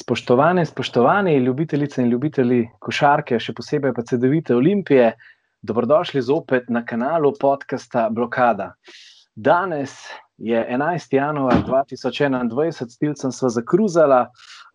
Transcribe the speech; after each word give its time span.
Spoštovane, 0.00 0.66
spoštovani 0.66 1.36
ljubitelice 1.36 2.02
in 2.02 2.08
ljubitelji 2.08 2.68
košarke, 2.78 3.38
še 3.42 3.50
posebej 3.52 3.90
pa 3.96 4.04
CD-vite 4.06 4.54
Olimpije, 4.54 5.08
dobrodošli 5.66 6.22
zopet 6.22 6.68
na 6.70 6.84
kanalu 6.86 7.32
podcasta 7.40 8.04
Blokada. 8.14 8.68
Danes 9.34 9.96
je 10.38 10.62
11. 10.70 11.18
januar 11.18 11.64
2021, 11.66 12.86
s 12.86 12.98
tilcem 12.98 13.32
smo 13.32 13.50
zakruzali 13.50 14.22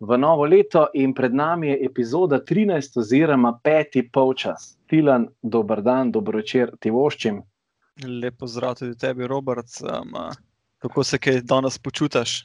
v 0.00 0.20
novo 0.20 0.44
leto 0.44 0.90
in 0.92 1.16
pred 1.16 1.32
nami 1.32 1.72
je 1.72 1.80
epizoda 1.88 2.42
13, 2.44 3.00
oziroma 3.00 3.56
peti 3.64 4.04
polčas. 4.04 4.74
Tilan, 4.92 5.30
dober 5.42 5.80
dan, 5.82 6.12
dobro 6.12 6.44
večer, 6.44 6.76
ti 6.80 6.92
voščim. 6.92 7.40
Lepo 8.20 8.46
zdrav 8.46 8.76
tudi 8.82 8.98
tebi, 8.98 9.24
Robert. 9.26 9.80
Um, 9.80 10.18
kako 10.84 11.04
se 11.04 11.18
kaj 11.18 11.46
danes 11.48 11.78
počutiš? 11.78 12.42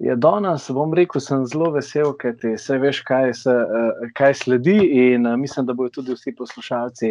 Ja, 0.00 0.14
danes 0.16 0.64
bom 0.72 0.94
rekel, 0.96 1.20
sem 1.20 1.42
zelo 1.44 1.66
vesel, 1.74 2.14
ker 2.16 2.32
ti 2.40 2.54
vse 2.54 2.78
veš, 2.80 3.02
kaj, 3.04 3.34
se, 3.42 3.52
uh, 3.52 4.06
kaj 4.16 4.38
sledi. 4.40 4.78
In 5.12 5.28
uh, 5.28 5.36
mislim, 5.36 5.66
da 5.68 5.74
bodo 5.76 5.92
tudi 5.98 6.16
vsi 6.16 6.32
poslušalci 6.38 7.10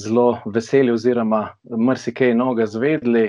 zelo 0.00 0.38
veseli, 0.54 0.94
oziroma 0.94 1.42
marsikaj 1.68 2.32
novega 2.34 2.66
zvedli. 2.72 3.26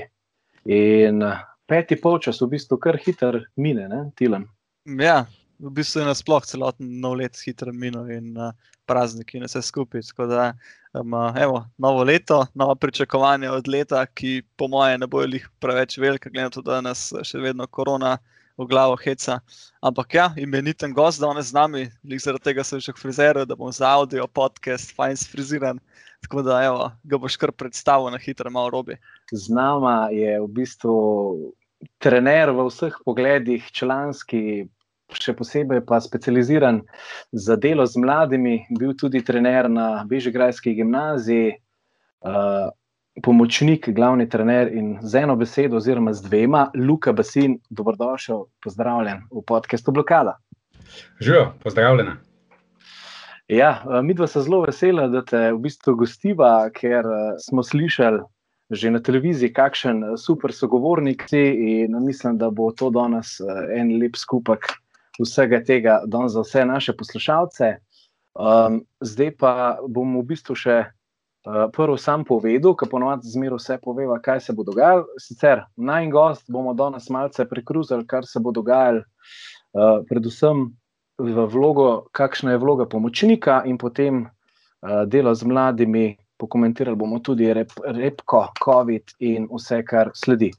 In 0.71 1.20
uh, 1.20 1.43
peti 1.67 1.99
polčas 1.99 2.39
v 2.39 2.53
bistvu 2.55 2.79
kar 2.79 2.95
hiter 3.03 3.41
mine, 3.59 3.89
ne, 3.91 4.05
Tilan. 4.16 4.48
Ja, 4.88 5.26
v 5.59 5.76
bistvu 5.76 6.05
je 6.05 6.07
nasploh 6.07 6.48
celoten 6.48 6.95
nov 7.04 7.17
let 7.20 7.35
hiter 7.43 7.73
minil 7.76 8.07
in 8.07 8.38
uh, 8.40 8.55
prazniki 8.88 9.41
in 9.41 9.43
vse 9.49 9.65
skupaj. 9.67 10.05
Tako 10.13 10.31
da, 10.31 10.54
um, 10.95 11.17
evo, 11.35 11.65
novo 11.76 12.07
leto, 12.07 12.45
novo 12.55 12.79
pričakovanje 12.79 13.51
od 13.51 13.67
leta, 13.67 14.05
ki 14.05 14.45
po 14.55 14.71
mojem 14.71 15.04
ne 15.04 15.12
bojo 15.12 15.27
jih 15.27 15.49
preveč 15.59 15.99
velike, 15.99 16.31
glede 16.31 16.48
na 16.48 16.55
to, 16.55 16.63
da 16.63 16.79
nas 16.79 17.09
še 17.27 17.43
vedno 17.43 17.67
korona 17.67 18.15
v 18.57 18.67
glavo 18.70 18.95
heca. 18.99 19.39
Ampak 19.81 20.13
ja, 20.13 20.27
imeniten 20.38 20.93
gost 20.93 21.21
danes 21.21 21.49
z 21.49 21.57
nami, 21.57 21.84
zaradi 22.20 22.43
tega 22.43 22.63
sem 22.63 22.79
že 22.79 22.93
frizer, 22.98 23.45
da 23.45 23.55
bom 23.55 23.71
za 23.71 23.89
audio 23.89 24.27
podcast 24.27 24.93
fajn 24.96 25.18
sfriziran. 25.18 25.79
Tako 26.23 26.41
da 26.41 26.62
evo, 26.63 26.91
ga 27.04 27.18
boš 27.20 27.35
kar 27.37 27.51
predstavil 27.51 28.12
na 28.13 28.18
hitro, 28.18 28.49
malo 28.49 28.70
robi. 28.70 28.96
Z 29.31 29.51
nama 29.51 30.07
je 30.13 30.40
v 30.40 30.48
bistvu 30.48 30.96
trener 31.99 32.54
v 32.55 32.68
vseh 32.70 32.96
pogledih, 33.04 33.65
članski, 33.76 34.70
še 35.13 35.34
posebej 35.35 35.84
pa 35.85 35.99
specializiran 36.01 36.79
za 37.35 37.57
delo 37.59 37.85
z 37.85 37.99
mladimi, 37.99 38.63
bil 38.79 38.96
tudi 38.96 39.21
trener 39.26 39.70
na 39.70 40.05
Bežigrajski 40.07 40.74
gimnaziji. 40.79 41.59
Uh, 42.24 42.71
pomočnik, 43.21 43.89
glavni 43.89 44.29
trener 44.29 44.71
in 44.73 44.97
z 45.01 45.23
eno 45.23 45.35
besedo, 45.35 45.77
oziroma 45.77 46.13
z 46.13 46.25
dvema, 46.25 46.71
Luka 46.75 47.13
Basin, 47.13 47.59
dobrodošel, 47.69 48.45
pozdravljen 48.63 49.21
v 49.31 49.43
podkastu 49.47 49.91
Blokada. 49.91 50.37
Živijo, 51.19 51.53
pozdravljena. 51.63 52.17
Ja, 53.47 53.84
eh, 53.84 54.01
mi 54.01 54.13
dva 54.13 54.27
smo 54.27 54.41
zelo 54.41 54.61
veseli, 54.61 55.09
da 55.11 55.21
te 55.25 55.51
v 55.51 55.59
bistvu 55.59 55.95
gostiva, 55.95 56.69
ker 56.73 57.05
eh, 57.05 57.35
smo 57.39 57.63
slišali 57.63 58.23
že 58.73 58.89
na 58.89 58.99
televiziji, 59.03 59.53
kakšen 59.53 60.03
eh, 60.03 60.17
super 60.17 60.53
sogovornik 60.53 61.25
si 61.29 61.43
in 61.84 61.97
mislim, 62.05 62.37
da 62.37 62.49
bo 62.49 62.71
to 62.71 62.89
danes 62.89 63.37
en 63.75 63.97
lep 63.99 64.16
skupek 64.16 64.66
vsega 65.19 65.59
tega 65.63 66.00
za 66.28 66.41
vse 66.41 66.66
naše 66.66 66.94
poslušalce. 66.97 67.75
Um, 68.34 68.81
zdaj 69.01 69.35
pa 69.38 69.78
bom 69.88 70.16
v 70.17 70.23
bistvu 70.25 70.56
še 70.57 70.78
Uh, 71.44 71.68
prvo 71.74 71.97
sam 71.97 72.24
povedal, 72.24 72.72
ki 72.80 72.88
ponovadi 72.88 73.28
zmeraj 73.28 73.59
vse 73.59 73.75
poveva, 73.84 74.16
kaj 74.24 74.40
se 74.46 74.53
bo 74.56 74.63
dogajalo. 74.63 75.03
Sicer 75.19 75.66
naj 75.75 76.08
gost 76.12 76.46
bomo 76.47 76.72
danes 76.74 77.09
malce 77.12 77.44
prekruzali, 77.50 78.08
kar 78.08 78.24
se 78.25 78.40
bo 78.40 78.53
dogajalo, 78.56 79.03
uh, 79.03 80.00
predvsem 80.08 80.69
v 81.19 81.46
vlogo, 81.52 82.08
kakšna 82.16 82.56
je 82.56 82.62
vloga 82.64 82.88
pomočnika 82.88 83.62
in 83.68 83.78
potem 83.78 84.24
uh, 84.24 85.03
delo 85.06 85.36
z 85.36 85.44
mladimi. 85.44 86.06
Pokomentirali 86.40 86.97
bomo 86.97 87.19
tudi 87.19 87.52
rep, 87.53 87.75
repko, 87.86 88.47
COVID 88.64 89.14
in 89.28 89.46
vse, 89.52 89.84
kar 89.84 90.09
sledi. 90.16 90.50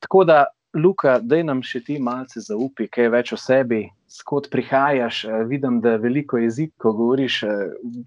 Tako 0.00 0.24
da, 0.24 0.44
Luka, 0.74 1.18
da 1.20 1.42
nam 1.44 1.60
še 1.62 1.82
ti 1.84 1.98
malce 2.00 2.40
zaupi, 2.40 2.88
kaj 2.88 3.12
več 3.12 3.32
o 3.36 3.38
sebi, 3.38 3.84
skot 4.12 4.50
prihajaš, 4.50 5.24
eh, 5.24 5.44
vidim, 5.48 5.80
da 5.80 5.96
veliko 5.96 6.38
jezikov 6.38 6.92
govoriš, 6.92 7.42
eh, 7.42 7.48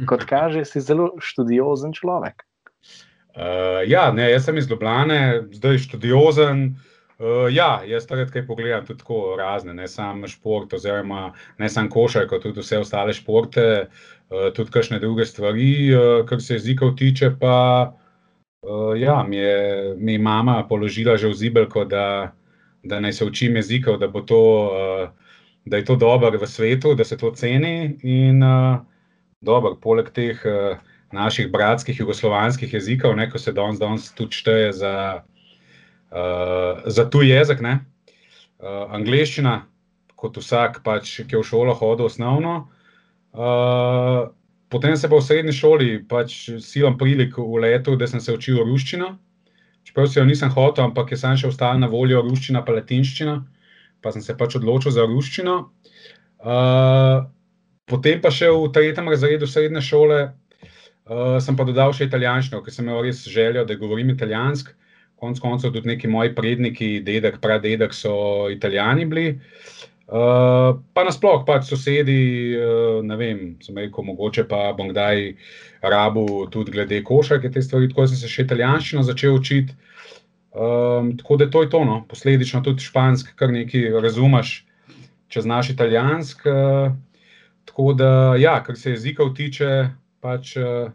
kot 0.08 0.26
kaže, 0.30 0.66
si 0.66 0.82
zelo 0.82 1.14
študiozen 1.20 1.94
človek. 1.94 2.46
Uh, 3.36 3.82
ja, 3.84 4.14
ne, 4.16 4.30
jaz 4.32 4.46
sem 4.48 4.58
iz 4.58 4.70
Ljubljana, 4.72 5.44
zdaj 5.52 5.82
študiozen. 5.84 6.62
Uh, 7.20 7.50
ja, 7.52 7.82
jaz 7.84 8.06
takrat 8.08 8.32
kaj 8.32 8.46
pogledam, 8.48 8.86
tudi 8.88 9.02
tako 9.02 9.36
razne, 9.36 9.74
ne 9.74 9.88
samo 9.92 10.28
šport, 10.28 10.74
oziroma 10.74 11.34
ne 11.60 11.70
samo 11.70 11.92
košarko, 11.92 12.40
tudi 12.40 12.64
vse 12.64 12.80
ostale 12.80 13.14
športe, 13.14 13.66
uh, 13.90 14.48
tudi 14.56 14.72
kakšne 14.72 15.02
druge 15.04 15.26
stvari, 15.28 15.68
uh, 15.92 16.24
kar 16.30 16.40
se 16.42 16.56
jezikov 16.56 16.96
tiče. 16.96 17.34
Pa 17.42 17.58
uh, 17.92 18.96
ja, 18.96 19.18
mi 19.28 19.36
je, 19.36 19.60
mi 19.98 20.16
je 20.16 20.24
mama 20.24 20.62
položila 20.70 21.18
že 21.18 21.28
v 21.28 21.40
zibelko, 21.42 21.84
da, 21.86 22.32
da 22.84 23.04
naj 23.04 23.20
se 23.20 23.26
učim 23.26 23.60
jezikov, 23.60 24.00
da 24.00 24.08
bo 24.08 24.24
to. 24.24 24.42
Uh, 24.72 25.25
da 25.66 25.78
je 25.78 25.86
to 25.86 25.96
dobro 25.96 26.32
v 26.38 26.48
svetu, 26.48 26.96
da 26.96 27.04
se 27.04 27.18
to 27.18 27.32
ceni. 27.32 27.98
In 28.04 28.44
uh, 28.44 28.78
dobro, 29.42 29.76
poleg 29.82 30.10
teh 30.14 30.38
uh, 30.46 30.78
naših 31.12 31.52
bratskih 31.52 32.00
jugoslovanskih 32.00 32.74
jezikov, 32.74 33.16
ne, 33.16 33.30
ko 33.32 33.40
se 33.40 33.54
danes, 33.54 33.80
danes 33.80 34.12
tudi 34.14 34.38
šteje 34.38 34.72
za, 34.74 34.96
uh, 36.12 36.86
za 36.86 37.10
tuj 37.10 37.34
jezik, 37.34 37.62
ne, 37.66 37.80
uh, 38.62 38.86
angliščina, 38.94 39.64
kot 40.16 40.38
vsak, 40.38 40.84
pač, 40.86 41.20
ki 41.26 41.38
je 41.38 41.42
v 41.42 41.50
šolo 41.50 41.74
hodil 41.74 42.06
osnovno. 42.06 42.56
Uh, 43.34 44.30
potem 44.70 44.96
se 44.98 45.10
pa 45.10 45.18
v 45.18 45.26
srednji 45.26 45.54
šoli, 45.54 45.92
pač 46.08 46.38
silam 46.62 46.98
prilik 46.98 47.38
v 47.38 47.66
letu, 47.66 47.98
da 47.98 48.08
sem 48.08 48.22
se 48.22 48.34
učil 48.34 48.62
ruščino. 48.64 49.16
Čeprav 49.86 50.08
si 50.10 50.20
jo 50.20 50.26
nisem 50.26 50.50
hotel, 50.50 50.88
ampak 50.88 51.12
je 51.14 51.18
sam 51.22 51.38
še 51.38 51.50
ostal 51.50 51.78
na 51.82 51.90
voljo 51.90 52.22
ruščina, 52.26 52.62
pa 52.66 52.74
latinščina 52.74 53.42
pa 54.06 54.14
sem 54.14 54.22
se 54.22 54.38
pač 54.38 54.60
odločil 54.62 54.94
za 54.94 55.08
ruščino. 55.10 55.58
Uh, 56.46 57.26
potem 57.90 58.22
pa 58.22 58.30
še 58.30 58.52
v 58.54 58.70
tretjem 58.74 59.10
razredu 59.10 59.50
srednje 59.50 59.82
šole 59.82 60.20
uh, 61.10 61.38
sem 61.42 61.58
pa 61.58 61.66
dodal 61.66 61.94
še 61.96 62.06
italijanščino, 62.10 62.62
ker 62.62 62.74
sem 62.74 62.86
imel 62.86 63.04
res 63.08 63.24
željo, 63.26 63.66
da 63.66 63.78
govorim 63.80 64.14
italijansk. 64.14 64.74
Konec 65.16 65.40
koncev 65.40 65.72
tudi 65.72 65.90
neki 65.94 66.10
moji 66.12 66.34
predniki, 66.36 66.90
dedek, 67.06 67.40
pradedek 67.42 67.96
so 67.96 68.46
italijani 68.52 69.06
bili. 69.10 69.28
Uh, 70.06 70.76
pa 70.94 71.02
nasploh, 71.08 71.42
pač 71.48 71.66
sosedi, 71.72 72.54
uh, 72.60 73.00
ne 73.02 73.16
vem, 73.18 73.40
sem 73.66 73.78
rekel, 73.80 74.06
mogoče 74.06 74.46
pa 74.50 74.68
bom 74.78 74.92
kdaj 74.92 75.32
rabu 75.82 76.46
tudi 76.54 76.76
glede 76.76 77.00
košarke 77.06 77.50
te 77.50 77.64
stvari, 77.64 77.90
tako 77.90 78.06
sem 78.12 78.20
se 78.20 78.30
še 78.30 78.46
italijanščino 78.46 79.06
začel 79.08 79.40
učiti. 79.40 79.74
Um, 80.56 81.18
tako 81.18 81.38
da 81.38 81.50
to 81.52 81.62
je 81.62 81.70
to, 81.70 81.84
no. 81.86 82.06
posledično 82.10 82.62
tudi 82.64 82.84
španski, 82.84 83.34
kar 83.36 83.52
nekaj 83.52 83.90
razumeš, 84.02 84.62
če 85.28 85.42
znaš 85.42 85.70
italijansk. 85.76 86.46
Uh, 86.48 86.96
tako 87.66 87.94
da, 87.94 88.36
ja, 88.40 88.62
kar 88.64 88.78
se 88.80 88.96
jezikov 88.96 89.34
tiče, 89.36 89.90
pač, 90.24 90.56
uh, 90.58 90.92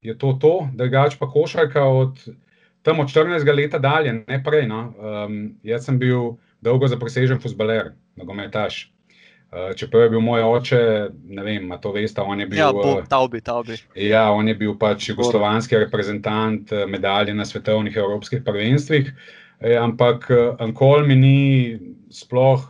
je 0.00 0.16
to 0.18 0.32
to, 0.40 0.68
da 0.72 0.84
je 0.84 1.18
pa 1.18 1.30
košarka 1.30 1.84
od 1.84 2.24
tam 2.82 3.00
od 3.00 3.08
14 3.10 3.56
let 3.56 3.74
dalje, 3.82 4.12
ne 4.28 4.42
prej. 4.44 4.68
No. 4.70 4.94
Um, 4.98 5.58
jaz 5.62 5.84
sem 5.84 5.98
bil 5.98 6.36
dolgo 6.62 6.88
zapresežen 6.88 7.40
futbaler, 7.42 7.92
nogometaš. 8.16 8.95
Eh, 9.56 9.74
čeprav 9.76 10.02
je 10.02 10.10
bil 10.10 10.20
moj 10.20 10.42
oče, 10.42 10.78
ne 11.28 11.42
vem, 11.42 11.62
ima 11.64 11.78
to 11.80 11.92
veste, 11.92 12.20
on 12.20 12.40
je 12.40 12.46
bil. 12.46 12.58
Ja, 12.58 12.72
taubi, 13.08 13.40
taubi. 13.40 13.78
Ja, 13.94 14.26
on 14.32 14.48
je 14.48 14.54
bil 14.54 14.74
pač 14.76 15.08
jugoslovanski 15.08 15.78
reprezentant 15.80 16.72
eh, 16.72 16.84
medalje 16.86 17.34
na 17.34 17.44
svetovnih 17.44 17.96
evropskih 17.96 18.42
prvenstvih. 18.44 19.12
Ampak 19.80 20.26
Ankol 20.60 21.06
mi 21.08 21.14
ni 21.16 21.38
sploh 22.12 22.66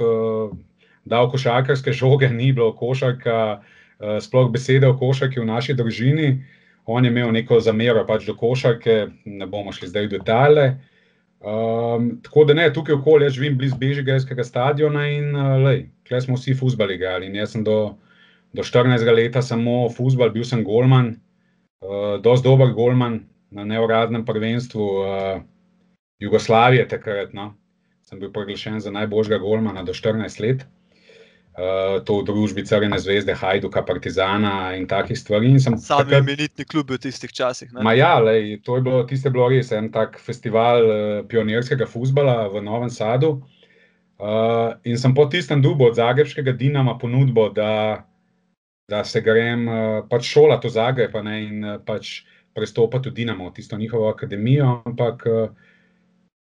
dal 1.02 1.26
košarkarske 1.32 1.90
žoge, 1.90 2.28
ni 2.30 2.52
bilo 2.54 2.68
košarka, 2.78 3.58
sploh 4.22 4.52
besede 4.54 4.86
o 4.86 4.94
košarki 4.94 5.42
v 5.42 5.48
naši 5.48 5.74
družini. 5.74 6.28
On 6.86 7.02
je 7.02 7.10
imel 7.10 7.32
neko 7.34 7.58
zamero 7.58 8.04
pač 8.06 8.28
do 8.30 8.36
košarke, 8.38 9.08
ne 9.26 9.50
bomo 9.50 9.74
šli 9.74 9.90
zdaj 9.90 10.06
v 10.06 10.12
detalje. 10.14 10.68
Um, 11.40 12.08
tako 12.24 12.44
da 12.48 12.54
ne, 12.54 12.70
tukaj 12.72 12.94
okolje, 12.94 13.26
jaz 13.28 13.34
živim 13.36 13.58
blizu 13.58 13.76
Bežigajskega 13.78 14.44
stadiona 14.44 15.04
in 15.12 15.34
uh, 15.36 15.58
lej, 15.62 15.86
Tukaj 16.06 16.20
smo 16.20 16.36
vsi 16.36 16.54
fusbali 16.54 16.94
igrali. 16.94 17.28
Jaz 17.36 17.52
sem 17.52 17.64
do, 17.64 17.96
do 18.52 18.62
14 18.62 19.02
let 19.14 19.36
samo 19.42 19.88
fusbal, 19.90 20.30
bil 20.30 20.44
sem 20.44 20.62
golman, 20.64 21.16
uh, 21.82 22.16
dosti 22.22 22.46
dober 22.46 22.70
golman 22.72 23.20
na 23.50 23.64
neuradnem 23.64 24.24
prvenstvu 24.24 24.86
uh, 25.02 25.42
Jugoslavije. 26.22 26.88
Takrat 26.88 27.34
no. 27.34 27.54
sem 28.06 28.20
bil 28.20 28.30
priglašen 28.32 28.80
za 28.80 28.90
najboljšega 28.94 29.38
golmana 29.42 29.82
do 29.82 29.92
14 29.92 30.40
let. 30.40 30.66
Uh, 31.56 32.04
to 32.04 32.20
v 32.20 32.28
družbi 32.28 32.66
Crvene 32.68 32.98
zvezde, 33.00 33.32
Hajduka, 33.32 33.80
Partizana 33.80 34.76
in 34.76 34.84
takih 34.84 35.16
stvari. 35.16 35.54
Sami 35.56 35.80
takrat... 35.80 36.20
imenitni 36.20 36.66
klub 36.68 36.90
v 36.92 36.98
tistih 37.00 37.32
časih. 37.32 37.72
Ja, 37.96 38.20
lej, 38.20 38.60
to 38.60 38.76
je 38.76 38.84
bilo, 38.84 39.00
bilo 39.08 39.46
res 39.48 39.72
en 39.72 39.88
tak 39.88 40.20
festival 40.20 40.84
uh, 40.84 40.98
pionirskega 41.24 41.88
futbola 41.88 42.52
v 42.52 42.60
Novem 42.60 42.92
Sadu. 42.92 43.40
Uh, 44.20 44.76
in 44.84 45.00
sem 45.00 45.16
po 45.16 45.24
tistem 45.32 45.64
dubu 45.64 45.88
od 45.88 45.96
Zagrebskega 45.96 46.52
Dinama 46.52 46.98
ponudbo, 47.00 47.48
da, 47.48 48.04
da 48.84 49.00
se 49.04 49.24
grem 49.24 49.64
uh, 49.64 50.04
pač 50.12 50.28
šola 50.28 50.60
to 50.60 50.68
Zagreb 50.68 51.16
ne, 51.24 51.36
in 51.40 51.64
uh, 51.64 51.80
pač 51.80 52.26
prestopati 52.52 53.08
v 53.08 53.16
Dinamo, 53.16 53.48
tisto 53.56 53.80
njihovo 53.80 54.12
akademijo. 54.12 54.82
Ampak 54.84 55.24
uh, 55.24 55.48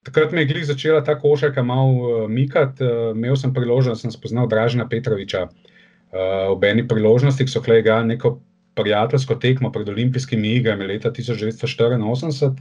takrat 0.07 0.31
me 0.31 0.41
je 0.41 0.49
glih 0.53 0.65
začela 0.65 1.03
ta 1.03 1.17
košarka 1.19 1.63
malo 1.63 1.93
uh, 1.93 2.29
mikati. 2.31 2.83
Uh, 2.83 3.11
imel 3.15 3.35
sem 3.35 3.53
priložnost, 3.53 4.01
da 4.01 4.07
sem 4.07 4.15
spoznal 4.15 4.47
Dražena 4.47 4.87
Petroviča 4.89 5.47
uh, 5.47 6.47
ob 6.53 6.63
eni 6.63 6.87
priložnosti, 6.87 7.45
ki 7.45 7.51
so 7.51 7.61
klega 7.63 7.99
neko 8.07 8.37
prijateljsko 8.77 9.35
tekmo 9.41 9.71
pred 9.73 9.89
olimpijskimi 9.89 10.55
igrami 10.55 10.87
leta 10.87 11.11
1984. 11.11 12.55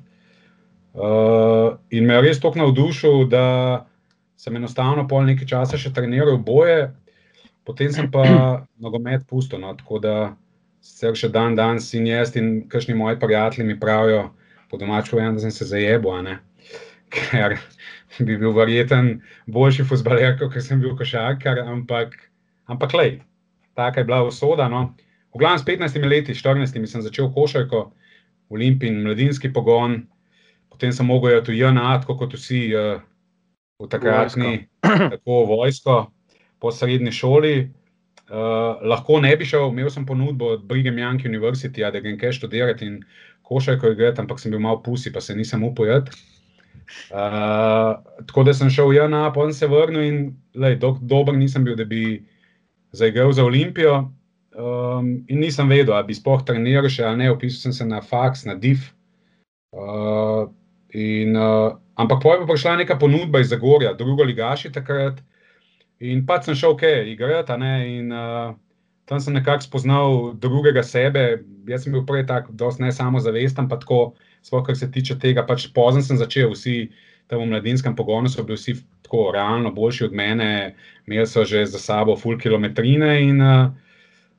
Uh, 0.96 1.76
in 1.90 2.06
me 2.06 2.14
je 2.14 2.24
res 2.24 2.40
tako 2.40 2.58
navdušil, 2.64 3.26
da 3.28 3.86
sem 4.36 4.56
enostavno 4.56 5.04
pol 5.08 5.26
nekaj 5.28 5.48
časa 5.48 5.78
še 5.80 5.92
treniral 5.92 6.38
boje, 6.40 6.90
potem 7.68 7.92
sem 7.92 8.10
pa 8.10 8.24
nogomet 8.84 9.26
pustil. 9.28 9.60
No, 9.60 9.74
tako 9.76 10.00
da 10.00 10.16
se 10.80 11.12
še 11.14 11.28
dan 11.34 11.56
danes 11.58 11.92
in 11.98 12.06
jaz 12.08 12.36
in 12.36 12.64
kakšni 12.70 12.94
moji 12.96 13.20
prijatelji 13.20 13.66
mi 13.66 13.78
pravijo, 13.80 14.30
po 14.70 14.78
domačku 14.80 15.18
vem, 15.18 15.34
da 15.36 15.44
sem 15.44 15.52
se 15.54 15.68
zajebil, 15.68 16.38
ker 17.16 17.56
bi 18.18 18.36
bil 18.36 18.54
verjeten 18.56 19.16
boljši 19.52 19.86
futbaler, 19.88 20.36
kot 20.40 20.56
sem 20.62 20.80
bil 20.80 20.96
košarkar, 20.98 21.62
ampak, 21.64 22.14
ampak 22.70 22.94
lej, 22.94 23.18
taka 23.76 24.00
je 24.00 24.08
bila 24.08 24.22
usoda. 24.28 24.68
No. 24.72 24.94
V 25.34 25.42
glavnem 25.42 25.60
s 25.60 25.66
15 25.68 26.06
leti, 26.08 26.36
14 26.36 26.86
sem 26.86 27.02
začel 27.04 27.32
košarko, 27.34 27.90
olimpijski 28.52 28.94
in 28.94 29.02
mladinski 29.02 29.52
pogon, 29.52 30.04
potem 30.70 30.92
sem 30.92 31.06
mogel 31.06 31.40
iti 31.40 31.52
v 31.52 31.60
JNA, 31.64 32.00
kot 32.06 32.34
vsi. 32.38 32.62
Uh, 32.72 33.04
v 33.78 33.88
takratni 33.92 34.68
tako 34.80 35.44
vojsko, 35.44 35.96
po 36.60 36.72
srednji 36.72 37.12
šoli. 37.12 37.56
Uh, 38.26 38.82
lahko 38.82 39.20
ne 39.22 39.30
bi 39.38 39.46
šel, 39.46 39.68
imel 39.70 39.90
sem 39.92 40.06
ponudbo 40.06 40.48
od 40.56 40.64
Brigham 40.66 40.96
Young 40.98 41.22
University, 41.28 41.84
ja, 41.84 41.92
da 41.94 42.00
grem 42.02 42.16
kaj 42.18 42.32
študirati 42.40 42.88
in 42.88 42.96
košarko 43.46 43.92
igrati, 43.94 44.20
ampak 44.20 44.40
sem 44.42 44.50
bil 44.50 44.60
malo 44.60 44.80
pusi, 44.82 45.12
pa 45.14 45.20
se 45.20 45.36
nisem 45.36 45.62
upal. 45.62 46.08
Uh, 47.10 47.96
tako 48.26 48.46
da 48.46 48.54
sem 48.54 48.70
šel 48.72 48.90
v 48.90 48.98
JNA, 48.98 49.30
pa 49.34 49.46
sem 49.46 49.56
se 49.58 49.70
vrnil 49.70 50.04
in 50.06 50.20
dober 51.00 51.34
nisem 51.36 51.64
bil, 51.64 51.76
da 51.76 51.84
bi 51.84 52.20
zaigral 52.96 53.32
za 53.32 53.44
Olimpijo. 53.44 54.06
Um, 54.56 55.26
in 55.28 55.42
nisem 55.44 55.68
vedel, 55.68 55.92
ali 55.92 56.08
bi 56.08 56.14
sploh 56.16 56.40
treniral 56.46 56.88
še 56.88 57.04
ali 57.04 57.24
ne, 57.24 57.32
opisal 57.32 57.66
sem 57.66 57.74
se 57.76 57.86
na 57.88 58.00
faks, 58.00 58.46
na 58.48 58.54
div. 58.56 58.86
Uh, 59.76 60.48
in 60.96 61.36
uh, 61.36 61.74
Ampak 61.96 62.20
pojem 62.20 62.44
pa 62.44 62.52
prišla 62.52 62.76
neka 62.84 62.98
ponudba 63.00 63.40
iz 63.40 63.48
Zagorja, 63.48 63.94
drugo 63.96 64.24
ligaši 64.24 64.68
takrat. 64.72 65.22
In 66.04 66.26
pa 66.28 66.36
sem 66.44 66.52
šel, 66.52 66.76
ok, 66.76 66.84
igrati. 67.08 67.56
In 67.88 68.12
uh, 68.12 68.52
tam 69.08 69.20
sem 69.20 69.32
nekako 69.32 69.64
spoznal 69.64 70.34
drugega 70.36 70.84
sebe. 70.84 71.40
Jaz 71.64 71.86
sem 71.86 71.96
bil 71.96 72.04
prej 72.04 72.26
tako, 72.28 72.52
da 72.52 72.68
ne 72.78 72.92
samo 72.92 73.20
zavesten, 73.20 73.68
pa 73.68 73.80
tako, 73.80 74.12
sploh 74.46 74.62
kar 74.66 74.78
se 74.78 74.90
tiče 74.90 75.18
tega. 75.22 75.42
Pač 75.46 75.66
pozem 75.74 76.04
sem 76.06 76.18
začel, 76.20 76.52
vsi 76.54 76.90
tam 77.26 77.42
v 77.42 77.50
mladinskem 77.50 77.96
pogonu 77.98 78.30
so 78.30 78.44
bili 78.46 78.58
vsi 78.58 78.76
tako 79.06 79.32
realno 79.34 79.72
boljši 79.74 80.06
od 80.06 80.14
mene, 80.14 80.76
imeli 81.06 81.26
so 81.26 81.44
že 81.44 81.64
za 81.66 81.78
sabo 81.82 82.16
full 82.16 82.38
kilometrine. 82.38 83.10
In, 83.26 83.42
uh, 83.42 83.74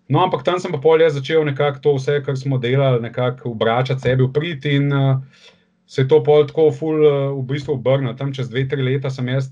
no, 0.07 0.23
ampak 0.23 0.45
tam 0.47 0.59
sem 0.63 0.71
pa 0.71 0.79
polje 0.79 1.09
začel 1.11 1.43
nekako 1.47 1.83
to 1.83 1.95
vse, 1.99 2.21
kar 2.23 2.39
smo 2.39 2.57
delali, 2.57 3.03
nekako 3.03 3.51
obračati 3.51 4.07
sebi 4.07 4.23
v 4.23 4.31
prid. 4.33 4.65
In, 4.71 4.91
uh, 4.93 5.19
se 5.87 6.01
je 6.03 6.07
to 6.07 6.23
pol 6.23 6.47
tako 6.47 6.71
ful, 6.71 6.99
uh, 7.03 7.31
v 7.35 7.43
bistvu 7.47 7.75
obrnilo. 7.75 8.15
Tam 8.15 8.33
čez 8.35 8.51
dve, 8.51 8.67
tri 8.67 8.83
leta 8.83 9.11
sem 9.11 9.27
jaz, 9.27 9.51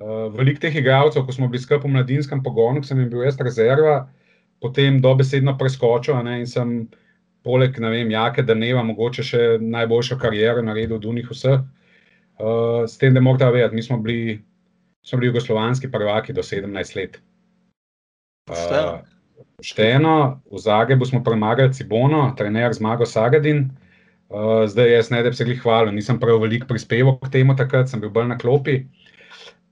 uh, 0.00 0.28
velik 0.36 0.60
teh 0.60 0.72
igralcev, 0.76 1.24
ko 1.24 1.32
smo 1.32 1.48
bili 1.48 1.64
skupaj 1.64 1.84
v 1.84 1.96
mladinskem 1.96 2.44
pogonu, 2.44 2.84
sem 2.84 3.00
jim 3.00 3.12
bil 3.12 3.24
jaz 3.24 3.40
rezerva, 3.40 4.06
potem 4.60 5.00
dobesedno 5.04 5.56
preskočil 5.60 6.20
ne, 6.24 6.40
in 6.44 6.48
sem 6.48 6.76
poleg, 7.46 7.78
ne 7.82 7.92
vem, 7.92 8.10
jake, 8.10 8.42
da 8.42 8.56
ne 8.58 8.72
vem, 8.74 8.90
mogoče 8.90 9.24
še 9.24 9.42
najboljšo 9.62 10.18
kariero 10.18 10.64
naredil 10.66 10.98
od 10.98 11.06
unih 11.12 11.30
vseh. 11.30 11.62
Uh, 12.36 12.82
s 12.84 12.98
tem, 13.00 13.14
da 13.14 13.22
morate 13.24 13.48
vedeti, 13.54 13.78
mi 13.78 13.84
smo 13.86 13.96
bili, 14.02 14.40
smo 15.06 15.20
bili 15.20 15.30
jugoslovanski 15.30 15.88
prvaki 15.92 16.34
do 16.36 16.44
17 16.44 16.96
let. 16.98 17.20
Uh, 18.50 18.98
Šteno, 19.64 20.42
v 20.52 20.60
Zagrebu 20.60 21.06
smo 21.08 21.22
premagali 21.24 21.72
Cibono, 21.72 22.28
trener 22.36 22.74
Zmago 22.76 23.06
Sagadin. 23.08 23.70
Uh, 24.28 24.66
zdaj, 24.68 24.92
jaz 24.92 25.10
ne 25.14 25.22
da 25.22 25.30
bi 25.30 25.38
se 25.38 25.46
jih 25.46 25.62
hvalil, 25.62 25.94
nisem 25.94 26.18
prav 26.20 26.42
veliko 26.42 26.68
prispeval 26.68 27.16
k 27.22 27.30
temu, 27.38 27.56
takrat 27.56 27.88
sem 27.88 28.02
bil 28.02 28.10
bolj 28.12 28.28
na 28.34 28.38
klopi. 28.38 28.82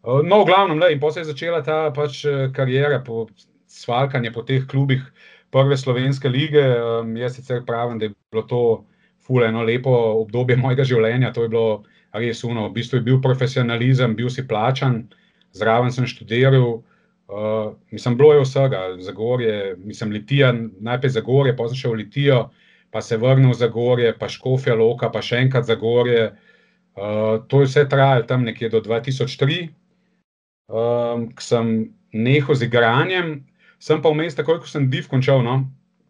Uh, 0.05 0.23
no, 0.23 0.45
v 0.45 0.53
glavnem, 0.53 0.79
le, 0.81 0.95
in 0.95 1.03
potem 1.03 1.21
se 1.21 1.27
je 1.27 1.33
začela 1.35 1.61
ta 1.67 1.91
pač 1.93 2.23
karijera, 2.55 3.03
po 3.05 3.27
svalkanje 3.75 4.31
po 4.33 4.45
teh 4.47 4.67
klubih 4.71 5.03
prve 5.55 5.79
slovenske 5.79 6.29
lige. 6.29 6.63
Um, 6.63 7.15
jaz 7.17 7.39
sicer 7.39 7.63
pravim, 7.67 7.99
da 7.99 8.09
je 8.11 8.15
bilo 8.33 8.43
to 8.51 8.63
fuleno 9.25 9.63
lepo 9.65 9.93
obdobje 10.25 10.59
mojega 10.61 10.85
življenja. 10.85 11.33
To 11.33 11.47
je 11.47 11.53
bilo 11.53 11.69
res 12.13 12.43
uno. 12.45 12.67
V 12.69 12.75
bistvu 12.81 12.99
je 12.99 13.07
bil 13.07 13.23
profesionalizem, 13.23 14.17
bil 14.19 14.29
si 14.31 14.45
plačan, 14.47 15.05
zraven 15.57 15.95
sem 15.95 16.11
študiral. 16.11 16.83
Uh, 17.25 17.73
mislim, 17.95 18.19
bilo 18.21 18.35
je 18.35 18.43
vsega, 18.45 18.83
Zagorje, 19.01 19.79
mislim, 19.81 20.13
Litija, 20.13 20.51
najprej 20.85 21.15
Zagorje, 21.15 21.55
potem 21.57 21.79
še 21.79 21.95
v 21.95 22.03
Litijo 22.03 22.43
pa 22.95 23.03
se 23.03 23.17
vrnil 23.17 23.53
za 23.55 23.67
gorje, 23.67 24.13
pa 24.19 24.29
škofja 24.31 24.75
loka, 24.79 25.09
pa 25.11 25.19
še 25.19 25.41
enkrat 25.43 25.67
za 25.67 25.75
gorje. 25.75 26.29
Uh, 26.95 27.43
to 27.51 27.65
je 27.65 27.67
vse 27.67 27.83
trajalo 27.91 28.23
tam 28.31 28.45
nekje 28.47 28.69
do 28.71 28.79
2003, 28.79 29.65
um, 30.71 31.25
ko 31.35 31.43
sem 31.43 31.73
nehal 32.15 32.55
z 32.55 32.69
igranjem, 32.69 33.33
sem 33.79 34.03
pa 34.03 34.13
vmes, 34.13 34.37
takoj 34.37 34.61
ko 34.63 34.71
sem 34.71 34.89
div 34.91 35.09
končal, 35.11 35.43
no? 35.45 35.65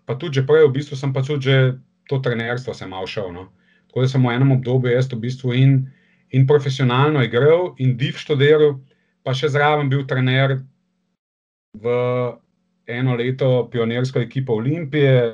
pa 0.05 0.17
tudi 0.21 0.43
prej, 0.45 0.69
v 0.69 0.75
bistvu 0.77 0.97
sem 1.01 1.13
pa 1.13 1.23
tudi 1.25 1.49
že 1.49 1.59
to 2.09 2.21
trenerstvo 2.21 2.75
sem 2.77 2.91
mal 2.91 3.07
šel. 3.09 3.33
No? 3.33 3.49
Tako 3.89 4.05
da 4.05 4.09
sem 4.09 4.23
v 4.23 4.35
enem 4.37 4.53
obdobju 4.53 4.93
jaz 4.93 5.09
v 5.09 5.21
bistvu 5.23 5.55
in, 5.57 5.73
in 6.31 6.47
profesionalno 6.47 7.23
igral 7.25 7.73
in 7.79 7.97
div 7.97 8.21
študiral, 8.21 8.81
pa 9.25 9.33
še 9.33 9.49
zraven 9.49 9.89
bil 9.89 10.05
trener 10.05 10.61
v 11.75 11.87
eno 12.87 13.17
leto 13.17 13.69
pionirsko 13.73 14.21
ekipo 14.21 14.59
Olimpije. 14.61 15.33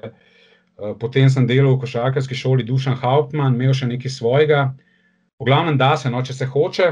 Eh, 0.81 0.94
potem 1.00 1.29
sem 1.31 1.47
delal 1.47 1.75
v 1.75 1.82
košarkarski 1.82 2.35
šoli 2.35 2.65
Dušan 2.65 2.97
Hauptmann, 3.03 3.59
imel 3.59 3.75
še 3.75 3.91
nekaj 3.91 4.11
svojega. 4.11 4.61
V 5.41 5.49
glavnem, 5.49 5.77
da 5.81 5.97
se, 5.97 6.11
no, 6.12 6.23
če 6.23 6.37
se 6.37 6.47
hoče. 6.47 6.88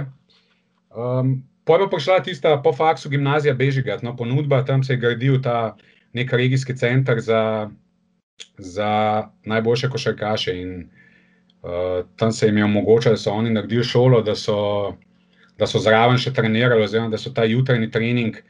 Um, 0.89 1.45
Potem 1.69 1.85
pa 1.85 1.97
prišla 1.97 2.23
tista 2.25 2.57
po 2.65 2.73
faksu 2.73 3.11
gimnazija 3.13 3.53
Bežigat, 3.55 4.03
no, 4.03 4.17
ponudba, 4.17 4.63
tam 4.65 4.81
se 4.83 4.97
je 4.97 5.03
gradil 5.03 5.37
ta 5.45 5.77
nek 6.17 6.33
regijski 6.33 6.77
center 6.77 7.21
za, 7.21 7.69
za 8.57 8.93
najboljše 9.45 9.91
košarkaše. 9.93 10.55
In 10.57 10.89
uh, 11.63 12.07
tam 12.17 12.33
se 12.33 12.47
jim 12.47 12.59
je 12.59 12.65
omogočilo, 12.65 13.15
da 13.15 13.21
so 13.21 13.37
oni 13.37 13.53
naredili 13.53 13.85
šolo, 13.85 14.23
da 14.23 14.35
so, 14.35 14.95
da 15.61 15.69
so 15.69 15.79
zraven 15.79 16.17
še 16.17 16.33
trenirali, 16.33 16.89
oziroma 16.89 17.13
da 17.13 17.21
so 17.21 17.35
ta 17.37 17.45
jutranji 17.45 17.91
trening 17.91 18.41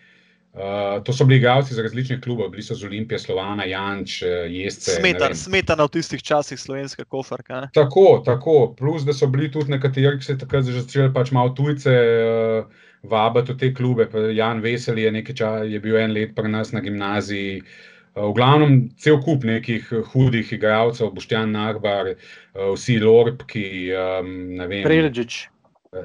uh, 0.54 1.02
to 1.04 1.12
so 1.12 1.24
bili 1.24 1.38
igralci 1.38 1.74
iz 1.74 1.78
različnih 1.78 2.20
klubov, 2.20 2.50
bili 2.54 2.62
so 2.62 2.74
z 2.74 2.86
Olimpije, 2.86 3.18
Slovana, 3.18 3.64
Janč, 3.64 4.22
eh, 4.22 4.26
Jesce. 4.50 5.00
Smetan, 5.00 5.34
smetana 5.34 5.84
v 5.84 5.98
tistih 5.98 6.22
časih 6.22 6.60
slovenske 6.60 7.04
kofarka. 7.04 7.68
Tako, 7.74 8.22
tako. 8.24 8.74
Plus, 8.78 9.02
da 9.02 9.12
so 9.12 9.26
bili 9.26 9.50
tudi 9.52 9.70
nekateri, 9.70 10.18
ki 10.18 10.24
so 10.24 10.36
takrat 10.38 10.64
začeli 10.64 11.12
pač 11.14 11.30
malo 11.34 11.50
tujce 11.54 11.90
uh, 11.90 12.86
vabiti 13.02 13.52
v 13.52 13.58
te 13.58 13.74
klube. 13.74 14.08
Jan 14.34 14.60
Vesel 14.60 14.98
je, 14.98 15.34
čas, 15.34 15.66
je 15.66 15.80
bil 15.80 15.96
en 15.96 16.12
let 16.12 16.34
pri 16.34 16.48
nas 16.48 16.72
na 16.72 16.80
gimnaziji. 16.80 17.62
V 18.18 18.32
glavnem, 18.34 18.88
cel 18.98 19.20
kup 19.22 19.44
nekih 19.44 19.92
hudih 20.10 20.52
igralcev, 20.52 21.12
Boštjan 21.14 21.52
Nagbar, 21.54 22.16
vsi 22.54 22.98
Lorpki, 22.98 23.92
um, 23.94 24.32
ne 24.58 24.66
vem. 24.66 24.82
Preležič. 24.82 25.46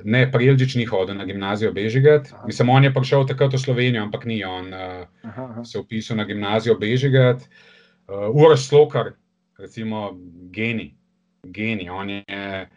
Ne, 0.03 0.31
Priljič 0.31 0.75
ni 0.75 0.85
hodil 0.85 1.15
na 1.15 1.25
gimnazijo 1.25 1.73
Bežigat. 1.73 2.29
Mislim, 2.45 2.69
on 2.69 2.83
je 2.83 2.93
prišel 2.93 3.25
takrat 3.27 3.53
v 3.53 3.59
Slovenijo, 3.59 4.03
ampak 4.03 4.25
ni 4.25 4.43
on 4.43 4.71
uh, 4.73 5.03
aha, 5.23 5.43
aha. 5.43 5.63
se 5.65 5.79
upisal 5.79 6.17
na 6.17 6.23
gimnazijo 6.23 6.77
Bežigat. 6.79 7.43
Uh, 8.07 8.31
Uroš 8.31 8.67
Slokar, 8.67 9.11
recimo, 9.59 10.13
geni. 10.51 10.95
geni. 11.43 11.89
Je, 12.27 12.69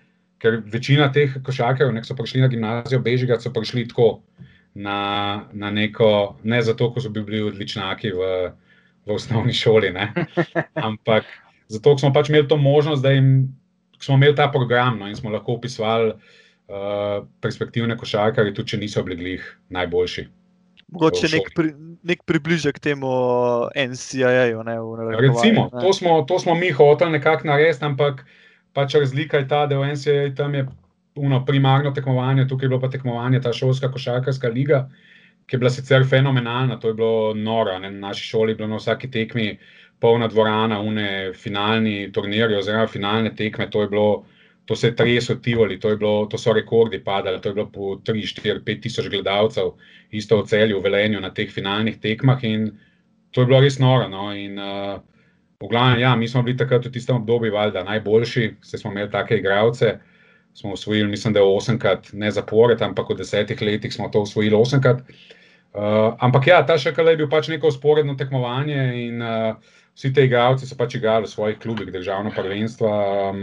ker 0.42 0.60
večina 0.72 1.08
teh 1.12 1.38
košarkarjev, 1.44 1.94
ki 2.00 2.08
so 2.08 2.16
prišli 2.18 2.44
na 2.44 2.50
gimnazijo 2.52 3.00
Bežigat, 3.04 3.42
so 3.42 3.52
prišli 3.54 3.86
tako 3.88 4.20
na, 4.74 5.48
na 5.52 5.70
neko, 5.70 6.36
ne 6.44 6.62
zato, 6.62 6.90
ker 6.92 7.04
so 7.04 7.12
bili 7.12 7.42
odličnaki 7.46 8.12
v, 8.12 8.32
v 9.06 9.16
osnovni 9.16 9.54
šoli, 9.56 9.92
ne? 9.96 10.10
ampak 10.88 11.28
zato, 11.72 11.94
ker 11.94 12.06
smo 12.06 12.12
pač 12.16 12.32
imeli 12.32 12.48
to 12.48 12.60
možnost, 12.60 13.02
da 13.02 13.14
jim, 13.14 13.48
smo 14.00 14.18
imeli 14.20 14.36
ta 14.36 14.50
program 14.52 14.98
no, 15.00 15.08
in 15.08 15.16
smo 15.16 15.32
lahko 15.32 15.56
upisovali. 15.60 16.16
Eh, 16.66 17.18
perspektivne 17.38 17.94
košarkarje, 17.94 18.50
tudi 18.56 18.72
če 18.72 18.78
niso 18.80 19.02
bili 19.06 19.36
najboljši. 19.70 20.24
Mogoče 20.90 21.28
nek, 21.30 21.52
pri, 21.54 21.68
nek 22.02 22.24
približek 22.26 22.80
temu 22.82 23.10
NCAA-ju. 23.70 24.64
Recimo, 25.14 25.68
ne. 25.70 25.82
to, 25.84 25.92
smo, 25.94 26.16
to 26.26 26.40
smo 26.42 26.56
mi 26.58 26.72
hoteli 26.74 27.14
nekako 27.20 27.46
narediti, 27.52 27.84
ampak 27.86 28.24
pač 28.76 28.94
razlika 28.94 29.40
je 29.40 29.48
ta, 29.48 29.64
da 29.66 29.78
v 29.80 29.94
NCAA 29.94 30.34
tam 30.36 30.54
je 30.54 30.66
uno, 31.16 31.40
primarno 31.48 31.90
tekmovanje, 31.96 32.44
tukaj 32.48 32.66
je 32.66 32.68
bilo 32.68 32.80
pa 32.80 32.90
tekmovanje, 32.92 33.40
ta 33.40 33.52
šolska 33.56 33.88
košarkarska 33.92 34.48
liga, 34.52 34.84
ki 35.46 35.56
je 35.56 35.62
bila 35.62 35.70
sicer 35.72 36.04
fenomenalna, 36.04 36.76
to 36.80 36.92
je 36.92 36.98
bilo 36.98 37.34
noro. 37.34 37.78
Ne? 37.78 37.90
Na 37.90 38.08
naši 38.08 38.28
šoli 38.28 38.52
je 38.52 38.60
bilo 38.60 38.68
na 38.68 38.80
vsaki 38.82 39.10
tekmi 39.10 39.56
polna 40.00 40.28
dvorana, 40.28 40.80
une 40.84 41.32
finalni 41.32 42.10
turnirji 42.12 42.58
oziroma 42.58 42.86
finalne 42.86 43.34
tekme, 43.36 43.70
to 43.70 43.86
je 43.86 43.92
bilo. 43.92 44.08
To 44.66 44.74
se 44.74 44.88
je 44.88 44.96
treslo 44.98 45.36
tivoli, 45.38 45.76
to, 45.80 45.92
bilo, 45.96 46.26
to 46.26 46.38
so 46.42 46.50
rekordi 46.52 46.98
padali, 46.98 47.38
to 47.40 47.48
je 47.48 47.54
bilo 47.54 47.68
po 47.70 47.92
3, 48.02 48.24
4, 48.26 48.64
5 48.66 48.80
tisoč 48.82 49.06
gledalcev, 49.12 49.68
isto 50.10 50.40
v 50.40 50.46
celju, 50.50 50.80
v 50.80 50.82
Velenju 50.88 51.20
na 51.22 51.30
teh 51.30 51.52
finalnih 51.54 52.00
tekmah 52.02 52.42
in 52.44 52.72
to 53.30 53.44
je 53.44 53.46
bilo 53.46 53.60
res 53.62 53.78
noro. 53.78 54.08
No? 54.10 54.32
In, 54.34 54.58
uh, 54.58 54.98
v 55.60 55.68
glavnem, 55.70 56.00
ja, 56.00 56.16
mi 56.16 56.28
smo 56.28 56.42
bili 56.42 56.56
takrat 56.56 56.86
v 56.86 56.92
tistem 56.92 57.16
obdobju 57.16 57.52
valjda 57.52 57.84
najboljši, 57.84 58.50
vse 58.62 58.78
smo 58.78 58.92
imeli 58.92 59.10
take 59.10 59.38
igralce, 59.38 59.98
smo 60.54 60.72
osvojili, 60.72 61.08
mislim, 61.10 61.32
da 61.32 61.40
je 61.40 61.56
osemkrat, 61.56 62.12
ne 62.12 62.30
zapored, 62.30 62.82
ampak 62.82 63.10
v 63.10 63.18
desetih 63.20 63.62
letih 63.62 63.94
smo 63.94 64.08
to 64.08 64.22
osvojili 64.24 64.56
osemkrat. 64.56 65.02
Uh, 65.76 66.14
ampak 66.24 66.46
ja, 66.48 66.62
ta 66.64 66.78
še 66.80 66.94
kar 66.96 67.08
je 67.10 67.18
bil 67.20 67.28
pač 67.28 67.50
neko 67.52 67.68
usporedno 67.68 68.14
tekmovanje 68.16 68.84
in 69.02 69.20
uh, 69.20 69.74
vsi 69.92 70.12
ti 70.16 70.24
igralci 70.24 70.64
so 70.64 70.76
pač 70.76 70.96
igrali 70.96 71.28
v 71.28 71.32
svojih 71.32 71.58
klubih, 71.60 71.92
državno 71.92 72.32
prvenstvo. 72.32 72.92
Um, 73.30 73.42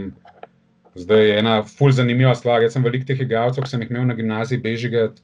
Zdaj 0.94 1.24
je 1.26 1.38
ena 1.38 1.54
ful 1.66 1.90
zanimiva 1.90 2.34
stvar. 2.38 2.62
Jaz 2.62 2.76
sem 2.76 2.84
velik 2.86 3.02
teh 3.06 3.18
igralcev, 3.18 3.64
ki 3.64 3.70
sem 3.70 3.82
jih 3.82 3.90
imel 3.90 4.04
na 4.06 4.14
gimnaziji 4.14 4.62
Bežiget. 4.62 5.18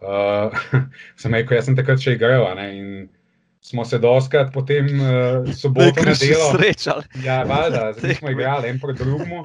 Uh, 0.00 0.54
sem 1.20 1.34
rekel, 1.36 1.58
jaz 1.58 1.68
sem 1.68 1.76
takrat 1.76 2.00
še 2.00 2.16
igral. 2.16 2.46
Smo 3.66 3.84
se 3.84 3.98
doskrat 3.98 4.52
potem 4.52 4.86
uh, 5.00 5.54
soboto 5.54 6.04
nedeljo 6.04 6.36
srečali. 6.52 7.04
Ja, 7.24 7.42
valjda, 7.42 7.92
zdaj 7.98 8.14
smo 8.14 8.30
igrali 8.30 8.68
en 8.68 8.80
proti 8.80 9.04
drugemu. 9.04 9.44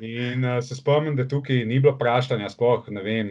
In 0.00 0.44
uh, 0.44 0.64
se 0.64 0.76
spomnim, 0.76 1.16
da 1.16 1.28
tukaj 1.28 1.64
ni 1.64 1.80
bilo 1.80 1.94
vprašanja, 1.96 2.48
sploh 2.48 2.88
ne 2.88 3.02
vem. 3.02 3.30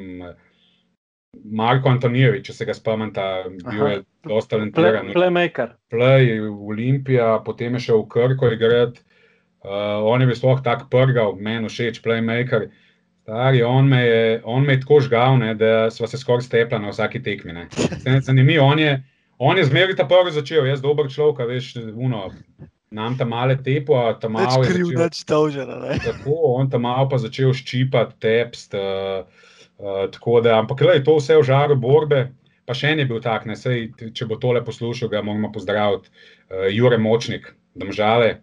Marko 1.46 1.92
Antonijevič, 1.94 2.48
če 2.48 2.54
se 2.54 2.66
ga 2.66 2.74
spomnite, 2.74 3.24
bil 3.62 3.84
je 3.88 4.00
zelo 4.26 4.42
talentiran. 4.50 5.12
Playmaker. 5.14 5.76
Play, 5.94 6.42
Olimpija, 6.50 7.36
potem 7.46 7.78
je 7.78 7.86
šel 7.86 8.02
v 8.02 8.10
Krko 8.10 8.50
igrati. 8.52 9.06
Uh, 9.64 10.02
on 10.10 10.22
je 10.22 10.28
bil 10.28 10.36
sploh 10.36 10.60
tako 10.66 10.88
prgal, 10.92 11.36
meni 11.38 11.70
všeč, 11.70 12.02
playmaker. 12.04 12.70
Stari, 13.24 13.62
on, 13.64 13.88
me 13.88 14.02
je, 14.02 14.42
on 14.44 14.66
me 14.66 14.74
je 14.74 14.82
tako 14.82 15.00
žgal, 15.06 15.38
ne, 15.38 15.54
da 15.56 15.92
smo 15.94 16.08
se 16.08 16.18
skoraj 16.18 16.48
stepla 16.48 16.80
na 16.82 16.90
vsaki 16.90 17.22
tekmi. 17.24 17.68
Zanimivo, 18.26 18.66
on 18.66 18.80
je, 18.80 18.96
on 19.40 19.58
je 19.58 19.66
zmeraj 19.66 19.96
ta 19.96 20.06
prvi 20.08 20.32
začel, 20.36 20.68
jaz 20.68 20.82
dober 20.84 21.08
človek, 21.12 21.48
veš, 21.48 21.72
uno, 21.96 22.28
nam 22.92 23.18
tam 23.18 23.32
male 23.32 23.56
tepo, 23.64 23.98
tam 24.22 24.36
malo. 24.36 24.60
Več 24.64 24.74
kriv, 24.74 24.92
več 25.00 25.22
tožena. 25.30 25.80
Tako, 26.04 26.36
on 26.58 26.70
tam 26.70 26.84
malo 26.88 27.08
pa 27.12 27.22
začel 27.22 27.54
ščipati 27.56 28.20
tepst. 28.22 28.76
Uh, 28.76 29.24
uh, 29.80 30.04
tako 30.12 30.42
da, 30.46 30.60
ampak 30.60 30.84
le, 30.84 31.00
to 31.06 31.18
vse 31.22 31.40
v 31.40 31.48
žaru 31.48 31.80
borbe. 31.80 32.28
Pa 32.70 32.76
še 32.78 32.92
en 32.94 33.02
je 33.02 33.08
bil 33.10 33.22
tak, 33.24 33.48
ne, 33.50 33.56
sej, 33.58 33.88
če 34.14 34.28
bo 34.30 34.38
tole 34.38 34.62
poslušal, 34.62 35.10
ga 35.10 35.24
moramo 35.26 35.50
pozdraviti. 35.56 36.12
Uh, 36.52 36.68
Jure 36.70 37.00
Močnik, 37.02 37.54
domžale. 37.80 38.42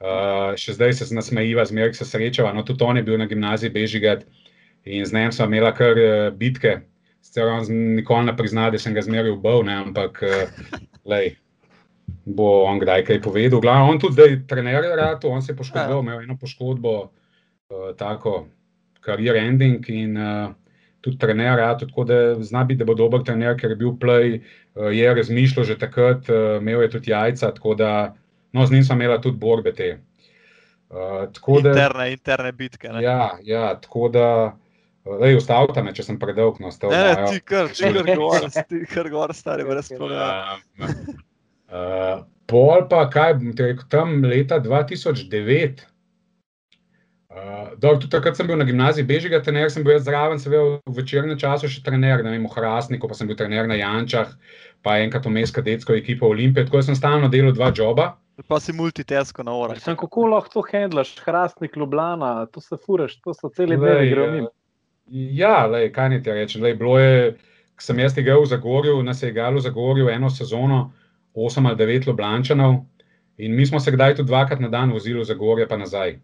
Uh, 0.00 0.56
še 0.56 0.78
zdaj 0.78 0.96
se 0.96 1.10
nasmejiva, 1.12 1.66
zmeraj 1.68 1.98
se 1.98 2.08
srečava. 2.08 2.54
No, 2.56 2.64
tudi 2.66 2.86
on 2.86 2.96
je 2.96 3.04
bil 3.04 3.20
na 3.20 3.28
gimnaziji 3.30 3.74
Bežigat 3.74 4.24
in 4.88 5.04
z 5.04 5.12
njim 5.12 5.34
smo 5.36 5.44
imeli 5.50 5.74
kar 5.76 5.98
uh, 6.00 6.30
bitke. 6.32 6.80
Sicer 7.20 7.50
on 7.52 7.66
nikoli 7.96 8.26
ne 8.26 8.36
prizna, 8.36 8.70
da 8.70 8.78
sem 8.78 8.94
ga 8.96 9.04
zmeraj 9.04 9.34
ubil, 9.34 9.68
ampak 9.70 10.22
uh, 10.28 10.78
lej, 11.08 11.34
bo 12.24 12.64
on 12.68 12.80
kdaj 12.82 13.04
kaj 13.08 13.20
povedal. 13.24 13.60
Glavno, 13.60 13.90
on 13.92 14.00
tudi 14.02 14.18
zdaj 14.18 14.38
trener 14.50 14.84
je 14.84 14.96
rad, 14.96 15.24
on 15.24 15.42
se 15.42 15.52
je 15.52 15.58
poškodoval, 15.58 16.02
imel 16.02 16.24
eno 16.24 16.38
poškodbo, 16.40 16.96
uh, 17.02 17.90
tako 17.98 18.46
karier 19.00 19.36
ending 19.40 19.86
in 19.88 20.16
uh, 20.16 20.48
tudi 21.00 21.18
trener 21.18 21.56
rad, 21.58 21.80
tako 21.80 22.04
da 22.04 22.16
zna 22.44 22.64
biti, 22.64 22.78
da 22.80 22.88
bo 22.88 22.94
dober 22.94 23.22
trener, 23.24 23.56
ker 23.56 23.72
je 23.72 23.76
bil 23.80 23.94
play, 24.00 24.40
uh, 24.74 24.90
je 24.92 25.14
razmišljal 25.14 25.64
že 25.64 25.78
takrat, 25.78 26.28
uh, 26.28 26.58
imel 26.60 26.82
je 26.84 26.90
tudi 26.96 27.14
jajca, 27.14 27.54
tako 27.56 27.74
da 27.74 27.92
No, 28.52 28.66
z 28.66 28.72
njim 28.72 28.84
sem 28.84 29.00
imela 29.00 29.20
tudi 29.20 29.38
borbe 29.38 29.72
te. 29.74 29.98
Uh, 30.90 31.62
da, 31.62 31.70
interne, 31.70 32.12
interne 32.12 32.52
bitke. 32.52 32.88
Ne? 32.88 33.02
Ja, 33.02 33.38
ja, 33.42 33.80
tako 33.80 34.08
da. 34.08 34.56
Ej, 35.08 35.38
ustavite 35.38 35.82
me, 35.82 35.94
če 35.96 36.04
sem 36.04 36.18
predolg. 36.20 36.58
No, 36.60 36.68
ne, 36.92 36.98
ne, 37.00 37.28
ti 37.32 37.40
kar, 37.40 37.70
če 37.72 37.88
kar 37.96 38.10
govor, 38.10 38.44
ti 38.68 38.80
kar 38.90 39.08
govor, 39.08 39.32
stari, 39.36 39.64
brez 39.64 39.88
problema. 39.94 40.58
Uh, 41.70 42.26
pol 42.50 42.84
pa, 42.90 43.06
kaj 43.12 43.38
bom 43.38 43.54
ti 43.56 43.70
rekel, 43.70 43.86
tam 43.92 44.20
leta 44.26 44.60
2009. 44.60 45.86
Uh, 47.30 47.72
dobro, 47.78 47.96
tudi 48.02 48.10
takrat 48.12 48.36
sem 48.36 48.48
bil 48.50 48.58
na 48.60 48.66
gimnaziji 48.68 49.06
Bežiga, 49.06 49.40
trener 49.40 49.70
sem 49.72 49.86
bil 49.86 49.96
zraven, 50.02 50.40
se 50.42 50.50
v 50.52 50.80
večernem 50.92 51.38
času 51.38 51.70
še 51.70 51.80
trener, 51.86 52.24
ne 52.26 52.34
vem, 52.34 52.44
v 52.44 52.52
Hrastniku, 52.52 53.08
pa 53.08 53.16
sem 53.16 53.30
bil 53.30 53.38
trener 53.38 53.70
na 53.70 53.78
Jančah, 53.78 54.34
pa 54.84 54.98
enkrat 55.00 55.28
vmes 55.30 55.54
kadetsko 55.54 55.96
ekipo 55.96 56.28
Olimpije, 56.28 56.66
tako 56.66 56.82
da 56.82 56.90
sem 56.90 56.98
stalno 56.98 57.30
delal 57.32 57.54
dva 57.56 57.70
joba. 57.72 58.12
Pa 58.50 58.58
si 58.60 58.74
multitasko 58.74 59.44
na 59.46 59.54
uro. 59.54 59.76
Kako 59.78 60.26
lahko 60.32 60.58
to 60.58 60.62
handlaš, 60.72 61.14
hrastnik 61.22 61.76
Ljubljana, 61.76 62.48
to 62.52 62.60
se 62.60 62.76
furaš, 62.76 63.20
to 63.22 63.36
so 63.36 63.52
celi 63.54 63.78
dnevi 63.78 64.10
gromim. 64.10 64.50
Ja, 65.10 65.66
lej, 65.66 65.90
kaj 65.92 66.08
ni 66.08 66.22
ti 66.22 66.32
reči. 66.32 66.60
Lej, 66.62 66.76
bilo 66.78 66.98
je, 66.98 67.34
ko 67.74 67.84
sem 67.84 67.98
jaz 67.98 68.16
igral 68.18 68.42
v 68.44 68.50
Zagorju, 68.50 69.00
nas 69.02 69.22
je 69.22 69.30
igral 69.32 69.56
v 69.58 69.64
Zagorju 69.64 70.10
eno 70.10 70.30
sezono, 70.30 70.92
osem 71.34 71.66
ali 71.66 71.78
devet 71.78 72.06
Ljubljančanov 72.06 72.84
in 73.40 73.54
mi 73.56 73.66
smo 73.66 73.80
se 73.80 73.90
kdaj 73.90 74.14
tudi 74.18 74.28
dvakrat 74.28 74.60
na 74.60 74.68
dan 74.68 74.92
vozili 74.92 75.20
v 75.20 75.24
Zagorje 75.24 75.66
pa 75.68 75.76
nazaj. 75.76 76.18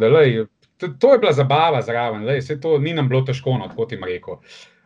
Da, 0.00 0.08
lej, 0.08 0.46
to, 0.78 0.88
to 0.88 1.12
je 1.12 1.18
bila 1.18 1.32
zabava 1.32 1.82
zraven, 1.82 2.24
lej, 2.24 2.44
to 2.62 2.78
ni 2.78 2.94
nam 2.94 3.08
bilo 3.08 3.24
težko, 3.26 3.58
no, 3.58 3.68
kot 3.76 3.92
jim 3.92 4.04
rekel. 4.04 4.38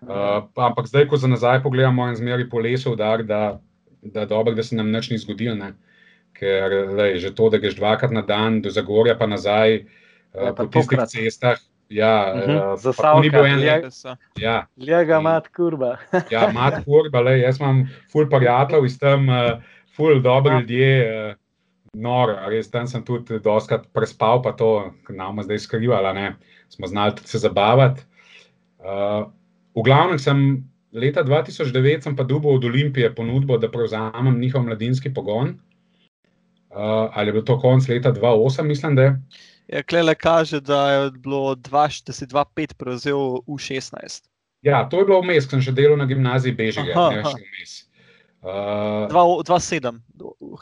Uh, 0.02 0.48
ampak 0.56 0.88
zdaj, 0.90 1.06
ko 1.06 1.16
za 1.16 1.28
nazaj 1.28 1.62
pogledamo, 1.62 2.02
moram 2.02 2.16
zmeri 2.16 2.48
po 2.50 2.58
lesu 2.58 2.96
udar, 2.96 3.22
da, 3.22 3.60
da, 4.02 4.24
dobro, 4.26 4.54
da 4.54 4.62
se 4.62 4.76
nam 4.76 4.90
nič 4.90 5.10
ni 5.10 5.18
zgodilo. 5.18 5.54
Ne 5.54 5.74
ker 6.42 6.90
lej, 6.98 7.22
že 7.22 7.30
to, 7.36 7.46
da 7.52 7.62
greš 7.62 7.78
dvakrat 7.78 8.10
na 8.10 8.26
dan 8.26 8.58
do 8.64 8.70
Zagorja, 8.72 9.14
pa 9.14 9.30
nazaj 9.30 9.86
uh, 10.34 10.50
po 10.56 10.66
tistih 10.66 10.98
cestah. 11.06 11.60
Ja, 11.92 12.32
uh 12.34 12.40
-huh. 12.40 12.72
uh, 12.72 12.78
Za 12.78 13.20
ni 13.20 13.30
bil 13.30 13.44
en 13.46 13.60
let. 13.60 13.84
Ja. 14.40 14.66
Lega, 14.76 15.20
mat 15.20 15.48
kurba. 15.48 15.96
ja, 16.30 16.52
mat 16.52 16.84
kurba, 16.84 17.20
lej, 17.20 17.40
jaz 17.40 17.60
imam 17.60 17.88
ful 18.12 18.28
prijateljev 18.30 18.84
iz 18.84 18.98
tam, 18.98 19.28
uh, 19.28 19.60
ful 19.96 20.22
dobri 20.22 20.52
ja. 20.52 20.60
ljudje. 20.60 21.28
Uh, 21.28 21.34
Noro, 21.92 22.32
res 22.48 22.70
tam 22.70 22.86
sem 22.88 23.02
tudi 23.04 23.36
doskrat 23.44 23.82
prespal, 23.92 24.40
pa 24.42 24.52
to 24.56 24.94
nam 25.12 25.42
zdaj 25.42 25.58
skrivala, 25.58 26.12
ne. 26.12 26.36
smo 26.68 26.86
znali 26.86 27.12
se 27.24 27.38
zabavati. 27.38 28.00
Uh, 28.78 29.28
v 29.76 29.82
glavnem 29.84 30.18
sem 30.18 30.64
leta 30.92 31.24
2009 31.24 32.00
sem 32.00 32.16
pa 32.16 32.24
dubo 32.24 32.48
od 32.54 32.64
Olimpije 32.64 33.14
ponudbo, 33.14 33.58
da 33.58 33.70
prevzamem 33.70 34.40
njihov 34.40 34.62
mladinski 34.62 35.14
pogon. 35.14 35.48
Uh, 36.70 37.12
ali 37.12 37.28
je 37.28 37.32
bilo 37.32 37.44
to 37.44 37.58
konec 37.60 37.88
leta 37.88 38.12
2008, 38.12 38.62
mislim, 38.62 38.96
da 38.96 39.02
je. 39.02 39.20
Ja, 39.68 39.82
Klele 39.82 40.14
kaže, 40.14 40.60
da 40.60 40.90
je 40.90 41.10
bilo 41.10 41.54
2005 41.54 42.74
prevzel 42.74 43.40
v 43.46 43.58
16. 43.58 44.26
Ja, 44.62 44.88
to 44.88 44.98
je 44.98 45.04
bilo 45.04 45.20
vmes, 45.22 45.46
ko 45.46 45.56
sem 45.56 45.64
še 45.66 45.74
delal 45.74 45.98
na 45.98 46.06
gimnaziji 46.06 46.54
Bežige, 46.54 46.94
ne 46.94 47.22
še 47.24 47.38
vmes. 47.38 47.78
Uh, 48.42 49.06
2-7, 49.46 50.00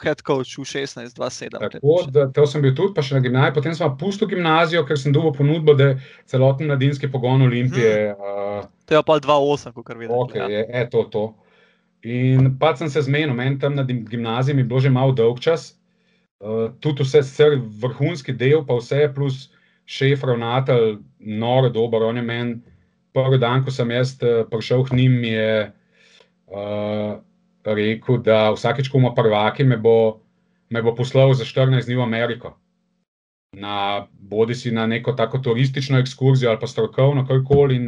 head 0.03 0.21
coach 0.21 0.53
v 0.53 0.65
16, 0.69 1.15
2-7. 1.17 1.57
Tako, 1.57 1.95
da, 2.13 2.27
to 2.29 2.45
sem 2.45 2.61
bil 2.61 2.75
tudi, 2.77 2.93
pa 2.93 3.01
še 3.01 3.17
na 3.17 3.21
gimnaziji. 3.25 3.55
Potem 3.57 3.77
sem 3.77 3.95
pustil 3.97 4.29
gimnazijo, 4.29 4.83
ker 4.85 4.99
sem 5.01 5.13
dobil 5.13 5.33
ponudbo, 5.33 5.73
da 5.77 5.95
celoten 6.29 6.69
mladinski 6.69 7.09
pogon 7.09 7.41
Olimpije. 7.45 8.13
Hmm. 8.13 8.61
Uh, 8.61 8.69
to 8.85 8.99
je 8.99 9.01
pa 9.05 9.17
2-8, 9.17 9.73
kot 9.73 9.97
vidim. 9.97 10.13
Okay, 10.13 10.45
ja. 10.45 10.49
je, 10.53 10.61
je 10.69 10.83
to, 10.93 11.03
to. 11.09 11.25
In 12.05 12.53
pa 12.61 12.73
sem 12.77 12.89
se 12.89 13.01
zmenil, 13.05 13.33
meni 13.37 13.57
tam 13.61 13.73
na 13.77 13.85
gimnaziji 13.85 14.57
je 14.57 14.65
bilo 14.65 14.81
že 14.81 14.93
malo 14.93 15.13
dolg 15.17 15.41
čas, 15.41 15.73
Tudi 16.81 17.05
vse, 17.05 17.21
vse 17.21 17.49
vrhunski 17.81 18.33
del, 18.33 18.63
pa 18.65 18.79
vse, 18.79 19.05
plus 19.13 19.51
šef, 19.85 20.23
ravnatelj, 20.25 20.97
noro, 21.19 21.69
dober. 21.69 22.07
On 22.07 22.17
je 22.17 22.23
meni, 22.25 22.55
prvi 23.13 23.37
dan, 23.37 23.65
ko 23.65 23.73
sem 23.73 23.91
jaz 23.91 24.15
uh, 24.23 24.41
prišel 24.49 24.85
k 24.87 24.97
njim, 24.97 25.19
je 25.27 25.51
uh, 26.49 27.19
rekel, 27.65 28.21
da 28.25 28.49
vsakeč, 28.55 28.89
ko 28.89 28.97
ima 28.97 29.13
prvaki, 29.15 29.67
me 29.67 29.77
bo, 29.77 30.21
me 30.69 30.81
bo 30.81 30.95
poslal 30.95 31.33
za 31.37 31.45
14 31.45 31.85
dni 31.85 31.99
v 31.99 32.05
Ameriko. 32.07 32.55
Na, 33.51 34.07
bodi 34.15 34.55
si 34.55 34.71
na 34.71 34.87
neko 34.87 35.11
tako 35.11 35.41
turistično 35.43 35.99
ekskurzijo 35.99 36.49
ali 36.49 36.59
pa 36.59 36.67
strokovno, 36.67 37.25
karkoli. 37.27 37.75
In, 37.75 37.87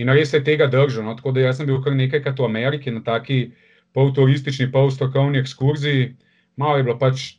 in 0.00 0.08
res 0.08 0.32
je 0.32 0.40
tega 0.44 0.66
držal. 0.66 1.04
No? 1.04 1.14
Tako 1.14 1.34
da 1.36 1.44
jaz 1.44 1.60
sem 1.60 1.68
bil 1.68 1.82
kar 1.84 1.94
nekajkrat 1.94 2.40
v 2.40 2.48
Ameriki 2.48 2.90
na 2.90 3.04
taki 3.04 3.52
pol 3.92 4.14
turistični, 4.16 4.70
pol 4.72 4.90
strokovni 4.90 5.38
ekskurziji. 5.44 6.14
Malo 6.56 6.80
je 6.80 6.86
bilo 6.88 6.96
pač 6.98 7.34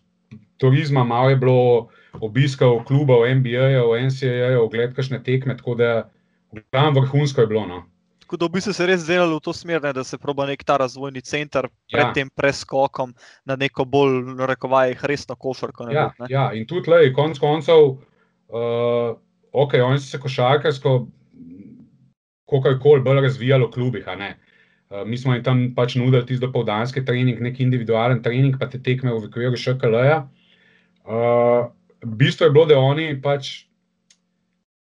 turizma, 0.57 1.03
malo 1.03 1.29
je 1.29 1.35
bilo 1.35 1.87
obiskov 2.21 2.83
klubov, 2.85 3.25
NBA-jev, 3.27 3.91
NCAA-jev, 4.07 4.61
ogled 4.63 4.95
kakšne 4.95 5.19
tekme, 5.23 5.57
tako 5.57 5.75
da 5.75 6.09
tam 6.71 6.95
vrhunsko 6.95 7.41
je 7.41 7.47
bilo. 7.47 7.65
No. 7.67 7.83
Tako 8.25 8.37
da 8.37 8.47
bi 8.49 8.61
se 8.61 8.73
res 8.87 9.05
delali 9.05 9.35
v 9.35 9.43
to 9.43 9.53
smer, 9.53 9.83
ne, 9.83 9.91
da 9.93 10.03
se 10.03 10.17
proba 10.17 10.47
nek 10.49 10.63
ta 10.63 10.77
razvojni 10.81 11.21
center 11.21 11.67
pred 11.91 12.07
ja. 12.07 12.13
tem 12.13 12.29
preskokom 12.29 13.13
na 13.45 13.55
neko 13.55 13.85
bolj, 13.85 14.33
rekovaj, 14.47 14.95
resno 15.03 15.35
košarko. 15.35 15.91
Ja, 15.93 16.09
ja, 16.29 16.49
in 16.53 16.65
tudi, 16.65 16.89
lej, 16.89 17.11
konc 17.13 17.39
koncev, 17.39 17.99
uh, 18.49 19.13
ok, 19.51 19.77
oni 19.83 20.01
so 20.01 20.15
se 20.15 20.21
košarkarsko, 20.23 20.95
kako 22.49 22.79
koli 22.81 23.05
bolj 23.05 23.21
razvijali 23.27 23.67
v 23.67 23.71
klubih. 23.75 24.09
Uh, 24.09 25.03
mi 25.05 25.17
smo 25.17 25.35
jim 25.35 25.43
tam 25.43 25.61
pač 25.75 25.99
nudili 25.99 26.25
tisti 26.25 26.41
dopoldanski 26.47 27.05
trening, 27.05 27.37
nek 27.41 27.59
individualen 27.59 28.23
trening, 28.23 28.57
pa 28.57 28.71
te 28.71 28.81
tekme 28.81 29.13
v 29.13 29.29
okviru 29.29 29.59
ŠKL-ja. 29.59 30.23
Uh, 30.23 30.44
bistvo 32.05 32.45
je 32.45 32.51
bilo, 32.51 32.65
da 32.65 32.79
oni 32.79 33.21
pač. 33.21 33.65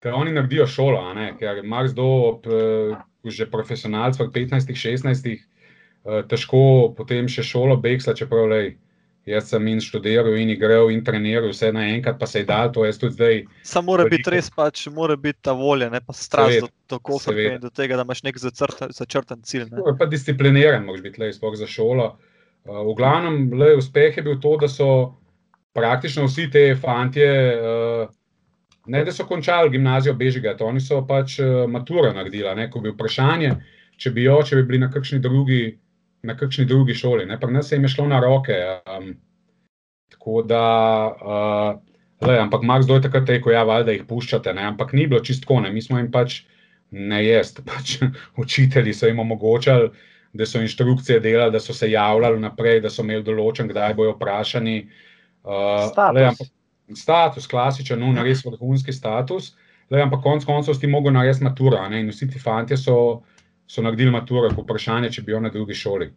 Ker 0.02 0.16
oni 0.18 0.32
naredijo 0.34 0.66
šolo, 0.66 1.02
ker 1.38 1.60
ima 1.62 1.84
kdo, 1.86 2.06
uh, 2.34 3.02
že 3.24 3.46
profesionalc, 3.46 4.18
v 4.18 4.32
15-16, 4.34 5.36
uh, 5.38 6.24
težko 6.26 6.94
potem 6.98 7.30
še 7.30 7.46
šolo 7.46 7.78
beksla, 7.78 8.18
čeprav 8.18 8.50
lej. 8.50 8.72
Jaz 9.30 9.52
sem 9.52 9.68
in 9.70 9.78
študiral, 9.78 10.34
in 10.42 10.50
igral, 10.50 10.90
in 10.90 11.04
treniral, 11.06 11.52
vse 11.54 11.70
naenkrat, 11.70 12.18
pa 12.18 12.26
se 12.26 12.42
je 12.42 12.48
dal 12.50 12.72
to, 12.74 12.82
jaz 12.88 12.98
tudi 12.98 13.14
zdaj. 13.14 13.44
Samo 13.70 13.92
mora 13.92 14.08
biti 14.10 14.34
res, 14.34 14.50
pač 14.50 14.88
mora 14.90 15.14
biti 15.14 15.38
ta 15.46 15.54
volja, 15.54 15.92
ne 15.94 16.02
pa 16.02 16.16
strast 16.18 16.66
do, 16.66 16.72
do 16.90 16.98
kofra, 16.98 17.60
do 17.62 17.70
tega, 17.70 18.00
da 18.00 18.08
imaš 18.08 18.24
nek 18.26 18.42
začrtan 18.42 19.46
cilj. 19.46 19.70
Ne. 19.70 19.94
Pa 20.00 20.10
discipliniran, 20.10 20.90
moraš 20.90 21.06
biti, 21.06 21.22
lej, 21.22 21.36
sploh 21.38 21.54
za 21.54 21.70
šolo. 21.70 22.16
Uh, 22.66 22.82
v 22.90 22.98
glavnem, 22.98 23.44
lej, 23.62 23.78
uspeh 23.84 24.18
je 24.18 24.26
bil 24.26 24.42
to, 24.42 24.58
da 24.58 24.66
so 24.66 24.90
praktično 25.74 26.26
vsi 26.28 26.50
te 26.52 26.64
fantje, 26.76 27.30
uh, 27.58 28.10
ne 28.86 29.04
da 29.06 29.12
so 29.12 29.26
končali 29.26 29.70
gimnazijo 29.70 30.14
Bežigat, 30.14 30.62
oni 30.62 30.82
so 30.82 31.04
pač 31.08 31.40
uh, 31.40 31.70
maturo 31.70 32.14
naredili, 32.14 32.50
ne, 32.56 32.70
ko 32.72 32.82
bi 32.84 32.92
vprašanje, 32.92 33.56
če 33.98 34.12
bi 34.12 34.26
jo, 34.26 34.42
če 34.44 34.60
bi 34.60 34.68
bili 34.70 34.84
na 34.86 34.92
kakšni 34.92 35.20
drugi 35.22 35.64
na 36.24 36.38
kakšni 36.38 36.66
drugi 36.66 36.94
šoli. 36.94 37.26
Ne? 37.26 37.40
Pri 37.40 37.54
nas 37.54 37.72
je 37.72 37.88
šlo 37.88 38.08
na 38.08 38.20
roke. 38.20 38.54
Um, 38.86 39.16
tako 40.12 40.42
da, 40.46 40.66
uh, 41.18 42.28
le, 42.28 42.38
ampak 42.40 42.62
Mark 42.62 42.86
zdaj 42.86 43.02
takrat 43.08 43.30
rekel, 43.30 43.54
ja, 43.54 43.66
da 43.66 43.92
jih 43.92 44.06
puščate, 44.06 44.54
ne? 44.54 44.68
ampak 44.74 44.94
ni 44.94 45.08
bilo 45.08 45.22
čistko, 45.22 45.60
ne? 45.62 45.72
mi 45.72 45.82
smo 45.82 45.98
jim 45.98 46.12
pač 46.12 46.44
ne 46.92 47.24
jest, 47.24 47.64
pač 47.70 47.98
učitelji 48.38 48.94
so 48.94 49.10
jim 49.10 49.20
omogočali. 49.20 49.92
Da 50.34 50.46
so 50.48 50.62
inštrukcije 50.64 51.20
delali, 51.20 51.52
da 51.52 51.60
so 51.60 51.74
se 51.76 51.90
javljali 51.92 52.40
naprej, 52.40 52.80
da 52.80 52.90
so 52.90 53.04
imeli 53.04 53.24
določen, 53.28 53.68
kdaj 53.68 53.98
bojo 53.98 54.14
vprašani. 54.16 54.78
Uh, 54.80 55.11
status. 55.42 56.16
Le, 56.16 56.26
ampak, 56.32 56.52
status, 56.98 57.48
klasičen, 57.48 58.00
no, 58.00 58.14
res 58.24 58.44
vrhunski 58.46 58.94
status. 58.94 59.54
Le, 59.92 60.02
ampak 60.04 60.24
konec 60.24 60.46
koncev 60.48 60.78
si 60.78 60.88
mogel 60.88 61.14
narediti 61.16 61.44
maturo. 61.44 61.82
Ne? 61.90 62.02
In 62.04 62.12
vsi 62.14 62.30
ti 62.32 62.40
fanti 62.40 62.78
so, 62.80 63.24
so 63.68 63.84
naredili 63.84 64.14
maturo, 64.14 64.52
vprašanje, 64.56 65.12
če 65.18 65.26
bi 65.28 65.36
jo 65.36 65.42
na 65.44 65.52
drugi 65.52 65.76
šoli. 65.76 66.12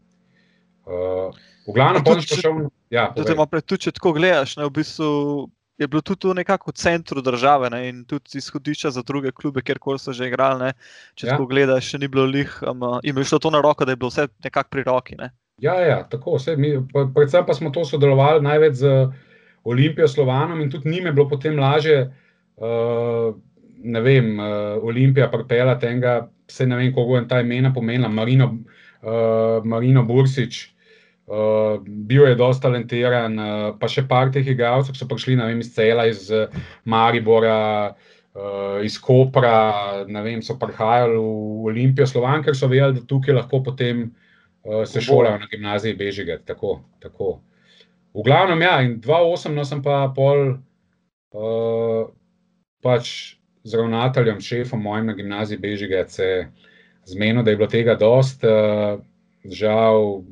Uh, 0.84 1.34
v 1.64 1.74
glavnem, 1.74 2.04
pa 2.04 2.18
če 2.20 2.38
šel. 2.42 2.64
Ja, 2.92 3.08
tudi, 3.16 3.34
tudi, 3.64 3.82
če 3.86 3.94
tako 3.96 4.12
gledaš, 4.18 4.58
ne, 4.60 4.68
v 4.68 4.74
bistvu 4.76 5.08
je 5.80 5.88
bilo 5.90 6.04
tudi 6.06 6.34
nekako 6.38 6.70
v 6.70 6.78
centru 6.78 7.22
države 7.24 7.70
ne, 7.72 7.80
in 7.88 8.02
tudi 8.06 8.38
izhodišča 8.38 8.92
za 8.94 9.02
druge 9.02 9.32
klube, 9.32 9.62
kjerkoli 9.62 9.98
so 9.98 10.12
že 10.14 10.28
igrali. 10.28 10.60
Ne, 10.60 10.70
če 11.18 11.26
ja. 11.26 11.32
tako 11.34 11.48
gledaš, 11.50 11.94
še 11.94 12.02
ni 12.02 12.08
bilo 12.08 12.28
lih, 12.30 12.52
um, 12.68 13.00
jim 13.02 13.18
je 13.18 13.26
šlo 13.32 13.40
to 13.42 13.50
na 13.50 13.64
roko, 13.64 13.88
da 13.88 13.96
je 13.96 14.00
bilo 14.02 14.12
vse 14.12 14.28
nekako 14.44 14.70
pri 14.70 14.86
roki. 14.86 15.18
Ne. 15.18 15.32
Ja, 15.62 15.74
ja, 15.80 16.02
tako. 16.10 16.36
Vse, 16.38 16.56
mi, 16.56 16.72
predvsem 17.14 17.46
pa 17.46 17.54
smo 17.54 17.70
to 17.70 17.84
sodelovali 17.84 18.42
največ 18.42 18.74
z 18.74 18.92
Olimpijo 19.64 20.08
Slovanom 20.08 20.60
in 20.60 20.70
tudi 20.70 20.90
njim 20.90 21.06
je 21.06 21.12
bilo 21.12 21.28
potem 21.28 21.58
lažje. 21.58 22.10
Uh, 22.56 23.34
ne 23.84 24.00
vem, 24.00 24.38
uh, 24.38 24.82
Olimpija 24.82 25.30
pripela 25.30 25.78
tega, 25.78 26.28
se 26.50 26.66
ne 26.66 26.76
vem, 26.76 26.92
koliko 26.94 27.16
je 27.16 27.28
ta 27.28 27.40
imena 27.40 27.72
pomenila, 27.74 28.08
Marino, 28.08 28.58
uh, 29.02 29.64
Marino 29.64 30.02
Bursič. 30.02 30.70
Uh, 31.26 31.80
bil 31.86 32.26
je 32.28 32.34
dosta 32.34 32.68
talentiran, 32.68 33.38
uh, 33.38 33.68
pa 33.80 33.88
še 33.88 34.04
par 34.08 34.28
teh 34.34 34.46
igralcev, 34.46 34.92
ki 34.92 35.00
so 35.00 35.08
prišli 35.08 35.38
vem, 35.40 35.62
iz 35.62 35.70
Cela, 35.72 36.04
iz 36.10 36.28
Maribora, 36.84 37.94
uh, 38.34 38.82
iz 38.84 38.98
Kopra, 39.00 40.04
ne 40.06 40.22
vem, 40.26 40.42
so 40.42 40.58
prihajali 40.60 41.16
v 41.16 41.70
Olimpijo 41.72 42.10
Slovan, 42.10 42.44
ker 42.44 42.58
so 42.58 42.68
vedeli, 42.68 42.98
da 42.98 43.08
tukaj 43.08 43.38
lahko 43.38 43.62
potem 43.64 44.04
uh, 44.10 44.33
se 44.86 45.00
šolajo 45.00 45.38
na 45.38 45.46
gimnaziji 45.50 45.94
Bežige. 45.94 46.38
Tako, 46.44 46.80
tako. 46.98 47.40
V 48.14 48.22
glavnem, 48.24 48.62
ja, 48.62 48.80
in 48.82 49.00
2-8, 49.00 49.52
no 49.54 49.64
sem 49.64 49.82
pa 49.82 50.06
pol, 50.14 50.56
uh, 51.34 52.06
pač 52.84 53.36
z 53.64 53.80
ravnateljem, 53.80 54.40
šefom 54.40 54.82
mojim 54.82 55.10
na 55.10 55.16
gimnaziji 55.18 55.58
Bežige, 55.58 56.04
se 56.08 56.46
zmenil, 57.10 57.42
da 57.42 57.50
je 57.50 57.56
bilo 57.56 57.68
tega 57.68 57.96
dost. 57.98 58.44
Uh, 58.44 59.02
žal, 59.44 60.22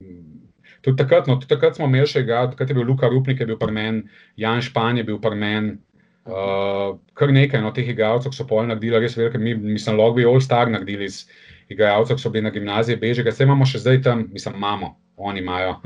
tudi 0.81 0.97
takrat, 0.97 1.27
no, 1.27 1.37
tudi 1.37 1.51
takrat 1.53 1.77
smo 1.77 1.89
imeli 1.91 2.09
še 2.09 2.23
igrati, 2.25 2.55
takrat 2.55 2.71
je 2.71 2.77
bil 2.79 2.87
Luka 2.89 3.11
Rupnik, 3.11 3.41
je 3.41 3.49
bil 3.51 3.59
premen, 3.61 4.05
Jan 4.37 4.63
Špan 4.63 5.03
je 5.03 5.09
bil 5.09 5.21
premen. 5.21 5.75
Uh, 6.23 7.01
kar 7.19 7.33
nekaj 7.35 7.59
no, 7.65 7.73
teh 7.75 7.89
igralcev 7.91 8.31
so 8.31 8.47
pol 8.47 8.63
naredili, 8.69 9.01
res 9.03 9.17
velike, 9.19 9.41
mi, 9.43 9.57
mislim, 9.59 9.99
lahko 9.99 10.21
bi 10.21 10.29
All 10.29 10.39
Star 10.41 10.71
naredili 10.71 11.11
iz 11.11 11.25
igralcev, 11.73 12.19
ki 12.19 12.23
so 12.23 12.31
bili 12.31 12.47
na 12.47 12.53
gimnaziji 12.55 13.01
Bežige, 13.01 13.33
vse 13.33 13.47
imamo 13.49 13.67
še 13.67 13.83
zdaj 13.83 14.03
tam, 14.07 14.27
mislim, 14.33 14.61
imamo, 14.61 14.95
oni 15.17 15.45
imajo. 15.45 15.81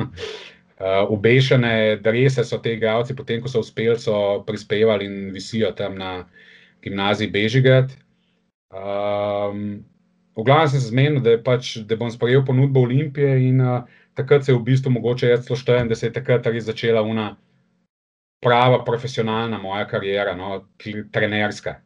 Uh, 0.76 1.06
ubešene 1.08 1.96
drese 2.04 2.42
so 2.44 2.58
te 2.60 2.74
igralci, 2.76 3.14
potem 3.16 3.38
ko 3.40 3.48
so 3.48 3.62
uspeli, 3.64 3.94
so 3.96 4.42
prispevali 4.44 5.06
in 5.08 5.14
visijo 5.32 5.70
tam 5.72 5.94
na, 5.96 6.10
gimnaziji 6.86 7.30
Bežigrad. 7.30 7.96
Um, 8.70 9.84
v 10.36 10.44
glavnem 10.44 10.68
sem 10.68 10.80
se 10.80 10.90
zmenil, 10.92 11.20
da, 11.24 11.38
pač, 11.42 11.76
da 11.88 11.96
bom 11.96 12.10
sprejel 12.10 12.44
ponudbo 12.46 12.84
Olimpije 12.86 13.38
in 13.48 13.60
uh, 13.60 13.88
takrat 14.14 14.44
se 14.44 14.52
je 14.52 14.58
v 14.58 14.66
bistvu 14.66 14.92
mogoče 14.94 15.32
jaz 15.32 15.48
štejem, 15.48 15.88
da 15.88 15.96
se 15.96 16.06
je 16.06 16.12
takrat 16.12 16.46
res 16.46 16.68
začela 16.68 17.02
una 17.02 17.34
prava 18.44 18.82
profesionalna 18.84 19.58
moja 19.58 19.86
karijera, 19.88 20.36
no, 20.36 20.66
trenerska. 21.12 21.80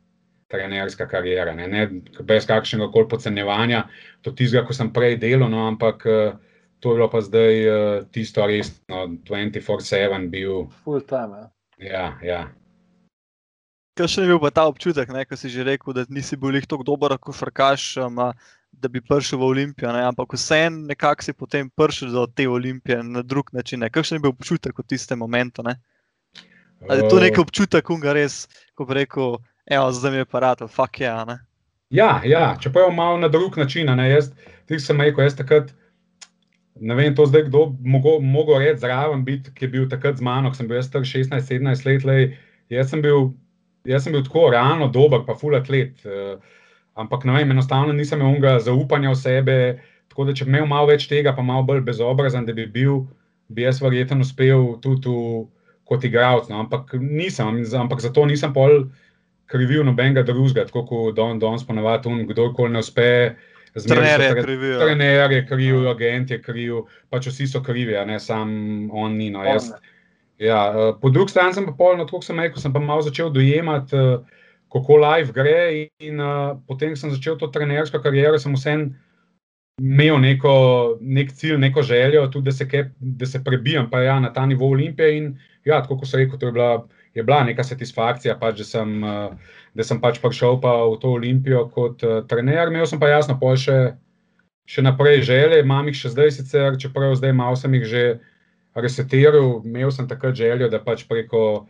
Trenerska 0.50 1.06
karijera, 1.08 1.54
ne, 1.54 1.68
ne 1.70 1.84
brez 2.26 2.46
kakršnega 2.48 2.90
koli 2.90 3.08
podcenjevanja, 3.08 3.84
to 4.26 4.32
tizga, 4.34 4.64
ko 4.66 4.74
sem 4.74 4.90
prej 4.92 5.16
delal, 5.22 5.50
no, 5.52 5.66
ampak 5.68 6.06
uh, 6.10 6.38
to 6.80 6.92
je 6.92 6.98
bilo 6.98 7.10
pa 7.12 7.20
zdaj 7.22 7.60
uh, 7.68 8.06
tisto 8.10 8.46
resno, 8.46 9.04
24-7 9.28 10.30
bil. 10.32 10.64
Full 10.84 11.04
time. 11.06 11.46
Ja, 11.78 12.18
ja. 12.24 12.48
Kakšen 14.00 14.24
je 14.24 14.32
bil 14.32 14.50
ta 14.50 14.64
občutek, 14.66 15.10
ko 15.28 15.36
si 15.36 15.50
že 15.52 15.64
rekel, 15.66 15.92
da 15.94 16.04
nisi 16.08 16.36
bil 16.36 16.56
tako 16.66 16.82
dober, 16.82 17.14
kot 17.20 17.36
frkaš, 17.36 17.96
um, 18.00 18.18
da 18.72 18.88
bi 18.88 19.00
prišel 19.00 19.38
v 19.38 19.44
Olimpijo, 19.44 19.92
ne? 19.92 20.02
ampak 20.08 20.32
vseeno 20.34 20.86
nekako 20.86 21.22
si 21.22 21.32
potem 21.32 21.70
prišel 21.70 22.12
do 22.14 22.26
te 22.26 22.48
Olimpije 22.48 23.02
na 23.02 23.22
drug 23.22 23.52
način. 23.52 23.84
Kakšen 23.90 24.16
je 24.16 24.24
bil 24.24 24.32
občutek 24.32 24.78
v 24.78 24.86
tistem 24.86 25.18
momentu? 25.18 25.62
Ne? 25.62 25.76
Ali 26.88 27.02
je 27.02 27.08
to 27.08 27.20
nek 27.20 27.38
občutek, 27.38 27.84
ko 27.84 27.98
ga 28.00 28.14
res, 28.16 28.48
ko 28.74 28.86
bi 28.88 28.94
rekel, 29.02 29.36
evo, 29.66 29.92
zdaj 29.92 30.10
mi 30.10 30.22
je 30.22 30.24
parat, 30.24 30.62
fuck. 30.68 31.00
Ja, 31.00 31.26
ja, 31.90 32.20
ja, 32.24 32.56
čeprav 32.60 32.92
malo 32.94 33.18
na 33.18 33.28
drug 33.28 33.58
način. 33.58 33.88
Jaz 33.88 34.32
sem 34.86 35.00
rekel, 35.00 35.24
jaz 35.24 35.36
takrat. 35.36 35.74
Ne 36.80 36.94
vem, 36.94 37.14
to 37.14 37.26
zdaj 37.26 37.48
kdo 37.50 37.74
mogo 38.20 38.58
reči 38.58 38.80
zraven, 38.80 39.24
biti, 39.24 39.52
ki 39.54 39.64
je 39.64 39.68
bil 39.68 39.88
takrat 39.88 40.16
z 40.16 40.24
mano, 40.24 40.48
ko 40.48 40.56
sem 40.56 40.68
bil 40.68 40.82
star 40.82 41.02
16-17 41.02 41.86
let. 41.86 42.04
Lej, 42.04 42.36
jaz 42.70 42.90
sem 42.90 43.02
bil 43.02 43.32
jaz 43.84 44.04
sem 44.04 44.12
bil 44.12 44.24
tako 44.24 44.50
realno 44.50 44.88
dober, 44.92 45.24
pa 45.26 45.34
full 45.34 45.56
atlet. 45.56 46.00
Uh, 46.04 46.40
ampak 47.00 47.24
ne 47.24 47.38
vem, 47.38 47.54
enostavno 47.54 47.94
nisem 47.96 48.20
imel 48.20 48.36
unga 48.36 48.58
zaupanja 48.60 49.12
v 49.12 49.20
sebe. 49.20 49.56
Tako 50.10 50.28
da, 50.28 50.34
če 50.36 50.46
bi 50.46 50.54
imel 50.54 50.68
malo 50.68 50.90
več 50.90 51.06
tega, 51.10 51.34
pa 51.36 51.44
malo 51.46 51.64
bolj 51.68 51.84
bezobrazen, 51.86 52.46
da 52.48 52.56
bi 52.56 52.66
bil, 52.66 53.04
bi 53.48 53.64
jaz 53.64 53.80
verjetno 53.82 54.24
uspel 54.24 54.74
tudi 54.82 55.14
kot 55.88 56.04
igralec. 56.06 56.50
No? 56.50 56.64
Ampak 56.64 56.96
nisem, 57.00 57.62
ampak 57.78 58.02
zato 58.04 58.26
nisem 58.26 58.52
pol 58.54 58.90
krivil 59.50 59.84
nobenega 59.84 60.22
drugega, 60.22 60.64
tako 60.68 60.84
kot 60.86 61.14
Don 61.16 61.38
Dons 61.38 61.66
ponovadi, 61.66 62.12
kdorkoli 62.28 62.72
ne 62.72 62.84
uspe. 62.84 63.08
Trener 63.74 64.20
je 64.20 64.34
kriv. 64.42 64.66
Trener 64.80 65.32
je 65.32 65.44
kriv, 65.46 65.86
agent 65.90 66.30
je 66.30 66.40
kriv, 66.42 66.84
pač 67.10 67.30
vsi 67.30 67.46
so 67.46 67.62
krivi, 67.62 67.94
ne 68.06 68.18
samo 68.20 68.90
on 69.04 69.14
ni. 69.18 69.30
No, 69.30 69.44
jaz, 69.46 69.70
Ja, 70.40 70.72
eh, 70.72 70.94
po 71.00 71.10
drugi 71.10 71.30
strani 71.30 71.52
sem 71.54 71.66
pa 71.66 71.72
polno, 71.76 72.06
kot 72.08 72.24
sem 72.24 72.38
rekel, 72.40 72.62
sem 72.62 72.72
pa 72.72 72.80
malo 72.80 73.04
začel 73.04 73.28
dojemati, 73.30 73.96
eh, 73.96 74.18
kako 74.72 74.96
live 74.96 75.34
gre. 75.36 75.88
In 76.00 76.20
uh, 76.20 76.56
potem 76.66 76.96
sem 76.96 77.10
začel 77.10 77.36
to 77.36 77.50
trenersko 77.50 77.98
kariero, 78.00 78.38
sem 78.38 78.54
vsem 78.54 78.86
imel 79.80 80.20
neko, 80.22 80.52
nek 81.00 81.32
cilj, 81.34 81.58
neko 81.58 81.82
željo, 81.82 82.22
tudi 82.30 82.48
da 82.48 82.52
se, 82.52 82.68
ke, 82.68 82.84
da 83.00 83.26
se 83.26 83.42
prebijam 83.44 83.90
ja, 83.92 84.20
na 84.20 84.32
ta 84.32 84.46
nivo 84.46 84.70
Olimpije. 84.70 85.16
In 85.16 85.38
ja, 85.64 85.82
tako 85.82 85.98
kot 85.98 86.08
sem 86.08 86.20
rekel, 86.22 86.38
to 86.38 86.46
je 86.46 86.52
bila, 86.52 86.86
je 87.14 87.22
bila 87.22 87.44
neka 87.44 87.64
satisfakcija, 87.64 88.36
pač, 88.38 88.60
da, 88.62 88.66
sem, 88.66 88.94
uh, 89.02 89.56
da 89.74 89.86
sem 89.86 90.00
pač 90.02 90.20
prišel 90.22 90.60
pa 90.62 90.76
v 90.86 90.98
to 91.02 91.14
Olimpijo 91.18 91.66
kot 91.74 92.04
uh, 92.06 92.20
trener. 92.30 92.70
Imel 92.70 92.86
sem 92.86 93.00
pa 93.02 93.10
jasno, 93.10 93.36
pa 93.40 93.54
še, 93.58 93.78
še 94.70 94.84
naprej 94.86 95.24
želje, 95.26 95.62
imam 95.64 95.90
jih 95.90 95.98
še 96.04 96.14
zdaj, 96.14 96.34
sicer, 96.38 96.78
čeprav 96.80 97.16
zdaj 97.18 97.34
malo 97.36 97.58
sem 97.58 97.74
jih 97.78 97.86
že 97.90 98.04
resetiral, 98.78 99.58
imel 99.66 99.90
sem 99.90 100.06
takrat 100.06 100.38
željo, 100.38 100.70
da 100.70 100.78
pač 100.82 101.02
preko 101.08 101.66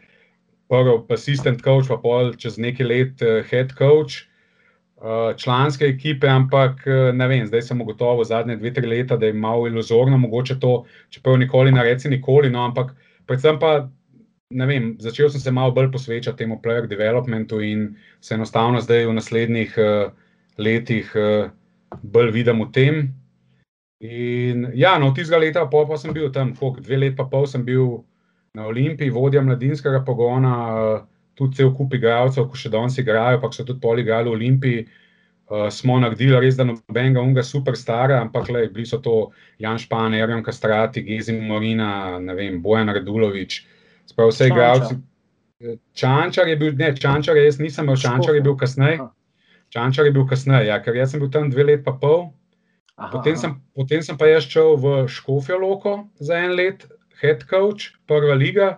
prvo 0.70 1.00
assistant 1.10 1.64
coach, 1.64 1.88
pa 1.88 1.96
pol 1.98 2.34
čez 2.38 2.60
nekaj 2.60 2.86
let 2.86 3.24
uh, 3.24 3.40
head 3.48 3.76
coach 3.78 4.26
članske 5.40 5.86
ekipe, 5.88 6.28
ampak 6.28 6.82
ne 7.16 7.24
vem, 7.24 7.46
zdaj 7.48 7.62
sem 7.70 7.78
ugotovil 7.80 8.20
zadnje 8.28 8.58
dve, 8.60 8.68
tri 8.76 8.84
leta, 8.84 9.16
da 9.16 9.30
je 9.30 9.32
malo 9.32 9.64
iluzorno, 9.64 10.18
mogoče 10.20 10.58
to, 10.60 10.82
čeprav 11.08 11.38
nikoli 11.40 11.72
ne 11.72 11.80
reci 11.86 12.10
nikoli, 12.12 12.50
no, 12.52 12.66
ampak 12.68 12.90
predvsem 13.24 13.56
pa 13.56 13.88
vem, 14.50 14.96
začel 14.98 15.30
sem 15.30 15.40
se 15.40 15.50
malo 15.50 15.72
bolj 15.72 15.92
posvečati 15.92 16.38
temu 16.38 16.60
player 16.62 16.86
developmentu 16.86 17.60
in 17.60 17.96
se 18.20 18.34
enostavno 18.34 18.80
zdaj 18.80 19.06
v 19.06 19.12
naslednjih 19.14 19.74
uh, 19.78 20.12
letih 20.58 21.12
uh, 21.14 21.50
bolj 22.02 22.30
vidim 22.30 22.62
v 22.62 22.72
tem. 22.72 23.14
In 24.00 24.70
ja, 24.74 24.98
no, 24.98 25.12
tistega 25.14 25.38
leta 25.38 25.66
pa, 25.70 25.84
pa 25.86 25.96
sem 25.96 26.12
bil 26.12 26.32
tam, 26.32 26.54
koliko, 26.56 26.80
dve 26.80 26.96
leti 26.96 27.16
pa 27.16 27.24
pol 27.24 27.46
sem 27.46 27.64
bil 27.64 28.02
na 28.54 28.66
Olimpiji, 28.66 29.10
vodja 29.10 29.42
mladinskega 29.42 30.02
pogona, 30.04 30.54
uh, 30.74 31.04
tudi 31.38 31.56
cel 31.56 31.70
kup 31.76 31.94
igralcev, 31.94 32.48
ko 32.50 32.56
še 32.56 32.72
danes 32.72 32.98
igrajo, 32.98 33.38
pa 33.40 33.52
so 33.52 33.64
tudi 33.64 33.80
pol 33.80 34.02
igrali 34.02 34.28
v 34.28 34.34
Olimpiji. 34.34 34.86
Uh, 35.50 35.66
smo 35.70 35.98
naredili 35.98 36.38
res, 36.38 36.56
da 36.58 36.64
nobenega 36.66 37.22
unga 37.22 37.42
superstara, 37.42 38.20
ampak 38.22 38.50
le, 38.50 38.68
bili 38.70 38.86
so 38.86 38.98
to 39.02 39.30
Jan 39.58 39.78
Špan, 39.78 40.14
Erjan 40.14 40.42
Kastrati, 40.46 41.02
Gezi 41.02 41.34
Morina, 41.38 42.18
ne 42.22 42.34
vem, 42.38 42.60
Bojan 42.62 42.90
Radulovič, 42.94 43.64
sprav 44.10 44.32
vse 44.32 44.50
igralci. 44.50 44.98
Čančar 45.94 46.48
je 46.48 46.56
bil, 46.56 46.74
ne, 46.76 46.92
Čančar 46.96 47.36
je, 47.36 47.44
jaz 47.44 47.58
nisem 47.60 47.84
imel, 47.84 47.98
Čančar 48.00 48.34
je 48.34 48.42
bil 48.44 48.56
kasneje. 48.56 48.98
Čančar 49.70 50.08
je 50.08 50.12
bil 50.16 50.26
kasneje, 50.26 50.66
ja, 50.70 50.80
ker 50.82 50.96
jaz 50.96 51.12
sem 51.12 51.22
bil 51.22 51.30
tam 51.30 51.50
dve 51.52 51.66
let 51.68 51.84
pa 51.84 51.94
pol. 52.00 52.30
Aha, 52.96 53.10
potem, 53.12 53.36
sem, 53.36 53.54
potem 53.76 54.02
sem 54.04 54.16
pa 54.18 54.28
jaz 54.28 54.48
šel 54.48 54.74
v 54.80 54.94
Škofijo 55.08 55.60
Loko 55.62 55.94
za 56.20 56.36
en 56.36 56.56
let, 56.58 56.84
head 57.22 57.46
coach, 57.48 57.94
prva 58.08 58.36
liga. 58.36 58.74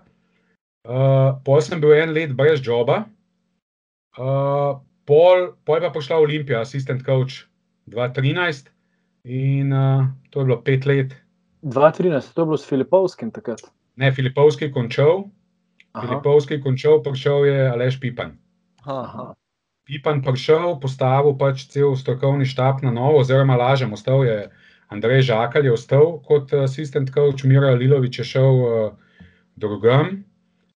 Uh, 0.83 1.39
pol 1.47 1.63
sem 1.63 1.81
bil 1.83 1.95
en 1.95 2.11
let 2.15 2.35
brez 2.35 2.63
joba, 2.63 3.05
uh, 4.19 4.79
pol, 5.07 5.53
pol 5.67 5.83
pa 5.83 5.91
prišla 5.95 6.19
Olimpija, 6.19 6.63
assistant 6.67 7.05
coach 7.07 7.47
2013 7.91 8.71
in 9.25 9.71
uh, 9.71 10.11
to 10.31 10.43
je 10.43 10.51
bilo 10.51 10.59
pet 10.67 10.87
let. 10.87 11.15
2013, 11.63 12.35
to 12.35 12.43
je 12.43 12.47
bilo 12.51 12.59
s 12.59 12.67
Filipovskim 12.67 13.31
takrat. 13.31 13.63
Ne, 13.97 14.13
Filipovski 14.13 14.71
končal, 14.73 15.29
Filipovski 15.93 16.61
končal, 16.63 17.03
prišel 17.05 17.47
je 17.47 17.69
Aleš 17.69 18.01
Pipan. 18.01 18.37
Aha. 18.85 19.33
Pipan 19.85 20.23
prišel, 20.23 20.79
postavil 20.81 21.35
pač 21.37 21.67
cel 21.69 21.93
strokovni 21.99 22.47
štab 22.47 22.81
na 22.87 22.95
novo, 22.95 23.21
oziroma 23.21 23.59
lažem, 23.59 23.93
ostal 23.93 24.25
je 24.25 24.47
Andrej 24.89 25.27
Žakal, 25.29 25.67
je 25.67 25.73
ostal 25.73 26.21
kot 26.25 26.53
assistant 26.55 27.11
coach, 27.11 27.45
Mira 27.45 27.75
Lilovič 27.75 28.23
je 28.23 28.25
šel 28.25 28.53
uh, 28.63 28.93
drugam. 29.57 30.23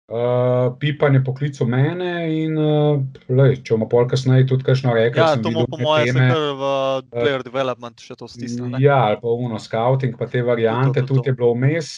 Uh, 0.04 0.74
Pipan 0.80 1.14
je 1.14 1.24
poklical 1.24 1.66
mene 1.66 2.28
in 2.28 2.58
uh, 2.60 3.00
lej, 3.28 3.62
če 3.64 3.72
bomo 3.72 3.88
pol 3.88 4.04
kasneje 4.08 4.44
tudi 4.50 4.66
kakšno 4.66 4.92
rekli. 4.92 5.20
Ja, 5.20 5.36
to 5.36 5.48
bomo 5.48 5.64
po 5.70 5.80
mojem 5.80 6.12
se 6.12 6.26
kar 6.28 6.42
v 6.60 6.64
player 7.08 7.40
uh, 7.40 7.46
development 7.46 8.04
še 8.04 8.16
to 8.20 8.28
stisnili. 8.28 8.82
Ja, 8.84 8.98
ali 9.08 9.20
pa 9.22 9.32
uno 9.32 9.60
scouting, 9.60 10.18
pa 10.20 10.28
te 10.28 10.44
variante, 10.44 11.00
to, 11.00 11.06
to, 11.06 11.08
to. 11.08 11.14
tudi 11.14 11.32
je 11.32 11.38
bilo 11.40 11.54
vmes. 11.56 11.94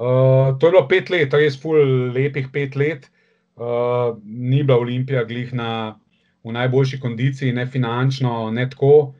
Uh, 0.00 0.56
to 0.58 0.66
je 0.66 0.72
bilo 0.72 0.86
pet 0.88 1.10
let, 1.12 1.34
res 1.36 1.58
ful 1.60 1.76
lepih 2.14 2.48
pet 2.52 2.76
let. 2.76 3.10
Uh, 3.60 4.16
ni 4.24 4.62
bila 4.64 4.78
Olimpija 4.80 5.26
glih 5.28 5.52
na, 5.52 5.98
v 6.40 6.54
najboljši 6.56 7.00
kondiciji, 7.00 7.52
ne 7.52 7.66
finančno, 7.68 8.48
ne 8.50 8.64
tako. 8.70 9.12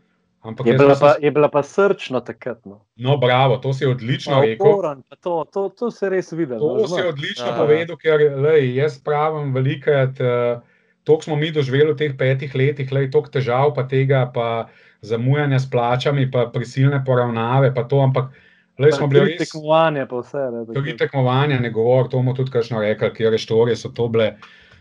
Je 0.65 0.73
bila, 0.73 0.97
pa, 0.97 1.11
je 1.21 1.31
bila 1.31 1.51
pa 1.53 1.61
srčna 1.63 2.23
takrat. 2.25 2.65
No. 2.65 2.81
no, 2.97 3.19
bravo, 3.21 3.59
to 3.61 3.75
si 3.77 3.85
odlično 3.85 4.39
pa, 4.39 4.41
rekel. 4.41 4.73
Oporan, 4.73 5.03
to, 5.21 5.45
to, 5.53 5.69
to 5.69 5.91
se 5.93 6.09
res 6.09 6.33
vidi. 6.33 6.57
To 6.57 6.77
no, 6.81 6.89
si 6.89 7.03
odlično 7.05 7.51
ja. 7.51 7.57
povedal, 7.61 8.01
ker 8.01 8.25
lej, 8.41 8.71
jaz 8.81 8.97
pravim, 9.05 9.53
velikrat, 9.53 10.17
uh, 10.25 10.87
to 11.05 11.21
smo 11.21 11.37
mi 11.37 11.53
doživeli 11.53 11.93
v 11.93 11.99
teh 12.01 12.17
petih 12.17 12.57
letih, 12.57 12.89
lej, 12.89 13.11
toliko 13.13 13.37
težav, 13.37 13.75
pa 13.77 13.85
tega, 13.85 14.31
pa 14.33 14.71
zamujanja 15.05 15.61
s 15.61 15.69
plačami, 15.69 16.31
pa 16.33 16.49
prisilne 16.49 17.05
poravnave, 17.05 17.75
pa 17.77 17.85
to, 17.85 18.01
ampak. 18.01 18.33
Lej, 18.81 18.97
smo 18.97 19.07
bili 19.13 19.25
res 19.29 19.45
tekmovanje, 19.45 20.07
pa 20.09 20.23
vse. 20.25 20.43
Drugi 20.73 20.97
tekmovanje, 20.97 21.61
ne 21.61 21.71
govor, 21.71 22.09
to 22.09 22.21
bomo 22.21 22.35
tudi 22.37 22.53
kakšno 22.55 22.81
rekli, 22.81 23.11
kjer 23.17 23.35
reštorije 23.37 23.77
so 23.77 23.93
to 23.95 24.09
bile. 24.09 24.35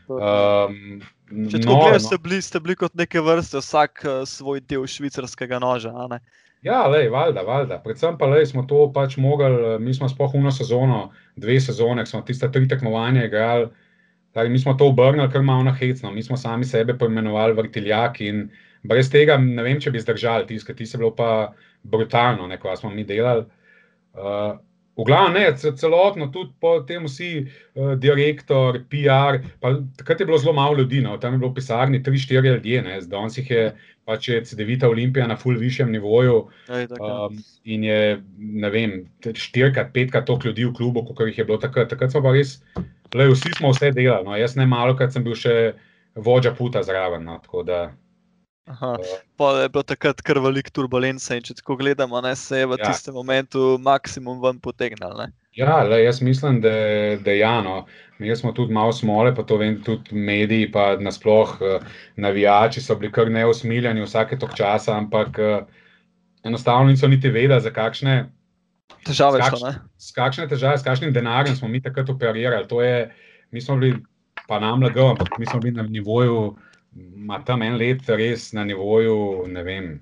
Um, 0.09 1.01
Če 1.29 1.59
tako 1.61 1.73
no, 1.73 1.79
gledaš, 1.83 2.01
no. 2.01 2.07
ste, 2.07 2.17
bili, 2.23 2.41
ste 2.41 2.61
bili 2.63 2.75
kot 2.79 2.95
neke 2.97 3.21
vrste, 3.21 3.61
vsak 3.61 4.05
uh, 4.05 4.21
svoj 4.25 4.63
del 4.65 4.87
švicarskega 4.89 5.59
noža. 5.61 5.91
Ja, 6.65 6.79
lej, 6.89 7.11
valjda, 7.13 7.43
valjda. 7.45 7.77
Predvsem 7.83 8.17
pa 8.19 8.27
lej, 8.31 8.47
smo 8.49 8.65
to 8.67 8.87
pač 8.95 9.19
mogli, 9.21 9.77
mi 9.83 9.93
smo 9.93 10.09
spohuno 10.09 10.51
sezono, 10.51 11.11
dve 11.39 11.59
sezone, 11.61 12.05
smo 12.09 12.23
tiste 12.25 12.49
tri 12.51 12.67
tekmovanja 12.67 13.27
igrali. 13.27 13.69
Tari, 14.33 14.49
mi 14.49 14.59
smo 14.59 14.73
to 14.77 14.89
obrnili 14.89 15.29
kar 15.31 15.41
malo 15.41 15.63
na 15.63 15.73
hecno, 15.73 16.11
mi 16.11 16.23
smo 16.23 16.37
sami 16.37 16.65
sebe 16.65 16.93
poimenovali 16.97 17.55
vrtiljak 17.57 18.19
in 18.21 18.43
brez 18.83 19.09
tega 19.11 19.37
ne 19.41 19.63
vem, 19.65 19.79
če 19.81 19.91
bi 19.91 20.01
zdržali 20.01 20.45
tiskati, 20.47 20.77
ti 20.77 20.85
se 20.85 20.97
bilo 20.97 21.11
pa 21.15 21.53
brutalno, 21.83 22.47
neko 22.47 22.75
smo 22.77 22.89
mi 22.93 23.03
delali. 23.03 23.45
Uh, 24.19 24.57
V 24.99 25.05
glavnem, 25.07 25.37
ne, 25.39 25.55
celotno, 25.55 26.25
tudi 26.27 26.51
po 26.59 26.81
tem, 26.83 27.05
vsi 27.07 27.45
uh, 27.45 27.93
direktor, 27.95 28.81
PR. 28.91 29.37
Takrat 29.95 30.19
je 30.19 30.25
bilo 30.27 30.37
zelo 30.37 30.53
malo 30.53 30.75
ljudi, 30.75 30.99
no, 31.01 31.15
tam 31.17 31.37
je 31.37 31.39
bilo 31.39 31.53
v 31.53 31.55
pisarni 31.55 32.01
3-4 32.03 32.43
ljudi, 32.43 32.75
danes 33.07 33.37
jih 33.39 33.51
je 33.51 33.63
pač 34.09 34.27
CD-vita 34.49 34.89
Olimpija 34.89 35.27
na 35.29 35.37
full 35.37 35.55
višjem 35.55 35.91
nivoju. 35.93 36.49
Um, 36.99 37.37
in 37.63 37.85
je, 37.87 38.19
ne 38.37 38.69
vem, 38.73 38.97
4-5 39.23 40.19
toliko 40.25 40.49
ljudi 40.49 40.65
v 40.65 40.73
klubu, 40.75 41.05
kot 41.05 41.27
jih 41.29 41.37
je 41.37 41.47
bilo 41.47 41.61
takrat. 41.61 41.93
Takrat 41.93 42.11
smo 42.11 42.25
pa 42.25 42.33
res, 42.35 42.57
le 43.15 43.29
vsi 43.31 43.53
smo 43.55 43.71
vse 43.71 43.93
delali. 43.95 44.27
No, 44.27 44.35
jaz 44.35 44.57
ne 44.59 44.67
malo, 44.67 44.97
ker 44.99 45.11
sem 45.13 45.23
bil 45.23 45.37
še 45.37 45.55
vodja 46.19 46.51
puta 46.57 46.83
zraven. 46.83 47.23
No, 47.29 47.39
Aha, 48.69 48.97
pa 49.37 49.45
je 49.63 49.69
bilo 49.73 49.81
takrat 49.83 50.19
kar 50.21 50.37
veliko 50.43 50.69
turbulence 50.69 51.33
in 51.33 51.41
če 51.45 51.55
tako 51.57 51.79
gledamo, 51.79 52.19
ne, 52.21 52.35
se 52.37 52.61
je 52.61 52.67
v 52.69 52.77
ja. 52.77 52.85
tistem 52.85 53.15
momentu 53.17 53.79
maksimum 53.81 54.37
ven 54.43 54.59
potegnil. 54.61 55.15
Ne? 55.17 55.31
Ja, 55.57 55.79
le, 55.83 56.03
jaz 56.03 56.21
mislim, 56.21 56.61
da 56.61 56.69
je 56.69 57.39
Jano. 57.39 57.87
Mi 58.19 58.35
smo 58.35 58.51
tudi 58.53 58.75
malo 58.75 58.93
smole, 58.93 59.33
pa 59.35 59.43
to 59.47 59.57
vem, 59.57 59.79
tudi 59.83 60.13
mediji, 60.13 60.69
pa 60.71 60.99
nasplošno 61.01 61.73
uh, 61.79 61.89
navijači 62.15 62.83
so 62.83 62.95
bili 62.99 63.11
kar 63.11 63.31
neusmiljeni 63.31 64.05
vsake 64.05 64.37
tok 64.39 64.53
časa, 64.55 64.97
ampak 64.97 65.39
uh, 65.41 65.65
enostavno 66.43 66.91
niso 66.91 67.07
niti 67.07 67.31
vedeli, 67.33 67.61
za 67.61 67.73
kakšne 67.73 68.21
težave 69.07 69.41
so. 69.49 69.73
S 69.97 70.13
kakšne 70.13 70.45
težave, 70.51 70.77
s 70.77 70.85
kakšnim 70.85 71.13
denarjem 71.15 71.57
smo 71.57 71.67
mi 71.67 71.81
takrat 71.81 72.09
operirali. 72.09 72.67
Je, 72.85 73.11
mi 73.51 73.61
smo 73.61 73.81
bili, 73.81 73.97
pa 74.47 74.59
nam 74.59 74.83
lagal, 74.83 75.15
ampak 75.15 75.39
mi 75.39 75.49
smo 75.49 75.59
bili 75.59 75.79
na 75.79 75.89
nivoju 75.89 76.53
ima 76.95 77.43
tam 77.45 77.61
en 77.61 77.77
let 77.77 78.09
res 78.09 78.51
na 78.53 78.63
nivoju, 78.65 79.45
ne 79.47 79.63
vem, 79.63 79.99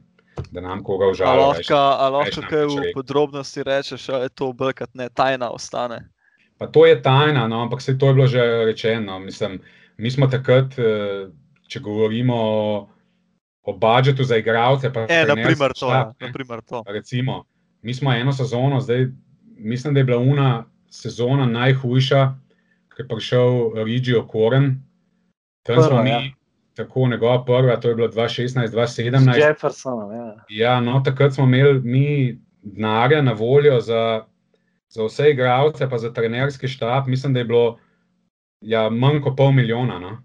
da 0.52 0.62
nam 0.62 0.84
koga 0.84 1.08
užalosti. 1.12 1.74
Ali 1.74 2.14
lahko 2.14 2.42
kaj 2.50 2.66
v 2.66 2.92
podrobnosti 2.94 3.64
rečeš, 3.64 4.08
da 4.08 4.24
je 4.24 4.30
to 4.30 4.50
obrkat, 4.50 4.90
ne 4.94 5.10
tajna 5.10 5.50
ostane? 5.52 6.08
Pa 6.58 6.68
to 6.68 6.86
je 6.86 7.02
tajna, 7.02 7.48
no, 7.48 7.62
ampak 7.62 7.82
se 7.82 7.98
to 7.98 8.08
je 8.08 8.14
bilo 8.14 8.28
že 8.28 8.42
rečeno. 8.66 9.20
Mislim, 9.20 9.60
mi 9.98 10.12
smo 10.12 10.28
takrat, 10.28 10.80
eh, 10.80 11.28
če 11.68 11.80
govorimo 11.80 12.36
o, 12.36 12.88
o 13.64 13.74
budžetu 13.78 14.24
za 14.24 14.38
igralce. 14.38 14.92
E, 15.10 15.26
naprimer 15.28 15.74
to, 15.80 15.92
ja, 15.94 16.14
naprimer 16.20 16.62
to. 16.62 16.84
Recimo, 16.88 17.44
mi 17.82 17.94
smo 17.94 18.14
eno 18.14 18.34
sezono, 18.34 18.82
zdaj 18.82 19.08
mislim, 19.58 19.94
da 19.94 20.00
je 20.00 20.04
bila 20.04 20.18
una 20.18 20.66
sezona 20.90 21.46
najhujša, 21.46 22.34
ker 22.90 23.06
je 23.06 23.08
prišel 23.08 23.84
Rigijo 23.84 24.28
Koren. 24.28 24.84
Tam 25.64 25.84
smo 25.84 26.04
mi. 26.04 26.10
Ja 26.10 26.37
tako 26.78 27.08
njegova 27.08 27.46
prva, 27.46 27.80
to 27.80 27.90
je 27.90 27.96
bilo 27.96 28.08
2016, 28.08 28.68
2017. 28.68 29.48
Jefferson, 29.48 30.16
ja. 30.16 30.36
ja, 30.50 30.82
no, 30.82 31.02
takrat 31.06 31.34
smo 31.34 31.44
imeli 31.44 31.82
mi 31.82 32.40
denarja 32.62 33.22
na 33.22 33.34
voljo 33.34 33.80
za, 33.80 34.24
za 34.90 35.06
vse 35.06 35.32
igralce, 35.32 35.90
pa 35.90 35.98
za 35.98 36.14
trenerski 36.14 36.68
štab. 36.68 37.08
Mislim, 37.08 37.34
da 37.34 37.40
je 37.40 37.46
bilo 37.46 37.78
ja, 38.62 38.90
manj 38.90 39.22
kot 39.22 39.38
pol 39.38 39.52
milijona. 39.52 40.00
No. 40.00 40.18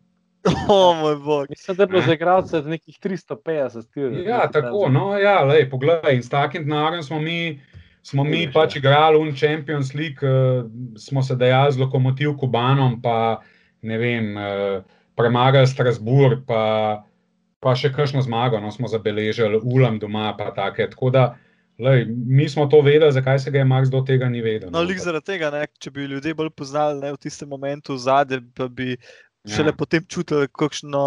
Oh, 0.69 0.97
moj 1.01 1.17
bog. 1.17 1.47
Mislim, 1.51 1.77
da 1.77 1.83
je 1.83 1.87
bilo 1.87 2.01
ne? 2.01 2.07
za 2.07 2.15
igralce 2.15 2.63
nekih 2.63 2.99
350 3.03 3.93
tirov. 3.95 4.19
Ja, 4.27 4.51
tako, 4.53 4.89
no, 4.89 5.19
ja, 5.19 5.45
lej, 5.45 5.71
poglej, 5.71 6.01
in 6.15 6.23
s 6.23 6.29
takim 6.29 6.65
denarjem 6.65 7.03
smo 7.03 7.21
mi. 7.21 7.61
Smo 8.03 8.25
mi 8.25 8.49
pač 8.53 8.77
igrali 8.77 9.31
v 9.31 9.35
Champions 9.39 9.93
League, 9.95 10.27
uh, 10.27 10.67
smo 10.99 11.23
se 11.23 11.37
dejali 11.39 11.73
z 11.73 11.79
lokomotiv 11.79 12.33
Kubanom, 12.35 12.97
pa 13.03 13.39
ne 13.83 13.99
vem, 13.99 14.33
uh, 14.37 14.83
premagali 15.17 15.67
Strasbourg, 15.67 16.45
pa, 16.47 17.05
pa 17.61 17.75
še 17.79 17.93
kakšno 17.95 18.23
zmago 18.25 18.61
no, 18.61 18.73
smo 18.75 18.91
zabeležili, 18.91 19.61
ulam 19.63 19.99
doma. 20.03 20.33
Take, 20.57 20.89
tako 20.93 21.11
da, 21.15 21.25
lej, 21.83 22.07
mi 22.09 22.49
smo 22.49 22.67
to 22.67 22.81
vedeli, 22.85 23.13
zakaj 23.13 23.43
se 23.45 23.51
ga 23.51 23.63
je 23.63 23.69
Marks 23.69 23.93
do 23.93 24.03
tega 24.07 24.29
ni 24.33 24.43
vedel. 24.45 24.71
No, 24.73 24.85
no 24.85 24.99
zaradi 24.99 25.35
tega, 25.35 25.53
ne, 25.55 25.67
če 25.79 25.93
bi 25.93 26.09
ljudje 26.11 26.35
bolj 26.39 26.55
poznali 26.57 27.01
ne, 27.03 27.13
v 27.17 27.21
tistem 27.23 27.53
momentu 27.53 27.99
zadnje, 27.99 28.43
pa 28.57 28.69
bi. 28.69 28.97
Šele 29.43 29.73
ja. 29.73 29.75
potem 29.75 30.05
čutili, 30.07 30.47
kakšno 30.55 31.01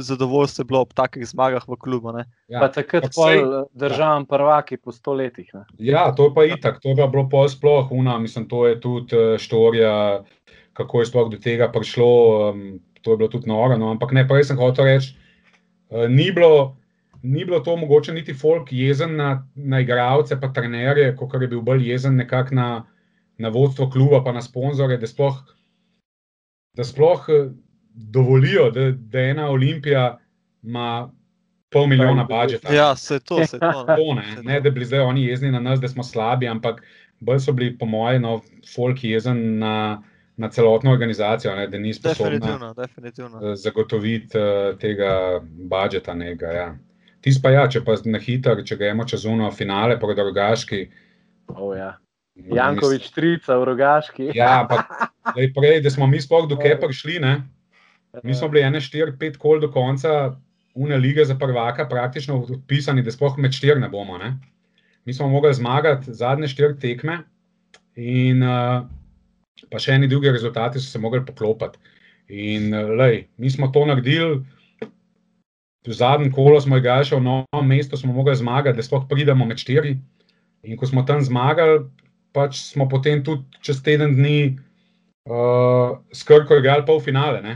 zadovoljstvo 0.00 0.62
je 0.62 0.68
bilo 0.70 0.78
ob 0.86 0.94
takih 0.96 1.26
zmagah 1.28 1.66
v 1.68 1.76
klubu. 1.76 2.14
Ja. 2.48 2.62
Takrat 2.72 3.10
pa 3.12 3.26
je 3.34 3.42
državam 3.76 4.24
ja. 4.24 4.28
prvaki 4.30 4.78
po 4.80 4.92
stoletjih. 4.92 5.50
Ja, 5.76 6.06
to 6.16 6.30
je 6.30 6.32
pa 6.32 6.46
itak, 6.48 6.80
to 6.80 6.94
je 6.96 6.96
bilo 6.96 7.26
pol 7.28 7.44
sploh, 7.52 7.92
una, 7.92 8.16
mislim, 8.18 8.48
to 8.48 8.64
je 8.66 8.80
tudi 8.80 9.12
eh, 9.12 9.36
štorija, 9.36 10.24
kako 10.72 11.04
je 11.04 11.10
sploh 11.12 11.28
do 11.28 11.36
tega 11.36 11.68
prišlo. 11.68 12.08
Um, 12.56 12.80
to 13.04 13.14
je 13.14 13.20
bilo 13.20 13.28
tudi 13.28 13.50
noro. 13.50 13.76
No, 13.78 13.92
ampak 13.92 14.14
ne, 14.16 14.24
prej 14.28 14.48
sem 14.48 14.58
hotel 14.58 14.88
reči, 14.88 15.12
uh, 15.92 16.08
ni, 16.08 16.30
ni 17.22 17.44
bilo 17.44 17.60
to 17.60 17.76
mogoče 17.76 18.16
niti 18.16 18.34
folk 18.34 18.72
jezen 18.72 19.16
na, 19.20 19.46
na 19.54 19.80
igralce, 19.84 20.40
pa 20.40 20.50
trenerje, 20.52 21.12
kot 21.16 21.36
je 21.40 21.48
bil 21.48 21.60
bolj 21.64 21.90
jezen 21.92 22.16
nekako 22.16 22.56
na, 22.58 22.68
na 23.38 23.52
vodstvo 23.52 23.90
kluba, 23.90 24.24
pa 24.24 24.32
na 24.32 24.42
sponzorje, 24.42 24.98
da 24.98 25.10
sploh 25.10 25.42
da 26.74 26.84
sploh 26.84 27.26
eh, 27.28 27.50
dovolijo, 27.94 28.70
da, 28.70 28.90
da 28.90 29.20
ena 29.20 29.48
olimpija 29.48 30.18
ima 30.62 31.12
pol 31.70 31.86
milijona 31.86 32.24
budžeta. 32.24 32.72
Ja, 32.74 32.96
se 32.96 33.20
to, 33.20 33.46
se 33.46 33.58
to. 33.58 33.84
To 33.98 34.14
ne, 34.14 34.42
ne, 34.42 34.60
da 34.60 34.70
bi 34.70 34.74
bili 34.74 34.86
zdaj 34.86 35.00
oni 35.00 35.24
jezni 35.24 35.50
na 35.50 35.60
nas, 35.60 35.80
da 35.80 35.88
smo 35.88 36.02
slabi, 36.02 36.48
ampak 36.48 36.82
bolj 37.20 37.38
so 37.38 37.52
bili, 37.52 37.78
po 37.78 37.86
mojem, 37.86 38.22
no, 38.22 38.40
folk 38.74 39.04
jezen 39.04 39.58
na, 39.58 40.02
na 40.36 40.48
celotno 40.50 40.92
organizacijo, 40.92 41.54
ne, 41.56 41.66
da 41.68 41.78
ni 41.78 41.94
sposobna 41.94 42.30
Definitivno, 42.30 42.74
definitivno. 42.74 43.40
eh, 43.52 43.56
zagotoviti 43.56 44.38
uh, 44.38 44.78
tega 44.78 45.40
budžeta. 45.42 46.14
Nekega, 46.14 46.52
ja. 46.52 46.68
Tis 47.20 47.38
pa 47.42 47.50
ja, 47.50 47.68
če 47.70 47.84
pa 47.84 47.94
na 48.04 48.18
hitro, 48.18 48.56
če 48.62 48.76
gremo 48.76 49.06
čez 49.08 49.24
uno 49.24 49.50
finale, 49.54 49.98
proti 50.00 50.20
drugaški. 50.20 50.80
Oh, 51.54 51.76
ja. 51.76 51.94
Jankovič, 52.34 53.10
trica 53.14 53.56
v 53.60 53.68
rogaški. 53.70 54.32
Ja, 54.34 54.64
ampak 54.64 54.90
lej, 55.36 55.52
prej, 55.54 55.80
da 55.84 55.90
smo 55.90 56.06
mi 56.10 56.20
sploh 56.20 56.48
do 56.50 56.58
Kepa 56.58 56.90
prišli, 56.90 57.20
ne? 57.22 57.36
mi 58.22 58.34
smo 58.34 58.48
bili 58.48 58.62
ene 58.62 58.80
štiri, 58.82 59.14
pet 59.18 59.38
kol 59.42 59.58
do 59.62 59.70
konca 59.74 60.36
une 60.74 60.96
lige 60.98 61.24
za 61.24 61.34
prvaka, 61.38 61.86
praktično 61.90 62.40
odpisani, 62.42 63.02
da 63.02 63.10
sploh 63.10 63.38
med 63.38 63.54
štiri 63.54 63.80
ne 63.80 63.88
bomo. 63.88 64.18
Ne? 64.18 64.36
Mi 65.04 65.14
smo 65.14 65.28
mogli 65.28 65.54
zmagati 65.54 66.14
zadnje 66.14 66.50
štiri 66.50 66.78
tekme, 66.78 67.22
in 67.96 68.42
uh, 68.42 68.86
pa 69.70 69.80
še 69.80 69.98
eni 69.98 70.08
drugi 70.10 70.32
rezultati 70.32 70.80
so 70.80 70.90
se 70.90 70.98
mogli 70.98 71.22
poklopiti. 71.26 71.78
In 72.28 72.72
uh, 72.74 72.92
lej, 72.98 73.26
mi 73.36 73.50
smo 73.50 73.70
to 73.74 73.84
naredili. 73.86 74.42
V 75.84 75.92
zadnjem 75.92 76.32
kolu 76.32 76.56
smo 76.64 76.78
igrali 76.80 77.04
še 77.04 77.18
v 77.18 77.24
novem 77.26 77.66
mestu, 77.68 77.98
smo 78.00 78.14
mogli 78.16 78.32
zmagati, 78.36 78.76
da 78.78 78.84
sploh 78.86 79.04
pridemo 79.08 79.44
med 79.44 79.60
štiri. 79.60 79.98
In 80.64 80.78
ko 80.80 80.88
smo 80.88 81.04
tam 81.04 81.20
zmagali, 81.20 81.82
pač 82.32 82.56
smo 82.72 82.88
potem 82.88 83.20
tudi 83.24 83.44
čez 83.60 83.82
teden 83.84 84.16
dni 84.16 84.56
uh, 85.28 86.00
skrko 86.08 86.58
igrali 86.58 86.86
pol 86.88 87.02
finale. 87.04 87.44
Ne? 87.44 87.54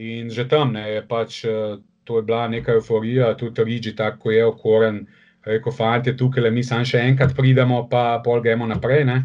In 0.00 0.32
že 0.32 0.48
tam 0.48 0.72
ne, 0.72 0.86
je 0.88 1.02
pač, 1.04 1.42
uh, 1.44 1.76
to 2.08 2.18
je 2.18 2.24
bila 2.24 2.48
neka 2.48 2.78
euforija, 2.80 3.34
tudi 3.36 3.64
Rigi, 3.64 3.92
tako 3.92 4.32
je 4.32 4.46
okoren, 4.46 5.04
rekel, 5.44 5.72
fanti, 5.72 6.16
tukaj 6.16 6.48
le 6.48 6.54
mi 6.56 6.64
samo 6.64 6.88
še 6.88 7.04
enkrat 7.12 7.36
pridemo, 7.36 7.84
pa 7.92 8.22
pol 8.24 8.40
gremo 8.40 8.64
naprej. 8.68 9.04
Ne? 9.04 9.18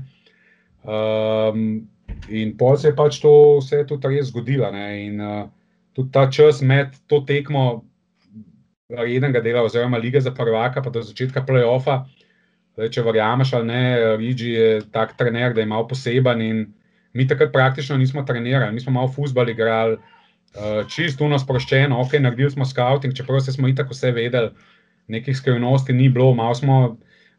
Um, 0.83 1.87
in 2.29 2.55
pol 2.57 2.77
se 2.77 2.89
je 2.89 2.95
pač 2.95 3.19
to 3.23 3.59
vse 3.59 3.83
tudi 3.87 4.11
res 4.11 4.29
zgodilo. 4.31 4.71
Ne? 4.71 4.87
In 5.05 5.21
uh, 5.21 5.45
tudi 5.95 6.11
ta 6.11 6.27
čas 6.31 6.61
med 6.61 6.95
to 7.07 7.21
tekmo 7.27 7.83
rednega 8.89 9.41
dela, 9.41 9.63
oziroma 9.65 9.97
lige 9.97 10.21
za 10.21 10.31
prvaka, 10.31 10.81
pa 10.81 10.89
do 10.93 11.01
začetka 11.01 11.41
playoffa, 11.41 12.03
Zdaj, 12.75 12.89
če 12.91 13.03
verjameš 13.07 13.53
ali 13.55 13.67
ne, 13.69 13.83
Rigi 14.19 14.49
je 14.51 14.71
tak 14.91 15.13
trener, 15.15 15.53
da 15.55 15.63
je 15.63 15.69
malo 15.71 15.87
poseben 15.87 16.41
in 16.43 16.65
mi 17.15 17.23
takrat 17.27 17.53
praktično 17.53 17.95
nismo 17.97 18.25
trenirali, 18.27 18.73
mi 18.75 18.83
smo 18.83 18.91
malo 18.97 19.07
fusbali 19.07 19.53
igrali, 19.55 19.95
uh, 19.95 20.81
čisto 20.91 21.23
uno 21.23 21.39
sproščeno, 21.39 22.01
ok, 22.03 22.17
naredili 22.19 22.51
smo 22.51 22.67
scouting, 22.67 23.15
čeprav 23.15 23.39
se 23.45 23.55
smo 23.55 23.71
itak 23.71 23.93
vse 23.95 24.11
vedeli, 24.11 24.51
nekih 25.07 25.37
skrivnosti 25.37 25.95
ni 25.95 26.09
bilo, 26.09 26.33
malo 26.35 26.55
smo, 26.55 26.97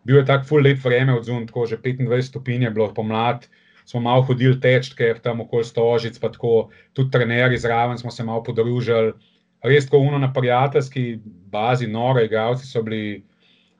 bil 0.08 0.22
je 0.22 0.24
tak 0.24 0.48
full 0.48 0.64
lep 0.64 0.80
vreme 0.84 1.12
od 1.12 1.28
zun, 1.28 1.44
tako 1.50 1.66
že 1.68 1.82
25 1.84 2.30
stopinj 2.30 2.64
je 2.64 2.72
bilo 2.72 2.88
pomlad, 2.94 3.44
smo 3.86 4.00
malo 4.02 4.22
hodili 4.26 4.58
teč, 4.60 4.90
ker 4.98 5.20
tam 5.22 5.40
okoli 5.44 5.64
stožic, 5.64 6.18
pa 6.18 6.30
tako 6.34 6.68
tudi 6.92 7.12
trenerji 7.14 7.58
zraven 7.62 7.98
smo 7.98 8.10
se 8.10 8.24
malo 8.24 8.42
podružili, 8.42 9.14
res 9.62 9.86
tako 9.86 10.02
uno 10.08 10.18
na 10.18 10.32
prijateljski 10.32 11.18
bazi, 11.52 11.86
nore 11.86 12.26
igralci 12.26 12.66
so 12.66 12.82
bili, 12.82 13.24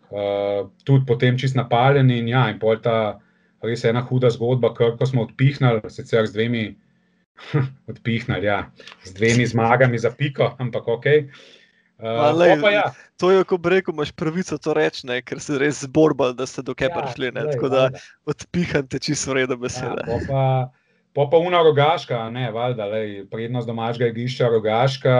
Uh, 0.07 0.69
tudi 0.87 1.03
potem 1.03 1.35
čist 1.35 1.57
napaljeni, 1.59 2.21
in 2.23 2.29
ja, 2.31 2.45
in 2.47 2.61
pol 2.63 2.77
ta 2.79 3.19
res 3.67 3.81
ena 3.85 4.05
huda 4.07 4.29
zgodba, 4.31 4.71
ko 4.71 5.07
smo 5.07 5.25
odpihnili, 5.27 5.81
sicer 5.91 6.29
z 6.31 6.37
dvemi, 6.37 6.77
odpihnili, 7.91 8.47
ja, 8.47 8.61
z 9.03 9.17
dvemi 9.19 9.49
zmagami 9.51 9.99
za 9.99 10.13
piko, 10.15 10.53
ampak 10.63 10.87
ok. 10.95 11.09
Uh, 11.11 11.56
lej, 12.37 12.61
pa 12.61 12.71
ja, 12.71 12.87
To 13.17 13.31
je, 13.31 13.45
ko 13.49 13.57
bi 13.57 13.71
rekel, 13.73 13.95
imaš 13.95 14.13
pravico 14.13 14.59
to 14.61 14.75
reči, 14.77 15.07
ne, 15.09 15.23
ker 15.25 15.41
si 15.41 15.57
res 15.57 15.81
zborbal, 15.87 16.35
da 16.37 16.45
ste 16.47 16.61
do 16.63 16.75
kepa 16.77 17.01
Ja, 17.01 17.05
prišli. 17.07 17.31
Ne, 17.33 17.47
glej, 17.47 17.55
tako 17.57 17.69
da 17.73 17.85
valjda. 17.87 18.03
odpihante 18.29 19.01
čisto 19.01 19.33
vrede 19.33 19.57
ja, 19.57 19.61
besede. 19.61 20.05
pol 20.05 20.21
pa, 20.29 20.43
pol 21.17 21.31
pa 21.33 21.41
una 21.41 21.63
rogaška, 21.65 22.27
ne, 22.31 22.51
valjda, 22.53 22.89
lej, 22.93 23.15
prednost 23.33 23.67
domačega 23.67 24.11
igrišča 24.13 24.51
rogaška, 24.53 25.17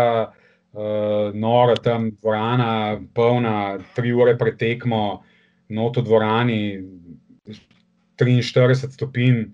uh, 0.77 1.33
nora 1.33 1.79
tam 1.81 2.11
dvorana, 2.21 3.01
polna, 3.17 3.79
tri 3.97 4.13
ure 4.13 4.37
pretekmo, 4.37 5.23
not 5.73 5.97
v 5.97 6.05
dvorani, 6.05 6.61
43 8.21 8.93
stopinj. 8.93 9.47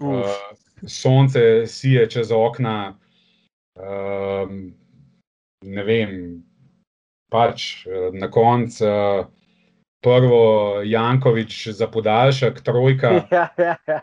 Uh, 0.00 0.32
sonce 0.86 1.66
sije 1.66 2.08
čez 2.10 2.32
okna, 2.32 2.96
um, 3.76 4.74
ne 5.64 5.84
vem, 5.84 6.42
pač 7.34 7.86
eh, 7.86 8.10
na 8.14 8.30
koncu 8.30 8.86
uh, 8.86 9.26
prvo 10.04 10.40
Jankovič 10.84 11.68
za 11.68 11.86
podaljšek, 11.88 12.60
trojka, 12.60 13.10
ja, 13.32 13.48
ja, 13.58 13.76
ja. 13.86 14.00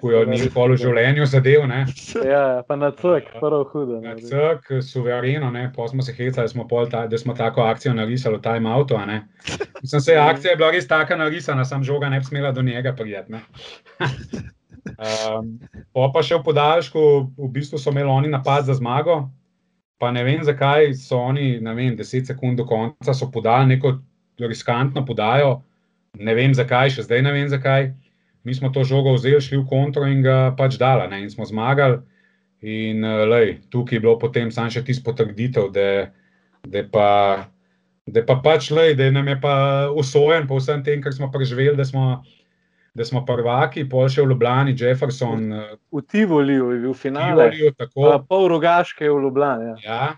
ko 0.00 0.10
jo 0.10 0.24
ni 0.26 0.40
nikoli 0.42 0.74
v 0.74 0.80
življenju 0.82 1.26
zadev. 1.30 1.66
Ne. 1.70 1.84
ja, 2.26 2.42
pa 2.66 2.76
na 2.76 2.90
crk, 2.90 3.30
prvo 3.38 3.62
hudo. 3.70 4.00
Na 4.02 4.16
ne. 4.18 4.26
crk, 4.26 4.82
suvereno, 4.82 5.52
ne. 5.54 5.68
pol 5.76 5.88
smo 5.88 6.02
se 6.02 6.16
hecali, 6.16 6.50
smo 6.50 6.66
ta, 6.90 7.06
da 7.06 7.18
smo 7.18 7.34
tako 7.38 7.62
akcijo 7.62 7.94
narisali 7.94 8.40
v 8.40 8.42
time 8.42 8.70
auto. 8.70 8.98
ne. 9.06 9.22
Mislim, 9.82 10.00
se 10.00 10.18
akcija 10.18 10.50
je 10.50 10.56
bila 10.56 10.70
res 10.74 10.88
tako 10.90 11.16
narisana, 11.16 11.64
sam 11.64 11.86
žoga 11.86 12.10
ne 12.10 12.18
bi 12.18 12.26
smela 12.26 12.52
do 12.52 12.62
njega 12.62 12.92
prijeti. 12.92 13.32
ne. 13.32 13.44
Um, 14.80 15.58
po 15.92 16.06
pa 16.12 16.22
še 16.24 16.38
v 16.38 16.44
podaljšku, 16.44 17.00
v 17.36 17.48
bistvu 17.52 17.78
so 17.78 17.92
imeli 17.92 18.08
oni 18.08 18.30
napad 18.32 18.64
za 18.64 18.72
zmago, 18.74 19.28
pa 20.00 20.10
ne 20.10 20.24
vem, 20.24 20.40
zakaj 20.44 20.94
so 20.96 21.18
oni, 21.28 21.58
ne 21.60 21.74
vem, 21.76 21.96
10 21.96 22.32
sekund 22.32 22.56
do 22.56 22.64
konca 22.64 23.14
so 23.14 23.28
podali 23.30 23.74
neko 23.74 23.98
riskantno 24.40 25.04
podajo, 25.06 25.60
ne 26.16 26.34
vem 26.34 26.54
zakaj, 26.56 26.94
še 26.94 27.04
zdaj 27.04 27.20
ne 27.26 27.34
vem 27.36 27.50
zakaj. 27.52 27.90
Mi 28.44 28.56
smo 28.56 28.70
to 28.72 28.86
žogo 28.88 29.12
vzeli, 29.12 29.42
šli 29.44 29.58
v 29.60 29.66
kontro 29.68 30.06
in 30.08 30.22
ga 30.24 30.54
pač 30.56 30.78
dala, 30.80 31.04
ne, 31.12 31.20
in 31.20 31.28
smo 31.28 31.44
zmagali. 31.44 32.00
In 32.64 33.04
uh, 33.04 33.26
lej, 33.28 33.58
tukaj 33.72 33.98
je 33.98 34.04
bilo 34.04 34.16
potem 34.20 34.48
samo 34.52 34.72
še 34.72 34.82
tisto 34.84 35.04
potrditev, 35.04 35.68
da, 35.72 36.08
da, 36.64 36.82
pa, 36.92 37.08
da 38.08 38.24
pa 38.24 38.36
pač 38.40 38.70
lej, 38.72 38.96
da 38.96 39.10
nam 39.12 39.28
je 39.28 39.36
pa 39.40 39.54
usojen 39.96 40.48
po 40.48 40.56
vsem 40.60 40.80
tem, 40.84 41.04
kar 41.04 41.12
smo 41.16 41.28
preživeli, 41.32 41.76
da 41.76 41.84
smo, 41.88 42.22
da 42.94 43.04
smo 43.04 43.22
prvaki, 43.26 43.84
pol 43.88 44.08
še 44.10 44.24
v 44.24 44.32
Ljubljani, 44.32 44.74
Jefferson, 44.78 45.46
uh, 45.52 45.76
V 45.94 46.02
Tivoliju 46.10 46.72
je 46.74 46.80
bil 46.86 46.94
finale, 46.94 47.50
Tivoliju, 47.50 47.74
tako. 47.78 48.10
pol 48.28 48.48
rogaške 48.50 49.04
je 49.04 49.12
v 49.12 49.22
Ljubljani. 49.22 49.70
Ja. 49.70 49.78
Ja, 49.84 50.08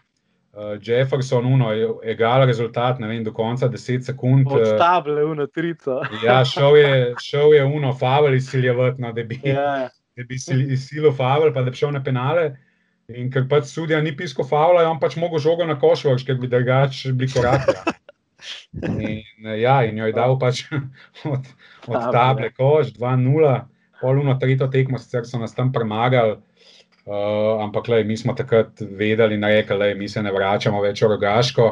uh, 0.53 0.75
Jefferson, 0.81 1.47
uno, 1.47 1.73
je 1.77 1.89
egal 2.15 2.47
rezultat, 2.49 3.01
ne 3.01 3.09
vem, 3.09 3.25
do 3.25 3.33
konca 3.33 3.69
10 3.69 4.09
sekund. 4.09 4.49
Od 4.49 4.67
eh, 4.67 4.77
table 4.81 5.25
v 5.25 5.37
natrico. 5.45 6.01
Ja, 6.25 6.43
šel 6.45 6.77
je, 6.77 6.93
šel 7.29 7.55
je 7.55 7.65
uno, 7.65 7.93
Favel 7.95 8.35
izsiljevati, 8.35 9.03
no, 9.03 9.13
da 9.13 9.23
bi, 9.25 9.41
ja. 9.45 9.89
Da 10.13 10.27
bi 10.29 10.37
izsilil 10.37 11.09
Favel, 11.17 11.55
pa 11.55 11.63
da 11.65 11.71
bi 11.73 11.77
šel 11.77 11.95
na 11.95 12.03
penale. 12.05 12.51
In 13.09 13.31
ker 13.33 13.47
pač 13.49 13.71
sudija 13.71 14.01
ni 14.05 14.13
pisko 14.17 14.45
Favla, 14.45 14.83
je 14.85 14.91
on 14.93 15.01
pač 15.01 15.17
mogel 15.17 15.41
žogo 15.43 15.65
na 15.67 15.79
košvrš, 15.81 16.25
ker 16.29 16.37
bi 16.41 16.51
drugače 16.53 17.13
bili 17.17 17.33
koraki. 17.33 17.77
ja. 17.77 17.97
In, 18.73 19.47
eh, 19.47 19.61
ja, 19.61 19.85
in 19.87 19.99
jo 19.99 20.07
je 20.09 20.15
dal 20.17 20.39
pač 20.39 20.65
od, 21.35 21.47
od 21.87 22.13
Table. 22.13 22.51
koš, 22.57 22.93
2-0, 22.99 23.61
poluno 24.01 24.35
tretjo 24.39 24.67
tekmo, 24.67 24.99
sicer 24.99 25.27
so 25.27 25.39
nas 25.39 25.55
tam 25.55 25.73
premagali. 25.73 26.39
Uh, 27.03 27.59
ampak 27.65 27.89
lej, 27.89 28.05
mi 28.07 28.17
smo 28.17 28.35
takrat 28.39 28.79
vedeli 28.81 29.35
in 29.35 29.45
rekli, 29.45 29.79
da 29.79 29.95
mi 29.99 30.09
se 30.09 30.23
ne 30.23 30.31
vračamo 30.31 30.83
več 30.83 31.03
v 31.03 31.09
rogaško. 31.11 31.67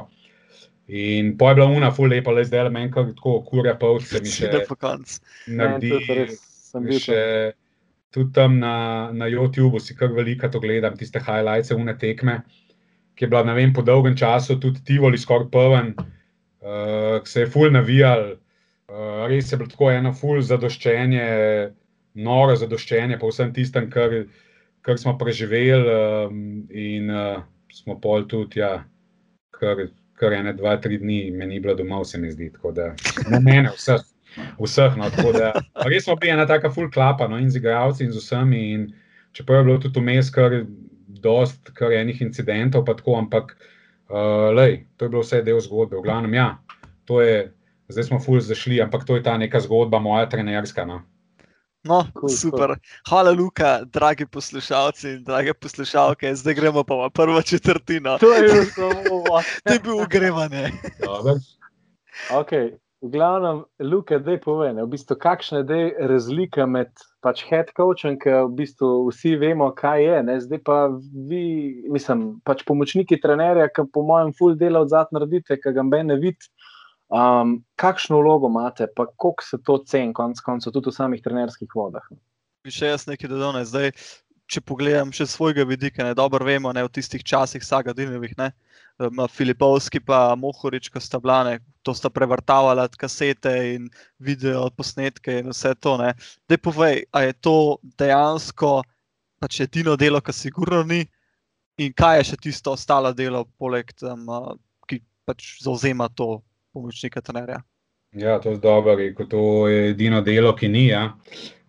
In 0.90 1.36
pa 1.38 1.52
je 1.52 1.54
bila 1.60 1.68
una, 1.70 1.92
ful 1.94 2.10
lepa, 2.10 2.34
le 2.34 2.42
zdaj 2.44 2.66
le 2.66 2.70
meni, 2.74 2.90
kar 2.90 3.06
tako 3.14 3.36
kurja 3.46 3.76
povc, 3.78 4.08
se 4.10 4.22
mi 4.24 4.32
še 4.34 4.48
Sede 4.48 4.64
po 4.66 4.74
koncu. 4.74 5.20
naredi. 5.46 5.92
Meni 5.92 6.06
tudi 6.08 6.18
res 6.18 6.40
sem 6.70 6.86
bil 6.86 6.98
Še, 6.98 7.20
tudi 8.10 8.34
tam 8.34 8.58
na, 8.58 8.74
na 9.14 9.30
YouTubu 9.30 9.78
si 9.78 9.94
kar 9.94 10.10
veliko 10.14 10.50
to 10.50 10.58
gledam, 10.58 10.98
tiste 10.98 11.22
highlights, 11.22 11.70
une 11.70 11.94
tekme, 11.94 12.40
ki 13.14 13.26
je 13.26 13.30
bila 13.30 13.44
ne 13.46 13.54
vem, 13.54 13.70
po 13.74 13.86
dolgem 13.86 14.18
času 14.18 14.58
tudi 14.58 14.82
Tivoli 14.82 15.18
skoraj 15.18 15.46
poln, 15.54 15.94
uh, 15.94 17.22
se 17.22 17.46
je 17.46 17.50
ful 17.54 17.70
navijal, 17.70 18.32
uh, 18.34 18.49
res 19.30 19.52
je 19.52 19.58
bilo 19.58 19.70
tako 19.70 19.90
eno 19.92 20.12
ful 20.16 20.40
zadoščenje, 20.42 21.24
noro 22.20 22.56
zadoščenje 22.58 23.18
po 23.20 23.30
vsem 23.30 23.52
tistem, 23.54 23.88
kar, 23.90 24.14
kar 24.86 24.98
smo 24.98 25.16
preživeli 25.18 25.94
um, 25.94 26.38
in 26.68 27.10
uh, 27.10 27.42
smo 27.72 27.98
pol 28.02 28.26
tudi, 28.30 28.60
ja, 28.60 28.80
kar, 29.54 29.86
kar 30.18 30.34
ene, 30.36 30.54
dva, 30.58 30.76
tri 30.82 30.98
dni, 30.98 31.22
meni 31.30 31.60
bilo 31.62 31.76
doma, 31.78 32.02
se 32.04 32.18
mi 32.18 32.32
zdi, 32.32 32.50
tako 32.56 32.74
da 32.76 32.92
ne 33.30 33.40
mene, 33.44 33.70
vseh 33.76 34.02
vseh. 34.58 34.96
No, 34.96 35.10
tako 35.10 35.32
da, 35.32 35.52
res 35.86 36.04
smo 36.04 36.16
bili 36.16 36.32
ena 36.32 36.46
taka 36.46 36.70
full 36.70 36.90
klapa, 36.90 37.28
no, 37.28 37.38
in 37.38 37.50
z 37.50 37.60
igralci, 37.60 38.04
in 38.04 38.12
z 38.12 38.22
vsemi. 38.22 38.62
In 38.74 38.86
čeprav 39.32 39.60
je 39.60 39.68
bilo 39.68 39.78
tudi 39.82 40.00
vmes 40.00 40.30
kar 40.34 40.62
dost, 41.22 41.72
kar 41.74 41.92
enih 41.92 42.22
incidentov, 42.22 42.84
pa 42.86 42.96
tako, 42.98 43.18
ampak 43.20 43.56
uh, 44.10 44.50
lej, 44.56 44.84
to 44.96 45.06
je 45.06 45.14
bilo 45.14 45.24
vse 45.24 45.42
del 45.46 45.60
zgodbe. 45.60 45.98
V 45.98 46.06
glavnem, 46.06 46.34
ja, 46.34 46.52
to 47.08 47.20
je, 47.24 47.50
zdaj 47.90 48.10
smo 48.10 48.20
full 48.22 48.40
zašli, 48.40 48.80
ampak 48.82 49.04
to 49.04 49.16
je 49.18 49.22
ta 49.22 49.36
neka 49.38 49.60
zgodba, 49.60 49.98
moja 49.98 50.28
trenerska. 50.28 50.84
No. 50.84 51.02
No, 51.84 52.04
cool, 52.12 52.28
super. 52.28 52.76
Cool. 52.76 52.76
Hvala, 53.08 53.30
Luka, 53.30 53.80
dragi 53.84 54.26
poslušalci 54.26 55.08
in 55.08 55.24
drage 55.24 55.54
poslušalke. 55.54 56.34
Zdaj 56.36 56.54
gremo 56.54 56.84
pa 56.84 56.94
v 57.06 57.10
prvo 57.10 57.42
četrtino. 57.42 58.18
To 58.20 58.34
je 58.34 58.42
bilo 58.42 58.64
samo 58.64 59.22
vas. 59.30 59.46
To 59.64 59.72
je 59.72 59.80
bil 59.80 60.02
ugrevanje. 60.02 60.70
okay. 62.30 62.76
V 63.00 63.08
glavnem, 63.08 63.64
Luka, 63.80 64.18
da 64.20 64.36
povedal, 64.36 64.84
v 64.84 64.92
bistvu, 64.92 65.16
kakšna 65.16 65.64
je 65.64 65.94
razlika 66.04 66.66
med 66.68 66.92
pač 67.24 67.46
head 67.48 67.72
coachem, 67.72 68.18
ki 68.20 68.28
v 68.28 68.50
bistvu 68.58 69.08
vsi 69.08 69.38
vemo, 69.40 69.70
kaj 69.72 70.04
je. 70.04 70.18
Ne? 70.28 70.34
Zdaj 70.44 70.60
pa 70.60 70.76
vi, 71.30 71.80
mislim, 71.88 72.42
pač 72.44 72.60
pomočniki 72.68 73.16
trenerja, 73.16 73.70
ki 73.72 73.88
po 73.88 74.04
mojem 74.04 74.34
full 74.36 74.52
dela 74.52 74.84
od 74.84 74.92
zadnje 74.92 75.16
naredite, 75.16 75.56
ki 75.56 75.72
ga 75.72 75.86
meni 75.88 76.18
vidi. 76.20 76.52
Um, 77.10 77.56
kakšno 77.74 78.20
vlogo 78.22 78.46
imate, 78.46 78.86
pa 78.86 79.06
koliko 79.06 79.44
se 79.44 79.58
to 79.66 79.80
ceni, 79.86 80.14
konec 80.14 80.40
koncev, 80.46 80.72
tudi 80.72 80.92
v 80.92 80.94
samih 80.94 81.22
trenerskih 81.22 81.70
vodah? 81.74 82.04
Bi 82.62 82.70
še 82.70 82.92
jaz 82.92 83.06
nekaj 83.08 83.30
dodal. 83.32 83.58
Zdaj, 83.66 83.90
če 84.50 84.62
pogledam 84.62 85.10
še 85.14 85.26
svojega 85.30 85.64
vidika, 85.66 86.04
ne 86.06 86.14
dobro 86.14 86.46
vemo, 86.46 86.70
ne 86.74 86.84
v 86.86 86.92
tistih 86.94 87.22
časih, 87.26 87.64
Sagadinovih, 87.66 88.36
ne. 88.38 88.52
Filipovski 89.32 90.02
pa 90.04 90.36
Mohorič, 90.36 90.90
ko 90.92 91.00
sta 91.00 91.18
blane, 91.22 91.58
to 91.82 91.94
sta 91.96 92.10
prevrtavala 92.12 92.84
kasete 93.00 93.52
in 93.74 93.88
video 94.20 94.68
posnetke 94.76 95.38
in 95.40 95.48
vse 95.54 95.72
to. 95.80 95.96
Da 96.46 96.58
povej, 96.60 97.06
a 97.16 97.24
je 97.24 97.32
to 97.40 97.56
dejansko 97.98 98.82
pač 99.40 99.62
edino 99.64 99.96
delo, 99.96 100.20
ki 100.20 100.36
sigurno 100.36 100.82
ni 100.84 101.00
in 101.80 101.94
kaj 101.96 102.20
je 102.20 102.28
še 102.32 102.36
tisto 102.44 102.76
ostalo 102.76 103.14
delo, 103.16 103.46
poleg 103.58 103.88
tam, 103.96 104.28
ki 104.86 105.00
pač 105.24 105.56
zauzema 105.64 106.10
to 106.12 106.42
pomočnika 106.72 107.20
trenerja. 107.20 107.60
Ja, 108.12 108.40
to 108.42 108.50
je 108.50 108.58
dobro, 108.58 108.96
rekel, 108.98 109.28
to 109.30 109.68
je 109.68 109.90
edino 109.90 110.20
delo, 110.20 110.54
ki 110.56 110.68
ni. 110.68 110.88
Ja. 110.90 111.12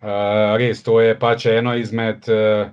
Uh, 0.02 0.56
res, 0.58 0.82
to 0.82 0.98
je 1.00 1.14
pač 1.18 1.46
eno 1.46 1.76
izmed, 1.78 2.26
uh, 2.26 2.72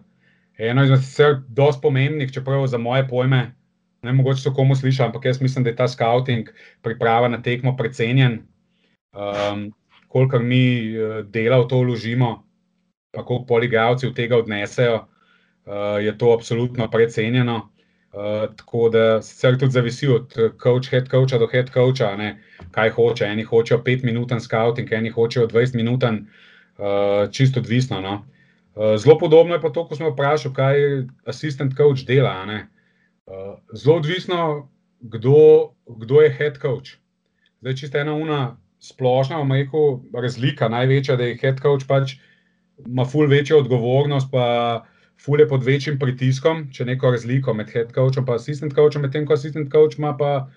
eno 0.57 0.83
izmed 0.83 1.03
vseh, 1.03 1.43
dosti 1.47 1.81
pomembnih, 1.83 2.31
čeprav 2.33 2.65
za 2.67 2.81
moje 2.81 3.05
pojme, 3.07 3.43
Ne, 4.01 4.13
mogoče 4.13 4.41
so 4.41 4.53
komu 4.53 4.75
slišali, 4.75 5.07
ampak 5.07 5.25
jaz 5.25 5.41
mislim, 5.41 5.63
da 5.63 5.69
je 5.69 5.75
ta 5.75 5.87
scouting, 5.87 6.49
priprava 6.81 7.27
na 7.27 7.41
tekmo, 7.41 7.75
precenjen. 7.77 8.39
Um, 9.11 9.71
kolikor 10.07 10.43
mi 10.43 10.95
uh, 10.95 11.25
dela 11.25 11.59
v 11.59 11.67
to 11.67 11.81
vložimo, 11.83 12.43
pa 13.11 13.25
koliko 13.25 13.45
poligavci 13.45 14.07
v 14.07 14.13
tega 14.15 14.37
odnesejo, 14.37 15.01
uh, 15.03 15.99
je 15.99 16.17
to 16.17 16.31
absolutno 16.33 16.87
precenjeno. 16.91 17.73
Uh, 18.09 18.55
tako 18.55 18.89
da 18.89 19.21
se 19.21 19.57
tudi 19.59 19.71
zavisi 19.71 20.07
od 20.07 20.33
coach, 20.63 20.89
head 20.89 21.09
coacha 21.11 21.37
do 21.37 21.47
head 21.47 21.69
coacha, 21.73 22.15
ne, 22.17 22.41
kaj 22.71 22.89
hoče. 22.89 23.25
Eni 23.25 23.43
hočejo 23.43 23.83
5-minuten 23.85 24.39
scouting, 24.41 24.91
eni 24.91 25.09
hočejo 25.09 25.47
20-minuten, 25.47 26.25
uh, 26.77 27.29
čisto 27.31 27.59
odvisno. 27.59 28.01
No. 28.01 28.25
Uh, 28.75 28.97
zelo 28.97 29.17
podobno 29.17 29.53
je 29.53 29.61
pa 29.61 29.69
to, 29.69 29.85
ko 29.87 29.95
smo 29.95 30.09
vprašali, 30.09 30.55
kaj 30.55 30.75
assistant 31.25 31.77
coach 31.77 32.05
dela. 32.07 32.45
Eh, 33.29 33.55
zelo 33.73 33.97
odvisno, 33.97 34.69
kdo, 34.99 35.69
kdo 35.87 36.21
je 36.21 36.33
head 36.33 36.57
coach. 36.61 36.97
Zdaj, 37.61 37.75
čisto 37.75 37.97
ena 37.97 38.13
una 38.13 38.57
splošna, 38.79 39.37
vam 39.37 39.51
rekel, 39.51 39.99
razlika 40.13 40.69
največja, 40.69 41.15
da 41.15 41.23
je 41.23 41.37
head 41.37 41.61
coach 41.61 41.85
pač 41.87 42.15
ima 42.87 43.05
ful 43.05 43.27
večjo 43.27 43.59
odgovornost, 43.59 44.31
pa 44.31 44.45
ful 44.81 44.98
je 45.27 45.47
pod 45.47 45.63
večjim 45.63 45.99
pritiskom, 45.99 46.67
če 46.71 46.85
neko 46.85 47.11
razliko 47.11 47.53
med 47.53 47.69
head 47.69 47.93
coachom 47.95 48.25
in 48.27 48.33
assistant 48.33 48.73
coachom, 48.73 49.01
medtem 49.01 49.25
ko 49.25 49.33
assistant 49.33 49.71
coach 49.71 49.97
ima 49.97 50.15
pa 50.17 50.49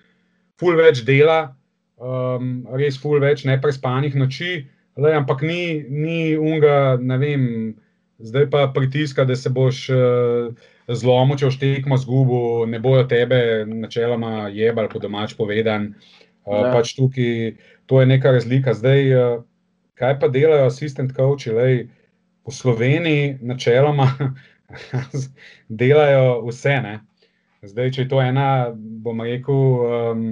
ful 0.59 0.75
več 0.75 1.03
dela, 1.03 1.55
um, 1.97 2.65
res 2.73 2.97
ful 2.97 3.19
več 3.19 3.45
neprespanih 3.45 4.15
noči, 4.15 4.67
le, 4.97 5.15
ampak 5.15 5.41
ni, 5.41 5.83
ni 5.89 6.35
unga, 6.37 6.97
ne 7.01 7.17
vem, 7.17 7.47
zdaj 8.19 8.49
pa 8.49 8.67
pritiska, 8.73 9.25
da 9.25 9.35
se 9.35 9.49
boš. 9.49 9.89
Uh, 9.89 10.69
zlomo, 10.91 11.37
če 11.39 11.47
oštekmo 11.47 11.97
zgubo, 12.01 12.65
ne 12.67 12.79
bojo 12.83 13.05
tebe, 13.07 13.63
načeloma, 13.69 14.49
jebali, 14.51 14.91
po 14.91 14.99
domač 14.99 15.35
povedan. 15.37 15.93
Uh, 16.43 16.73
pač 16.73 16.93
tukaj, 16.97 17.53
to 17.87 18.01
je 18.01 18.09
neka 18.09 18.33
razlika. 18.35 18.73
Zdaj, 18.75 19.11
uh, 19.15 19.43
kaj 19.99 20.17
pa 20.19 20.27
delajo 20.31 20.67
assistent 20.67 21.13
coachi? 21.15 21.53
Lej, 21.55 21.77
v 22.43 22.51
Sloveniji, 22.51 23.37
načeloma, 23.41 24.09
delajo 25.81 26.41
vse. 26.47 26.79
Ne? 26.83 26.95
Zdaj, 27.63 27.91
če 27.95 28.01
je 28.03 28.09
to 28.11 28.21
ena, 28.21 28.47
bom 28.75 29.21
rekel. 29.23 29.61
Um, 29.83 30.25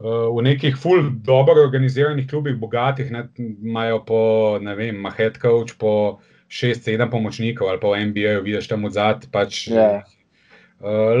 V 0.00 0.40
nekih 0.40 0.78
ful 0.80 1.10
dobro 1.20 1.60
organiziranih 1.60 2.24
klubih, 2.24 2.54
bogatih, 2.56 3.10
ne, 3.12 3.26
imajo 3.36 3.98
po, 4.08 4.20
ne 4.56 4.72
vem, 4.72 5.04
head 5.12 5.36
coach, 5.36 5.74
po 5.76 6.22
šest, 6.48 6.86
sedem 6.88 7.10
pomočnikov 7.12 7.68
ali 7.68 7.80
pa 7.82 7.92
v 7.92 8.06
MBA, 8.08 8.38
vidiš 8.40 8.68
tam 8.72 8.88
od 8.88 8.96
zadaj. 8.96 9.28
Pač, 9.28 9.68
yeah. 9.68 10.00
Ja. 10.00 10.88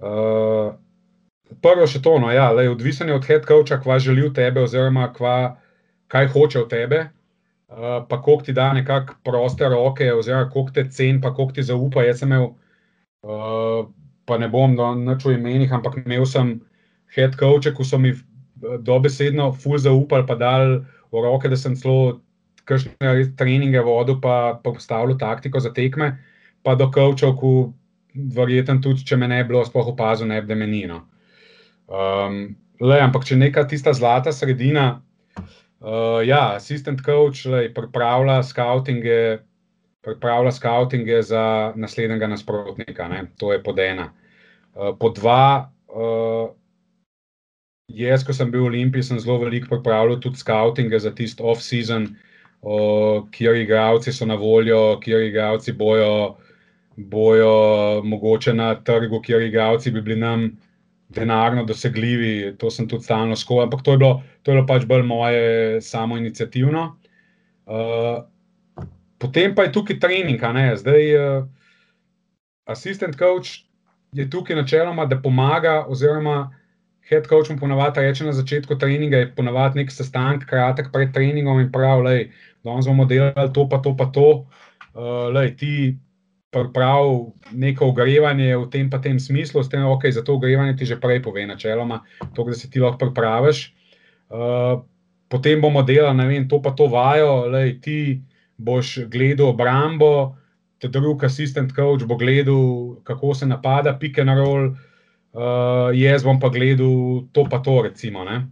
uh, 0.00 0.72
prvo 1.60 1.86
še 1.86 2.00
to, 2.00 2.16
no, 2.22 2.32
ja, 2.32 2.48
lej, 2.56 2.72
odvisen 2.72 3.12
je 3.12 3.18
od 3.18 3.28
head 3.28 3.44
coacha, 3.44 3.76
kva 3.82 4.00
želi 4.00 4.24
v 4.24 4.32
tebe, 4.40 4.64
oziroma 4.64 5.10
kva, 5.12 5.58
kaj 6.08 6.32
hoče 6.32 6.64
od 6.64 6.72
tebe. 6.72 7.10
Uh, 7.72 8.02
pa 8.08 8.18
koliko 8.22 8.44
ti 8.44 8.52
da 8.52 8.72
nekako 8.76 9.14
proste 9.24 9.68
roke, 9.68 10.12
oziroma 10.12 10.50
koliko 10.50 10.74
te 10.76 10.84
cen, 10.90 11.20
pa 11.20 11.32
koliko 11.34 11.56
ti 11.56 11.62
zaupa. 11.62 12.02
Jaz 12.04 12.20
sem 12.20 12.28
imel, 12.32 12.50
uh, 13.24 13.86
pa 14.28 14.38
ne 14.38 14.48
bom 14.52 14.76
načel 15.04 15.38
imenih, 15.38 15.72
ampak 15.72 15.96
imel 16.04 16.26
sem 16.28 16.58
head 17.16 17.36
coache, 17.40 17.72
ko 17.74 17.84
so 17.84 17.98
mi 17.98 18.12
dobesedno 18.84 19.52
ful 19.52 19.78
zaupali, 19.78 20.26
pa 20.26 20.36
dal 20.36 20.82
v 21.12 21.24
roke, 21.24 21.48
da 21.48 21.56
sem 21.56 21.74
celo 21.76 22.20
kakšne 22.68 23.32
treninge 23.36 23.80
vodil, 23.82 24.20
pa 24.20 24.60
postavljal 24.64 25.18
taktiko 25.18 25.60
za 25.60 25.72
tekme, 25.74 26.12
pa 26.62 26.74
do 26.78 26.90
kavčev, 26.90 27.34
ko 27.40 27.72
verjetno 28.14 28.78
tudi, 28.84 29.04
če 29.06 29.16
me 29.16 29.28
ne 29.28 29.40
bi 29.42 29.52
bilo 29.52 29.64
sploh 29.66 29.88
opazil, 29.94 30.28
ne 30.28 30.42
bi 30.44 30.58
menilo. 30.58 31.02
Um, 31.88 32.54
le, 32.80 33.00
ampak 33.00 33.24
če 33.28 33.40
neka 33.40 33.64
tista 33.68 33.94
zlata 33.96 34.32
sredina, 34.32 35.02
uh, 35.82 36.20
ja, 36.26 36.54
assistant 36.56 37.02
coach 37.02 37.46
le, 37.46 37.68
pripravlja 37.74 38.42
skautinge. 38.42 39.38
Pripravlja 40.02 40.50
skautinge 40.50 41.20
za 41.22 41.72
naslednjega 41.78 42.26
nasprotnika, 42.26 43.06
ne? 43.08 43.26
to 43.38 43.52
je 43.52 43.62
pod 43.62 43.78
ena. 43.78 44.08
Uh, 44.74 44.90
po 44.98 45.12
dva, 45.14 45.70
uh, 45.94 46.50
jaz, 47.86 48.24
ko 48.26 48.34
sem 48.34 48.50
bil 48.50 48.64
v 48.64 48.72
Olimpiji, 48.72 49.06
sem 49.06 49.20
zelo 49.22 49.38
veliko 49.44 49.70
pripravljal 49.70 50.18
tudi 50.20 50.40
skautinge 50.42 50.98
za 50.98 51.12
tisti 51.14 51.42
off-season, 51.42 52.08
uh, 52.62 53.22
kjer 53.30 53.60
igravci 53.62 54.12
so 54.12 54.26
na 54.26 54.34
voljo, 54.34 54.98
kjer 55.04 55.28
igravci 55.28 55.72
bojo, 55.72 56.36
bojo 56.96 58.02
mogoče 58.02 58.54
na 58.58 58.74
trgu, 58.74 59.22
kjer 59.22 59.46
igravci 59.46 59.90
bi 59.90 60.02
bili 60.02 60.18
nam 60.20 60.50
denarno 61.14 61.64
dosegljivi. 61.64 62.56
To 62.58 62.70
sem 62.70 62.88
tudi 62.88 63.04
stalno 63.04 63.36
skoval, 63.36 63.68
ampak 63.68 63.82
to 63.82 63.92
je, 63.92 63.98
bilo, 63.98 64.22
to 64.42 64.50
je 64.50 64.56
bilo 64.56 64.66
pač 64.66 64.86
bolj 64.88 65.02
moje 65.06 65.80
samo 65.80 66.16
inicijativno. 66.16 66.96
Uh, 67.66 68.24
potem 69.18 69.54
pa 69.54 69.68
je 69.68 69.72
tukaj 69.72 70.00
trening, 70.00 70.40
zdaj 70.76 71.14
uh, 71.16 71.44
assistant 72.66 73.16
coach 73.18 73.62
je 74.12 74.30
tukaj 74.30 74.56
načeloma, 74.56 75.06
da 75.06 75.20
pomaga, 75.22 75.84
oziroma 75.88 76.50
head 77.08 77.26
coach 77.28 77.50
mu 77.50 77.58
ponavadi 77.58 78.00
reče 78.00 78.24
na 78.24 78.32
začetku 78.32 78.78
treninga, 78.78 79.16
je 79.16 79.34
ponavadi 79.34 79.80
nek 79.80 79.90
sestanek, 79.92 80.46
kratek 80.48 80.92
pred 80.92 81.12
treningom 81.14 81.60
in 81.60 81.72
pravi, 81.72 82.30
danes 82.64 82.86
bomo 82.86 83.04
delali 83.04 83.52
to, 83.54 83.68
pa 83.68 83.78
to, 83.82 83.96
pa 83.96 84.06
to. 84.12 84.28
Uh, 84.92 85.28
lej, 85.32 85.56
ti 85.56 85.72
pravi 86.52 87.32
neko 87.52 87.88
ogrevanje 87.88 88.56
v 88.56 88.68
tem, 88.70 88.90
pa 88.90 89.00
tem 89.00 89.20
smislu, 89.20 89.62
s 89.64 89.72
tem, 89.72 89.84
ok, 89.88 90.04
za 90.12 90.22
to 90.22 90.36
ogrevanje 90.36 90.76
ti 90.76 90.84
že 90.84 91.00
prej 91.00 91.22
pove, 91.24 91.46
načeloma, 91.48 92.02
to, 92.36 92.44
da 92.44 92.54
se 92.54 92.70
ti 92.70 92.80
lahko 92.80 92.98
pripraviš. 92.98 93.72
Uh, 94.32 94.84
potem 95.28 95.60
bomo 95.60 95.82
delali, 95.82 96.16
ne 96.16 96.26
vem, 96.28 96.48
to 96.48 96.60
pa 96.60 96.76
to 96.76 96.86
vajo, 96.92 97.48
lej, 97.48 97.80
ti 97.80 97.98
boš 98.60 99.08
gledal 99.08 99.56
obrambo, 99.56 100.36
te 100.78 100.88
drug 100.92 101.24
assistant 101.24 101.72
coach 101.72 102.04
bo 102.04 102.16
gledal, 102.20 103.00
kako 103.04 103.34
se 103.34 103.46
napada, 103.46 103.96
pike 103.96 104.24
na 104.24 104.36
roll. 104.36 104.74
Uh, 105.32 105.88
jaz 105.96 106.20
bom 106.20 106.36
pa 106.36 106.52
gledal 106.52 107.24
to, 107.32 107.48
pa 107.48 107.64
to, 107.64 107.80
recimo. 107.88 108.28
Uh, 108.28 108.44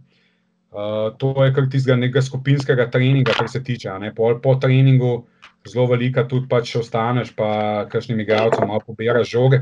Uh, 0.71 1.11
to 1.19 1.35
je 1.43 1.51
kar 1.51 1.65
tistega 1.67 1.97
nekega 1.99 2.21
skupinskega 2.23 2.85
treninga, 2.91 3.33
kar 3.35 3.49
se 3.51 3.59
tiče. 3.63 3.91
Po, 4.15 4.29
po 4.39 4.55
treningu 4.55 5.25
zelo 5.67 5.85
velika 5.91 6.23
tudi 6.27 6.49
pač 6.49 6.75
ostaneš, 6.79 7.33
pa 7.37 7.85
kakšnim 7.91 8.19
igralcem 8.23 8.67
malo 8.67 8.81
pobiraš 8.85 9.29
žoge. 9.29 9.61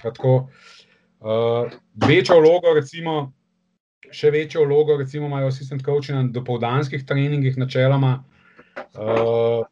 Uh, 1.19 1.67
večjo 2.07 2.39
vlogo, 2.39 2.73
recimo, 2.75 3.33
še 4.11 4.31
večjo 4.31 4.63
vlogo, 4.63 4.95
recimo, 4.97 5.27
imajo 5.27 5.51
assistant 5.51 5.83
coachi 5.83 6.15
na 6.15 6.23
dopoldanskih 6.31 7.03
treningih, 7.05 7.57
načeloma, 7.59 8.23
uh, 8.95 9.67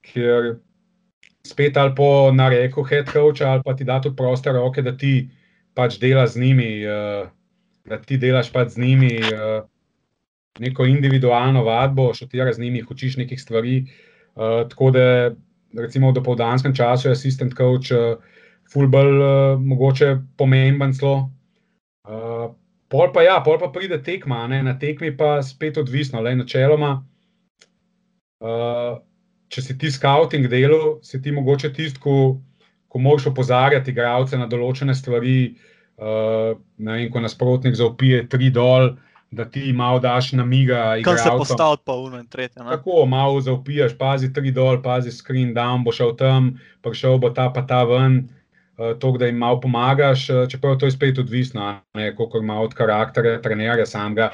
ker 0.00 0.56
spet 1.46 1.76
ali 1.76 1.92
po 1.94 2.32
nareku 2.32 2.82
head 2.88 3.12
coacha, 3.12 3.52
ali 3.52 3.64
pa 3.66 3.76
ti 3.76 3.84
da 3.84 4.00
tudi 4.00 4.16
proste 4.16 4.56
roke, 4.56 4.82
da 4.82 4.96
ti 4.96 5.28
pač 5.76 6.00
delaš 6.00 6.38
z 6.38 6.46
njimi, 6.46 6.70
uh, 6.88 7.28
da 7.84 8.00
ti 8.00 8.16
delaš 8.16 8.52
pač 8.52 8.74
z 8.78 8.86
njimi. 8.86 9.16
Uh, 9.30 9.64
neko 10.58 10.86
individualno 10.88 11.64
vadbo, 11.64 12.14
šotira 12.14 12.52
z 12.52 12.60
njimi, 12.60 12.84
učiš 12.90 13.16
nekih 13.16 13.40
stvari. 13.40 13.84
Uh, 14.36 14.68
tako 14.68 14.90
da, 14.90 15.30
recimo, 15.74 16.10
v 16.10 16.18
dopoldanskem 16.20 16.74
času 16.74 17.08
je 17.08 17.12
asistent 17.12 17.54
coach 17.54 17.90
uh, 17.90 18.20
fulbol 18.72 19.10
uh, 19.18 19.60
mogoče 19.60 20.16
pomemben 20.36 20.92
celo. 20.94 21.30
Uh, 22.06 22.54
pol 22.88 23.10
pa 23.12 23.22
ja, 23.26 23.40
pol 23.42 23.58
pa 23.58 23.70
pride 23.74 23.98
tekma, 24.02 24.46
ne? 24.46 24.62
na 24.62 24.76
tekmi 24.78 25.10
pa 25.16 25.42
spet 25.42 25.78
odvisno, 25.78 26.22
le 26.22 26.36
načeloma. 26.38 27.00
Uh, 28.42 28.98
če 29.48 29.62
si 29.62 29.78
ti 29.78 29.90
scouting 29.90 30.48
delo, 30.50 30.98
si 31.02 31.20
ti 31.22 31.32
mogoče 31.32 31.72
tisti, 31.74 32.00
ko, 32.02 32.36
ko 32.88 33.00
moraš 33.02 33.30
opozarjati 33.30 33.92
igralce 33.94 34.38
na 34.38 34.48
določene 34.50 34.94
stvari, 34.94 35.56
uh, 35.98 36.54
ne 36.78 36.98
vem, 36.98 37.10
ko 37.12 37.22
nasprotnik 37.22 37.78
zaupije 37.78 38.26
tri 38.30 38.50
dol, 38.54 38.94
da 39.36 39.44
ti 39.44 39.72
malo 39.72 39.98
daš 39.98 40.32
na 40.32 40.44
miga. 40.44 40.96
Kaj 41.04 41.18
se 41.18 41.30
postavlja, 41.38 41.76
pa 41.84 41.92
uno 41.92 42.18
in 42.18 42.26
tretje. 42.26 42.62
Ne? 42.62 42.70
Tako 42.70 43.06
malo 43.06 43.40
zaupijaš, 43.40 43.92
pazi 43.98 44.32
tri 44.32 44.50
dol, 44.50 44.80
pazi 44.82 45.12
screen 45.12 45.52
down, 45.54 45.84
bo 45.84 45.92
šel 45.92 46.16
tam, 46.16 46.54
prišel 46.82 47.18
bo 47.20 47.30
ta 47.30 47.50
pa 47.52 47.66
ta 47.66 47.84
ven. 47.84 48.24
Uh, 48.76 48.92
to, 49.00 49.12
da 49.16 49.28
jim 49.28 49.38
malo 49.40 49.60
pomagaš, 49.60 50.28
uh, 50.30 50.42
čeprav 50.48 50.76
to 50.80 50.86
je 50.86 50.92
spet 50.92 51.18
odvisno, 51.18 51.78
koliko 52.16 52.38
ima 52.38 52.60
od 52.60 52.74
karakterja, 52.74 53.38
trenerja 53.42 53.86
samega, 53.86 54.30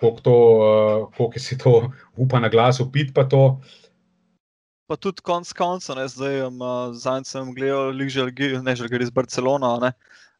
koliko, 0.00 0.36
uh, 0.60 1.08
koliko 1.16 1.38
si 1.38 1.58
to 1.58 1.92
upa 2.24 2.40
na 2.40 2.48
glas 2.48 2.80
upiti. 2.80 3.12
Pa, 3.12 3.28
pa 4.88 4.96
tudi 4.96 5.20
konc 5.24 5.52
konca, 5.52 6.08
zdaj 6.08 6.42
um, 6.48 6.64
zadnjič 6.92 7.34
sem 7.36 7.52
gledal, 7.54 7.92
ne 8.62 8.76
že 8.76 8.88
gre 8.88 9.04
iz 9.04 9.10
Barcelona, 9.10 9.76
ne, 9.80 9.92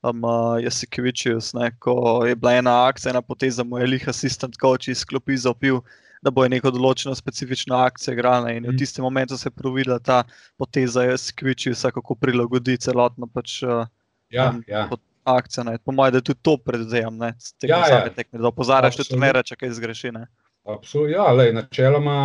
um, 0.02 0.22
jaz 0.62 0.80
si 0.80 0.86
Kvičius, 0.86 1.52
ko 1.78 2.24
je 2.26 2.36
bila 2.36 2.54
ena 2.60 2.76
akcija, 2.86 3.10
ena 3.10 3.22
poteza, 3.22 3.64
mu 3.64 3.78
je 3.78 3.86
lih 3.86 4.08
asistent 4.08 4.56
coach 4.60 4.88
izklopil, 4.88 5.36
zapil 5.36 5.82
da 6.22 6.30
bo 6.30 6.44
neko 6.48 6.70
določeno 6.74 7.14
specifično 7.18 7.76
akcijo 7.82 8.14
igrala. 8.14 8.52
In 8.54 8.66
v 8.68 8.72
mm. 8.72 8.78
tistem 8.78 9.06
momentu 9.06 9.38
se 9.38 9.48
je 9.48 9.54
provila 9.54 9.98
ta 9.98 10.22
poteza, 10.60 11.06
jaz 11.08 11.28
skviči 11.32 11.74
vse, 11.74 11.90
kako 11.94 12.16
prilagodi 12.18 12.78
celotno 12.82 13.26
pač, 13.26 13.58
uh, 13.66 13.88
ja, 14.30 14.52
ja. 14.70 14.86
akcijo. 15.26 15.66
Ne. 15.66 15.78
Po 15.82 15.94
mojem, 15.94 16.18
da 16.18 16.22
tudi 16.22 16.38
to 16.42 16.56
predvidevam, 16.62 17.18
da 17.18 17.32
ja, 17.66 17.82
ja. 17.90 18.04
da 18.14 18.48
opozarjaš 18.52 19.00
tudi 19.00 19.16
trenerja, 19.16 19.42
če 19.50 19.58
kaj 19.64 19.74
zgreši. 19.80 20.14
Ne. 20.14 20.28
Absolutno, 20.62 21.10
ja, 21.10 21.26
lej, 21.34 21.50
načeloma, 21.56 22.18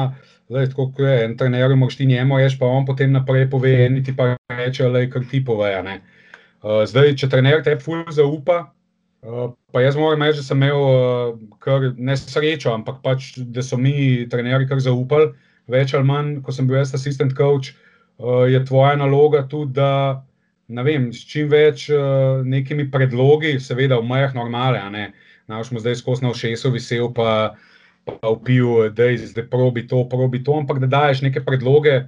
lej, 0.53 0.69
tako 0.69 0.91
kot 0.93 1.07
je 1.07 1.23
en 1.25 1.34
trener, 1.39 1.73
moraš 1.73 1.97
ti 1.97 2.05
njemu 2.05 2.38
reči, 2.38 2.59
pa 2.59 2.69
on 2.69 2.86
potem 2.86 3.09
naprej 3.15 3.47
pove, 3.49 3.73
in 3.88 3.97
ti 4.05 4.13
pa 4.13 4.36
reče, 4.53 4.91
da 4.93 5.01
je 5.01 5.09
kar 5.09 5.25
ti 5.25 5.41
poveja. 5.45 5.82
Uh, 5.82 6.16
zdaj, 6.64 7.16
če 7.20 7.30
trener 7.30 7.64
te 7.66 7.76
ful 7.82 8.03
zaupa, 8.14 8.60
uh, 8.68 8.74
Pa 9.72 9.82
jaz 9.82 9.95
moram 9.99 10.22
reči, 10.24 10.39
da 10.39 10.45
sem 10.45 10.62
imel 10.62 10.80
uh, 10.80 11.39
kar 11.60 11.89
nesrečo, 11.97 12.72
ampak 12.72 13.01
pač, 13.03 13.34
da 13.38 13.64
so 13.66 13.78
mi, 13.78 14.26
trenerji, 14.32 14.70
kar 14.70 14.80
zaupali, 14.80 15.34
več 15.68 15.93
ali 15.97 16.08
manj, 16.08 16.30
ko 16.45 16.55
sem 16.55 16.70
bil 16.70 16.80
jaz 16.80 16.93
assistent 16.95 17.36
coach, 17.36 17.74
uh, 18.22 18.45
je 18.47 18.62
tvoja 18.66 18.95
naloga 18.95 19.43
tudi, 19.49 19.76
da 19.76 20.24
ne 20.68 20.86
vem, 20.88 21.10
s 21.12 21.28
čim 21.28 21.49
več 21.51 21.89
uh, 21.91 22.39
nekimi 22.47 22.88
predlogi, 22.93 23.58
seveda 23.60 23.99
v 23.99 24.08
mejah 24.08 24.38
normale, 24.38 24.84
ne. 24.93 25.10
Naš 25.51 25.72
smo 25.72 25.84
zdaj 25.84 25.99
skozi 25.99 26.26
na 26.26 26.32
všesu 26.36 26.72
visel, 26.72 27.12
pa, 27.16 27.55
pa 28.08 28.32
upil, 28.32 28.88
da 28.95 29.12
je 29.12 29.28
zdaj 29.28 29.49
probi 29.51 29.86
to, 29.88 30.05
probi 30.12 30.43
to, 30.43 30.55
ampak 30.62 30.80
da 30.84 30.91
daješ 30.91 31.26
neke 31.28 31.43
predloge. 31.43 32.05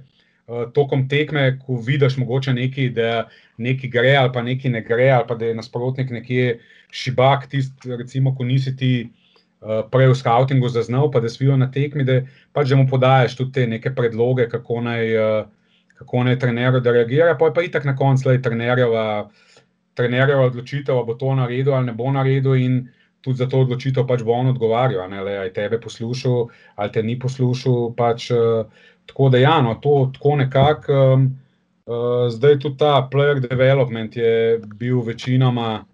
Tokom 0.74 1.04
tekme, 1.08 1.58
ko 1.62 1.78
vidiš, 1.78 2.16
mogoče 2.18 2.52
nekaj, 2.56 2.88
da 2.96 3.10
nekaj 3.58 3.90
gre, 3.90 4.16
ali 4.18 4.32
pa 4.34 4.42
nekaj 4.42 4.70
ne 4.70 4.82
gre, 4.82 5.10
ali 5.14 5.26
pa 5.28 5.36
da 5.38 5.46
je 5.46 5.54
nasprotnik 5.54 6.10
nekje 6.10 6.58
šibak, 6.90 7.46
tisti, 7.50 7.94
recimo, 7.96 8.34
ko 8.34 8.44
nisi 8.44 8.74
ti 8.76 8.92
uh, 9.06 9.84
prej 9.90 10.10
v 10.10 10.18
scoutingu 10.18 10.68
zaznal, 10.68 11.10
pa 11.10 11.20
da 11.20 11.30
videl 11.30 11.58
na 11.60 11.70
tekmi, 11.70 12.04
da 12.04 12.20
pač 12.52 12.72
da 12.72 12.80
mu 12.80 12.88
podajes 12.90 13.36
tudi 13.38 13.52
te 13.52 13.66
neke 13.66 13.94
predloge, 13.94 14.48
kako 14.50 14.80
naj, 14.88 15.14
uh, 15.16 15.44
kako 16.00 16.24
naj 16.26 16.38
trener 16.42 16.80
reagira. 16.82 17.36
Pa 17.38 17.50
je 17.50 17.54
pa 17.54 17.62
itak 17.62 17.84
na 17.84 17.96
koncu 17.96 18.28
le 18.28 18.40
trenerjeva, 18.42 19.28
trenerjeva 19.94 20.48
odločitev, 20.50 20.96
ali 20.96 21.06
bo 21.06 21.14
to 21.14 21.34
naredil 21.36 21.74
ali 21.74 21.92
ne 21.92 21.94
bo 21.94 22.10
naredil. 22.10 22.56
In 22.56 22.88
tudi 23.20 23.36
za 23.36 23.46
to 23.46 23.60
odločitev 23.60 24.06
pač 24.08 24.22
bo 24.24 24.32
on 24.32 24.48
odgovarjal, 24.54 25.12
ali 25.12 25.32
je 25.32 25.52
tebe 25.52 25.80
poslušal 25.80 26.48
ali 26.76 26.92
te 26.92 27.02
ni 27.02 27.18
poslušal. 27.18 27.92
Pač, 27.96 28.30
uh, 28.32 28.64
tako 29.10 29.28
da, 29.34 29.42
ja, 29.42 29.58
no, 29.62 29.76
to 29.82 30.10
tako 30.14 30.38
nekako. 30.40 31.04
Um, 31.14 31.30
Uh, 31.90 32.28
zdaj 32.30 32.58
tudi 32.62 32.76
ta 32.78 33.08
player 33.12 33.40
development 33.42 34.16
je 34.16 34.60
bil 34.78 35.00
večinoma 35.02 35.84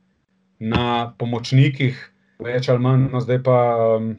na 0.61 1.15
pomočnikih, 1.19 1.97
več 2.43 2.69
ali 2.69 2.83
manj, 2.85 3.07
no 3.15 3.23
zdaj 3.25 3.39
pa, 3.47 3.61
um, 3.95 4.11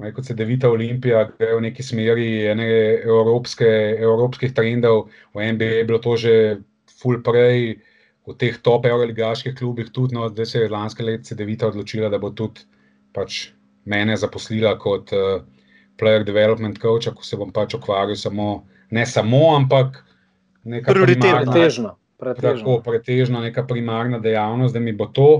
kot 0.00 0.24
se 0.24 0.36
Devita 0.38 0.70
Olimpija, 0.72 1.26
gre 1.34 1.58
v 1.58 1.66
neki 1.66 1.84
smeri 1.84 2.28
evropske, 2.48 3.68
evropskih 3.98 4.54
trendov, 4.56 5.10
v 5.36 5.50
NBA 5.52 5.82
je 5.82 5.84
bilo 5.90 6.00
to 6.00 6.16
že 6.16 6.32
full 6.96 7.20
prej, 7.20 7.76
v 8.24 8.38
teh 8.40 8.56
top 8.64 8.88
euroligaških 8.88 9.52
klubih 9.58 9.92
tudi, 9.92 10.16
no 10.16 10.30
zdaj 10.32 10.46
se 10.46 10.64
je 10.64 10.72
lanske 10.72 11.04
let 11.04 11.28
Devita 11.36 11.68
odločila, 11.68 12.08
da 12.08 12.22
bo 12.22 12.30
tudi 12.30 12.64
pač 13.12 13.50
mene 13.84 14.16
zaposlila 14.16 14.78
kot 14.80 15.12
uh, 15.12 15.42
player 15.98 16.24
development 16.24 16.78
coach, 16.82 17.08
ko 17.14 17.24
se 17.24 17.36
bom 17.36 17.52
pač 17.52 17.76
ukvarjal 17.78 18.16
samo, 18.16 18.66
ne 18.90 19.06
samo, 19.06 19.56
ampak 19.56 20.02
nekaj 20.64 20.94
prioritetnega 20.94 21.52
pretežno. 21.52 21.94
Tako, 22.16 22.80
pretežno 22.84 23.42
neka 23.44 23.66
primarna 23.68 24.18
dejavnost, 24.24 24.74
da 24.74 24.80
mi 24.80 24.92
bo 24.96 25.06
to. 25.06 25.30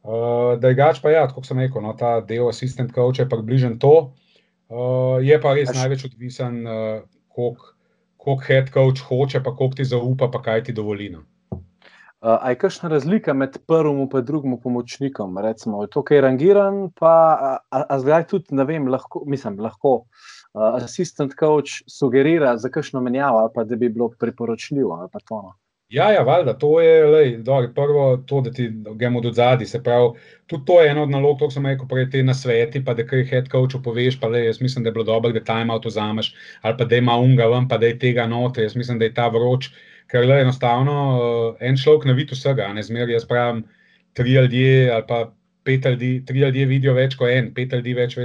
Uh, 0.00 0.56
da 0.60 0.72
je 0.72 0.78
gač 0.78 1.00
pa 1.04 1.12
ja, 1.12 1.26
kot 1.28 1.44
sem 1.44 1.58
rekel, 1.60 1.82
no, 1.84 1.92
ta 1.96 2.20
del 2.24 2.48
assistant 2.48 2.92
coach 2.92 3.20
je 3.20 3.28
približen 3.28 3.76
to. 3.80 4.12
Uh, 4.70 5.18
je 5.20 5.36
pa 5.40 5.52
res 5.56 5.72
Až... 5.72 5.76
največ 5.82 6.06
odvisen, 6.08 6.62
uh, 6.64 7.02
koliko 7.36 8.36
head 8.46 8.72
coach 8.72 9.04
hoče, 9.04 9.42
pa 9.44 9.52
koliko 9.56 9.80
ti 9.80 9.84
zaupa, 9.84 10.30
pa 10.32 10.40
kaj 10.44 10.68
ti 10.68 10.76
dovoli. 10.76 11.10
No. 11.12 11.24
Uh, 12.20 12.48
je 12.48 12.58
kakšna 12.60 12.88
razlika 12.92 13.32
med 13.32 13.54
prvim 13.66 14.00
in 14.00 14.24
drugim 14.24 14.58
pomočnikom? 14.60 15.38
Recimo, 15.38 15.82
je 15.82 15.88
to, 15.88 16.02
kaj 16.02 16.16
je 16.16 16.20
rangiran, 16.20 16.90
pa 17.00 17.58
zdaj 17.98 18.26
tudi 18.28 18.54
ne 18.54 18.64
vem, 18.64 18.88
lahko, 18.88 19.22
mislim, 19.26 19.56
lahko 19.58 19.94
uh, 19.94 20.76
assistant 20.84 21.32
coach 21.40 21.80
sugerira 21.88 22.56
za 22.56 22.68
kakšno 22.68 23.00
menjavo, 23.00 23.48
pa 23.54 23.64
da 23.64 23.76
bi 23.76 23.88
bilo 23.88 24.10
priporočljivo. 24.20 25.08
No. 25.30 25.54
Ja, 25.88 26.10
ja, 26.12 26.20
valjda, 26.22 26.52
to 26.58 26.80
je 26.80 27.06
lej, 27.06 27.36
dobro, 27.42 27.72
prvo, 27.74 28.16
to, 28.16 28.40
da 28.40 28.50
ti 28.52 28.68
gremo 28.94 29.18
od 29.18 29.34
zadaj. 29.34 29.66
Se 29.66 29.82
pravi, 29.82 30.10
tudi 30.46 30.64
to 30.64 30.80
je 30.80 30.90
ena 30.90 31.02
od 31.02 31.10
nalog, 31.10 31.38
kot 31.38 31.52
sem 31.52 31.66
rekel, 31.66 31.88
prej 31.88 32.10
te 32.10 32.22
na 32.22 32.34
sveti, 32.34 32.84
pa 32.84 32.94
da 32.94 33.06
kaj 33.06 33.24
head 33.30 33.48
coach 33.50 33.80
poveš, 33.84 34.20
pa 34.20 34.28
le, 34.28 34.44
jaz 34.44 34.60
mislim, 34.60 34.84
da 34.84 34.92
je 34.92 34.92
bilo 34.92 35.04
dobro, 35.08 35.32
da 35.32 35.40
time 35.40 35.72
out 35.72 35.88
vzameš, 35.88 36.34
ali 36.60 36.76
pa 36.78 36.84
da 36.84 36.96
ima 37.00 37.16
unga 37.16 37.48
ven, 37.48 37.68
pa 37.68 37.78
da 37.78 37.86
je 37.86 37.98
tega 37.98 38.26
noter, 38.26 38.68
jaz 38.68 38.76
mislim, 38.76 38.98
da 38.98 39.08
je 39.08 39.14
ta 39.14 39.28
vroč, 39.28 39.72
ker 40.10 40.26
le 40.26 40.40
enostavno 40.42 40.94
uh, 41.10 41.58
en 41.62 41.76
človek 41.78 42.08
ne 42.08 42.16
vidi 42.18 42.34
vsega, 42.34 42.68
ne 42.74 42.82
zmeri, 42.82 43.14
jaz 43.14 43.26
pravim, 43.28 43.64
tri 44.14 44.34
ljudje 44.34 44.90
ali 44.90 45.04
pa 45.08 45.20
pet 45.64 45.84
ljudi, 45.86 46.12
tri 46.26 46.40
ljudje 46.40 46.66
vidijo 46.66 46.94
več 46.96 47.14
kot 47.18 47.30
en, 47.30 47.52
pet 47.54 47.72
ljudi 47.76 47.94
več, 47.94 48.16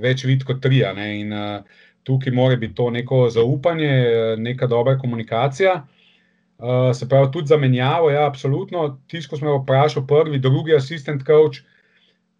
več 0.00 0.24
vidi 0.24 0.46
kot 0.48 0.62
tri. 0.64 0.80
In 1.20 1.32
uh, 1.32 1.82
tukaj 2.04 2.32
mora 2.32 2.56
biti 2.56 2.74
to 2.74 2.90
neko 2.90 3.28
zaupanje, 3.30 3.92
neka 4.38 4.66
dobra 4.66 4.98
komunikacija. 4.98 5.82
Uh, 6.58 6.92
se 6.94 7.08
pravi, 7.08 7.32
tudi 7.32 7.50
za 7.50 7.56
menjavo, 7.56 8.10
ja, 8.10 8.26
absolutno. 8.26 9.00
Tisto, 9.10 9.34
ko 9.34 9.40
smo 9.40 9.56
vprašali, 9.58 10.06
prvi, 10.06 10.38
drugi 10.38 10.76
asistent 10.76 11.26
coach, 11.26 11.64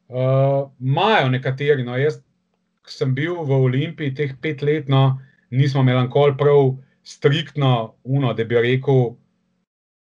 uh, 0.09 0.71
imajo 0.81 1.29
nekateri. 1.35 1.85
No, 1.85 1.97
jaz 1.99 2.21
sem 2.87 3.15
bil 3.15 3.41
v 3.43 3.59
Olimpiji 3.69 4.15
teh 4.15 4.37
pet 4.41 4.63
let, 4.63 4.89
no, 4.89 5.19
nismo 5.51 5.83
imeli 5.83 6.07
nikoli 6.07 6.37
prav 6.39 6.77
striktno 7.05 7.95
uno, 8.05 8.33
da 8.35 8.45
bi 8.45 8.55
rekel, 8.55 9.15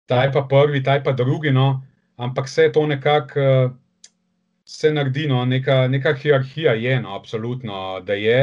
taj 0.07 0.33
pa 0.33 0.47
prvi, 0.51 0.83
taj 0.83 1.03
pa 1.05 1.13
drugi, 1.13 1.51
no, 1.51 1.83
ampak 2.17 2.47
vse 2.47 2.71
to 2.73 2.87
nekako 2.87 3.41
uh, 3.41 3.71
se 4.65 4.93
naredi, 4.93 5.27
no, 5.29 5.45
neka, 5.45 5.89
neka 5.89 6.15
hierarhija 6.15 6.73
je, 6.73 7.01
no, 7.01 7.17
absolutno, 7.17 8.01
da 8.01 8.15
je, 8.15 8.41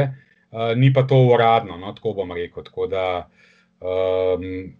uh, 0.50 0.76
ni 0.76 0.92
pa 0.92 1.02
to 1.02 1.16
uradno, 1.16 1.76
no, 1.76 1.92
tako 1.92 2.12
bom 2.12 2.32
rekel. 2.32 2.64
Tako 2.64 2.86
da, 2.86 3.28
um, 3.80 4.74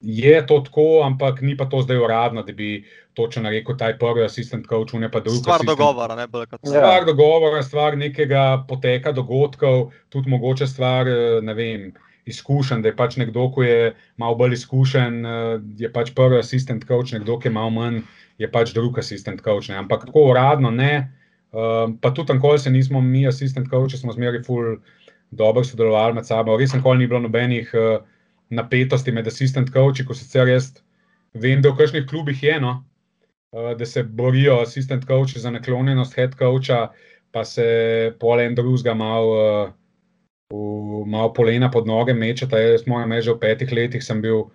je 0.00 0.46
to 0.46 0.60
tako, 0.64 1.02
ampak 1.04 1.40
ni 1.40 1.56
pa 1.56 1.64
to 1.64 1.82
zdaj 1.82 1.96
uradno, 1.96 2.42
da 2.42 2.52
bi 2.52 2.84
točno 3.14 3.50
rekel, 3.50 3.76
da 3.76 3.88
je 3.88 3.98
prvi 3.98 4.24
asistent 4.24 4.66
coach, 4.68 4.92
ne 4.94 5.10
pa 5.10 5.20
drugi. 5.20 5.38
Stvar 5.38 5.64
dogovora, 5.66 6.14
ne 6.16 6.26
bo 6.26 6.44
kot 6.46 6.60
stvar. 6.60 6.76
Stvar 6.76 7.04
dogovora, 7.04 7.62
stvar 7.62 7.96
nekega 7.98 8.64
poteka 8.68 9.12
dogodkov, 9.12 9.90
tudi 10.08 10.30
mogoče 10.30 10.66
stvar, 10.66 11.06
ne 11.42 11.54
vem. 11.54 11.92
Izkušen, 12.28 12.82
da 12.82 12.90
je 12.90 12.96
pač 12.96 13.16
nekdo, 13.16 13.46
ki 13.54 13.64
je 13.64 13.94
malo 14.20 14.36
bolj 14.36 14.58
izkušen, 14.58 15.22
je 15.80 15.88
pač 15.92 16.12
prvi 16.14 16.38
asistent 16.38 16.84
coach, 16.88 17.14
nekdo, 17.16 17.38
ki 17.40 17.48
je 17.48 17.54
malo 17.54 17.70
manj, 17.74 18.02
je 18.38 18.48
pač 18.50 18.74
drugi 18.76 19.00
asistent 19.00 19.40
coach. 19.44 19.70
Ne. 19.72 19.78
Ampak 19.80 20.04
tako 20.06 20.28
uradno 20.30 20.70
ne. 20.70 21.10
Um, 21.50 21.96
pa 21.98 22.12
tudi 22.14 22.30
tam, 22.30 22.38
ko 22.40 22.52
se 22.58 22.70
nismo 22.70 23.00
mi, 23.00 23.24
asistent 23.26 23.70
coach, 23.72 23.96
smo 23.98 24.12
zmeri 24.14 24.42
ful 24.46 24.76
dobro 25.30 25.64
sodelovali 25.64 26.14
med 26.14 26.26
sabo. 26.26 26.56
Res 26.58 26.74
nikoli 26.74 27.02
ni 27.02 27.08
bilo 27.10 27.24
nobenih 27.24 27.72
uh, 27.74 28.04
napetosti 28.50 29.12
med 29.12 29.26
assistent 29.26 29.70
coachi, 29.72 30.04
ko 30.06 30.14
sicer 30.14 30.48
jaz 30.50 30.72
vem, 31.34 31.62
da 31.62 31.70
v 31.70 31.78
kakšnih 31.78 32.06
klubih 32.10 32.42
je 32.42 32.56
eno, 32.58 32.76
uh, 33.54 33.72
da 33.78 33.86
se 33.86 34.02
borijo 34.02 34.60
assistent 34.62 35.06
coachi 35.06 35.40
za 35.40 35.50
naklonjenost 35.54 36.16
head 36.18 36.34
coacha, 36.38 36.90
pa 37.30 37.44
se 37.46 38.14
pol 38.20 38.42
en 38.42 38.54
drugega 38.58 38.94
malo 38.94 39.36
uh, 39.38 39.70
malo 41.06 41.32
polena 41.32 41.70
pod 41.70 41.86
noge 41.86 42.14
mečeta. 42.14 42.58
Jaz 42.58 42.86
moram 42.86 43.12
reči, 43.12 43.30
že 43.30 43.34
v 43.34 43.42
petih 43.42 43.72
letih 43.72 44.02
sem 44.04 44.22
bil 44.22 44.50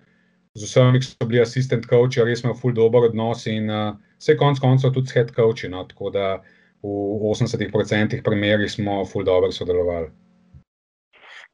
z 0.56 0.64
vsemi, 0.64 1.00
ki 1.00 1.06
so 1.06 1.28
bili 1.28 1.40
asistent 1.40 1.86
coach, 1.88 2.16
res 2.16 2.44
imel 2.44 2.56
ful 2.56 2.72
dober 2.72 3.08
odnos 3.08 3.46
in 3.46 3.70
uh, 3.70 3.96
vse 4.20 4.36
konc 4.40 4.60
koncev 4.60 4.94
tudi 4.96 5.12
s 5.12 5.16
head 5.16 5.32
coachi. 5.36 5.68
No, 5.68 5.84
tako 5.84 6.10
da 6.10 6.40
v 6.84 7.32
80% 7.32 8.22
primerih 8.24 8.70
smo 8.72 9.04
ful 9.04 9.24
dobro 9.24 9.52
sodelovali. 9.52 10.08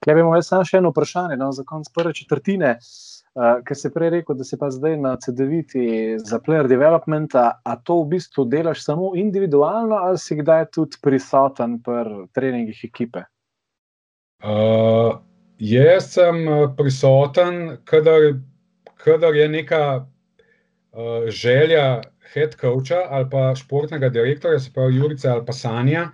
Bi 0.02 0.18
imel 0.18 0.42
samo 0.42 0.66
še 0.66 0.80
eno 0.82 0.90
vprašanje 0.90 1.38
no, 1.38 1.52
za 1.54 1.64
konec 1.66 1.90
prve 1.94 2.14
četrtine? 2.14 2.76
Uh, 3.32 3.62
ker 3.64 3.78
si 3.78 3.88
prej 3.88 4.10
rekel, 4.12 4.36
da 4.36 4.44
si 4.44 4.58
pa 4.60 4.68
zdaj 4.68 4.98
na 5.00 5.14
CD-viti 5.16 6.18
za 6.20 6.36
player 6.44 6.68
development, 6.68 7.32
a 7.38 7.76
to 7.80 8.02
v 8.02 8.10
bistvu 8.18 8.44
delaš 8.44 8.82
samo 8.84 9.14
individualno, 9.16 9.96
ali 9.96 10.20
si 10.20 10.36
kdaj 10.36 10.66
tudi 10.74 11.00
prisoten 11.00 11.78
pri 11.80 12.26
treningih 12.36 12.82
ekipe? 12.84 13.24
Uh, 14.42 15.20
jaz 15.62 16.12
sem 16.14 16.44
prisoten, 16.76 17.78
kadar 17.86 18.32
kadar 19.04 19.34
je 19.34 19.48
neka 19.48 19.82
uh, 20.92 21.28
želja 21.28 22.02
head 22.34 22.56
coacha 22.60 23.06
ali 23.10 23.30
pa 23.30 23.54
športnega 23.54 24.08
direktorja, 24.08 24.58
se 24.58 24.72
pravi 24.74 24.96
Jurice 24.96 25.28
ali 25.28 25.46
pa 25.46 25.52
Sanja, 25.52 26.08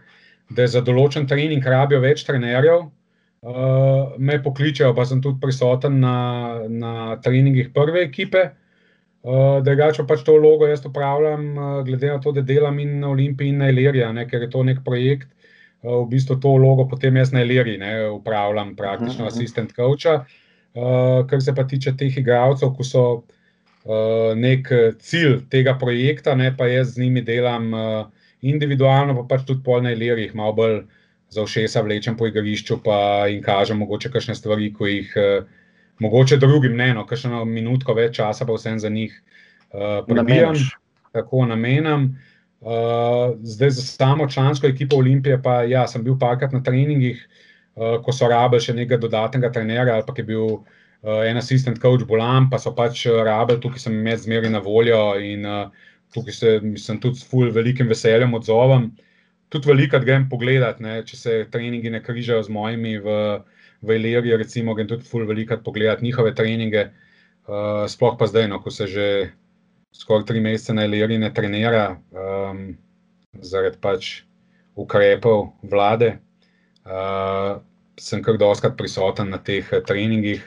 da 0.50 0.66
za 0.66 0.80
določen 0.80 1.28
trening 1.28 1.64
rabijo 1.64 2.00
več 2.00 2.24
trenerjev, 2.24 2.86
uh, 2.88 4.14
me 4.18 4.38
pokličejo, 4.42 4.94
pa 4.96 5.04
sem 5.04 5.20
tudi 5.22 5.40
prisoten 5.42 6.00
na, 6.00 6.16
na 6.68 6.94
treningih 7.24 7.72
prve 7.74 8.02
ekipe. 8.06 8.48
Uh, 9.28 9.58
drugače 9.66 10.06
pač 10.08 10.22
to 10.24 10.38
vlogo 10.38 10.66
jaz 10.70 10.84
upravljam, 10.88 11.48
uh, 11.58 11.80
glede 11.84 12.12
na 12.14 12.20
to, 12.22 12.32
da 12.32 12.40
delam 12.40 12.78
in 12.80 13.00
na 13.02 13.10
Olimpiji 13.12 13.52
in 13.52 13.60
na 13.60 13.68
Iliriji, 13.68 14.28
ker 14.30 14.46
je 14.46 14.50
to 14.50 14.62
nek 14.64 14.80
projekt. 14.86 15.28
Uh, 15.82 16.02
v 16.02 16.08
bistvu 16.10 16.36
to 16.42 16.56
vlogo 16.56 16.88
potem 16.90 17.16
jaz 17.16 17.32
na 17.32 17.42
Iliriji 17.44 17.78
upravljam, 18.10 18.76
praktično 18.76 19.24
uh 19.24 19.30
-huh. 19.30 19.34
asistent 19.34 19.72
coacha. 19.76 20.24
Uh, 20.74 21.26
kar 21.26 21.42
se 21.42 21.54
pa 21.54 21.64
tiče 21.64 21.96
teh 21.96 22.18
igralcev, 22.18 22.74
ko 22.76 22.84
so 22.84 23.02
uh, 23.12 24.36
nek 24.36 24.68
cilj 24.98 25.48
tega 25.50 25.78
projekta, 25.78 26.34
ne 26.34 26.56
pa 26.56 26.66
jaz 26.66 26.94
z 26.94 26.98
njimi 26.98 27.22
delam 27.22 27.72
uh, 27.74 28.06
individualno, 28.42 29.14
pa 29.14 29.36
pač 29.36 29.46
tudi 29.46 29.62
polne 29.64 29.94
lirih, 29.94 30.34
malo 30.34 30.52
bolj 30.52 30.82
za 31.30 31.44
všesa 31.44 31.82
vlečem 31.82 32.16
po 32.16 32.26
igrišču 32.26 32.80
in 33.30 33.42
kažem 33.42 33.78
mogoče 33.78 34.10
kakšne 34.10 34.34
stvari, 34.34 34.72
ko 34.72 34.86
jih 34.86 35.12
uh, 35.16 35.44
mogoče 35.98 36.36
drugim 36.36 36.76
ne, 36.76 36.94
no, 36.94 37.06
kakšno 37.06 37.44
minutko 37.44 37.94
več 37.94 38.16
časa 38.16 38.46
pa 38.46 38.52
vsem 38.52 38.78
za 38.78 38.88
njih 38.88 39.22
uh, 39.72 40.04
prebijam, 40.06 40.54
tako 41.12 41.46
namenam. 41.46 42.16
Uh, 42.60 43.38
zdaj 43.42 43.70
za 43.70 43.82
samo 43.82 44.26
člansko 44.28 44.66
ekipo 44.66 44.96
Olimpije, 44.96 45.42
pa 45.42 45.62
ja, 45.62 45.86
sem 45.86 46.02
bil 46.04 46.16
parkrat 46.18 46.52
na 46.52 46.62
treningih, 46.62 47.20
uh, 47.76 48.02
ko 48.02 48.12
so 48.12 48.26
rabili 48.28 48.64
še 48.64 48.74
nekega 48.74 48.98
dodatnega 49.04 49.52
trenerja, 49.54 49.94
ali 49.94 50.06
pa 50.06 50.14
je 50.16 50.24
bil 50.26 50.42
uh, 50.42 51.22
en 51.22 51.38
asistent 51.38 51.78
coach 51.78 52.02
bolan, 52.08 52.48
pa 52.50 52.58
so 52.58 52.74
pač 52.74 53.04
rabili, 53.06 53.60
tukaj 53.62 53.86
sem 53.86 53.94
med 54.02 54.18
zmeri 54.24 54.50
na 54.50 54.58
voljo 54.58 55.14
in 55.22 55.46
uh, 55.46 55.70
tukaj 56.14 56.34
se 56.34 56.58
mislim, 56.62 56.98
tudi 57.00 57.22
s 57.22 57.30
ful 57.30 57.52
velikim 57.54 57.88
veseljem 57.88 58.34
odzovem. 58.34 58.90
Tudi 59.48 59.70
veliko 59.70 60.02
grem 60.02 60.26
pogledat, 60.28 60.80
ne, 60.82 60.98
če 61.06 61.16
se 61.16 61.38
treningi 61.52 61.94
ne 61.94 62.02
križajo 62.04 62.42
z 62.42 62.52
mojimi 62.52 62.98
v, 63.00 63.18
v 63.86 63.96
Iliriji, 64.00 64.36
recimo, 64.36 64.74
grem 64.74 64.90
tudi 64.90 65.06
ful 65.06 65.24
veliko 65.30 65.56
pogledat 65.62 66.02
njihove 66.02 66.34
treninge, 66.34 66.88
uh, 67.46 67.86
sploh 67.86 68.18
pa 68.18 68.26
zdaj, 68.26 68.50
no, 68.50 68.58
ko 68.60 68.74
se 68.74 68.90
že 68.90 69.06
skoraj 69.94 70.26
tri 70.28 70.40
mesece 70.40 70.74
na 70.74 70.84
Iliriji 70.84 71.18
ne 71.18 71.32
trenira, 71.34 71.84
um, 72.12 72.76
zaradi 73.42 73.80
pač 73.80 74.10
ukrepov 74.78 75.52
vlade. 75.62 76.18
Uh, 76.88 77.58
sem 78.00 78.22
kar 78.22 78.38
doskrat 78.38 78.76
prisoten 78.78 79.32
na 79.34 79.40
teh 79.42 79.66
eh, 79.74 79.82
treningih, 79.84 80.44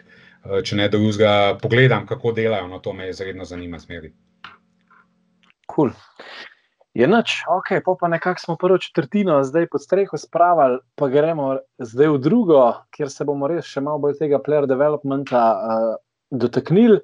uh, 0.47 0.61
če 0.65 0.77
ne 0.79 0.87
drugega, 0.89 1.57
pogledam, 1.61 2.07
kako 2.09 2.31
delajo, 2.33 2.69
no 2.71 2.79
to 2.79 2.93
me 2.95 3.09
izredno 3.11 3.45
zanima, 3.45 3.79
smeri. 3.79 4.13
Cool. 5.71 5.91
Je 6.93 7.07
noč, 7.07 7.41
ok, 7.47 7.69
pa 7.99 8.07
nekako 8.11 8.39
smo 8.39 8.55
prvo 8.59 8.77
četrtino, 8.77 9.37
zdaj 9.47 9.67
pod 9.71 9.83
streho 9.83 10.17
spravili, 10.17 10.79
pa 10.95 11.07
gremo 11.07 11.53
zdaj 11.79 12.09
v 12.15 12.17
drugo, 12.19 12.63
kjer 12.91 13.11
se 13.11 13.27
bomo 13.27 13.47
res 13.47 13.67
še 13.67 13.83
malo 13.83 14.01
bolj 14.03 14.17
tega 14.19 14.41
player 14.43 14.67
developmenta 14.67 15.43
uh, 15.51 15.93
dotaknili. 16.31 17.01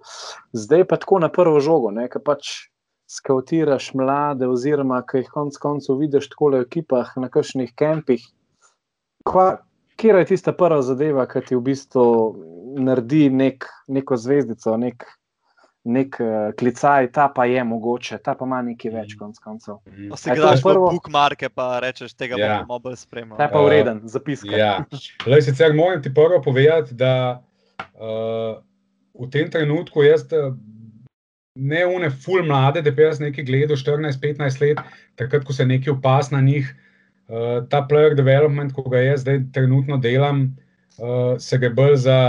Zdaj 0.54 0.88
pa 0.88 0.98
tako 0.98 1.20
na 1.20 1.30
prvo 1.30 1.60
žogo, 1.60 1.92
ki 1.92 2.24
pač 2.24 2.56
skautiraš 3.08 3.94
mlade, 3.96 4.48
oziroma 4.48 5.00
ki 5.08 5.24
jih 5.24 5.30
konec 5.32 5.58
koncev 5.64 6.00
vidiš 6.02 6.28
tako 6.34 6.52
v 6.56 6.66
ekipah, 6.66 7.14
na 7.16 7.30
kakšnih 7.32 7.72
kempih 7.76 8.26
kje 9.98 10.10
je 10.14 10.26
tista 10.26 10.54
prva 10.54 10.82
zadeva, 10.82 11.28
ki 11.28 11.42
ti 11.48 11.56
v 11.56 11.62
bistvu 11.62 12.04
naredi 12.78 13.30
nek, 13.34 13.66
neko 13.88 14.18
zvezdico, 14.18 14.76
nek, 14.78 15.06
nek 15.88 16.20
uh, 16.22 16.36
klicaj, 16.60 17.10
ta 17.16 17.28
pa 17.34 17.48
je 17.50 17.64
mogoče, 17.64 18.20
ta 18.24 18.36
pa 18.38 18.46
ima 18.46 18.62
nekaj 18.62 18.94
več, 18.94 19.16
mm. 19.16 19.20
konc 19.20 19.42
koncev. 19.44 19.80
Mm. 19.90 20.14
Si 20.20 20.30
ga 20.30 20.52
daš 20.52 20.64
prvo 20.66 20.92
bookmarke, 20.92 21.50
pa 21.50 21.80
rečeš, 21.84 22.14
tega 22.14 22.40
ja. 22.40 22.60
bomo 22.68 22.80
bolj 22.86 23.00
spremljali. 23.02 23.40
Ta 23.40 23.50
pa 23.52 23.64
ureden, 23.66 24.04
uh, 24.04 24.12
zapiski. 24.12 24.54
Ja. 24.54 24.78
Lej, 25.26 25.48
sicer 25.50 25.74
moram 25.78 26.04
ti 26.04 26.14
prvo 26.14 26.42
povedati, 26.46 26.94
da 26.98 27.14
uh, 27.80 28.62
v 29.18 29.30
tem 29.34 29.50
trenutku 29.50 30.06
jaz. 30.08 30.28
Uh, 30.32 30.56
Ne, 31.58 31.80
une, 31.90 32.12
ful 32.14 32.44
mlade, 32.46 32.84
da 32.86 32.92
bi 32.94 33.02
jaz 33.02 33.18
nekaj 33.18 33.48
gledal, 33.48 33.80
14-15 33.82 34.60
let, 34.62 34.82
takrat, 35.18 35.42
ko 35.42 35.56
se 35.58 35.66
nekaj 35.66 35.90
upas 35.96 36.28
na 36.30 36.38
njih, 36.46 36.68
uh, 36.70 36.88
uh, 37.28 37.68
ta 37.70 37.82
player 37.82 38.16
development, 38.16 38.74
ko 38.74 38.88
ga 38.90 39.02
jaz 39.04 39.24
zdaj 39.26 39.42
trenutno 39.54 39.98
delam, 39.98 40.56
uh, 40.98 41.36
se 41.40 41.60
gre 41.60 41.70
bolj 41.76 41.98
za 42.08 42.20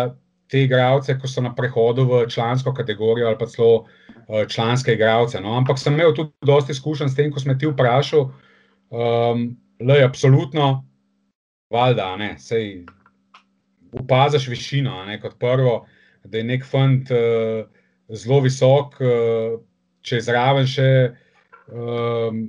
te 0.48 0.64
igralce, 0.64 1.14
ki 1.20 1.28
so 1.28 1.44
na 1.44 1.52
prehodu 1.54 2.06
v 2.08 2.24
člansko 2.32 2.72
kategorijo 2.74 3.28
ali 3.28 3.38
pa 3.38 3.46
celo 3.46 3.72
uh, 3.84 4.44
članske 4.48 4.94
igralce. 4.96 5.40
No? 5.40 5.56
Ampak 5.58 5.78
sem 5.78 5.94
imel 5.94 6.14
tudi 6.16 6.32
dosti 6.46 6.72
izkušenj 6.72 7.08
s 7.08 7.16
tem, 7.16 7.32
ko 7.32 7.40
smo 7.40 7.54
ti 7.54 7.68
vprašali, 7.68 8.28
um, 8.90 9.50
le 9.80 9.98
je 10.00 10.04
absolutno, 10.04 10.84
valjda, 11.70 12.14
ne, 12.16 12.34
sej 12.40 12.86
upazaš 13.92 14.48
višino, 14.48 15.04
ne, 15.04 15.18
kot 15.20 15.36
prvo, 15.40 15.82
da 16.30 16.40
je 16.40 16.48
nek 16.48 16.66
fant 16.66 17.10
uh, 17.14 17.64
zelo 18.08 18.40
visok, 18.44 18.98
uh, 19.00 19.58
če 20.02 20.20
je 20.20 20.26
zraven 20.28 20.68
še. 20.68 20.90
Um, 21.68 22.44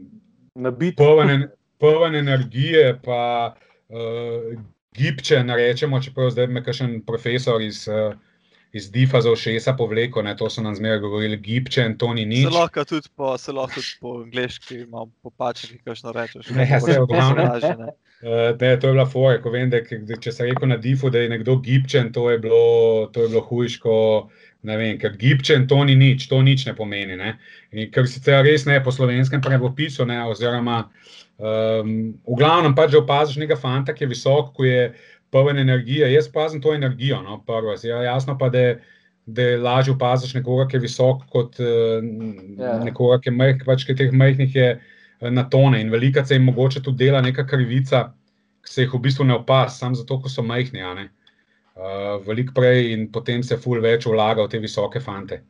Nabitven 0.59 1.47
poln 1.79 2.15
energije, 2.15 2.93
pa 3.03 3.21
uh, 3.55 4.51
gibčen, 4.95 5.51
rečemo, 5.55 6.01
čeprav 6.03 6.33
zdaj 6.35 6.49
me 6.51 6.63
kakšen 6.65 6.99
profesor 7.07 7.63
iz. 7.63 7.85
Uh, 7.87 8.15
Iz 8.73 8.91
Difa 8.93 9.21
za 9.21 9.31
všesa 9.33 9.73
povleko, 9.73 10.21
ne, 10.21 10.35
to 10.37 10.49
so 10.49 10.61
nam 10.61 10.75
zmeraj 10.77 10.99
govorili, 11.01 11.37
gibčen, 11.37 11.95
to 11.97 12.13
ni 12.13 12.25
nič. 12.25 12.45
Se 12.45 12.53
lahko 12.53 12.83
tudi 12.85 13.09
po, 13.15 13.37
se 13.37 13.51
lahko 13.51 13.81
tudi 13.81 13.95
po 14.01 14.11
angliški, 14.21 14.83
malo 14.89 15.09
po 15.23 15.31
pački, 15.33 15.79
kaj 15.85 15.95
što 15.95 16.11
rečeš. 16.13 16.49
Ne, 16.53 16.67
ne, 16.69 16.81
se 16.81 16.99
odglavne. 17.01 17.47
Uh, 18.19 18.53
ne, 18.61 18.75
to 18.79 18.91
je 18.91 18.93
bila 18.93 19.05
fora, 19.09 19.39
ko 19.41 19.49
vem, 19.49 19.71
da 19.71 19.81
če 20.21 20.31
se 20.31 20.45
reko 20.51 20.69
na 20.69 20.77
Difu, 20.77 21.09
da 21.09 21.23
je 21.23 21.31
nekdo 21.33 21.55
gibčen, 21.65 22.11
to 22.13 22.29
je 22.29 22.37
bilo, 22.37 23.07
to 23.13 23.25
je 23.25 23.31
bilo 23.33 23.41
hujško, 23.41 23.95
ne 24.69 24.77
vem, 24.77 24.99
ker 25.01 25.17
gibčen, 25.17 25.65
to 25.67 25.81
ni 25.87 25.95
nič, 25.95 26.27
to 26.29 26.41
nič 26.45 26.67
ne 26.69 26.75
pomeni, 26.77 27.17
ne. 27.17 27.39
In 27.71 27.89
ker 27.89 28.05
sicer 28.05 28.45
res 28.45 28.67
ne 28.69 28.77
po 28.83 28.93
slovenskem 28.93 29.41
pravopisu, 29.41 30.05
ne, 30.05 30.21
oziroma 30.29 30.83
uh, 30.83 31.17
Um, 31.39 32.19
v 32.27 32.35
glavnem 32.35 32.73
pač, 32.75 32.91
opaziš 32.99 33.39
nekega 33.39 33.55
fanta, 33.55 33.93
ki 33.95 34.03
je 34.03 34.11
visok, 34.11 34.51
ko 34.57 34.65
je 34.67 34.91
poln 35.31 35.57
energije. 35.57 36.13
Jaz 36.13 36.29
pazim 36.31 36.61
to 36.61 36.73
energijo. 36.73 37.21
No, 37.21 37.41
prvo, 37.45 37.75
ja, 37.83 38.01
jasno 38.03 38.37
pa, 38.37 38.49
da, 38.49 38.63
da 39.25 39.41
je 39.41 39.57
lažje 39.57 39.93
opaziš 39.93 40.33
nekoga, 40.37 40.67
ki 40.67 40.77
je 40.77 40.85
visok, 40.85 41.25
kot 41.33 41.59
uh, 41.59 41.99
ja. 42.59 42.77
nekoga, 42.83 43.19
ki 43.21 43.31
je 43.31 43.35
majhen, 43.35 43.61
pač 43.65 43.85
ki 43.87 43.97
teh 43.99 44.15
majhnih 44.15 44.55
je 44.55 44.71
uh, 44.77 45.29
na 45.29 45.45
tone. 45.49 45.81
In 45.81 45.91
velika 45.93 46.25
se 46.25 46.39
jim 46.39 46.49
mogoče 46.49 46.83
tudi 46.85 47.05
dela 47.05 47.21
neka 47.21 47.47
krivica, 47.47 48.09
ki 48.65 48.73
se 48.73 48.83
jih 48.85 48.97
v 48.97 49.03
bistvu 49.05 49.27
ne 49.29 49.37
opazi, 49.39 49.77
samo 49.79 49.99
zato, 49.99 50.21
ker 50.23 50.33
so 50.33 50.45
majhni. 50.45 50.83
Uh, 51.79 52.17
veliko 52.25 52.53
prej 52.57 52.91
in 52.93 53.07
potem 53.11 53.43
se 53.43 53.57
ful 53.57 53.79
več 53.81 54.09
vlaga 54.09 54.43
v 54.43 54.51
te 54.51 54.59
visoke 54.59 54.99
fante 54.99 55.43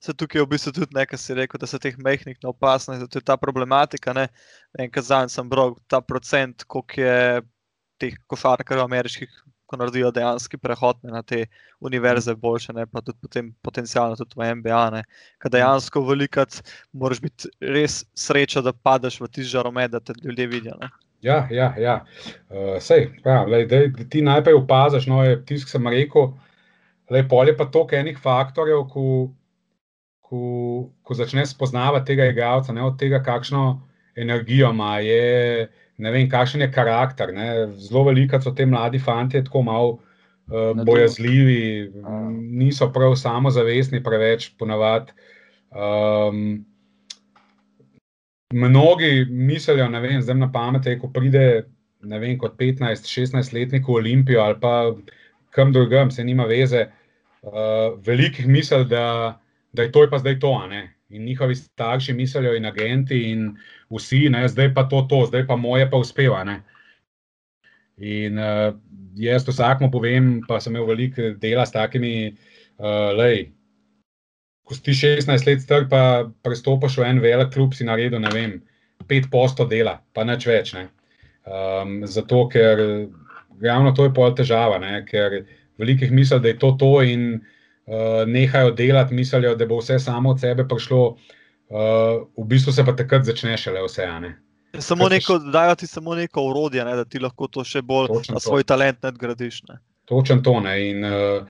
se 0.00 0.14
tukaj 0.14 0.42
v 0.42 0.48
bistvu 0.52 0.72
tudi 0.72 0.94
nekaj 0.94 1.18
si 1.18 1.34
rekel, 1.34 1.58
da 1.60 1.66
se 1.66 1.78
teh 1.82 1.96
mehkih 1.98 2.38
ne 2.42 2.50
opasne, 2.50 2.98
da 3.02 3.18
je 3.18 3.24
ta 3.24 3.36
problematika. 3.36 4.14
Ne? 4.14 4.28
Enkrat 4.78 5.04
zadnji 5.04 5.34
sem 5.34 5.48
bral 5.50 5.74
ta 5.90 6.00
procent, 6.00 6.64
koliko 6.64 7.00
je 7.00 7.42
teh 8.00 8.16
košarkarjev 8.30 8.84
ameriških, 8.84 9.32
ko 9.68 9.76
naredijo 9.76 10.10
dejansko 10.16 10.58
prehod 10.62 11.02
na 11.04 11.20
te 11.22 11.42
univerze, 11.84 12.34
boljše, 12.34 12.72
ne? 12.72 12.86
pa 12.86 13.02
tudi 13.04 13.18
potem 13.22 13.50
potencialno 13.62 14.16
tudi 14.16 14.38
v 14.38 14.54
MBA. 14.60 15.02
Ker 15.42 15.52
dejansko 15.52 16.02
velikrat 16.08 16.62
moraš 16.92 17.20
biti 17.20 17.50
res 17.60 18.00
sreča, 18.16 18.62
da 18.64 18.72
padeš 18.72 19.20
v 19.20 19.28
tisti 19.28 19.52
žaromet, 19.52 19.92
da 19.92 20.00
te 20.00 20.16
ljudje 20.22 20.46
vidijo. 20.46 20.76
Ne? 20.80 20.88
Ja, 21.20 21.42
ja, 21.50 21.72
ja. 21.76 21.96
Uh, 22.48 22.78
sej, 22.80 23.10
ja 23.26 23.42
lej, 23.44 23.66
dej, 23.68 23.90
ti 24.10 24.22
najprej 24.22 24.56
opaziš, 24.62 25.08
no, 25.10 25.20
je 25.26 25.40
tisto, 25.44 25.68
kar 25.68 25.76
sem 25.76 25.90
rekel. 25.92 26.30
Lepo 27.10 27.42
je 27.44 27.56
pa 27.56 27.64
toliko 27.72 27.96
enih 27.96 28.18
faktorjev, 28.22 28.86
ko 28.92 29.04
ko, 30.28 30.40
ko 31.02 31.14
začneš 31.16 31.54
spoznavati 31.56 32.12
tega 32.12 32.28
igralca, 32.28 32.72
ne 32.72 32.84
od 32.84 32.98
tega, 33.00 33.22
kakšno 33.24 33.80
energijo 34.16 34.70
ima, 34.70 34.98
je 35.00 35.68
ne 35.98 36.12
vem, 36.14 36.28
kakšen 36.30 36.62
je 36.62 36.72
karakter. 36.72 37.32
Ne. 37.34 37.48
Zelo 37.82 38.04
veliko 38.08 38.40
so 38.42 38.54
te 38.54 38.66
mladi 38.66 39.00
fanti, 39.02 39.42
tako 39.44 39.62
malo 39.66 39.90
uh, 39.94 40.84
bojazljivi, 40.86 41.92
niso 42.62 42.90
prav 42.94 43.16
samozavestni, 43.18 44.02
preveč 44.04 44.50
ponavadi. 44.58 45.12
Um, 45.68 46.64
mnogi 48.54 49.26
mislijo, 49.30 49.88
ne 49.88 50.00
vem, 50.00 50.22
zdaj 50.22 50.38
na 50.38 50.52
pamet, 50.52 50.86
ko 51.00 51.10
pride, 51.12 51.66
ne 52.00 52.22
vem, 52.22 52.38
kot 52.38 52.56
15-16 52.60 53.52
letnik 53.54 53.88
v 53.88 53.98
Olimpijo 53.98 54.40
ali 54.40 54.56
pa 54.60 54.94
kam 55.50 55.72
drugam, 55.72 56.10
se 56.10 56.24
nima 56.24 56.46
veze. 56.46 56.86
Uh, 57.42 57.98
velikih 58.02 58.48
misli, 58.50 58.84
da, 58.90 59.38
da 59.72 59.82
je 59.82 59.92
to 59.92 60.06
pa 60.10 60.18
zdaj 60.18 60.40
to, 60.42 60.54
in 61.08 61.24
njihovi 61.24 61.54
starši 61.54 62.12
mislijo, 62.12 62.54
in 62.56 62.66
agenti, 62.66 63.30
in 63.30 63.56
vsi, 63.90 64.28
ne, 64.28 64.48
zdaj 64.48 64.74
pa 64.74 64.84
to, 64.88 65.02
to, 65.10 65.24
zdaj 65.26 65.46
pa 65.46 65.56
moje, 65.56 65.90
pa 65.90 65.96
uspeva. 65.96 66.42
Ne. 66.44 66.60
In 67.96 68.38
uh, 68.38 68.74
jaz 69.16 69.48
vsakmu 69.48 69.90
povem, 69.90 70.38
pa 70.48 70.60
sem 70.60 70.76
imel 70.76 70.86
veliko 70.86 71.32
dela 71.40 71.66
s 71.66 71.72
takimi, 71.72 72.36
uh, 72.78 73.10
lej, 73.16 73.48
ko 74.68 74.76
si 74.76 74.94
16 74.94 75.48
let 75.48 75.64
star, 75.64 75.88
pa 75.88 76.28
prestopiš 76.44 77.00
v 77.00 77.08
en 77.08 77.22
velik 77.24 77.54
klub, 77.54 77.74
si 77.74 77.88
naredil, 77.88 78.20
ne 78.20 78.32
vem, 78.34 78.58
5 79.08 79.30
posto 79.32 79.64
dela, 79.64 79.98
pa 80.12 80.26
nič 80.28 80.44
več. 80.46 80.74
Um, 81.48 82.02
zato, 82.04 82.44
ker 82.52 82.82
ravno 83.62 83.94
to 83.96 84.04
je 84.04 84.12
pol 84.12 84.34
težava, 84.36 84.76
ne? 84.78 85.00
ker 85.08 85.46
velikih 85.80 86.12
misli, 86.12 86.36
da 86.42 86.52
je 86.52 86.58
to 86.60 86.74
to 86.76 86.90
in 87.00 87.38
uh, 87.38 87.54
nehajo 88.26 88.70
delati, 88.70 89.14
mislijo, 89.14 89.54
da 89.56 89.66
bo 89.66 89.78
vse 89.78 89.98
samo 89.98 90.30
od 90.30 90.40
sebe 90.40 90.68
prišlo, 90.68 91.04
uh, 91.08 91.78
v 92.36 92.44
bistvu 92.44 92.72
se 92.72 92.84
pa 92.84 92.96
takrat 92.96 93.24
začne 93.24 93.56
šele 93.56 93.82
vse. 93.86 94.08
Samo 94.78 95.08
neko, 95.08 95.38
dajo 95.38 95.74
ti 95.74 95.86
samo 95.86 96.14
neko 96.14 96.42
urodje, 96.42 96.84
ne, 96.84 96.96
da 96.96 97.04
ti 97.04 97.18
lahko 97.18 97.48
to 97.48 97.64
še 97.64 97.82
bolj 97.82 98.28
na 98.28 98.40
svoj 98.40 98.62
to. 98.62 98.74
talent 98.74 99.02
nadgradiš. 99.02 99.62
Točno 100.04 100.42
to. 100.44 100.60
Ne, 100.60 100.74
in, 100.90 101.04
uh, 101.04 101.48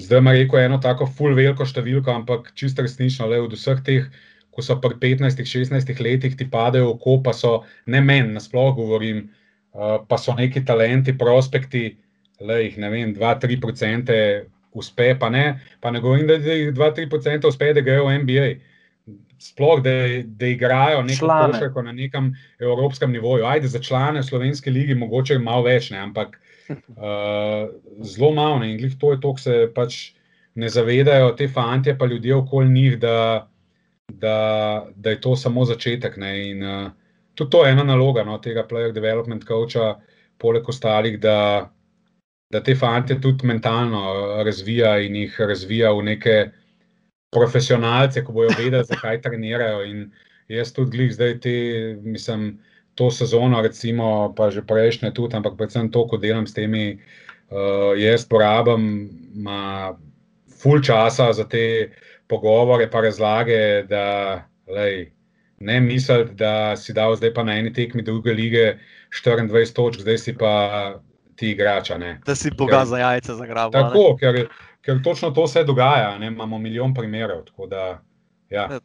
zdaj 0.00 0.18
ima 0.18 0.32
reko 0.32 0.58
eno 0.58 0.78
tako 0.78 1.08
full 1.08 1.34
veliko 1.34 1.64
številko, 1.64 2.12
ampak 2.12 2.52
čisto 2.54 2.84
resnično, 2.84 3.30
le 3.32 3.40
od 3.40 3.56
vseh 3.56 3.80
teh, 3.84 4.10
ko 4.50 4.62
so 4.62 4.76
pri 4.82 4.98
15-16 5.00 6.00
letih 6.04 6.36
ti 6.36 6.44
padejo 6.50 6.92
oko, 6.96 7.20
pa 7.24 7.32
so 7.32 7.62
ne 7.86 8.02
meni, 8.04 8.34
nasploh 8.36 8.74
govorim, 8.76 9.30
uh, 9.72 10.02
pa 10.04 10.20
so 10.20 10.36
neki 10.36 10.64
talenti, 10.68 11.16
prospekti, 11.16 11.94
le 12.40 12.64
jih 12.66 12.80
ne 12.80 12.88
vem, 12.92 13.14
2-3% 13.16 14.20
uspe, 14.72 15.14
pa 15.18 15.30
ne, 15.30 15.60
pa 15.80 15.90
ne 15.90 16.00
govorim, 16.00 16.26
da 16.26 16.34
jih 16.34 16.72
2-3% 16.74 17.48
uspe, 17.48 17.72
da 17.74 17.80
grejo 17.80 18.06
v 18.06 18.18
NBA. 18.22 18.50
Sploh, 19.40 19.80
da, 19.80 19.92
da 20.24 20.46
igrajo 20.52 21.02
neko 21.02 21.26
košarko 21.26 21.82
na 21.82 21.92
nekem 21.96 22.34
evropskem 22.58 23.12
nivoju. 23.12 23.46
Ajde, 23.48 23.68
za 23.68 23.80
člane 23.80 24.22
Slovenske 24.22 24.70
lige, 24.70 24.94
mogoče 24.94 25.38
malo 25.38 25.64
več, 25.64 25.90
ne, 25.90 25.98
ampak 26.04 26.36
uh, 26.68 27.70
zelo 28.12 28.32
malo 28.36 28.60
in 28.64 28.76
glih 28.78 28.98
to 29.00 29.14
je 29.14 29.20
to, 29.20 29.32
kar 29.34 29.42
se 29.42 29.56
pač 29.74 30.00
ne 30.54 30.68
zavedajo 30.68 31.32
te 31.38 31.48
fantje, 31.48 31.96
pa 31.98 32.06
ljudje 32.06 32.34
okoli 32.34 32.68
njih, 32.68 32.98
da, 33.00 33.48
da, 34.08 34.36
da 34.96 35.10
je 35.10 35.20
to 35.20 35.36
samo 35.36 35.64
začetek. 35.64 36.20
In, 36.20 36.62
uh, 36.62 36.90
tudi 37.34 37.50
to 37.50 37.64
je 37.64 37.72
ena 37.72 37.84
naloga 37.84 38.24
no, 38.24 38.38
tega 38.38 38.66
player 38.68 38.92
development 38.92 39.46
coacha, 39.48 39.94
poleg 40.38 40.68
ostalih, 40.68 41.16
da, 41.20 41.70
da 42.50 42.62
te 42.62 42.74
fantje 42.74 43.20
tudi 43.20 43.46
mentalno 43.46 44.02
razvija 44.44 44.98
in 44.98 45.16
jih 45.16 45.40
razvija 45.40 45.92
v 45.92 46.02
neke 46.02 46.36
profesionalce, 47.30 48.24
ko 48.24 48.32
bojo 48.32 48.50
vedeli, 48.58 48.84
zakaj 48.84 49.20
trenirajo. 49.22 49.84
In 49.86 50.10
jaz 50.48 50.72
tudi 50.74 50.96
glih 50.96 51.12
zdaj 51.14 51.38
te, 51.40 51.54
mislim 52.02 52.58
to 52.94 53.10
sezono, 53.10 53.62
recimo, 53.62 54.34
pa 54.36 54.50
že 54.50 54.62
prejšnje 54.66 55.12
tudi, 55.14 55.36
ampak 55.36 55.56
predvsem 55.56 55.90
to, 55.90 56.06
ko 56.10 56.18
delam 56.18 56.46
s 56.46 56.54
temi, 56.54 56.98
uh, 57.50 57.94
jaz 57.98 58.26
porabim 58.26 59.08
ful 60.60 60.82
časa 60.82 61.32
za 61.32 61.46
te 61.48 61.90
pogovore, 62.28 62.90
pa 62.90 63.00
razlage, 63.00 63.86
da 63.88 64.42
lej, 64.66 65.12
ne 65.60 65.80
misliti, 65.80 66.34
da 66.34 66.76
si 66.76 66.92
dal 66.92 67.14
zdaj 67.16 67.34
pa 67.34 67.44
na 67.46 67.56
eni 67.58 67.72
tekmi 67.72 68.02
druge 68.02 68.34
lige 68.34 68.78
24 69.24 69.74
točk, 69.74 70.00
zdaj 70.02 70.18
si 70.18 70.34
pa 70.34 71.00
ti 71.40 71.50
igrača. 71.50 71.98
Ne. 71.98 72.20
Da 72.26 72.34
si 72.36 72.50
boga 72.52 72.84
za 72.84 72.98
jajce 73.00 73.34
zagrabil. 73.34 73.80
Tako, 73.80 74.16
ker, 74.20 74.42
ker 74.84 75.00
točno 75.04 75.30
to 75.32 75.46
se 75.48 75.64
dogaja, 75.64 76.18
ne. 76.20 76.28
imamo 76.28 76.58
milijon 76.58 76.94
primerov. 76.94 77.46
Da, 77.70 78.02
ja, 78.52 78.68
ja. 78.68 78.80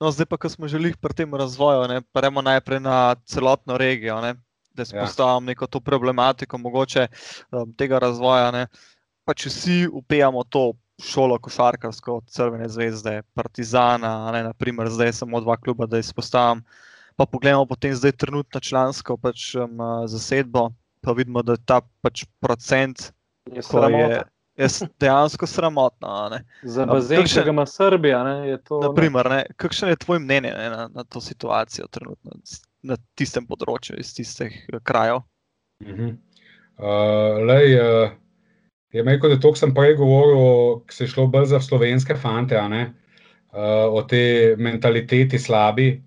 No, 0.00 0.10
zdaj 0.12 0.28
pa, 0.28 0.36
ko 0.36 0.50
smo 0.52 0.68
želeli 0.68 0.92
pri 1.00 1.16
tem 1.16 1.34
razvoju, 1.34 1.88
ne, 1.88 2.02
premo 2.12 2.42
najprej 2.44 2.82
na 2.84 3.14
celotno 3.24 3.78
regijo, 3.80 4.20
ne, 4.20 4.34
da 4.76 4.84
se 4.84 4.96
ja. 4.96 5.06
postavim 5.06 5.48
neko 5.48 5.66
to 5.66 5.80
problematiko, 5.80 6.58
mogoče 6.58 7.06
um, 7.06 7.72
tega 7.78 7.98
razvoja. 8.02 8.50
Ne, 8.52 8.66
pa 9.24 9.32
če 9.32 9.48
vsi 9.48 9.78
upejamo 9.88 10.44
to 10.44 10.72
šolo 11.00 11.38
košarkarsko, 11.40 12.20
Crvene 12.28 12.68
zvezde, 12.68 13.22
Partizana, 13.34 14.12
ne, 14.34 14.44
naprimer, 14.50 14.92
zdaj 14.92 15.14
samo 15.22 15.40
dva 15.40 15.56
kluba, 15.56 15.88
da 15.88 16.02
izpostavim. 16.02 16.60
Pa 17.16 17.24
pogledamo 17.30 17.64
potem 17.70 17.94
zdaj 17.94 18.12
trenutno 18.18 18.60
člansko 18.60 19.16
pač, 19.16 19.54
um, 19.54 19.80
zasedbo, 20.10 20.68
pa 21.04 21.12
vidimo, 21.12 21.42
da 21.42 21.52
je 21.52 21.64
ta 21.66 21.80
pač 22.02 22.24
procent, 22.40 23.10
je 23.52 23.62
je 24.56 24.68
dejansko 25.00 25.46
sramotno. 25.46 26.30
Za 26.62 26.86
bazen, 26.86 27.26
če 27.26 27.42
ga 27.42 27.50
ima 27.50 27.66
Srbija, 27.66 28.22
ne, 28.24 28.34
je 28.48 28.58
to. 28.62 28.78
Naprimer, 28.84 29.28
ne, 29.30 29.40
kakšno 29.58 29.90
je 29.90 30.00
tvoje 30.04 30.22
mnenje 30.22 30.52
ne, 30.54 30.68
na, 30.70 30.88
na 30.94 31.04
to 31.04 31.20
situacijo 31.20 31.88
trenutno, 31.90 32.38
na 32.86 32.98
tistem 33.18 33.48
področju, 33.50 33.98
iz 33.98 34.14
tistih 34.14 34.54
eh, 34.54 34.78
krajev? 34.82 35.24
Uh 35.82 35.90
-huh. 35.90 36.12
uh, 36.78 37.42
lej, 37.48 37.74
uh, 37.80 38.10
je 38.94 39.02
rekel, 39.02 39.34
da 39.34 39.40
to, 39.40 39.52
kar 39.52 39.58
sem 39.58 39.74
prej 39.74 39.96
govoril, 39.98 40.84
se 40.90 41.04
je 41.04 41.08
šlo 41.08 41.26
bolj 41.26 41.46
za 41.50 41.60
slovenske 41.60 42.14
fante, 42.14 42.56
uh, 42.56 43.90
o 43.90 44.02
tej 44.02 44.56
mentaliteti 44.56 45.38
slabi. 45.38 46.02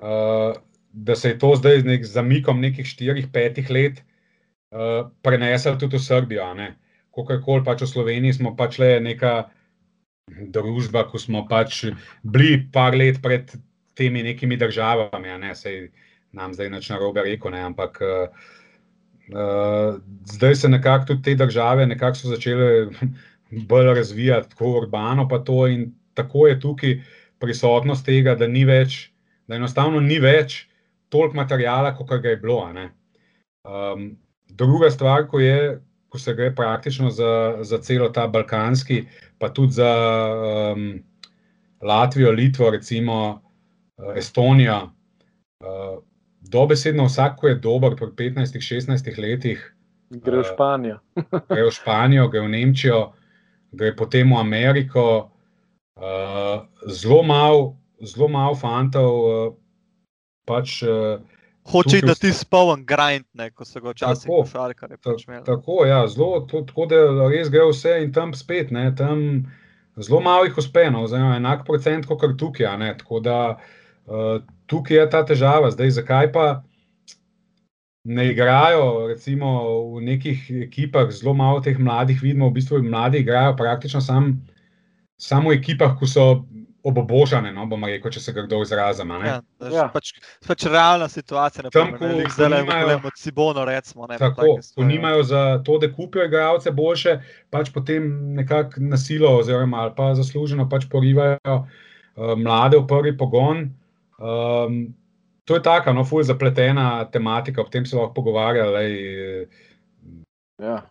Uh, 0.00 0.56
da 0.92 1.16
se 1.16 1.28
je 1.28 1.38
to 1.38 1.54
zdaj 1.56 1.80
z 1.80 1.84
nek 1.84 2.04
zamikom 2.04 2.60
nekih 2.60 2.86
4-5 2.86 3.70
let 3.70 4.02
uh, 4.72 5.10
preneslo 5.22 5.76
tudi 5.76 5.96
v 5.96 6.02
Srbijo. 6.02 6.48
Kakorkoli 7.12 7.64
pač 7.64 7.84
v 7.84 7.90
Sloveniji 7.92 8.40
smo 8.40 8.56
pač 8.56 8.78
le 8.80 8.96
neka 9.00 9.50
družba, 10.28 11.04
ko 11.10 11.20
smo 11.20 11.44
pač 11.48 11.84
bili 12.24 12.62
par 12.72 12.96
let 12.96 13.20
pred 13.22 13.52
temi 13.94 14.22
nekimi 14.24 14.56
državami, 14.56 15.36
ne 15.38 15.54
se 15.54 15.92
nam 16.32 16.54
zdaj 16.56 16.70
nič 16.72 16.88
narobe 16.88 17.22
reko, 17.22 17.50
ne, 17.52 17.60
ampak 17.68 18.00
uh, 18.00 18.28
uh, 19.36 20.00
zdaj 20.32 20.54
se 20.56 20.68
nekako 20.68 21.12
tudi 21.12 21.22
te 21.22 21.34
države 21.34 21.86
nekako 21.86 22.16
so 22.16 22.32
začele 22.32 22.88
bolj 23.68 23.94
razvijati, 23.94 24.50
tako 24.50 24.78
urbano 24.80 25.28
pa 25.28 25.38
to 25.38 25.66
in 25.68 25.92
tako 26.14 26.46
je 26.46 26.60
tukaj 26.60 27.00
prisotnost 27.38 28.06
tega, 28.06 28.34
da 28.34 28.46
ni 28.46 28.64
več, 28.64 29.12
da 29.48 29.56
enostavno 29.58 30.00
ni 30.00 30.18
več 30.22 30.68
toliko 31.12 31.36
materijala, 31.36 31.94
kot 31.96 32.14
ga 32.22 32.28
je 32.28 32.36
bilo. 32.40 32.62
Um, 33.64 34.04
druga 34.56 34.90
stvar, 34.90 35.26
ko 35.28 35.40
je, 35.40 35.80
ko 36.08 36.18
se 36.18 36.34
gre 36.34 36.54
praktično 36.54 37.10
za, 37.10 37.58
za 37.62 37.78
celo 37.78 38.08
ta 38.08 38.26
balkanski, 38.28 39.06
pa 39.38 39.48
tudi 39.48 39.72
za 39.72 39.92
um, 40.76 41.02
Latvijo, 41.82 42.30
Litvo, 42.30 42.70
recimo 42.70 43.40
uh, 43.96 44.16
Estonijo. 44.16 44.90
Uh, 45.60 46.02
dobesedno 46.40 47.04
vsak, 47.04 47.36
ko 47.40 47.48
je 47.48 47.54
dober, 47.54 47.96
pri 47.96 48.34
15-16 48.34 49.18
letih, 49.18 49.62
gre 50.10 50.42
v 50.42 50.46
Španijo. 50.46 51.00
Uh, 51.16 51.40
gre 51.48 51.66
v 51.66 51.72
Španijo, 51.72 52.28
gre 52.28 52.44
v 52.44 52.52
Nemčijo, 52.52 53.02
gre 53.72 53.96
potem 53.96 54.30
v 54.30 54.40
Ameriko. 54.40 55.30
Uh, 55.96 56.64
zelo 56.88 57.22
malo, 57.22 57.76
malo 58.28 58.54
fantov. 58.54 59.12
Uh, 59.12 59.54
pač, 60.44 60.82
uh, 60.82 61.22
Hoče 61.70 62.00
da 62.02 62.14
ti 62.14 62.32
spomnim 62.34 62.86
grind, 62.86 63.24
ne, 63.38 63.50
ko 63.50 63.64
so 63.64 63.80
ga 63.80 63.92
včasih 63.94 64.26
pošali, 64.26 64.74
kar 64.74 64.90
je 64.90 64.98
pač 64.98 65.26
imel. 65.28 65.44
Tako, 65.46 65.84
ja, 65.86 66.00
zelo, 66.10 66.40
to, 66.50 66.64
tako 66.66 66.88
da 66.90 67.28
res 67.30 67.52
gre 67.54 67.68
vse 67.70 68.00
in 68.02 68.10
tam 68.12 68.34
spet, 68.34 68.72
ne, 68.74 68.88
tam 68.98 69.44
zelo 69.96 70.20
malih 70.24 70.58
uspenov, 70.58 71.06
oziroma 71.06 71.36
enak 71.38 71.62
procent 71.68 72.08
kot 72.10 72.24
tukaj, 72.38 72.66
ne, 72.82 72.90
tako 72.98 73.22
da 73.22 73.38
uh, 73.54 74.42
tukaj 74.66 74.98
je 74.98 75.08
ta 75.14 75.22
težava. 75.28 75.70
Zdaj, 75.70 75.94
zakaj 76.00 76.32
pa 76.34 76.46
ne 78.04 78.26
igrajo, 78.32 79.06
recimo 79.12 79.52
v 79.94 80.02
nekih 80.08 80.50
ekipah, 80.66 81.10
zelo 81.14 81.34
malo 81.38 81.62
teh 81.62 81.78
mladih 81.78 82.18
vidimo, 82.22 82.50
v 82.50 82.58
bistvu 82.58 82.82
mladi 82.82 83.22
igrajo 83.22 83.54
praktično 83.56 84.02
sam, 84.02 84.34
samo 85.14 85.54
v 85.54 85.60
ekipah, 85.60 85.94
ko 85.98 86.10
so 86.10 86.26
obobožane, 86.82 87.52
no, 87.54 87.66
bomo 87.66 87.86
rekel, 87.86 88.10
če 88.10 88.20
se 88.20 88.32
ga 88.34 88.42
kdo 88.46 88.62
izrazi. 88.64 89.04
Ja, 89.24 89.36
ja. 89.70 89.84
pač, 89.92 90.12
pač 90.46 90.66
realna 90.66 91.08
situacija, 91.10 91.66
ne 91.66 91.70
pa 91.74 91.84
nekaj, 91.86 92.24
kar 92.36 92.56
imamo 92.58 93.10
od 93.10 93.18
Sibona. 93.18 93.66
Recimo, 93.68 94.08
ne, 94.10 94.18
tako, 94.18 94.56
ko 94.74 94.86
nimajo 94.86 95.22
za 95.26 95.42
to, 95.66 95.78
da 95.82 95.90
kupijo 95.92 96.26
igralce 96.26 96.72
boljše, 96.74 97.18
pač 97.54 97.70
potem 97.74 98.08
nekako 98.38 98.82
na 98.92 98.98
silo, 98.98 99.36
oziroma 99.38 99.88
pa 99.96 100.12
zasluženo 100.18 100.68
pač 100.70 100.88
porivajo 100.90 101.38
uh, 101.58 102.34
mlade 102.36 102.80
v 102.80 102.86
prvi 102.90 103.16
pogon. 103.18 103.68
Um, 104.18 104.82
to 105.44 105.58
je 105.58 105.62
taka, 105.62 105.94
no, 105.94 106.04
fulj 106.06 106.26
zapletena 106.30 107.04
tematika, 107.10 107.62
o 107.62 107.70
tem 107.70 107.86
se 107.86 107.96
lahko 107.96 108.14
pogovarjali. 108.14 108.88
Ja. 110.62 110.82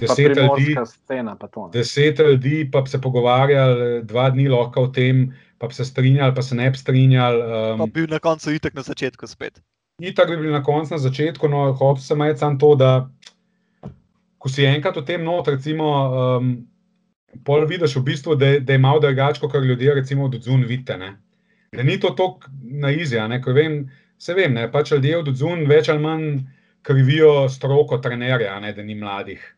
Deset 0.00 0.36
ljudi, 0.36 0.76
scena, 0.86 1.36
pa 1.36 1.46
to. 1.46 1.66
ne. 1.66 1.72
deset 1.72 2.18
ljudi, 2.18 2.70
pa 2.72 2.80
bi 2.80 2.88
se 2.88 3.00
pogovarjali 3.00 4.02
dva 4.04 4.30
dni 4.30 4.48
lahko 4.48 4.80
o 4.80 4.86
tem, 4.88 5.26
pa 5.58 5.66
bi 5.66 5.74
se 5.74 5.84
strinjali, 5.84 6.34
pa 6.34 6.42
se 6.42 6.54
ne 6.54 6.70
bi 6.70 6.78
strinjali. 6.78 7.42
Pa 7.76 7.84
Um, 7.84 7.90
bil 7.90 8.06
na 8.06 8.18
koncu 8.18 8.50
itek 8.50 8.74
na 8.74 8.82
začetku 8.82 9.26
spet. 9.26 9.60
Itak 9.98 10.30
bi 10.30 10.36
bili 10.36 10.52
na 10.52 10.62
koncu, 10.62 10.94
na 10.94 10.98
začetku, 10.98 11.48
no, 11.48 11.72
hotel 11.72 12.02
sem 12.02 12.22
reči 12.22 12.38
samo 12.38 12.58
to, 12.58 12.74
da 12.74 13.10
ko 14.38 14.48
si 14.48 14.64
enkrat 14.64 14.96
v 14.96 15.04
tem 15.04 15.24
not, 15.24 15.48
recimo, 15.48 15.84
um, 16.38 16.66
pol 17.44 17.66
vidiš 17.66 17.96
v 17.96 18.02
bistvu, 18.02 18.34
da, 18.34 18.46
je- 18.46 18.60
da 18.60 18.72
je 18.72 18.78
malo 18.78 19.00
drugače, 19.00 19.40
kot 19.40 19.54
ljudje, 19.54 19.94
recimo, 19.94 20.24
od 20.24 20.40
zun 20.40 20.64
vidite. 20.64 20.96
Ne? 20.96 21.16
Da 21.70 21.82
ni 21.82 22.00
to 22.00 22.10
tako 22.10 22.40
na 22.62 22.90
izja, 22.90 23.28
ne, 23.28 23.42
ker 23.42 23.52
vem, 23.52 23.90
se 24.18 24.34
vem, 24.34 24.54
ne, 24.54 24.72
pač 24.72 24.92
ljudje 24.92 25.18
od 25.18 25.28
zun 25.34 25.66
več 25.66 25.88
ali 25.88 25.98
manj 25.98 26.38
krivijo 26.82 27.48
stroko 27.48 27.98
trenerja, 27.98 28.60
ne, 28.60 28.72
da 28.72 28.82
ni 28.82 28.94
mladih. 28.94 29.56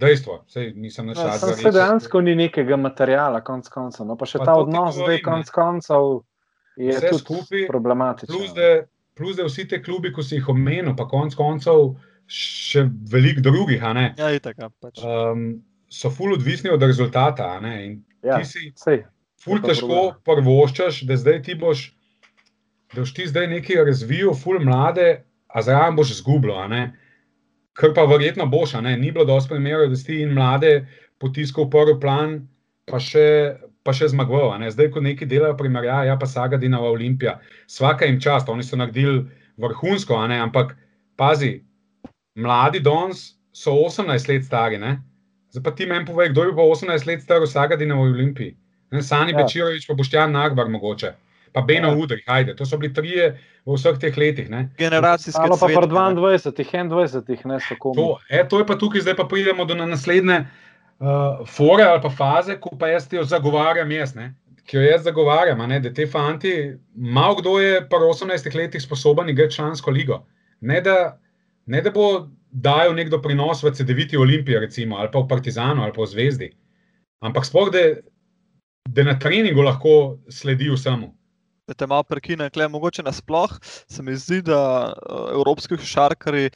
Dejstvo, 0.00 0.44
sej 0.46 0.72
nisem 0.74 1.06
Ja, 1.06 1.14
našel. 1.14 1.38
samo 1.38 1.52
se 1.54 1.70
dejansko 1.70 2.20
ni 2.20 2.34
nekega 2.34 2.76
materiala, 2.78 3.40
konc 3.42 3.68
koncev. 3.68 4.06
No, 4.06 4.16
pa 4.16 4.24
še 4.24 4.38
Pa 4.38 4.44
ta 4.44 4.54
odnos, 4.56 4.94
zdaj 4.94 5.02
govorim, 5.02 5.16
ne. 5.16 5.24
konc 5.24 5.50
koncev, 5.50 6.06
je 6.76 6.92
Vse 6.92 7.08
tudi 7.08 7.20
skupaj, 7.20 7.66
problematičen. 7.66 8.30
Plus 8.30 8.54
da, 8.54 8.68
plus, 9.14 9.36
da 9.36 9.44
vsi 9.44 9.66
te 9.66 9.80
klubi, 9.80 10.08
ko 10.10 10.22
si 10.22 10.36
jih 10.36 10.48
omenil, 10.48 10.94
pa 10.94 11.04
konec 11.06 11.34
koncev 11.34 11.90
še 12.26 12.84
veliko 13.06 13.40
drugih, 13.42 13.82
a 13.82 13.92
ne, 13.92 14.06
Ja, 14.16 14.30
itek. 14.30 14.56
Ja, 14.56 14.70
pač. 14.72 15.02
um, 15.02 15.60
so 15.90 16.08
ful 16.08 16.32
odvisni 16.32 16.70
od 16.70 16.82
rezultata. 16.82 17.50
a 17.50 17.60
ne, 17.60 17.74
In 17.84 17.92
Ja, 18.22 18.38
ti 18.38 18.44
si 18.46 18.72
sej. 18.76 19.04
ful 19.36 19.56
je 19.56 19.62
težko 19.66 20.14
prvoščaš, 20.22 21.02
da 21.02 21.16
zdaj 21.16 21.42
ti 21.42 21.54
boš, 21.54 21.90
da 22.90 23.00
boš 23.00 23.12
ti 23.12 23.26
zdaj 23.26 23.46
nekaj 23.48 23.84
razvil, 23.84 24.32
ful 24.34 24.60
mlade, 24.60 25.24
a 25.46 25.60
zraven 25.60 25.96
boš 25.96 26.16
zgubljal. 26.16 26.68
Kar 27.78 27.94
pa 27.94 28.04
verjetno 28.04 28.46
boš, 28.50 28.74
ne. 28.82 28.96
Ni 28.96 29.12
bilo 29.12 29.24
dosti 29.24 29.54
primerov, 29.54 29.90
da 29.90 29.96
si 29.96 30.06
ti 30.06 30.20
in 30.22 30.34
mlade 30.34 30.86
potiskal 31.22 31.68
v 31.68 31.70
prvi 31.74 31.96
plan, 32.02 32.38
pa 32.90 32.98
še, 32.98 33.56
pa 33.86 33.94
še 33.96 34.10
zmagoval. 34.12 34.58
ne. 34.60 34.70
Zdaj, 34.70 34.90
ko 34.90 35.00
neki 35.00 35.26
delajo 35.26 35.56
primerjave, 35.56 36.08
ja, 36.10 36.16
pa 36.18 36.26
Sagadinova 36.26 36.90
Olimpija, 36.90 37.38
vsaka 37.68 38.08
jim 38.08 38.20
čast, 38.20 38.48
oni 38.48 38.62
so 38.62 38.76
naredili 38.76 39.26
vrhunsko, 39.60 40.16
ampak 40.16 40.76
pazi, 41.16 41.60
mladi 42.34 42.80
danes 42.80 43.36
so 43.52 43.72
18 43.72 44.28
let 44.28 44.44
stari, 44.44 44.78
ne. 44.78 44.98
Zdaj 45.50 45.62
pa 45.62 45.70
ti 45.74 45.86
meni 45.86 46.06
povej, 46.06 46.30
kdo 46.30 46.44
je 46.44 46.54
pa 46.54 46.62
18 46.62 47.06
let 47.06 47.22
star 47.22 47.40
v 47.42 47.46
Sagadinovi 47.46 48.10
Olimpiji. 48.10 48.56
Ne, 48.90 49.02
Sani 49.02 49.32
Ja. 49.32 49.38
ja. 49.38 49.44
Bečirovič, 49.44 49.86
pa 49.86 49.94
Boštjan 49.94 50.32
Nagbar 50.32 50.68
mogoče, 50.68 51.14
pa 51.52 51.60
Beno 51.60 51.88
Ja. 51.88 51.96
Udrih, 51.96 52.24
ajde, 52.26 52.54
to 52.56 52.66
so 52.66 52.78
bili 52.78 52.94
trije 52.94 53.30
v 53.66 53.76
vseh 53.76 53.98
teh 53.98 54.16
letih. 54.16 54.50
Ne. 54.50 54.68
Generacijski 54.78 55.40
Ali 55.40 55.56
pa 55.60 55.66
pri 55.66 55.74
cvet, 55.74 55.90
ne. 55.90 56.16
22, 56.16 57.22
21, 57.26 57.46
ne 57.46 57.60
so 57.60 57.76
komu. 57.78 57.94
To, 57.94 58.18
e, 58.30 58.44
to 58.48 58.58
je 58.58 58.66
pa 58.66 58.76
tukaj, 58.78 59.00
zdaj 59.00 59.16
pa 59.16 59.24
pridemo 59.24 59.64
do 59.64 59.74
na 59.74 59.86
naslednje 59.86 60.44
uh, 61.00 61.46
fore 61.46 61.84
ali 61.84 62.02
pa 62.02 62.10
faze, 62.10 62.56
ko 62.60 62.76
pa 62.78 62.88
jaz 62.88 63.08
jo 63.12 63.24
zagovarjam, 63.24 63.90
jaz, 63.92 64.14
ne, 64.14 64.34
ki 64.66 64.76
jo 64.76 64.82
jaz 64.84 65.04
zagovarjam, 65.04 65.60
a 65.60 65.66
ne, 65.66 65.80
da 65.80 65.92
te 65.94 66.06
fanti, 66.06 66.54
malo 66.94 67.40
kdo 67.40 67.58
je 67.60 67.80
pa 67.88 67.98
v 67.98 68.12
18 68.12 68.54
letih 68.54 68.82
sposoben 68.82 69.28
igrati 69.28 69.54
člansko 69.54 69.90
ligo. 69.90 70.24
Ne 70.60 70.80
da, 70.80 71.18
ne 71.66 71.80
da 71.80 71.90
bo 71.90 72.28
dajal 72.50 72.94
nek 72.94 73.10
doprinos 73.10 73.62
v 73.62 73.72
CD-viti 73.74 74.18
Olimpiji, 74.18 74.58
recimo, 74.58 74.98
ali 74.98 75.10
pa 75.12 75.22
v 75.22 75.28
Partizanu, 75.28 75.82
ali 75.82 75.92
pa 75.92 76.02
v 76.02 76.10
Zvezdi. 76.10 76.50
Ampak 77.20 77.46
sploh, 77.46 77.70
da, 77.72 77.84
da 78.88 79.04
na 79.04 79.18
treningu 79.18 79.62
lahko 79.62 80.18
sledi 80.28 80.70
vsemu. 80.70 81.12
Da 81.70 81.78
te 81.78 81.86
malo 81.86 82.02
prekinem, 82.02 82.50
kle, 82.50 82.66
mogoče 82.68 83.06
nasploh 83.06 83.54
se 83.62 84.02
mi 84.02 84.16
zdi, 84.18 84.42
da 84.50 84.60
uh, 84.90 85.30
evropski 85.38 85.78
šarkari 85.78 86.50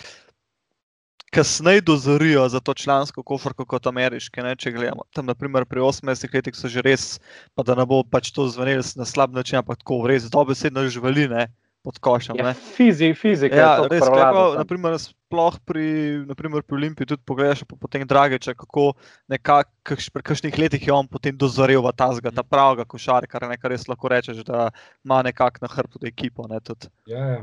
kasneje 1.35 1.81
dozorijo 1.81 2.49
za 2.49 2.61
to 2.61 2.75
člansko 2.75 3.23
kofarko 3.23 3.67
kot 3.67 3.87
ameriške. 3.87 4.43
Ne? 4.43 4.55
Če 4.57 4.71
gledamo 4.75 5.07
tam, 5.15 5.27
naprimer, 5.27 5.67
pri 5.67 5.83
18 5.83 6.35
letih 6.35 6.55
so 6.55 6.71
že 6.71 6.83
res, 6.87 7.07
pa 7.55 7.67
da 7.67 7.75
ne 7.79 7.87
bo 7.87 8.03
pač 8.07 8.31
to 8.35 8.47
zvenelo 8.51 8.85
na 8.97 9.07
slab 9.07 9.35
način, 9.35 9.59
ampak 9.59 9.83
tako 9.83 10.05
res 10.11 10.31
dobesedno 10.31 10.87
živeli 10.87 11.27
ne? 11.31 11.49
Pod 11.85 11.99
košem. 12.01 12.39
Ja, 12.41 12.49
Ne? 12.49 12.55
fizi, 12.55 13.13
fizika. 13.15 13.57
Ja, 13.57 13.73
je 13.83 13.89
res, 13.93 14.01
prevlada 14.01 14.31
kako, 14.33 14.45
naprimer, 14.63 14.97
sploh 14.99 15.59
pri, 15.69 15.87
naprimer, 16.25 16.65
pri 16.65 16.79
Olimpiji 16.81 17.11
tudi 17.13 17.23
pogledaš, 17.29 17.65
pa 17.69 17.77
potem 17.77 18.07
Dragiča, 18.09 18.55
kako 18.57 18.95
kakš, 19.29 20.09
pri 20.15 20.25
kakšnih 20.25 20.59
letih 20.59 20.87
je 20.89 20.93
on 20.95 21.09
potem 21.11 21.37
dozorel 21.37 21.85
v 21.85 21.93
tazga, 21.93 22.33
ta 22.33 22.43
pravega 22.43 22.89
košarkara, 22.89 23.51
ne, 23.53 23.61
kar 23.61 23.75
res 23.75 23.85
lahko 23.91 24.09
rečeš, 24.09 24.41
da 24.49 24.71
ima 25.05 25.21
nekako 25.27 25.67
na 25.67 25.69
hrbtu 25.69 26.01
ekipo. 26.09 26.49
Ne, 26.49 26.61
tudi. 26.65 26.89
Ja, 27.11 27.27
ja. 27.37 27.43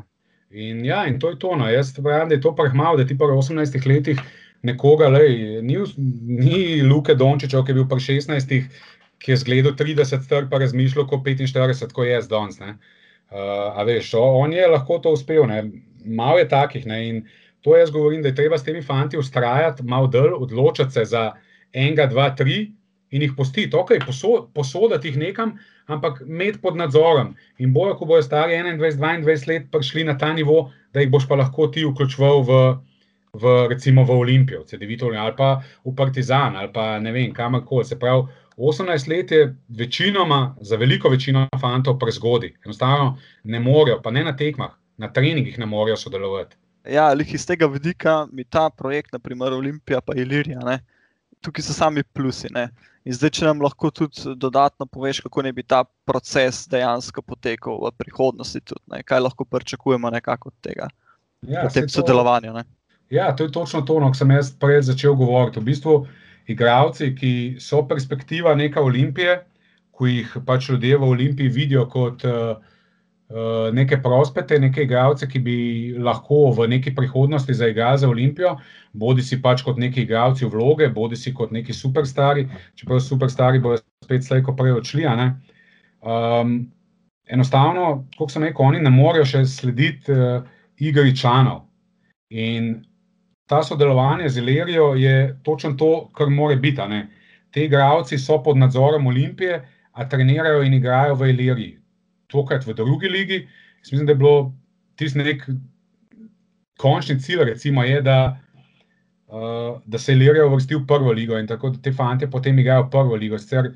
In, 0.52 0.82
ja, 0.84 1.06
in 1.08 1.20
to 1.20 1.30
je 1.32 1.40
to. 1.40 1.56
No. 1.56 1.70
Jaz 1.72 1.94
verjamem, 1.96 2.34
da 2.34 2.36
je 2.36 2.44
to 2.44 2.52
prehmalo, 2.56 2.98
da 3.00 3.06
ti 3.08 3.16
pa 3.18 3.30
v 3.30 3.38
18 3.40 3.86
letih 3.88 4.20
nekoga, 4.68 5.08
lej, 5.08 5.62
ni, 5.64 5.78
ni 6.28 6.82
Luke 6.82 7.16
Dončiča, 7.16 7.62
ki 7.64 7.72
je 7.72 7.78
bil 7.78 7.88
pri 7.88 8.04
16, 8.04 8.58
ki 9.22 9.32
je 9.32 9.38
zgledal 9.38 9.78
30 9.78 10.26
str, 10.26 10.50
pa 10.50 10.60
razmišljal 10.62 11.08
kot 11.08 11.24
45, 11.24 11.94
kot 11.96 12.10
jaz 12.10 12.28
danes. 12.30 12.60
Uh, 13.32 13.72
a 13.80 13.84
veš, 13.88 14.12
on 14.20 14.54
je 14.54 14.68
lahko 14.68 15.00
to 15.00 15.14
uspel, 15.16 15.46
ne. 15.48 15.64
malo 16.06 16.40
je 16.40 16.50
takih. 16.50 16.86
Ne. 16.86 17.00
In 17.08 17.22
to 17.62 17.78
jaz 17.78 17.92
govorim, 17.92 18.22
da 18.22 18.28
je 18.28 18.36
treba 18.36 18.58
s 18.58 18.64
temi 18.64 18.82
fanti 18.82 19.18
ustrajati, 19.18 19.84
malo 19.84 20.08
dol, 20.08 20.36
odločiti 20.44 20.92
se 20.92 21.06
za 21.06 21.32
enega, 21.74 22.06
dva, 22.12 22.30
tri 22.36 22.72
in 23.12 23.22
jih 23.22 23.34
pustiti, 23.38 23.76
ok, 23.76 23.92
poso, 24.06 24.48
posoditi 24.56 25.12
jih 25.12 25.18
nekam, 25.20 25.56
ampak 25.92 26.22
imeti 26.28 26.62
pod 26.64 26.78
nadzorom. 26.80 27.34
In 27.60 27.74
bojo, 27.74 27.96
ko 28.00 28.08
bojo 28.08 28.24
stari 28.24 28.56
21, 28.56 28.80
22 28.88 29.48
let 29.48 29.68
prišli 29.72 30.06
na 30.08 30.18
ta 30.18 30.32
nivo, 30.34 30.72
da 30.94 31.04
jih 31.04 31.12
boš 31.12 31.28
pa 31.28 31.36
lahko 31.40 31.68
ti 31.68 31.84
vključeval 31.86 32.44
v, 32.48 32.62
v 33.44 33.56
recimo 33.72 34.06
v 34.08 34.16
Olimpijo, 34.24 34.64
CD-vito 34.68 35.12
ali 35.12 35.36
pa 35.38 35.62
v 35.86 35.96
Partizan 35.96 36.56
ali 36.56 36.72
pa 36.74 37.00
ne 37.00 37.12
vem, 37.12 37.34
kamorkoli. 37.34 37.86
Se 37.86 38.00
pravi, 38.00 38.28
18 38.58 39.10
let 39.10 39.32
je 39.32 39.56
večinoma, 39.70 40.56
za 40.62 40.76
veliko 40.76 41.10
večino 41.10 41.48
fantov 41.62 42.00
prezgodi. 42.00 42.56
Enostavno 42.66 43.18
ne 43.44 43.60
morejo, 43.60 44.02
pa 44.04 44.12
ne 44.12 44.24
na 44.24 44.36
tekmah, 44.36 44.72
na 44.98 45.14
treningih 45.14 45.60
ne 45.60 45.66
morejo 45.66 45.98
sodelovati. 45.98 46.58
Ja, 46.90 47.14
lih 47.14 47.34
iz 47.34 47.46
tega 47.46 47.66
vidika 47.66 48.28
mi 48.32 48.44
ta 48.44 48.70
projekt, 48.70 49.14
naprimer 49.14 49.54
Olimpija 49.54 50.02
pa 50.02 50.14
Ilirija, 50.16 50.60
ne, 50.66 50.80
tukaj 51.42 51.64
so 51.64 51.74
sami 51.74 52.04
plusi. 52.04 52.48
Ne. 52.52 52.70
In 53.06 53.14
zdaj, 53.14 53.30
če 53.30 53.46
nam 53.46 53.62
lahko 53.62 53.90
tudi 53.92 54.36
dodatno 54.36 54.86
poveš, 54.86 55.22
kako 55.26 55.42
naj 55.42 55.54
bi 55.58 55.64
ta 55.64 55.84
proces 56.06 56.68
dejansko 56.70 57.22
potekal 57.22 57.80
v 57.86 57.92
prihodnosti, 57.98 58.62
tudi, 58.62 58.82
ne, 58.94 59.04
kaj 59.04 59.20
lahko 59.20 59.46
pričakujemo 59.46 60.10
nekako 60.10 60.50
od 60.50 60.58
tega, 60.62 60.90
Ja, 61.42 61.66
v 61.66 61.74
tem 61.74 61.90
sodelovanju. 61.90 62.54
Ne. 62.54 62.64
Ja, 63.10 63.32
to 63.36 63.44
je 63.44 63.52
točno 63.52 63.82
to, 63.82 64.00
no, 64.00 64.12
kar 64.14 64.22
sem 64.22 64.32
jaz 64.32 64.52
prej 64.60 64.84
začel 64.88 65.16
govoriti. 65.18 65.60
V 65.60 65.68
bistvu, 65.68 65.96
igravci, 66.48 67.14
ki 67.16 67.34
so 67.60 67.84
perspektiva 67.88 68.56
neka 68.56 68.82
olimpije, 68.82 69.40
ko 69.92 70.08
jih 70.08 70.38
pač 70.46 70.70
ljudje 70.70 70.98
v 70.98 71.10
Olimpiji 71.14 71.50
vidijo 71.54 71.86
kot 71.90 72.24
uh, 72.26 72.58
neke 73.72 74.02
prospete, 74.02 74.60
neke 74.60 74.84
igralce, 74.84 75.28
ki 75.30 75.40
bi 75.40 75.56
lahko 75.98 76.50
v 76.58 76.68
neki 76.68 76.96
prihodnosti 76.96 77.54
zaigrali 77.54 78.02
za 78.02 78.10
Olimpijo, 78.10 78.56
bodi 78.94 79.24
si 79.24 79.42
pač 79.42 79.64
kot 79.64 79.78
neki 79.80 80.04
igralci 80.04 80.46
vloge, 80.46 80.90
bodi 80.90 81.16
si 81.16 81.34
kot 81.34 81.52
neki 81.52 81.74
superstari, 81.74 82.48
čeprav 82.76 83.00
superstari 83.00 83.60
bodo 83.60 83.80
spet 84.04 84.26
slejko 84.26 84.56
prej 84.56 84.76
odšli. 84.82 85.08
Um, 86.02 86.72
enostavno, 87.30 88.08
kot 88.18 88.32
sem 88.32 88.44
rekel, 88.44 88.66
oni 88.66 88.82
ne 88.82 88.92
morejo 88.92 89.26
še 89.26 89.46
slediti 89.48 90.12
uh, 90.12 90.42
igri 90.82 91.16
članov. 91.16 91.68
In 92.32 92.82
ta 93.52 93.60
sodelovanje 93.64 94.30
z 94.30 94.40
Ilerijo 94.40 94.94
je 94.96 95.40
točno 95.44 95.74
to, 95.76 96.10
kar 96.16 96.30
mora 96.32 96.56
biti. 96.56 96.82
Ti 97.52 97.66
igravci 97.68 98.18
so 98.18 98.38
pod 98.44 98.58
nadzorom 98.58 99.08
Olimpije, 99.08 99.58
a 99.92 100.10
trenirajo 100.10 100.64
in 100.64 100.74
igrajo 100.74 101.18
v 101.20 101.30
Iliriji. 101.34 101.74
Tokrat 102.32 102.64
v 102.68 102.74
drugi 102.74 103.10
ligi. 103.10 103.42
Jaz 103.82 103.92
mislim, 103.92 104.06
da 104.06 104.12
je 104.12 104.22
bilo 104.22 104.54
tisti 104.96 105.20
nek 105.20 105.44
končni 106.80 107.20
cilj, 107.20 107.44
recimo, 107.44 107.84
je, 107.84 108.02
da, 108.02 108.40
uh, 109.28 109.82
da 109.86 110.00
se 110.00 110.14
Ilirija 110.14 110.46
uvrsti 110.48 110.76
v 110.76 110.86
prvo 110.88 111.12
ligo 111.12 111.38
in 111.38 111.48
tako 111.48 111.70
da 111.70 111.82
te 111.82 111.92
fante 111.92 112.30
potem 112.32 112.60
igrajo 112.60 112.88
prvo 112.90 113.16
ligo. 113.16 113.38
Sicer 113.38 113.74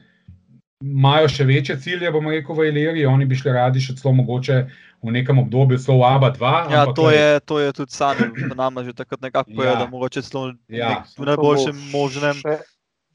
imajo 0.82 1.30
še 1.30 1.43
večje 1.43 1.78
cilje, 1.78 2.11
bomo 2.11 2.32
rekel, 2.32 2.55
v 2.55 2.67
Iliriji, 2.67 3.05
oni 3.05 3.26
bi 3.26 3.36
šli 3.36 3.51
radi 3.51 3.80
še 3.80 3.95
celo 3.95 4.13
mogoče 4.13 4.57
v 5.01 5.11
nekem 5.11 5.39
obdobju, 5.39 5.78
celo 5.78 5.99
v 5.99 6.07
ABA 6.09 6.30
2. 6.32 6.53
Ja, 6.69 6.86
to 6.88 7.09
je, 7.09 7.39
to 7.41 7.59
je 7.59 7.71
tudi 7.73 7.91
Sani 7.91 8.28
nama 8.49 8.84
že 8.84 8.93
takrat 8.93 9.21
nekako 9.21 9.51
povedal, 9.51 9.73
Ja. 9.73 9.80
da 9.80 9.88
mogoče 9.88 10.21
celo 10.21 10.53
Ja. 10.67 10.89
nek- 11.01 11.15
v 11.15 11.26
najboljšem 11.26 11.76
možnem. 11.91 12.36
Še, 12.36 12.55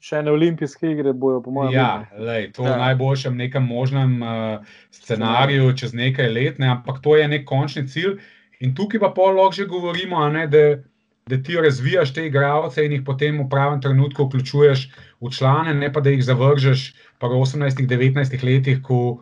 še 0.01 0.23
ne 0.23 0.31
olimpijske 0.31 0.89
igre 0.89 1.13
bojo, 1.13 1.41
po 1.41 1.51
mojem. 1.51 1.73
Ja, 1.73 2.07
lej, 2.11 2.51
to 2.51 2.63
je 2.63 2.69
Ja. 2.69 2.75
v 2.75 2.81
najboljšem 2.81 3.37
nekem 3.37 3.63
možnem 3.63 4.21
uh, 4.21 4.65
scenariju 4.91 5.73
čez 5.73 5.93
nekaj 5.93 6.29
let, 6.29 6.59
ne, 6.59 6.67
ampak 6.69 7.01
to 7.01 7.15
je 7.15 7.27
nek 7.27 7.45
končni 7.45 7.85
cilj. 7.85 8.17
In 8.59 8.73
tukaj 8.73 8.99
pa 8.99 9.09
pol 9.09 9.33
lahko 9.33 9.53
že 9.53 9.65
govorimo, 9.65 10.17
a 10.17 10.29
ne, 10.29 10.47
da, 10.47 10.81
da 11.31 11.39
ti 11.43 11.55
razvijaš 11.55 12.13
te 12.13 12.25
igralce 12.27 12.83
in 12.85 12.97
jih 12.97 13.03
potem 13.07 13.39
v 13.39 13.47
pravem 13.49 13.81
trenutku 13.81 14.25
vključuješ 14.27 14.85
v 15.21 15.31
člane, 15.31 15.73
ne 15.73 15.91
pa 15.93 16.03
da 16.03 16.11
jih 16.11 16.23
zavržeš 16.27 16.91
pa 17.21 17.29
v 17.31 17.39
18-19 17.39 18.43
letih, 18.43 18.81
ko 18.83 19.21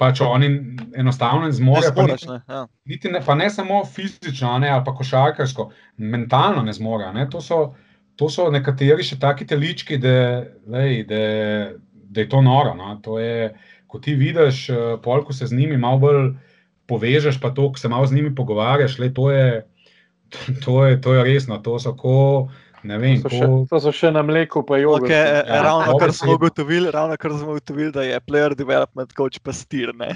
pač 0.00 0.22
oni 0.24 0.48
enostavno 0.96 1.48
ne 1.48 1.52
zmorejo. 1.52 1.92
Pa, 1.96 2.04
zmoreš, 2.06 2.26
ne, 2.28 2.40
ja. 2.48 2.64
niti 2.88 3.10
ne, 3.12 3.20
pa 3.26 3.34
ne 3.36 3.50
samo 3.50 3.82
fizično, 3.84 4.58
ne, 4.62 4.70
ali 4.72 4.84
pa 4.84 4.94
košarkarsko, 4.96 5.70
mentalno 5.96 6.62
ne 6.64 6.72
zmorejo. 6.72 7.12
Ne. 7.16 7.26
To, 7.32 7.42
so, 7.44 7.60
to 8.16 8.30
so 8.32 8.48
nekateri 8.52 9.04
še 9.04 9.18
taki 9.20 9.48
telički, 9.48 9.98
da, 10.00 10.14
lej, 10.72 11.04
da, 11.08 11.24
da 11.92 12.24
je 12.24 12.28
to 12.32 12.40
noro. 12.44 12.72
No. 12.78 12.94
To 13.04 13.18
je, 13.20 13.50
ko 13.90 14.00
ti 14.00 14.16
vidiš, 14.16 14.62
eh, 14.72 14.94
pol, 15.04 15.24
ko 15.26 15.36
se 15.36 15.50
z 15.50 15.56
njimi 15.56 15.76
malo 15.80 16.00
bolj 16.00 16.30
povežeš, 16.90 17.40
pa 17.42 17.52
to, 17.54 17.68
ko 17.72 17.80
se 17.80 17.88
malo 17.88 18.08
z 18.08 18.16
njimi 18.16 18.34
pogovarjaš, 18.34 18.98
le, 18.98 19.12
to, 19.14 19.28
je, 19.30 19.62
to, 20.64 20.84
je, 20.86 21.00
to 21.00 21.14
je 21.14 21.24
resno. 21.24 21.58
To 21.58 21.78
so 21.78 21.94
ko, 21.96 22.48
ne 22.82 22.98
vem, 22.98 23.22
To 23.22 23.28
so, 23.28 23.36
še, 23.36 23.46
ko, 23.46 23.66
to 23.70 23.80
so 23.80 23.92
še 23.92 24.10
na 24.10 24.22
mleku, 24.22 24.62
pa 24.66 24.78
jogurt. 24.80 25.10
Okay, 25.10 25.16
Ja, 25.16 25.44
ja, 25.44 25.62
ravno 25.62 25.98
kar 25.98 26.12
smo 26.12 26.34
ugotovili, 26.34 26.90
ravno 26.90 27.16
kar 27.16 27.34
smo 27.36 27.56
ugotovili, 27.56 27.92
da 27.92 28.02
je 28.02 28.20
player 28.20 28.54
development 28.54 29.12
coach 29.16 29.40
pastir. 29.42 29.92
Ne? 29.94 30.14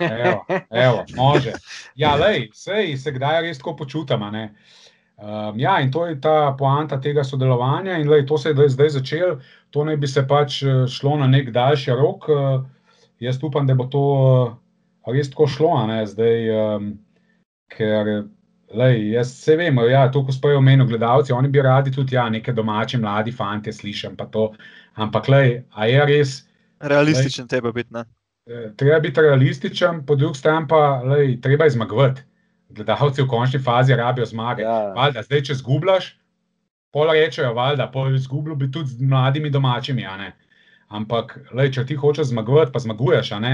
Evo, 0.00 0.44
evo, 0.70 1.04
može. 1.16 1.52
Ja, 1.94 2.14
lej, 2.22 2.48
sej, 2.54 2.96
se 2.96 3.12
kdaj 3.12 3.42
res 3.42 3.58
tako 3.58 3.76
ne. 4.30 4.54
Um, 5.22 5.58
ja, 5.60 5.80
in 5.80 5.92
to 5.92 6.06
je 6.06 6.20
ta 6.20 6.56
poanta 6.58 7.00
tega 7.00 7.22
sodelovanja, 7.24 7.98
in 7.98 8.08
lej, 8.08 8.26
to 8.26 8.38
se 8.38 8.48
je 8.48 8.54
zdaj- 8.54 8.68
zdaj 8.68 8.88
začelo, 8.88 9.36
to 9.70 9.84
naj 9.84 9.96
bi 9.96 10.06
se 10.06 10.26
pač 10.26 10.62
eh, 10.62 10.86
šlo 10.88 11.16
na 11.16 11.26
nek 11.26 11.50
daljši 11.50 11.90
rok. 11.90 12.28
Uh, 12.28 12.64
jaz 13.20 13.38
upam, 13.42 13.66
da 13.66 13.74
bo 13.74 13.86
to 13.86 14.02
res 15.06 15.30
tako 15.30 15.46
šlo, 15.46 15.76
a 15.78 15.86
ne 15.86 16.06
zdaj, 16.06 16.50
um, 16.50 16.98
ker. 17.70 18.26
Lej, 18.72 19.10
jaz 19.12 19.34
se 19.36 19.56
vem, 19.56 19.76
ja, 19.90 20.06
to, 20.12 20.22
ko 20.24 20.32
spojo 20.32 20.60
meni 20.60 20.86
gledalci, 20.88 21.32
oni 21.32 21.48
bi 21.48 21.60
radi 21.62 21.92
tudi 21.92 22.16
ja, 22.16 22.28
neke 22.32 22.52
domače 22.52 22.98
mladi 22.98 23.32
fante 23.32 23.72
slišali, 23.72 24.16
pa 24.16 24.26
to. 24.26 24.52
Ampak, 24.94 25.28
lej, 25.28 25.62
a 25.76 25.86
je 25.86 26.06
res, 26.08 26.32
Realističen 26.82 27.48
tebe 27.48 27.72
biti. 27.72 27.94
Ne? 27.94 28.04
Eh, 28.46 28.72
treba 28.76 28.98
biti 29.00 29.20
realističen, 29.20 30.06
po 30.06 30.14
drugi 30.14 30.38
strani 30.38 30.66
pa 30.68 31.02
lej, 31.02 31.40
treba 31.40 31.64
je 31.64 31.70
zmagovati. 31.70 32.22
Gledalci 32.68 33.22
v 33.22 33.28
končni 33.28 33.60
fazi 33.62 33.94
rabijo 33.94 34.26
zmage. 34.26 34.62
Ja. 34.62 34.92
Valjda, 34.96 35.22
zdaj, 35.22 35.42
če 35.46 35.54
zgubljaš, 35.60 36.08
pol 36.92 37.12
rečejo, 37.12 37.52
valjda, 37.54 37.86
pol 37.92 38.14
izgublil 38.16 38.56
bi 38.56 38.70
tudi 38.70 38.96
z 38.96 39.06
mladimi 39.06 39.50
domačimi. 39.50 40.06
a 40.06 40.16
ne. 40.16 40.32
Ampak, 40.88 41.38
lej, 41.54 41.70
če 41.72 41.86
ti 41.86 41.94
hočeš 41.94 42.32
zmagovati, 42.32 42.72
pa 42.72 42.78
zmaguješ, 42.78 43.32
a 43.32 43.38
ne, 43.40 43.52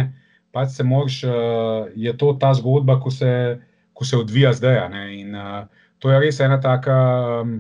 pač 0.53 0.73
se 0.75 0.85
moraš, 0.85 1.21
uh, 1.25 1.87
je 1.95 2.17
to 2.19 2.33
ta 2.41 2.55
zgodba, 2.55 2.97
ko 3.01 3.11
se, 3.11 3.61
ko 3.99 4.07
se 4.07 4.17
odvija 4.17 4.53
zdaj. 4.55 4.79
a 4.79 4.89
ne. 4.89 5.05
In 5.21 5.35
uh, 5.35 5.67
to 5.99 6.13
je 6.13 6.21
res 6.23 6.39
ena 6.41 6.61
taka 6.63 6.95
um, 7.43 7.59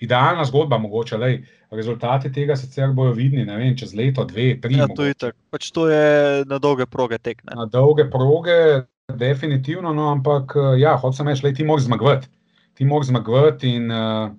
idealna 0.00 0.44
zgodba, 0.48 0.78
mogoče. 0.80 1.18
Lej, 1.20 1.42
rezultati 1.74 2.32
tega 2.32 2.56
sicer 2.56 2.92
bojo 2.96 3.12
vidni, 3.12 3.44
ne 3.44 3.58
vem, 3.60 3.76
čez 3.76 3.92
leto, 3.94 4.24
dve, 4.24 4.54
tri. 4.60 4.78
Ja, 4.78 4.88
to, 4.88 5.04
je 5.04 5.12
itak. 5.16 5.36
pač 5.52 5.68
to 5.74 5.88
je 5.90 6.44
na 6.48 6.58
dolge 6.62 6.86
proge 6.88 7.18
tek. 7.18 7.42
Ne? 7.44 7.58
Na 7.58 7.66
dolge 7.68 8.06
proge, 8.10 8.86
definitivno, 9.12 9.92
no, 9.92 10.08
ampak 10.14 10.56
eh, 10.56 10.70
ja, 10.84 10.96
hočem 10.96 11.28
reči, 11.28 11.52
ti 11.52 11.66
moraš 11.66 11.88
zmagovati. 11.90 12.30
Ti 12.74 12.88
moraš 12.88 13.12
zmagovati 13.12 13.70
in 13.76 13.90
uh, 13.92 14.32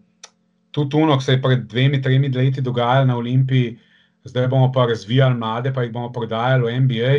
tudi 0.76 0.92
tuno, 0.92 1.20
ki 1.20 1.24
se 1.24 1.38
je 1.38 1.42
pred 1.44 1.68
dvemi, 1.72 2.02
tremi 2.02 2.32
leti 2.34 2.64
dogajalo 2.64 3.08
na 3.08 3.18
Olimpiji, 3.18 3.78
zdaj 4.26 4.50
bomo 4.52 4.72
pa 4.74 4.90
razvijali 4.90 5.38
mlade, 5.40 5.72
pa 5.74 5.86
jih 5.86 5.94
bomo 5.94 6.10
prodajali 6.12 6.66
v 6.66 6.80
NBA. 6.84 7.14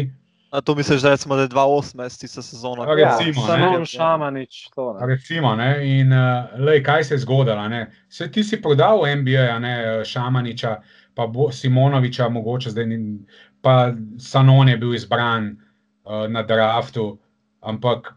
A 0.50 0.60
to 0.60 0.74
misliš, 0.74 1.02
da 1.02 1.10
recimo, 1.10 1.36
da 1.36 1.42
je 1.42 1.48
2018 1.48 2.20
tista 2.20 2.42
sezona? 2.42 2.84
Ja, 2.84 2.98
Ja, 2.98 3.18
recimo, 3.18 3.42
ne. 3.42 3.46
Sanon 3.48 3.84
Šamanič, 3.86 4.68
to 4.70 4.92
ne. 4.94 5.06
Recimo, 5.06 5.56
ne, 5.56 5.70
in 5.90 6.12
uh, 6.12 6.18
lej, 6.58 6.82
kaj 6.82 7.04
se 7.04 7.14
je 7.14 7.18
zgodilo. 7.18 7.68
ne. 7.68 7.80
Saj 8.08 8.30
ti 8.30 8.44
si 8.44 8.62
prodal 8.62 9.02
v 9.02 9.16
NBA, 9.16 9.46
a 9.46 9.58
ne 9.58 9.74
Šamaniča, 10.04 10.76
pa 11.14 11.26
Bo- 11.26 11.50
Simonoviča, 11.50 12.28
mogoče 12.28 12.70
zdaj, 12.70 12.86
ni- 12.86 13.18
pa 13.60 13.90
Sanon 14.18 14.68
je 14.68 14.76
bil 14.76 14.94
izbran 14.94 15.56
uh, 16.04 16.28
na 16.28 16.42
draftu. 16.42 17.18
Ampak 17.60 18.14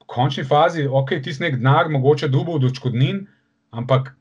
v 0.00 0.06
končni 0.06 0.44
fazi, 0.44 0.86
ok, 0.86 1.10
ti 1.22 1.32
si 1.32 1.42
nek 1.42 1.54
denar, 1.54 1.88
mogoče 1.88 2.28
dubo 2.28 2.52
od 2.52 2.64
odškodnin, 2.64 3.26
ampak 3.70 4.16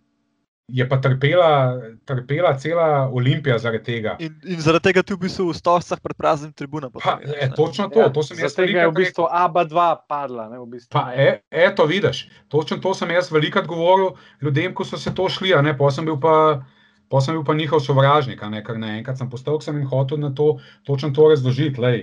je 0.67 0.89
pa 0.89 0.97
trpela, 0.97 1.79
trpela 2.05 2.51
cela 2.59 3.09
Olimpija 3.09 3.57
zaradi 3.57 3.83
tega. 3.83 4.15
In, 4.19 4.35
in 4.43 4.59
zaradi 4.61 4.89
tega 4.89 5.03
ti 5.03 5.15
v 5.15 5.21
bistvu 5.23 5.47
v 5.47 5.55
stolcah 5.55 5.99
pred 6.03 6.17
praznim 6.19 6.51
tribunom. 6.51 6.91
Pa, 6.91 7.15
e, 7.23 7.47
točno 7.55 7.87
to, 7.87 8.03
to 8.11 8.23
sem 8.27 8.41
jaz 8.41 8.51
Zaradi 8.51 8.73
tega 8.73 8.83
je 8.83 8.89
v 8.91 8.95
bistvu 8.99 9.27
ABA 9.31 9.63
2 9.71 9.85
padla. 10.11 10.49
Ne, 10.51 10.59
v 10.59 10.67
bistvu. 10.75 10.91
Pa, 10.91 11.05
e, 11.15 11.39
eto, 11.47 11.87
vidiš, 11.87 12.25
točno 12.51 12.81
to 12.83 12.91
sem 12.93 13.11
jaz 13.15 13.31
velikokrat 13.31 13.67
govoril 13.67 14.17
ljudem, 14.43 14.75
ko 14.75 14.83
so 14.83 14.99
se 14.99 15.15
to 15.15 15.29
šli, 15.31 15.55
a 15.55 15.63
ne, 15.63 15.71
pa 15.77 15.91
sem 15.91 16.05
bil 16.05 16.19
pa. 16.19 16.65
Pa 17.07 17.21
sem 17.23 17.37
bil 17.37 17.45
pa 17.47 17.53
njihov 17.55 17.79
sovražnik, 17.79 18.41
a 18.43 18.49
ne, 18.51 18.59
ker 18.59 18.75
naenkrat 18.75 19.15
sem 19.15 19.29
postal, 19.31 19.61
sem 19.63 19.77
jim 19.79 19.85
hotel 19.87 20.19
na 20.19 20.27
to 20.35 20.57
točno 20.83 21.13
to 21.15 21.29
razložiti. 21.31 21.79
Lej, 21.79 22.01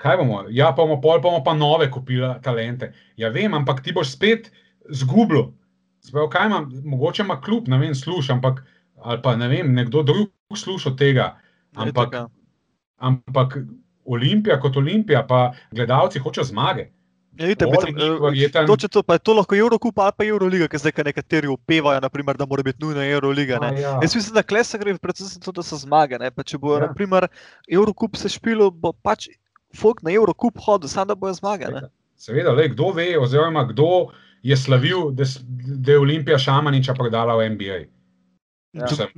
kaj 0.00 0.16
bomo? 0.22 0.38
Ja, 0.48 0.70
pa 0.72 0.86
bomo 0.86 0.96
pol, 1.04 1.18
pa 1.20 1.26
bomo 1.26 1.42
pa 1.44 1.52
nove 1.52 1.90
kupili 1.92 2.30
talente. 2.40 2.94
Ja, 3.20 3.28
vem, 3.28 3.52
ampak 3.52 3.82
ti 3.84 3.92
boš 3.92 4.14
spet 4.16 4.48
zgubil. 4.88 5.50
Sprav, 6.08 6.28
kaj 6.32 6.46
imam, 6.48 6.68
mogoče 6.84 7.22
ima 7.22 7.40
kljub, 7.40 7.68
ne 7.68 7.78
vem, 7.78 7.94
sluš, 7.94 8.30
ampak 8.34 8.64
ali 9.04 9.22
pa 9.22 9.36
ne 9.36 9.48
vem, 9.48 9.72
nekdo 9.74 10.02
drug 10.02 10.30
sluša 10.56 10.96
tega. 10.96 11.36
Ampak, 11.76 12.14
ampak 12.96 13.58
Olimpija 14.04 14.60
kot 14.60 14.76
Olimpija, 14.76 15.26
pa 15.28 15.52
gledalci 15.70 16.18
hočejo 16.18 16.44
zmage. 16.44 16.88
Ja, 17.38 17.46
verjeten- 17.46 18.66
točno 18.66 18.88
to, 18.88 19.02
pa 19.02 19.14
je 19.14 19.18
to 19.18 19.34
lahko 19.34 19.54
Eurocup 19.56 19.98
ali 19.98 20.12
pa 20.16 20.24
Euroliga, 20.24 20.66
ker 20.68 20.80
zdaj 20.80 21.04
nekateri 21.04 21.46
upevajo, 21.46 22.00
naprimer, 22.00 22.36
da 22.36 22.46
mora 22.46 22.62
biti 22.62 22.82
nujno 22.82 23.04
Euroliga. 23.04 23.58
Ne? 23.62 23.68
A, 23.68 23.78
ja. 23.78 23.98
Jaz 24.02 24.14
mislim, 24.14 24.34
da 24.34 24.42
klesa 24.42 24.78
gre 24.78 24.96
predvsem 24.98 25.26
za 25.26 25.40
to, 25.40 25.52
da 25.52 25.62
so 25.62 25.76
zmage. 25.76 26.18
Če 26.44 26.58
bo, 26.58 26.74
ja. 26.74 26.88
naprimer, 26.88 27.28
Eurocup 27.70 28.16
se 28.16 28.28
špilo, 28.28 28.70
bo 28.70 28.92
pač 28.92 29.28
folk 29.76 30.02
na 30.02 30.10
Eurocup 30.10 30.58
hodil, 30.58 30.88
samo 30.88 31.12
da 31.12 31.14
bojo 31.14 31.36
zmage. 31.38 31.70
Ne? 31.70 31.86
Seveda, 32.16 32.50
le, 32.50 32.68
kdo 32.68 32.90
ve, 32.90 33.12
oziroma 33.18 33.62
kdo 33.70 34.10
je 34.42 34.56
slavil, 34.56 35.10
da, 35.10 35.24
da 35.76 35.92
je 35.92 35.98
Olimpija 35.98 36.38
Šamaniča 36.38 36.94
prodala 36.94 37.36
v 37.36 37.50
NBA. 37.50 37.78
Ja. 38.72 38.84
Mislim, 38.84 39.08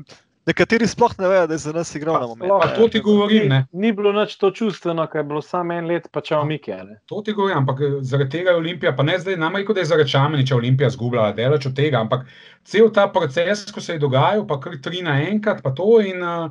Nekateri 0.47 0.87
sploh 0.87 1.13
ne 1.19 1.29
vejo, 1.29 1.47
da 1.47 1.55
je 1.55 1.59
za 1.59 1.73
nas 1.73 1.95
igral 1.95 2.15
Pa 2.15 2.21
na 2.21 2.27
moment. 2.27 2.49
sploh- 2.51 2.61
Pa 2.63 2.69
to 2.69 2.89
ti 2.89 3.01
govorim, 3.01 3.49
ne. 3.49 3.67
Ni, 3.73 3.81
ni 3.81 3.93
bilo 3.93 4.13
nič 4.13 4.37
to 4.37 4.51
čustveno, 4.51 5.05
ker 5.07 5.21
je 5.21 5.25
bilo 5.25 5.43
samo 5.43 5.73
en 5.73 5.87
let, 5.87 6.09
pa 6.11 6.21
čau 6.21 6.45
Mike. 6.45 6.73
Ne. 6.75 6.97
To 7.07 7.21
ti 7.23 7.33
govorim, 7.33 7.59
ampak 7.59 7.81
eh, 7.81 7.99
zaradi 8.01 8.31
tega 8.31 8.51
je 8.51 8.57
Olimpija, 8.57 8.97
pa 8.97 9.03
ne 9.03 9.19
zdaj, 9.19 9.37
nam 9.37 9.57
rekel, 9.57 9.75
da 9.75 9.81
je 9.81 9.87
zaradi 9.87 10.11
Šamaniča 10.11 10.57
Olimpija 10.57 10.91
zgubljala, 10.91 11.33
delač 11.33 11.67
od 11.67 11.77
tega, 11.77 12.01
ampak 12.01 12.25
cel 12.65 12.89
ta 12.91 13.07
proces, 13.09 13.67
ko 13.71 13.81
se 13.81 13.93
je 13.93 13.99
dogajal, 13.99 14.47
pa 14.47 14.61
kar 14.61 14.81
tri 14.83 15.03
naenkrat, 15.03 15.63
pa 15.63 15.71
to 15.71 16.01
in 16.01 16.25
uh, 16.25 16.49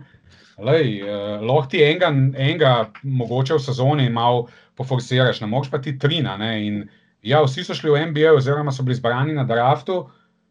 lej, 0.60 1.02
uh, 1.02 1.42
lahko 1.42 1.72
ti 1.72 1.84
enega, 1.84 2.14
enega, 2.38 2.74
mogoče 3.04 3.58
v 3.58 3.60
sezoni 3.62 4.10
malo 4.10 4.46
poforsiraš, 4.76 5.42
ne 5.42 5.48
moreš 5.48 5.72
pa 5.72 5.82
ti 5.82 5.98
trina. 6.00 6.38
Ne, 6.38 6.54
in 6.68 6.84
ja, 7.22 7.42
vsi 7.44 7.64
so 7.64 7.76
šli 7.76 7.92
v 7.92 8.06
NBA, 8.12 8.34
oziroma 8.38 8.72
so 8.72 8.84
bili 8.84 8.96
zbrani 8.96 9.34
na 9.34 9.44
draftu. 9.44 10.06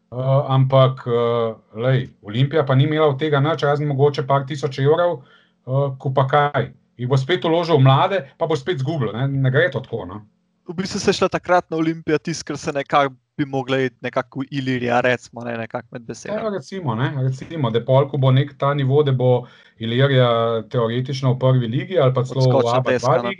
Uh, 0.08 0.46
ampak, 0.48 1.04
uh, 1.06 1.58
lej, 1.76 2.08
Olimpija 2.24 2.64
pa 2.64 2.74
ni 2.74 2.86
imela 2.88 3.10
od 3.10 3.18
tega 3.20 3.40
nič, 3.44 3.60
razen 3.62 3.88
mogoče 3.90 4.24
par 4.26 4.46
tisoč 4.48 4.78
evrov, 4.80 5.18
uh, 5.66 5.90
ko 6.00 6.12
pa 6.16 6.24
kaj. 6.26 6.70
Jih 6.98 7.08
bo 7.08 7.16
spet 7.20 7.44
uložil 7.44 7.76
v 7.76 7.84
mlade, 7.84 8.22
pa 8.40 8.48
bo 8.48 8.56
spet 8.56 8.80
zgubil. 8.80 9.12
Ne, 9.12 9.28
ne 9.28 9.50
gre 9.52 9.68
to 9.70 9.82
tako. 9.84 10.06
No. 10.08 10.22
V 10.68 10.74
bistvu 10.76 11.00
se 11.00 11.10
je 11.10 11.20
šla 11.20 11.28
takrat 11.28 11.70
na 11.70 11.76
Olimpijo, 11.76 12.18
tisto, 12.18 12.44
ker 12.48 12.58
se 12.58 12.72
nekako 12.72 13.14
bi 13.38 13.44
mogla 13.44 13.78
iti 13.78 13.96
nekako 14.00 14.40
v 14.40 14.44
Ilirija, 14.50 15.00
recimo, 15.00 15.44
ne, 15.44 15.56
nekako 15.56 15.88
med 15.92 16.02
Ja, 16.02 16.06
besedami. 16.06 16.56
recimo, 16.56 16.94
ne, 16.94 17.12
recimo, 17.22 17.70
da 17.70 17.84
polk 17.84 18.16
bo 18.18 18.32
nek 18.32 18.56
ta 18.58 18.74
nivo, 18.74 19.02
da 19.02 19.12
bo 19.12 19.46
Ilirija 19.78 20.62
teoretično 20.70 21.32
v 21.32 21.38
prvi 21.38 21.66
ligi 21.66 21.98
ali 21.98 22.14
pa 22.14 22.24
celo 22.24 22.42
v 22.42 22.48
Odskočna 22.48 22.78
ABA 22.78 22.90
deska, 22.90 23.22
no. 23.22 23.32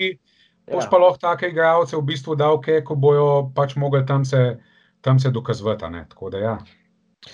Ligi. 0.68 0.74
Ja. 0.74 0.76
Boš 0.76 0.90
pa 0.90 0.98
lahko 0.98 1.18
take 1.18 1.48
igralce 1.48 1.96
v 1.96 2.02
bistvu 2.02 2.36
dal, 2.36 2.60
ko 2.60 2.94
bojo 2.94 3.50
pač 3.54 3.76
mogli 3.76 4.04
tam 4.06 4.24
se, 4.24 4.58
tam 5.00 5.18
se 5.18 5.30
dokazovati. 5.30 5.84
ja. 6.42 6.58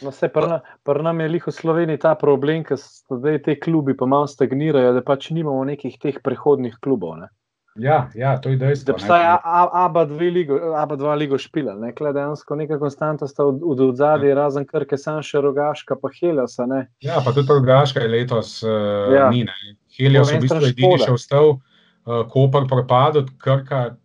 No, 0.02 0.10
se 0.10 0.28
pri 0.28 0.46
na- 0.48 0.60
pri 0.82 1.02
nam 1.02 1.20
je 1.20 1.28
lih 1.28 1.46
v 1.46 1.52
Sloveniji 1.52 1.98
ta 1.98 2.14
problem, 2.14 2.64
ker 2.64 2.78
so 2.78 3.18
zdaj 3.18 3.42
te 3.42 3.60
klubi 3.60 3.96
pa 3.96 4.06
malo 4.06 4.26
stagnirajo, 4.26 4.92
da 4.92 5.02
pač 5.02 5.30
nimamo 5.30 5.64
nekih 5.64 5.98
teh 5.98 6.16
prehodnih 6.22 6.74
klubov. 6.80 7.18
Ne. 7.18 7.28
Ja, 7.76 8.08
ja, 8.14 8.38
to 8.38 8.48
je 8.48 8.56
dejstvo. 8.56 8.86
Da 8.86 8.92
obstaja 8.92 9.40
ABA 9.72 10.06
2 10.06 10.30
ligo, 10.30 10.54
ABA 10.74 10.96
2 10.96 11.14
ligo 11.18 11.38
špila, 11.38 11.74
ne, 11.74 11.92
kle 11.92 12.12
dejansko 12.12 12.54
neka 12.54 12.78
konstanta 12.78 13.26
sta 13.26 13.44
od, 13.44 13.60
od, 13.64 13.80
od 13.80 13.96
zadaj, 13.96 14.34
razen 14.34 14.64
Krke, 14.66 14.96
Sanše, 14.96 15.40
Rogaška 15.40 15.96
pa 15.98 16.08
Heliosa, 16.20 16.66
ne. 16.66 16.86
Ja, 17.02 17.18
pa 17.24 17.32
tudi 17.32 17.50
Rogaška 17.50 18.00
je 18.00 18.08
letos 18.08 18.62
uh, 18.62 18.70
Ja. 19.10 19.16
ja. 19.16 19.30
ni. 19.30 19.44
ne. 19.44 19.76
Helios 19.98 20.30
v 20.32 20.40
bistvu 20.40 20.70
edini 20.70 20.98
še 20.98 21.12
ostal, 21.12 21.48
uh, 21.50 21.73
Koper 22.04 22.66
propadel, 22.68 23.24
Krka, 23.38 23.96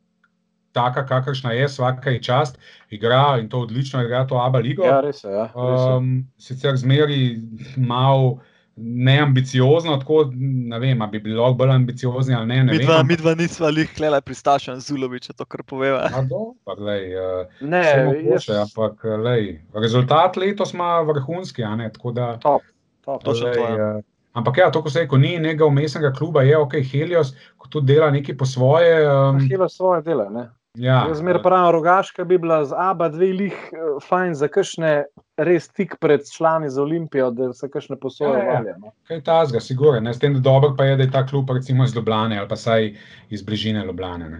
taka, 0.72 1.06
kakršna 1.06 1.52
je, 1.52 1.66
vsaka 1.68 2.10
je 2.10 2.22
čast, 2.24 2.60
igra 2.90 3.38
in 3.40 3.50
to 3.50 3.60
odlično 3.60 4.04
igra 4.04 4.28
to 4.28 4.38
ABA 4.38 4.60
ligo. 4.60 4.86
Ja, 4.86 5.02
res 5.02 5.24
je. 5.24 5.32
Ja, 5.32 5.50
res 5.54 5.82
je. 5.82 5.96
Um, 5.98 6.28
sicer 6.38 6.78
zmeri 6.78 7.40
malo 7.78 8.40
neambiciozno, 8.80 9.98
tako 9.98 10.30
ne 10.36 10.80
vem, 10.80 11.02
ali 11.02 11.20
bi 11.20 11.34
lahko 11.34 11.58
bolj 11.60 11.74
ambiciozni 11.74 12.36
ali 12.36 12.48
ne. 12.48 12.64
ne 12.64 12.72
Mi 12.72 12.78
vem, 12.78 12.86
dva, 12.86 12.96
ampak- 13.02 13.08
mi 13.08 13.16
dva 13.16 13.34
nisva 13.36 13.70
lih 13.70 13.90
klela 13.96 14.22
pristašen 14.22 14.80
Zuloviča, 14.80 15.34
to 15.34 15.46
kar 15.46 15.64
poveva. 15.64 16.06
A 16.14 16.22
dobro, 16.22 16.76
glej, 16.78 17.10
uh, 17.16 17.48
Ne, 17.62 17.84
mogoče, 18.06 18.52
jaz, 18.54 18.70
ampak 18.70 19.04
lej, 19.04 19.60
rezultat 19.74 20.38
letos 20.38 20.74
ima 20.74 21.02
vrhunski, 21.02 21.64
a 21.64 21.76
ne, 21.76 21.90
tako 21.92 22.12
da. 22.12 22.38
top, 22.38 22.62
top. 23.06 23.28
Lej, 23.28 23.54
to, 23.54 23.68
ja. 23.78 23.92
Eh, 24.40 24.42
Ampak 24.42 24.58
ja, 24.58 24.72
to, 24.72 24.82
ko 24.82 24.90
se 24.90 25.00
reče, 25.00 25.18
ni 25.18 25.40
nekega 25.40 25.66
umestnega 25.66 26.14
kluba, 26.14 26.42
je 26.42 26.58
ok, 26.58 26.74
Helios, 26.84 27.36
ko 27.58 27.68
tudi 27.68 27.94
dela 27.94 28.12
nekaj 28.12 28.38
po 28.38 28.46
svoje. 28.46 29.04
Um, 29.04 29.40
Helios 29.40 29.76
svoje 29.76 30.02
dela, 30.02 30.30
ne? 30.30 30.50
Ja, 30.74 31.08
Zmer 31.14 31.42
pravim, 31.44 31.72
rogaška 31.72 32.24
bi 32.24 32.38
bila 32.38 32.66
z 32.66 32.74
ABA 32.78 33.10
dve 33.10 33.26
lih 33.26 33.54
eh, 33.54 33.78
fajn 34.08 34.34
za 34.36 34.48
kakšne 34.48 35.06
res 35.38 35.68
tik 35.68 35.96
pred 36.00 36.22
člani 36.30 36.70
za 36.70 36.82
Olimpijo, 36.82 37.32
da 37.32 37.54
se 37.54 37.70
kakšne 37.70 37.98
posoje 37.98 38.38
Ja, 38.38 38.44
ja. 38.46 38.54
valja. 38.54 38.76
no. 38.78 38.92
kaj 39.04 39.22
ta 39.24 39.46
zga, 39.46 39.60
sigurno. 39.60 40.14
S 40.14 40.20
tem, 40.20 40.34
da 40.34 40.40
dobro 40.40 40.76
pa 40.78 40.86
je, 40.86 40.96
da 40.96 41.04
je 41.04 41.12
ta 41.12 41.26
klub 41.26 41.50
recimo 41.50 41.84
iz 41.84 41.96
Ljubljane 41.96 42.38
ali 42.40 42.48
pa 42.48 42.56
saj 42.56 42.94
iz 43.30 43.42
bližine 43.42 43.86
Ljubljane. 43.86 44.30
Ne. 44.30 44.38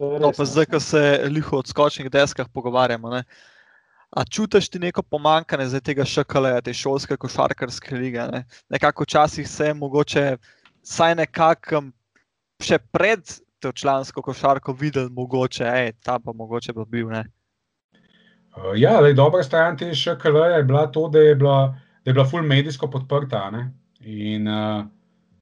Je 0.00 0.20
No, 0.20 0.32
pa 0.36 0.42
ne. 0.42 0.46
zdaj, 0.46 0.66
ko 0.66 0.80
se 0.80 1.20
liho 1.24 1.56
o 1.56 1.60
odskočnih 1.60 2.10
deskah 2.10 2.46
pogovarjamo. 2.48 3.10
Ne? 3.10 3.24
A 4.10 4.24
čutiš 4.24 4.68
ti 4.68 4.78
neko 4.78 5.02
pomankanje 5.02 5.68
zdaj 5.70 5.80
tega 5.86 6.04
šakala, 6.04 6.60
te 6.60 6.74
šolske 6.74 7.16
košarkarske 7.16 7.94
lige? 7.94 8.24
Ne? 8.32 8.44
Nekako 8.68 9.06
včasih 9.06 9.48
se 9.48 9.70
je 9.70 9.74
mogoče, 9.74 10.24
saj 10.82 11.14
nekako 11.14 11.84
še 12.62 12.78
pred 12.90 13.22
to 13.60 13.72
člansko 13.72 14.22
košarko 14.22 14.72
videl, 14.72 15.08
mogoče, 15.14 15.64
ej, 15.64 15.92
ta 16.02 16.18
pa 16.18 16.32
mogoče 16.32 16.72
bi 16.72 16.84
bil. 16.88 17.12
Ne? 17.12 17.24
Ja, 18.76 18.98
lej, 19.00 19.14
dobra 19.14 19.42
stran 19.46 19.76
te 19.78 19.92
ŠKL 19.94 20.36
je 20.56 20.62
bila 20.64 20.86
to, 20.90 21.08
da 21.08 21.18
je 21.18 21.34
bila, 21.34 21.76
da 22.04 22.10
je 22.10 22.14
bila 22.14 22.26
full 22.26 22.42
medijsko 22.42 22.90
podprta. 22.90 23.46
In, 24.00 24.48
uh, 24.48 24.84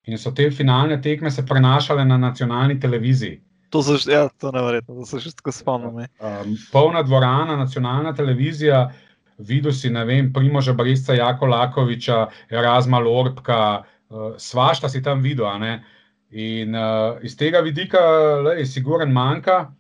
in 0.05 0.19
so 0.19 0.31
te 0.35 0.51
finalne 0.51 1.01
tekme 1.03 1.31
se 1.31 1.47
prenašale 1.47 2.05
na 2.05 2.19
nacionalni 2.19 2.81
televiziji. 2.81 3.41
To 3.71 3.83
se 3.83 3.97
že, 4.01 4.13
ja, 4.13 4.29
to 4.29 4.53
neverjetno, 4.53 4.95
da 4.95 5.05
se 5.05 5.19
že 5.21 5.35
tako 5.37 5.53
spomnim. 5.53 5.99
ej. 5.99 6.09
Um, 6.21 6.57
polna 6.73 7.03
dvorana, 7.03 7.57
nacionalna 7.57 8.15
televizija, 8.17 8.89
videl 9.39 9.73
si, 9.73 9.91
ne 9.91 10.05
vem, 10.05 10.33
Primoža 10.33 10.73
Brisca, 10.73 11.15
Jako 11.15 11.47
Lakoviča, 11.47 12.27
Erasma 12.51 12.99
Lorbka, 12.99 13.85
uh, 14.09 14.33
svašta 14.39 14.89
si 14.89 15.03
tam 15.03 15.21
videl. 15.23 15.59
ne. 15.59 15.85
In 16.31 16.75
uh, 16.75 17.21
iz 17.23 17.37
tega 17.37 17.61
vidika, 17.61 18.01
le, 18.45 18.65
siguren 18.67 19.13
manjka. 19.13 19.73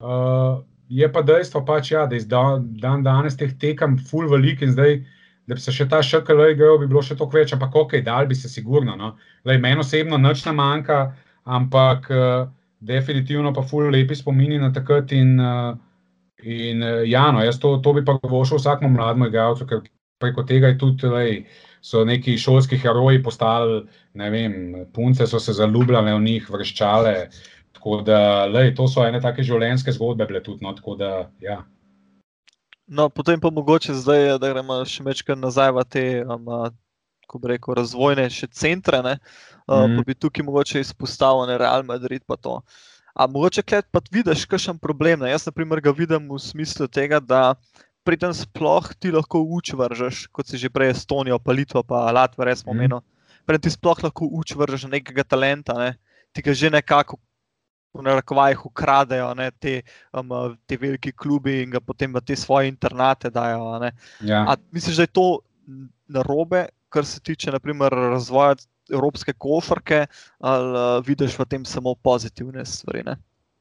Uh, 0.00 0.60
je 0.92 1.08
pa 1.12 1.22
dejstvo, 1.22 1.64
pač, 1.64 1.92
ja, 1.92 2.06
da 2.06 2.16
je 2.16 2.24
dan, 2.28 2.68
dan 2.80 3.02
danes 3.02 3.36
teh 3.36 3.52
tekem 3.58 3.96
full 3.98 4.28
velik 4.28 4.62
in 4.62 4.72
zdaj, 4.72 4.98
da 5.48 5.56
bi 5.56 5.60
se 5.60 5.72
še 5.72 5.88
ta 5.88 6.02
šakal 6.04 6.42
igral, 6.50 6.78
bi 6.78 6.88
bilo 6.90 7.02
še 7.02 7.16
toliko 7.16 7.38
več, 7.38 7.52
ampak 7.56 7.76
ok, 7.76 7.94
dal 8.04 8.28
bi 8.28 8.36
se 8.36 8.48
sigurno. 8.48 8.96
No. 8.96 9.14
Lej, 9.48 9.60
meni 9.62 9.80
osebno 9.80 10.18
nič 10.20 10.44
ne 10.46 10.52
manjka, 10.52 10.98
ampak 11.44 12.10
uh, 12.12 12.50
definitivno 12.82 13.54
pa 13.54 13.62
full 13.62 13.90
lepi 13.94 14.16
spomini 14.18 14.58
na 14.58 14.72
takrat 14.74 15.12
in 15.16 15.38
uh, 15.40 15.78
In 16.42 16.82
uh, 16.82 17.02
ja, 17.06 17.30
no, 17.30 17.42
jaz 17.44 17.58
to, 17.62 17.76
to 17.78 17.92
bi 17.94 18.02
pa 18.04 18.16
vošel 18.18 18.58
vsakmu 18.58 18.90
mlademu 18.90 19.28
igralcu, 19.30 19.66
ker 19.66 19.82
preko 20.22 20.42
tega 20.46 20.72
je 20.72 20.78
tudi, 20.78 21.10
lej, 21.10 21.36
so 21.82 22.04
neki 22.06 22.34
šolski 22.38 22.78
heroji 22.82 23.22
postali, 23.22 23.82
ne 24.18 24.30
vem, 24.30 24.54
punce 24.94 25.26
so 25.26 25.38
se 25.42 25.54
zaljubljale 25.58 26.14
v 26.14 26.22
njih, 26.22 26.48
vrščale. 26.50 27.14
Tako 27.78 28.00
da, 28.06 28.46
lej, 28.50 28.74
to 28.78 28.88
so 28.90 29.06
ene 29.06 29.20
take 29.22 29.42
življenjske 29.46 29.94
zgodbe 29.94 30.26
bile 30.26 30.42
tudi. 30.42 30.62
No, 30.66 30.74
tako 30.74 30.96
da, 30.98 31.12
ja. 31.42 31.62
No, 32.86 33.08
potem 33.08 33.40
pa 33.40 33.50
mogoče 33.50 33.94
zdaj, 33.98 34.36
da 34.42 34.50
gremo 34.52 34.80
še 34.86 35.06
večkrat 35.06 35.38
nazaj 35.38 35.72
v 35.74 35.84
te, 35.90 36.06
um, 36.26 36.50
ko 37.32 37.40
bi 37.40 37.48
rekel, 37.48 37.72
razvojne 37.74 38.28
še 38.28 38.46
centre. 38.48 39.00
Ne, 39.00 39.16
uh, 39.64 39.86
Mhm. 39.86 39.96
pa 39.96 40.02
bi 40.04 40.14
tukaj 40.14 40.44
mogoče 40.44 40.80
izpostavil 40.80 41.48
ne, 41.48 41.56
Real 41.56 41.82
Madrid. 41.82 42.20
Pa 42.22 42.36
to. 42.36 42.60
A 43.12 43.26
mogoče 43.26 43.62
klet 43.62 43.88
pa 43.88 44.00
vidiš 44.06 44.44
kakšen 44.46 44.76
problem? 44.78 45.20
Ne? 45.20 45.30
Jaz, 45.30 45.44
na 45.44 45.52
primer, 45.52 45.80
ga 45.80 45.92
vidim 45.92 46.28
v 46.28 46.38
smislu 46.38 46.88
tega, 46.88 47.18
da 47.18 47.54
pri 48.02 48.16
tem 48.16 48.32
sploh 48.32 48.92
ti 48.94 49.10
lahko 49.10 49.40
uč 49.40 49.72
vržeš, 49.72 50.26
kot 50.28 50.46
si 50.46 50.56
že 50.56 50.68
prej 50.68 50.92
Estonijo, 50.92 51.38
pa 51.38 51.52
Litvo, 51.52 51.82
pa 51.82 52.10
Latvijo, 52.10 52.44
res 52.44 52.64
Mhm. 52.64 52.68
omenil. 52.68 53.00
Prej 53.46 53.58
ti 53.58 53.70
sploh 53.70 53.98
lahko 54.00 54.28
uč 54.28 54.54
vržeš 54.54 54.88
nekega 54.88 55.24
talenta, 55.24 55.72
ne? 55.74 55.96
ti 56.32 56.40
ga 56.42 56.52
že 56.52 56.70
nekako. 56.70 57.16
V 57.92 58.00
narekovajih 58.00 58.64
ukradejo 58.64 59.34
ne, 59.36 59.50
te, 59.52 59.82
um, 60.16 60.56
te 60.66 60.78
veliki 60.80 61.12
klubi 61.12 61.60
in 61.62 61.70
ga 61.70 61.80
potem 61.80 62.08
v 62.08 62.24
te 62.24 62.32
svoje 62.32 62.64
internate 62.72 63.28
dajo. 63.28 63.76
Ja. 64.24 64.48
A 64.48 64.56
misliš, 64.72 64.96
da 64.96 65.02
je 65.04 65.12
to 65.12 65.26
narobe, 66.08 66.72
kar 66.92 67.06
se 67.08 67.20
tiče 67.24 67.50
naprimer, 67.54 67.92
razvoja 68.12 68.54
evropske 68.92 69.32
košarke, 69.32 70.04
ali 70.44 70.72
uh, 70.76 71.00
vidiš 71.06 71.38
v 71.40 71.46
tem 71.48 71.64
samo 71.64 71.94
pozitivne 71.94 72.64
stvari? 72.68 73.04
Ne? 73.06 73.16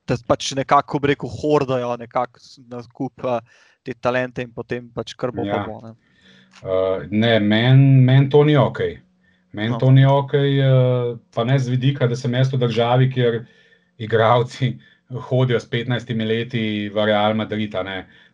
Da 0.09 0.17
pač 0.27 0.51
nekako, 0.57 0.99
rekel, 1.07 1.29
hordajo 1.31 1.93
nekako 2.01 2.41
na 2.67 2.81
kup 2.93 3.23
uh, 3.23 3.39
te 3.85 3.93
talente 3.93 4.43
in 4.43 4.51
potem 4.53 4.89
pač 4.93 5.13
kar 5.15 5.31
bo 5.31 5.45
Ja. 5.47 5.63
bo. 5.67 5.79
Ne? 5.85 5.95
Uh, 6.61 7.05
ne, 7.09 7.37
meni 7.39 8.01
men 8.05 8.29
to 8.29 8.43
ni 8.43 8.57
ok. 8.59 8.81
Meni 9.53 9.71
No. 9.73 9.77
to 9.79 9.91
ni 9.91 10.05
ok, 10.05 10.33
uh, 10.33 11.17
pa 11.35 11.43
ne 11.43 11.57
z 11.59 11.69
vidika, 11.73 12.07
da 12.07 12.15
sem 12.15 12.33
jaz 12.33 12.51
v 12.53 12.59
državi, 12.59 13.09
kjer 13.11 13.41
igravci 13.99 14.73
hodijo 15.29 15.59
s 15.59 15.67
15 15.69 16.11
leti 16.27 16.89
v 16.89 17.05
Real 17.05 17.33
Madrid, 17.35 17.75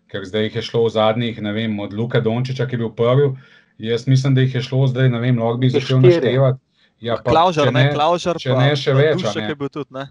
ker 0.07 0.25
zdaj 0.25 0.43
jih 0.47 0.55
je 0.55 0.61
šlo 0.61 0.85
v 0.85 0.91
zadnjih, 0.93 1.41
ne 1.41 1.51
vem, 1.53 1.79
od 1.79 1.93
Luka 1.93 2.21
Dončiča, 2.21 2.67
ki 2.69 2.77
je 2.77 2.81
bil 2.83 2.91
prvi. 2.95 3.31
Jaz 3.77 4.07
mislim, 4.07 4.35
da 4.35 4.41
jih 4.41 4.55
je 4.55 4.61
šlo 4.61 4.87
zdaj, 4.87 5.09
ne 5.09 5.19
vem, 5.21 5.37
lahko 5.39 5.57
bi 5.61 5.69
začel 5.69 6.01
naštevati. 6.01 6.59
Ja, 6.99 7.17
pa 7.21 7.29
Klaužar, 7.29 7.69
če 7.69 7.73
ne, 7.75 7.83
Klaužar, 7.93 8.39
če 8.41 8.55
ne 8.57 8.71
še 8.73 8.93
več, 8.97 9.21
Dušek 9.21 9.43
ne. 9.43 9.49
je 9.51 9.55
bil 9.59 9.69
tudi, 9.69 9.93
ne. 9.93 10.07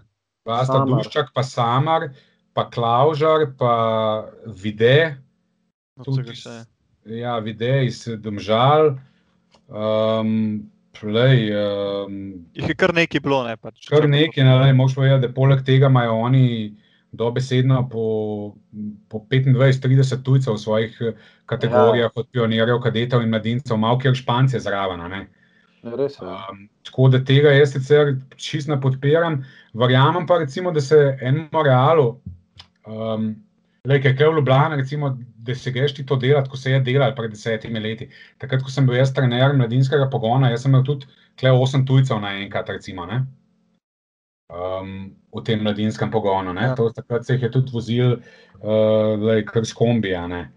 Vasta. 0.47 0.79
Duščak, 0.87 1.33
pa 1.35 1.43
Samar, 1.43 2.07
pa 2.55 2.63
Klaužar, 2.71 3.49
pa 3.59 3.73
Vide. 4.47 5.17
No, 5.99 6.07
Tudi 6.07 6.31
Ja, 7.07 7.37
videi 7.39 7.87
iz 7.87 8.03
Domžal. 8.19 8.97
Um, 9.67 10.67
Plej, 10.97 11.51
um, 11.53 12.13
Jih 12.57 12.71
je 12.71 12.75
kar 12.75 12.89
nekaj 12.95 13.21
bilo, 13.21 13.43
ne 13.45 13.53
pač. 13.53 13.83
kar 13.85 14.07
pa 14.07 14.09
nekaj, 14.09 14.43
ne, 14.43 14.71
moš 14.73 14.95
povedati, 14.97 15.27
da 15.27 15.33
poleg 15.33 15.61
tega 15.67 15.91
imajo 15.91 16.15
oni 16.25 16.73
dobesedno 17.11 17.89
po, 17.89 18.55
po 19.09 19.23
25-30 19.31 20.23
tujcev 20.23 20.53
v 20.53 20.59
svojih 20.59 20.97
eh, 21.01 21.13
kategorijah, 21.45 22.11
od 22.15 22.27
pionirjev, 22.31 22.81
kadetov 22.83 23.23
in 23.23 23.29
mladincev, 23.29 23.77
malo 23.77 23.99
kjer 23.99 24.15
špance 24.15 24.59
zraven. 24.59 25.01
a 25.01 25.07
ne. 25.07 25.27
Res 25.83 26.17
je. 26.19 26.27
Um, 26.27 26.67
tako 26.83 27.09
da 27.13 27.23
tega 27.23 27.53
jaz 27.53 27.71
sicer 27.71 28.15
čisto 28.35 28.73
ne 28.73 28.81
podpiram. 28.81 29.43
Verjamem 29.73 30.27
pa, 30.27 30.37
recimo, 30.37 30.71
da 30.71 30.81
se 30.81 31.17
enemu 31.21 31.63
realu, 31.63 32.07
um, 32.87 33.35
le 33.87 34.01
kaj 34.01 34.17
je 34.19 34.29
v 34.29 34.35
Ljubljani, 34.35 34.75
recimo, 34.81 35.17
da 35.37 35.55
se 35.55 35.71
greš 35.71 35.93
ti 35.95 36.05
to 36.05 36.15
delati, 36.15 36.49
ko 36.49 36.57
se 36.57 36.71
je 36.71 36.79
delal 36.83 37.15
pred 37.15 37.31
desetimi 37.31 37.79
leti. 37.79 38.09
Takrat, 38.37 38.63
ko 38.63 38.71
sem 38.73 38.87
bil 38.87 38.97
jaz 38.99 39.13
trener 39.13 39.55
mladinskega 39.55 40.09
pogona, 40.11 40.51
jaz 40.51 40.65
sem 40.65 40.73
imel 40.73 40.83
tudi 40.83 41.07
kle 41.39 41.53
osem 41.55 41.85
tujcev 41.85 42.19
naenkrat, 42.19 42.69
recimo. 42.69 43.05
Ne? 43.05 43.21
Um, 44.47 45.11
v 45.35 45.43
tem 45.43 45.59
mladinskem 45.59 46.11
pogonu. 46.11 46.53
Ja. 46.55 46.71
Ja. 46.71 46.75
To, 46.79 46.89
takrat 46.95 47.25
se 47.25 47.35
jih 47.35 47.47
je 47.47 47.51
tudi 47.51 47.73
vozil, 47.73 48.17
uh, 48.63 49.27
kar 49.49 49.65
s 49.65 49.75
kombija. 49.75 50.27
ne. 50.27 50.47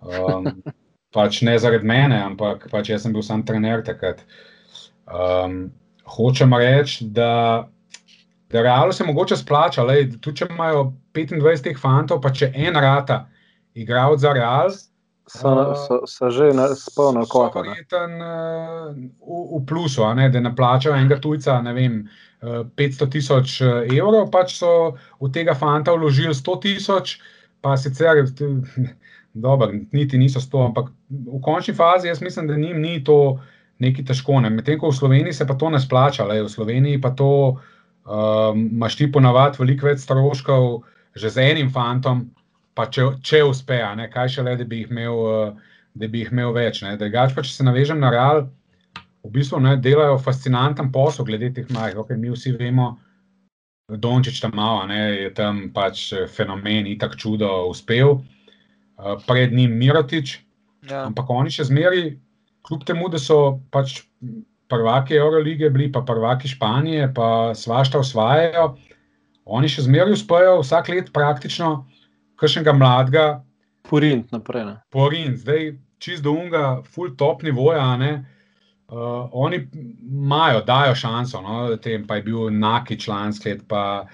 Um, 0.00 0.62
pač 1.16 1.40
ne 1.46 1.56
zaradi 1.58 1.88
mene, 1.88 2.18
ampak 2.20 2.68
pač 2.72 2.90
jaz 2.92 3.06
sem 3.06 3.14
bil 3.14 3.24
sam 3.24 3.44
trener 3.46 3.84
takrat. 3.86 4.22
Um, 5.06 5.70
hočem 6.16 6.52
reči, 6.54 7.06
da, 7.14 7.68
da 8.52 8.64
realno 8.64 8.92
se 8.92 9.06
mogoče 9.06 9.38
splača, 9.40 9.86
lej, 9.86 10.10
tudi 10.20 10.42
če 10.42 10.50
imajo 10.50 10.90
25 11.16 11.64
teh 11.64 11.80
fantov, 11.80 12.20
pa 12.24 12.32
če 12.34 12.50
en 12.54 12.76
rata 12.82 13.24
igralec 13.76 14.20
za 14.22 14.34
real. 14.36 14.76
So, 15.26 15.74
so, 15.74 16.06
so 16.06 16.30
že 16.30 16.52
na 16.54 16.70
spolno 16.78 17.26
ne. 17.26 17.50
verjeten, 17.54 18.10
uh, 18.22 18.94
v, 19.58 19.64
plusu, 19.66 20.06
ne, 20.14 20.28
da 20.30 20.40
ne 20.40 20.54
plačajo 20.54 20.94
enega 20.94 21.18
tujca, 21.18 21.58
ne 21.66 21.72
vem, 21.74 21.96
uh, 22.42 22.62
500 22.78 23.10
tisoč 23.10 23.60
eh, 23.60 23.90
evrov, 23.98 24.30
pač 24.30 24.54
so 24.60 24.94
v 25.18 25.30
tega 25.34 25.54
fanta 25.58 25.96
vložili 25.98 26.34
100 26.34 26.60
tisoč, 26.62 27.18
pa 27.60 27.74
sicer, 27.74 28.22
dobro, 29.46 29.72
niti 29.92 30.18
niso 30.18 30.38
100, 30.38 30.70
ampak 30.70 30.94
v 31.10 31.40
končni 31.42 31.74
fazi 31.74 32.08
jaz 32.08 32.22
mislim, 32.22 32.46
da 32.46 32.56
njim 32.56 32.78
ni 32.80 33.02
to 33.04 33.40
nekaj 33.82 34.06
težko. 34.12 34.40
Ne. 34.40 34.50
Medtem 34.50 34.78
ko 34.78 34.94
v 34.94 34.96
Sloveniji 34.96 35.32
se 35.32 35.46
pa 35.46 35.58
to 35.58 35.70
ne 35.70 35.80
splača, 35.80 36.24
le, 36.24 36.42
v 36.46 36.52
Sloveniji 36.52 37.00
pa 37.02 37.10
to 37.10 37.58
um, 38.06 38.68
imaš 38.70 38.96
ti 38.96 39.10
ponavadi 39.12 39.58
veliko 39.60 39.90
več 39.90 40.06
stroškov 40.06 40.86
že 41.16 41.30
z 41.32 41.50
enim 41.50 41.70
fantom, 41.72 42.26
pa 42.76 42.86
če, 42.92 43.08
če 43.24 43.42
uspe, 43.48 43.80
ne, 43.96 44.10
kaj 44.12 44.36
šele, 44.36 44.56
da 44.60 44.68
bi 44.68 44.84
jih 44.84 44.92
imel. 44.94 45.24
Uh, 45.24 45.72
da 45.96 46.08
bi 46.12 46.20
jih 46.20 46.32
imel 46.32 46.52
več. 46.52 46.82
pa, 46.84 47.42
če 47.42 47.48
se 47.48 47.64
navežem 47.64 48.00
na 48.00 48.10
Real, 48.12 48.46
v 49.24 49.30
bistvu 49.32 49.60
ne, 49.64 49.76
delajo 49.80 50.18
fascinanten 50.20 50.92
posel 50.92 51.24
glede 51.24 51.50
teh 51.54 51.68
mladih. 51.72 52.02
Okay, 52.04 52.18
mi 52.20 52.30
vsi 52.30 52.52
vemo, 52.52 52.98
Dončić 53.88 54.40
tam 54.42 54.52
malo, 54.58 54.86
ne, 54.90 54.98
je 55.22 55.30
tam 55.34 55.70
pač 55.72 56.10
fenomen, 56.34 56.86
itak 56.90 57.16
čudo 57.16 57.48
uspel. 57.70 58.18
Uh, 58.96 59.16
pred 59.26 59.52
njim 59.52 59.72
Mirotič, 59.78 60.42
Ja. 60.86 61.06
ampak 61.08 61.26
oni 61.30 61.50
še 61.50 61.64
zmeraj, 61.66 62.12
kljub 62.66 62.84
temu, 62.86 63.08
da 63.10 63.18
so 63.18 63.58
pač 63.74 64.04
prvaki 64.70 65.16
Eurolige 65.18 65.70
bili, 65.70 65.88
pa 65.90 66.04
prvaki 66.06 66.46
Španije, 66.50 67.08
pa 67.14 67.54
svašta 67.58 67.98
osvajajo, 67.98 68.76
oni 69.46 69.70
še 69.70 69.86
zmeraj 69.86 70.14
uspejo 70.14 70.60
vsak 70.60 70.90
let 70.92 71.10
praktično 71.14 71.86
kakšnega 72.36 72.72
mladega 72.76 73.26
Purint 73.86 74.32
naprej. 74.32 74.64
Ne. 74.64 74.78
Porin, 74.90 75.36
zdaj 75.36 75.76
čist 76.02 76.24
do 76.24 76.34
unga, 76.36 76.82
full 76.92 77.14
top 77.16 77.44
nivoja, 77.46 77.82
a 77.92 77.96
ne. 78.00 78.14
Uh, 78.86 79.26
oni 79.32 79.58
imajo, 80.06 80.60
dajo 80.62 80.94
šanso, 80.94 81.40
no, 81.42 81.76
tem 81.82 82.04
pa 82.06 82.20
je 82.20 82.22
bil 82.22 82.50
Naki 82.54 82.94
član 83.02 83.32
skled, 83.34 83.64
pa, 83.66 84.04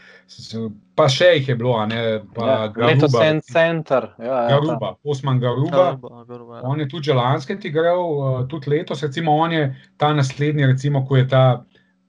pa 0.96 1.08
še 1.12 1.28
jih 1.34 1.50
je 1.50 1.56
bilo, 1.60 1.74
ne, 1.90 1.98
pa 2.32 2.46
Ja, 2.46 2.54
Leto 2.70 3.04
Garuba. 3.04 3.18
Sen 3.18 3.42
Center. 3.44 4.06
Ja, 4.16 4.38
ja, 4.46 4.54
Garuba, 4.54 4.94
Osman 5.04 5.42
Garuba. 5.42 5.76
Garuba, 5.76 6.24
Garuba, 6.24 6.56
ja. 6.56 6.62
On 6.64 6.80
je 6.80 6.88
tudi 6.88 7.10
že 7.10 7.18
lanskrat 7.18 7.66
igral, 7.68 8.00
uh, 8.00 8.38
tudi 8.48 8.72
letos, 8.72 9.04
recimo, 9.04 9.36
on 9.36 9.52
je 9.52 9.66
ta 10.00 10.14
naslednji, 10.16 10.70
recimo, 10.72 11.04
ko 11.04 11.20
je, 11.20 11.28
ta, 11.28 11.44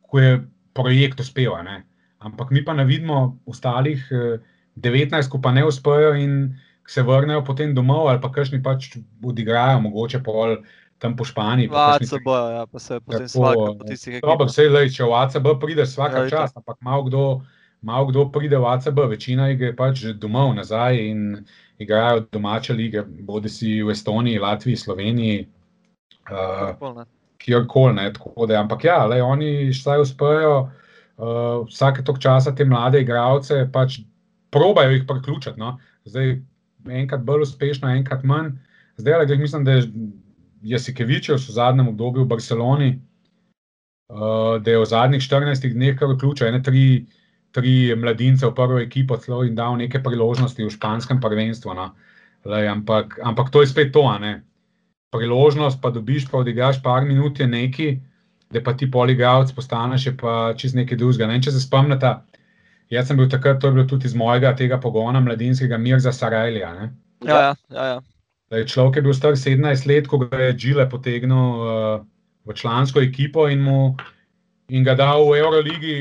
ko 0.07 0.23
je 0.23 0.39
projekt 0.73 1.19
uspel. 1.19 1.57
a 1.59 1.63
ne. 1.67 1.77
Ampak 2.23 2.55
mi 2.55 2.63
pa 2.63 2.71
ne 2.71 2.87
vidimo 2.87 3.41
ostalih 3.43 4.07
uh, 4.15 4.39
19, 4.75 5.29
ko 5.29 5.41
pa 5.41 5.51
ne 5.51 5.65
uspejo 5.65 6.13
in 6.15 6.55
se 6.87 7.01
vrnejo 7.01 7.43
potem 7.45 7.75
domov, 7.75 8.07
ali 8.07 8.21
pa 8.21 8.31
kakšni 8.31 8.63
pač 8.63 8.97
odigrajo, 9.23 9.79
mogoče 9.81 10.23
pol 10.23 10.57
tam 10.99 11.15
po 11.15 11.25
Španiji. 11.25 11.69
pa 11.69 11.97
Vace 11.99 12.19
bojo, 12.23 12.49
ja, 12.51 12.65
pa 12.65 12.79
se 12.79 12.99
potem 12.99 13.27
svaka 13.27 13.73
po 13.77 13.83
tistih 13.83 14.21
Dobro, 14.21 14.47
vse 14.47 14.69
le, 14.69 14.87
če 14.89 15.03
v 15.03 15.17
ACB 15.19 15.47
prideš 15.59 15.95
vsak 15.95 16.11
Ja, 16.11 16.19
ja, 16.19 16.27
itak. 16.27 16.39
čas, 16.39 16.55
ampak 16.55 16.77
malo 16.81 17.03
kdo, 17.03 17.23
malo 17.81 18.07
kdo 18.07 18.29
pride 18.31 18.57
v 18.57 18.67
ACB, 18.71 19.03
večina 19.11 19.49
jih 19.51 19.59
gre 19.59 19.73
pač 19.75 20.05
domov 20.15 20.55
nazaj 20.55 20.99
in 20.99 21.43
igrajo 21.79 22.23
domače 22.31 22.73
lige, 22.73 23.03
bodi 23.03 23.49
si 23.49 23.81
v 23.83 23.91
Estoniji, 23.91 24.39
Latviji, 24.39 24.79
Sloveniji, 24.79 25.47
uh, 26.31 27.03
kjerkoli. 27.37 28.13
tako 28.13 28.47
da, 28.47 28.61
Ampak 28.63 28.83
ja, 28.83 29.03
le, 29.05 29.21
oni 29.23 29.69
vsaj 29.71 30.01
uspejo 30.01 30.55
uh, 30.63 31.67
vsake 31.67 32.03
tok 32.03 32.19
časa 32.19 32.55
te 32.55 32.65
mlade 32.65 33.01
igralce, 33.01 33.67
pač 33.71 33.99
probajo 34.53 34.93
jih 34.93 35.07
priključiti. 35.09 35.59
No. 35.59 35.77
Zdaj, 36.05 36.37
enkrat 36.89 37.23
bolj 37.25 37.47
uspešno, 37.47 37.89
enkrat 37.89 38.23
manj. 38.23 38.53
Zdaj, 38.97 39.25
le, 39.25 39.37
mislim, 39.37 39.65
da 39.65 39.79
je 39.79 39.89
Jasikevičev 40.63 41.35
v 41.35 41.55
zadnjem 41.57 41.87
obdobju 41.87 42.23
v 42.23 42.27
Barceloni, 42.27 42.89
uh, 44.13 44.61
da 44.63 44.71
je 44.71 44.79
v 44.79 44.85
zadnjih 44.85 45.21
14 45.21 45.73
dneh 45.73 45.97
kar 45.99 46.13
vključil 46.13 46.47
ene 46.47 46.61
tri, 46.63 47.05
tri 47.51 47.95
mladince 47.95 48.47
v 48.47 48.55
prvo 48.55 48.79
ekipo 48.79 49.17
celo 49.17 49.43
in 49.43 49.55
dal 49.55 49.75
neke 49.77 49.99
priložnosti 50.03 50.63
v 50.63 50.71
španskem 50.71 51.19
prvenstvu. 51.21 51.75
No. 51.75 51.91
Lej, 52.45 52.67
ampak, 52.67 53.19
ampak 53.23 53.51
to 53.51 53.61
je 53.61 53.71
spet 53.71 53.93
to, 53.93 54.03
ne. 54.19 54.41
Priložnost 55.13 55.81
pa 55.81 55.91
dobiš, 55.93 56.27
pa 56.31 56.41
odigraš 56.41 56.81
par 56.83 57.05
minut, 57.05 57.39
je 57.39 57.47
neki, 57.47 57.89
da 58.51 58.61
pa 58.61 58.73
ti 58.73 58.89
poligralec 58.91 59.51
postaneš, 59.51 60.09
pa 60.19 60.53
čez 60.57 60.73
nekaj 60.73 60.97
drugega. 60.97 61.27
Ne 61.29 61.41
če 61.41 61.53
se 61.53 61.61
spomnite, 61.61 62.15
jaz 62.89 63.07
sem 63.07 63.17
bil 63.17 63.29
takrat, 63.29 63.59
to 63.61 63.67
je 63.67 63.77
bilo 63.77 63.85
tudi 63.87 64.07
iz 64.07 64.15
mojega 64.15 64.55
tega 64.55 64.79
pogona 64.79 65.19
mladinskega 65.19 65.77
Mirza 65.77 66.11
Sarajlija. 66.11 66.73
ne. 66.73 66.89
Ja, 67.23 67.39
ja, 67.39 67.55
ja, 67.69 67.85
ja. 67.85 68.01
Da 68.49 68.57
je 68.57 68.67
človek 68.67 68.95
je 68.95 69.01
bil 69.01 69.13
star 69.13 69.37
17 69.39 69.87
let, 69.87 70.07
ko 70.07 70.17
ga 70.17 70.37
je 70.37 70.53
Džile 70.53 70.89
potegnil 70.89 71.61
uh, 71.63 72.03
v 72.45 72.53
člansko 72.53 73.01
ekipo 73.01 73.47
in, 73.49 73.63
mu, 73.63 73.95
in 74.69 74.83
ga 74.83 74.95
dal 74.95 75.23
v 75.25 75.39
Euroligi. 75.39 75.95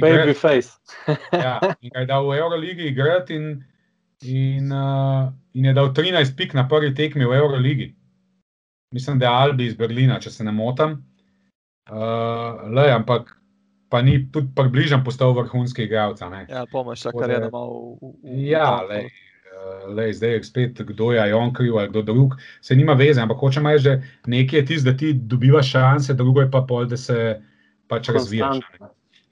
Babyface. 0.00 0.76
Ja, 1.46 1.60
in 1.80 1.90
ga 1.94 2.02
je 2.04 2.10
dal 2.10 2.26
v 2.28 2.36
Euroligi 2.36 2.90
igrati, 2.90 3.34
in, 3.34 3.64
in, 4.22 4.72
uh, 4.72 5.30
in 5.54 5.70
je 5.70 5.72
dal 5.72 5.92
13 5.94 6.36
pik 6.36 6.54
na 6.54 6.66
prvi 6.68 6.94
tekmi 6.94 7.24
v 7.24 7.38
Euroligi. 7.38 7.94
Mislim, 8.92 9.18
da 9.18 9.26
je 9.26 9.32
Albi 9.32 9.66
iz 9.66 9.74
Berlina, 9.74 10.20
če 10.20 10.30
se 10.30 10.44
ne 10.44 10.52
motim. 10.52 10.98
Uh, 11.90 12.66
le, 12.74 12.90
ampak 12.92 13.35
pa 13.96 14.02
ni 14.02 14.18
tudi 14.28 14.52
približen 14.54 15.00
postal 15.04 15.32
vrhunski 15.32 15.82
igralec. 15.82 16.20
ja 16.20 16.66
pomoč, 16.68 17.02
kar 17.02 17.30
je 17.30 17.40
da 17.40 17.48
malo. 17.50 17.96
v- 18.02 18.44
Ja, 18.44 18.82
v- 18.82 18.88
lej, 18.88 19.06
eh, 19.06 19.86
lej, 19.88 20.12
zdaj 20.12 20.30
je 20.30 20.42
spet, 20.44 20.80
kdo 20.80 21.12
je 21.12 21.34
on 21.34 21.52
kriv 21.52 21.78
ali 21.78 21.88
kdo 21.88 22.02
drug, 22.02 22.36
se 22.60 22.76
nima 22.76 22.92
veze, 22.92 23.20
ampak 23.20 23.38
hočem 23.38 23.66
reči, 23.66 23.84
da 23.84 24.00
nekaj 24.26 24.58
je 24.58 24.66
tisto, 24.66 24.90
da 24.90 24.96
ti 24.96 25.12
dobivaš 25.12 25.70
šanse, 25.70 26.14
drugo 26.14 26.40
je 26.40 26.50
pa 26.50 26.60
pol, 26.60 26.84
da 26.84 26.96
se 26.96 27.40
pač 27.88 28.08
razvijaš. 28.08 28.60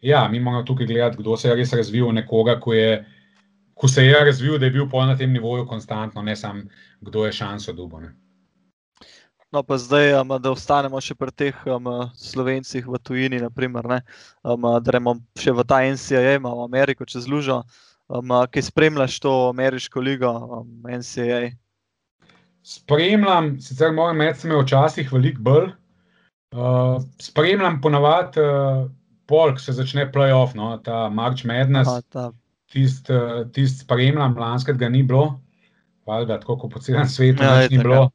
Ja, 0.01 0.29
mi 0.29 0.41
moramo 0.41 0.63
tukaj 0.63 0.87
gledati, 0.87 1.17
kdo 1.17 1.37
se 1.37 1.49
je 1.49 1.55
res 1.55 1.73
razvil, 1.73 2.13
nekoga, 2.13 2.61
ko, 2.61 2.73
je, 2.73 3.05
ko 3.75 3.89
se 3.89 4.05
je 4.05 4.25
razvil, 4.25 4.59
da 4.59 4.67
je 4.67 4.71
bil 4.71 4.89
pol 4.89 5.07
na 5.07 5.17
tem 5.17 5.33
nivoju 5.33 5.67
konstantno, 5.67 6.23
ne 6.23 6.37
samo 6.37 6.63
kdo 7.01 7.27
je 7.27 7.33
šanso 7.33 7.73
dobil. 7.73 8.01
No, 9.55 9.63
pa 9.63 9.79
zdaj, 9.79 10.17
um, 10.19 10.33
da 10.43 10.51
ostanemo 10.51 10.99
še 10.99 11.15
pri 11.15 11.31
teh 11.31 11.59
um, 11.71 11.87
slovencih 12.19 12.89
v 12.91 12.99
tujini, 12.99 13.39
naprimer, 13.39 13.87
ne, 13.87 13.99
um, 14.43 14.65
da 14.67 14.81
gremo 14.83 15.13
še 15.39 15.53
v 15.55 15.63
ta 15.63 15.79
NCAA, 15.87 16.41
ima 16.41 16.51
v 16.51 16.65
Ameriko 16.65 17.07
čez 17.07 17.29
lužo, 17.31 17.61
um, 18.11 18.33
ki 18.51 18.65
spremljaš 18.67 19.21
to 19.23 19.35
ameriško 19.53 20.03
ligo, 20.03 20.33
um, 20.59 20.73
NCAA. 20.91 21.53
Spremljam, 22.67 23.53
sicer 23.63 23.95
moram 23.95 24.25
reči, 24.25 24.49
da 24.49 24.57
me 24.57 24.65
včasih 24.65 25.15
veliko 25.15 25.47
bolj. 25.47 25.71
Uh, 26.51 26.99
spremljam 27.23 27.79
ponavadi 27.85 28.43
uh, 28.43 28.83
pol, 29.31 29.55
ko 29.55 29.63
se 29.63 29.77
začne 29.79 30.09
playoff, 30.11 30.59
no, 30.59 30.73
ta 30.83 31.07
March 31.15 31.47
Madness. 31.47 32.03
Tisti 32.75 33.15
uh, 33.15 33.47
tist 33.55 33.87
spremljam, 33.87 34.35
lanskega 34.35 34.83
ga 34.83 34.91
ni 34.91 35.07
bilo, 35.07 35.37
valjda, 36.11 36.43
tako 36.43 36.59
kot 36.65 36.75
po 36.75 36.83
celem 36.83 37.07
svetu, 37.07 37.47
Ja, 37.47 37.63
ja, 37.63 37.71
ni 37.71 37.79
bilo. 37.79 38.11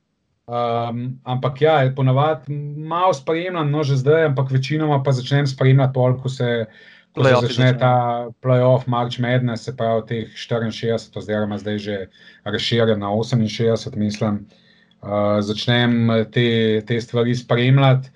Um, 0.49 1.19
ampak 1.29 1.61
ja, 1.61 1.91
ponavadi 1.95 2.49
malo 2.89 3.13
spremljam, 3.13 3.69
no 3.69 3.83
že 3.85 3.99
zdaj, 4.01 4.31
ampak 4.31 4.49
večinoma 4.49 4.97
pa 5.05 5.13
začnem 5.13 5.45
spremljati 5.45 5.93
pol, 5.93 6.15
ko 6.17 6.29
se, 6.29 6.65
ko 7.13 7.21
se 7.21 7.35
začne 7.43 7.67
ta 7.77 8.25
playoff, 8.41 8.87
March 8.89 9.21
Madness, 9.21 9.69
se 9.69 9.75
pravi 9.77 10.01
teh 10.09 10.31
64, 10.33 11.13
oziroma 11.21 11.59
zdaj 11.61 11.77
že 11.77 11.97
razširjen 12.49 12.97
na 12.97 13.13
68, 13.13 13.93
mislim. 13.95 14.47
Uh, 15.05 15.37
začnem 15.45 16.09
te, 16.33 16.81
te 16.81 16.97
stvari 17.01 17.35
spremljati. 17.35 18.09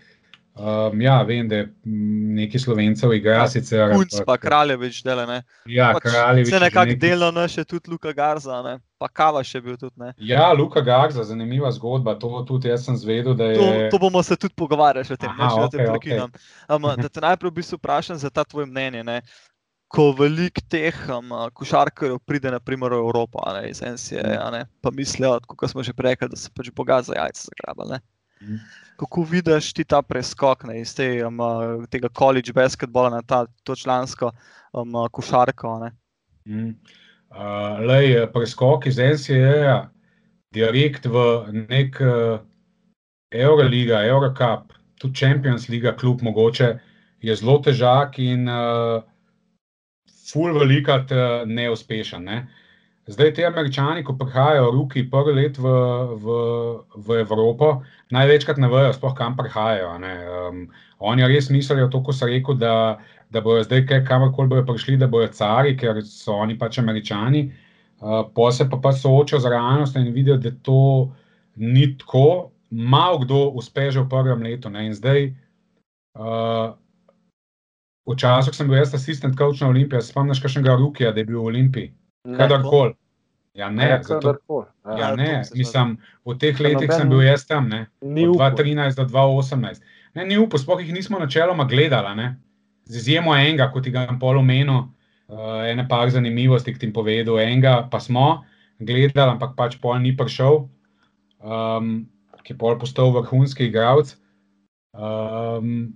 Um, 0.55 1.01
ja, 1.01 1.15
vem, 1.23 1.47
da 1.49 1.63
mm, 1.81 2.35
neki 2.35 2.59
slovencev 2.59 3.13
igra 3.13 3.31
Ja, 3.33 3.47
sicer. 3.47 3.89
Kunc 3.89 4.13
ampak- 4.13 4.25
pa 4.25 4.35
Kraljevič 4.37 5.01
dele, 5.01 5.25
ne. 5.25 5.39
Ja, 5.65 5.87
Pač 5.93 6.03
Kraljevič 6.03 6.49
Se 6.49 6.59
nekako 6.59 6.85
neki- 6.85 6.99
delno 6.99 7.31
naš 7.31 7.57
je 7.57 7.65
tudi 7.65 7.89
Luka 7.89 8.13
Garza, 8.13 8.61
ne. 8.61 8.75
Pa 8.99 9.07
Kava 9.07 9.41
še 9.43 9.61
bil 9.61 9.77
tudi, 9.77 9.97
ne. 9.97 10.13
Ja, 10.19 10.51
Luka 10.53 10.81
Garza, 10.81 11.23
zanimiva 11.23 11.71
zgodba. 11.71 12.13
To 12.15 12.43
tudi 12.43 12.69
jaz 12.69 12.85
sem 12.85 12.93
zvedel, 12.95 13.33
da 13.33 13.49
To, 13.49 13.65
je. 13.73 13.89
to 13.89 13.97
bomo 13.97 14.21
se 14.23 14.35
tudi 14.35 14.53
pogovarjali 14.53 15.09
o 15.09 15.17
tem, 15.17 15.31
ne, 15.31 15.43
Aha, 15.43 15.55
če 15.55 15.69
te 15.71 15.77
okej, 15.77 15.89
prekinem. 15.89 16.29
Um, 16.69 16.81
da 16.93 17.09
te 17.09 17.19
najprej 17.19 17.49
v 17.49 17.55
bistvu 17.55 17.77
vprašam 17.77 18.17
za 18.17 18.29
ta 18.29 18.43
tvoj 18.43 18.65
mnenje. 18.65 19.01
Ne? 19.03 19.21
Ko 19.87 20.11
veliko 20.11 20.61
teh 20.69 20.93
um, 21.09 21.33
košarkarjev 21.51 22.21
pride 22.25 22.51
naprimer 22.51 22.93
v 22.93 23.01
Evropo, 23.01 23.41
a 23.41 23.57
ne, 23.57 23.69
iz 23.69 23.81
NCA, 23.81 24.37
a 24.37 24.51
ne, 24.51 24.65
pa 24.81 24.91
mislijo, 24.91 25.39
kot 25.47 25.69
smo 25.69 25.81
že 25.81 25.93
prej 25.93 26.13
rekli, 26.13 26.29
da 26.29 26.37
so 26.37 26.49
pač 26.51 26.69
bogat 26.69 27.05
za 27.05 27.13
jajce 27.13 27.49
zagrabili. 27.49 27.97
Kako 28.99 29.23
vidiš 29.29 29.73
ti 29.73 29.83
ta 29.83 30.01
preskok 30.01 30.63
ne, 30.69 30.81
iz 30.81 30.93
te, 30.95 31.07
um, 31.25 31.39
tega 31.91 32.09
college 32.09 32.53
basketbola 32.53 33.09
na 33.09 33.21
ta 33.21 33.45
to 33.63 33.75
člansko 33.75 34.31
um, 34.73 34.93
košarko? 35.11 35.79
Ne? 35.79 35.91
Mm. 36.45 36.75
Uh, 37.33 37.79
lej, 37.87 38.27
preskok 38.33 38.85
iz 38.87 38.99
NCAA, 39.01 39.89
direkt 40.53 41.05
v 41.05 41.23
nek 41.69 41.97
uh, 42.01 42.39
Euroliga, 43.33 44.03
Eurocup, 44.05 44.73
tudi 45.01 45.17
Champions 45.19 45.69
League, 45.69 45.95
klub 45.97 46.21
mogoče, 46.21 46.75
je 47.21 47.35
zelo 47.35 47.57
težak 47.65 48.19
in 48.19 48.45
uh, 48.51 49.01
ful 50.29 50.53
velikat 50.59 51.11
uh, 51.11 51.47
neuspešen. 51.49 52.30
Ne? 52.30 52.43
Zdaj 53.07 53.34
ti 53.34 53.45
američani, 53.45 54.03
ko 54.03 54.13
prihajajo 54.15 54.69
ruki 54.71 55.01
prvi 55.11 55.34
let 55.35 55.57
v, 55.59 55.71
v, 56.23 56.35
v 56.95 57.17
Evropo, 57.19 57.81
največkrat 58.15 58.61
ne 58.63 58.69
vejo, 58.71 58.93
sploh 58.95 59.15
kam 59.17 59.35
prihajajo. 59.35 59.89
Um, 59.97 60.61
oni 61.03 61.27
res 61.27 61.49
mislijo 61.51 61.89
to, 61.91 61.99
ko 62.03 62.13
so 62.15 62.30
rekel, 62.30 62.55
da, 62.55 62.99
da 63.27 63.41
bodo 63.43 63.65
zdaj, 63.65 63.84
kaj- 63.89 64.05
kamorkoli 64.07 64.47
bodo 64.53 64.63
prišli, 64.69 64.95
da 64.97 65.09
bodo 65.11 65.27
cari, 65.35 65.75
ker 65.75 65.99
so 66.07 66.38
oni 66.45 66.55
pač 66.59 66.80
američani. 66.80 67.41
Uh, 67.99 68.21
pa 68.35 68.51
se 68.55 68.69
pa, 68.71 68.80
pač 68.80 69.01
soočajo 69.01 69.41
z 69.43 69.51
realnostjo 69.51 70.03
in 70.03 70.13
vidijo, 70.15 70.38
da 70.39 70.53
to 70.63 71.11
ni 71.55 71.89
tako. 71.97 72.51
Malo 72.71 73.19
kdo 73.21 73.49
uspe 73.59 73.91
že 73.91 74.01
v 74.01 74.09
prvem 74.09 74.47
letu. 74.47 74.69
Ne? 74.71 74.85
In 74.88 74.95
zdaj, 74.95 75.27
uh, 76.15 76.71
včasih 78.07 78.55
sem 78.55 78.71
bil 78.71 78.80
jaz 78.80 78.95
asistent 78.95 79.35
coach 79.35 79.59
na 79.59 79.67
Olimpiji, 79.75 80.01
spomniš, 80.07 80.39
kakšnega 80.39 80.80
rukija, 80.80 81.11
da 81.11 81.19
je 81.19 81.27
bil 81.27 81.41
v 81.43 81.51
Olimpiji. 81.51 81.91
Kadarkoli. 82.23 82.95
Ja, 83.53 83.69
ne, 83.69 83.89
ja, 83.89 83.99
zato. 84.03 84.65
Ja. 84.85 84.97
ja, 84.97 85.15
ne, 85.15 85.43
mislim, 85.53 85.97
v 86.25 86.33
teh 86.41 86.57
letih 86.57 86.89
sem 86.89 87.09
bil 87.09 87.21
jaz 87.21 87.43
tam, 87.45 87.67
ne, 87.69 87.85
od 88.01 88.33
upal. 88.33 88.55
2013 88.57 88.97
do 88.97 89.05
2018. 89.05 89.83
Ne, 90.17 90.25
ni 90.25 90.39
upal, 90.41 90.61
sploh 90.61 90.81
jih 90.81 90.93
nismo 90.95 91.19
načeloma 91.21 91.67
gledali, 91.69 92.15
ne. 92.17 92.27
z 92.85 92.97
izjemo 92.97 93.35
enega, 93.35 93.69
kot 93.71 93.87
ga 93.93 94.07
je 94.07 94.15
pol 94.19 94.39
omenil, 94.41 94.87
uh, 95.31 95.61
ene 95.69 95.85
par 95.89 96.09
zanimivosti, 96.11 96.73
ki 96.73 96.81
ti 96.81 96.89
bom 96.89 97.03
povedal, 97.03 97.39
enega 97.39 97.75
pa 97.91 98.01
smo 98.03 98.43
gledali, 98.79 99.35
ampak 99.35 99.53
pač 99.59 99.77
pol 99.81 100.01
ni 100.01 100.15
prišel, 100.17 100.65
um, 101.39 101.93
ki 102.43 102.55
je 102.55 102.59
pol 102.59 102.75
postal 102.81 103.13
vrhunski 103.15 103.69
igralec. 103.69 104.17
Um, 104.93 105.93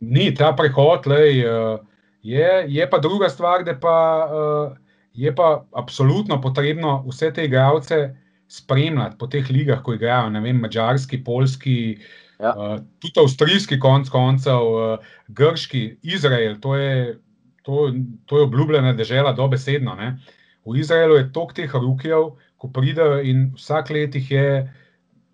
ni 0.00 0.28
ta 0.34 0.52
prehod, 0.56 1.06
lej, 1.06 1.40
uh, 1.46 1.78
je, 2.22 2.50
je 2.68 2.90
pa 2.90 2.98
druga 2.98 3.30
stvar, 3.32 3.64
da 3.64 3.78
pa, 3.78 3.96
uh, 4.26 4.76
je 5.14 5.34
pa 5.34 5.64
absolutno 5.76 6.40
potrebno 6.40 7.04
vse 7.08 7.32
te 7.32 7.44
igralce 7.44 8.16
spremljati 8.48 9.18
po 9.18 9.26
teh 9.26 9.50
ligah, 9.50 9.82
ko 9.82 9.94
igrajo, 9.94 10.30
ne 10.30 10.40
vem, 10.40 10.58
mačarski, 10.60 11.24
polski, 11.24 11.98
Ja. 12.40 12.54
Uh, 12.56 12.78
tudi 13.04 13.20
avstrijski, 13.20 13.76
konc 13.76 14.08
koncev, 14.08 14.68
uh, 14.72 15.08
grški, 15.28 15.98
Izrael, 16.02 16.54
to 16.60 16.72
je, 16.76 17.18
to, 17.62 17.90
to 18.26 18.38
je 18.38 18.46
obljubljena 18.46 18.94
država, 18.96 19.34
dobesedno. 19.36 19.94
Ne? 19.94 20.14
V 20.64 20.78
Izraelu 20.80 21.18
je 21.18 21.32
toliko 21.32 21.52
teh 21.52 21.74
rukijev, 21.74 22.30
ko 22.56 22.70
pridejo 22.72 23.20
in 23.24 23.50
vsak 23.56 23.90
let 23.90 24.16
jih 24.16 24.30
je 24.30 24.46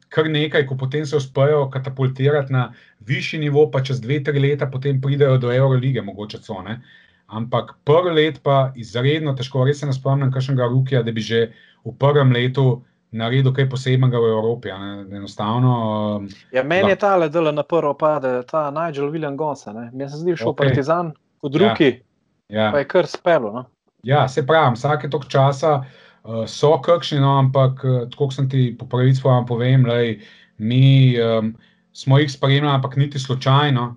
kar 0.09 0.31
nekaj, 0.31 0.67
ko 0.67 0.77
potem 0.79 1.07
se 1.07 1.17
uspejo 1.17 1.67
katapultirati 1.71 2.53
na 2.53 2.73
višji 3.07 3.41
nivo, 3.43 3.67
pa 3.71 3.83
čez 3.85 4.01
dve, 4.01 4.21
tri 4.25 4.41
leta 4.43 4.67
potem 4.71 5.01
pridejo 5.01 5.39
do 5.39 5.53
Eurolige, 5.55 6.03
mogoče 6.03 6.43
so. 6.43 6.59
Ne? 6.63 6.81
Ampak 7.27 7.75
prvi 7.85 8.11
let 8.13 8.41
pa 8.43 8.73
izredno 8.75 9.35
težko, 9.35 9.65
res 9.65 9.81
se 9.81 9.87
ne 9.87 9.93
spomnim, 9.93 10.31
kakšnega 10.33 10.69
rukija, 10.69 11.03
da 11.03 11.13
bi 11.13 11.21
že 11.21 11.53
v 11.85 11.93
prvem 11.99 12.33
letu 12.33 12.83
naredil 13.13 13.53
kaj 13.53 13.69
posebnega 13.69 14.19
v 14.19 14.29
Evropi. 14.31 14.69
Enostavno. 15.11 15.73
um, 16.17 16.29
Ja, 16.53 16.63
meni 16.63 16.83
Da. 16.83 16.89
je 16.89 16.97
ta 16.97 17.17
le 17.17 17.29
delo 17.29 17.53
na 17.53 17.63
prvo 17.63 17.95
pade, 17.95 18.43
ta 18.43 18.71
Nigel 18.71 19.11
William 19.11 19.37
Gonsa. 19.37 19.73
ne. 19.73 19.91
Meni 19.93 20.11
se 20.11 20.17
zdi, 20.17 20.37
šel 20.37 20.49
okay. 20.49 20.57
Partizan 20.57 21.13
kot 21.41 21.53
Ja. 21.53 21.59
drugi, 21.59 22.03
Ja. 22.49 22.71
pa 22.73 22.79
je 22.79 22.85
kar 22.85 23.07
spelo. 23.07 23.53
No? 23.53 23.65
Ja, 24.03 24.29
se 24.29 24.47
pravi, 24.47 24.75
vsake 24.75 25.11
toliko 25.11 25.29
časa 25.29 25.85
uh, 26.25 26.45
so 26.47 26.79
kakšni, 26.79 27.21
no, 27.21 27.39
ampak 27.39 27.85
uh, 27.85 28.09
tako 28.11 28.31
sem 28.31 28.49
ti 28.49 28.77
po 28.79 28.87
pravici 28.87 29.23
povem, 29.49 29.85
lej, 29.85 30.21
mi 30.59 31.15
um, 31.19 31.57
smo 31.93 32.19
jih 32.19 32.31
spremljali, 32.33 32.75
ampak 32.75 32.97
niti 32.97 33.19
slučajno, 33.19 33.97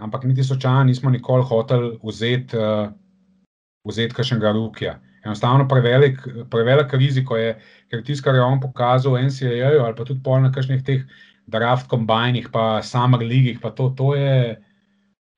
ampak 0.00 0.24
niti 0.24 0.44
slučajno 0.44 0.84
nismo 0.84 1.10
nikoli 1.10 1.44
hoteli 1.44 1.98
vzeti 2.02 2.56
uh, 2.56 2.88
vzeti 3.84 4.14
kakšnega 4.14 4.52
rukija. 4.52 4.98
Enostavno 5.24 5.66
prevelik, 5.68 6.20
prevelik 6.50 6.92
riziko 6.96 7.36
je, 7.36 7.54
ker 7.90 8.04
tisto, 8.04 8.24
kar 8.24 8.38
je 8.38 8.44
on 8.44 8.60
pokazal 8.60 9.16
v 9.16 9.26
NCAA-ju 9.28 9.84
ali 9.84 9.96
pa 9.96 10.04
tudi 10.04 10.22
pol 10.24 10.40
na 10.40 10.52
kakšnih 10.52 10.82
teh 10.84 11.04
draft 11.50 11.88
kombajnih, 11.90 12.48
pa 12.52 12.80
summer 12.82 13.20
ligih, 13.20 13.60
pa 13.60 13.70
to, 13.70 13.90
to 13.96 14.14
je, 14.14 14.56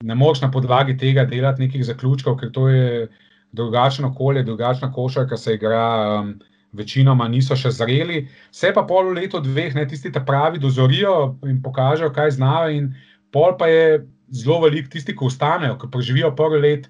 ne 0.05 0.15
moreš 0.15 0.43
na 0.45 0.51
podlagi 0.51 0.97
tega 0.99 1.25
delati 1.25 1.65
nekih 1.65 1.85
zaključkov, 1.85 2.37
ker 2.39 2.53
to 2.55 2.69
je 2.69 3.09
drugačno 3.53 4.13
okolje, 4.13 4.43
drugačna 4.43 4.93
košarka 4.93 5.37
se 5.37 5.55
igra, 5.55 6.21
um, 6.21 6.35
večinoma 6.73 7.29
niso 7.29 7.57
še 7.57 7.71
zreli. 7.71 8.27
Se 8.53 8.73
pa 8.73 8.85
pol 8.89 9.11
v 9.11 9.19
letu 9.21 9.41
dveh, 9.45 9.75
ne 9.77 9.87
tisti, 9.89 10.13
ki 10.13 10.23
pravi, 10.27 10.61
dozorijo 10.63 11.39
in 11.49 11.61
pokažejo, 11.63 12.13
kaj 12.15 12.37
znajo, 12.39 12.71
in 12.73 12.93
pol 13.33 13.57
pa 13.59 13.69
je 13.69 14.01
zelo 14.33 14.61
velik 14.65 14.89
tisti, 14.93 15.15
ki 15.17 15.29
ostanejo, 15.29 15.77
ki 15.79 15.91
preživijo 15.93 16.33
prvi 16.37 16.61
let, 16.61 16.89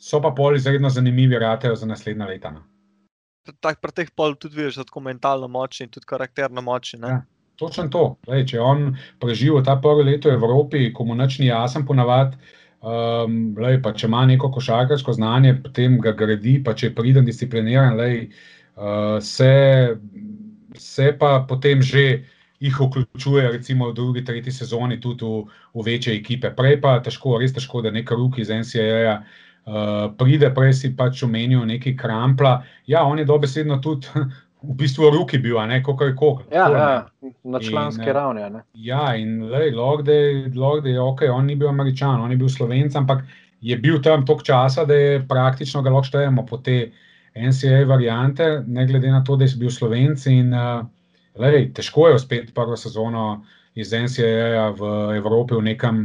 so 0.00 0.20
pa 0.24 0.32
pol 0.36 0.56
izredno 0.56 0.90
zanimivi, 0.90 1.38
ratejo 1.38 1.76
za 1.76 1.86
naslednja 1.86 2.26
leta. 2.26 2.50
no. 2.50 2.64
Tak, 3.60 3.80
pri 3.80 3.92
teh 3.92 4.08
pol 4.16 4.34
tudi 4.36 4.56
vidiš, 4.56 4.80
da 4.80 4.84
tako 4.84 5.00
mentalno 5.00 5.48
močni 5.48 5.88
tudi 5.88 6.06
karakterno 6.06 6.60
močni. 6.60 7.00
ne. 7.00 7.08
Ja. 7.08 7.22
Točno 7.60 7.88
to. 7.92 8.04
Lej, 8.28 8.46
če 8.52 8.60
on 8.64 8.94
preživel 9.20 9.60
ta 9.64 9.74
prvi 9.76 10.06
leto 10.08 10.30
v 10.30 10.38
Evropi, 10.38 10.86
ko 10.96 11.04
mu 11.04 11.14
nič 11.14 11.38
ni 11.42 11.50
jasen, 11.50 11.84
ponavadi, 11.84 12.38
um, 12.80 13.34
lej, 13.60 13.82
pa 13.84 13.92
če 13.92 14.08
ima 14.08 14.22
neko 14.30 14.48
košarkarsko 14.54 15.12
znanje, 15.12 15.58
potem 15.66 15.98
ga 16.00 16.14
gradi, 16.16 16.56
pa 16.64 16.72
če 16.72 16.88
je 16.88 16.94
priden, 16.96 17.28
discipliniran, 17.28 17.98
lej, 18.00 18.30
uh, 18.80 19.18
se, 19.20 19.52
se 20.72 21.12
pa 21.20 21.42
potem 21.48 21.84
že 21.84 22.24
jih 22.60 22.80
vključuje, 22.80 23.50
recimo 23.52 23.88
v 23.88 23.94
drugi, 23.94 24.24
tretji 24.24 24.52
sezoni, 24.52 25.00
tudi 25.00 25.24
v, 25.24 25.44
v 25.74 25.84
večje 25.84 26.14
ekipe. 26.16 26.50
Prej 26.56 26.80
pa 26.80 26.98
težko, 27.00 27.38
res 27.40 27.54
težko, 27.56 27.82
da 27.82 27.92
nek 27.94 28.10
rok 28.10 28.38
iz 28.38 28.52
NCAA. 28.52 29.20
Uh, 29.70 30.10
pride, 30.18 30.48
prej 30.56 30.72
si 30.74 30.90
pač 30.96 31.22
omenil 31.22 31.64
neki 31.68 31.94
krampla. 31.96 32.60
Ja, 32.88 33.04
on 33.04 33.20
je 33.20 33.24
dobesedno 33.28 33.78
tudi 33.80 34.08
v 34.68 34.76
bistvu 34.76 35.10
roki 35.14 35.38
bil, 35.40 35.58
a 35.60 35.66
ne 35.66 35.80
kako 35.84 36.04
je 36.04 36.14
kako. 36.16 36.30
Ja, 36.52 36.68
ja, 36.68 36.88
na 37.44 37.60
In, 37.60 37.68
članski 37.68 38.08
eh, 38.08 38.12
ravni. 38.12 38.44
ne. 38.50 38.62
Ja, 38.74 39.14
in 39.16 39.40
lahko 39.48 40.04
je 40.84 41.00
ok, 41.00 41.22
on 41.32 41.46
ni 41.46 41.56
bil 41.56 41.68
američan, 41.68 42.20
on 42.20 42.30
je 42.30 42.36
bil 42.36 42.48
slovenc, 42.48 42.96
ampak 42.96 43.24
je 43.60 43.76
bil 43.76 44.02
tam 44.02 44.26
toliko 44.26 44.44
časa, 44.44 44.84
da 44.84 44.94
je 44.94 45.20
praktično 45.28 45.82
ga 45.82 45.90
lahko 45.90 46.08
štejemo 46.08 46.46
po 46.46 46.56
te 46.56 46.90
NCAA 47.36 47.84
variante, 47.88 48.64
ne 48.66 48.86
glede 48.86 49.12
na 49.12 49.24
to, 49.24 49.36
da 49.36 49.44
je 49.44 49.56
bil 49.56 49.70
slovenc. 49.70 50.26
In, 50.26 50.52
uh, 50.52 50.84
lej, 51.40 51.70
težko 51.72 52.08
je 52.08 52.14
uspeti 52.14 52.52
prvo 52.52 52.76
sezono 52.76 53.44
iz 53.74 53.92
NCAA 53.92 54.70
v 54.70 54.82
Evropi 55.16 55.54
v 55.54 55.62
nekem 55.64 56.02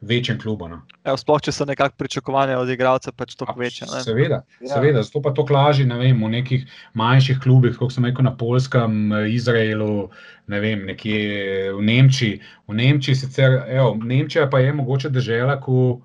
večjem 0.00 0.38
klubu. 0.38 0.68
No. 0.68 0.82
Evo, 1.02 1.16
sploh, 1.16 1.40
če 1.40 1.52
so 1.52 1.64
nekako 1.64 1.96
pričakovanja 1.96 2.58
od 2.58 2.68
igralca 2.68 3.12
pač 3.12 3.34
toliko 3.34 3.58
večja. 3.58 3.86
ne. 3.88 4.02
Seveda, 4.04 4.42
Ja. 4.60 4.68
seveda, 4.68 5.02
zato 5.02 5.22
pa 5.22 5.32
to 5.32 5.46
lažje, 5.50 5.86
ne 5.86 5.96
vem, 5.96 6.20
v 6.20 6.28
nekih 6.30 6.66
manjših 6.94 7.40
klubih, 7.40 7.76
kot 7.76 7.92
sem 7.92 8.04
rekel, 8.04 8.22
na 8.22 8.32
Polskem, 8.32 8.92
Izraelu, 9.26 10.10
ne 10.46 10.60
vem, 10.60 10.84
nekje 10.86 11.72
v 11.72 11.82
Nemčiji. 11.82 12.38
V 12.68 12.74
Nemčiji 12.74 13.14
sicer, 13.16 13.64
evo, 13.68 13.96
Nemčija 13.96 14.46
pa 14.50 14.58
je 14.58 14.72
mogoče 14.72 15.08
država, 15.08 15.56
ko, 15.60 16.00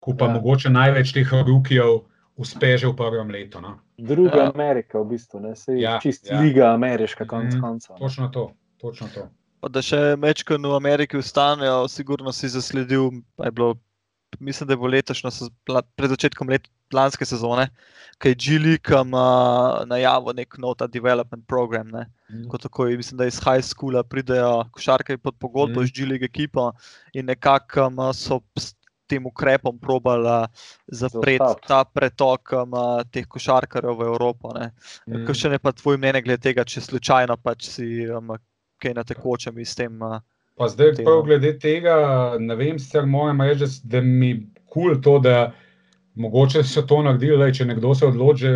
ko 0.00 0.16
pa 0.16 0.24
Ja. 0.24 0.28
ja. 0.28 0.34
mogoče 0.34 0.70
največ 0.70 1.12
teh 1.12 1.32
rukijev 1.32 2.00
uspe 2.38 2.78
že 2.78 2.86
v 2.86 2.94
prvem 2.94 3.28
letu. 3.28 3.60
No. 3.60 3.78
Druga 3.98 4.36
Ja. 4.36 4.44
ja. 4.44 4.50
Amerika, 4.50 4.98
v 4.98 5.04
bistvu, 5.08 5.40
ne 5.40 5.52
se 5.52 5.72
Ja, 5.72 5.90
ja, 5.90 5.98
čist 5.98 6.24
ja. 6.24 6.34
ja. 6.34 6.40
liga 6.40 6.64
ameriška, 6.70 7.26
konc 7.26 7.52
Mhm. 7.52 7.60
koncev. 7.60 7.92
ne. 7.92 7.98
Točno 7.98 8.28
to, 8.28 8.50
točno 8.78 9.06
to. 9.08 9.26
Pa 9.60 9.68
da 9.68 9.82
še 9.82 10.14
mečkaj 10.16 10.56
v 10.56 10.70
Ameriki 10.72 11.18
ustanejo, 11.18 11.88
sigurno 11.88 12.30
si 12.32 12.46
zasledil, 12.46 13.10
pa 13.34 13.44
je 13.44 13.50
bilo, 13.50 13.74
mislim, 14.38 14.66
da 14.66 14.72
je 14.72 14.76
bilo 14.76 14.88
letošnjo, 14.88 15.30
pred 15.92 16.10
začetkom 16.10 16.48
let, 16.48 16.62
lanske 16.88 17.26
sezone, 17.26 17.68
ki 18.16 18.28
je 18.28 18.34
G-League 18.36 18.94
ima 18.96 19.26
najavo 19.84 20.32
nek 20.32 20.56
nov 20.56 20.74
ta 20.74 20.86
development 20.86 21.42
program. 21.46 21.88
Ne. 21.88 22.06
Mhm. 22.30 22.46
Ko 22.46 22.56
tako, 22.56 22.84
mislim, 22.86 23.18
da 23.18 23.26
iz 23.26 23.36
high 23.36 23.60
schoola 23.60 24.02
pridejo 24.02 24.64
košarkarji 24.72 25.18
pod 25.18 25.34
pogodbo 25.36 25.80
Mhm. 25.80 25.86
z 25.86 25.92
G-League 25.92 26.24
ekipo 26.24 26.72
in 27.12 27.26
nekako 27.26 27.90
so 28.14 28.40
tem 29.08 29.26
ukrepom 29.26 29.78
probali 29.78 30.34
zapreti 30.86 31.66
ta 31.66 31.82
pretok 31.84 32.52
um, 32.54 32.76
teh 33.10 33.26
košarkarjev 33.26 33.96
v 33.96 34.06
Evropo. 34.06 34.52
Ne. 34.54 34.70
Mhm. 35.08 35.24
Kakšen 35.24 35.52
je 35.52 35.58
pa 35.58 35.72
tvoj 35.72 35.96
mnenje 35.96 36.22
glede 36.22 36.42
tega, 36.42 36.64
če 36.64 36.80
slučajno 36.80 37.36
pač 37.38 37.68
si 37.68 37.88
um, 38.06 38.36
kaj 38.78 38.94
na 38.94 39.04
tekočem 39.04 39.58
iz 39.58 39.74
tem? 39.74 39.96
Uh, 39.98 40.20
Pa 40.58 40.66
zdaj, 40.66 40.96
temu. 40.96 41.06
prav 41.06 41.20
glede 41.22 41.52
tega, 41.56 41.94
ne 42.36 42.54
vem, 42.54 42.78
sicer 42.78 43.06
moram 43.06 43.40
reči, 43.40 43.60
da 43.60 43.66
s- 43.66 43.80
da 43.80 44.00
mi 44.00 44.32
kul 44.66 44.90
cool 44.90 45.00
to, 45.00 45.18
da 45.18 45.52
mogoče 46.16 46.64
so 46.64 46.82
to 46.82 46.98
naredili, 47.02 47.36
lej, 47.36 47.52
če 47.52 47.64
nekdo 47.64 47.94
se 47.94 48.06
odloči 48.06 48.50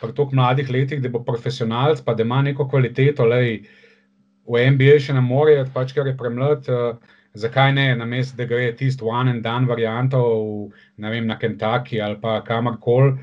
pri 0.00 0.14
toliko 0.14 0.34
mladih 0.34 0.70
letih, 0.70 1.02
da 1.02 1.08
bo 1.08 1.20
profesionalc, 1.20 2.00
pa 2.00 2.14
da 2.14 2.22
ima 2.22 2.40
neko 2.42 2.64
kvaliteto, 2.64 3.24
lej, 3.24 3.66
v 4.48 4.62
NBA 4.70 4.96
še 4.98 5.12
ne 5.12 5.20
more, 5.20 5.58
pač 5.74 5.92
ker 5.92 6.06
je 6.06 6.16
premlad. 6.16 6.64
Uh, 6.68 6.96
zakaj 7.34 7.72
ne, 7.72 7.86
namesto 7.96 8.36
da 8.36 8.44
gre 8.44 8.72
tisto 8.76 9.06
one 9.06 9.30
and 9.30 9.42
done 9.42 9.66
varianto 9.66 10.20
v, 10.20 10.72
vem, 10.98 11.26
na 11.26 11.38
Kentucky 11.38 12.00
ali 12.02 12.18
pa 12.20 12.40
kamorkoli, 12.44 13.14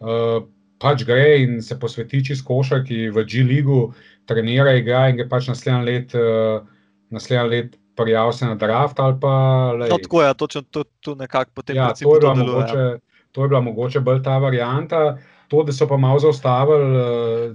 uh, 0.00 0.38
pač 0.78 1.04
gre 1.04 1.42
in 1.42 1.62
se 1.62 1.78
posveti 1.78 2.24
čez 2.24 2.42
košarki 2.42 3.08
v 3.10 3.24
G-ligu, 3.24 3.92
trenira, 4.26 4.72
igra 4.78 5.08
in 5.10 5.20
gre 5.20 5.28
pač 5.28 5.48
naslednji 5.48 5.84
let. 5.92 6.14
Uh, 6.16 6.66
naslednji 7.10 7.48
let 7.48 7.76
prijavil 7.96 8.32
se 8.32 8.46
na 8.46 8.54
draft 8.54 9.00
ali 9.00 9.20
pa. 9.20 9.34
Lej, 9.72 9.88
no, 9.90 9.98
tako 9.98 10.22
je, 10.22 10.34
točno 10.34 10.62
to, 10.62 10.84
to 11.00 11.14
nekako 11.14 11.50
potem 11.54 11.76
ja, 11.76 11.92
to, 11.94 12.14
je 12.14 12.20
bila 12.20 12.34
deluje. 12.34 12.50
ja. 12.50 12.54
mogoče, 12.54 12.98
to 13.32 13.42
je 13.42 13.48
bila 13.48 13.60
mogoče 13.60 14.00
bolj 14.00 14.22
ta 14.22 14.38
varianta. 14.38 15.18
To, 15.48 15.62
da 15.62 15.72
so 15.72 15.88
pa 15.88 15.96
malo 15.96 16.18
zaustavili 16.18 16.98
eh, 16.98 17.54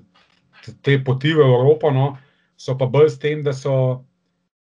te 0.81 1.03
poti 1.03 1.33
v 1.33 1.45
Evropo, 1.45 1.91
no, 1.91 2.17
so 2.57 2.77
pa 2.77 2.85
bolj 2.85 3.09
s 3.09 3.19
tem, 3.19 3.43
da 3.43 3.53
so. 3.53 4.03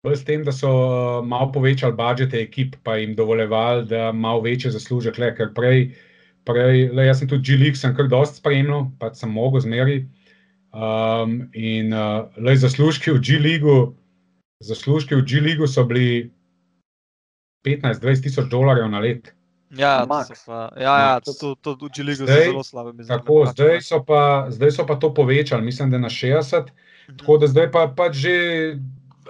Bolj 0.01 0.17
s 0.17 0.25
tem, 0.25 0.41
da 0.45 0.53
so 0.53 0.69
eh, 0.69 1.27
malo 1.29 1.51
povečali 1.53 1.93
budžete 1.93 2.41
ekip, 2.41 2.77
pa 2.83 2.97
jim 2.97 3.13
dovoljevali, 3.15 3.85
da 3.87 4.13
malo 4.13 4.41
večje 4.41 4.71
zaslužek 4.73 5.19
le, 5.21 5.35
ker 5.37 5.51
prej, 5.55 5.91
prej 6.49 6.89
le, 6.97 7.05
jaz 7.05 7.21
sem 7.21 7.29
tudi 7.29 7.51
G-League, 7.51 7.77
sem 7.77 7.93
kar 7.97 8.09
dosti 8.09 8.41
spremljal, 8.41 8.87
pač 9.01 9.21
sem 9.21 9.33
mogel 9.33 9.61
zmeri. 9.61 9.99
Um, 10.73 11.51
in 11.53 11.93
uh, 11.93 12.31
le 12.39 12.55
zaslužki 12.57 13.13
v 13.13 13.21
G-Leagu, 13.21 13.77
zaslužki 14.65 15.19
v 15.19 15.27
G-Leagu 15.27 15.69
so 15.69 15.85
bili 15.85 16.31
15-20 17.67 18.25
tisoč 18.25 18.49
dolarjev 18.49 18.89
na 18.89 19.03
let. 19.05 19.35
Ja, 19.77 20.01
to 20.03 20.09
pa, 20.47 20.71
ja, 20.81 20.81
ja, 20.81 20.97
Ja, 20.99 21.21
to, 21.21 21.55
to 21.61 21.77
v 21.77 21.91
G-Ligu 21.93 22.25
zdaj- 22.25 22.49
zelo 22.49 22.65
slabo. 22.65 22.95
Tako, 23.05 23.45
pač, 23.45 23.53
zdaj 23.53 23.77
so, 23.85 24.01
pa, 24.01 24.23
zdaj 24.49 24.73
so 24.73 24.87
pa 24.89 24.97
to 24.97 25.13
povečali, 25.15 25.63
mislim, 25.63 25.93
da 25.93 26.01
na 26.01 26.09
60. 26.09 26.73
Mhm. 27.11 27.21
Tako 27.21 27.37
da 27.37 27.47
zdaj 27.47 27.69
pa 27.69 27.85
pač 27.87 28.17
že 28.17 28.35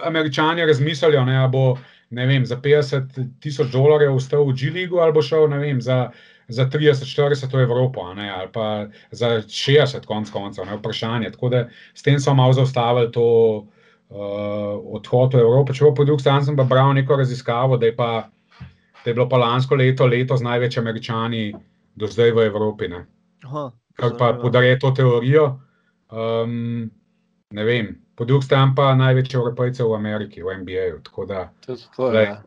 američani 0.03 0.65
razmislijo, 0.65 1.25
ne, 1.25 1.47
bo 1.51 1.77
ne 2.11 2.25
vem, 2.27 2.45
za 2.45 2.57
50 2.57 3.39
tisoč 3.39 3.71
dolarjev 3.71 4.15
ustal 4.15 4.43
v 4.45 4.53
G-Ligu 4.53 4.99
ali 4.99 5.13
bo 5.15 5.21
šel 5.21 5.47
vem, 5.47 5.81
za, 5.81 6.09
za 6.47 6.65
30-40 6.67 7.53
v 7.55 7.63
Evropo, 7.63 8.13
ne, 8.13 8.29
ali 8.29 8.49
pa 8.51 8.87
za 9.11 9.39
60 9.47 10.05
konc 10.05 10.29
koncev, 10.29 10.65
ne 10.65 10.75
vprašanje. 10.77 11.31
Tako 11.31 11.49
da 11.49 11.67
s 11.93 12.03
tem 12.03 12.19
so 12.19 12.33
malo 12.33 12.53
zaustavili 12.53 13.11
to 13.11 13.23
uh, 14.11 14.75
odhod 14.99 15.33
v 15.33 15.39
Evropo. 15.39 15.73
Če 15.73 15.93
po 15.95 16.05
drugi 16.05 16.21
strani 16.21 16.45
sem 16.45 16.59
pa 16.59 16.67
bral 16.67 16.93
neko 16.93 17.15
raziskavo, 17.15 17.79
da 17.79 17.87
je, 17.87 17.95
pa, 17.95 18.27
da 19.03 19.07
je 19.07 19.15
bilo 19.15 19.29
pa 19.29 19.39
lansko 19.39 19.79
leto 19.79 20.05
letos 20.05 20.43
največ 20.43 20.77
američani 20.77 21.53
do 21.95 22.07
zdaj 22.07 22.35
v 22.35 22.47
Evropi. 22.51 22.91
Ne 22.91 23.05
Aha, 23.47 23.71
kar 23.95 24.17
pa 24.19 24.33
podarja 24.41 24.79
to 24.79 24.91
teorijo. 24.91 25.59
Um, 26.11 26.91
ne 27.55 27.63
vem, 27.63 27.95
po 28.15 28.25
drugi 28.25 28.45
strani 28.45 28.73
pa 28.75 28.95
največji 28.95 29.35
evropejci 29.35 29.83
v 29.83 29.95
Ameriki, 29.95 30.43
v 30.43 30.57
NBA-ju. 30.57 30.99
Tako 31.03 31.25
da, 31.25 31.49
To, 31.61 31.75
to 31.95 32.05
je, 32.05 32.11
Glej, 32.11 32.25
ja. 32.25 32.37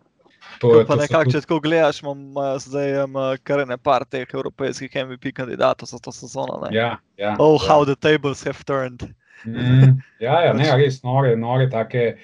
to 0.61 0.71
je 0.71 0.87
pa 0.87 0.95
to 0.95 0.97
so 0.97 1.03
nekako, 1.03 1.25
tudi- 1.25 1.33
če 1.33 1.41
tako 1.41 1.61
gledaš, 1.61 2.03
imajo 2.03 2.59
zdaj 2.59 3.05
um, 3.05 3.15
kar 3.43 3.67
nekaj 3.67 4.05
teh 4.11 4.29
evropskih 4.31 4.91
MVP 4.99 5.33
kandidatov 5.33 5.89
za 5.89 5.99
to 5.99 6.13
sezono. 6.13 6.61
ne. 6.63 6.77
Ja, 6.77 6.99
ja, 7.17 7.37
Oh, 7.39 7.57
ja. 7.57 7.69
how 7.69 7.85
the 7.85 7.97
tables 7.97 8.45
have 8.45 8.63
turned. 8.65 9.09
Mm, 9.45 9.99
ja, 10.21 10.41
ja, 10.41 10.53
ne, 10.53 10.65
res 10.77 11.03
nore, 11.03 11.37
nore 11.37 11.67
take 11.69 12.17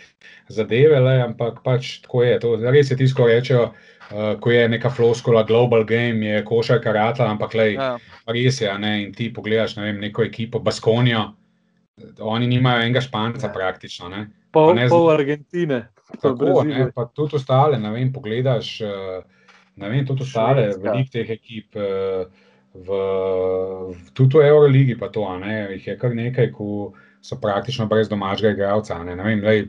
zadeve, 0.49 1.01
le, 1.01 1.23
ampak 1.23 1.59
pač 1.63 2.01
tako 2.01 2.23
je. 2.23 2.39
To, 2.41 2.57
res 2.71 2.91
je 2.91 2.97
tisto, 2.97 3.17
ko 3.17 3.27
rečejo, 3.29 3.65
uh, 4.11 4.41
ko 4.41 4.51
je 4.51 4.69
neka 4.69 4.89
floskula, 4.91 5.43
global 5.43 5.85
game, 5.85 6.23
je 6.23 6.45
košarka 6.45 6.93
ratla, 6.93 7.27
ampak 7.31 7.55
lej, 7.55 7.75
Ja. 7.75 7.99
res 8.27 8.61
je, 8.61 8.71
a 8.71 8.79
ne, 8.79 9.03
in 9.03 9.13
ti 9.13 9.29
pogledaš, 9.29 9.77
ne 9.77 9.83
vem, 9.85 10.01
neko 10.01 10.23
ekipo, 10.23 10.59
Baskonijo, 10.61 11.35
oni 12.21 12.47
nimajo 12.47 12.83
enega 12.83 13.01
španca 13.01 13.47
Ja. 13.47 13.53
praktično, 13.53 14.09
ne. 14.09 14.29
Pol, 14.51 14.75
Pa 14.75 14.81
ne 14.81 14.89
pol 14.89 15.11
Argentine. 15.11 15.89
Tako, 16.23 16.65
ne, 16.67 16.89
pa 16.95 17.07
tudi 17.15 17.37
ostale, 17.39 17.79
ne 17.79 17.91
vem, 17.95 18.13
pogledaš, 18.13 18.81
eh, 18.81 19.21
ne 19.77 19.91
vem, 19.91 20.07
tudi 20.07 20.23
ostale, 20.27 20.73
veliko 20.83 21.13
teh 21.13 21.31
ekip, 21.31 21.77
eh, 21.77 22.25
v, 22.75 22.89
v, 22.89 23.95
tudi 24.15 24.39
v 24.39 24.49
Euroligi 24.49 24.99
pa 24.99 25.09
to, 25.09 25.27
a 25.27 25.39
ne, 25.39 25.61
jih 25.77 25.87
je 25.87 25.97
kar 25.99 26.15
nekaj, 26.15 26.51
ko 26.55 26.93
so 27.23 27.37
praktično 27.41 27.87
brez 27.87 28.09
domačega 28.09 28.55
igralca, 28.57 28.97
a 28.97 29.05
ne, 29.05 29.15
ne 29.17 29.27
vem, 29.27 29.45
lej, 29.45 29.69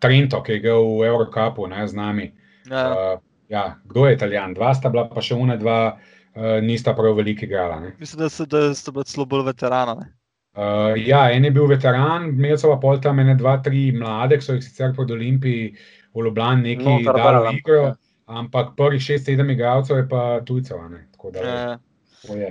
Trento, 0.00 0.40
ki 0.42 0.52
je 0.52 0.62
igral 0.62 0.86
v 1.00 1.10
Eurocupu, 1.10 1.66
ne, 1.68 1.84
z 1.88 1.98
nami. 1.98 2.30
Ja. 2.70 2.86
Uh, 2.88 3.20
ja, 3.52 3.64
kdo 3.84 4.06
je 4.06 4.14
italijan? 4.14 4.54
Dva 4.54 4.72
sta 4.74 4.88
bila, 4.88 5.08
pa 5.10 5.20
še 5.20 5.34
une 5.34 5.58
dva 5.58 5.78
uh, 5.92 6.58
nista 6.62 6.94
prav 6.96 7.18
veliko 7.18 7.44
igrala. 7.44 7.80
Ne. 7.82 7.94
Mislim, 8.00 8.22
da 8.22 8.30
so, 8.30 8.46
da 8.46 8.70
so 8.74 8.94
bili 8.94 9.08
celo 9.10 9.26
bolj 9.26 9.48
veterani. 9.50 9.98
ne. 9.98 10.21
Uh, 10.52 10.92
ja, 11.00 11.30
en 11.32 11.44
je 11.44 11.50
bil 11.50 11.64
veteran, 11.70 12.26
imel 12.36 12.58
so 12.60 12.68
pa 12.74 12.76
pol 12.80 12.98
tam 13.00 13.22
ene, 13.22 13.34
dva, 13.40 13.56
tri 13.64 13.86
mlade, 13.96 14.36
ki 14.36 14.44
so 14.44 14.56
jih 14.58 14.64
sicer 14.66 14.90
pod 14.96 15.10
Olimpiji 15.10 15.70
v 16.12 16.24
Ljubljani 16.26 16.74
neki 16.74 16.84
Noter 16.84 17.16
dali 17.16 17.38
v 17.38 17.46
ampak, 17.48 17.60
igro, 17.62 17.78
ja. 17.86 17.94
ampak 18.26 18.74
prvih 18.76 19.00
šest, 19.00 19.24
sedem 19.30 19.50
igralcev 19.54 20.02
je 20.02 20.08
pa 20.08 20.40
tujcev. 20.44 20.76
a 20.76 20.88
ne. 20.88 21.06
Tako 21.16 21.30
da 21.30 21.40
Ja. 21.40 21.78
to 22.26 22.36
je. 22.36 22.50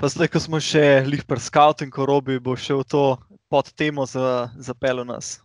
Pa 0.00 0.08
zdaj, 0.08 0.28
ko 0.32 0.40
smo 0.40 0.60
še 0.60 1.04
lih 1.04 1.20
pri 1.28 1.40
scoutingu, 1.40 2.06
robi 2.08 2.38
bo 2.40 2.56
še 2.56 2.72
v 2.74 2.84
to 2.88 3.04
pod 3.52 3.68
temo 3.76 4.06
za, 4.08 4.48
zapelo 4.56 5.04
nas. 5.04 5.42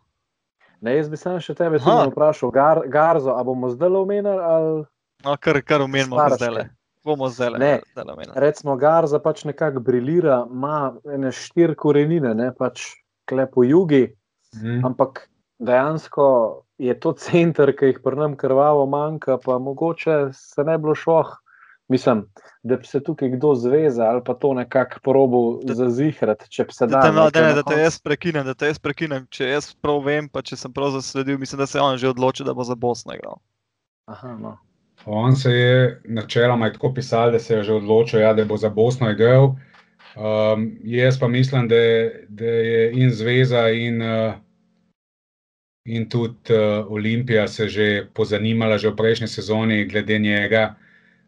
Ne, 0.79 0.95
jaz 0.95 1.09
bi 1.11 1.17
samo 1.19 1.43
še 1.43 1.55
tebe 1.59 1.75
vprašal, 1.75 2.51
Gar, 2.55 2.87
Garzo, 2.87 3.35
a 3.35 3.43
bomo 3.43 3.67
zdaj 3.67 3.89
omenili 3.89 4.39
ali 4.39 4.85
No, 5.25 5.35
kar, 5.37 5.61
kar 5.61 5.81
omenimo 5.81 6.15
zdaj. 6.37 6.69
Bomo 7.05 7.29
zdaj 7.29 7.51
Ne. 7.59 7.79
recimo 8.35 8.75
Garza 8.75 9.19
pač 9.19 9.43
nekako 9.45 9.79
brilira, 9.79 10.47
ima 10.51 10.95
ene 11.05 11.31
štiri 11.31 11.75
korenine, 11.75 12.33
ne 12.33 12.51
pač 12.53 12.81
klepo 13.25 13.63
jugi, 13.63 14.07
Mhm. 14.55 14.85
ampak 14.85 15.29
dejansko 15.59 16.25
je 16.77 16.99
to 16.99 17.13
center, 17.13 17.71
ki 17.71 17.85
jih 17.85 17.99
pri 18.03 18.15
nam 18.15 18.35
krvavo 18.35 18.85
manjka, 18.85 19.37
pa 19.37 19.57
mogoče 19.59 20.29
se 20.33 20.63
ne 20.63 20.77
bi 20.77 20.81
bilo 20.81 20.95
šloh. 20.95 21.35
Mislim, 21.87 22.23
da 22.63 22.75
bi 22.77 22.87
se 22.87 23.03
tukaj 23.03 23.29
kdo 23.29 23.53
zveza 23.55 24.03
ali 24.03 24.21
pa 24.25 24.33
to 24.33 24.53
nekako 24.53 24.99
probo 25.03 25.59
zazihrati, 25.63 26.49
če 26.49 26.63
bi 26.63 26.73
se 26.73 26.87
Da, 26.87 27.01
da. 27.11 27.29
da, 27.29 27.53
da 27.53 27.63
te 27.63 27.77
jaz 27.77 27.99
prekinem, 28.01 28.45
da 28.45 28.53
te 28.53 28.65
jaz 28.67 28.79
prekinem. 28.79 29.27
Če 29.29 29.45
jaz 29.45 29.75
prav 29.75 30.01
vem, 30.03 30.29
pa 30.29 30.41
če 30.41 30.55
sem 30.57 30.73
prav 30.73 30.89
zasledil, 30.91 31.37
mislim, 31.37 31.59
da 31.59 31.67
se 31.67 31.77
je 31.77 31.81
on 31.83 31.97
že 31.97 32.09
odločil, 32.09 32.45
da 32.45 32.53
bo 32.53 32.63
za 32.63 32.75
Bosno 32.75 33.13
igral. 33.13 33.37
Aha, 34.07 34.33
no. 34.33 34.57
On 35.05 35.35
se 35.35 35.51
je 35.51 36.01
načeloma 36.05 36.65
je 36.65 36.73
tako 36.73 36.93
pisal, 36.93 37.31
da 37.31 37.39
se 37.39 37.53
je 37.55 37.63
že 37.63 37.73
odločil, 37.73 38.19
ja, 38.19 38.33
da 38.33 38.45
bo 38.45 38.57
za 38.57 38.69
Bosno 38.69 39.11
igral. 39.11 39.55
Um, 40.15 40.77
jaz 40.83 41.19
pa 41.19 41.27
mislim, 41.27 41.67
da, 41.67 41.75
da 42.29 42.45
je 42.45 42.91
in 42.93 43.11
Zveza, 43.11 43.69
in, 43.69 44.01
uh, 44.01 44.33
in 45.85 46.09
tudi 46.09 46.53
uh, 46.53 46.91
Olimpija 46.91 47.47
se 47.47 47.67
že 47.67 48.07
pozanimala 48.13 48.77
že 48.77 48.89
v 48.89 48.95
prejšnji 48.95 49.27
sezoni 49.27 49.85
glede 49.85 50.19
njega, 50.19 50.75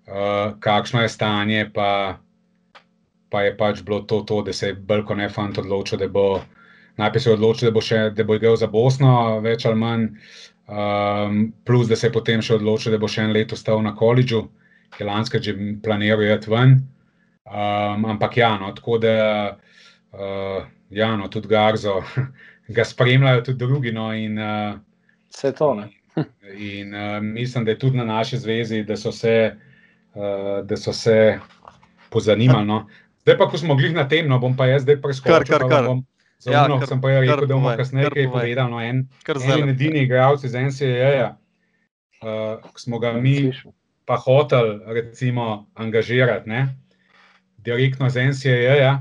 uh, 0.08 0.60
kakšno 0.60 1.02
je 1.02 1.10
stanje. 1.10 1.70
Pa, 1.74 2.18
pa 3.30 3.41
je 3.41 3.58
pač 3.58 3.82
bilo 3.84 3.99
to, 3.99 4.22
to 4.22 4.41
da 4.41 4.54
se 4.54 4.68
je 4.68 4.74
Brko 4.74 5.16
ne 5.16 5.30
fant 5.30 5.58
odločil, 5.58 5.99
da 5.99 6.08
bo 6.08 6.41
najprej 6.98 7.22
se 7.22 7.30
je 7.30 7.34
odločil, 7.34 7.68
da 7.70 7.74
bo, 7.74 7.82
še, 7.82 7.99
da 8.16 8.24
bo 8.24 8.36
igral 8.36 8.56
za 8.56 8.68
Bosno, 8.68 9.40
več 9.44 9.66
ali 9.66 9.76
manj. 9.76 10.08
Um, 10.68 11.53
plus, 11.64 11.88
da 11.88 11.95
se 11.95 12.07
je 12.07 12.11
potem 12.11 12.41
še 12.44 12.57
odločil, 12.57 12.91
da 12.91 12.99
bo 12.99 13.07
še 13.07 13.23
en 13.23 13.31
let 13.31 13.53
ostal 13.56 13.80
na 13.84 13.94
koledžu, 13.95 14.41
ki 14.91 15.03
je 15.03 15.07
lansko 15.07 15.39
že 15.39 15.53
planiral 15.84 16.26
iti 16.27 16.52
ven. 16.52 16.81
Um, 17.48 18.03
ampak 18.11 18.35
ja, 18.38 18.57
no, 18.60 18.73
tako 18.76 18.98
da, 18.99 19.14
uh, 20.11 20.65
ja, 20.91 21.14
no, 21.15 21.30
tudi 21.31 21.48
Garzo, 21.48 22.02
ga 22.76 22.84
spremljajo 22.84 23.45
tudi 23.48 23.64
drugi. 23.64 23.95
No, 23.95 24.11
in, 24.11 24.35
uh, 24.35 24.76
Vse 25.31 25.53
to 25.56 25.72
ne. 25.80 25.88
in 26.76 26.91
uh, 26.91 27.22
mislim, 27.23 27.64
da 27.64 27.72
je 27.72 27.80
tudi 27.80 27.98
na 27.98 28.03
naši 28.03 28.38
zvezi, 28.44 28.84
da 28.84 28.98
so 28.99 29.11
se, 29.15 29.56
uh, 30.15 30.65
da 30.68 30.76
so 30.77 30.91
se 30.94 31.39
pozanimali. 32.11 32.68
No. 32.68 32.84
Zdaj 33.23 33.39
pa, 33.39 33.48
ko 33.48 33.57
smo 33.57 33.80
glih 33.80 33.95
na 33.95 34.03
tem, 34.07 34.27
no, 34.27 34.39
bom 34.39 34.56
pa 34.57 34.68
jaz 34.68 34.84
zdaj 34.84 34.99
preskočil. 34.99 35.48
Kar, 35.48 35.48
kar, 35.48 35.69
kar. 35.72 35.88
Bom, 35.88 36.03
za 36.39 36.51
Ja, 36.51 36.64
ja, 36.64 36.80
kar- 36.80 36.88
sem 36.88 37.01
pa 37.01 37.11
ja 37.11 37.19
rekel, 37.19 37.35
kar 37.35 37.47
da 37.47 37.53
bomo 37.55 37.73
kasneje 37.77 38.09
kaj 38.09 38.30
povedali. 38.31 38.72
No, 38.72 38.81
en, 38.81 39.07
En 39.64 39.69
edini 39.69 40.03
igralec 40.05 40.43
iz 40.43 40.53
NCAA, 40.53 41.38
uh, 42.22 42.72
ki 42.73 42.81
smo 42.81 42.99
ga 42.99 43.14
mi 43.14 43.51
pa 44.05 44.15
hoteli, 44.15 44.80
recimo, 44.85 45.68
angažirati, 45.76 46.49
ne? 46.49 46.68
direktno 47.57 48.09
z 48.09 48.23
NCAA, 48.31 48.91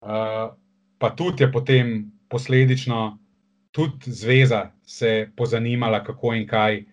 uh, 0.00 0.54
pa 0.98 1.10
tudi 1.10 1.44
je 1.44 1.52
potem 1.52 2.12
posledično 2.28 3.18
tudi 3.72 4.10
zveza 4.12 4.70
se 4.86 5.28
pozanimala, 5.36 6.04
kako 6.04 6.34
in 6.34 6.46
kaj, 6.48 6.84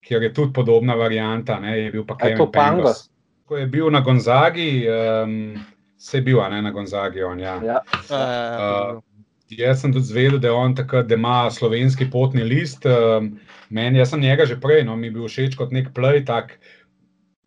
ker 0.00 0.22
je 0.22 0.32
tudi 0.34 0.52
podobna 0.52 0.94
varianta. 0.94 1.60
Ne? 1.60 1.78
Je 1.78 1.90
bil 1.90 2.04
pa 2.06 2.14
A 2.20 2.28
je 2.28 2.32
Kevin 2.32 2.38
to 2.38 2.52
Pangos? 2.52 2.84
Pangos. 2.84 3.10
Ko 3.44 3.56
je 3.56 3.66
bil 3.66 3.90
na 3.90 4.00
Gonzagi, 4.00 4.86
um, 4.88 5.54
se 6.00 6.18
je 6.18 6.24
bil, 6.24 6.40
a 6.40 6.48
ne 6.48 6.62
na 6.62 6.72
Gonzagi. 6.72 7.22
On, 7.22 7.40
ja. 7.40 7.60
Ja. 7.64 7.80
Uh, 8.08 9.02
Jaz 9.50 9.80
sem 9.82 9.90
tudi 9.90 10.06
zvedel, 10.06 10.38
da, 10.38 10.52
on 10.54 10.76
takrat, 10.78 11.08
da 11.10 11.16
ima 11.18 11.50
slovenski 11.50 12.06
potni 12.10 12.44
list. 12.46 12.86
Um, 12.86 13.32
meni, 13.68 13.98
jaz 13.98 14.12
sem 14.12 14.22
njega 14.22 14.46
že 14.46 14.60
prej, 14.62 14.84
no, 14.86 14.94
mi 14.96 15.10
je 15.10 15.16
bil 15.16 15.26
všeč 15.26 15.56
kot 15.58 15.74
nek 15.74 15.90
play, 15.96 16.22
tak 16.26 16.54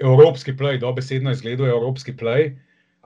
evropski 0.03 0.51
play, 0.51 0.81
dobesedno 0.81 1.31
izgleduje 1.31 1.71
evropski 1.71 2.11
play. 2.19 2.51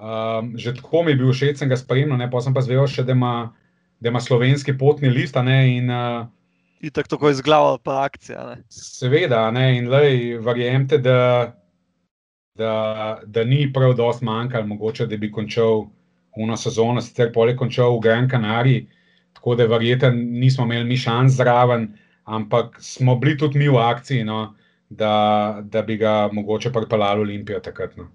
Um, 0.02 0.56
že 0.58 0.74
tako 0.82 1.04
mi 1.06 1.14
je 1.14 1.20
bil 1.22 1.30
všeč, 1.30 1.62
sem 1.62 1.70
ga 1.70 1.78
spremljal, 1.78 2.18
ne, 2.18 2.30
pa 2.32 2.42
sem 2.42 2.58
pa 2.58 2.66
zvedel 2.66 2.90
še, 2.90 3.06
da 3.06 3.14
ima, 3.14 3.36
da 4.02 4.10
ima 4.10 4.22
slovenski 4.22 4.74
potni 4.78 5.14
list. 5.14 5.38
Ne, 5.46 5.60
in, 5.78 5.94
uh, 5.94 6.26
In 6.82 6.94
tako 6.94 7.16
tako 7.16 7.30
izglava 7.34 7.78
pa 7.78 8.04
akcija. 8.06 8.44
Ne? 8.50 8.58
Seveda, 8.74 9.46
ne, 9.54 9.78
in 9.78 9.94
lej, 9.94 10.38
verjemite, 10.46 10.98
da, 11.02 11.54
da, 12.58 12.74
da 13.26 13.44
ni 13.44 13.74
prav 13.74 13.94
dosti 13.94 14.26
manjkalo, 14.26 14.68
mogoče, 14.68 15.06
da 15.06 15.18
bi 15.18 15.32
končal 15.32 15.86
uno 16.36 16.58
sezono, 16.58 17.02
sicer 17.02 17.32
pol 17.34 17.50
je 17.50 17.58
končal 17.58 17.96
v 17.96 18.02
Gran 18.02 18.30
Canariji, 18.30 18.88
tako 19.34 19.56
da 19.56 19.66
verjete, 19.66 20.12
nismo 20.12 20.66
imeli 20.66 20.86
mi 20.86 20.98
šans 20.98 21.34
zraven, 21.34 21.88
ampak 22.26 22.78
smo 22.80 23.16
bili 23.16 23.38
tudi 23.38 23.60
mi 23.60 23.68
v 23.68 23.78
akciji, 23.80 24.24
no, 24.24 24.54
da, 24.90 25.14
da 25.64 25.82
bi 25.82 25.98
ga 25.98 26.30
mogoče 26.32 26.72
pripeljali 26.72 27.20
v 27.20 27.24
Olimpijo 27.24 27.60
takrat. 27.60 27.98
No. 27.98 28.08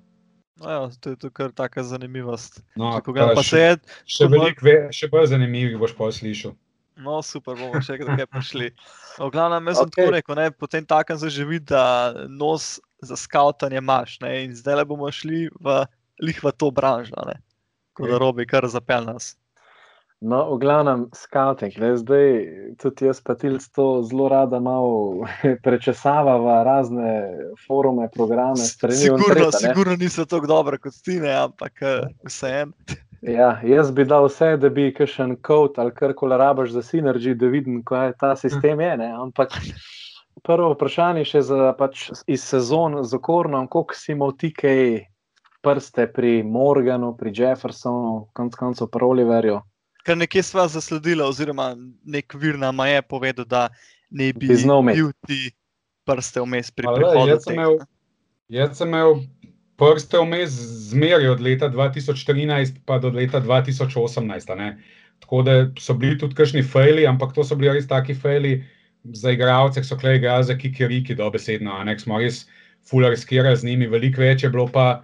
No, 0.56 0.70
ja, 0.70 0.90
to 1.00 1.10
je 1.10 1.30
kar 1.32 1.50
taka 1.50 1.82
zanimivost. 1.82 2.60
No, 2.76 2.92
Če 2.94 3.00
ko 3.02 3.12
ga 3.12 3.32
pa 3.34 3.42
še, 3.42 3.48
se 3.48 3.60
je, 3.60 3.76
še, 4.06 4.28
veliko 4.30 4.62
ve- 4.62 4.88
še 4.92 5.08
bolj 5.08 5.26
zanimivih 5.32 5.78
boš 5.78 5.96
pol 5.96 6.12
slišal. 6.12 6.54
no 7.02 7.18
super, 7.22 7.56
bomo 7.56 7.80
še 7.82 7.96
kaj 7.98 8.26
prišli. 8.30 8.68
V 9.18 9.30
glavnem, 9.30 9.66
jaz 9.66 9.80
sem 9.80 9.88
Okej. 9.88 9.96
tako 9.96 10.12
rekel, 10.12 10.34
ne, 10.36 10.50
potem 10.52 10.86
takem 10.86 11.16
zaživi, 11.18 11.58
da 11.58 12.12
nos 12.28 12.76
za 13.02 13.16
skautanje 13.16 13.78
imaš. 13.78 14.20
Ne, 14.20 14.44
in 14.44 14.56
zdaj 14.56 14.80
le 14.80 14.84
bomo 14.84 15.10
šli 15.12 15.48
v 15.60 15.84
lih 16.22 16.42
v 16.44 16.52
to 16.56 16.70
branžo. 16.70 17.18
Ne. 17.26 17.40
Ko 17.92 18.06
da 18.06 18.16
Okej. 18.16 18.22
robi, 18.22 18.46
kar 18.46 18.68
zapel 18.68 19.04
nas. 19.04 19.34
No, 20.22 20.54
v 20.54 20.58
glavnem, 20.62 21.08
scouting. 21.10 21.74
Ne, 21.82 21.96
zdaj 21.98 22.26
tudi 22.78 23.08
jaz, 23.08 23.18
pa 23.26 23.34
tilc 23.34 23.64
to 23.74 24.04
zelo 24.06 24.28
rada 24.30 24.60
malo 24.62 25.26
prečesavava 25.66 26.62
razne 26.62 27.14
forume, 27.66 28.06
programe. 28.14 28.62
Sigurno, 28.62 29.26
Ontreta, 29.26 29.50
ne. 29.50 29.68
sigurno 29.68 29.96
niso 29.98 30.24
tako 30.24 30.46
dobre 30.46 30.78
kot 30.78 30.94
ti, 31.02 31.18
ne, 31.20 31.34
ampak 31.46 31.82
eh, 31.82 32.06
vseeno. 32.26 32.72
Ja, 33.22 33.60
jaz 33.62 33.92
bi 33.94 34.02
dal 34.04 34.24
vse, 34.26 34.56
da 34.58 34.66
bi 34.68 34.88
kakšen 34.94 35.36
kod 35.46 35.76
ali 35.78 35.92
karkoli 35.94 36.34
rabaš 36.36 36.72
za 36.74 36.80
Synergy, 36.82 37.36
da 37.38 37.46
vidim, 37.46 37.76
kaj 37.86 38.16
ta 38.18 38.32
sistem 38.36 38.80
je. 38.82 38.96
Ne? 38.98 39.12
Ampak 39.14 39.54
prvo 40.42 40.72
vprašanje 40.74 41.24
še 41.28 41.42
za, 41.46 41.72
pač, 41.78 42.08
iz 42.26 42.44
sezon 42.44 43.02
z 43.04 43.16
okornom, 43.18 43.68
koliko 43.70 43.96
si 43.96 44.12
imel 44.14 44.32
ti 44.38 44.52
kaj 44.54 45.04
prste 45.62 46.08
pri 46.10 46.42
Morganu, 46.42 47.12
pri 47.18 47.32
Jeffersonu, 47.36 48.28
konc 48.34 48.56
koncev 48.58 48.90
pri 48.90 49.06
Oliverju. 49.06 49.60
Kar 50.02 50.18
nekje 50.18 50.42
sva 50.42 50.66
zasledila, 50.66 51.28
oziroma 51.30 51.72
nek 52.02 52.34
vir 52.34 52.58
nam 52.58 52.82
je 52.88 53.02
povedal, 53.06 53.46
da 53.46 53.68
ne 54.10 54.32
bi 54.34 54.50
bil 54.50 55.12
ti 55.28 55.52
prste 56.04 56.42
vmes 56.42 56.72
pri 56.74 56.90
prihodu. 56.90 57.28
jaz 57.30 57.46
sem 57.46 57.54
imel-. 57.54 57.78
Jaz 58.50 58.74
sem 58.80 58.90
imel 58.90 59.22
prste 59.78 60.18
vmes 60.18 60.50
zmeraj 60.90 61.30
od 61.36 61.40
leta 61.40 61.70
2013 61.70 62.82
pa 62.86 62.98
do 62.98 63.14
leta 63.14 63.40
2018. 63.40 64.52
a 64.52 64.54
ne. 64.58 64.68
tako 65.22 65.42
da 65.42 65.52
so 65.78 65.94
bili 65.94 66.18
tudi 66.18 66.34
kakšni 66.34 66.62
fejli, 66.66 67.06
ampak 67.06 67.30
to 67.34 67.44
so 67.44 67.54
bili 67.54 67.70
res 67.70 67.86
taki 67.86 68.14
fejli 68.14 68.64
za 69.04 69.32
igralce, 69.34 69.80
ki 69.80 69.88
so 69.88 69.98
klej 69.98 70.20
igrali 70.20 70.44
za 70.44 70.56
kikiriki, 70.58 71.14
dobesedno, 71.14 71.78
ne, 71.84 71.98
smo 71.98 72.18
res 72.18 72.44
fularskirali 72.90 73.56
z 73.56 73.64
njimi, 73.64 73.86
veliko 73.90 74.22
več 74.22 74.44
je 74.44 74.50
bilo 74.50 74.66
pa, 74.70 75.02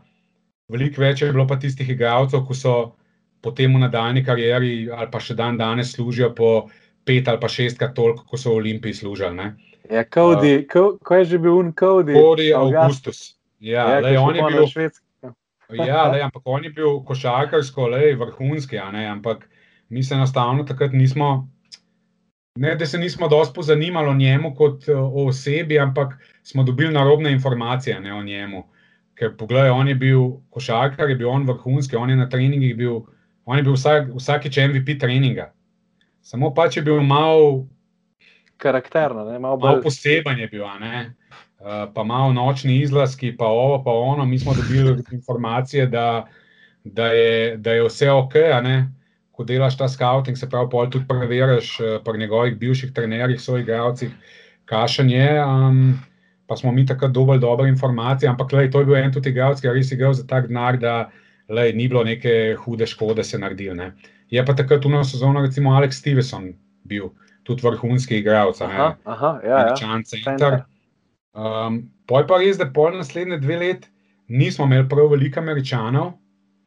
veliko 0.71 1.03
več 1.03 1.23
je 1.23 1.33
bilo 1.33 1.47
pa 1.47 1.59
tistih 1.59 1.89
igralcev, 1.95 2.45
ki 2.49 2.59
so 2.59 2.75
potem 3.43 3.75
v 3.75 3.85
nadaljni 3.87 4.25
karieri 4.27 4.91
ali 4.91 5.11
pa 5.11 5.21
še 5.23 5.35
dan 5.39 5.59
danes 5.59 5.95
služijo 5.95 6.33
po 6.35 6.69
pet 7.07 7.29
ali 7.29 7.41
pa 7.41 7.49
šestkrat 7.49 7.95
toliko, 7.95 8.27
kot 8.27 8.43
so 8.43 8.55
v 8.55 8.63
Olimpiji 8.65 9.01
služili, 9.03 9.35
ne. 9.35 9.53
Ja, 9.89 10.05
Cody, 10.05 10.67
uh, 10.69 10.99
ko 11.01 11.15
je 11.17 11.25
že 11.25 11.39
bil 11.41 11.57
un 11.57 11.73
Cody? 11.73 12.13
Cody 12.13 12.53
Augustus. 12.53 13.23
Ja, 13.25 13.39
Ja, 13.61 13.99
lej, 14.01 14.17
on 14.17 14.37
je 14.37 14.43
bil, 14.43 14.67
Švedski. 14.67 15.05
ja, 15.91 16.07
lej, 16.13 16.23
ampak 16.23 16.43
on 16.47 16.65
je 16.65 16.71
bil 16.71 17.01
košarkarsko, 17.05 17.89
lej, 17.95 18.15
vrhunski, 18.21 18.79
ne, 18.93 19.07
ampak 19.11 19.49
mi 19.89 20.03
se 20.03 20.15
enostavno 20.15 20.65
takrat 20.65 20.93
nismo, 20.93 21.49
ne, 22.59 22.75
da 22.75 22.87
se 22.87 22.99
nismo 22.99 23.29
dosti 23.29 23.55
pozanimali 23.55 24.09
o 24.09 24.15
njemu 24.15 24.55
kot 24.55 24.89
eh, 24.89 24.95
o 24.95 25.27
osebi, 25.27 25.79
ampak 25.79 26.15
smo 26.43 26.63
dobili 26.63 26.93
narobne 26.93 27.33
informacije, 27.33 28.01
ne, 28.01 28.15
o 28.15 28.23
njemu. 28.23 28.65
Ker 29.15 29.37
pogledaj, 29.37 29.71
on 29.71 29.89
je 29.89 29.95
bil 29.95 30.21
košarkar, 30.51 31.11
je 31.11 31.17
bil 31.17 31.31
on 31.31 31.47
vrhunski, 31.47 31.97
on 31.97 32.11
je 32.11 32.17
na 32.17 32.29
treningih 32.29 32.77
bil, 32.77 33.01
on 33.45 33.57
je 33.59 33.63
bil 33.63 33.75
vsak, 33.75 34.13
vsakič 34.15 34.57
MVP 34.57 34.99
treninga. 35.01 35.53
Samo 36.23 36.55
pač 36.55 36.77
je 36.77 36.83
bil 36.83 37.01
malo 37.03 37.67
Karakterno, 38.59 39.25
ne, 39.25 39.39
malo 39.39 39.57
malo 39.57 39.77
bolj. 39.77 39.83
poseben 39.83 40.39
je 40.39 40.49
bil, 40.49 40.67
ne. 40.81 41.15
Uh, 41.59 41.91
pa 41.95 42.05
malo 42.05 42.33
nočni 42.33 42.81
izlaski, 42.81 43.37
pa 43.37 43.47
ovo, 43.47 43.85
pa 43.85 43.91
ono. 43.91 44.27
Mi 44.27 44.39
smo 44.39 44.55
dobili 44.55 45.03
informacije, 45.13 45.87
da, 45.87 46.27
da, 46.85 47.07
je, 47.07 47.57
da 47.57 47.73
je 47.73 47.85
vse 47.87 48.11
ok, 48.11 48.35
ne. 48.63 48.98
Ko 49.39 49.47
delaš 49.47 49.77
ta 49.79 49.87
scouting, 49.87 50.35
se 50.35 50.49
pravi, 50.51 50.67
pol 50.73 50.89
tudi 50.91 51.07
preveriš 51.07 51.77
uh, 51.79 51.97
pri 52.03 52.19
njegovih 52.19 52.57
bivših 52.59 52.91
trenerjih, 52.95 53.39
soigralcih, 53.41 54.11
kakšen 54.67 55.13
je. 55.15 55.29
Um, 55.45 55.99
pa 56.49 56.57
smo 56.57 56.73
mi 56.73 56.87
takrat 56.87 57.13
dobili 57.13 57.39
dobre 57.39 57.69
informacije, 57.69 58.29
ampak 58.29 58.53
lej, 58.53 58.71
to 58.73 58.81
je 58.81 58.89
bil 58.89 58.97
en 58.97 59.13
tudi 59.13 59.31
igralec, 59.31 59.61
ki 59.61 59.69
je 59.69 59.75
res 59.77 59.93
igral 59.93 60.15
za 60.17 60.25
tak 60.27 60.49
denar, 60.49 60.79
da 60.81 61.11
lej, 61.49 61.75
ni 61.77 61.89
bilo 61.89 62.03
neke 62.05 62.57
hude 62.65 62.87
škode 62.89 63.25
se 63.25 63.39
naredil. 63.39 63.77
Ne. 63.77 63.93
Je 64.33 64.45
pa 64.45 64.57
takrat 64.57 64.83
tuno 64.83 65.05
sezono, 65.05 65.45
recimo 65.45 65.77
Alex 65.77 66.01
Stevenson 66.01 66.55
bil 66.89 67.13
tudi 67.45 67.63
vrhunski 67.63 68.19
igralec. 68.19 68.61
a 68.61 68.67
ne. 68.67 68.75
Aha, 68.75 68.97
aha, 69.05 69.33
ja, 69.45 69.49
ja. 69.49 69.61
Američan 69.61 70.05
center. 70.05 70.63
Um, 71.37 71.83
poj 72.09 72.27
pa 72.27 72.41
res, 72.41 72.57
da 72.59 72.67
pol 72.73 72.97
naslednje 72.97 73.39
dve 73.45 73.57
let 73.57 73.89
nismo 74.29 74.65
imeli 74.65 74.89
prav 74.89 75.13
veliko 75.13 75.41
američanov. 75.41 76.13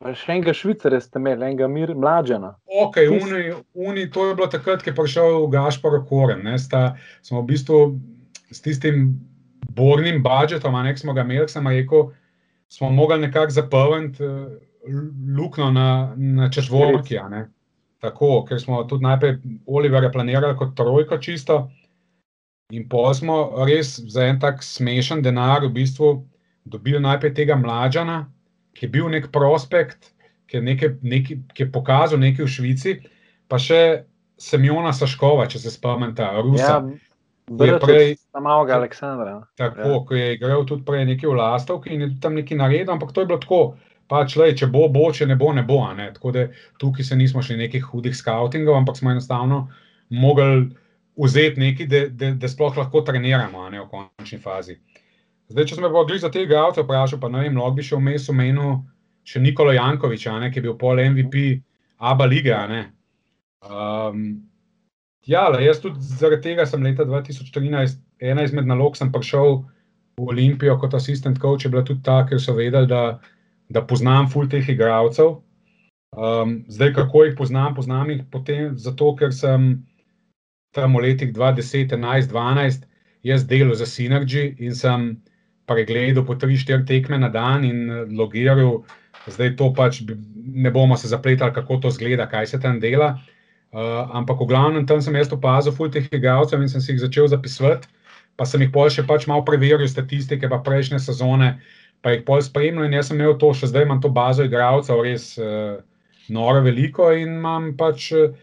Še 0.02 0.32
enega 0.34 0.54
švicarja 0.58 0.98
ste 1.04 1.20
imeli, 1.22 1.46
enega 1.46 1.68
mir 1.70 1.92
mlađena. 1.94 2.56
Ok, 2.82 2.98
uni, 3.06 3.52
uni, 3.78 4.08
to 4.10 4.32
je 4.32 4.38
bilo 4.40 4.48
takrat, 4.50 4.82
ko 4.82 4.90
je 4.90 4.96
prišel 4.98 5.46
Gašpor 5.54 6.00
Koren. 6.10 6.42
Ne, 6.48 6.58
sta, 6.60 6.96
smo 7.22 7.44
v 7.44 7.52
bistvu 7.54 7.82
s 8.50 8.64
tistim 8.66 9.12
bornim 9.78 10.24
budžetom, 10.26 10.76
a 10.76 10.84
ne 10.84 10.96
smo 10.98 11.14
ga 11.14 11.22
imeli, 11.22 11.46
sem 11.50 11.68
rekel, 11.70 12.10
smo 12.72 12.90
mogli 12.90 13.20
nekako 13.28 13.54
zapolniti 13.54 14.26
uh, 14.26 14.50
luknjo 15.38 15.70
na, 15.72 16.16
na 16.18 16.50
ne. 17.30 17.46
Tako, 18.02 18.46
ker 18.50 18.60
smo 18.60 18.84
tudi 18.90 19.06
najprej 19.06 19.38
Oliverja 19.70 20.10
planirali 20.12 20.58
kot 20.58 20.74
trojko 20.76 21.18
čisto. 21.22 21.70
In 22.74 22.88
pa 22.90 23.14
smo 23.14 23.66
res 23.68 24.00
za 24.00 24.26
en 24.26 24.40
tak 24.40 24.64
smešen 24.64 25.22
denar 25.22 25.62
v 25.66 25.70
bistvu 25.76 26.26
dobili 26.66 27.00
najprej 27.00 27.34
tega 27.34 27.56
mlađana, 27.56 28.26
ki 28.74 28.86
je 28.86 28.90
bil 28.90 29.10
nek 29.10 29.32
prospekt, 29.32 30.12
ki 30.48 30.58
je, 30.58 30.62
nekaj, 30.62 30.90
nekaj, 31.02 31.38
ki 31.54 31.64
je 31.64 31.72
pokazal 31.72 32.20
nekaj 32.20 32.46
v 32.46 32.50
Švici, 32.50 32.94
pa 33.48 33.58
še 33.58 34.04
Semjona 34.38 34.90
Saškova, 34.92 35.46
če 35.46 35.60
se 35.60 35.70
spomnite, 35.70 36.26
Rusa. 36.42 36.80
Ja, 36.80 37.08
bratec 37.48 37.84
prej- 37.84 38.18
samega 38.32 38.76
Aleksandra. 38.76 39.36
Tako, 39.56 39.80
Ja. 39.80 40.00
ko 40.08 40.16
je 40.16 40.34
igral 40.34 40.66
tudi 40.66 40.84
prej 40.84 41.06
nekaj 41.06 41.30
v 41.30 41.36
Lastovki 41.36 41.90
in 41.90 42.02
je 42.02 42.10
tam 42.20 42.34
nekaj 42.34 42.58
naredil, 42.58 42.90
ampak 42.90 43.12
to 43.12 43.22
je 43.22 43.28
bilo 43.28 43.38
tako. 43.38 43.62
Pač, 44.08 44.36
lej, 44.36 44.56
če 44.56 44.68
bo, 44.68 44.90
bo, 44.90 45.08
če 45.10 45.26
ne 45.26 45.36
bo, 45.36 45.54
ne 45.54 45.64
bo. 45.64 45.94
Ne? 45.94 46.12
Tako 46.12 46.32
da 46.32 46.48
tukaj 46.78 47.06
se 47.06 47.16
nismo 47.16 47.40
šli 47.42 47.56
nekih 47.58 47.84
hudih 47.86 48.12
scoutingov, 48.12 48.76
ampak 48.76 48.98
smo 48.98 49.12
enostavno 49.12 49.70
mogli 50.10 50.68
vzeti 51.16 51.60
nekaj, 51.60 51.88
da, 52.36 52.48
sploh 52.48 52.76
lahko 52.76 53.02
treniramo 53.02 53.70
ne, 53.70 53.80
v 53.80 53.88
končni 53.88 54.40
fazi. 54.40 54.80
Zdaj, 55.52 55.68
če 55.68 55.78
sem 55.78 55.86
pa 55.86 56.04
glih 56.08 56.22
za 56.22 56.30
te 56.32 56.46
igralce 56.46 56.84
vprašal, 56.84 57.20
pa 57.20 57.30
ne 57.32 57.44
vem, 57.44 57.58
lahko 57.60 57.76
bi 57.78 57.84
še 57.84 58.00
vmes 58.00 58.30
omenil 58.32 58.80
še 59.28 59.42
Nikola 59.44 59.76
Jankoviča, 59.76 60.32
a 60.34 60.40
ne, 60.44 60.50
ki 60.52 60.62
je 60.62 60.66
bil 60.70 60.78
pol 60.80 61.02
MVP 61.04 61.44
Aba 62.02 62.26
lige. 62.26 62.56
Um, 63.62 64.24
ja, 65.28 65.44
le, 65.52 65.62
jaz 65.66 65.82
tudi 65.84 66.02
zaradi 66.02 66.50
tega 66.50 66.66
sem 66.66 66.84
leta 66.84 67.06
2013, 67.06 68.00
ena 68.24 68.46
izmed 68.48 68.70
nalog, 68.70 68.96
sem 68.98 69.12
prišel 69.14 69.62
v 70.18 70.28
Olimpijo 70.34 70.78
kot 70.82 70.96
asistent 70.98 71.40
coach, 71.42 71.66
je 71.66 71.72
bila 71.74 71.84
tudi 71.86 72.02
ta, 72.06 72.22
ker 72.30 72.42
so 72.42 72.56
vedeli, 72.58 72.90
da, 72.90 73.20
da 73.70 73.84
poznam 73.86 74.30
ful 74.32 74.50
teh 74.50 74.66
igralcev. 74.72 75.42
Um, 76.12 76.62
zdaj, 76.72 76.96
kako 76.96 77.26
jih 77.28 77.36
poznam, 77.38 77.76
poznam 77.76 78.10
jih 78.12 78.24
potem 78.32 78.72
zato, 78.80 79.14
ker 79.20 79.36
sem 79.36 79.74
tam 80.76 80.96
v 80.96 81.06
letih 81.06 81.36
2010, 81.36 81.94
11, 82.00 82.32
12 82.32 82.88
jaz 83.24 83.46
delal 83.48 83.76
za 83.76 83.86
Synergy 83.86 84.56
in 84.60 84.76
sem 84.76 85.22
pregledal 85.72 86.26
po 86.28 86.36
3-4 86.36 86.86
tekme 86.88 87.18
na 87.18 87.30
dan 87.30 87.64
in 87.66 87.90
eh, 87.90 88.06
logiral. 88.12 88.84
Zdaj 89.28 89.56
to 89.58 89.70
pač 89.78 90.02
ne 90.36 90.72
bomo 90.72 90.98
se 90.98 91.08
zapletali, 91.08 91.54
kako 91.54 91.78
to 91.78 91.90
zgleda, 91.94 92.26
kaj 92.28 92.48
se 92.48 92.60
tam 92.60 92.80
dela. 92.82 93.20
Uh, 93.72 94.04
ampak 94.12 94.36
v 94.36 94.52
glavnem 94.52 94.84
tam 94.84 95.00
sem 95.00 95.16
jaz 95.16 95.32
opazil 95.32 95.72
ful 95.72 95.88
teh 95.88 96.04
igralcev 96.12 96.60
in 96.60 96.68
sem 96.68 96.82
si 96.84 96.92
jih 96.92 97.00
začel 97.00 97.30
zapisovati, 97.32 97.88
pa 98.36 98.44
sem 98.44 98.60
jih 98.60 98.72
pol 98.74 98.90
še 98.92 99.06
pač 99.08 99.30
malo 99.32 99.46
preveril 99.48 99.88
statistike, 99.88 100.44
pa 100.52 100.60
prejšnje 100.60 101.00
sezone, 101.00 101.54
pa 102.04 102.12
jih 102.12 102.26
pol 102.28 102.44
spremljal 102.44 102.90
in 102.90 102.98
jaz 103.00 103.08
sem 103.08 103.16
imel 103.16 103.38
to, 103.40 103.54
še 103.56 103.72
zdaj 103.72 103.88
imam 103.88 104.02
to 104.04 104.12
bazo 104.12 104.44
igralcev, 104.44 105.00
res 105.08 105.38
uh, 105.40 105.80
noro 106.28 106.66
veliko 106.66 107.14
in 107.16 107.38
imam 107.40 107.72
pač 107.80 108.10
uh, 108.12 108.36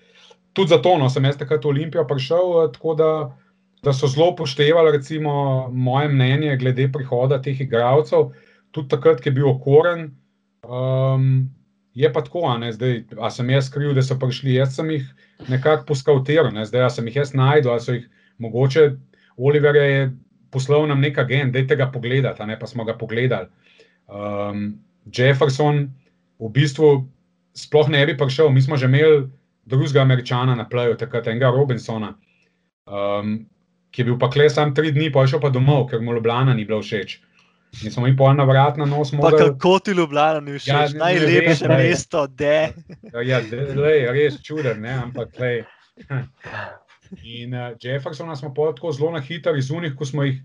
tudi 0.56 0.72
zato, 0.72 0.96
no, 0.96 1.12
sem 1.12 1.28
jaz 1.28 1.36
takrat 1.36 1.60
v 1.60 1.74
Olimpijo 1.74 2.08
prišel, 2.08 2.48
uh, 2.54 2.72
tako 2.72 2.96
da, 2.96 3.12
da 3.82 3.92
so 3.92 4.08
zelo 4.10 4.30
upoštevali 4.32 4.92
recimo 4.92 5.68
moje 5.72 6.08
mnenje 6.08 6.56
glede 6.56 6.88
prihoda 6.92 7.42
teh 7.42 7.60
igralcev, 7.60 8.30
tudi 8.70 8.88
takrat, 8.88 9.20
ki 9.20 9.30
je 9.30 9.36
bil 9.38 9.48
okoren. 9.50 10.10
Um, 10.62 11.48
je 11.94 12.12
pa 12.12 12.22
tako, 12.22 12.44
a 12.46 12.72
zdaj, 12.72 13.04
a 13.18 13.30
sem 13.30 13.50
jaz 13.50 13.70
kriv, 13.70 13.94
da 13.94 14.02
so 14.02 14.18
prišli, 14.18 14.54
jaz 14.54 14.76
sem 14.76 14.90
jih 14.90 15.06
nekako 15.48 15.86
poskavtiral, 15.88 16.52
ne, 16.54 16.66
zdaj, 16.66 16.90
sem 16.94 17.06
jih 17.10 17.16
jaz 17.22 17.32
najdel, 17.34 17.74
a 17.74 17.80
so 17.82 17.96
jih 17.96 18.06
mogoče, 18.38 18.92
Oliver 19.36 19.76
je 19.76 20.10
poslal 20.50 20.86
nam 20.86 21.00
nek 21.00 21.18
agent, 21.18 21.52
dajte 21.54 21.76
ga 21.76 21.88
pogledati, 21.92 22.46
ne, 22.46 22.58
pa 22.58 22.66
smo 22.66 22.84
ga 22.84 22.94
pogledali. 22.98 23.48
Um, 24.06 24.78
Jefferson 25.14 25.88
v 26.38 26.50
bistvu 26.54 27.08
sploh 27.58 27.90
ne 27.90 28.04
bi 28.06 28.16
prišel, 28.16 28.50
mi 28.54 28.62
smo 28.62 28.76
že 28.76 28.86
imeli 28.86 29.26
drugega 29.66 30.00
američana 30.00 30.54
na 30.54 30.68
plaju, 30.68 30.96
takrat 30.96 31.26
enega 31.26 31.50
Robinsona, 31.50 32.14
um, 32.86 33.46
ki 33.90 34.02
je 34.02 34.04
bil 34.04 34.18
pa 34.18 34.28
kle 34.30 34.50
sam 34.50 34.74
tri 34.74 34.92
dni, 34.92 35.10
pa 35.12 35.24
je 35.24 35.34
šel 35.34 35.40
pa 35.40 35.50
domov, 35.50 35.88
ker 35.90 36.00
mu 36.00 36.14
Ljubljana 36.16 36.54
ni 36.54 36.64
bila 36.64 36.80
všeč. 36.82 37.18
In 37.84 37.92
smo 37.92 38.06
mi 38.06 38.14
pol 38.16 38.32
na 38.34 38.44
vrat 38.48 38.76
na 38.80 38.84
nos 38.88 39.12
mogli. 39.12 39.38
kako 39.38 39.78
ti 39.78 39.90
Ljubljana 39.92 40.40
ni 40.40 40.58
všeč, 40.58 40.68
Ja, 40.68 40.82
ja, 40.82 40.88
ne- 40.88 40.94
ne 40.94 40.98
najlepše 41.04 41.68
lej. 41.68 41.88
mesto, 41.88 42.26
de. 42.26 42.72
Ja, 43.24 43.40
de- 43.40 43.74
lej, 43.76 44.06
res 44.12 44.40
čuden, 44.42 44.80
ne, 44.80 44.92
ampak 45.02 45.38
lej. 45.38 45.64
In 47.24 47.54
uh, 47.54 47.72
Jeffersona 47.80 48.36
smo 48.36 48.54
pa 48.54 48.72
tako 48.72 48.92
zelo 48.92 49.10
na 49.10 49.20
hitro 49.20 49.56
iz 49.56 49.70
unih, 49.70 49.94
ko 49.96 50.04
smo 50.04 50.22
jih 50.24 50.40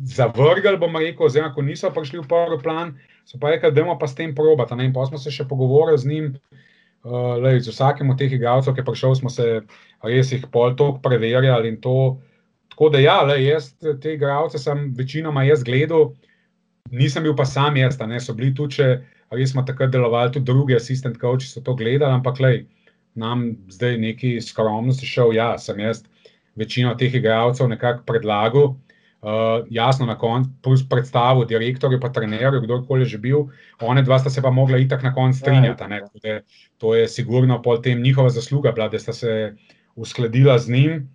zavrgli, 0.00 0.76
bomo 0.78 0.98
rekel, 0.98 1.26
oziroma 1.26 1.54
ko 1.54 1.62
niso 1.62 1.90
prišli 1.90 2.22
v 2.22 2.28
prvi 2.28 2.58
plan, 2.62 2.94
so 3.24 3.38
pa 3.38 3.50
rekli, 3.50 3.72
da 3.72 3.96
pa 3.98 4.06
s 4.06 4.14
tem 4.14 4.34
probata. 4.34 4.76
Ne? 4.76 4.84
In 4.84 4.92
pa 4.92 5.04
smo 5.06 5.18
se 5.18 5.30
še 5.30 5.44
pogovorili 5.44 5.98
z 5.98 6.06
njim, 6.06 6.26
uh, 7.04 7.36
lej, 7.42 7.60
z 7.60 7.74
vsakim 7.74 8.10
od 8.10 8.18
teh 8.18 8.32
igralcev, 8.32 8.74
ki 8.74 8.80
je 8.80 8.84
prišel, 8.84 9.14
smo 9.14 9.30
se 9.30 9.62
res 10.02 10.32
jih 10.32 10.46
pol 10.50 10.74
tok 10.76 11.02
preverjali 11.02 11.68
in 11.68 11.80
to. 11.80 12.18
Tako 12.72 12.88
da 12.92 13.00
ja, 13.02 13.20
lej, 13.28 13.46
jaz 13.46 13.70
te 14.00 14.14
igralce 14.16 14.58
sem 14.58 14.90
večinoma 14.96 15.44
jaz 15.44 15.64
gledal, 15.64 16.14
nisem 16.90 17.24
bil 17.24 17.36
pa 17.36 17.44
sam 17.48 17.76
jaz, 17.76 17.98
ne 18.00 18.20
so 18.20 18.34
bili 18.34 18.54
tudi, 18.56 18.80
če 18.80 18.88
res 19.32 19.52
smo 19.52 19.64
takrat 19.68 19.92
delovali, 19.92 20.32
tudi 20.32 20.48
drugi 20.48 20.76
asistent 20.76 21.20
coachi 21.20 21.48
so 21.48 21.60
to 21.64 21.76
gledali, 21.76 22.12
ampak 22.12 22.40
lej, 22.40 22.64
nam 23.14 23.50
zdaj 23.68 23.98
neki 24.00 24.38
skromnosti 24.40 25.06
šel, 25.06 25.34
ja, 25.36 25.52
sem 25.60 25.80
jaz 25.84 26.02
večino 26.56 26.94
teh 26.96 27.14
igralcev 27.14 27.68
nekako 27.68 28.04
predlagal. 28.08 28.74
Uh, 29.22 29.62
jasno, 29.70 30.02
na 30.06 30.16
koncu 30.18 30.88
predstavil 30.90 31.44
direktorju, 31.46 32.00
pa 32.02 32.08
trenerju, 32.10 32.64
kdorkoli 32.64 33.04
že 33.06 33.20
bil, 33.22 33.52
one 33.78 34.02
dva 34.02 34.18
sta 34.18 34.30
se 34.30 34.42
pa 34.42 34.50
mogla 34.50 34.80
itak 34.82 35.04
na 35.06 35.12
koncu 35.14 35.38
strinjati. 35.38 35.82
a 35.82 35.88
ne, 35.88 36.00
tako 36.00 36.18
da 36.22 36.40
To 36.82 36.94
je 36.94 37.08
sigurno 37.08 37.62
pol 37.62 37.78
tem 37.82 38.02
njihova 38.02 38.30
zasluga, 38.34 38.72
bila, 38.72 38.88
da 38.88 38.98
sta 38.98 39.12
se 39.12 39.54
uskladila 39.94 40.58
z 40.58 40.70
njim. 40.70 41.08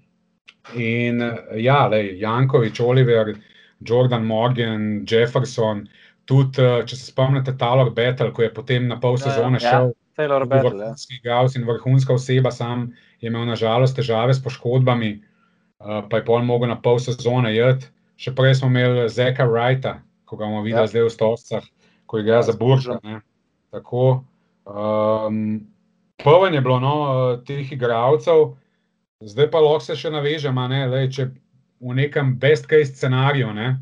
In 0.75 1.21
eh, 1.21 1.61
ja, 1.63 1.87
lej, 1.87 2.17
Jankovič, 2.19 2.79
Oliver, 2.79 3.35
Jordan 3.79 4.25
Morgan, 4.25 5.05
Jefferson, 5.07 5.85
tudi, 6.27 6.59
uh, 6.61 6.81
če 6.83 6.97
se 6.97 7.11
spomnite, 7.11 7.53
Taylor 7.59 7.93
Battle, 7.95 8.31
ko 8.35 8.43
je 8.43 8.51
potem 8.53 8.87
na 8.89 8.97
pol 8.99 9.15
Ja, 9.15 9.21
ja. 9.21 9.31
sezone 9.31 9.61
Ja, 9.61 9.69
šel. 9.69 9.93
Taylor 10.17 10.45
Bil 10.45 10.49
Battle. 10.49 10.81
Ja. 10.81 10.89
vrhunski 10.89 11.19
igralec 11.19 11.55
in 11.55 11.67
vrhunska 11.67 12.13
oseba, 12.13 12.51
sam 12.51 12.89
je 13.21 13.29
imel 13.29 13.45
nažalost 13.45 13.95
težave 13.95 14.33
s 14.33 14.41
poškodbami, 14.43 15.11
uh, 15.79 16.01
pa 16.09 16.19
je 16.19 16.25
pol 16.25 16.41
mogel 16.43 16.73
na 16.73 16.79
pol 16.81 16.99
sezone 16.99 17.53
jeti. 17.55 17.87
Še 18.17 18.33
prej 18.33 18.57
smo 18.57 18.71
imeli 18.73 19.05
Zeka 19.13 19.45
Wrighta, 19.45 19.99
ko 20.25 20.39
ga 20.39 20.49
bomo 20.49 20.63
videli 20.65 20.81
Ja. 20.81 20.89
ja. 20.89 20.91
zdaj 20.91 21.05
v 21.05 21.13
Stoscah, 21.13 21.65
ko 22.09 22.19
igra 22.19 22.41
Ja, 22.41 22.47
za 22.49 22.57
Burža. 22.57 22.97
Tako. 23.71 24.25
Um, 24.65 25.67
Prven 26.17 26.53
je 26.57 26.61
bilo 26.65 26.79
no, 26.81 26.95
uh, 27.05 27.43
teh 27.45 27.71
igralcev, 27.71 28.57
zdaj 29.21 29.51
pa 29.51 29.61
lahko 29.61 29.85
se 29.85 29.95
še 29.97 30.11
navežemo, 30.13 30.67
ne, 30.71 30.85
lej, 30.91 31.09
če 31.15 31.29
v 31.81 31.95
nekem 31.97 32.35
best 32.39 32.69
case 32.69 32.93
scenariju, 32.93 33.51
ne, 33.53 33.77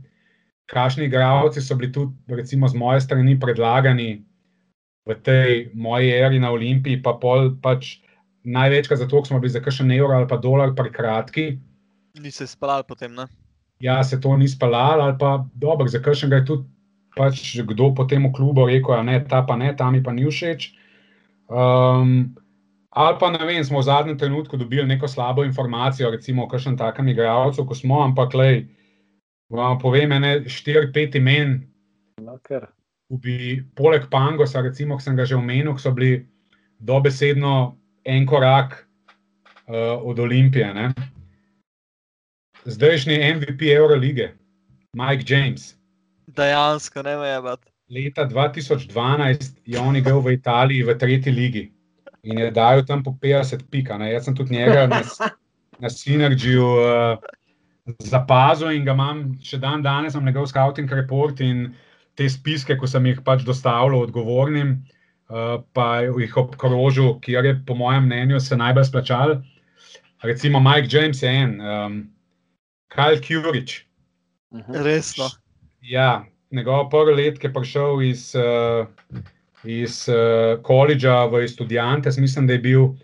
kakšni 0.72 1.08
igralci 1.10 1.62
so 1.62 1.78
bili 1.78 1.92
tudi, 1.94 2.16
recimo, 2.32 2.68
z 2.68 2.80
moje 2.80 3.04
strani 3.06 3.38
predlagani 3.40 4.10
v 5.06 5.16
tej 5.22 5.70
moji 5.78 6.10
eri 6.10 6.42
na 6.42 6.52
Olimpiji, 6.52 7.02
pa 7.04 7.14
pol 7.22 7.54
pač 7.62 8.00
največkrat 8.46 9.02
zato, 9.04 9.22
ker 9.22 9.30
smo 9.30 9.42
bili 9.42 9.54
za 9.54 9.62
kakšen 9.62 9.92
evro 9.94 10.18
ali 10.18 10.30
pa 10.30 10.38
dolar 10.42 10.74
prekratki. 10.78 11.58
Ni 12.22 12.32
se 12.32 12.48
spalal 12.48 12.86
potem, 12.88 13.14
ne? 13.14 13.28
Ja, 13.84 14.00
se 14.04 14.18
to 14.22 14.34
ni 14.38 14.48
spalal, 14.48 15.02
ali 15.04 15.18
pa 15.20 15.46
dobro, 15.54 15.88
za 15.92 16.00
kakšnega 16.00 16.42
je 16.42 16.48
tudi 16.50 16.66
pač 17.16 17.56
kdo 17.64 17.94
potem 17.96 18.26
v 18.28 18.34
klubu 18.36 18.66
rekel, 18.68 19.04
ne, 19.08 19.20
ta 19.24 19.44
pa 19.46 19.56
ne, 19.56 19.72
ta 19.78 19.92
mi 19.92 20.02
pa 20.04 20.12
ni 20.12 20.26
všeč. 20.26 20.74
Um, 21.48 22.36
ali 22.96 23.18
pa 23.20 23.30
ne 23.30 23.44
vem, 23.46 23.64
smo 23.64 23.80
v 23.80 23.84
zadnjem 23.84 24.18
trenutku 24.18 24.58
dobili 24.58 24.88
neko 24.88 25.08
slabo 25.08 25.44
informacijo, 25.44 26.12
recimo 26.12 26.46
o 26.46 26.48
kakšnem 26.48 26.78
takem 26.80 27.08
igralcu, 27.12 27.66
ko 27.68 27.76
smo, 27.76 28.00
ampak 28.04 28.34
lej, 28.34 28.62
vam 29.52 29.80
povem, 29.80 30.12
ene 30.16 30.40
4-5 30.48 31.20
imen, 31.20 31.58
No, 32.24 32.38
ker. 32.40 32.70
ki 33.12 33.18
bi 33.20 33.36
poleg 33.76 34.08
Pangosa, 34.10 34.64
recimo, 34.64 34.96
ki 34.96 35.04
sem 35.04 35.20
ga 35.20 35.26
že 35.28 35.36
omenil, 35.36 35.76
ki 35.76 35.84
so 35.84 35.92
bili 35.92 36.24
dobesedno 36.80 37.76
en 38.06 38.26
korak 38.26 38.88
uh, 39.68 40.00
od 40.00 40.20
Olimpije. 40.20 40.72
Ne? 40.74 40.94
Zdajšnji 42.66 43.20
MVP 43.36 43.68
Eurolige, 43.76 44.32
Mike 44.96 45.28
James. 45.28 45.76
Dejansko 46.32 47.04
ne 47.04 47.18
me 47.18 47.28
je 47.28 47.42
bat. 47.42 47.60
Leta 47.92 48.24
2012 48.26 49.60
je 49.66 49.80
on 49.80 49.96
igral 49.96 50.24
v 50.24 50.40
Italiji 50.40 50.84
v 50.84 50.96
tretji 50.98 51.32
ligi 51.32 51.75
in 52.26 52.40
je 52.42 52.52
dal 52.52 52.84
tam 52.86 53.04
po 53.04 53.14
50 53.22 53.68
pik. 53.72 53.92
a 53.92 53.98
ne. 53.98 54.12
Jaz 54.12 54.26
sem 54.26 54.36
tudi 54.36 54.56
njega 54.58 54.88
na, 54.88 55.02
na 55.80 55.90
Synergyju 55.90 56.66
uh, 56.66 57.18
zapazil 58.02 58.74
in 58.74 58.86
ga 58.86 58.96
imam 58.98 59.26
še 59.44 59.60
dan 59.62 59.86
danes, 59.86 60.16
imam 60.16 60.26
njegov 60.26 60.50
scouting 60.50 60.92
report 60.92 61.42
in 61.46 61.70
te 62.18 62.28
spiske, 62.32 62.78
ko 62.80 62.88
sem 62.88 63.06
jih 63.12 63.22
pač 63.26 63.44
dostavljal 63.46 64.08
odgovornim, 64.08 64.78
uh, 65.30 65.62
pa 65.76 66.06
jih 66.08 66.38
obkrožil, 66.42 67.18
kjer 67.22 67.46
je 67.46 67.56
po 67.68 67.78
mojem 67.78 68.08
mnenju 68.10 68.40
se 68.40 68.58
najbolj 68.58 68.90
splačal. 68.90 69.38
Recimo 70.26 70.60
Mike 70.64 70.90
James 70.90 71.22
je 71.22 71.30
en, 71.30 71.60
um, 71.62 71.98
Kyle 72.90 73.22
Kurič. 73.22 73.84
Mhm. 74.56 74.82
Resno. 74.86 75.30
Ja, 75.86 76.26
njegov 76.52 76.90
prvi 76.90 77.14
let, 77.14 77.40
ki 77.40 77.50
je 77.50 77.54
prišel 77.54 78.02
iz, 78.02 78.32
uh, 78.40 78.88
iz 79.68 80.06
uh, 80.10 80.16
koledža 80.64 81.26
v 81.26 81.44
Estudiantes, 81.46 82.18
mislim, 82.18 82.48
da 82.48 82.54
je 82.54 82.60
bil 82.60 82.82
uh, 82.84 82.98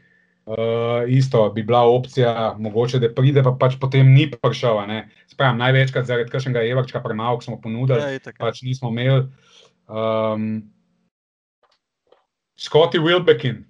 isto, 1.08 1.50
bi 1.50 1.64
bila 1.64 1.82
opcija, 1.88 2.56
mogoče 2.60 3.00
da 3.00 3.10
pride, 3.14 3.44
pa 3.44 3.52
pač 3.60 3.76
potem 3.80 4.14
ni 4.14 4.30
prišel. 4.32 4.82
Spravim, 5.28 5.58
največkrat 5.58 6.06
zaradi 6.06 6.32
kakšnega 6.32 6.64
evrčka 6.68 7.02
premalo, 7.02 7.42
smo 7.42 7.62
ponudili, 7.62 8.00
Ja, 8.00 8.14
itak. 8.16 8.38
pač 8.40 8.62
nismo 8.62 8.90
imeli. 8.90 9.28
Um, 9.88 10.72
Scotty 12.58 13.00
Wilbekin. 13.02 13.64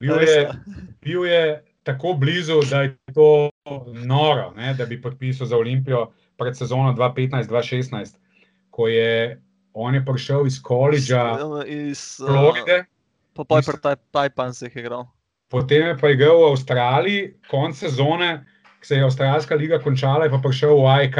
Bil 0.00 0.20
je, 0.20 0.44
Resno. 0.44 0.60
bil 1.02 1.24
je 1.24 1.62
tako 1.82 2.12
blizu, 2.12 2.60
da 2.70 2.82
je 2.82 2.96
to 3.14 3.50
noro, 4.04 4.52
ne, 4.56 4.74
da 4.74 4.86
bi 4.86 5.02
podpisal 5.02 5.46
za 5.46 5.56
Olimpijo 5.56 6.10
pred 6.36 6.56
sezono 6.56 6.92
2015-2016, 6.92 8.16
ko 8.70 8.88
je 8.88 9.40
on 9.76 9.94
je 9.94 10.04
prišel 10.04 10.46
iz 10.48 10.56
koledža 10.62 11.36
Iz 11.68 12.16
Floride, 12.16 12.84
Pa 13.36 13.44
pa 13.44 13.60
je 13.60 13.68
pri 13.68 13.96
Tajpan 14.10 14.54
se 14.54 14.66
jih 14.66 14.76
igral. 14.76 15.04
potem 15.52 15.86
je 15.86 15.96
pa 16.00 16.08
igral 16.08 16.40
v 16.40 16.50
Avstraliji, 16.50 17.34
konec 17.50 17.76
sezone, 17.76 18.46
ko 18.80 18.86
se 18.86 18.94
je 18.96 19.04
Avstralska 19.04 19.54
liga 19.54 19.78
končala, 19.78 20.24
je 20.24 20.30
pa 20.30 20.40
prišel 20.40 20.72
v 20.72 20.86
AIK. 20.86 21.16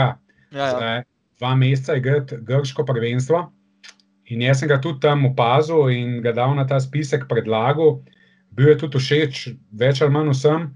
Ja, 0.53 0.66
ja. 0.81 1.03
dva 1.39 1.55
meseca 1.55 1.97
igrati 1.97 2.37
grško 2.41 2.85
prvenstvo. 2.85 3.53
In 4.27 4.43
jaz 4.43 4.61
sem 4.61 4.69
ga 4.69 4.81
tudi 4.81 5.01
tam 5.05 5.27
opazil 5.28 5.91
in 5.93 6.23
ga 6.23 6.33
dal 6.33 6.55
na 6.57 6.66
ta 6.66 6.81
spisek 6.81 7.28
predlagal. 7.28 8.01
Bil 8.51 8.73
je 8.73 8.78
tudi 8.78 8.99
všeč, 8.99 9.53
več 9.70 10.01
ali 10.03 10.11
manj 10.11 10.33
vsem. 10.33 10.70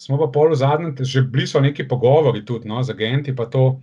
Smo 0.00 0.18
pa 0.18 0.26
pol 0.32 0.50
v 0.50 0.58
zadnjem, 0.58 0.96
že 1.04 1.22
bili 1.22 1.46
so 1.46 1.60
neki 1.60 1.86
pogovori 1.88 2.42
tudi 2.44 2.68
no, 2.68 2.82
z 2.82 2.90
agenti, 2.90 3.32
pa, 3.36 3.46
to, 3.46 3.78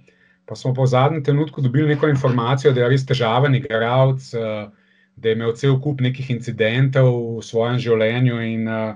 pa 0.47 0.55
smo 0.55 0.71
pa 0.73 0.87
v 0.87 0.87
zadnjem 0.87 1.23
trenutku 1.23 1.61
dobili 1.61 1.87
neko 1.87 2.07
informacijo, 2.07 2.71
da 2.73 2.81
je 2.81 2.89
res 2.89 3.05
težaven 3.05 3.55
igralec, 3.59 4.31
eh, 4.33 4.69
da 5.15 5.29
je 5.29 5.35
imel 5.35 5.53
cel 5.59 5.75
kup 5.83 6.01
nekih 6.01 6.31
incidentov 6.31 7.11
v 7.37 7.43
svojem 7.43 7.79
življenju 7.83 8.39
in 8.47 8.67
eh, 8.67 8.95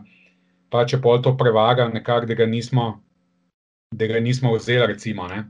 pa 0.71 0.85
če 0.87 1.01
pol 1.03 1.19
to 1.19 1.35
prevaga, 1.37 1.89
nekako, 1.91 2.29
da 2.29 2.39
ga 2.39 2.47
nismo, 2.47 3.01
da 3.91 4.07
ga 4.07 4.23
nismo 4.23 4.55
vzeli, 4.55 4.87
recimo. 4.93 5.27
Ne. 5.27 5.43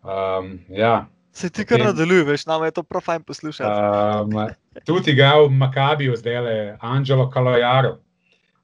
Um, 0.00 0.54
ja. 0.72 1.10
Se 1.36 1.50
ti 1.50 1.66
kar 1.68 1.78
Potem- 1.78 1.92
nadaljuj, 1.92 2.24
veš, 2.24 2.46
nam 2.48 2.64
je 2.64 2.72
to 2.72 2.82
prav 2.82 3.04
fajn 3.04 3.22
poslušati. 3.22 3.68
Um, 4.24 4.48
tudi 4.88 5.12
igral 5.12 5.50
v 5.50 5.60
Makabiju, 5.60 6.16
zdaj 6.16 6.40
le 6.40 6.56
Angelo 6.80 7.28
Kalojaro. 7.30 7.98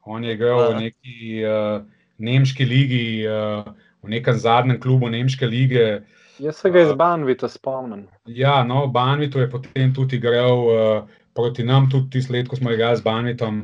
On 0.09 0.24
je 0.24 0.33
igral 0.33 0.73
v 0.73 0.81
neki 0.89 1.45
uh, 1.45 1.85
nemški 2.16 2.65
ligi, 2.65 3.07
uh, 3.28 3.69
v 4.01 4.16
nekem 4.16 4.39
zadnjem 4.41 4.81
klubu 4.81 5.11
nemške 5.12 5.47
lige. 5.47 6.01
Jaz 6.39 6.57
se 6.57 6.71
ga 6.71 6.83
iz 6.83 6.93
Banvita 6.93 7.49
spomnim. 7.49 8.07
Ja, 8.27 8.65
no, 8.65 8.87
Banvitu 8.87 9.41
je 9.41 9.51
potem 9.51 9.95
tudi 9.95 10.17
igral 10.17 10.59
uh, 10.67 11.09
proti 11.35 11.65
nam, 11.65 11.91
tudi 11.91 12.11
tisti 12.11 12.33
let, 12.33 12.49
ko 12.49 12.57
smo 12.57 12.73
igrali 12.73 12.97
z 12.97 13.03
Banvitom. 13.03 13.61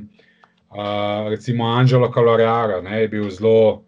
Uh, 0.73 1.29
recimo 1.29 1.67
Angelo 1.69 2.11
Kalojaro 2.11 2.81
je 2.89 3.09
bil 3.09 3.31
zelo, 3.31 3.83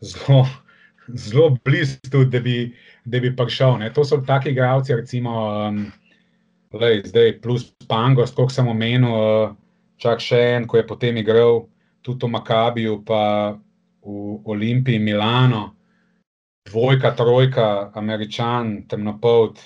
zelo, 0.00 0.46
zelo 1.28 1.56
blizu, 1.64 1.96
tudi, 2.10 2.30
da 2.30 2.40
bi, 2.40 2.74
da 3.04 3.20
bi 3.20 3.36
prišel. 3.36 3.78
Ne. 3.78 3.92
To 3.92 4.04
so 4.04 4.20
taki 4.20 4.50
igralci, 4.50 4.94
recimo. 4.94 5.48
Um, 5.68 5.86
Lej, 6.72 7.06
zdaj, 7.08 7.38
plus 7.40 7.72
Pangos, 7.88 8.28
kot 8.36 8.52
sem 8.52 8.66
omenil, 8.68 9.08
uh, 9.08 9.54
čak 9.96 10.20
še 10.20 10.40
en, 10.58 10.66
ko 10.68 10.76
je 10.76 10.84
potem 10.84 11.16
igral 11.16 11.62
tudi 12.04 12.26
v 12.26 12.34
Makabiju, 12.34 12.98
pa 13.08 13.56
v 14.04 14.36
Olimpiji, 14.44 15.00
Milano, 15.00 15.77
dvojka, 16.68 17.14
trojka, 17.16 17.90
američan, 17.94 18.84
temnopolt, 18.88 19.60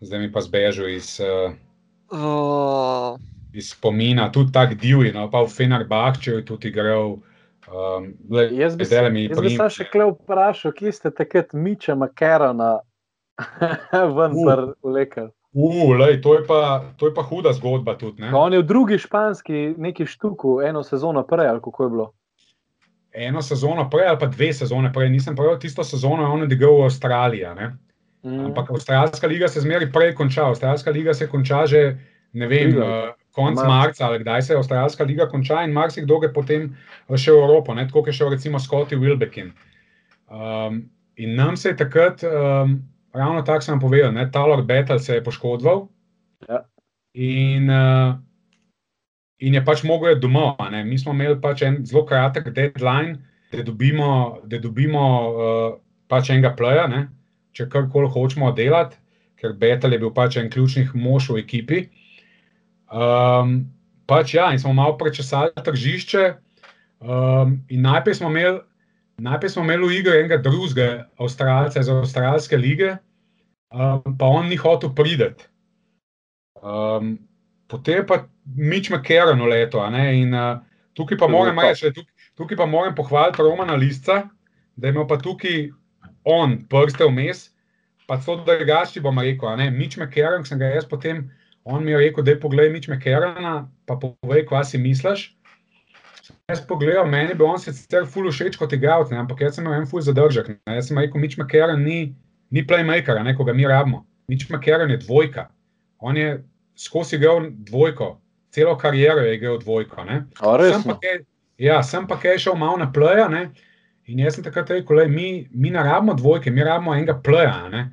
zdaj 0.00 0.26
mi 0.26 0.32
pa 0.32 0.42
zbežal 0.44 0.90
iz, 0.92 1.16
uh, 1.22 1.54
Oh, 2.08 3.18
iz 3.52 3.70
spomina, 3.70 4.32
tudi 4.32 4.52
tako 4.52 4.74
divji, 4.74 5.12
no, 5.12 5.30
pa 5.30 5.42
v 5.44 5.52
Fenerbahčeju 5.52 6.38
je 6.38 6.44
tudi 6.44 6.68
igral. 6.68 7.18
Um, 7.68 8.14
lej, 8.30 8.54
Jaz 8.56 8.76
bi, 8.76 8.84
zdajle 8.84 9.10
mi 9.10 9.24
jaz 9.26 9.40
bi 9.44 9.50
se 9.52 9.66
še 9.70 9.88
kle 9.92 10.06
vprašal, 10.14 10.72
kje 10.72 10.92
ste 10.92 11.10
takrat 11.12 11.52
Miča 11.52 11.96
Makerona 12.00 12.78
ven 14.16 14.32
Uh. 14.32 14.72
vlekel. 14.82 15.28
Uh, 15.52 15.92
lej, 15.98 16.20
to, 16.22 16.34
je 16.38 16.46
pa, 16.48 16.84
to 16.96 17.08
je 17.08 17.14
pa 17.14 17.24
huda 17.24 17.52
zgodba 17.56 17.96
tudi. 17.98 18.22
Ne? 18.22 18.32
On 18.36 18.52
je 18.52 18.60
v 18.62 18.66
drugi 18.68 18.98
španski 19.00 19.74
neki 19.76 20.06
štuku, 20.06 20.60
eno 20.64 20.82
sezono 20.84 21.24
prej, 21.26 21.48
ali 21.48 21.60
kako 21.64 21.84
je 21.84 21.90
bilo. 21.90 22.06
Eno 23.18 23.42
sezono 23.42 23.88
prej, 23.90 24.08
ali 24.08 24.18
pa 24.20 24.26
dve 24.26 24.52
sezone 24.52 24.92
prej, 24.92 25.10
nisem 25.10 25.36
prav 25.36 25.58
tisto 25.58 25.84
sezono, 25.84 26.22
je 26.22 26.28
on 26.28 26.42
odigral 26.42 26.78
v 26.78 26.88
Avstraliji. 26.88 27.46
Mm. 28.22 28.44
Ampak 28.50 28.70
Avstralska 28.70 29.26
liga 29.26 29.48
se 29.48 29.60
zmeri 29.60 29.92
prej 29.92 30.14
konča. 30.14 30.48
Avstralska 30.48 30.90
liga 30.90 31.14
se 31.14 31.28
konča 31.28 31.66
že, 31.66 31.98
ne 32.32 32.46
vem, 32.46 32.76
uh, 32.76 33.10
konc 33.32 33.56
Marca. 33.56 33.68
marca 33.68 34.06
ali 34.06 34.18
kdaj 34.18 34.42
se 34.42 34.54
Avstralska 34.54 35.04
liga 35.04 35.28
konča 35.28 35.62
in 35.64 35.72
marsikdo 35.72 36.18
gre 36.18 36.32
potem 36.32 36.70
še 37.14 37.32
v 37.32 37.42
Evropo, 37.42 37.74
ne? 37.74 37.86
tako 37.86 38.02
kot 38.02 38.12
je 38.12 38.18
šel 38.20 38.30
recimo 38.34 38.58
Scotty 38.58 38.98
Wilbekin. 38.98 39.52
Um, 40.28 40.88
in 41.16 41.36
nam 41.36 41.56
se 41.56 41.70
je 41.70 41.76
takrat, 41.76 42.22
um, 42.22 42.82
ravno 43.14 43.42
tako 43.42 43.64
sem 43.64 43.80
povedal, 43.80 44.12
ne, 44.12 44.26
Taylor 44.30 44.62
Battle 44.66 44.98
se 44.98 45.14
je 45.14 45.24
poškodoval. 45.24 45.86
Ja. 46.48 46.64
In, 47.14 47.70
uh, 47.70 48.18
in 49.38 49.54
je 49.54 49.64
pač 49.64 49.82
mogel 49.86 50.12
iti 50.12 50.20
domov. 50.20 50.58
Mi 50.84 50.98
smo 50.98 51.14
imeli 51.14 51.38
pač 51.40 51.62
en 51.62 51.80
zelo 51.86 52.04
kratek 52.06 52.50
deadline, 52.54 53.18
da 53.52 53.62
dobimo, 53.62 54.40
da 54.44 54.58
dobimo 54.58 55.04
uh, 55.28 55.78
pač 56.08 56.30
enega 56.34 56.54
playa, 56.56 56.86
ne, 56.90 57.06
če 57.56 57.68
karkoli 57.70 58.10
hočemo 58.12 58.50
delati, 58.52 58.98
ker 59.38 59.54
Betel 59.54 59.94
je 59.94 60.02
bil 60.02 60.12
pač 60.14 60.36
en 60.40 60.50
ključnih 60.50 60.94
mož 60.98 61.30
v 61.30 61.42
ekipi. 61.44 61.84
Um, 62.90 63.68
pač 64.08 64.34
ja, 64.34 64.48
in 64.52 64.58
smo 64.58 64.74
malo 64.74 64.96
prečesali 64.98 65.54
tržišče. 65.54 66.24
Um, 66.98 67.60
in 67.70 67.84
najprej 67.86 68.18
smo 68.18 68.32
imeli. 68.32 68.64
Najprej 69.18 69.50
smo 69.50 69.64
imeli 69.66 69.86
v 69.86 69.98
igri 69.98 70.18
enega 70.20 70.38
drugega 70.42 71.08
Avstralca 71.18 71.80
iz 71.82 71.88
Avstralske 71.90 72.58
lige, 72.58 72.92
um, 73.74 74.14
pa 74.18 74.26
on 74.30 74.46
ni 74.46 74.58
hotel 74.58 74.92
prideti. 74.94 75.46
Um, 76.62 77.16
potem 77.68 78.06
pa 78.06 78.24
Mič 78.56 78.90
McCarran 78.90 79.40
leto. 79.46 79.84
In, 79.84 80.34
uh, 80.34 80.58
tukaj, 80.96 81.18
pa 81.20 81.28
moram 81.28 81.60
reči, 81.60 81.92
tukaj, 81.92 82.12
tukaj 82.34 82.56
pa 82.56 82.66
moram 82.66 82.94
pohvaliti 82.94 83.44
Romana 83.44 83.76
Lisca, 83.76 84.24
da 84.76 84.88
ima 84.88 85.06
pa 85.06 85.20
tukaj 85.20 85.68
on 86.24 86.58
prste 86.68 87.04
vmes. 87.04 87.50
Pa 88.08 88.16
to 88.16 88.38
drugače 88.40 89.00
bom 89.04 89.18
rekel. 89.20 89.56
Mič 89.70 89.98
McCarran, 90.00 90.44
sem 90.48 90.58
ga 90.58 90.72
jaz 90.72 90.88
potem, 90.88 91.28
on 91.64 91.84
mi 91.84 91.92
je 91.92 91.98
rekel, 91.98 92.24
da 92.24 92.32
je 92.32 92.40
pogled 92.40 92.72
Mič 92.72 92.88
McCarrana, 92.88 93.68
pa 93.84 93.98
povej, 94.00 94.46
kaj 94.48 94.64
si 94.64 94.80
misliš. 94.80 95.34
Jaz 96.48 96.62
pogledam, 96.64 97.10
meni 97.12 97.34
bi 97.36 97.44
on 97.44 97.60
sicer 97.60 98.06
ful 98.08 98.30
všeč 98.32 98.56
kot 98.56 98.72
igralec, 98.72 99.12
ampak 99.12 99.44
jaz 99.44 99.58
sem 99.58 99.66
imel 99.66 99.82
en 99.82 99.86
ful 99.88 100.00
zadržek. 100.00 100.48
Ne. 100.48 100.78
Jaz 100.80 100.88
sem 100.88 100.96
rekel, 100.96 101.20
Mič 101.20 101.36
McCarran 101.36 101.84
ni, 101.84 102.14
ni 102.48 102.64
playmaker, 102.64 103.20
ne, 103.24 103.36
ko 103.36 103.44
ga 103.44 103.52
mi 103.52 103.68
rabimo. 103.68 104.06
Mič 104.32 104.48
McCarran 104.48 104.88
je 104.92 105.02
dvojka. 105.04 105.50
On 106.00 106.16
je 106.16 106.38
skozi 106.78 107.16
igral 107.16 107.50
dvojko, 107.50 108.20
celo 108.54 108.76
kariero 108.78 109.20
je 109.20 109.34
igral 109.34 109.58
dvojko. 109.58 110.04
Sem 110.06 110.84
pa, 110.84 110.98
kaj, 111.02 111.18
ja, 111.58 111.82
sem 111.82 112.06
pa 112.06 112.18
kaj 112.20 112.38
šel 112.38 112.56
malo 112.56 112.78
na 112.78 112.92
playa. 112.92 113.28
Ne. 113.28 113.48
In 114.08 114.22
jaz 114.22 114.38
sem 114.38 114.44
takrat 114.44 114.70
rekel, 114.72 115.02
da 115.02 115.08
mi, 115.08 115.48
mi 115.50 115.70
ne 115.70 115.82
rabimo 115.84 116.14
dvojke, 116.16 116.50
mi 116.50 116.64
rabimo 116.64 116.94
enega 116.94 117.18
playa. 117.24 117.88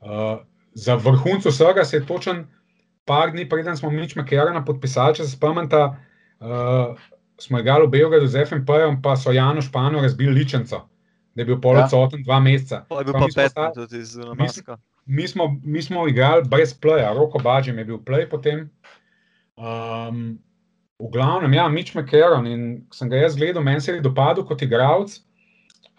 Uh, 0.00 0.38
za 0.74 0.94
vrhuncu 0.94 1.50
vsega 1.50 1.84
se 1.84 1.96
je 1.96 2.06
točen 2.06 2.44
par 3.04 3.30
dni, 3.32 3.48
preden 3.48 3.76
smo 3.76 3.90
Mič 3.90 4.16
McCarrana 4.16 4.64
podpisali, 4.64 5.16
če 5.16 5.24
se 5.24 5.36
spomnite. 5.36 5.82
Uh, 6.40 6.98
smo 7.40 7.60
igrali 7.60 7.86
v 7.86 7.90
Beogradu 7.90 8.26
z 8.26 8.44
FMP-jem, 8.46 9.00
pa 9.02 9.16
so 9.16 9.32
Janu 9.32 9.62
Španu 9.62 10.02
razbili 10.02 10.32
ličenco, 10.32 10.82
da 11.34 11.42
je 11.42 11.46
bil 11.46 11.60
polodsoten 11.60 12.20
ja. 12.20 12.24
dva 12.24 12.40
meseca. 12.40 12.84
To 12.88 13.00
je 13.00 13.04
bil 13.04 13.16
pa 13.16 13.26
pet 13.34 13.56
let 13.56 13.74
tudi 13.74 14.04
z 14.04 14.28
Maska. 14.36 14.78
Mi 15.06 15.28
smo, 15.28 15.60
mi 15.62 15.82
smo 15.82 16.08
igrali 16.08 16.48
brez 16.50 16.74
playa, 16.74 17.12
roko 17.14 17.38
bažjem 17.38 17.78
je 17.78 17.84
bil 17.84 17.98
play 18.02 18.26
potem. 18.30 18.66
Um, 19.56 20.38
v 20.98 21.10
glavnem, 21.12 21.54
ja, 21.54 21.68
Mitch 21.68 21.94
McCarron 21.94 22.46
in 22.46 22.66
sem 22.92 23.08
ga 23.08 23.20
jaz 23.22 23.36
gledal, 23.36 23.62
meni 23.62 23.80
se 23.80 23.94
je 23.94 24.02
dopadel 24.02 24.44
kot 24.44 24.62
igralec, 24.62 25.18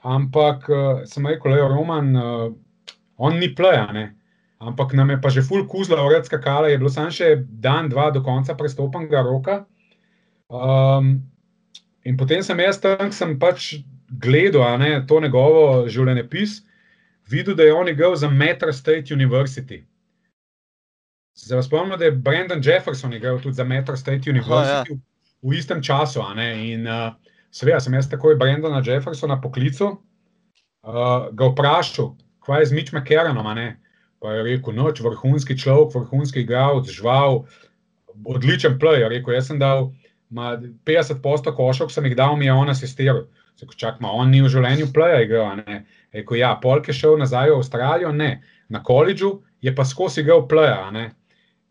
ampak 0.03 0.67
uh, 0.69 1.01
sem 1.05 1.25
rekel, 1.25 1.55
je 1.55 1.69
Roman, 1.71 2.11
uh, 2.15 2.93
on 3.17 3.39
ni 3.39 3.49
playa, 3.55 3.87
ne. 3.93 4.11
Ampak 4.57 4.93
nam 4.97 5.13
je 5.13 5.21
pa 5.21 5.29
že 5.29 5.45
full 5.45 5.67
kuzla, 5.69 6.01
uredska 6.01 6.41
kala, 6.41 6.67
je 6.67 6.77
bilo 6.81 6.89
samo 6.89 7.13
še 7.13 7.35
dan, 7.47 7.89
dva 7.93 8.09
do 8.11 8.23
konca 8.25 8.57
prestopanega 8.57 9.21
roka. 9.21 9.65
Um, 10.49 11.21
in 12.03 12.17
potem 12.17 12.41
sem 12.43 12.59
jaz 12.59 12.81
tam, 12.81 13.11
sem 13.13 13.37
pač 13.39 13.77
gledal 14.09 14.79
ne, 14.81 15.05
to 15.05 15.21
njegovo 15.21 15.85
življenjepis, 15.91 16.63
videl, 17.29 17.55
da 17.55 17.63
je 17.63 17.73
on 17.73 17.89
igral 17.89 18.15
za 18.15 18.29
Metro 18.29 18.73
State 18.73 19.13
University. 19.13 19.83
Zdaj 21.37 21.63
spomnim, 21.63 21.99
da 21.99 22.05
je 22.05 22.11
Brendan 22.11 22.61
Jefferson 22.63 23.13
igral 23.13 23.41
tudi 23.41 23.53
za 23.53 23.63
Metro 23.63 23.97
State 23.97 24.29
University 24.29 24.91
oh, 24.91 24.97
ja. 24.97 24.97
v, 25.41 25.49
v 25.49 25.57
istem 25.57 25.83
času. 25.83 26.21
In 26.39 26.87
uh, 26.87 27.13
seveda 27.51 27.79
sem 27.79 27.93
jaz 27.93 28.09
takoj 28.09 28.35
Brendana 28.35 28.81
Jeffersona 28.85 29.37
poklical, 29.41 29.99
uh, 30.81 31.29
ga 31.31 31.51
vprašal, 31.51 32.15
kaj 32.45 32.61
je 32.61 32.65
z 32.65 32.73
Mitch 32.73 32.93
McCarranom. 32.93 33.45
Pa 34.19 34.33
je 34.33 34.43
rekel, 34.43 34.73
noč, 34.73 34.99
vrhunski 35.05 35.57
človek, 35.57 35.93
vrhunski 35.93 36.41
igralec, 36.41 36.89
žval, 36.89 37.45
odličen 38.25 38.79
play. 38.81 39.05
Rekel, 39.05 39.37
jaz 39.37 39.51
sem 39.51 39.59
dal 39.61 39.91
50 40.33 41.21
posto 41.21 41.53
košov, 41.53 41.93
sem 41.93 42.05
jih 42.09 42.17
dal, 42.17 42.33
mi 42.35 42.49
je 42.49 42.53
on 42.53 42.69
asistiral. 42.69 43.27
Čak, 43.57 44.01
ma, 44.03 44.11
on 44.13 44.29
ni 44.31 44.41
v 44.43 44.51
življenju 44.53 44.91
playa 44.93 45.23
igral. 45.25 45.61
Eko, 46.13 46.37
ja, 46.37 46.53
Polk 46.61 46.89
je 46.89 46.95
šel 46.97 47.17
nazaj 47.21 47.51
v 47.51 47.61
Avstralijo, 47.61 48.11
ne. 48.13 48.41
Na 48.69 48.83
koledžu 48.83 49.39
je 49.61 49.73
pa 49.75 49.85
skozi 49.85 50.21
igral. 50.21 50.45
Ne. 50.93 51.09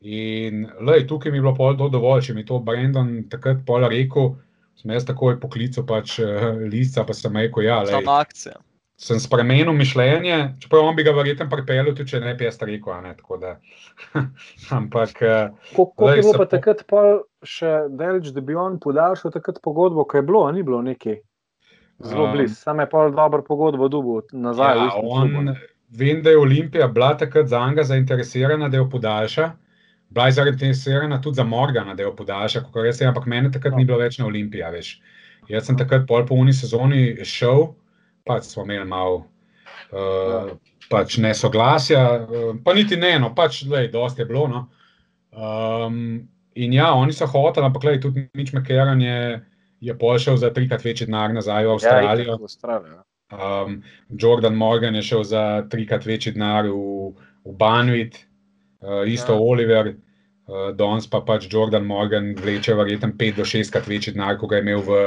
In 0.07 0.67
lej, 0.87 1.07
tukaj 1.07 1.33
mi 1.33 1.39
je 1.39 1.47
bilo 1.47 1.55
pol 1.57 1.77
do 1.79 1.89
dovolj, 1.91 2.29
če 2.29 2.35
mi 2.35 2.45
to 2.47 2.61
Brendon 2.63 3.25
takrat 3.31 3.65
pol 3.67 3.87
rekel, 3.91 4.35
sem 4.77 4.93
jaz 4.93 5.07
takoj 5.09 5.39
poklical 5.41 5.87
pač 5.89 6.19
uh, 6.21 6.53
lista, 6.69 7.07
pa 7.07 7.17
sem 7.17 7.35
rekel, 7.35 7.65
ja, 7.67 7.81
lej. 7.87 7.97
Sama 7.97 8.21
akcija 8.27 8.59
sem 8.97 9.21
spremenil 9.21 9.73
mišljenje, 9.77 10.37
čeprav 10.61 10.87
on 10.89 10.97
bi 10.97 11.05
ga 11.05 11.13
verjetno 11.13 11.47
pripeljal, 11.53 11.93
tudi 11.93 12.15
če 12.15 12.21
ne 12.25 12.33
bi 12.35 12.47
jaz 12.47 12.57
rekel. 12.65 12.95
Da, 13.41 13.57
ampak. 14.79 15.21
Kako 15.77 16.11
je 16.11 16.23
bilo 16.23 16.33
pa 16.39 16.47
takrat, 16.49 16.85
pa 16.89 17.03
še 17.45 17.75
delč, 17.93 18.33
da 18.33 18.41
bi 18.41 18.57
on 18.57 18.81
podaljšal 18.81 19.35
takrat 19.37 19.61
pogodbo, 19.65 20.07
ko 20.09 20.21
je 20.21 20.27
bilo, 20.27 20.45
ni 20.53 20.65
bilo 20.65 20.81
neki 20.83 21.19
zelo 22.05 22.25
um, 22.25 22.33
blizu, 22.33 22.55
sam 22.55 22.81
je 22.81 22.89
pa 22.91 23.09
dobro 23.09 23.43
pogodbo 23.43 23.89
dubu 23.89 24.23
nazaj. 24.33 24.77
Ja, 24.77 24.91
on, 25.03 25.55
vem, 25.89 26.23
da 26.23 26.31
je 26.31 26.39
Olimpija 26.39 26.89
bila 26.89 27.17
takrat 27.17 27.47
za 27.47 27.67
njega 27.69 27.85
zainteresirana, 27.85 28.69
da 28.69 28.77
jo 28.77 28.91
podaljša. 28.91 29.51
Bila 30.09 30.27
je 30.27 30.33
zainteresirana 30.33 31.21
tudi 31.21 31.35
za 31.35 31.45
Morgana, 31.45 31.95
da 31.95 32.03
jo 32.03 32.17
podaljša, 32.17 32.63
ampak 33.09 33.27
mene 33.27 33.53
takrat 33.53 33.73
no. 33.73 33.79
ni 33.79 33.85
bilo 33.85 33.99
več 33.99 34.19
na 34.19 34.27
Olimpiji. 34.27 34.63
Jaz 35.49 35.67
sem 35.67 35.79
takrat 35.79 36.07
pol 36.09 36.27
po 36.27 36.35
uni 36.35 36.53
sezoni 36.53 37.25
šel 37.25 37.69
pač 38.27 38.51
smo 38.51 38.65
imeli 38.67 38.85
malo 38.85 39.27
uh, 39.95 40.51
pač 40.91 41.19
nesoglasja, 41.23 42.03
uh, 42.27 42.49
pa 42.65 42.75
niti 42.75 42.99
ne, 42.99 43.15
no, 43.23 43.33
pač 43.35 43.63
le, 43.71 43.87
dosti 43.93 44.25
je 44.25 44.29
bilo. 44.29 44.47
No. 44.51 44.67
Um, 45.37 46.27
in 46.57 46.75
ja, 46.75 46.91
oni 46.95 47.15
so 47.15 47.29
hoteli, 47.31 47.69
ampak 47.69 47.87
le, 47.87 47.99
tudi 48.03 48.27
nič 48.35 48.53
Mekeran 48.57 49.03
je, 49.87 49.93
je 49.93 49.99
pošel 49.99 50.37
za 50.37 50.51
trikrat 50.51 50.85
večji 50.85 51.07
denar 51.07 51.35
nazaj 51.35 51.65
v 51.65 51.69
ja, 51.69 51.73
Avstralijo. 51.73 52.39
Ja, 53.31 53.63
um, 53.67 53.83
Jordan 54.09 54.55
Morgan 54.55 54.95
je 54.95 55.03
šel 55.03 55.25
za 55.25 55.45
trikrat 55.71 56.07
večji 56.07 56.33
denar 56.33 56.67
v, 56.67 57.15
v 57.45 57.55
Banvit, 57.59 58.19
uh, 58.81 59.07
isto 59.07 59.33
ja. 59.33 59.41
Oliver. 59.41 59.95
Uh, 60.47 60.71
danes 60.79 61.09
pa 61.11 61.19
pač 61.27 61.49
Jordan 61.51 61.87
Morgan 61.87 62.35
vleče 62.39 62.75
verjetno 62.75 63.09
5 63.19 63.37
do 63.37 63.43
6 63.43 63.73
krat 63.73 63.89
večji 63.91 64.13
denar, 64.15 64.39
kot 64.39 64.51
ga 64.51 64.61
je 64.61 64.63
imel 64.63 64.85
v, 64.87 65.01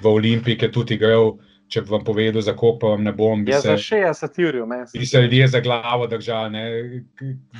v 0.00 0.06
Olimpiji, 0.08 0.56
ki 0.56 0.70
je 0.70 0.72
tudi 0.72 0.96
igral 0.96 1.34
če 1.72 1.82
bi 1.82 1.90
vam 1.90 2.04
povedal, 2.06 2.42
za 2.44 2.54
koliko 2.56 2.92
vam 2.94 3.04
ne 3.06 3.12
bom. 3.16 3.42
Ja, 3.48 3.60
se, 3.60 3.74
za 3.74 3.98
60 3.98 4.40
ur, 4.46 4.58
bi 4.92 5.06
se 5.06 5.22
ljudje 5.22 5.48
za 5.50 5.60
glavo 5.60 6.06
držali. 6.06 7.02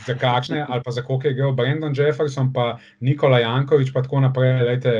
Za 0.06 0.14
kakšne, 0.14 0.64
ali 0.68 0.82
pa 0.84 0.94
za 0.94 1.02
koliko 1.02 1.28
je 1.28 1.34
igral 1.34 1.54
Brendan 1.58 1.94
Jefferson, 1.96 2.52
pa 2.52 2.76
Nikola 3.00 3.40
Jankovič, 3.42 3.92
pa 3.94 4.04
tako 4.06 4.22
naprej. 4.22 4.62
Lejte, 4.68 4.94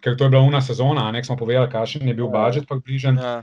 ker 0.00 0.16
to 0.16 0.24
je 0.26 0.30
bila 0.30 0.42
una 0.42 0.60
sezona, 0.60 1.10
nek 1.12 1.26
smo 1.26 1.36
povedali, 1.36 1.70
kakšen 1.72 2.08
je 2.08 2.14
bil 2.14 2.28
ja. 2.28 2.32
budžet 2.34 2.68
približen. 2.68 3.20
Ja. 3.20 3.42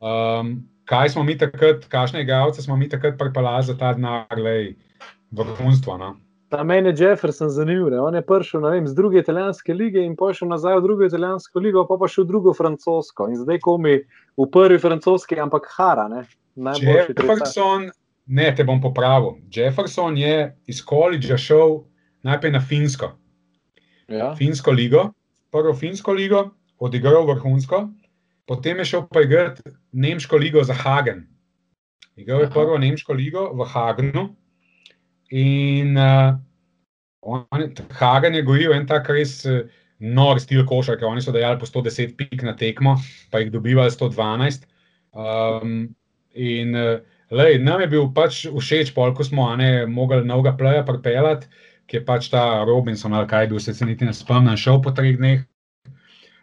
Um, 0.00 0.68
kaj 0.88 1.12
smo 1.14 1.24
mi 1.24 1.36
takrat, 1.38 1.84
kakšne 1.88 2.22
igralce 2.22 2.62
smo 2.62 2.76
mi 2.76 2.88
takrat 2.88 3.18
pripeljali 3.18 3.64
za 3.64 3.76
ta 3.78 3.92
denar, 3.92 4.40
vrhunstvo. 5.30 5.98
No? 5.98 6.16
Ta 6.48 6.62
meni 6.64 6.88
je 6.88 6.94
Jefferson 6.98 7.50
zanimiv. 7.50 7.92
On 8.00 8.14
je 8.14 8.22
prišel 8.24 8.60
vem, 8.60 8.86
z 8.88 8.94
druge 8.94 9.18
italijanske 9.18 9.74
lige 9.74 10.00
in 10.04 10.16
pošel 10.16 10.48
nazaj 10.48 10.78
v 10.78 10.82
drugo 10.82 11.04
italijansko 11.04 11.60
ligo, 11.60 11.84
pa 11.88 11.98
pa 12.00 12.08
še 12.08 12.22
v 12.22 12.30
drugo 12.30 12.54
francosko. 12.56 13.28
In 13.28 13.36
zdaj 13.36 13.60
komi 13.60 13.98
v 14.38 14.48
prvi 14.52 14.78
francoski, 14.80 15.36
ampak 15.40 15.68
Hara. 15.76 16.08
Ne? 16.08 16.24
Jefferson, 16.56 17.90
ne, 18.26 18.48
te 18.56 18.64
bom 18.64 18.80
popravil. 18.80 19.36
Jefferson 19.52 20.16
je 20.16 20.56
iz 20.66 20.80
koledža 20.84 21.36
šel 21.36 21.82
najprej 22.24 22.56
na 22.56 22.64
Finsko. 22.64 23.12
Ja. 24.08 24.32
Finsko 24.34 24.72
ligo, 24.72 25.10
prvo 25.50 25.74
Finsko 25.74 26.12
ligo, 26.12 26.50
odigral 26.78 27.26
vrhunsko, 27.26 27.88
potem 28.46 28.78
je 28.78 28.92
šel 28.92 29.06
pa 29.12 29.22
igrati 29.24 29.62
Nemško 29.92 30.36
ligo 30.36 30.64
za 30.64 30.74
Hagen. 30.74 31.26
Igral 32.16 32.40
je 32.40 32.50
prvo 32.50 32.78
Nemško 32.78 33.12
ligo 33.12 33.50
v 33.54 33.66
Hagenu. 33.68 34.28
In 35.30 35.96
uh, 35.96 36.34
on, 37.20 37.74
Hagen 37.90 38.34
je 38.34 38.42
gojil 38.42 38.72
en 38.72 38.86
tak 38.86 39.10
res 39.12 39.44
uh, 39.46 39.60
nor 39.98 40.40
stil 40.40 40.64
košarke. 40.66 41.06
Oni 41.06 41.22
so 41.22 41.34
dajali 41.34 41.60
po 41.60 41.66
110 41.66 42.16
pik 42.16 42.42
na 42.42 42.56
tekmo, 42.56 42.96
pa 43.30 43.42
jih 43.42 43.52
dobivali 43.52 43.90
112. 43.90 44.66
Um, 45.12 45.94
in 46.34 46.74
uh, 46.76 46.98
lej, 47.30 47.58
nam 47.62 47.80
je 47.84 47.90
bil 47.92 48.10
pač 48.14 48.46
všeč, 48.46 48.94
pol, 48.94 49.14
ko 49.14 49.26
smo 49.26 49.50
ne 49.56 49.86
mogli 49.86 50.24
novega 50.24 50.56
pleja 50.56 50.84
pripeljati, 50.86 51.50
ki 51.88 51.98
je 51.98 52.04
pač 52.04 52.28
ta 52.32 52.64
Robinson 52.68 53.14
ali 53.16 53.28
kaj 53.28 53.48
bil, 53.48 53.60
se 53.60 53.74
niti 53.86 54.04
ne 54.04 54.12
spomnim, 54.14 54.56
šel 54.60 54.82
po 54.84 54.92
treh 54.92 55.16
dneh. 55.16 55.44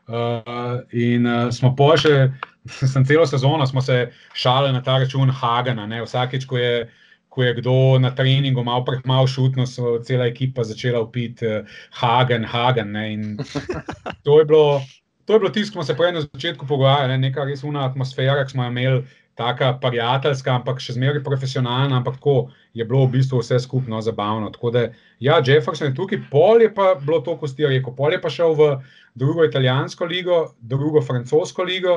Uh, 0.06 0.84
in 0.94 1.26
uh, 1.26 1.48
smo 1.54 1.72
pa 1.78 1.96
še, 1.98 2.30
sem 2.94 3.06
celo 3.06 3.26
sezono, 3.30 3.66
smo 3.66 3.82
se 3.82 4.12
šalili 4.34 4.74
na 4.74 4.84
ta 4.86 5.00
račun 5.02 5.32
Hagena. 5.34 5.88
Ne? 5.90 6.04
Vsakeč, 6.06 6.46
ko 6.50 6.62
je 6.62 6.88
ko 7.36 7.44
je 7.44 7.54
kdo 7.54 8.00
na 8.00 8.16
treningu 8.16 8.64
malo 8.64 8.86
prehmal 8.88 9.28
šutno, 9.28 9.66
so 9.68 9.98
cela 10.08 10.30
ekipa 10.32 10.64
začela 10.64 11.02
upiti 11.04 11.44
uh, 11.44 11.68
Hagen, 11.92 12.48
Hagen. 12.48 12.96
To 14.24 14.40
je 14.40 14.46
bilo, 14.46 14.82
to 15.26 15.34
je 15.34 15.40
bilo 15.40 15.52
tisto, 15.52 15.74
ko 15.74 15.84
smo 15.84 15.84
se 15.84 15.98
prej 15.98 16.14
na 16.16 16.22
začetku 16.24 16.66
pogovarjali, 16.66 17.12
ne? 17.12 17.28
neka 17.28 17.44
res 17.44 17.64
una 17.64 17.84
atmosfera, 17.86 18.46
ki 18.46 18.56
smo 18.56 18.64
jo 18.64 18.72
imeli. 18.72 19.04
Taka 19.36 19.74
prijateljska, 19.84 20.54
ampak 20.62 20.80
še 20.80 20.96
zmeraj 20.96 21.20
profesionalna, 21.26 21.98
ampak 22.00 22.22
tako 22.22 22.54
je 22.76 22.86
bilo 22.86 23.06
v 23.06 23.16
bistvu 23.16 23.40
vse 23.40 23.60
skupno 23.60 24.02
zabavno. 24.02 24.50
Tako 24.52 24.72
da, 24.72 24.82
ja, 25.20 25.40
Jefferson 25.46 25.88
je 25.88 25.96
tukaj, 25.96 26.20
pol 26.32 26.62
je 26.62 26.74
pa 26.76 26.96
bilo 27.00 27.22
to, 27.24 27.38
kot 27.40 27.50
ste 27.50 27.70
rekli, 27.72 27.94
pol 27.96 28.12
je 28.12 28.20
pa 28.22 28.30
šel 28.30 28.54
v 28.54 28.68
drugo 29.16 29.46
italijansko 29.48 30.06
ligo, 30.06 30.42
drugo 30.60 31.02
francosko 31.02 31.64
ligo, 31.64 31.96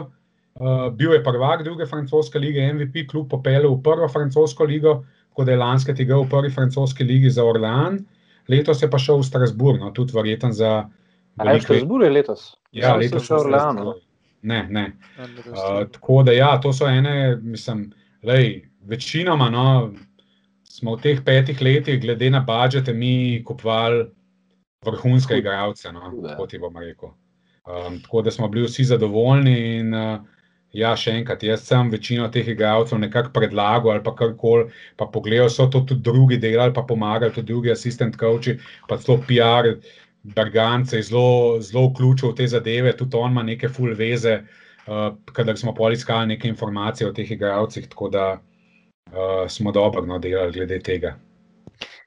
uh, 0.55 0.87
bil 0.95 1.17
je 1.17 1.25
prvak 1.25 1.65
druge 1.67 1.87
francoske 1.87 2.39
lige, 2.39 2.63
MVP, 2.73 3.09
kljub 3.11 3.27
popelu 3.31 3.75
v 3.75 3.83
prvo 3.83 4.09
francosko 4.09 4.65
ligo, 4.71 5.03
tako 5.33 5.45
da 5.45 5.53
je 5.53 5.59
lanske 5.65 5.95
tega 5.95 6.17
v 6.17 6.29
prvi 6.31 6.55
francoski 6.55 7.05
ligi 7.05 7.31
za 7.31 7.45
Orlan, 7.45 7.99
letos 8.49 8.83
je 8.83 8.91
pa 8.91 9.03
šel 9.03 9.19
v 9.19 9.27
Strasbourg, 9.27 9.83
no, 9.83 9.91
tudi 9.91 10.15
verjeten 10.15 10.55
za. 10.55 10.87
A 11.39 11.53
je 11.53 11.67
Strasbourg 11.67 12.07
je 12.07 12.11
letos? 12.11 12.53
Ja, 12.71 12.95
Sam 12.95 13.03
sem 13.03 13.03
letos 13.03 13.27
šel 13.27 13.43
v. 13.43 13.49
Strasbourg. 13.51 14.05
Ne, 14.43 14.67
ne. 14.71 14.93
Ja, 15.19 15.27
Uh, 15.49 15.89
tako 15.91 16.23
da, 16.23 16.33
ja, 16.33 16.61
to 16.63 16.71
so 16.73 16.87
ene, 16.87 17.37
mislim, 17.43 17.89
lej, 18.23 18.69
večinoma 18.87 19.49
no, 19.51 19.91
smo 20.79 20.95
v 20.97 21.03
teh 21.03 21.21
petih 21.25 21.61
letih, 21.63 21.99
glede 22.01 22.31
na 22.31 22.41
budžete, 22.47 22.95
mi 22.95 23.43
kupovali 23.45 24.07
vrhunske 24.87 25.35
Hud. 25.35 25.43
igralce. 25.43 25.93
No, 25.93 26.11
Hude. 26.11 26.29
tako 26.29 26.47
ti 26.47 26.59
bom 26.59 26.77
rekel. 26.77 27.15
Um, 27.67 28.01
tako 28.03 28.23
da 28.23 28.31
smo 28.31 28.49
bili 28.49 28.67
vsi 28.67 28.85
zadovoljni. 28.85 29.57
In, 29.79 29.95
uh, 29.95 30.21
ja, 30.73 30.93
še 30.97 31.15
enkrat, 31.19 31.43
jaz 31.43 31.65
sem 31.67 31.91
večino 31.91 32.29
teh 32.33 32.49
igralcev 32.49 33.01
nekako 33.01 33.33
predlagal 33.33 33.95
ali 33.95 34.05
pa 34.05 34.13
karkoli, 34.15 34.69
pa 34.97 35.07
pogledal, 35.09 35.49
so 35.51 35.67
to 35.67 35.81
tudi 35.81 36.05
drugi 36.05 36.37
delali, 36.37 36.75
pa 36.75 36.85
pomagali, 36.85 37.33
tudi 37.33 37.53
drugi 37.53 37.73
asistent 37.73 38.17
coachi, 38.21 38.59
pa 38.89 38.99
celo 39.01 39.19
PR. 39.29 39.75
Bergance 40.29 40.97
je 40.97 41.03
zelo, 41.09 41.61
zelo 41.63 41.87
vključil 41.89 42.33
v 42.33 42.37
te 42.37 42.47
zadeve, 42.51 42.91
tudi 42.97 43.17
on 43.17 43.31
ima 43.33 43.43
neke 43.47 43.69
full 43.73 43.95
veze, 43.97 44.35
uh, 44.85 45.15
kadar 45.33 45.57
smo 45.57 45.73
pol 45.75 45.95
iskali 45.95 46.35
neke 46.35 46.51
informacije 46.51 47.09
o 47.09 47.15
teh 47.17 47.31
igralcih, 47.33 47.87
tako 47.89 48.11
da 48.13 48.25
uh, 49.13 49.49
smo 49.49 49.73
dobro 49.73 50.07
no, 50.07 50.19
delali 50.19 50.53
glede 50.53 50.81
tega. 50.83 51.17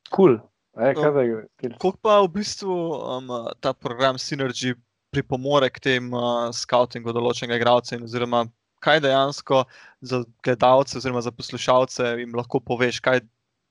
Kul. 0.09 0.39
E, 0.77 0.93
No. 0.95 1.43
Kako 1.75 1.97
pa 2.01 2.21
v 2.23 2.27
bistvu 2.31 2.71
um, 2.71 3.27
ta 3.59 3.73
program 3.73 4.15
Synergy 4.15 4.71
pripomore 5.11 5.67
k 5.69 5.83
tem 5.83 6.07
uh, 6.15 6.47
scoutingu 6.55 7.11
določenega 7.11 7.59
igralca, 7.59 7.97
in 7.97 8.07
oziroma 8.07 8.45
kaj 8.81 9.01
dejansko 9.03 9.65
za 10.01 10.23
gledalce 10.43 10.97
oziroma 10.97 11.21
za 11.21 11.31
poslušalce 11.31 12.15
jim 12.23 12.35
lahko 12.35 12.59
poveš, 12.63 13.01
kaj 13.03 13.19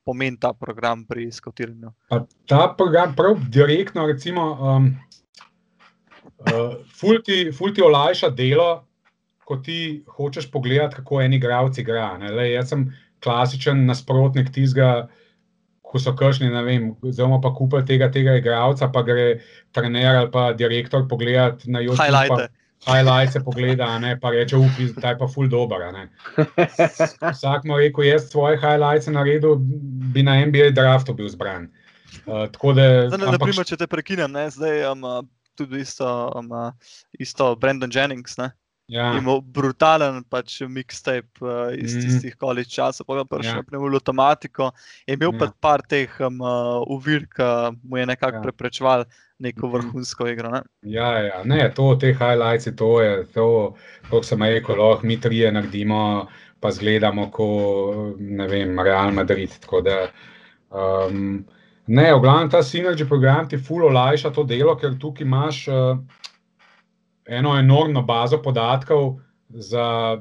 pomeni 0.04 0.38
ta 0.40 0.52
program 0.52 1.06
pri 1.08 1.30
skautiranju? 1.32 1.92
Pa 2.08 2.22
ta 2.46 2.68
program, 2.76 3.14
prav 3.16 3.40
direktno, 3.48 4.06
recimo, 4.06 4.44
um, 4.60 4.92
uh, 6.46 6.76
ful, 7.00 7.20
ti, 7.24 7.50
ful 7.56 7.74
ti 7.74 7.82
olajša 7.82 8.30
delo, 8.36 8.84
ko 9.44 9.58
ti 9.64 10.04
hočeš 10.16 10.50
pogledati, 10.50 11.00
kako 11.00 11.22
en 11.24 11.34
igralec 11.34 11.78
igra. 11.78 12.18
ne. 12.18 12.30
Lej, 12.30 12.54
jaz 12.54 12.68
sem 12.74 12.86
klasičen 13.20 13.84
nasprotnik 13.86 14.50
tistega, 14.52 15.08
ko 15.82 15.98
so 15.98 16.12
kršni, 16.14 16.48
ne 16.48 16.62
vem, 16.62 16.84
zelo 17.10 17.40
pa 17.42 17.50
kupili 17.50 17.82
tega, 17.84 18.06
tega 18.14 18.36
igralca, 18.38 18.88
pa 18.88 19.02
gre 19.02 19.40
trener 19.74 20.16
ali 20.16 20.30
pa 20.30 20.52
direktor 20.52 21.08
pogledati 21.08 21.70
na 21.70 21.80
YouTube. 21.80 21.98
pa- 21.98 22.06
Highlighte. 22.06 22.48
highlights 22.86 23.36
pogleda, 23.44 23.98
ne, 23.98 24.14
pa 24.16 24.30
reče, 24.30 24.56
upi, 24.56 24.86
ta 25.00 25.08
je 25.12 25.18
pa 25.18 25.26
ful 25.28 25.48
dober. 25.48 25.82
a 25.82 25.90
ne." 25.92 26.08
Vsak 27.34 27.64
mu 27.64 27.76
reče, 27.76 28.06
jaz 28.06 28.30
svoje 28.30 28.56
highlights 28.56 29.06
naredil, 29.06 29.56
bi 30.14 30.22
na 30.22 30.38
NBA 30.46 30.70
draftu 30.70 31.14
bil 31.14 31.28
zbran. 31.28 31.68
Uh, 32.26 32.46
tako 32.52 32.72
da, 32.72 33.08
Zdaj, 33.08 33.18
na, 33.18 33.26
ampak 33.26 33.40
naprimer, 33.40 33.66
če 33.66 33.76
te 33.76 33.86
prekinem, 33.86 34.32
ne, 34.32 34.46
zdaj 34.50 34.86
um, 34.92 35.04
tudi 35.58 35.80
isto, 35.80 36.06
um, 36.34 36.48
isto 37.18 37.56
Brandon 37.56 37.90
Jennings. 37.92 38.38
Ne, 38.38 38.50
ja, 38.90 39.12
Imel 39.14 39.38
brutalen 39.40 40.24
pač 40.26 40.60
mixtape 40.66 41.38
uh, 41.40 41.70
iz 41.78 41.94
Mhm. 41.94 42.02
tistih 42.02 42.34
college 42.36 42.68
časov, 42.68 43.06
pa 43.06 43.20
ga 43.20 43.24
prišel 43.24 43.62
Ja. 43.62 43.78
v 43.78 43.94
avtomatiko. 43.94 44.72
Je 45.06 45.14
imel 45.14 45.30
ja. 45.32 45.38
Pa 45.38 45.52
par 45.60 45.80
teh 45.86 46.10
um, 46.20 46.40
uh, 46.42 46.82
uvir, 46.90 47.26
ki 47.30 47.46
mu 47.86 47.96
je 47.96 48.06
nekako 48.06 48.36
Ja. 48.36 48.42
preprečeval 48.42 49.04
neko 49.40 49.66
Mhm. 49.68 49.72
vrhunsko 49.72 50.26
igro. 50.28 50.50
Ne? 50.50 50.62
ja, 50.82 51.12
ja, 51.18 51.42
ne, 51.44 51.70
to, 51.70 51.94
te 51.96 52.12
highlights, 52.12 52.66
to 52.76 53.00
je 53.00 53.24
to, 53.32 53.74
kot 54.10 54.24
sem 54.24 54.42
rekel, 54.42 54.76
lahko 54.76 55.06
mi 55.06 55.16
trije 55.16 55.52
naredimo, 55.52 56.26
pa 56.60 56.68
zgledamo, 56.70 57.30
kot 57.30 58.18
ne 58.18 58.46
vem, 58.48 58.78
Real 58.78 59.12
Madrid. 59.12 59.48
Tako 59.60 59.80
Da, 59.80 60.08
um, 60.70 61.44
ne, 61.86 62.12
v 62.14 62.20
glavnem 62.20 62.50
ta 62.50 62.58
Synergy 62.58 63.06
program 63.08 63.48
ti 63.48 63.56
ful 63.56 63.82
olajša 63.84 64.30
to 64.30 64.44
delo, 64.44 64.76
ker 64.76 64.94
tukaj 64.94 65.24
imaš 65.24 65.68
uh, 65.68 65.96
eno 67.30 67.54
enormno 67.58 68.02
bazo 68.02 68.40
podatkov 68.42 69.20
za 69.48 70.18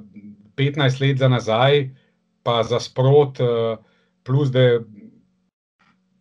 15 0.58 1.02
let 1.02 1.18
za 1.18 1.28
nazaj, 1.28 1.90
pa 2.44 2.64
za 2.64 2.80
sprot, 2.80 3.40
uh, 3.40 3.78
plus 4.24 4.52
da 4.54 4.80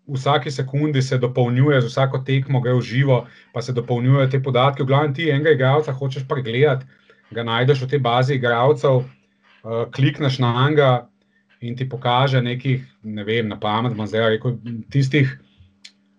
v 0.09 0.16
vsaki 0.16 0.51
sekundi 0.51 1.02
se 1.02 1.19
dopolnjuje, 1.19 1.81
z 1.81 1.90
vsako 1.90 2.23
tekmo 2.24 2.60
gre 2.65 2.73
v 2.73 2.81
živo, 2.81 3.27
pa 3.52 3.62
se 3.62 3.73
dopolnjujejo 3.77 4.31
te 4.32 4.40
podatke. 4.43 4.82
V 4.82 4.89
glavnem 4.89 5.15
ti 5.15 5.28
enega 5.31 5.52
igralca 5.52 5.93
hočeš 5.93 6.24
pregledati, 6.28 6.86
ga 7.31 7.44
najdeš 7.44 7.85
v 7.85 7.90
tej 7.93 8.01
bazi 8.01 8.39
igralcev, 8.40 9.05
uh, 9.05 9.85
klikneš 9.93 10.40
na 10.40 10.55
njega 10.56 11.09
in 11.60 11.77
ti 11.77 11.89
pokaže 11.89 12.40
nekih, 12.40 12.86
ne 13.02 13.24
vem, 13.24 13.48
na 13.48 13.59
pamet, 13.60 13.93
zdaj 13.93 14.31
rekel, 14.39 14.56
tistih 14.90 15.36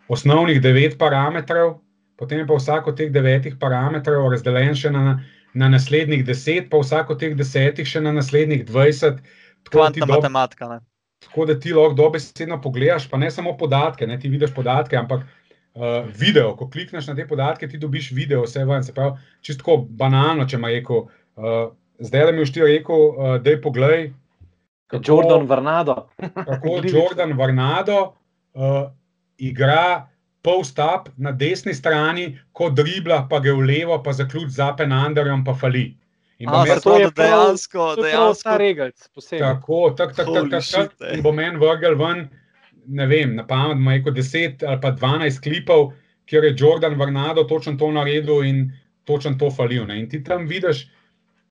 osnovnih 0.09 0.61
devet 0.61 0.97
parametrov, 0.99 1.79
potem 2.19 2.43
je 2.43 2.47
pa 2.47 2.59
vsak 2.59 2.91
od 2.91 2.99
teh 2.99 3.11
devetih 3.11 3.55
parametrov 3.59 4.27
razdeljen 4.33 4.75
še 4.75 4.91
na, 4.91 5.17
na 5.55 5.71
naslednjih 5.71 6.25
deset, 6.27 6.69
pa 6.69 6.83
vsak 6.83 7.15
od 7.15 7.23
teh 7.23 7.35
desetih 7.39 7.87
še 7.87 8.03
na 8.03 8.11
naslednjih 8.11 8.67
dvajset. 8.67 9.23
Kvantna 9.71 10.05
dob- 10.05 10.19
matematika. 10.19 10.67
Ne? 10.67 10.79
tako 11.19 11.45
da 11.45 11.59
ti 11.59 11.73
lahko 11.73 11.93
dobesedno 11.93 12.61
pogledaš, 12.61 13.09
pa 13.09 13.17
ne 13.17 13.31
samo 13.31 13.57
podatke, 13.57 14.07
ne 14.07 14.19
ti 14.19 14.29
vidiš 14.29 14.53
podatke, 14.55 14.97
ampak 14.97 15.21
uh, 15.21 16.05
video. 16.19 16.55
Ko 16.55 16.69
klikneš 16.69 17.07
na 17.07 17.15
te 17.15 17.27
podatke, 17.27 17.67
ti 17.67 17.77
dobiš 17.77 18.11
video, 18.11 18.43
vse 18.43 18.65
ven. 18.65 18.83
Se 18.83 18.93
pravi, 18.93 19.17
čisto 19.41 19.77
banalno, 19.89 20.47
če 20.47 20.57
ima 20.57 20.71
rekel. 20.71 21.07
Uh, 21.35 21.59
zdaj, 21.99 22.25
da 22.29 22.31
mi 22.31 22.41
už 22.41 22.53
ti 22.55 22.63
rekel, 22.63 22.95
uh, 22.95 23.35
da 23.43 23.55
je 23.55 23.61
poglej. 23.61 24.13
Jordan 25.05 25.45
Varnado. 25.47 26.07
Kako. 26.17 26.79
Jordan 26.95 27.35
Varnado 27.37 27.99
uh, 28.53 28.87
igra 29.37 30.07
post-up 30.41 31.09
na 31.17 31.31
desni 31.31 31.73
strani, 31.73 32.39
ko 32.53 32.69
dribla, 32.69 33.27
pa 33.29 33.39
gre 33.39 33.53
v 33.53 33.65
levo, 33.67 33.97
pa 34.03 34.13
zaključ 34.13 34.49
za 34.55 34.71
penanderjem, 34.77 35.43
pa 35.45 35.53
fali. 35.53 35.89
In 36.39 36.47
A, 36.49 36.51
bom 36.51 36.67
jaz 36.67 36.83
da 36.83 36.89
prav- 36.89 37.15
dejansko, 37.15 37.95
To 37.95 38.03
dejansko 38.03 38.49
ta 38.49 38.57
regalc, 38.57 39.07
posebej. 39.15 39.39
Tako, 39.43 39.79
tako, 39.97 40.13
tako, 40.13 40.33
tako, 40.33 40.61
tako. 40.71 41.05
ej. 41.05 41.17
In 41.17 41.23
bo 41.23 41.31
meni 41.35 41.59
vrgel 41.59 41.97
ven, 41.99 42.29
ne 42.87 43.05
vem, 43.05 43.35
na 43.35 43.43
pamet, 43.47 43.77
ima 43.77 43.97
neko 43.97 44.11
10 44.11 44.63
ali 44.67 44.81
pa 44.81 44.91
12 44.91 45.41
klipov, 45.43 45.91
kjer 46.25 46.43
je 46.43 46.55
Jordan 46.57 46.95
Varnado 46.99 47.43
točno 47.43 47.75
to 47.75 47.91
naredil 47.91 48.43
in 48.43 48.71
točno 49.03 49.35
to 49.39 49.51
falil. 49.51 49.85
Ne. 49.85 49.99
In 49.99 50.09
ti 50.09 50.23
tam 50.23 50.47
vidiš, 50.47 50.85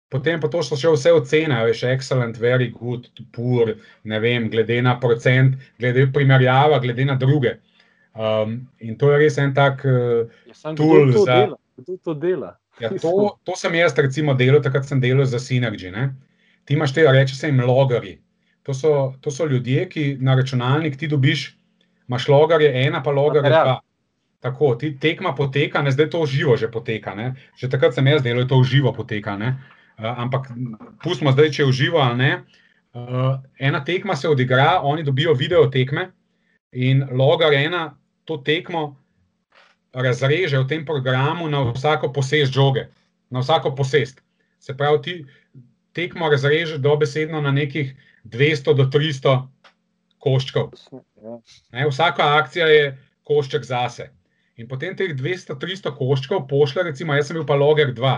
potem 0.09 0.40
pa 0.40 0.48
to 0.48 0.62
so 0.62 0.77
še 0.77 0.89
vse 0.89 1.12
ocene, 1.12 1.60
veš, 1.69 1.82
excellent, 1.85 2.39
very 2.40 2.70
good, 2.73 3.10
poor, 3.32 3.74
ne 4.05 4.20
vem, 4.20 4.48
glede 4.51 4.81
na 4.82 4.97
procent, 5.01 5.59
glede 5.78 6.06
primerjava, 6.12 6.78
glede 6.81 7.05
na 7.05 7.15
druge. 7.15 7.59
Um, 8.19 8.66
in 8.82 8.97
to 8.99 9.12
je 9.12 9.19
res 9.19 9.39
en 9.39 9.55
tak. 9.55 9.85
Uh, 9.86 10.27
Ja, 10.47 10.74
tool 10.74 11.12
to 11.12 11.23
za- 11.24 11.35
dela? 11.35 11.57
Kdo 11.78 11.97
to 12.03 12.15
dela? 12.15 12.57
Ja, 12.81 12.90
to, 12.90 13.39
to 13.47 13.55
sem 13.57 13.74
jaz, 13.74 13.95
recimo, 13.99 14.35
delal, 14.35 14.62
takrat 14.62 14.86
sem 14.86 15.01
delal 15.01 15.27
za 15.27 15.39
Synergy. 15.39 15.90
Ne? 15.90 16.15
Ti 16.66 16.74
imaš 16.74 16.93
te, 16.95 17.07
reče 17.07 17.35
se 17.35 17.47
jim 17.47 17.61
logarji. 17.62 18.19
To 18.62 18.74
so, 18.74 19.15
to 19.20 19.31
so 19.31 19.47
ljudje, 19.47 19.86
ki 19.89 20.19
na 20.20 20.35
računalnik 20.35 20.99
ti 20.99 21.07
dobiš, 21.09 21.57
imaš 22.09 22.28
logarje 22.28 22.70
ena, 22.86 23.03
pa 23.03 23.11
logarje 23.11 23.51
dva. 23.51 23.78
Tako, 24.43 24.74
ti 24.78 24.93
tekma 24.99 25.32
poteka, 25.35 25.82
ne, 25.82 25.90
zdaj 25.90 26.11
to 26.11 26.27
živo 26.27 26.57
že 26.57 26.69
poteka. 26.70 27.15
Ne? 27.15 27.35
Že 27.59 27.70
takrat 27.70 27.95
sem 27.95 28.07
jaz 28.07 28.23
delal, 28.23 28.47
to 28.47 28.59
živo 28.62 28.93
poteka. 28.95 29.36
Ne? 29.39 29.57
Uh, 29.99 30.11
ampak 30.27 30.51
pustimo 31.03 31.32
zdaj, 31.35 31.51
če 31.55 31.62
je 31.62 31.69
v 31.70 31.74
živo 31.74 31.99
ali 32.03 32.19
ne. 32.19 32.32
Uh, 32.95 33.39
ena 33.59 33.82
tekma 33.85 34.16
se 34.16 34.28
odigra, 34.28 34.81
oni 34.82 35.03
dobijo 35.03 35.35
video 35.35 35.66
tekme 35.70 36.11
in 36.73 37.07
logar 37.11 37.55
ena 37.55 37.99
to 38.28 38.36
tekmo 38.44 38.92
razreže 39.96 40.60
v 40.60 40.68
tem 40.68 40.84
programu 40.84 41.48
na 41.48 41.64
vsako 41.72 42.12
posest 42.12 42.52
žoge, 42.52 42.90
na 43.32 43.40
vsako 43.40 43.72
posest. 43.74 44.20
Se 44.60 44.76
pravi, 44.76 44.98
ti 45.02 45.14
tekmo 45.96 46.28
razreže 46.28 46.78
dobesedno 46.78 47.40
na 47.40 47.50
nekih 47.50 47.94
200 48.28 48.76
do 48.76 48.84
300 48.92 49.48
koščkov. 50.20 50.76
Ne, 51.72 51.88
vsaka 51.88 52.26
akcija 52.36 52.66
je 52.68 52.84
košček 53.24 53.64
zase. 53.64 54.10
In 54.59 54.68
potem 54.68 54.96
teh 54.98 55.14
200-300 55.14 55.94
koščkov 55.94 56.48
pošle, 56.50 56.82
recimo, 56.90 57.14
jaz 57.14 57.30
sem 57.30 57.38
bil 57.38 57.46
pa 57.46 57.55
loger 57.55 57.94
2. 57.94 58.14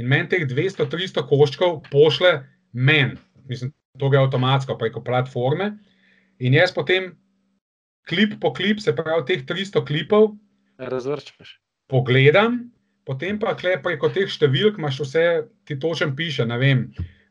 In 0.00 0.08
meni 0.08 0.30
teh 0.30 0.46
200-300 0.46 1.26
koščkov 1.26 1.80
pošle 1.90 2.38
meni, 2.72 3.18
mislim, 3.50 3.72
to 3.98 4.10
gre 4.12 4.22
avtomatsko 4.22 4.76
preko 4.78 5.02
platforme. 5.02 5.72
In 6.38 6.54
jaz 6.54 6.72
potem 6.76 7.16
klip 8.08 8.38
po 8.40 8.52
klip, 8.54 8.80
se 8.80 8.94
pravi, 8.96 9.24
teh 9.28 9.44
300 9.46 9.84
klipov 9.86 10.34
Razvrščaš. 10.78 11.58
pogledam, 11.90 12.66
potem 13.06 13.38
pa 13.38 13.54
preko 13.56 14.10
teh 14.10 14.28
številk 14.28 14.78
imaš 14.78 15.00
vse, 15.04 15.26
ti 15.64 15.78
točen 15.78 16.16
piše, 16.16 16.46
ne 16.46 16.58
vem, 16.58 16.88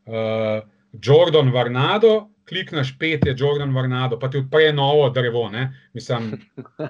uh, 0.08 0.64
Jordan 0.96 1.52
Varnado, 1.52 2.30
klikneš 2.48 2.96
pet 3.00 3.26
je 3.26 3.36
Jordan 3.38 3.74
Varnado, 3.76 4.20
pa 4.20 4.30
ti 4.30 4.40
odpre 4.40 4.72
novo 4.74 5.10
drevo, 5.10 5.50
ne, 5.52 5.72
mislim, 5.94 6.36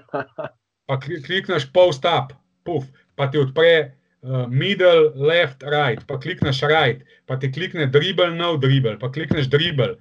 pa 0.88 1.00
kli- 1.02 1.22
klikneš 1.26 1.70
post 1.74 2.06
up, 2.06 2.36
puf, 2.66 2.86
pa 3.16 3.30
ti 3.32 3.42
odpre 3.42 3.72
uh, 3.82 4.46
middle, 4.50 5.14
left, 5.16 5.64
right, 5.64 6.04
pa 6.08 6.20
klikneš 6.22 6.62
right, 6.70 7.02
pa 7.26 7.40
ti 7.42 7.52
klikne 7.52 7.88
dribble, 7.90 8.34
no 8.36 8.56
dribble, 8.62 8.98
pa 9.02 9.10
klikneš 9.10 9.50
dribble, 9.50 9.96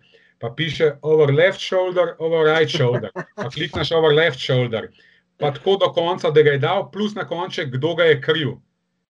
pa 0.45 0.51
piše 0.53 0.91
over 1.01 1.33
left 1.33 1.61
shoulder, 1.61 2.13
over 2.21 2.45
right 2.45 2.69
shoulder. 2.69 3.09
Pa 3.37 3.49
klikneš 3.49 3.93
over 3.97 4.13
left 4.13 4.37
shoulder. 4.37 4.91
Pa 5.41 5.51
tako 5.51 5.79
do 5.81 5.89
konca, 5.89 6.31
da 6.31 6.43
ga 6.43 6.53
je 6.53 6.59
dal, 6.61 6.91
plus 6.93 7.15
na 7.15 7.25
koncu, 7.25 7.65
kdo 7.73 7.95
ga 7.95 8.05
je 8.05 8.21
kriv. 8.21 8.51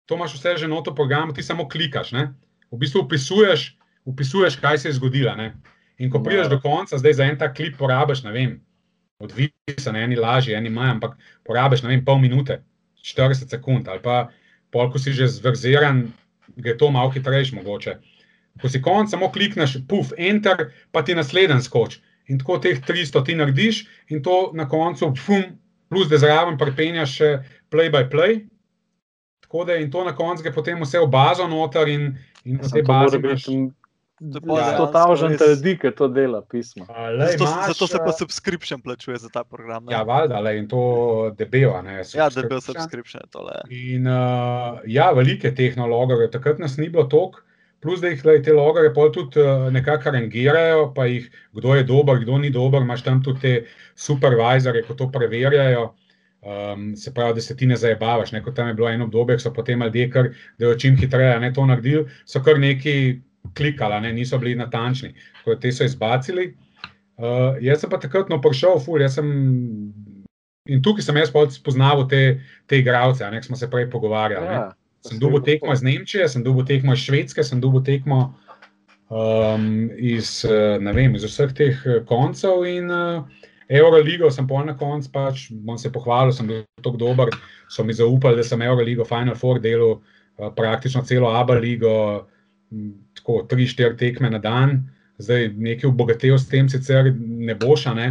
To 0.08 0.16
imaš 0.16 0.38
vse 0.38 0.56
že 0.56 0.68
noto 0.68 0.94
program, 0.94 1.34
ti 1.34 1.42
samo 1.42 1.68
klikaš. 1.68 2.14
Ne? 2.16 2.32
V 2.72 2.80
bistvu 2.80 3.04
upisuješ, 3.04 3.76
upisuješ, 4.08 4.56
kaj 4.56 4.78
se 4.78 4.88
je 4.88 4.96
zgodilo. 4.96 5.36
Ne? 5.36 5.52
In 6.00 6.08
ko 6.10 6.22
prideš 6.24 6.48
do 6.48 6.60
konca, 6.64 6.96
zdaj 6.98 7.12
za 7.20 7.28
en 7.28 7.36
ta 7.38 7.52
klip 7.52 7.76
porabiš, 7.76 8.24
ne 8.24 8.32
vem, 8.32 8.56
odvisen, 9.20 9.96
eni 9.96 10.16
lažje, 10.16 10.56
eni 10.56 10.72
manj, 10.72 10.96
ampak 10.96 11.18
porabiš, 11.44 11.84
ne 11.84 11.92
vem, 11.92 12.04
pol 12.04 12.22
minute, 12.24 12.62
40 13.04 13.52
sekund 13.52 13.88
ali 13.88 14.00
pa 14.00 14.30
pol, 14.72 14.88
ko 14.88 14.96
si 14.96 15.12
že 15.12 15.28
zverziran, 15.28 16.06
gre 16.56 16.72
to 16.72 16.88
malo 16.90 17.12
hitrejš 17.12 17.52
mogoče. 17.52 17.98
Ko 18.58 18.68
si 18.68 18.80
konc, 18.80 19.10
samo 19.10 19.28
klikneš, 19.28 19.78
puf, 19.86 20.12
enter, 20.18 20.56
pa 20.90 21.02
ti 21.02 21.14
naslednji 21.14 21.62
skoč. 21.62 21.98
In 22.26 22.38
tako 22.38 22.58
teh 22.58 22.76
300 22.78 23.24
ti 23.24 23.34
narediš, 23.34 23.82
in 24.08 24.22
to 24.22 24.50
na 24.52 24.66
koncu, 24.66 25.14
fum, 25.16 25.44
plus 25.88 26.08
da 26.08 26.18
zraven 26.18 26.58
prepenjaš 26.58 27.10
še 27.12 27.30
play 27.70 27.88
by 27.88 28.04
play. 28.06 28.42
Tako 29.40 29.64
da 29.64 29.76
in 29.76 29.90
to 29.90 30.04
na 30.04 30.12
koncu 30.12 30.42
gre 30.42 30.52
potem 30.52 30.80
vse 30.80 30.98
v 30.98 31.06
bazo 31.08 31.46
noter 31.46 31.88
in, 31.88 32.10
in 32.44 32.58
Ja, 32.58 32.68
te 32.68 32.82
baze. 32.82 33.16
imaš- 33.16 33.46
To 34.20 34.42
Ja, 34.50 34.74
To 34.76 34.86
ta 34.86 35.06
užen 35.06 35.30
res- 35.30 35.38
trdi, 35.38 35.78
ki 35.78 35.92
to 35.92 36.08
dela 36.08 36.42
pismo. 36.42 36.82
A, 36.88 37.06
lej, 37.08 37.26
Zato, 37.30 37.44
imaš, 37.44 37.66
zato 37.68 37.86
se 37.86 37.98
pa 37.98 38.08
eh, 38.08 38.18
subscription 38.18 38.80
plačuje 38.80 39.16
za 39.16 39.28
ta 39.28 39.44
program. 39.44 39.84
ne? 39.84 39.92
Ja, 39.92 40.02
valjda, 40.02 40.40
le, 40.40 40.58
in 40.58 40.66
to 40.66 40.80
debelo. 41.32 41.78
Ne, 41.82 42.02
ja 42.08 42.28
da 42.28 42.40
je 42.40 42.48
bil 42.48 42.58
subscription. 42.60 42.74
subscription. 42.74 43.22
Tole. 43.30 43.54
In 43.70 44.06
uh, 44.06 44.14
ja, 44.84 45.12
velike 45.12 45.54
tehnologije, 45.54 46.30
takrat 46.30 46.58
nas 46.58 46.76
ni 46.76 46.88
bilo 46.88 47.04
toliko, 47.04 47.40
plus 47.80 48.00
da 48.00 48.10
jih 48.12 48.24
lej, 48.24 48.42
te 48.46 48.54
logare 48.54 48.90
pol 48.94 49.12
tudi 49.14 49.40
uh, 49.42 49.68
nekako 49.72 50.12
rangirajo, 50.14 50.90
pa 50.94 51.06
jih 51.06 51.28
kdo 51.56 51.76
je 51.78 51.86
dober, 51.86 52.20
kdo 52.22 52.38
ni 52.38 52.50
dober, 52.50 52.82
imaš 52.82 53.04
tam 53.06 53.22
tudi 53.22 53.40
te 53.40 53.54
supervizore, 53.94 54.82
ko 54.86 54.98
to 54.98 55.10
preverjajo. 55.14 55.92
Um, 56.48 56.92
se 56.96 57.10
pravi, 57.14 57.34
da 57.34 57.42
se 57.42 57.56
ti 57.56 57.66
ne 57.66 57.76
zabavaš. 57.76 58.30
Ne, 58.32 58.42
kot 58.42 58.54
tam 58.54 58.68
je 58.68 58.74
bilo 58.74 58.88
eno 58.88 59.08
obdobje, 59.08 59.40
so 59.42 59.50
potem 59.52 59.82
ljudje, 59.82 60.10
kar, 60.10 60.28
da 60.58 60.70
je 60.70 60.78
čim 60.78 60.96
hitreje 60.96 61.40
ne, 61.40 61.50
to 61.52 61.66
naredili, 61.66 62.06
so 62.24 62.42
kar 62.42 62.60
neki 62.62 63.20
klikali, 63.58 64.00
ne, 64.00 64.12
niso 64.12 64.38
bili 64.38 64.54
natančni. 64.54 65.14
Tako 65.38 65.54
da 65.54 65.60
te 65.60 65.72
so 65.72 65.84
izbacili. 65.84 66.52
Uh, 67.18 67.58
jaz 67.60 67.82
sem 67.82 67.90
pa 67.90 67.98
takrat 67.98 68.30
no, 68.30 68.38
prišel, 68.40 68.78
ful, 68.84 69.02
jaz 69.02 69.18
sem. 69.18 69.28
In 70.68 70.82
tukaj 70.84 71.02
sem 71.02 71.16
jaz 71.16 71.32
pol 71.34 71.48
spoznal 71.50 72.04
te, 72.08 72.38
te 72.68 72.78
igralce, 72.78 73.26
ne, 73.32 73.42
smo 73.42 73.56
se 73.56 73.70
prej 73.70 73.88
pogovarjali. 73.90 74.46
ne. 74.46 74.77
Sem 75.06 75.18
dobil 75.18 75.42
tekmo 75.46 75.72
iz 75.72 75.82
Nemčije, 75.82 76.28
sem 76.28 76.42
dobil 76.42 76.66
tekmo 76.66 76.92
iz 76.92 77.04
Švedske, 77.06 77.44
sem 77.44 77.60
dobil 77.60 77.82
tekmo 77.86 78.34
um, 79.08 79.90
iz, 79.96 80.44
eh, 80.44 80.78
vem, 80.94 81.14
iz 81.14 81.24
vseh 81.24 81.52
teh 81.54 81.84
eh, 81.86 82.00
koncev. 82.08 82.64
In 82.66 82.90
uh, 82.90 83.22
Euroligo 83.68 84.30
sem 84.30 84.46
pol 84.48 84.66
na 84.66 84.74
koncu, 84.76 85.10
pač, 85.12 85.48
bom 85.52 85.78
se 85.78 85.92
pohvalil, 85.92 86.32
sem 86.34 86.48
bil 86.48 86.64
tako 86.82 87.00
dober. 87.00 87.32
So 87.70 87.84
mi 87.84 87.96
zaupali, 87.96 88.40
da 88.40 88.46
sem 88.46 88.62
Euroligo 88.62 89.06
Final 89.08 89.36
Four 89.38 89.60
delal, 89.62 90.00
uh, 90.38 90.50
praktično 90.56 91.04
celo 91.06 91.30
Abu 91.36 91.56
ligo, 91.60 92.26
tako 93.16 93.42
tri, 93.48 93.66
štiri 93.68 93.96
tekme 93.96 94.30
na 94.30 94.40
dan. 94.42 94.80
Zdaj 95.18 95.52
nekaj 95.56 95.88
obogatev 95.88 96.36
s 96.38 96.48
tem 96.48 96.68
sicer 96.68 97.12
ne 97.18 97.54
boš, 97.58 97.86
a 97.90 97.94
ne. 97.94 98.10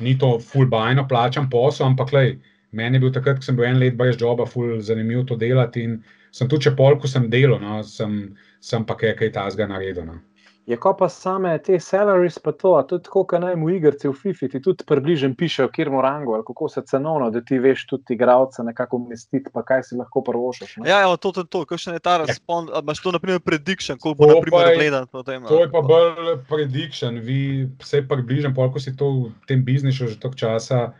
Ni 0.00 0.16
to 0.18 0.36
full 0.40 0.68
bajno 0.68 1.06
plačan 1.08 1.48
posel, 1.50 1.86
ampak 1.86 2.12
lej, 2.12 2.36
meni 2.76 2.96
je 2.96 3.04
bil 3.06 3.12
takrat, 3.12 3.40
ko 3.40 3.48
sem 3.48 3.56
bil 3.56 3.66
en 3.68 3.80
let 3.80 3.96
brez 3.96 4.18
joba, 4.20 4.44
full 4.48 4.76
zanimivo 4.84 5.24
to 5.24 5.36
delati. 5.40 5.84
In 5.88 5.98
sem 6.36 6.48
tudi, 6.48 6.68
če 6.68 6.76
pol, 6.76 6.98
ko 7.00 7.08
sem 7.08 7.30
delal, 7.32 7.60
no, 7.62 7.80
sem, 7.88 8.16
sem 8.60 8.84
pa 8.84 8.96
kaj, 8.98 9.14
kaj 9.16 9.32
tazga 9.32 9.66
naredil. 9.66 10.04
No. 10.04 10.18
Je 10.66 10.74
ko 10.74 10.90
pa 10.98 11.06
same 11.06 11.52
te 11.62 11.76
salaries, 11.78 12.40
pa 12.42 12.50
to, 12.50 12.72
a 12.74 12.80
to 12.82 12.96
je 12.98 13.04
tako, 13.06 13.20
kot 13.30 13.38
naj 13.38 13.54
mu 13.54 13.68
igrci 13.70 14.08
v 14.08 14.16
FIFA, 14.18 14.48
ti 14.50 14.58
tudi 14.58 14.82
približno 14.82 15.28
pišejo, 15.38 15.68
kjer 15.70 15.92
mu 15.94 16.00
rango, 16.02 16.34
ali 16.34 16.42
kako 16.42 16.66
se 16.68 16.82
cenovno, 16.82 17.28
da 17.30 17.38
ti 17.38 17.60
veš 17.62 17.84
tudi 17.86 18.16
igralca 18.16 18.64
nekako 18.66 18.98
umestiti, 18.98 19.46
pa 19.54 19.62
kaj 19.62 19.84
si 19.86 19.94
lahko 19.94 20.24
prvošaš. 20.26 20.72
ne? 20.82 20.90
Ja, 20.90 20.98
ja, 21.04 21.12
to 21.16 21.30
je 21.36 21.46
to, 21.46 21.62
kakšen 21.70 21.94
je 21.94 22.02
ta 22.02 22.16
razpon. 22.18 22.66
a 22.74 22.82
Imaš 22.82 22.98
to, 22.98 23.14
na 23.14 23.22
primer, 23.22 23.38
prediction, 23.40 23.94
koliko 23.94 24.18
bo, 24.18 24.26
To 24.26 24.34
na 24.34 24.42
primer, 24.42 24.58
pa 24.58 24.70
je- 24.70 24.76
gledan 24.76 25.06
potem. 25.06 25.38
To 25.46 25.62
je 25.62 25.70
pa 25.70 25.80
bolj 25.80 26.34
prediction, 26.50 27.22
vi 27.22 27.70
se 27.78 28.02
približam, 28.02 28.50
pol, 28.50 28.66
ko 28.68 28.82
si 28.82 28.90
to 28.90 29.30
v 29.30 29.46
tem 29.46 29.62
biznisu 29.62 30.10
že 30.10 30.18
toliko 30.18 30.50
časa 30.50 30.90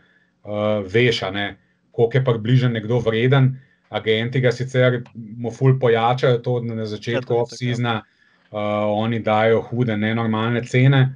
uh, 0.47 0.79
veš, 0.87 1.27
a 1.27 1.31
ne, 1.31 1.47
koliko 1.91 2.17
je 2.17 2.23
približen 2.23 2.71
nekdo 2.71 3.03
vreden. 3.03 3.59
Agenti 3.89 4.41
ga 4.43 4.51
sicer 4.51 5.01
mu 5.15 5.51
ful 5.51 5.77
pojačajo 5.79 6.41
to 6.43 6.59
na 6.61 6.85
začetku 6.85 7.33
je 7.33 7.39
off-seasona, 7.39 8.01
uh, 8.51 8.59
oni 8.91 9.19
dajo 9.19 9.61
hude, 9.69 9.97
nenormalne 9.97 10.63
cene. 10.67 11.15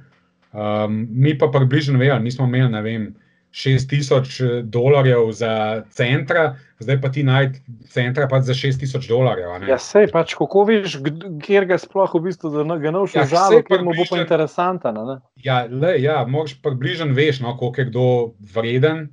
Um, 0.52 1.06
mi 1.10 1.38
pa 1.38 1.48
približno 1.52 1.98
vejo, 1.98 2.18
mi 2.20 2.30
smo 2.30 2.44
imeli, 2.44 2.72
ne 2.72 2.82
vem, 2.82 3.14
6000 3.52 4.62
dolarjev 4.62 5.32
za 5.32 5.82
centra, 5.90 6.56
zdaj 6.78 7.00
pa 7.00 7.10
ti 7.12 7.22
najdeš 7.22 7.60
centra 7.92 8.28
pač 8.28 8.48
za 8.48 8.54
6000 8.56 9.08
dolarjev. 9.08 9.50
a 9.50 9.58
ne. 9.58 9.68
Ja, 9.68 9.78
sej 9.78 10.08
pač, 10.12 10.32
kako 10.34 10.64
veš, 10.64 10.96
kjer 11.44 11.68
ga 11.68 11.78
sploh 11.78 12.14
v 12.16 12.22
bistvu, 12.28 12.52
da 12.64 12.76
ga 12.80 12.92
boš 12.96 13.16
Ja, 13.16 13.26
saj 13.28 13.62
ker 13.68 13.84
mu 13.84 13.92
bo 13.96 14.08
pa 14.08 14.20
interesanten. 14.20 14.96
a 14.96 15.04
ne? 15.04 15.16
Ja, 15.44 15.66
le, 15.68 15.98
ja 16.00 16.24
moraš 16.24 16.56
približno 16.62 17.12
veš, 17.12 17.40
no, 17.44 17.56
koliko 17.56 17.80
je 17.80 17.88
kdo 17.92 18.06
vreden, 18.54 19.10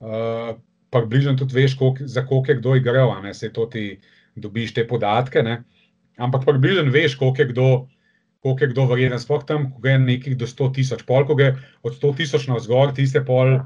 uh, 0.00 0.52
približno 0.90 1.34
tudi 1.34 1.54
veš, 1.54 1.74
koliko, 1.74 2.06
za 2.06 2.22
koliko 2.22 2.50
je 2.50 2.56
kdo 2.56 2.74
igral, 2.74 3.22
ne 3.22 3.34
se 3.34 3.50
to 3.50 3.66
ti 3.66 3.98
dobiš 4.36 4.74
te 4.74 4.86
podatke. 4.86 5.42
Ne? 5.42 5.62
Ampak 6.16 6.44
približno 6.44 6.90
veš, 6.90 7.14
koliko 7.16 7.42
je 7.42 7.48
kdo. 7.48 7.68
Koliko 8.38 8.64
je 8.64 8.68
kdo 8.68 8.84
vreden, 8.86 9.18
sploh 9.18 9.42
tam, 9.42 9.72
ko 9.72 9.82
je 9.82 9.98
nekih 9.98 10.36
do 10.36 10.46
100 10.46 10.68
tisoč, 10.72 11.00
pol, 11.02 11.24
ko 11.26 11.34
je 11.34 11.48
od 11.82 11.92
100 11.92 12.16
tisoč 12.16 12.46
na 12.46 12.54
vzgor, 12.54 12.92
tiste 12.94 13.18
pol, 13.20 13.56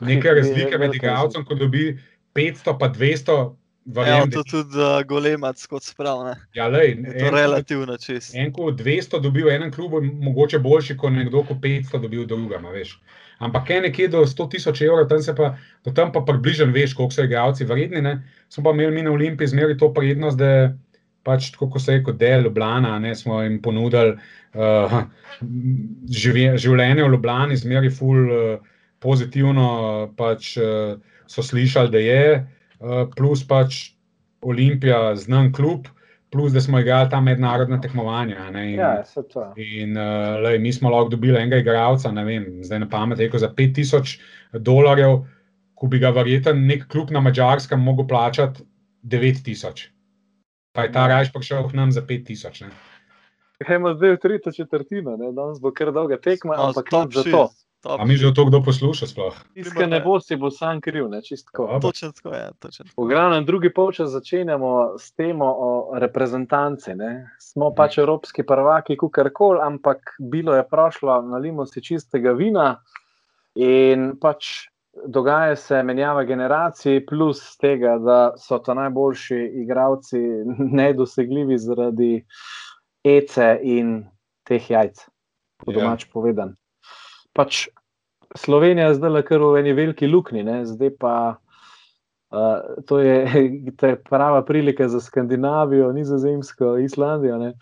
neke 0.00 0.30
razlike 0.38 0.78
med 0.78 0.94
igralcem, 0.94 1.42
ko 1.44 1.54
dobi 1.56 1.98
500 2.32 2.78
pa 2.78 2.86
200, 2.88 3.56
Ja, 3.80 3.92
verjamem, 3.96 4.30
to 4.30 4.44
tudi 4.44 4.78
uh, 4.78 5.02
golemac, 5.02 5.58
kot 5.66 5.82
spravne. 5.82 6.36
ja, 6.54 6.68
lej, 6.68 7.02
Je 7.02 7.18
to 7.18 7.26
en- 7.26 7.34
relativno 7.34 7.96
čist. 7.98 8.30
En, 8.34 8.52
ko 8.52 8.70
200 8.70 9.18
dobi 9.18 9.42
v 9.42 9.48
enem 9.50 9.72
klubu, 9.72 9.98
je 9.98 10.12
mogoče 10.12 10.58
boljši, 10.60 10.96
kot 10.96 11.12
nekdo, 11.12 11.42
ko 11.42 11.54
500 11.56 11.98
dobi 11.98 12.18
v 12.18 12.26
drugem. 12.26 12.70
veš. 12.70 12.94
Ampak 13.40 13.70
je 13.72 13.80
nekje 13.80 14.08
do 14.12 14.26
100 14.28 14.46
tisoč 14.52 14.82
evrov, 14.84 15.08
tam 15.08 15.22
se 15.24 15.32
pa, 15.34 15.54
do 15.84 15.94
tam 15.96 16.12
pa 16.12 16.20
približno 16.20 16.68
veš, 16.74 16.92
koliko 16.94 17.16
so 17.16 17.24
igralci 17.24 17.64
vredni. 17.64 18.02
Ne? 18.04 18.18
Smo 18.52 18.66
pa 18.66 18.74
imeli 18.76 18.92
mi 18.94 19.04
na 19.06 19.14
Olimpiji 19.16 19.54
zmeri 19.54 19.78
to 19.80 19.88
prednost, 19.96 20.38
da 20.38 20.74
pač 21.24 21.50
tako, 21.54 21.70
kot 21.74 21.84
se 21.84 21.98
je 21.98 22.04
kot 22.04 22.18
del 22.20 22.44
Ljubljana, 22.46 22.98
ne, 22.98 23.14
smo 23.16 23.42
jim 23.42 23.58
ponudili 23.62 24.16
uh, 24.56 24.96
živje, 26.22 26.56
življenje 26.64 27.04
v 27.04 27.12
Ljubljani, 27.14 27.58
zmeri 27.60 27.92
ful 27.92 28.32
uh, 28.32 28.74
pozitivno, 29.04 29.68
pač 30.16 30.54
uh, 30.60 30.96
so 31.30 31.44
slišali, 31.44 31.92
da 31.92 32.02
je, 32.04 32.24
uh, 32.80 33.02
plus 33.16 33.44
pač 33.48 33.82
Olimpija, 34.40 35.10
znan 35.20 35.52
klub, 35.52 35.88
plus 36.30 36.52
da 36.52 36.60
smo 36.60 36.78
igrali 36.78 37.10
ta 37.10 37.20
mednarodna 37.20 37.80
tekmovanja. 37.80 38.36
a 38.38 38.50
Ne, 38.50 38.72
in, 38.72 38.78
Ja, 38.78 39.04
se 39.04 39.22
to. 39.28 39.52
In 39.56 39.96
uh, 39.96 40.38
lej, 40.42 40.58
mi 40.58 40.72
smo 40.72 40.90
lahko 40.90 41.08
dobili 41.08 41.38
enega 41.38 41.56
igralca, 41.56 42.12
ne 42.12 42.24
vem, 42.24 42.46
zdaj 42.64 42.78
na 42.78 42.88
pamet 42.88 43.18
rekel 43.18 43.40
za 43.40 43.48
5000 43.48 44.18
dolarjev, 44.52 45.24
ko 45.74 45.86
bi 45.86 45.98
ga 45.98 46.10
verjeten 46.10 46.66
nek 46.66 46.86
klub 46.88 47.10
na 47.10 47.20
Mačarskem 47.20 47.80
mogel 47.80 48.06
plačati 48.06 48.62
9000. 49.02 49.88
Pa 50.72 50.82
je 50.82 50.92
ta 50.92 51.06
rajš 51.08 51.32
prišel 51.32 51.68
k 51.68 51.74
nam 51.74 51.92
za 51.92 52.02
5000. 52.02 52.62
ne. 52.62 52.70
Gremo 53.60 53.94
zdaj 53.94 54.10
v 54.10 54.18
tretjo 54.18 54.52
četrtino, 54.52 55.16
ne? 55.16 55.32
danes 55.32 55.60
bo 55.60 55.72
kar 55.72 55.92
dolga 55.92 56.16
tekma, 56.16 56.56
No, 56.56 56.70
ampak 56.70 56.88
top 56.90 57.10
nič 57.10 57.14
za 57.14 57.22
to. 57.22 57.48
Top 57.80 58.00
A 58.00 58.04
mi 58.04 58.16
že 58.16 58.32
to 58.34 58.44
kdo 58.44 58.60
posluša 58.62 59.06
sploh? 59.06 59.34
Tiskaj 59.54 59.88
ne 59.88 60.00
bo, 60.04 60.20
si 60.20 60.36
bo 60.36 60.50
sam 60.50 60.80
kriv, 60.80 61.08
ne 61.08 61.22
čistko. 61.22 61.66
Točno 61.82 62.12
tako 62.12 62.34
je. 62.36 62.46
Točno. 62.58 62.84
tako. 62.84 63.04
V 63.04 63.08
glavnem, 63.08 63.44
drugi 63.44 63.72
polčas 63.74 64.10
začenjamo 64.10 64.98
s 64.98 65.12
temo 65.12 65.48
o 65.48 65.70
reprezentanci. 65.98 66.94
Ne? 66.94 67.30
Smo 67.40 67.72
pač 67.74 67.98
evropski 67.98 68.42
prvaki, 68.46 68.96
kukorkoli, 68.96 69.60
ampak 69.62 70.14
bilo 70.20 70.54
je 70.54 70.66
prošlo, 70.68 71.22
nalimo 71.22 71.66
si 71.66 71.82
čistega 71.82 72.32
vina 72.32 72.76
in 73.54 74.16
pač 74.20 74.70
dogaja 75.06 75.56
se 75.56 75.82
menjava 75.82 76.24
generacij, 76.24 77.06
plus 77.06 77.56
tega, 77.56 77.98
da 77.98 78.32
so 78.38 78.58
to 78.58 78.74
najboljši 78.74 79.40
igravci 79.62 80.18
nedosegljivi 80.80 81.58
zaradi 81.58 82.24
ECE 83.04 83.58
in 83.62 84.04
teh 84.44 84.70
jajc, 84.70 85.06
po 85.64 85.72
Ja. 85.72 85.80
domač 85.80 86.04
povedan. 86.12 86.56
Pač 87.36 87.68
Slovenija 88.36 88.94
zdaj 88.94 89.10
le 89.10 89.22
kar 89.26 89.42
v 89.42 89.60
eni 89.60 89.74
veliki 89.74 90.08
luknji, 90.10 90.44
ne? 90.46 90.64
zdaj 90.66 90.96
pa. 90.98 91.14
Uh, 92.30 92.82
to, 92.86 93.00
je, 93.02 93.14
to 93.78 93.86
je 93.90 93.96
prava 94.06 94.44
prilika 94.46 94.86
za 94.88 95.00
Skandinavijo, 95.02 95.92
Nizozemsko, 95.92 96.76
Islandijo. 96.78 97.38
ne. 97.38 97.54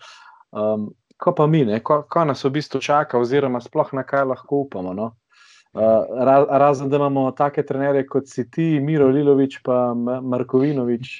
Um, 0.51 0.91
ko 1.17 1.33
pa 1.35 1.47
mi, 1.47 1.65
ne, 1.65 1.79
ko, 1.83 2.03
ko 2.09 2.23
nas 2.25 2.43
v 2.45 2.53
bistvu 2.59 2.79
čaka, 2.81 3.19
oziroma 3.19 3.61
sploh 3.61 3.89
na 3.97 4.05
kaj 4.07 4.29
lahko 4.29 4.63
upamo. 4.65 4.93
No? 4.93 5.11
Uh, 5.73 6.05
ra, 6.25 6.45
razen 6.61 6.89
da 6.89 6.97
imamo 6.97 7.31
take 7.37 7.65
trenere 7.65 8.05
kot 8.07 8.29
si 8.29 8.47
ti, 8.51 8.79
Miro 8.79 9.09
Lilovič, 9.09 9.59
pa 9.65 9.93
Ma- 9.93 10.21
Markovinovič, 10.21 11.11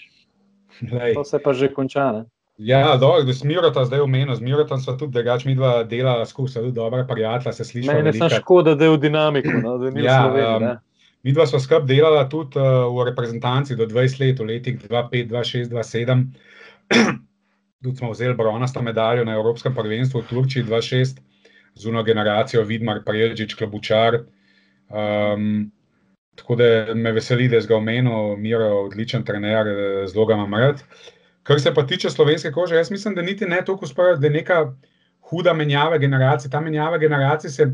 Lej, 0.92 1.14
to 1.14 1.24
se 1.24 1.40
pa 1.40 1.54
že 1.54 1.74
konča. 1.74 2.12
Ne? 2.12 2.26
Ja, 2.60 2.98
dobro, 2.98 3.24
z 3.34 3.44
Mirota 3.44 3.86
zdaj 3.86 4.02
omenil, 4.04 4.36
z 4.36 4.44
Mirotom 4.44 4.82
sva 4.84 4.98
tudi 5.00 5.16
drugač 5.16 5.46
mi 5.48 5.56
dva 5.56 5.86
dela 5.88 6.26
skupaj, 6.28 6.60
tudi 6.60 6.76
dobra 6.76 7.06
prijatelja, 7.08 7.54
se 7.56 7.64
sliši. 7.64 7.88
Mene 7.88 8.12
sem 8.12 8.34
škoda, 8.34 8.74
da 8.76 8.90
je 8.90 8.96
v 8.98 9.00
dinamiku, 9.00 9.54
no, 9.64 9.78
da 9.80 9.92
ni 9.96 10.04
ja, 10.04 10.18
Sloveniji. 10.26 10.72
Um, 10.74 10.82
mi 11.24 11.32
dva 11.32 11.46
sva 11.48 11.62
skrb 11.64 11.88
delala 11.88 12.26
tudi 12.28 12.60
uh, 12.60 12.90
v 12.92 13.06
reprezentanci 13.08 13.78
do 13.80 13.88
20 13.88 14.20
let, 14.20 14.44
v 14.44 14.48
letih 14.50 14.76
2005, 14.76 15.32
2006, 15.32 15.72
2007. 15.72 16.26
tudi 17.84 17.96
smo 17.96 18.12
vzeli 18.12 18.36
bronasto 18.36 18.84
medaljo 18.84 19.24
na 19.24 19.38
Evropskem 19.40 19.76
prvenstvu 19.76 20.20
v 20.20 20.28
Turčiji 20.28 20.64
2006, 20.68 21.22
zuno 21.80 22.04
generacijo 22.04 22.66
Vidmar, 22.68 23.00
Preježič, 23.08 23.56
Klobučar. 23.56 24.26
Um, 24.92 25.72
tako 26.36 26.60
da 26.60 26.92
me 26.92 27.16
veseli, 27.16 27.48
da 27.48 27.56
je 27.56 27.64
zgo 27.70 27.80
omenil, 27.80 28.36
Miro, 28.36 28.68
odličen 28.90 29.24
trener, 29.24 29.72
zelo 30.12 30.28
ga 30.28 30.36
imam 30.36 30.60
rad. 30.60 30.84
Kar 31.50 31.58
se 31.58 31.74
pa 31.74 31.82
tiče 31.82 32.12
slovenske 32.14 32.52
kože, 32.54 32.76
jaz 32.78 32.92
mislim, 32.94 33.16
da 33.18 33.22
niti 33.26 33.46
ne 33.50 33.64
toliko 33.66 33.88
sporo, 33.90 34.16
da 34.22 34.28
je 34.28 34.34
neka 34.34 34.58
huda 35.32 35.54
menjava 35.54 35.98
generacij. 35.98 36.52
Ta 36.52 36.62
menjava 36.62 36.98
generacij 37.02 37.50
se, 37.50 37.66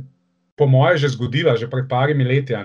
po 0.55 0.67
mojem, 0.67 0.97
že 0.97 1.09
zgodila, 1.17 1.57
že 1.59 1.67
pred 1.69 1.89
parimi 1.89 2.23
leti. 2.23 2.55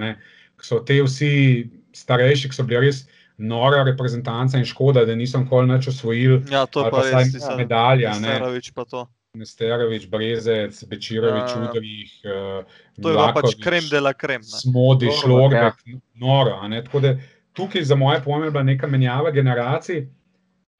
So 0.63 0.79
te 0.87 1.01
vsi 1.03 1.71
starejši, 1.97 2.51
ki 2.53 2.55
so 2.55 2.63
bili 2.63 2.87
res 2.87 3.09
nora 3.41 3.83
reprezentanca 3.83 4.61
in 4.61 4.69
škoda, 4.69 5.03
da 5.09 5.17
niso 5.19 5.41
nikoli 5.41 5.73
več 5.73 5.89
osvojili. 5.91 6.45
Ja, 6.53 6.67
to 6.71 6.85
pa 6.87 6.93
pa 6.95 7.03
res, 7.09 7.35
medalja. 7.59 8.15
Nesterovič 8.21 8.71
pa 8.77 8.85
to. 8.85 9.09
Nesterovič, 9.35 10.07
Brezec, 10.11 10.79
Bečirovič, 10.91 11.51
ja, 11.57 11.67
Udrih. 11.67 12.15
Uh, 12.23 12.79
to 13.03 13.11
je 13.11 13.19
pa 13.19 13.29
pač 13.35 13.59
krem 13.63 13.91
dela 13.91 14.15
krem. 14.15 14.47
Smodi, 14.47 15.11
šlorbek, 15.23 15.83
ja. 15.87 16.01
noro. 16.23 16.59
Tako 16.87 17.03
da 17.03 17.15
tukaj 17.59 17.83
za 17.83 17.99
moje 17.99 18.23
pojme 18.23 18.47
je 18.47 18.55
bila 18.55 18.67
neka 18.71 18.87
menjava 18.87 19.35
generacij. 19.35 20.07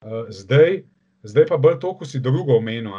Uh, 0.01 0.27
zdaj, 0.33 0.83
zdaj 1.23 1.47
pa 1.47 1.57
bolj 1.57 1.79
to, 1.81 1.95
ko 1.95 2.05
si 2.09 2.21
drugo 2.21 2.57
omenil. 2.57 2.95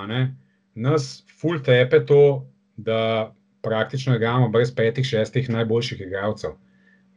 Nas 0.76 1.23
full 1.40 1.61
tepe 1.64 2.06
to, 2.06 2.45
da 2.78 3.34
praktično 3.61 4.15
igramo 4.15 4.49
brez 4.49 4.76
petih, 4.76 5.06
šestih 5.06 5.49
najboljših 5.49 6.02
igralcev. 6.02 6.52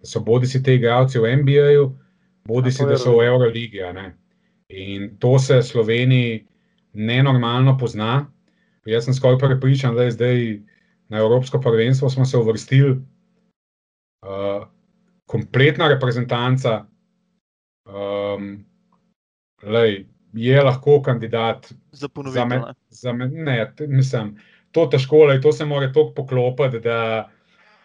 So 0.02 0.20
bodi 0.20 0.46
si 0.46 0.62
te 0.62 0.74
igralci 0.74 1.18
v 1.18 1.36
NBA-ju, 1.36 1.84
bodi 2.44 2.72
si, 2.72 2.84
da 2.84 2.98
so 2.98 3.16
v 3.18 3.26
Euroligi. 3.26 3.80
In 4.68 5.16
to 5.18 5.38
se 5.38 5.62
Sloveniji 5.62 6.46
nenormalno 6.92 7.78
pozna. 7.78 8.26
Jaz 8.84 9.04
sem 9.04 9.14
skoraj 9.14 9.38
prepričan, 9.38 9.94
da 9.96 10.04
je 10.04 10.10
zdaj 10.10 10.60
na 11.08 11.18
Evropsko 11.18 11.60
prvenstvo 11.60 12.10
smo 12.10 12.24
se 12.24 12.38
uvrstili, 12.38 12.90
uh, 14.24 14.66
kompletna 15.26 15.88
reprezentanca. 15.88 16.84
Um, 17.84 18.64
lej, 19.66 20.04
je 20.34 20.62
lahko 20.62 21.02
kandidat 21.02 21.72
za 21.92 22.08
ponovitev. 22.08 22.62
Za 22.90 23.12
me, 23.12 23.28
ne, 23.28 23.72
mislim, 23.88 24.34
to 24.72 24.86
težko 24.86 25.24
je, 25.30 25.40
to 25.40 25.52
se 25.52 25.64
mora 25.64 25.86
tako 25.86 26.12
poklopiti. 26.16 26.80
Da, 26.80 27.28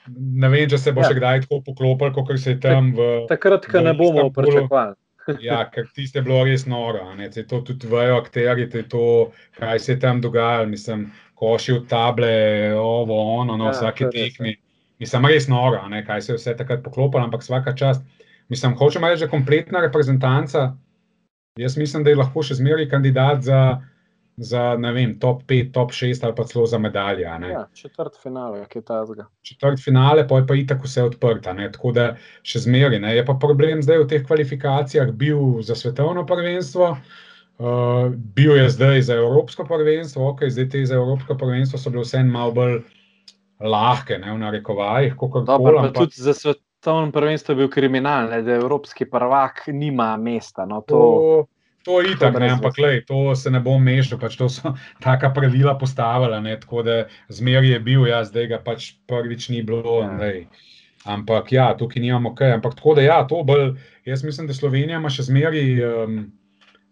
ne 0.08 0.50
vem, 0.50 0.70
če 0.70 0.78
se 0.78 0.94
bo 0.96 1.06
ja. 1.06 1.12
še 1.12 1.20
kdaj 1.20 1.46
tako 1.46 1.62
poklopil, 1.68 2.14
kot 2.16 2.34
se 2.40 2.56
je 2.56 2.60
tam. 2.64 2.94
V, 2.98 3.12
Takrat, 3.30 3.70
ko 3.70 3.84
ne 3.86 3.94
bomo 3.94 4.30
pričakovali. 4.34 4.98
ja, 5.50 5.60
ker 5.70 5.86
tiste 5.94 6.20
je 6.20 6.26
bilo 6.26 6.42
res 6.48 6.66
noro. 6.66 7.04
Se 7.32 7.46
to 7.48 7.62
tudi 7.66 7.90
vejo, 7.90 8.18
akteri, 8.24 8.66
to, 8.90 9.32
kaj 9.60 9.80
se 9.80 9.92
je 9.94 10.00
tam 10.02 10.22
dogajalo. 10.22 10.70
Mislim, 10.72 11.10
koši 11.40 11.78
v 11.78 11.84
table, 11.88 12.34
ovo, 12.76 13.20
ono, 13.40 13.54
na 13.56 13.58
no, 13.58 13.70
ja, 13.70 13.78
vsaki 13.78 14.10
tekmi. 14.12 14.58
Mislim, 15.00 15.30
res 15.32 15.48
noro, 15.48 15.86
ne, 15.88 16.02
kaj 16.04 16.22
se 16.26 16.34
je 16.34 16.40
vse 16.40 16.56
takrat 16.60 16.82
poklopilo, 16.84 17.24
ampak 17.24 17.46
vsaka 17.46 17.76
čast. 17.78 18.04
Mislim, 18.50 18.74
hočemo 18.76 19.08
reči, 19.08 19.22
da 19.24 19.30
je 19.30 19.32
kompletna 19.32 19.84
reprezentanca. 19.86 20.74
Jaz 21.60 21.78
mislim, 21.78 22.04
da 22.04 22.14
je 22.14 22.20
lahko 22.20 22.44
še 22.46 22.56
zmeraj 22.60 22.88
kandidat 22.92 23.42
za, 23.44 23.62
za 24.38 24.64
vem, 24.80 25.18
top 25.20 25.44
5, 25.50 25.72
top 25.76 25.92
6 25.96 26.24
ali 26.24 26.36
pa 26.36 26.46
celo 26.48 26.66
za 26.72 26.80
medalje. 26.80 27.26
Ja, 27.28 27.66
četrt 27.76 28.20
finale, 28.24 28.64
kaj 28.72 28.86
ta 28.88 29.00
zga. 29.06 29.28
Četrt 29.44 29.84
finale, 29.84 30.28
pa 30.28 30.40
je 30.40 30.48
pa 30.48 30.56
itak 30.56 30.86
vse 30.86 31.04
odprta. 31.10 31.54
Ne? 31.58 31.68
Tako 31.74 31.92
da 31.98 32.06
še 32.48 32.64
zmeraj. 32.64 33.02
Je 33.16 33.26
pa 33.28 33.36
problem 33.42 33.84
zdaj 33.84 34.06
v 34.06 34.12
teh 34.14 34.24
kvalifikacijah 34.28 35.12
bil 35.12 35.60
za 35.66 35.76
svetovno 35.76 36.24
prvenstvo. 36.30 36.94
Uh, 37.60 38.14
bil 38.16 38.56
je 38.56 38.70
zdaj 38.72 39.02
za 39.10 39.18
Evropsko 39.20 39.66
prvenstvo, 39.68 40.30
ok, 40.32 40.46
zdaj 40.48 40.70
te 40.72 40.86
za 40.88 40.96
Evropsko 40.96 41.36
prvenstvo 41.36 41.76
so 41.76 41.92
bile 41.92 42.06
vse 42.06 42.22
malo 42.24 42.54
bolj 42.56 42.78
lahke, 43.60 44.16
ne 44.16 44.32
v 44.32 44.40
narekovajih. 44.40 45.18
Dobro, 45.44 45.82
pa 45.84 45.92
tudi 45.92 46.24
za 46.24 46.32
svet, 46.34 46.64
svetovnem 46.80 47.12
prvenstvu 47.12 47.52
je 47.52 47.56
bil 47.56 47.70
kriminal, 47.70 48.30
ne, 48.30 48.42
da 48.42 48.54
evropski 48.56 49.06
prvak 49.06 49.68
nima 49.68 50.18
mesta. 50.18 50.66
No, 50.66 50.82
to, 50.82 50.96
to, 50.96 51.48
to 51.84 52.02
je 52.02 52.14
itak, 52.14 52.40
ne, 52.40 52.50
ampak 52.50 52.78
lej, 52.78 53.04
to 53.06 53.36
se 53.36 53.52
ne 53.52 53.60
bom 53.60 53.84
mešal, 53.84 54.20
pač 54.20 54.38
to 54.40 54.48
so 54.50 54.72
taka 55.04 55.30
pravila 55.36 55.76
postavila. 55.78 56.40
Ne, 56.40 56.56
tako 56.60 56.84
da 56.84 57.04
zmeri 57.28 57.70
je 57.70 57.80
bil, 57.80 58.08
ja, 58.08 58.24
zdaj 58.24 58.48
ga 58.48 58.62
pač 58.64 58.94
prvič 59.08 59.50
ni 59.50 59.62
bilo. 59.64 60.00
Ja. 60.08 60.32
Ampak 61.06 61.52
ja, 61.52 61.74
tukaj 61.76 62.02
nimamo 62.02 62.32
kaj. 62.36 62.56
Ampak 62.60 62.80
tako 62.80 62.96
da 62.96 63.04
ja, 63.04 63.20
to 63.28 63.44
bolj, 63.44 63.76
jaz 64.06 64.24
mislim, 64.24 64.48
da 64.48 64.56
Slovenija 64.56 65.00
ima 65.00 65.12
še 65.12 65.28
zmeri 65.28 65.84
um, 65.84 66.18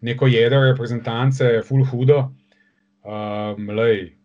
neko 0.01 0.27
jedro 0.27 0.65
reprezentance, 0.67 1.61
full 1.63 1.87
hudo. 1.87 2.25
Um, 3.07 3.71
lej, 3.71 4.17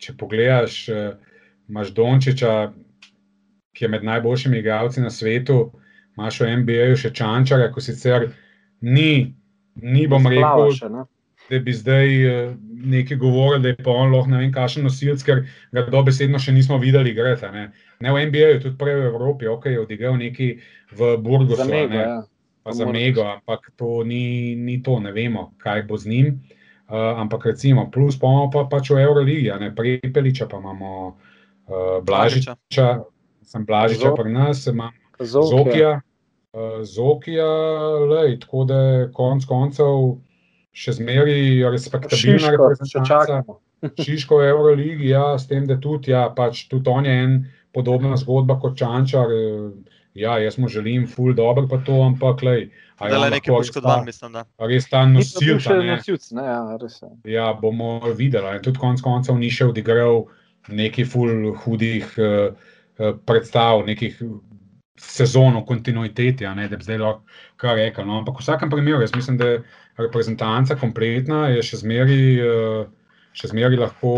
če 0.00 0.16
pogledaš, 0.16 0.84
uh, 0.88 1.40
imaš 1.68 1.92
Dončiča 1.92 2.52
ki 3.78 3.84
je 3.84 3.90
med 3.92 4.04
najboljšimi 4.04 4.58
igralci 4.58 5.00
na 5.00 5.10
svetu, 5.10 5.70
imaš 6.18 6.40
v 6.42 6.50
NBA-ju 6.62 6.96
še 6.98 7.12
čančare, 7.14 7.70
ko 7.70 7.80
sicer 7.80 8.32
ni, 8.82 9.36
ni 9.78 10.06
bom 10.10 10.26
rekel, 10.26 10.72
še, 10.74 10.90
da 11.48 11.60
bi 11.62 11.72
zdaj 11.72 12.08
eh, 12.26 12.48
nekaj 12.68 13.16
govorili, 13.16 13.62
da 13.62 13.68
je 13.68 13.76
pa 13.84 13.94
on 13.94 14.10
lahko 14.12 14.32
ne 14.32 14.42
vem, 14.42 14.50
kakšen 14.52 14.84
nosilc, 14.86 15.22
ker 15.24 15.44
ga 15.74 15.84
dobesedno 15.92 16.40
še 16.42 16.52
nismo 16.56 16.78
videli 16.82 17.14
igrati. 17.14 17.52
Ne. 17.54 17.68
ne 18.02 18.14
v 18.14 18.26
NBA-ju, 18.28 18.64
tudi 18.66 18.76
prej 18.80 18.98
v 18.98 19.12
Evropi, 19.12 19.48
ok, 19.50 19.70
je 19.70 19.84
odigral 19.84 20.18
neki 20.18 20.50
v 20.98 21.14
Burgosu. 21.22 21.62
Za 21.62 21.68
mega, 21.70 22.02
ja. 22.02 22.18
Pa 22.66 22.74
za 22.76 22.88
mega, 22.90 23.28
ampak 23.38 23.70
to 23.80 24.02
ni, 24.04 24.56
ni 24.58 24.80
to, 24.84 24.98
ne 25.00 25.14
vemo, 25.14 25.52
kaj 25.62 25.86
bo 25.88 25.96
z 25.96 26.10
njim. 26.10 26.32
Uh, 26.88 27.20
ampak 27.20 27.44
recimo, 27.52 27.90
plus 27.92 28.16
pa 28.16 28.26
imamo 28.26 28.50
pa, 28.50 28.64
pač 28.64 28.90
v 28.90 29.02
Euroligi, 29.04 29.52
ne 29.60 29.68
prepeliča, 29.76 30.48
pa 30.48 30.56
imamo 30.56 30.92
uh, 31.68 32.00
Blažiča, 32.04 32.56
sem 33.48 33.64
blažji, 33.66 34.02
če 34.02 34.12
pri 34.16 34.32
nas 34.34 34.66
imam 34.70 34.94
Zokija. 35.18 35.98
Zokija, 36.82 37.48
lej, 38.08 38.38
tako 38.40 38.64
da 38.64 38.78
je 38.80 39.08
konec 39.14 39.44
koncev 39.48 39.98
še 40.72 40.94
zmeraj 40.98 41.68
respektabilna 41.74 42.54
reprezentanca. 42.54 43.58
Šiško 44.04 44.40
je 44.42 44.48
v 44.48 44.54
Euroligi, 44.56 45.10
ja, 45.12 45.36
s 45.38 45.46
tem, 45.46 45.66
da 45.68 45.76
tudi, 45.78 46.10
ja, 46.10 46.26
pač 46.34 46.64
tudi 46.70 46.90
on 46.90 47.06
je 47.06 47.14
en 47.14 47.36
podobna 47.74 48.16
zgodba 48.18 48.58
kot 48.58 48.78
Čančar. 48.78 49.30
Ja, 50.18 50.34
jaz 50.42 50.56
mu 50.58 50.66
želim 50.66 51.04
ful 51.06 51.30
dobro 51.36 51.68
pa 51.70 51.78
to, 51.86 52.00
ampak 52.02 52.42
lej. 52.42 52.64
Da 52.98 53.12
ja, 53.12 53.20
le 53.22 53.28
nekaj 53.30 53.54
poškodovan, 53.54 54.08
mislim, 54.08 54.32
da. 54.34 54.42
Res 54.58 54.88
ta 54.90 55.04
nosilc. 55.06 55.68
Ne, 56.34 56.46
ja, 56.48 56.62
res 56.80 56.96
je. 57.04 57.12
Ja, 57.36 57.52
bomo 57.54 58.00
videli. 58.18 58.56
Tudi 58.64 58.82
konec 58.82 59.04
koncev 59.04 59.38
ni 59.38 59.52
še 59.54 59.68
odigral 59.70 60.24
nekih 60.74 61.06
ful 61.06 61.52
hudih 61.62 62.10
uh, 62.18 62.50
Eh, 62.50 62.77
predstav, 63.26 63.84
nekih 63.86 64.18
sezon 64.98 65.56
v 65.56 65.64
kontinuiteti, 65.66 66.46
ne, 66.56 66.68
da 66.68 66.76
bi 66.76 66.86
zdaj 66.86 66.98
lahko 66.98 67.38
kar 67.60 67.76
rekel. 67.78 68.06
No. 68.06 68.18
Ampak 68.22 68.40
v 68.40 68.44
vsakem 68.44 68.70
primeru, 68.70 69.02
jaz 69.02 69.14
mislim, 69.14 69.38
da 69.38 69.52
je 69.52 69.60
reprezentanca 69.98 70.76
kompletna, 70.78 71.46
je 71.54 71.62
še 71.62 71.82
zmeri, 71.84 72.22
eh, 72.42 72.82
še 73.32 73.52
zmeri 73.52 73.78
lahko. 73.78 74.12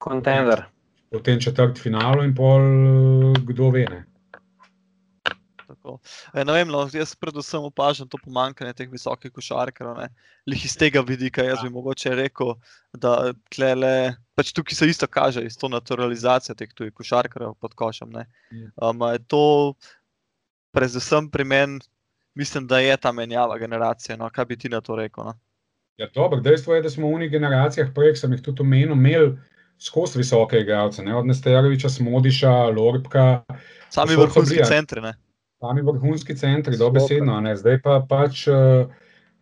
Kontender. 0.00 0.66
Um, 0.66 1.18
v 1.18 1.22
tem 1.26 1.40
četrtem 1.42 1.74
finalu 1.74 2.24
in 2.24 2.34
pol, 2.34 2.62
eh, 2.62 3.42
kdo 3.48 3.72
ve. 3.74 3.88
Ne. 3.88 4.04
E, 6.34 6.44
vem, 6.44 6.68
no, 6.68 6.82
jaz 6.92 7.14
predvsem 7.18 7.62
opažam 7.64 8.08
to 8.08 8.18
pomankanje 8.20 8.74
teh 8.76 8.90
visokih 8.90 9.32
košarkarjev. 9.32 10.10
Lih 10.46 10.64
iz 10.64 10.76
tega 10.78 11.02
vidika, 11.06 11.44
jaz 11.46 11.60
ja. 11.60 11.66
bi 11.66 11.74
mogoče 11.74 12.14
rekel, 12.18 12.54
da 12.92 13.32
tlele, 13.54 14.14
pač 14.40 14.54
tukaj 14.56 14.74
se 14.74 14.88
isto 14.88 15.06
kaže, 15.06 15.44
iz 15.44 15.58
to 15.60 15.68
naturalizacijo 15.68 16.56
teh 16.56 16.72
tujih 16.72 16.94
košarkarjev 16.96 17.54
pod 17.60 17.76
košem. 17.76 18.16
Um, 18.80 19.04
to 19.28 19.74
predvsem 20.72 21.28
pri 21.30 21.44
meni, 21.44 21.80
mislim, 22.34 22.66
da 22.66 22.80
je 22.80 22.96
ta 22.96 23.12
menjava 23.12 23.58
generacije. 23.58 24.16
No? 24.16 24.30
Kaj 24.32 24.48
bi 24.48 24.56
ti 24.56 24.72
na 24.72 24.80
to 24.80 24.96
rekel? 24.96 25.28
No? 25.28 25.36
Ja, 26.00 26.08
dobro, 26.14 26.40
dejstvo 26.40 26.74
je, 26.74 26.82
da 26.82 26.90
smo 26.90 27.10
v 27.10 27.20
unih 27.20 27.30
generacijah, 27.30 27.90
prej 27.94 28.16
sem 28.16 28.32
jih 28.32 28.40
tudi 28.42 28.64
omenil, 28.64 28.96
imeli 28.96 29.34
skozi 29.80 30.18
visoke 30.18 30.60
igralce, 30.60 31.04
od 31.04 31.26
Nesteroviča, 31.28 31.88
Smodiša, 31.88 32.52
Lorbka. 32.76 33.42
Sami 33.92 34.16
vrhunski 34.16 34.64
centri. 34.64 35.04
Ne? 35.04 35.14
sami 35.60 35.82
vrhunski 35.84 36.36
centri, 36.36 36.76
dobesedno. 36.80 37.36
Zdaj 37.56 37.82
pa 37.84 38.00
pač, 38.08 38.46
uh, 38.48 38.88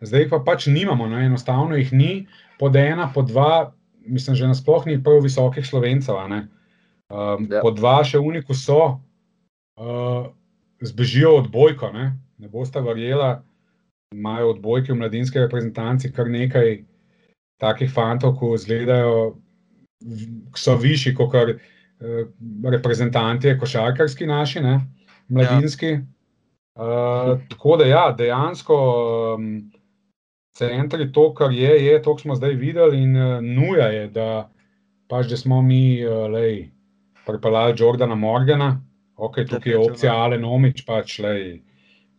zdaj 0.03 0.29
pa 0.33 0.43
pač 0.43 0.67
nimamo, 0.67 1.07
no, 1.07 1.21
enostavno 1.23 1.79
jih 1.79 1.93
ni, 1.95 2.13
pod 2.59 2.77
ena, 2.77 3.07
pod 3.15 3.31
dva, 3.31 3.71
mislim, 4.09 4.37
že 4.37 4.49
nasploh 4.49 4.87
ni 4.87 4.99
prav 5.03 5.23
visokih 5.23 5.67
slovencev. 5.67 6.17
Um, 6.19 7.47
ja. 7.51 7.61
Po 7.63 7.71
dva 7.71 8.01
še 8.05 8.21
uniku 8.21 8.57
so, 8.57 9.01
uh, 9.79 10.29
zbežijo 10.85 11.37
od 11.39 11.51
bojka, 11.53 11.93
ne, 11.93 12.19
ne 12.39 12.49
boste 12.49 12.81
verjela. 12.81 13.45
imajo 14.13 14.55
odbojki 14.55 14.93
v 14.93 14.97
mladinski 14.97 15.39
reprezentanci 15.39 16.09
kar 16.13 16.31
nekaj 16.33 16.79
takih 17.61 17.91
fantov, 17.93 18.39
ki 18.41 18.55
izgledajo, 18.57 19.37
so 20.57 20.77
višji 20.81 21.13
kot 21.15 21.33
kar 21.33 21.51
uh, 21.53 22.23
reprezentanti, 22.65 23.59
košarkarski 23.61 24.27
naši, 24.27 24.61
ne, 24.61 24.81
mladinski. 25.29 25.87
Ja. 25.87 26.05
Uh, 26.79 27.41
tako 27.51 27.77
da, 27.77 27.85
ja, 27.85 28.05
dejansko 28.17 28.77
um, 29.35 29.71
centri 30.59 31.09
to, 31.13 31.29
kar 31.35 31.55
je, 31.55 31.71
je 31.87 32.03
to, 32.03 32.17
kar 32.17 32.27
smo 32.27 32.39
zdaj 32.39 32.59
videli, 32.59 33.03
in 33.07 33.17
uh, 33.17 33.39
nuja 33.45 33.89
je, 33.95 34.09
da 34.15 34.29
pač, 35.09 35.31
da 35.31 35.39
smo 35.41 35.63
mi 35.63 36.01
uh, 36.05 36.27
lej, 36.33 36.69
pripeljali 37.27 37.77
Jordana 37.79 38.15
Morgana, 38.19 38.75
ok, 39.17 39.43
tukaj 39.49 39.73
je 39.73 39.79
opcija 39.79 40.19
Alen 40.25 40.45
Omič, 40.45 40.85
pač 40.87 41.19
lej 41.25 41.59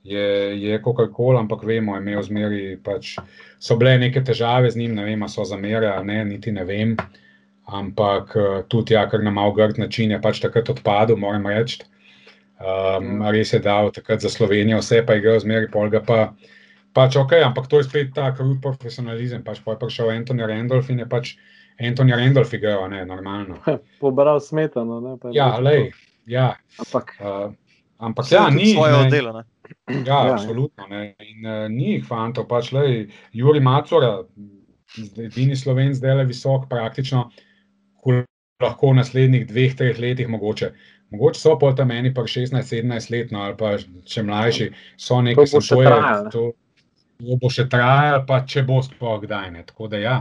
je, 0.04 0.62
je 0.62 0.82
Coca-Cola, 0.84 1.40
ampak 1.40 1.64
vemo, 1.64 1.96
je 1.96 2.02
imel 2.02 2.24
zmeri, 2.24 2.64
pač 2.84 3.18
so 3.60 3.78
bile 3.78 3.98
neke 4.00 4.24
težave 4.24 4.72
z 4.72 4.80
njim, 4.80 4.96
ne 4.96 5.06
vem, 5.06 5.26
so 5.28 5.46
zamere, 5.46 5.92
ne, 6.04 6.24
niti 6.26 6.52
ne 6.52 6.66
vem. 6.66 6.96
Ampak 7.70 8.34
eh, 8.36 8.62
tudi, 8.70 8.96
ja, 8.96 9.06
kar 9.10 9.22
na 9.24 9.32
mal 9.32 9.54
grd 9.54 9.78
način 9.78 10.12
je 10.12 10.22
pač 10.22 10.40
takrat 10.42 10.70
odpadel, 10.70 11.20
moram 11.20 11.46
reči. 11.48 11.84
Um, 12.60 13.22
res 13.32 13.54
je 13.54 13.60
dal 13.64 13.92
takrat 13.96 14.20
za 14.20 14.30
Slovenijo, 14.30 14.82
vse 14.82 15.04
pa 15.08 15.16
je 15.16 15.22
igral 15.22 15.38
zmeri, 15.40 15.70
polga 15.72 16.02
pa. 16.04 16.34
Pač 17.00 17.16
ok, 17.16 17.38
ampak 17.48 17.72
to 17.72 17.80
je 17.80 17.88
spet 17.88 18.12
ta 18.12 18.34
krut 18.36 18.60
profesionalizem. 18.60 19.40
Pač 19.46 19.64
pa 19.64 19.78
je 19.78 19.80
prišel 19.80 20.12
Antoni 20.12 20.44
Randolph 20.44 20.92
in 20.92 21.00
je 21.00 21.08
pač 21.08 21.32
Antoni 21.80 22.12
Randolph 22.12 22.52
igral, 22.58 22.90
ne, 22.92 23.06
normalno. 23.08 23.62
Pobral 24.04 24.44
smetano, 24.44 25.00
ne. 25.00 25.16
Ja, 25.32 25.56
lej, 25.64 25.94
ja. 26.28 26.58
Ampak. 26.84 27.16
Uh, 27.24 27.56
ampak 28.04 28.28
ja, 28.36 28.50
ni. 28.52 28.74
Svoje 28.76 29.00
oddelo, 29.06 29.32
ne. 29.40 29.48
Ja, 30.10 30.26
ja, 30.26 30.34
absolutno. 30.34 30.90
Ne. 30.90 31.16
In 31.24 31.46
uh, 31.46 31.66
ni 31.72 31.94
jih 31.94 32.04
fantov, 32.06 32.50
pač 32.50 32.74
le 32.76 32.84
Juri 33.38 33.62
Macora, 33.64 34.18
edini 35.24 35.56
sloven, 35.56 35.94
zdaj 35.96 36.20
le 36.20 36.26
visok, 36.30 36.66
praktično, 36.70 37.28
lahko 38.60 38.92
v 38.92 38.98
naslednjih 39.00 39.46
dveh, 39.48 39.76
treh 39.78 40.00
letih 40.02 40.28
mogoče. 40.28 40.74
Mogoče 41.14 41.40
so 41.40 41.56
pa 41.62 41.72
tam 41.78 41.94
meni 41.94 42.12
pa 42.14 42.26
16-17 42.28 43.14
let, 43.14 43.32
no, 43.32 43.46
ali 43.46 43.56
pa 43.58 43.78
če 43.80 44.26
mlajši, 44.26 44.74
so 45.00 45.22
to 45.22 45.46
bo 45.46 45.62
še 45.62 45.80
trajalo. 45.80 46.50
To, 47.20 47.26
to 47.28 47.38
bo 47.42 47.50
še 47.52 47.68
trajalo, 47.72 48.24
pa 48.28 48.42
če 48.48 48.64
bo 48.68 48.80
sploh 48.84 49.20
kdaj. 49.24 49.52
Ne. 49.52 49.66
Tako 49.68 49.90
da 49.92 50.00
ja, 50.00 50.16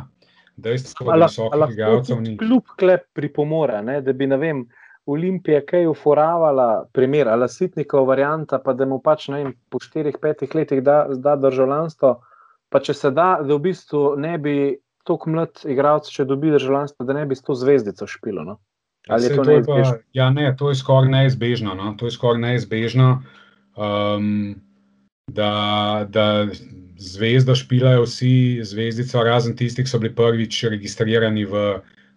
dejstvo, 0.59 1.13
da 1.15 1.29
so 1.31 1.47
igralcev 1.71 2.21
ni. 2.25 2.37
Kljub 2.41 2.75
klep 2.79 3.07
pripomore, 3.15 3.81
ne, 3.87 4.01
da 4.03 4.13
bi 4.13 4.27
ne 4.27 4.39
vem. 4.41 4.67
Olimpija, 5.09 5.63
ki 5.65 5.87
je 5.87 5.89
uforavala, 5.89 6.85
primer 6.93 7.31
ali 7.33 7.47
sitnikov 7.49 8.11
varianta, 8.11 8.59
pa 8.61 8.75
da 8.77 8.85
mu 8.85 8.99
pač 9.01 9.31
vem, 9.33 9.55
po 9.73 9.81
4-5 9.81 10.53
letih 10.53 10.83
da, 10.85 11.07
da 11.17 11.33
državljanstvo. 11.41 12.11
Pa 12.69 12.81
če 12.85 12.93
se 12.93 13.11
da, 13.17 13.39
da 13.41 13.55
v 13.55 13.63
bistvu 13.71 14.03
ne 14.21 14.35
bi 14.37 14.57
tako 15.09 15.33
mlad 15.33 15.63
igralec, 15.65 16.11
če 16.13 16.27
dobi 16.29 16.53
državljanstvo, 16.53 17.07
da 17.09 17.17
ne 17.17 17.25
bi 17.25 17.39
s 17.39 17.47
to 17.47 17.57
zvezdico 17.57 18.05
špilo. 18.11 18.45
No? 18.45 18.59
Ali 19.09 19.31
je 19.31 19.39
to 19.39 19.47
neizbežno? 19.49 19.95
Ja, 20.13 20.29
ne, 20.35 20.51
to 20.59 20.69
je 20.69 20.77
skoraj 20.77 21.09
neizbežno. 21.15 21.73
No? 21.79 21.95
To 21.97 22.11
je 22.11 22.13
skoraj 22.13 22.43
neizbežno, 22.45 23.23
um, 23.81 24.59
da, 25.29 26.07
da 26.09 26.49
zvezdo 26.99 27.55
špilajo 27.55 28.03
vsi 28.03 28.61
zvezdico, 28.65 29.23
razen 29.23 29.57
tistih, 29.57 29.87
ki 29.87 29.91
so 29.91 30.01
bili 30.03 30.15
prvič 30.15 30.65
registrirani 30.73 31.45
v 31.45 31.67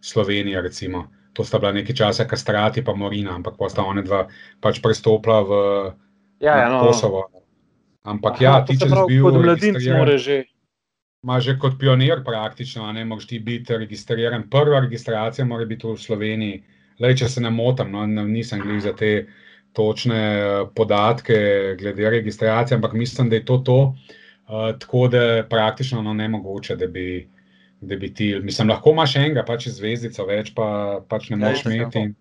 Sloveniji. 0.02 0.62
Recimo 0.62 1.08
to 1.34 1.44
sta 1.44 1.60
bila 1.60 1.72
nekaj 1.72 1.96
časa 1.96 2.26
Kastrati 2.28 2.80
in 2.80 2.98
Morina, 2.98 3.36
ampak 3.36 3.56
pa 3.58 3.70
sta 3.70 3.84
ona 3.84 4.02
dva 4.02 4.28
pač 4.60 4.82
prestopila 4.82 5.42
v 5.42 5.52
ja, 6.40 6.58
ja, 6.58 6.70
no, 6.70 6.88
Kosovo. 6.88 7.30
Ampak 8.04 8.42
Aha, 8.42 8.44
ja, 8.44 8.54
ti 8.66 8.78
če 8.78 8.90
si 8.90 9.04
bil 9.08 9.24
kot 9.24 9.38
mladinec, 9.40 9.86
mora 9.94 10.18
že. 10.18 10.44
Ma 11.22 11.38
že 11.38 11.54
kot 11.62 11.78
pionir 11.78 12.24
praktično, 12.26 12.90
ne 12.92 13.06
moreš 13.06 13.30
ti 13.30 13.38
biti 13.40 13.78
registriran. 13.78 14.50
Prva 14.50 14.82
registracija 14.82 15.46
mora 15.46 15.66
biti 15.70 15.86
v 15.86 15.94
Sloveniji. 15.94 16.64
Lej, 17.02 17.22
če 17.22 17.30
se 17.30 17.42
ne 17.42 17.50
motim, 17.54 17.94
no, 17.94 18.06
nisem 18.26 18.62
gledal 18.62 18.82
za 18.82 18.94
te 18.98 19.28
točne 19.74 20.22
eh, 20.40 20.66
podatke 20.76 21.38
glede 21.80 22.10
registracije, 22.10 22.76
ampak 22.76 22.94
mislim, 22.94 23.30
da 23.30 23.36
je 23.36 23.46
to 23.46 23.58
to. 23.58 23.96
Uh, 24.52 24.80
tako 24.80 25.08
da 25.08 25.22
je 25.22 25.44
praktično 25.50 26.02
no, 26.02 26.14
ne 26.14 26.28
mogoče, 26.30 26.76
da 26.76 26.88
bi 26.88 27.28
da 27.82 27.96
bi 27.96 28.14
ti, 28.14 28.40
mislim, 28.44 28.70
lahko 28.70 28.92
imaš 28.92 29.16
enega, 29.16 29.44
pač 29.46 29.68
zvezdico, 29.74 30.26
več 30.30 30.54
pa 30.56 30.66
pač 31.10 31.30
ne 31.34 31.40
moreš 31.42 31.66
imeti. 31.66 32.04
In, 32.06 32.14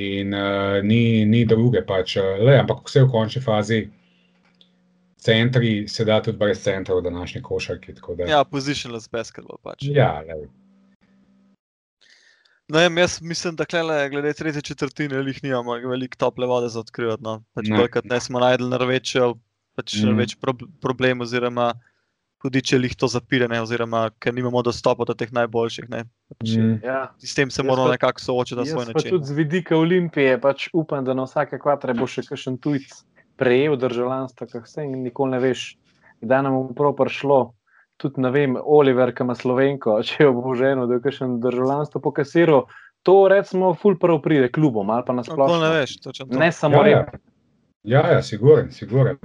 in 0.00 0.36
uh, 0.36 0.78
ni, 0.84 1.26
ni 1.28 1.44
druge, 1.48 1.82
pač, 1.86 2.16
le, 2.16 2.56
ampak 2.62 2.86
vse 2.88 3.04
v 3.04 3.10
končni 3.12 3.44
fazi. 3.44 3.80
Centri 5.20 5.84
se 5.88 6.06
da 6.08 6.16
tudi 6.24 6.40
brez 6.40 6.62
centra 6.64 6.96
v 6.96 7.04
današnji 7.04 7.42
košarki. 7.44 7.92
Da... 8.16 8.24
Ja, 8.24 8.40
positionless 8.48 9.10
basketball. 9.12 9.60
Pač. 9.62 9.84
Ja, 9.84 10.14
le. 12.70 12.88
No, 12.88 13.00
jaz 13.00 13.20
mislim, 13.22 13.56
da 13.56 13.64
klele, 13.64 14.08
glede 14.10 14.32
tretje 14.38 14.62
četrtine, 14.62 15.22
jih 15.26 15.44
nimamo 15.44 15.76
veliko 15.92 16.16
tople 16.16 16.46
vode 16.46 16.68
za 16.68 16.80
odkrivati. 16.80 17.22
No. 17.22 17.42
Pač 17.54 17.68
ne. 17.68 17.86
ne 18.04 18.20
smo 18.20 18.40
najdel 18.40 18.68
na 18.68 18.78
večjo 18.78 19.34
pač 19.80 20.00
mm. 20.02 20.18
več 20.18 20.36
pro 20.40 20.54
problem, 20.82 21.24
oziroma 21.24 21.72
tudi 22.40 22.62
če 22.64 22.78
jih 22.80 22.94
to 22.96 23.08
zapire, 23.12 23.48
ne, 23.52 23.60
oziroma 23.60 24.06
ker 24.22 24.32
nimamo 24.32 24.62
dostopa 24.64 25.04
do 25.08 25.16
teh 25.16 25.32
najboljših. 25.36 25.90
Pač, 25.90 26.54
mm. 26.56 26.80
ja. 26.86 27.02
S 27.20 27.36
tem 27.36 27.52
se 27.52 27.64
moramo 27.66 27.90
nekako 27.92 28.24
soočiti 28.24 28.60
na 28.60 28.66
svoj 28.68 28.88
način. 28.92 29.12
Tudi 29.12 29.28
z 29.28 29.36
vidika 29.36 29.76
Olimpije, 29.76 30.38
pač 30.40 30.68
upam, 30.72 31.04
da 31.04 31.16
na 31.16 31.28
vsake 31.28 31.60
kvatre 31.60 31.96
bo 31.96 32.08
še 32.08 32.24
kakšen 32.28 32.56
tujc 32.64 33.02
prejel 33.40 33.76
državljanstvo, 33.80 34.48
kar 34.52 34.64
vse 34.64 34.84
in 34.88 35.00
nikoli 35.04 35.36
ne 35.36 35.40
veš, 35.44 35.74
kdaj 36.24 36.44
nam 36.48 36.58
bo 36.58 36.76
prav 36.76 36.96
prišlo. 36.98 37.40
Tudi 38.00 38.22
ne 38.24 38.30
vem, 38.32 38.56
Oliver, 38.56 39.12
ki 39.14 39.26
ima 39.26 39.34
slovenko, 39.36 39.98
če 40.08 40.24
jo 40.24 40.36
bo 40.38 40.54
ženo, 40.56 40.86
da 40.88 40.96
je 40.98 41.04
kakšen 41.06 41.40
državljanstvo 41.40 42.00
po 42.00 42.14
kasiru. 42.16 42.64
To 43.08 43.16
recimo, 43.32 43.72
ful 43.80 43.96
prav 43.96 44.18
pride 44.20 44.50
klubom 44.52 44.90
ali 44.92 45.04
pa 45.06 45.16
nasplošno. 45.16 45.60
Ne 45.62 45.70
veš, 45.78 45.96
točno. 46.04 46.26
Ne 46.36 46.52
samo 46.52 46.82
ja, 46.84 46.88
ja. 46.90 47.04
ja, 47.82 48.02
ja, 48.12 48.22
siguren, 48.22 48.68
siguren. 48.72 49.18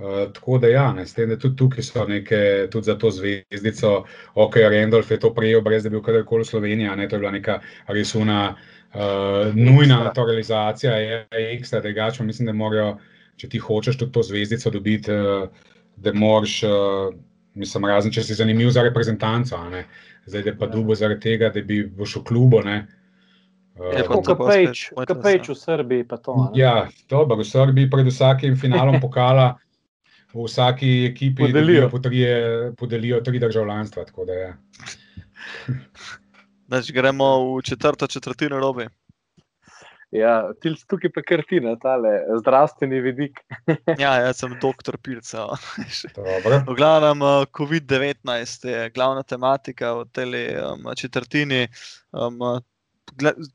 Uh, 0.00 0.32
tako 0.32 0.58
da, 0.58 0.68
ja, 0.68 0.92
ne, 0.92 1.04
tem, 1.04 1.28
da 1.28 1.36
tudi 1.36 1.56
tukaj 1.60 1.84
so 1.84 2.04
neke, 2.08 2.68
tudi 2.72 2.88
za 2.88 2.96
to 2.98 3.10
zvezdico, 3.12 4.04
ok, 4.34 4.56
Randolph 4.72 5.10
je 5.12 5.18
to 5.20 5.32
prejel, 5.36 5.60
brez 5.60 5.84
da 5.84 5.90
bi 5.90 5.98
bil 5.98 6.04
kadarkoli 6.04 6.44
v 6.44 6.48
Sloveniji, 6.48 6.92
ne, 6.96 7.08
to 7.08 7.16
je 7.16 7.20
bila 7.20 7.32
neka 7.34 7.58
res 7.88 8.14
una 8.16 8.38
uh, 8.54 9.52
nujna 9.54 9.98
naturalizacija, 10.04 10.94
je 10.96 11.26
ekstra, 11.52 11.82
drugače, 11.84 12.24
mislim, 12.24 12.48
da 12.48 12.56
morajo, 12.56 12.94
če 13.36 13.48
ti 13.52 13.60
hočeš 13.60 14.00
tudi 14.00 14.12
to 14.16 14.24
zvezdico 14.24 14.72
dobiti, 14.72 15.12
uh, 15.12 15.68
da 16.00 16.16
moraš, 16.16 16.62
uh, 16.64 17.12
mislim, 17.54 17.84
razen 17.84 18.12
če 18.12 18.24
si 18.24 18.34
zanimiv 18.34 18.70
za 18.70 18.82
reprezentanco, 18.82 19.58
ne, 19.70 19.84
zdaj 20.26 20.42
da 20.42 20.54
pa 20.58 20.68
ja. 20.68 20.74
dubo 20.74 20.94
zaradi 20.94 21.20
tega, 21.20 21.50
da 21.54 21.62
bi 21.62 21.82
šel 22.04 22.22
v 22.22 22.26
klubo, 22.28 22.62
ne. 22.66 22.82
Kot 23.80 24.28
Pejč 25.22 25.48
v 25.48 25.56
Srbiji, 25.56 26.04
pa 26.04 26.18
to. 26.20 26.36
Ne? 26.36 26.60
Ja, 26.60 26.74
dobro, 27.08 27.38
v 27.40 27.46
Srbiji 27.48 27.90
pred 27.90 28.10
vsakim 28.10 28.56
finalom 28.60 29.00
pokala 29.04 29.54
v 30.34 30.44
vsaki 30.44 30.90
ekipi 31.10 31.48
podelijo, 31.48 31.88
potrije, 31.90 32.34
podelijo 32.78 33.20
tri 33.20 33.38
državljanstva. 33.38 34.04
Da, 34.26 34.32
ja. 34.32 34.52
Dač, 36.70 36.92
gremo 36.92 37.56
v 37.56 37.62
četrto 37.66 38.06
četrtino 38.06 38.60
robe. 38.60 38.88
Ja, 40.10 40.50
tukaj 40.90 41.12
pa 41.14 41.22
krtina, 41.22 41.76
tale 41.78 42.10
zdravstveni 42.40 42.98
vidik. 43.00 43.38
ja, 44.02 44.16
jaz 44.18 44.40
sem 44.42 44.56
doktor 44.62 44.98
Pirca. 44.98 45.46
v 46.66 46.74
glavnem, 46.74 47.22
eh, 47.22 47.46
COVID-19 47.54 48.66
je 48.66 48.90
glavna 48.90 49.22
tematika 49.22 49.94
v 50.00 50.08
tej 50.10 50.58
um, 50.58 50.90
četrtini. 50.98 51.68
Um, 52.10 52.42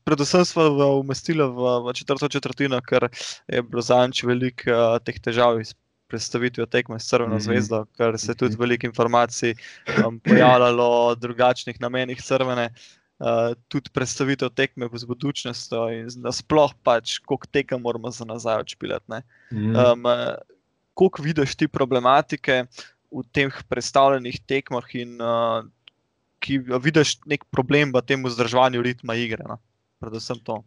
predvsem 0.04 0.44
smo 0.48 0.64
umestili 1.00 1.44
v, 1.44 1.76
v 1.84 1.92
četrto 1.92 2.28
četrtino, 2.28 2.80
ker 2.80 3.08
je 3.48 3.62
bilo 3.62 3.84
zanč 3.84 4.24
veliko 4.24 4.72
uh, 4.72 4.96
teh 5.04 5.20
težav 5.20 5.60
predstavitvijo 6.08 6.66
tekme 6.70 7.00
s 7.00 7.08
Crveno 7.10 7.34
mm 7.34 7.38
-hmm. 7.38 7.44
zvezdo, 7.44 7.84
ker 7.96 8.18
se 8.18 8.32
je 8.32 8.34
tudi 8.34 8.54
mhm. 8.54 8.60
veliko 8.60 8.86
informacij 8.86 9.54
um, 10.06 10.20
pojavljalo 10.20 11.06
o 11.06 11.14
drugačnih 11.14 11.80
namenih 11.80 12.22
Crvene. 12.22 12.70
Uh, 13.16 13.54
tudi 13.72 13.88
predstavitev 13.96 14.50
tekme 14.52 14.90
v 14.92 14.98
zbudučnosti 15.00 15.78
in 15.96 16.10
nasploh 16.20 16.74
pač, 16.84 17.16
koliko 17.24 17.48
tega 17.48 17.78
moramo 17.80 18.12
za 18.12 18.28
nazaj 18.28 18.60
odšpilati. 18.66 19.22
Mm. 19.52 19.72
Um, 19.72 20.04
koliko 20.92 21.24
vidiš 21.24 21.56
ti 21.56 21.68
problematike 21.68 22.66
v 23.08 23.24
teh 23.32 23.56
predstavljenih 23.72 24.36
tekmah 24.44 24.84
in 25.00 25.16
uh, 25.16 25.64
ki 26.44 26.60
vidiš 26.68 27.22
nek 27.24 27.48
problem 27.48 27.94
v 27.96 28.04
tem 28.04 28.20
vzdrževanju 28.20 28.84
ritma 28.84 29.16
igre? 29.16 29.48
No? 29.48 29.56
Predvsem 30.04 30.44
to. 30.44 30.60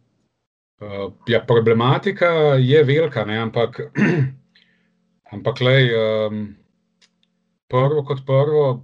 Uh, 0.82 1.14
ja, 1.30 1.38
problematika 1.46 2.58
je 2.58 2.82
velika, 2.82 3.22
ne? 3.24 3.38
ampak 3.46 3.78
Ampak, 5.30 5.62
lej, 5.62 5.94
um, 5.94 6.58
prvo 7.70 8.02
kot 8.02 8.26
prvo, 8.26 8.82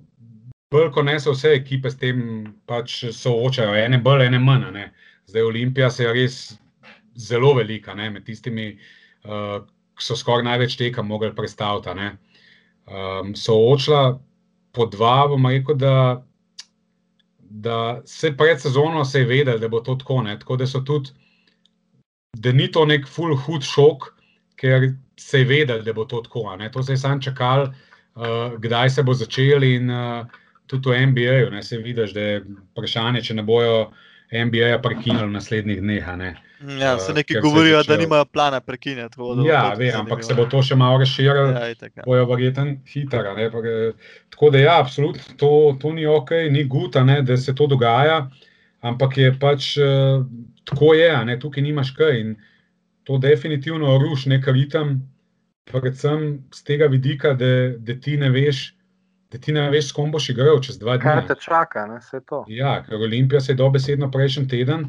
bolj 0.70 0.90
kot 0.94 1.06
ne 1.06 1.16
se 1.20 1.30
vse 1.30 1.52
ekipe 1.54 1.90
s 1.90 1.98
tem 1.98 2.20
pač 2.66 2.98
soočajo, 3.14 3.74
ene 3.78 4.00
bolj, 4.02 4.26
ene 4.26 4.40
manj. 4.42 4.70
Ne. 4.74 4.90
Zdaj 5.30 5.48
Olimpija 5.48 5.90
se 5.90 6.04
je 6.04 6.12
res 6.14 6.38
zelo 7.16 7.54
velika, 7.56 7.94
ne, 7.94 8.10
med 8.10 8.26
tistimi, 8.26 8.72
uh, 9.26 9.60
ki 9.96 10.04
so 10.04 10.16
skoraj 10.18 10.44
največ 10.46 10.76
teka 10.76 11.02
mogli 11.02 11.32
predstaviti. 11.34 12.10
um, 12.86 13.34
soočila 13.34 14.18
po 14.72 14.86
dva, 14.86 15.26
bom 15.28 15.46
rekel, 15.46 15.74
da, 15.74 16.22
da 17.38 18.02
se 18.06 18.36
pred 18.36 18.60
sezono 18.60 19.04
se 19.04 19.20
je 19.20 19.26
vedelo, 19.26 19.58
da 19.58 19.68
bo 19.68 19.80
to 19.80 19.94
tako. 19.94 20.22
Ne? 20.22 20.38
Tako 20.38 20.56
da 20.56 20.66
so 20.66 20.80
tudi, 20.80 21.10
da 22.36 22.52
ni 22.52 22.70
to 22.72 22.84
nek 22.84 23.08
full 23.08 23.36
hud 23.36 23.62
šok, 23.62 24.12
ker 24.56 24.92
se 25.16 25.38
je 25.38 25.44
vedelo, 25.44 25.82
da 25.82 25.92
bo 25.92 26.04
to 26.04 26.20
tako. 26.20 26.56
Ne? 26.56 26.70
To 26.72 26.82
se 26.82 26.92
je 26.92 26.96
sam 26.96 27.22
čakal, 27.22 27.70
uh, 28.14 28.58
kdaj 28.58 28.90
se 28.90 29.02
bo 29.02 29.14
začel 29.14 29.64
in 29.64 29.90
uh, 29.90 30.26
tudi 30.66 30.90
v 30.90 31.06
NBA-ju 31.06 31.62
se 31.62 31.78
vidiš, 31.78 32.12
da 32.12 32.20
je 32.20 32.42
vprašanje, 32.72 33.22
če 33.22 33.40
ne 33.40 33.46
bojo. 33.46 33.86
NBA 34.26 34.80
prekinili 34.82 35.22
v 35.22 35.36
naslednjih 35.36 35.80
dneh. 35.80 36.06
Ja, 36.80 36.96
se 36.98 37.12
neki 37.14 37.36
uh, 37.36 37.42
govorijo, 37.44 37.76
začel... 37.78 37.94
da 37.94 38.00
nimajo 38.00 38.24
plana 38.24 38.60
prekiniti. 38.60 39.20
Ja, 39.46 39.74
ve, 39.78 39.92
ampak 39.94 40.24
se 40.26 40.34
bo 40.34 40.48
to 40.50 40.64
še 40.66 40.74
malo 40.74 40.98
razširilo, 40.98 41.52
ja, 41.54 41.68
ja. 41.68 42.02
bojo 42.02 42.24
verjetno 42.32 42.64
hitro. 42.90 43.22
Tako 44.34 44.50
da, 44.50 44.58
ja, 44.58 44.80
absolutno 44.80 45.36
to, 45.38 45.50
to 45.78 45.92
ni 45.94 46.06
ok, 46.10 46.32
ni 46.50 46.64
guta, 46.64 47.04
ne, 47.06 47.20
da 47.22 47.36
se 47.36 47.54
to 47.54 47.68
dogaja, 47.70 48.24
ampak 48.82 49.14
je 49.22 49.30
pač 49.38 49.76
uh, 49.78 50.26
tako 50.66 50.94
je, 50.94 51.10
ne, 51.24 51.38
tukaj 51.38 51.62
nimaš 51.62 51.92
kaj 51.94 52.20
in 52.20 52.34
to 53.06 53.18
definitivno 53.22 53.98
ruši 53.98 54.34
nek 54.34 54.48
ritem, 54.50 54.98
predvsem 55.70 56.42
z 56.54 56.64
tega 56.66 56.88
vidika, 56.90 57.34
da, 57.38 57.76
da 57.78 57.94
ti 58.00 58.16
ne 58.18 58.30
veš. 58.34 58.72
Da 59.36 59.40
ti 59.40 59.52
ne 59.52 59.66
veš, 59.68 59.90
s 59.90 59.92
kom 59.92 60.08
boš 60.08 60.30
igral 60.32 60.62
čez 60.64 60.78
dva 60.80 60.94
dni. 60.96 61.04
Kaj 61.04 61.26
te 61.28 61.34
čaka, 61.42 61.82
ne, 61.90 61.98
vse 62.00 62.22
to. 62.24 62.38
Ja, 62.48 62.78
ker 62.86 63.02
Olimpija 63.04 63.40
se 63.44 63.52
je 63.52 63.58
dobesedno 63.60 64.08
prejšnji 64.10 64.46
teden, 64.48 64.86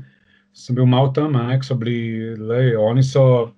sem 0.56 0.78
bil 0.78 0.88
malo 0.88 1.11
tam, 1.11 1.36
ne, 1.36 1.57
so 1.68 1.76
bili, 1.76 2.32
lej, 2.40 2.78
oni 2.80 3.03
so 3.03 3.52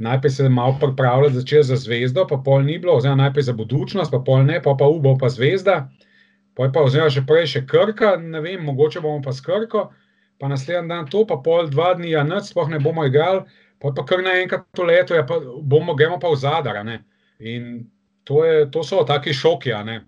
najprej 0.00 0.30
se 0.30 0.48
malo 0.48 0.78
pripravljali 0.80 1.34
začeti 1.34 1.62
za 1.62 1.76
zvezdo, 1.76 2.24
pa 2.30 2.40
pol 2.44 2.64
ni 2.64 2.78
bilo, 2.78 2.96
oziroma 2.96 3.26
najprej 3.26 3.42
za 3.50 3.52
budučnost, 3.52 4.10
pa 4.10 4.22
pol 4.24 4.46
ne, 4.48 4.62
pa 4.62 4.74
pa 4.78 4.88
ubo 4.88 5.18
pa 5.18 5.28
zvezda, 5.28 5.90
pa 6.54 6.64
je 6.64 6.72
pa 6.72 6.80
oziroma 6.80 7.12
že 7.12 7.26
prej 7.28 7.46
še 7.46 7.66
krka, 7.68 8.16
ne 8.16 8.40
vem, 8.40 8.64
mogoče 8.64 9.04
bomo 9.04 9.20
pa 9.22 9.36
skrko, 9.36 9.90
pa 10.40 10.48
naslednji 10.48 10.88
dan 10.88 11.06
to, 11.12 11.26
pa 11.28 11.36
pol 11.44 11.68
dva 11.68 11.92
dni, 12.00 12.14
ja, 12.16 12.24
noč 12.24 12.50
sploh 12.50 12.72
ne 12.72 12.80
bomo 12.80 13.04
igrali, 13.04 13.44
pa 13.84 13.92
pa 13.92 14.06
kar 14.08 14.24
naenkrat 14.24 14.64
to 14.72 14.88
leto, 14.88 15.14
ja, 15.14 15.28
pa 15.28 15.42
bomo, 15.60 15.94
gremo 15.94 16.16
pa 16.16 16.32
v 16.32 16.40
zadar, 16.40 16.80
ne. 16.88 17.02
In 17.38 17.84
to, 18.24 18.44
je, 18.44 18.70
to 18.70 18.82
so 18.82 19.04
taki 19.04 19.36
šoki, 19.36 19.76
ne. 19.84 20.00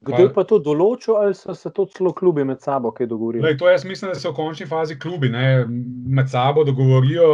Kdo 0.00 0.28
je 0.28 0.30
pa 0.30 0.44
to 0.46 0.60
določil, 0.62 1.16
ali 1.18 1.34
so 1.34 1.54
se 1.58 1.72
to 1.74 1.88
celo 1.90 2.12
klubi 2.14 2.44
med 2.46 2.62
sabo 2.62 2.92
kaj 2.94 3.08
dogovorili? 3.10 3.42
Lej, 3.42 3.56
to 3.58 3.66
jaz 3.66 3.84
mislim, 3.84 4.12
da 4.14 4.18
se 4.18 4.28
v 4.28 4.34
končni 4.36 4.66
fazi 4.70 4.94
klubi 4.98 5.30
ne, 5.32 5.64
med 5.66 6.30
sabo 6.30 6.62
dogovorijo, 6.64 7.26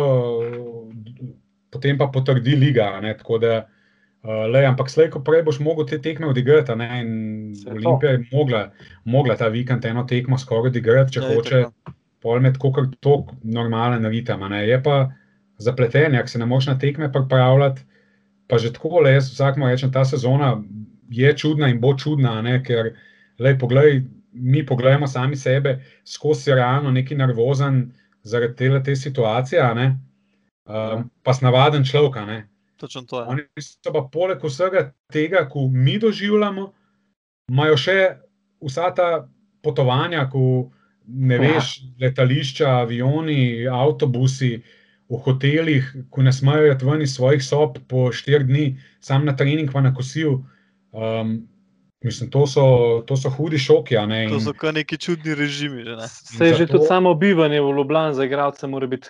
potem 1.74 1.98
pa 2.00 2.08
potrdi 2.12 2.56
liga. 2.56 2.86
Ne, 3.04 3.12
da, 3.42 3.58
uh, 4.24 4.46
lej, 4.48 4.68
ampak 4.70 4.88
slej, 4.88 5.10
ko 5.12 5.20
prej 5.26 5.44
boš 5.44 5.60
mogel 5.60 5.90
te 5.90 6.00
tekme 6.00 6.30
odigrati. 6.32 6.76
Ne, 6.80 6.88
Olimpija 7.74 8.14
je 8.16 8.22
mogla, 8.32 8.62
mogla 9.04 9.36
ta 9.36 9.50
vikend 9.52 9.84
eno 9.84 10.06
tekmo 10.08 10.40
skoraj 10.40 10.72
odigrati, 10.72 11.18
če 11.18 11.26
hoče 11.28 11.62
pol 12.24 12.40
med 12.40 12.56
kokr 12.56 12.88
tok 13.04 13.34
normalen 13.44 14.08
ritem. 14.08 14.40
Je 14.64 14.80
pa 14.80 15.02
zapleten, 15.60 16.16
ker 16.16 16.32
se 16.32 16.40
ne 16.40 16.48
moš 16.48 16.72
na 16.72 16.78
tekme 16.80 17.12
pripravljati. 17.12 17.84
Pa 18.48 18.56
že 18.60 18.72
tako, 18.72 19.04
le 19.04 19.14
jaz 19.18 19.28
vsakmo 19.32 19.68
rečem, 19.68 19.92
ta 19.92 20.02
sezona 20.04 20.54
je 21.10 21.36
čudna 21.36 21.68
in 21.68 21.80
bo 21.80 21.94
čudna, 21.98 22.40
ne? 22.42 22.62
ker 22.64 22.94
lej, 23.38 23.58
poglej, 23.58 24.02
mi 24.32 24.66
pogledamo 24.66 25.06
sami 25.06 25.36
sebe, 25.36 25.78
skozi 26.04 26.54
realno 26.54 26.90
neki 26.90 27.14
nervozen 27.14 27.92
zaradi 28.22 28.56
te, 28.56 28.82
te 28.84 28.96
situacije, 28.96 29.62
um, 30.66 31.10
pa 31.22 31.34
snavaden 31.34 31.84
človek. 31.84 32.46
Točno 32.76 33.02
to 33.02 33.20
je. 33.20 33.26
Oni 33.26 33.42
so 33.60 33.92
pa 33.92 34.08
poleg 34.12 34.42
vsega 34.42 34.92
tega, 35.12 35.48
ko 35.48 35.68
mi 35.68 35.98
doživljamo, 35.98 36.72
imajo 37.50 37.76
še 37.76 37.98
vsa 38.64 38.90
ta 38.96 39.08
potovanja, 39.62 40.26
ko 40.30 40.70
ne 41.06 41.38
veš, 41.38 41.76
letališča, 42.00 42.80
avioni, 42.84 43.66
avtobusi. 43.70 44.56
V 45.12 45.18
hotelih, 45.20 45.84
ko 46.10 46.22
ne 46.24 46.32
smejo 46.32 46.70
iti 46.72 46.86
ven 46.88 47.02
iz 47.04 47.12
svojih 47.14 47.42
sob 47.44 47.76
po 47.88 48.06
štirih 48.12 48.46
dni, 48.48 48.62
sam 49.04 49.26
na 49.28 49.34
trening, 49.36 49.68
pa 49.72 49.82
na 49.84 49.92
kosil, 49.94 50.38
Um, 50.94 51.48
mislim, 52.04 52.30
to 52.30 52.46
so, 52.46 52.62
to 53.06 53.16
so 53.16 53.30
hudi 53.30 53.58
šoki. 53.58 53.96
Ne, 54.06 54.28
to 54.28 54.40
so 54.40 54.52
kar 54.52 54.74
neki 54.74 54.98
čudni 54.98 55.34
režimi. 55.34 55.82
Že, 55.84 55.96
ne? 55.96 56.08
Se 56.08 56.46
je 56.46 56.54
že 56.54 56.66
tudi 56.66 56.86
samo 56.86 57.14
bivanje 57.14 57.60
v 57.60 57.72
Ljubljani 57.76 58.14
za 58.14 58.24
igralce, 58.24 58.66
mora 58.66 58.86
biti 58.86 59.08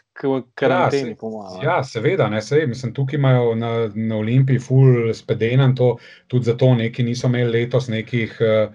karanteni, 0.55 1.11
ja, 1.11 1.17
po 1.21 1.31
mojem. 1.31 1.65
Ja, 1.65 1.85
seveda, 1.85 2.29
ne, 2.29 2.43
sej, 2.43 2.67
mislim, 2.67 2.95
tukaj 2.95 3.19
imajo 3.19 3.55
na, 3.55 3.91
na 3.95 4.17
Olimpiji 4.17 4.59
full 4.59 5.13
spedenan, 5.13 5.75
to, 5.75 5.97
tudi 6.27 6.45
zato 6.45 6.75
neki 6.75 7.03
niso 7.03 7.29
imeli 7.29 7.53
letos 7.59 7.89
nekih, 7.89 8.39
uh, 8.41 8.73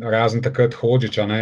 razen 0.00 0.42
takrat 0.42 0.74
hočiča, 0.74 1.26
ne, 1.26 1.40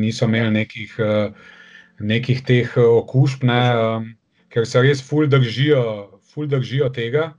niso 0.00 0.26
imeli 0.26 0.50
nekih, 0.50 0.98
uh, 0.98 1.54
nekih 2.00 2.42
teh 2.42 2.76
okužb, 2.76 3.46
ne, 3.46 3.62
um, 3.78 4.10
ker 4.48 4.66
se 4.66 4.82
res 4.82 5.06
full 5.06 5.30
držijo, 5.30 5.84
full 6.34 6.50
držijo 6.50 6.90
tega. 6.90 7.34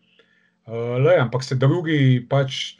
Uh, 0.65 0.97
le, 0.97 1.13
ampak 1.21 1.43
se 1.45 1.55
drugi 1.55 2.25
pač 2.29 2.79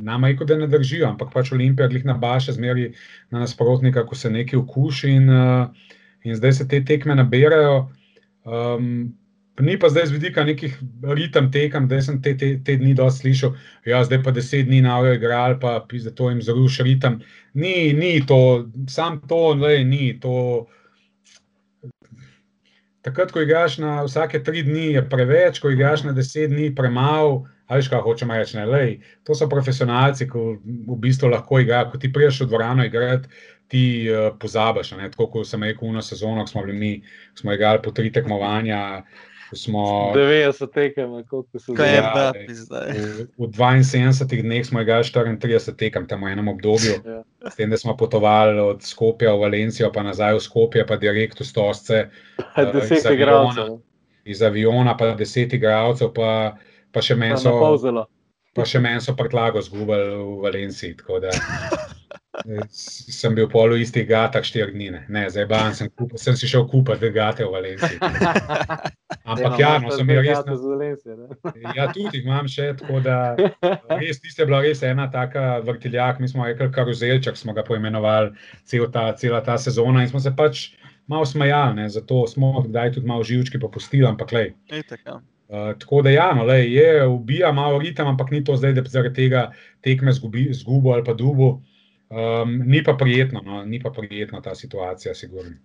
nama 0.00 0.30
reko, 0.30 0.46
da 0.48 0.56
ne 0.56 0.66
držijo, 0.70 1.04
ampak 1.08 1.32
pač 1.34 1.52
Olimpija 1.52 1.88
glih 1.90 2.04
na 2.08 2.14
baše, 2.16 2.54
zmeri 2.56 2.92
na 3.30 3.42
nasprotnika, 3.42 4.06
ko 4.06 4.16
se 4.16 4.30
nekaj 4.30 4.60
okuši 4.62 5.10
in, 5.18 5.28
uh, 5.28 5.94
in 6.24 6.38
zdaj 6.38 6.52
se 6.60 6.68
te 6.68 6.80
tekme 6.84 7.18
naberajo. 7.18 7.88
Um, 8.48 9.10
ni 9.60 9.74
pa 9.78 9.90
zdaj 9.90 10.06
z 10.06 10.16
vidika 10.16 10.44
nekih 10.44 10.78
ritem 11.02 11.50
tekem, 11.52 11.88
da 11.90 12.00
sem 12.02 12.22
te, 12.22 12.36
te, 12.38 12.54
te 12.64 12.76
dni 12.78 12.94
dosti 12.96 13.26
slišal, 13.26 13.54
ja, 13.90 14.00
zdaj 14.06 14.22
pa 14.24 14.32
deset 14.32 14.68
dni 14.68 14.80
na 14.86 15.00
uro 15.02 15.12
igral, 15.18 15.58
pa 15.60 15.80
pizde 15.88 16.14
to 16.14 16.30
jim 16.30 16.42
zruši 16.42 16.86
ritem. 16.86 17.20
Ni, 17.58 17.92
ni 17.92 18.20
to, 18.26 18.68
sam 18.88 19.20
to, 19.28 19.58
le, 19.58 19.82
ni 19.84 20.14
to. 20.22 20.66
Takrat, 23.08 23.32
ko 23.32 23.40
igraš 23.40 23.78
na 23.80 24.02
vsake 24.04 24.42
tri 24.44 24.62
dni, 24.62 24.92
je 24.98 25.02
preveč, 25.08 25.62
ko 25.64 25.72
igraš 25.72 26.04
na 26.04 26.12
deset 26.12 26.50
dni, 26.52 26.74
premalo. 26.76 27.46
Ali 27.68 27.84
kaj 27.84 28.00
hočemo 28.00 28.36
reči, 28.36 28.56
ne, 28.56 28.64
lej, 28.64 28.92
to 29.28 29.34
so 29.36 29.48
profesionalci, 29.48 30.24
ki 30.28 30.42
v 30.88 30.96
bistvu 31.00 31.28
lahko 31.32 31.60
igrajo. 31.60 31.90
Ko 31.92 32.00
ti 32.00 32.08
priješ 32.12 32.42
v 32.42 32.48
dvorano 32.48 32.84
igrati, 32.88 33.28
ti 33.68 33.82
uh, 34.08 34.30
pozabiš. 34.40 34.94
Tako 35.12 35.26
kot 35.32 35.48
sem 35.48 35.64
rekel, 35.64 35.92
v 35.92 36.04
sezono 36.04 36.46
smo 36.48 36.64
bili 36.64 36.76
mi, 36.78 36.92
smo 37.36 37.52
igrali 37.52 37.82
po 37.84 37.92
tri 37.92 38.12
tekmovanja, 38.12 39.02
smo, 39.56 40.12
90 40.14 40.72
tekem, 40.72 41.24
koliko 41.30 41.58
so 41.58 41.74
zdaj. 41.74 41.94
Ja, 41.94 42.32
v, 43.38 43.46
v 43.48 43.60
72 43.82 44.42
dneh 44.42 44.66
smo 44.66 44.80
igrali 44.80 45.04
34 45.04 45.76
tekem, 45.76 46.06
tam 46.08 46.24
v 46.24 46.32
enem 46.32 46.48
obdobju. 46.48 46.98
Ja. 47.04 47.22
S 47.50 47.56
tem, 47.56 47.70
da 47.70 47.78
smo 47.78 47.96
potovali 47.96 48.60
od 48.60 48.82
Skopja 48.82 49.32
v 49.34 49.40
Valencijo, 49.40 49.92
pa 49.92 50.02
nazaj 50.02 50.36
v 50.36 50.44
Skopje, 50.44 50.86
pa 50.86 50.96
direkt 50.96 51.40
v 51.40 51.46
Stosce. 51.46 52.08
Uh, 52.38 52.76
iz, 52.90 53.06
aviona, 53.06 53.68
iz 54.24 54.42
aviona, 54.42 54.96
pa 54.96 55.14
10 55.16 55.56
igralcev, 55.56 56.12
pa, 56.12 56.58
pa 56.92 57.04
še 57.04 57.16
meni 57.16 57.38
so. 57.40 57.54
Pa 58.56 58.64
še 58.66 58.80
meni 58.82 58.98
so 58.98 59.12
prtlago 59.14 59.60
zgubili 59.62 60.16
v 60.18 60.40
Valenciji. 60.42 60.96
sem 62.70 63.34
bil 63.34 63.48
polo 63.48 63.76
istih 63.76 64.04
gatah 64.08 64.44
štiri 64.44 64.72
dni, 64.74 64.88
ne, 65.08 65.22
zdaj 65.32 65.46
ban, 65.48 65.74
sem, 65.74 65.88
sem 66.20 66.36
si 66.36 66.48
šel 66.50 66.66
kupiti 66.68 67.10
gate 67.14 67.44
v 67.44 67.52
Valenciji. 67.52 67.98
Ampak 69.24 69.56
ja, 69.60 69.70
no, 69.82 69.92
sem 69.96 70.06
bil 70.08 70.20
res. 70.22 70.42
Ja, 71.76 71.88
tudi 71.92 72.20
jih 72.20 72.26
imam 72.26 72.48
še, 72.50 72.70
tako 72.78 73.00
da 73.04 73.36
res 74.02 74.20
tiste 74.20 74.44
bila 74.48 74.60
res 74.64 74.84
ena 74.86 75.08
taka 75.12 75.62
vrtiljak, 75.64 76.20
mi 76.20 76.28
smo 76.28 76.46
rekli 76.46 76.68
karuzelček, 76.74 77.38
smo 77.40 77.56
ga 77.56 77.64
poimenovali 77.66 78.34
cel 78.68 78.86
ta, 78.92 79.10
cela 79.18 79.40
ta 79.44 79.56
sezona 79.60 80.04
in 80.04 80.12
smo 80.12 80.20
se 80.22 80.34
pač 80.36 80.68
malo 81.08 81.24
smajali, 81.24 81.80
ne, 81.80 81.88
zato 81.88 82.26
smo 82.28 82.60
kdaj 82.66 82.92
tudi 82.98 83.08
malo 83.08 83.24
živčki 83.24 83.60
popustili, 83.60 84.06
ampak 84.08 84.36
lej. 84.36 84.52
Uh, 85.48 85.72
tako 85.80 86.02
da, 86.04 86.12
ja, 86.12 86.28
no, 86.36 86.44
lej, 86.44 86.68
je, 86.76 87.06
ubija 87.08 87.54
malo 87.56 87.80
ritem, 87.80 88.06
ampak 88.10 88.30
ni 88.36 88.42
to 88.44 88.56
zdaj, 88.60 88.74
da 88.76 88.84
zaradi 88.84 89.16
tega 89.16 89.46
tekme 89.80 90.12
zgubo 90.12 90.92
ali 90.92 91.04
pa 91.04 91.16
dubo. 91.16 91.54
Um, 92.08 92.62
ni 92.64 92.82
pa 92.84 92.94
prijetno, 92.96 93.42
no, 93.44 93.64
ni 93.64 93.82
pa 93.82 93.90
prijetno 93.90 94.40
ta 94.40 94.54
situacija, 94.54 95.14
sigurno. 95.14 95.56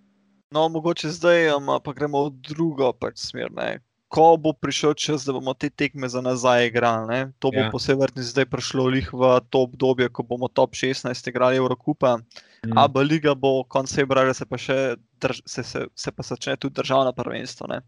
No, 0.52 0.68
mogoče 0.70 1.10
zdaj 1.10 1.54
um, 1.56 1.72
pa 1.84 1.94
gremo 1.94 2.26
v 2.28 2.34
drugo 2.50 2.92
pač 2.94 3.18
smer. 3.18 3.52
Ne. 3.56 3.80
Ko 4.14 4.36
bo 4.38 4.52
prišel 4.54 4.94
čas, 4.94 5.24
da 5.26 5.34
bomo 5.34 5.56
te 5.58 5.72
tekme 5.74 6.06
za 6.10 6.22
nazaj 6.22 6.68
igrali, 6.68 7.08
ne. 7.10 7.22
to 7.40 7.50
bo 7.50 7.64
ja. 7.64 7.70
posebej 7.74 8.12
zdaj 8.16 8.46
prišlo 8.46 8.92
v 8.92 9.32
to 9.50 9.64
obdobje, 9.66 10.10
ko 10.14 10.22
bomo 10.24 10.52
top 10.52 10.76
16 10.78 11.10
igrali 11.32 11.58
Evropa. 11.58 12.20
Mm. 12.62 12.78
Abu 12.78 13.02
Leiga 13.02 13.34
bo 13.36 13.64
konec 13.64 13.96
februarja, 13.96 14.34
se 14.34 14.46
pa 14.46 14.60
še 14.60 14.96
drž, 15.20 15.42
se, 15.46 15.64
se, 15.64 15.88
se 15.96 16.12
pa 16.12 16.24
začne 16.24 16.58
tudi 16.58 16.76
državno 16.76 17.16
prvenstvo. 17.16 17.68
Ne. 17.72 17.82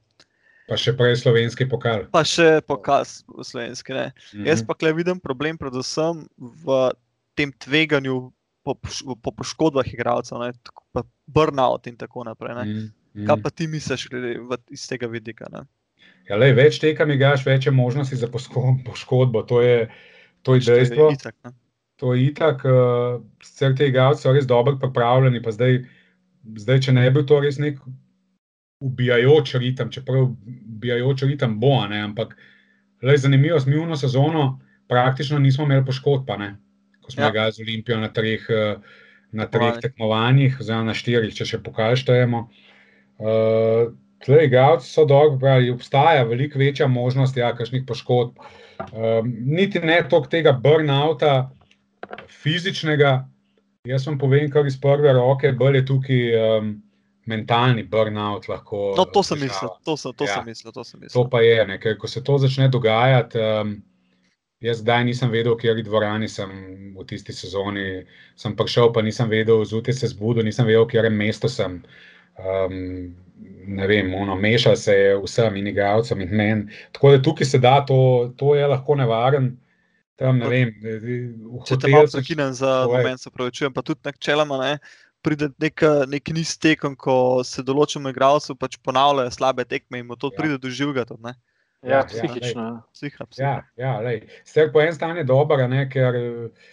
Pa 0.66 0.80
še 0.80 0.96
prej 0.98 1.20
slovenski 1.22 1.68
pokal. 1.70 2.08
Pa 2.10 2.24
še 2.26 2.64
pokal 2.66 3.06
slovenski. 3.06 3.94
Mm 3.94 4.00
-hmm. 4.00 4.48
Jaz 4.48 4.66
pa 4.66 4.74
kle 4.74 4.94
vidim 4.94 5.20
problem, 5.20 5.58
predvsem 5.58 6.26
v 6.40 6.90
tem 7.36 7.52
tveganju 7.52 8.32
po, 8.66 8.74
po 9.22 9.32
poškodbah 9.32 9.88
igralcev, 9.94 10.42
burnout 11.26 11.88
in 11.88 11.98
tako 11.98 12.26
naprej. 12.26 12.56
Mm, 12.58 12.86
mm. 13.14 13.26
Kaj 13.30 13.42
pa 13.44 13.52
ti 13.54 13.68
misliš 13.70 14.08
iz 14.74 14.88
tega 14.90 15.10
vidika? 15.12 15.50
Ja, 16.30 16.40
lej, 16.42 16.56
več 16.58 16.80
teka 16.82 17.06
mi 17.06 17.20
gaš, 17.22 17.46
več 17.46 17.70
je 17.70 17.74
možnosti 17.76 18.18
za 18.18 18.30
poškodbo. 18.32 19.46
To 19.46 19.62
je, 19.62 19.86
to 20.42 20.58
je 20.58 20.64
Pač 20.64 20.66
to 20.66 20.74
je 20.74 20.82
dejstvo. 20.82 21.12
itak, 21.14 21.36
ne. 21.46 21.54
To 22.02 22.14
je 22.14 22.26
itak, 22.28 22.66
uh, 22.68 23.22
sicer 23.44 23.76
ti 23.78 23.88
igralci 23.88 24.26
so 24.26 24.34
res 24.36 24.48
dobro 24.50 24.76
pripravljeni, 24.82 25.40
pa 25.44 25.54
zdaj, 25.56 25.86
zdaj, 26.60 26.82
če 26.88 26.96
ne 26.98 27.06
bi 27.08 27.14
bil 27.16 27.28
to 27.30 27.40
res 27.40 27.60
nek 27.62 27.80
ubijajoč 28.84 29.56
ritem, 29.62 29.94
čeprav 29.94 30.26
ubijajoč 30.28 31.24
ritem 31.30 31.56
bo, 31.62 31.78
a 31.80 31.88
ne, 31.88 32.02
ampak 32.10 32.36
lej, 33.06 33.22
zanimivo, 33.24 33.62
smiljno 33.64 33.96
sezono 33.96 34.60
praktično 34.92 35.40
nismo 35.40 35.64
imeli 35.66 35.86
poškodb, 35.88 36.30
ne, 36.42 36.50
ko 37.06 37.12
smo 37.12 37.24
Ja. 37.24 37.30
igrali 37.30 37.52
z 37.52 37.62
Olimpijo 37.62 37.98
na 37.98 38.10
treh, 38.10 38.42
eh, 38.50 38.76
na 39.32 39.46
treh 39.48 39.78
Tekmovanjih. 39.80 40.58
oziroma 40.60 40.84
na 40.86 40.94
štirih, 40.94 41.30
če 41.32 41.46
še 41.46 41.60
pokal 41.60 41.96
štejemo. 41.96 42.50
Uh, 43.18 43.94
Tle, 44.18 44.46
igralci 44.46 44.88
so 44.88 45.06
dobro, 45.06 45.38
pravi, 45.38 45.70
obstaja 45.70 46.24
veliko 46.24 46.58
večja 46.58 46.88
možnost, 46.88 47.38
ja, 47.38 47.52
kakšnih 47.52 47.84
poškodb. 47.86 48.40
Um, 48.92 49.28
niti 49.48 49.80
ne 49.80 50.00
toliko 50.04 50.28
tega 50.28 50.52
burnouta, 50.54 51.52
fizičnega. 52.34 53.28
Jaz 53.86 54.08
vam 54.08 54.18
povem, 54.18 54.50
kar 54.50 54.66
iz 54.66 54.78
prve 54.78 55.14
roke, 55.14 55.52
bolj 55.54 55.76
je 55.76 55.86
tukaj 55.86 56.22
um, 56.58 56.72
mentalni 57.26 57.84
burnout. 57.84 58.48
Lahko, 58.48 58.96
No, 58.98 59.06
to 59.06 59.22
sem 59.22 59.40
mislil, 59.40 59.70
to 59.84 59.96
sem, 59.96 60.14
to 60.14 60.26
Ja. 60.26 60.34
sem 60.34 60.46
mislil, 60.46 60.72
to 60.72 60.84
sem 60.84 61.00
To 61.00 61.04
mislil. 61.06 61.30
pa 61.30 61.42
je, 61.42 61.66
ne, 61.66 61.78
ker 61.78 61.98
ko 61.98 62.08
se 62.08 62.24
to 62.24 62.38
začne 62.38 62.68
dogajati. 62.68 63.38
Um, 63.38 63.76
jaz 64.66 64.82
zdaj 64.82 65.04
nisem 65.06 65.32
vedel, 65.32 65.54
v 65.54 65.62
kateri 65.62 65.84
dvorani 65.86 66.30
sem 66.32 66.50
v 66.96 67.06
tisti 67.08 67.34
sezoni. 67.36 68.06
Sem 68.40 68.56
prišel, 68.58 68.92
pa 68.94 69.04
nisem 69.06 69.30
vedel, 69.30 69.64
zjutraj 69.66 70.00
se 70.00 70.10
zbudil, 70.12 70.46
nisem 70.48 70.68
vedel, 70.68 70.88
v 70.88 70.92
katerem 70.94 71.16
mestu 71.18 71.52
sem. 71.52 71.82
Um, 72.36 73.14
ne 73.68 73.88
vem, 73.88 74.14
ono, 74.14 74.36
meša 74.36 74.76
se 74.76 74.96
je 74.96 75.14
vsem 75.22 75.56
in 75.62 75.70
igravcem 75.72 76.22
in 76.22 76.34
meni. 76.36 76.82
Tako 76.92 77.16
da 77.16 77.22
tukaj 77.22 77.48
se 77.48 77.60
da, 77.60 77.80
to, 77.86 78.34
to 78.38 78.56
je 78.56 78.68
lahko 78.68 78.96
nevaren. 78.96 79.56
Tam, 80.16 80.40
ne 80.40 80.48
vem, 80.48 80.70
Če 81.68 81.76
te 81.82 81.92
malo 81.92 82.08
prekinem 82.12 82.54
za 82.56 82.86
moment, 82.88 83.20
se 83.20 83.32
pravičujem, 83.32 83.74
pa 83.76 83.84
tudi 83.84 84.00
načeloma 84.08 84.62
ne. 84.62 84.78
Pride 85.26 85.50
nek, 85.60 85.82
nek 86.08 86.30
niz 86.38 86.54
tekem, 86.62 86.94
ko 86.96 87.42
se 87.44 87.66
določenemu 87.66 88.14
igralcu 88.14 88.56
pač 88.56 88.78
ponavljajo 88.86 89.34
slabe 89.34 89.66
tekme 89.66 90.00
in 90.00 90.08
mu 90.08 90.16
to 90.16 90.30
Ja. 90.32 90.38
pride 90.38 90.60
do 90.62 90.70
živega. 90.70 91.04
Tudi, 91.10 91.24
ne. 91.26 91.34
Ja, 91.86 91.92
Ja, 91.92 91.98
ja, 91.98 92.06
psihično. 92.10 92.62
ja. 92.62 92.82
Psiha, 92.94 93.26
psiha. 93.30 93.50
Ja, 93.50 93.66
ja 93.78 94.00
lej. 94.02 94.24
Sicer 94.44 94.72
po 94.74 94.82
eni 94.82 94.94
strani 94.94 95.22
je 95.22 95.30
dobro, 95.30 95.58
a 95.64 95.68
ne, 95.68 95.84
ker 95.90 96.16
eh, 96.16 96.70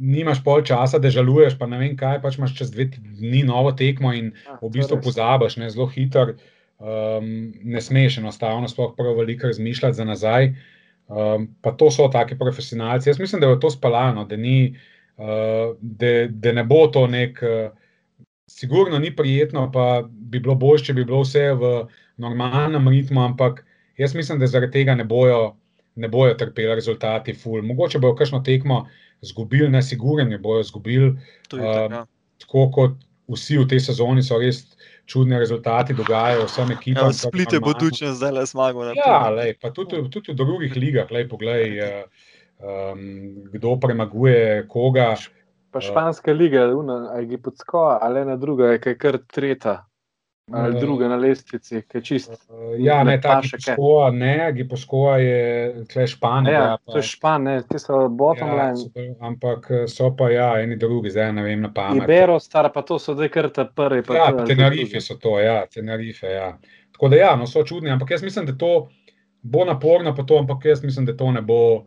nimaš 0.00 0.42
pol 0.44 0.62
časa, 0.66 0.98
da 0.98 1.10
žaluješ, 1.10 1.58
pa 1.58 1.66
ne 1.70 1.78
vem 1.80 1.96
kaj, 1.96 2.20
pač 2.22 2.38
imaš 2.38 2.56
čez 2.58 2.72
dve 2.74 2.88
dni 2.92 3.44
novo 3.48 3.72
tekmo 3.72 4.12
in 4.12 4.32
Ja, 4.44 4.58
v 4.62 4.70
bistvu 4.74 5.00
pozabiš, 5.04 5.56
ne, 5.62 5.70
zelo 5.70 5.86
hiter. 5.88 6.36
Um, 6.84 7.54
ne 7.62 7.80
smeš 7.80 8.18
enostavno, 8.18 8.68
sploh 8.68 8.92
prav 8.96 9.14
veliko 9.16 9.46
razmišljati 9.46 9.96
za 9.96 10.04
nazaj. 10.04 10.50
Um, 11.06 11.46
pa 11.62 11.70
to 11.72 11.88
so 11.90 12.08
taki 12.12 12.36
profesionalci. 12.38 13.08
Jaz 13.08 13.18
mislim, 13.22 13.40
da 13.40 13.48
je 13.48 13.60
to 13.60 13.70
spalano, 13.70 14.24
da, 14.24 14.36
ni, 14.36 14.74
uh, 15.16 15.76
da, 15.80 16.12
da 16.28 16.52
ne 16.52 16.64
bo 16.64 16.86
to 16.86 17.06
nek. 17.06 17.40
Uh, 17.42 17.70
sigurno 18.46 18.98
ni 18.98 19.16
prijetno, 19.16 19.72
pa 19.72 20.02
bi 20.08 20.40
bilo 20.40 20.54
bolje, 20.54 20.84
če 20.84 20.94
bi 20.94 21.04
bilo 21.04 21.22
vse 21.22 21.52
v 21.58 21.70
normalnem 22.20 22.88
ritmu, 22.88 23.22
ampak 23.24 23.64
jaz 23.96 24.14
mislim, 24.14 24.38
da 24.38 24.46
zaradi 24.46 24.72
tega 24.72 24.94
ne 24.94 25.04
bojo, 25.04 25.56
ne 25.94 26.08
bojo 26.08 26.34
trpeli 26.34 26.74
rezultati, 26.74 27.34
ful. 27.34 27.62
Mogoče 27.62 27.98
bojo 27.98 28.14
kakšno 28.14 28.40
tekmo 28.40 28.86
izgubili, 29.22 29.68
ne 29.68 29.82
sigurno 29.82 30.24
ne 30.24 30.38
bojo 30.38 30.60
izgubili, 30.60 31.16
je 31.52 31.64
ja. 31.90 32.06
tako 32.40 32.70
kot 32.74 32.96
vsi 33.28 33.58
v 33.58 33.68
tej 33.68 33.80
sezoni 33.80 34.22
so 34.22 34.38
res 34.38 34.64
čudni 35.08 35.38
rezultati, 35.38 35.94
dogajajo 35.96 36.46
vsem 36.48 36.72
ekipam. 36.76 37.08
Ja, 37.08 37.12
je 37.12 37.20
Split 37.20 37.52
je 37.52 37.60
budučen, 37.60 38.12
zdaj 38.14 38.32
le 38.32 38.46
zmagal. 38.46 38.90
na 38.90 38.92
Ja, 38.96 39.28
lej, 39.30 39.54
pa 39.60 39.70
tudi, 39.70 40.00
tudi 40.10 40.32
v 40.32 40.36
drugih 40.36 40.76
ligah, 40.76 41.10
lej, 41.10 41.28
poglej, 41.28 41.78
eh, 41.78 42.04
um, 42.60 43.48
kdo 43.52 43.76
premaguje 43.80 44.66
koga. 44.68 45.14
Pa 45.70 45.80
španska 45.80 46.32
liga, 46.32 46.68
una, 46.76 47.10
a 47.12 47.18
je 47.20 47.26
Gipotsko, 47.34 47.98
ali 48.00 48.20
ena 48.20 48.36
druga, 48.36 48.72
je 48.76 48.80
kaj 48.80 48.98
kar 48.98 49.18
tretja, 49.26 49.84
ali 50.52 50.76
Eh, 50.76 50.80
druga 50.80 51.08
na 51.08 51.16
lestvici, 51.16 51.82
ki 51.88 51.98
je 51.98 52.02
čist. 52.02 52.30
Uh, 52.48 52.74
ja, 52.78 53.04
ne, 53.04 53.20
ta. 53.20 53.40
Giposkoa, 53.40 54.10
ne, 54.10 54.52
Giposkoa 54.52 55.16
je 55.18 55.84
tle 55.92 56.06
Španija. 56.06 56.52
Ja, 56.52 56.76
to 56.92 56.98
je 56.98 57.02
špan, 57.02 57.42
ne, 57.42 57.62
ti 57.68 57.78
so 57.78 58.08
bottom 58.08 58.48
ja, 58.48 58.54
line. 58.54 58.76
super, 58.76 59.08
ampak 59.20 59.70
eh, 59.70 59.86
so 59.88 60.10
pa 60.16 60.28
ja, 60.30 60.50
eni 60.60 60.76
drugi, 60.76 61.10
zdaj 61.10 61.32
ne 61.32 61.42
vem 61.42 61.64
na 61.64 61.72
pamet. 61.72 62.04
Ibero, 62.04 62.38
star 62.40 62.68
pa 62.72 62.82
to 62.82 62.98
so 62.98 63.14
zdaj 63.14 63.28
kar 63.28 63.48
ta 63.48 63.64
prvi. 63.64 64.02
pa 64.02 64.16
Ja, 64.16 64.26
ali 64.26 64.44
Tenerife 64.46 65.00
so 65.00 65.16
to, 65.16 65.38
ja, 65.40 65.64
Tenerife. 65.66 66.28
Ja. 66.28 66.58
Tako 66.92 67.08
da, 67.08 67.16
ja, 67.16 67.36
no, 67.36 67.46
so 67.46 67.64
čudni, 67.64 67.90
ampak 67.90 68.10
jaz 68.10 68.22
mislim, 68.22 68.46
da 68.46 68.56
to 68.58 68.88
bo 69.42 69.64
naporno, 69.64 70.14
pa 70.14 70.22
to, 70.22 70.38
ampak 70.38 70.64
jaz 70.64 70.84
mislim, 70.84 71.06
da 71.06 71.16
to 71.16 71.30
ne 71.32 71.42
bo, 71.42 71.86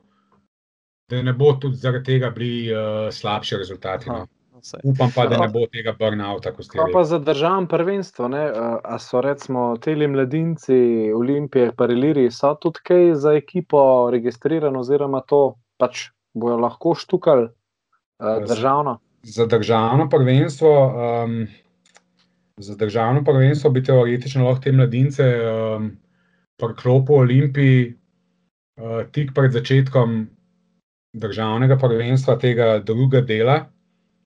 da 1.10 1.22
ne 1.22 1.34
bo 1.34 1.54
tudi 1.54 1.78
zaradi 1.78 2.04
tega 2.06 2.30
bili 2.30 2.74
uh, 2.74 3.14
slabši 3.14 3.58
rezultati. 3.58 4.10
Aha. 4.10 4.18
No. 4.20 4.37
No, 4.58 4.64
saj. 4.64 4.80
Upam 4.84 5.12
pa, 5.16 5.28
da 5.30 5.38
ne 5.38 5.48
bo 5.54 5.68
tega 5.70 5.94
burnouta, 6.00 6.50
Pa, 6.74 6.88
pa 6.94 7.04
za 7.04 7.20
državno 7.20 7.68
prvenstvo, 7.68 8.28
ne, 8.28 8.40
a- 8.84 8.98
so 9.00 9.22
recimo 9.22 9.78
teli 9.78 10.08
mladinci 10.08 10.78
Olimpije, 11.16 11.72
Pariliri, 11.78 12.32
so 12.32 12.56
tudi 12.62 12.82
kaj 12.84 13.14
za 13.16 13.36
ekipo 13.38 14.10
registrirani, 14.12 14.78
oziroma 14.78 15.22
to 15.22 15.60
pač 15.78 16.08
bojo 16.34 16.58
lahko 16.58 16.96
štukali 16.96 17.48
državno. 18.48 18.98
Za 19.24 19.46
državno 19.46 20.10
prvenstvo, 20.10 20.74
um, 21.26 21.38
za 22.58 22.76
državno 22.76 23.24
prvenstvo 23.24 23.70
bi 23.70 23.84
teoretično 23.84 24.46
lahko 24.48 24.64
te 24.64 24.72
mladince 24.72 25.24
um, 25.38 25.92
priklopil 26.58 27.16
Olimpiji 27.16 27.94
uh, 27.94 29.06
tik 29.12 29.36
pred 29.36 29.54
začetkom 29.54 30.24
državnega 31.14 31.78
prvenstva, 31.78 32.40
tega 32.42 32.80
drugega 32.80 33.22
dela, 33.22 33.66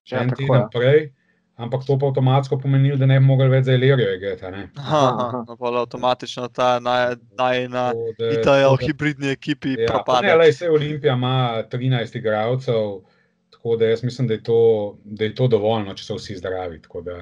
Ja, 0.08 0.22
en 0.22 0.30
tako, 0.30 0.38
teden 0.38 0.56
ja. 0.56 0.70
prej, 0.72 1.12
ampak 1.58 1.86
to 1.86 2.00
pa 2.00 2.08
avtomatsko 2.08 2.58
pomeni, 2.58 2.98
da 2.98 3.06
ne 3.06 3.20
bi 3.20 3.26
mogli 3.26 3.48
več 3.50 3.66
za 3.66 3.74
Ilirijo 3.74 4.16
igrati. 4.16 4.46
a 4.46 4.50
ne. 4.50 4.70
Aha. 4.76 5.44
No, 5.48 5.56
pol 5.56 5.78
avtomatično 5.78 6.48
ta 6.48 6.80
naj, 6.80 7.16
naj 7.32 7.68
na 7.68 7.92
tako 8.18 8.44
da- 8.48 8.78
hibridni 8.78 9.28
ekipi 9.30 9.70
Ja, 9.72 9.88
pa 9.88 9.94
propade. 9.94 10.28
ne, 10.28 10.36
lej, 10.36 10.54
saj 10.54 10.70
Olimpija 10.70 11.14
ima 11.14 11.36
13 11.66 12.16
igralcev, 12.16 13.02
tako 13.52 13.76
da 13.76 13.86
jaz 13.86 14.04
mislim, 14.04 14.28
da 14.28 14.34
je 14.34 14.44
to, 14.44 14.58
da 15.04 15.24
je 15.24 15.36
to 15.36 15.48
dovolj, 15.48 15.84
no, 15.84 15.94
če 15.94 16.04
so 16.04 16.16
vsi 16.16 16.36
zdravi. 16.36 16.82
tako 16.82 17.02
da- 17.02 17.22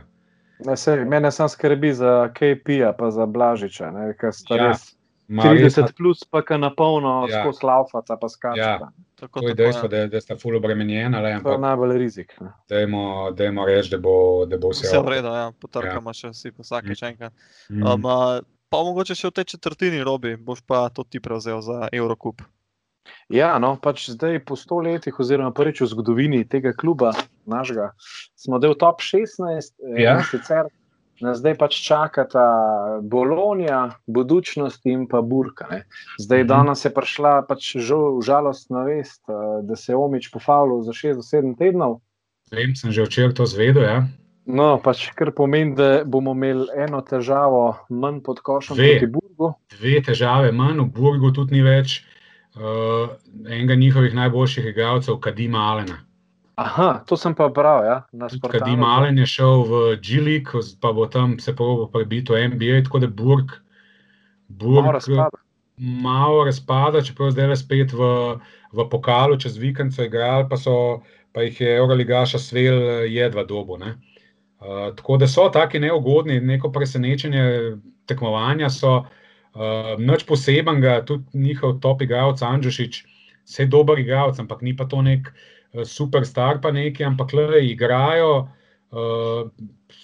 Ne, 0.60 0.78
sej, 0.78 1.06
mene 1.06 1.32
sam 1.32 1.50
skrbi 1.50 1.94
za 1.94 2.30
KP-ja, 2.30 2.94
pa 2.94 3.12
za 3.12 3.26
Blažiča, 3.26 3.92
ne, 3.92 4.14
ker 4.14 4.34
sta 4.34 4.56
Ja, 4.56 4.68
res 4.68 4.96
ima 5.30 5.44
res 5.44 5.76
30 5.76 5.94
plus, 5.94 6.24
pa 6.24 6.42
ka 6.42 6.58
na 6.58 6.70
polno 6.70 7.28
Ja. 7.30 7.44
skozi 7.44 7.66
laufata, 7.66 8.18
pa 8.18 8.28
skačeta. 8.28 8.62
Ja. 8.82 8.92
Tako, 9.20 9.42
To 9.42 9.48
je 9.48 9.56
dejstvo, 9.56 9.86
ja. 9.86 9.90
da, 9.90 10.08
da 10.08 10.22
sta 10.22 10.38
ful 10.38 10.56
obremenjena, 10.56 11.20
le, 11.20 11.34
To 11.44 11.52
je 11.52 11.58
najbolj 11.60 11.98
rizik. 11.98 12.36
Ne. 12.40 12.52
dajmo, 12.70 13.02
dajmo 13.32 13.66
reči, 13.66 13.90
da 13.90 13.98
bo, 13.98 14.14
da 14.46 14.58
bo 14.58 14.70
vse, 14.70 14.88
Vse 14.88 15.00
v 15.00 15.10
redu, 15.10 15.28
ja, 15.30 15.50
potrkamo 15.54 16.14
še 16.14 16.30
vsi, 16.30 16.50
Mm. 16.50 16.62
vsakeč 16.62 17.04
enkrat. 17.04 17.34
Mm. 17.70 17.84
Um, 17.84 18.06
a, 18.06 18.18
pa 18.70 18.78
mogoče 18.80 19.14
še 19.14 19.28
v 19.28 19.32
tej 19.34 19.46
četrtini, 19.50 20.00
Robi, 20.02 20.36
boš 20.36 20.62
pa 20.62 20.88
to 20.90 21.04
ti 21.04 21.20
prevzel 21.20 21.60
za 21.60 21.90
Eurocup. 21.92 22.42
Ja, 23.28 23.58
no, 23.58 23.74
pač 23.76 24.10
zdaj 24.10 24.40
po 24.40 24.54
sto 24.56 24.78
letih, 24.78 25.14
oziroma 25.16 25.50
prvič 25.50 25.82
v 25.82 25.88
zgodovini 25.88 26.44
tega 26.46 26.74
kluba, 26.74 27.10
našega, 27.44 27.92
smo 28.36 28.60
del 28.60 28.76
top 28.76 29.02
16, 29.02 29.74
eh, 29.82 30.02
Ja. 30.02 30.18
in 30.18 30.24
sicer 30.24 30.70
nas 31.22 31.38
zdaj 31.38 31.56
pač 31.56 31.78
čakata 31.82 32.44
Bolonija, 33.04 33.80
budučnost 34.08 34.86
in 34.86 35.08
pa 35.08 35.22
Burka. 35.22 35.68
Ne. 35.68 35.84
Zdaj, 36.18 36.40
Mhm. 36.40 36.48
danes 36.48 36.86
je 36.86 36.92
prišla 36.92 37.48
pač 37.48 37.76
žal, 37.78 38.22
žalostna 38.22 38.84
vest, 38.84 39.22
eh, 39.26 39.34
da 39.64 39.76
se 39.76 39.92
je 39.92 39.98
Omič 39.98 40.30
pofavljal 40.30 40.82
za 40.82 40.94
6 40.94 41.16
do 41.16 41.22
7 41.24 41.56
tednov. 41.56 42.00
Vem, 42.52 42.76
sem 42.76 42.92
že 42.92 43.04
včeraj 43.04 43.34
to 43.34 43.46
zvedel. 43.46 43.84
Ja. 43.84 44.08
No, 44.46 44.80
pač 44.80 45.12
kar 45.12 45.30
pomeni, 45.32 45.76
da 45.76 46.04
bomo 46.04 46.32
imeli 46.32 46.66
eno 46.76 47.02
težavo 47.02 47.78
manj 47.90 48.22
pod 48.22 48.40
košem 48.40 48.76
Dve. 48.76 48.88
proti 48.92 49.08
Burgu. 49.08 49.54
Dve 49.70 50.02
težave 50.02 50.52
manj, 50.52 50.80
v 50.80 50.90
Burgu 50.90 51.32
tudi 51.32 51.54
ni 51.54 51.62
več 51.62 52.02
uh, 52.56 53.14
enega 53.46 53.76
njihovih 53.76 54.14
najboljših 54.16 54.66
igralcev, 54.66 55.20
Kadima 55.20 55.60
Alena. 55.60 56.02
Aha, 56.60 57.04
to 57.08 57.16
sem 57.16 57.32
pa 57.32 57.48
bral, 57.48 57.86
ja, 57.88 57.98
na 58.12 58.28
Tudi 58.28 58.42
sportalu. 58.42 58.60
Kadim 58.60 58.84
Alen 58.84 59.18
je 59.24 59.28
šel 59.32 59.64
v 59.64 59.74
G-League, 60.04 60.60
pa 60.84 60.92
bo 60.92 61.06
tam 61.08 61.38
se 61.40 61.54
probo 61.56 61.88
prebiti 61.88 62.36
v 62.36 62.50
NBA, 62.52 62.82
tako 62.84 63.00
da 63.00 63.08
Burg, 63.08 63.54
Malo 64.50 64.60
Burg 64.60 64.94
razpada. 64.94 65.38
malo 65.78 66.44
razpada, 66.44 67.02
čeprav 67.02 67.32
zdaj 67.32 67.48
le 67.48 67.56
spet 67.56 67.94
v, 67.96 68.10
v 68.76 68.88
pokalu, 68.92 69.38
čez 69.40 69.56
vikend 69.56 69.96
so 69.96 70.04
igrali, 70.04 70.50
pa, 70.52 70.60
so, 70.60 71.00
pa 71.32 71.46
jih 71.48 71.62
je 71.62 71.78
Euroligaša 71.78 72.42
svel 72.44 72.76
eh, 72.76 73.08
jedva 73.08 73.46
dobo. 73.48 73.78
Ne? 73.80 73.96
Uh, 74.60 74.92
tako 75.00 75.16
da 75.18 75.30
so 75.32 75.48
taki 75.48 75.80
neugodni, 75.80 76.42
neko 76.44 76.74
presenečenje 76.76 77.78
tekmovanja 78.06 78.68
so. 78.70 79.06
Uh, 79.50 79.96
Noč 79.98 80.28
posebenega, 80.28 81.06
tudi 81.08 81.24
njihov 81.34 81.80
top 81.82 82.04
igralec 82.06 82.42
Anžušič, 82.44 83.00
vse 83.48 83.66
dober 83.66 83.98
igralec, 84.00 84.38
ampak 84.40 84.62
ni 84.62 84.76
pa 84.78 84.86
to 84.86 85.02
nek 85.02 85.32
uh, 85.32 85.40
superstar, 85.86 86.62
pa 86.62 86.72
neki, 86.72 87.04
ampak 87.06 87.34
le 87.34 87.66
igrajo, 87.68 88.50
uh, 88.92 89.50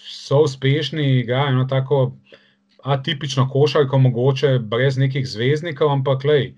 so 0.10 0.44
uspešni, 0.46 1.20
igrajo 1.20 1.56
eno 1.56 1.66
tako 1.70 2.12
atipično 2.84 3.48
košarko, 3.50 3.98
mogoče 4.00 4.60
brez 4.60 4.98
nekih 4.98 5.28
zvezdnikov, 5.28 5.92
ampak 5.92 6.24
lej, 6.24 6.54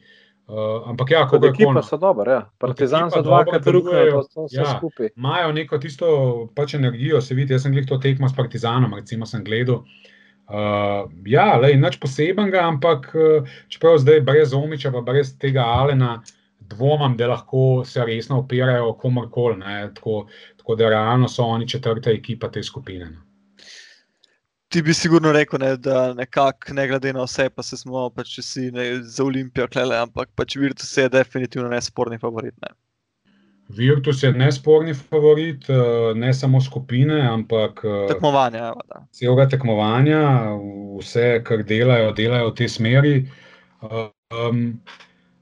Uh, 0.48 0.90
ampak 0.90 1.12
ja, 1.12 1.26
kako 1.28 1.46
ekipa 1.46 1.82
so 1.84 1.98
dobre, 2.00 2.32
ja. 2.32 2.44
Partizan 2.58 3.10
ekipa 3.10 3.20
so 3.20 3.24
dvakrat 3.26 3.66
delujejo, 3.66 4.12
to 4.22 4.28
so 4.32 4.46
vse 4.46 4.62
ja. 4.62 4.78
skupaj. 4.78 5.10
imajo 5.18 5.50
neko 5.52 5.78
tisto 5.78 6.12
pač 6.56 6.78
energijo, 6.78 7.20
se 7.22 7.36
vidi. 7.36 7.52
Jaz 7.52 7.66
sem 7.66 7.74
glih 7.76 7.84
to 7.88 7.98
tekmo 8.00 8.30
s 8.30 8.36
Partizanom, 8.36 8.94
recimo, 8.96 9.28
sem 9.28 9.44
gledal. 9.44 9.82
Uh, 10.48 11.12
ja, 11.28 11.50
le 11.60 11.74
nič 11.76 12.00
posebenega, 12.00 12.64
ampak 12.64 13.10
uh, 13.12 13.50
čeprav 13.68 14.00
zdaj 14.00 14.22
brez 14.24 14.56
Omiča, 14.56 14.94
pa 14.96 15.04
brez 15.04 15.34
tega 15.36 15.68
Alena, 15.68 16.22
dvomim, 16.70 17.18
da 17.18 17.28
lahko 17.28 17.84
se 17.86 18.06
resno 18.06 18.40
opirajo 18.40 18.94
komorkoli. 18.94 19.58
ne, 19.58 19.92
Tako, 19.96 20.28
tako 20.58 20.76
da 20.76 20.90
realno 20.90 21.28
so 21.28 21.44
oni 21.44 21.68
četrta 21.68 22.12
ekipa 22.12 22.52
te 22.52 22.64
skupine. 22.64 23.06
no. 23.06 23.28
Ti 24.68 24.82
bi 24.82 24.94
sigurno 24.94 25.32
rekel, 25.32 25.60
ne, 25.60 25.78
da 25.78 26.14
nekako, 26.14 26.74
ne 26.74 26.88
glede 26.88 27.14
na 27.14 27.24
vse, 27.24 27.50
pa 27.50 27.64
se 27.64 27.78
smo 27.78 28.10
pač 28.10 28.34
vsi 28.42 28.72
ne, 28.76 28.88
za 29.02 29.24
Olimpijo 29.24 29.68
klele, 29.72 29.96
ampak 29.96 30.34
pač 30.36 30.58
Virtus 30.60 30.98
je 30.98 31.08
definitivno 31.10 31.70
nesporni 31.72 32.20
favorit. 32.20 32.54
Ne. 32.62 32.74
Virtus 33.78 34.24
je 34.24 34.32
nesporni 34.32 34.94
favorit, 34.94 35.70
uh, 35.70 36.12
ne 36.16 36.34
samo 36.34 36.60
skupine, 36.62 37.22
ampak 37.30 37.80
uh, 37.84 37.96
Tekmovanja. 38.12 38.74
Celega 39.12 39.48
tekmovanja, 39.56 40.22
vse, 41.00 41.42
kar 41.48 41.64
delajo, 41.64 42.12
delajo 42.16 42.52
v 42.52 42.56
tej 42.60 42.70
smeri. 42.76 43.16
Um, 43.82 44.82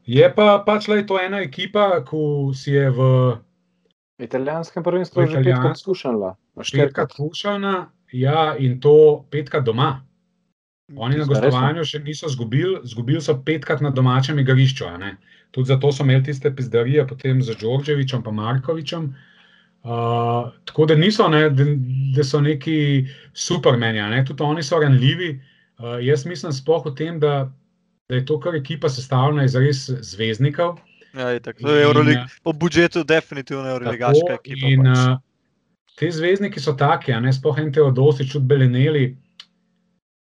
je 0.06 0.30
pa 0.36 0.64
pač 0.66 0.88
le 0.88 1.04
to 1.06 1.20
ena 1.22 1.42
ekipa, 1.42 2.04
ki 2.06 2.54
si 2.54 2.72
je 2.72 2.90
v 2.90 3.10
V 4.16 4.24
italijanskem 4.24 4.84
prvenstvu 4.84 5.22
je 5.22 5.28
že 5.28 5.44
petkrat 5.44 5.78
skušala. 5.78 6.36
Štirikrat. 6.62 7.12
slušana, 7.12 7.92
ja, 8.12 8.56
in 8.58 8.80
to 8.80 9.26
petkrat 9.32 9.64
doma. 9.64 10.06
Oni 10.96 11.18
na 11.18 11.26
gostovanju 11.26 11.84
še 11.84 12.00
niso 12.00 12.30
izgubili, 12.30 12.80
izgubili 12.84 13.22
so 13.22 13.36
petkrat 13.36 13.82
na 13.82 13.90
domačem 13.90 14.40
igrišču. 14.40 14.86
Tudi 15.52 15.68
zato 15.68 15.92
so 15.92 16.04
imeli 16.04 16.24
tiste 16.24 16.52
pizdarije 16.56 17.08
potem 17.08 17.42
z 17.42 17.58
Đorđevičem 17.60 18.24
in 18.28 18.36
Markovičem. 18.36 19.16
Uh, 19.84 20.52
tako 20.66 20.86
da 20.86 20.96
niso, 20.96 21.28
ne, 21.28 21.50
da, 21.50 21.64
da 22.16 22.24
so 22.24 22.42
neki 22.42 23.06
supermeni, 23.34 24.02
ne. 24.02 24.26
tudi 24.26 24.44
oni 24.44 24.64
so 24.64 24.80
ranljivi. 24.80 25.42
Uh, 25.78 26.00
jaz 26.02 26.26
mislim 26.26 26.54
sploh 26.54 26.86
o 26.86 26.92
tem, 26.92 27.20
da, 27.20 27.52
da 28.10 28.16
je 28.16 28.26
to 28.26 28.40
kar 28.40 28.56
ekipa 28.56 28.90
sestavljena 28.90 29.46
iz 29.46 29.56
res 29.56 29.90
zvezdnikov. 29.90 30.78
Ja, 31.16 31.32
itak, 31.36 31.62
to 31.62 31.72
je 31.72 31.84
Eurolig, 31.84 32.18
eh, 32.18 32.40
po 32.44 32.54
budžetu 32.54 33.04
definitivno 33.04 33.70
Euroligaška 33.70 34.28
Tako, 34.28 34.42
ekipa. 34.42 34.68
In, 34.68 34.84
pač. 34.84 34.98
uh, 34.98 35.94
te 35.96 36.10
zvezdniki 36.12 36.60
so 36.60 36.76
taki, 36.76 37.14
a 37.16 37.20
ne 37.24 37.32
sploh 37.34 37.60
en 37.60 37.72
Teodosič, 37.72 38.34
tudi 38.34 38.46
Beleneli. 38.46 39.06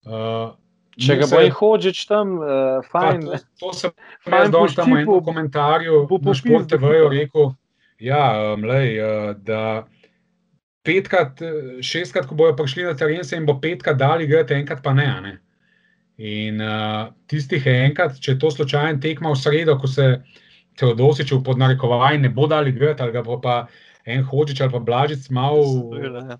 Uh, 0.06 0.54
Če 1.02 1.18
ga 1.18 1.26
bo 1.32 1.40
in 1.42 1.56
hočič 1.58 2.04
tam, 2.06 2.38
uh, 2.38 2.86
fajn. 2.92 3.26
To, 3.26 3.40
to 3.64 3.74
sem 3.74 3.92
jaz 4.30 4.54
danes 4.54 4.78
tam 4.78 4.94
v 4.94 5.02
enem 5.02 5.26
komentarju 5.26 6.04
bo 6.04 6.04
na 6.04 6.10
popil 6.12 6.38
Sport 6.38 6.70
TV-ju 6.70 7.10
rekel, 7.10 7.50
ja, 7.98 8.54
um, 8.54 8.68
lej, 8.70 9.02
uh, 9.02 9.34
da 9.42 9.64
petkrat, 10.84 11.42
eh, 11.42 11.82
šestkrat, 11.82 12.28
ko 12.28 12.36
bojo 12.36 12.56
prišli 12.56 12.84
na 12.84 12.94
teren, 12.94 13.24
se 13.24 13.36
jim 13.36 13.46
bo 13.46 13.60
petkrat 13.62 13.98
dali 13.98 14.28
igrati, 14.28 14.54
enkrat 14.54 14.84
pa 14.84 14.94
ne. 14.94 15.08
a 15.08 15.20
ne. 15.22 15.38
In 16.24 16.62
uh, 16.64 17.10
tistih 17.28 17.66
enkrat, 17.68 18.16
če 18.24 18.36
je 18.36 18.40
to 18.40 18.52
slučajen 18.54 19.02
tekma 19.04 19.34
v 19.34 19.40
sredo, 19.40 19.76
ko 19.80 19.90
se 19.92 20.22
Teodosiču 20.80 21.42
pod 21.46 21.60
narekovaj 21.60 22.18
ne 22.18 22.32
bo 22.34 22.48
dali 22.48 22.72
igrati, 22.72 23.04
ali 23.04 23.14
ga 23.14 23.22
bo 23.26 23.36
pa 23.42 23.66
en 24.10 24.24
hočič 24.24 24.62
ali 24.64 24.72
pa 24.72 24.80
blažic 24.80 25.28
malo 25.30 25.92
ja. 26.00 26.40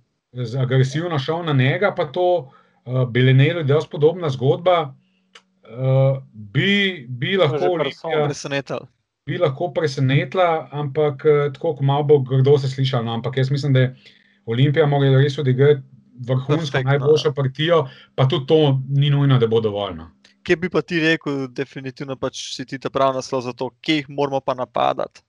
agresivno 0.62 1.20
šel 1.20 1.44
na 1.46 1.54
njega, 1.54 1.92
pa 1.96 2.08
to 2.16 2.28
uh, 2.40 3.04
Belenelu 3.12 3.62
je 3.62 3.70
dosti 3.70 3.92
podobna 3.92 4.32
zgodba. 4.34 4.96
Uh, 5.64 6.18
bi, 6.34 7.06
bi 7.10 7.38
lahko 7.38 7.76
Olimpija. 7.76 8.26
Presenetal. 8.26 8.88
bi 9.28 9.38
lahko 9.38 9.70
presenetila, 9.72 10.68
ampak 10.72 11.26
eh, 11.26 11.52
tako 11.56 11.78
malo 11.82 12.04
bo 12.04 12.18
grdo 12.20 12.58
se 12.60 12.68
slišalo. 12.68 13.04
No, 13.04 13.14
ampak 13.14 13.38
jaz 13.38 13.52
mislim, 13.52 13.74
da 13.74 13.80
je 13.80 13.96
Olimpija 14.46 14.86
mora 14.86 15.12
res 15.18 15.38
odigrati 15.40 15.82
vrhunsko, 16.28 16.72
Perfektno, 16.72 16.90
najboljšo 16.92 17.34
partijo, 17.34 17.88
pa 18.16 18.28
tudi 18.28 18.46
to 18.48 18.80
ni 18.90 19.10
nujno, 19.10 19.38
da 19.40 19.48
bo 19.48 19.62
dovolj. 19.62 19.96
No. 19.96 20.10
Kje 20.44 20.56
bi 20.56 20.70
pa 20.70 20.82
ti 20.82 21.00
rekel, 21.00 21.48
definitivno 21.48 22.16
pač 22.20 22.42
si 22.56 22.66
ti 22.66 22.80
ta 22.80 22.90
prav 22.90 23.14
naslov 23.16 23.42
za 23.46 23.54
to, 23.54 23.70
kje 23.82 24.02
jih 24.02 24.10
moramo 24.10 24.40
pa 24.40 24.54
napadati? 24.54 25.24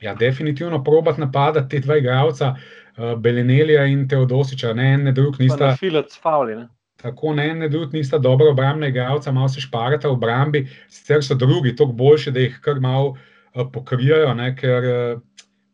Ja, 0.00 0.14
definitivno 0.14 0.82
probati 0.84 1.20
napadati 1.20 1.68
te 1.68 1.80
dva 1.80 1.96
igralca, 1.96 2.54
uh, 2.54 3.14
Belenelija 3.20 3.84
in 3.84 4.08
Teodosiča, 4.08 4.72
ne 4.74 4.92
en, 4.94 5.04
ne 5.04 5.12
drug 5.12 5.38
nista. 5.38 5.66
na 5.66 5.76
filec 5.76 6.18
fauli. 6.22 6.56
Ne? 6.56 6.68
Tako 7.00 7.34
ne, 7.34 7.54
ne 7.54 7.68
drug 7.68 7.92
nista 7.92 8.18
dobro 8.18 8.50
obrambna 8.50 8.88
igralca, 8.88 9.32
malo 9.32 9.48
se 9.48 9.60
šparata 9.60 10.08
v 10.08 10.12
obrambi, 10.12 10.66
sicer 10.88 11.24
so 11.24 11.34
drugi 11.34 11.76
toliko 11.76 11.96
boljši, 11.96 12.30
da 12.30 12.40
jih 12.40 12.58
kar 12.64 12.80
malo 12.80 13.14
uh, 13.14 13.66
pokrijajo, 13.72 14.34
ne, 14.34 14.54
ker 14.56 14.90
uh, 14.90 15.20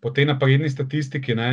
po 0.00 0.10
tej 0.10 0.26
napredni 0.32 0.70
statistiki, 0.70 1.34
ne, 1.34 1.52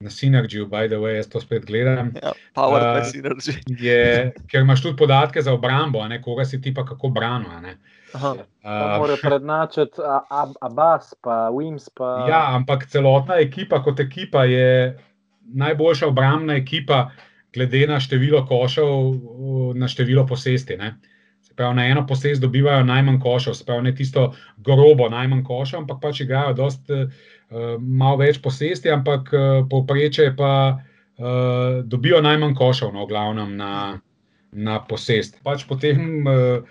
na 0.00 0.08
Synergy, 0.10 0.64
by 0.64 0.88
the 0.88 0.96
way, 0.96 1.16
jaz 1.16 1.28
to 1.28 1.40
spet 1.40 1.66
gledam, 1.66 2.12
Ja, 2.22 2.32
power 2.54 2.80
uh, 2.80 3.04
synergy. 3.04 3.60
je, 3.86 4.32
ker 4.48 4.64
imaš 4.64 4.80
tudi 4.82 4.96
podatke 4.96 5.42
za 5.42 5.52
obrambo, 5.52 6.00
a 6.00 6.08
ne, 6.08 6.22
koga 6.22 6.44
si 6.44 6.60
ti 6.60 6.72
pa 6.74 6.84
kako 6.88 7.08
brano. 7.08 7.50
a 7.52 7.60
ne. 7.60 7.76
Aha. 8.14 8.30
Uh, 8.64 8.96
Morajo 8.98 9.18
prednačiti 9.22 10.00
A- 10.00 10.24
A- 10.30 10.54
Abbas, 10.60 11.14
pa 11.20 11.50
Wims. 11.52 11.90
Pa... 11.94 12.24
Ja, 12.28 12.56
ampak 12.56 12.88
celotna 12.88 13.36
ekipa 13.38 13.82
kot 13.84 14.00
ekipa 14.00 14.44
je 14.44 14.96
najboljša 15.52 16.08
obrambna 16.08 16.56
ekipa, 16.56 17.10
glede 17.54 17.84
na 17.86 18.00
število 18.00 18.46
košev, 18.46 18.88
na 19.74 19.88
število 19.88 20.24
posesti. 20.26 20.76
Ne. 20.76 20.94
Se 21.42 21.54
pravi, 21.54 21.76
na 21.76 21.84
eno 21.86 22.06
posest 22.06 22.40
dobivajo 22.40 22.84
najmanj 22.84 23.20
košev, 23.20 23.54
se 23.54 23.64
pravi, 23.64 23.82
ne 23.82 23.94
tisto 23.94 24.30
grobo 24.56 25.08
najmanj 25.08 25.44
košev, 25.44 25.80
ampak 25.84 26.00
pač 26.02 26.20
igrajo 26.24 26.52
dost, 26.56 26.88
uh, 26.90 27.04
malo 27.78 28.20
več 28.20 28.38
posesti, 28.42 28.90
ampak 28.90 29.32
uh, 29.34 29.48
povprečje 29.70 30.30
pa 30.38 30.52
uh, 30.76 31.80
dobijo 31.84 32.20
najmanj 32.22 32.54
košev, 32.54 32.92
no, 32.94 33.06
glavnem 33.10 33.56
na, 33.58 33.74
na 34.52 34.78
posest. 34.86 35.40
Pač 35.42 35.66
potem 35.66 36.26
uh, 36.26 36.62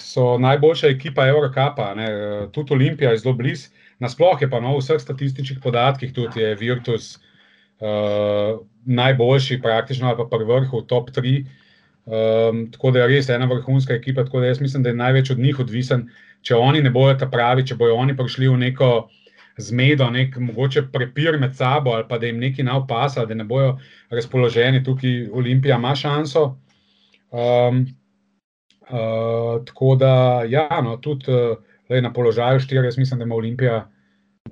so 0.00 0.38
najboljša 0.40 0.88
ekipa 0.88 1.28
uh, 1.36 2.48
tudi 2.52 2.74
Olimpija 2.74 3.12
je 3.12 3.22
zelo 3.24 3.34
blizu. 3.36 3.68
Nasploh 4.00 4.40
je 4.40 4.48
pa 4.48 4.60
no, 4.64 4.72
v 4.78 4.80
vseh 4.80 5.00
statističnih 5.00 5.60
podatkih 5.60 6.14
tudi 6.16 6.40
je 6.40 6.54
Virtus 6.56 7.18
uh, 7.84 8.56
najboljši, 8.88 9.60
praktično 9.60 10.08
ali 10.08 10.16
pa 10.16 10.24
pri 10.24 10.44
vrhu, 10.48 10.82
top 10.88 11.10
3. 11.10 11.44
Um, 12.10 12.70
tako 12.72 12.90
da 12.90 13.04
je 13.04 13.08
res 13.12 13.28
ena 13.28 13.44
vrhunska 13.46 13.92
ekipa. 13.94 14.24
Tako 14.24 14.40
da 14.40 14.46
jaz 14.46 14.60
mislim, 14.60 14.82
da 14.82 14.88
je 14.88 14.96
največ 14.96 15.30
od 15.30 15.38
njih 15.38 15.60
odvisen, 15.60 16.08
če 16.42 16.56
oni 16.56 16.80
ne 16.80 16.90
bojo 16.90 17.14
ta 17.20 17.28
pravi, 17.28 17.66
če 17.68 17.76
bojo 17.76 18.00
oni 18.00 18.16
prišli 18.16 18.48
v 18.48 18.56
neko 18.64 19.10
zmedo, 19.60 20.10
nek 20.10 20.36
mogoče 20.36 20.82
prepir 20.92 21.38
med 21.40 21.56
sabo 21.56 21.90
ali 21.90 22.04
pa 22.08 22.18
da 22.18 22.26
jim 22.26 22.38
nekaj 22.38 22.64
nav 22.64 22.86
pasa, 22.88 23.24
da 23.26 23.34
ne 23.34 23.44
bojo 23.44 23.78
razpoloženi, 24.10 24.84
tukaj 24.84 25.28
Olimpija 25.32 25.76
ima 25.76 25.94
šanso. 25.96 26.44
Um, 27.30 27.86
uh, 28.90 29.64
tako 29.64 29.94
da, 29.94 30.42
ja, 30.48 30.80
no, 30.84 30.96
tudi 30.96 31.32
uh, 31.32 32.02
na 32.02 32.12
položaju 32.12 32.60
štiri, 32.60 32.86
jaz 32.86 32.98
mislim, 32.98 33.18
da 33.18 33.24
ima 33.24 33.34
Olimpija 33.34 33.88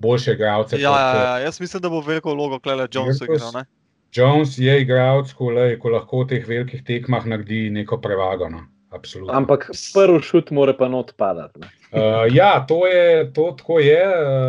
boljše 0.00 0.32
igralce. 0.32 0.80
Ja, 0.80 0.90
kot, 0.90 0.98
ja, 0.98 1.14
eh, 1.14 1.24
ja, 1.24 1.38
jaz 1.38 1.60
mislim, 1.60 1.82
da 1.82 1.88
bo 1.88 2.00
veliko 2.00 2.34
vlogo 2.34 2.58
Klele 2.58 2.82
Virtus. 2.82 3.22
igral. 3.22 3.52
ne. 3.54 3.64
Jones 4.12 4.58
je 4.58 4.80
igralec, 4.82 5.32
ko, 5.32 5.50
ko 5.82 5.88
lahko 5.88 6.22
v 6.22 6.28
teh 6.28 6.46
velikih 6.48 6.84
tekmah 6.84 7.26
naredi 7.26 7.70
neko 7.70 8.00
prevago. 8.00 8.48
No. 8.48 8.64
Absolutno. 8.90 9.34
Ampak 9.36 9.70
prvi 9.94 10.22
šut 10.24 10.50
mora 10.50 10.72
pa 10.76 10.88
not 10.88 11.12
padati. 11.16 11.60
ne. 11.60 11.68
Uh, 11.90 12.00
ja, 12.28 12.60
to 12.60 12.86
je 12.86 13.32
to, 13.32 13.52
tako 13.52 13.78
je. 13.78 14.02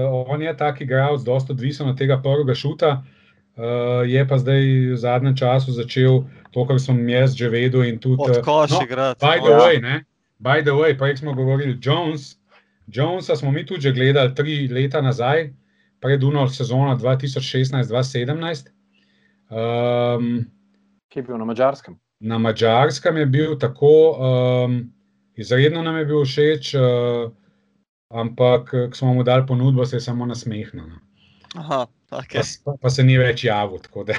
Uh, 0.07 0.25
on 0.27 0.41
je 0.41 0.57
tak 0.57 0.81
igralec, 0.81 1.21
dosta 1.21 1.53
odvisen 1.53 1.87
od 1.87 1.97
tega 1.97 2.17
prvega 2.17 2.55
šuta. 2.55 3.03
Uh, 3.55 3.63
je 4.03 4.27
pa 4.27 4.37
zdaj 4.37 4.59
v 4.91 4.97
zadnjem 4.97 5.35
času 5.35 5.71
začel 5.71 6.23
to, 6.51 6.65
kar 6.65 6.79
sem 6.79 7.09
jaz 7.09 7.33
že 7.33 7.49
vedel. 7.49 7.83
in 7.83 7.97
Tudi, 7.97 8.21
Od 8.21 8.37
eh, 8.37 8.41
koš 8.41 8.71
no, 8.71 8.81
igrati. 8.83 9.19
By 9.19 9.39
the 9.39 9.49
Ja. 9.49 9.59
way, 9.59 9.81
ne, 9.81 10.03
by 10.39 10.61
the 10.61 10.71
way, 10.71 10.91
prej 10.93 11.17
smo 11.17 11.33
govorili, 11.33 11.77
Jones. 11.77 12.35
Jonesa 12.87 13.35
smo 13.35 13.51
mi 13.51 13.65
tudi 13.65 13.81
že 13.81 13.91
gledali 13.91 14.35
tri 14.35 14.67
leta 14.67 15.01
nazaj, 15.01 15.53
pred 15.99 16.23
Uno 16.23 16.47
sezono 16.47 16.95
2016-2017. 16.95 18.67
Um, 19.49 20.45
Ki 21.07 21.19
je 21.19 21.23
bil 21.23 21.37
na 21.37 21.45
mačarskem. 21.45 21.99
na 22.19 22.37
Mačarskem 22.37 23.17
je 23.17 23.25
bil 23.25 23.57
tako, 23.57 24.17
um, 24.65 24.91
izredno 25.39 25.83
nam 25.83 25.97
je 25.97 26.05
bil 26.09 26.25
všeč, 26.25 26.73
uh, 26.75 27.29
ampak 28.09 28.71
ko 28.71 28.95
smo 28.97 29.13
mu 29.13 29.23
dali 29.23 29.45
ponudbo, 29.47 29.85
se 29.85 29.97
je 29.97 30.05
samo 30.05 30.25
nasmehnil. 30.25 30.87
no. 30.87 30.99
Aha, 31.55 31.87
okay. 32.11 32.43
pa, 32.65 32.75
pa 32.81 32.89
se 32.93 33.03
ni 33.03 33.17
več 33.17 33.43
javil. 33.47 33.79
Tako 33.81 34.03
da, 34.09 34.17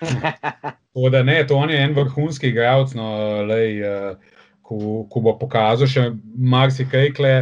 tako 0.00 1.10
da 1.12 1.22
ne, 1.22 1.40
to 1.46 1.56
on 1.56 1.70
je 1.70 1.80
en 1.82 1.96
vrhunski 1.96 2.52
igralec, 2.52 2.94
no, 2.96 3.08
lej, 3.48 3.82
uh, 3.84 4.38
ko, 4.62 5.02
ko 5.10 5.24
bo 5.24 5.36
pokazal 5.40 5.90
še 5.90 6.06
marsikaj, 6.36 7.10
kle, 7.18 7.34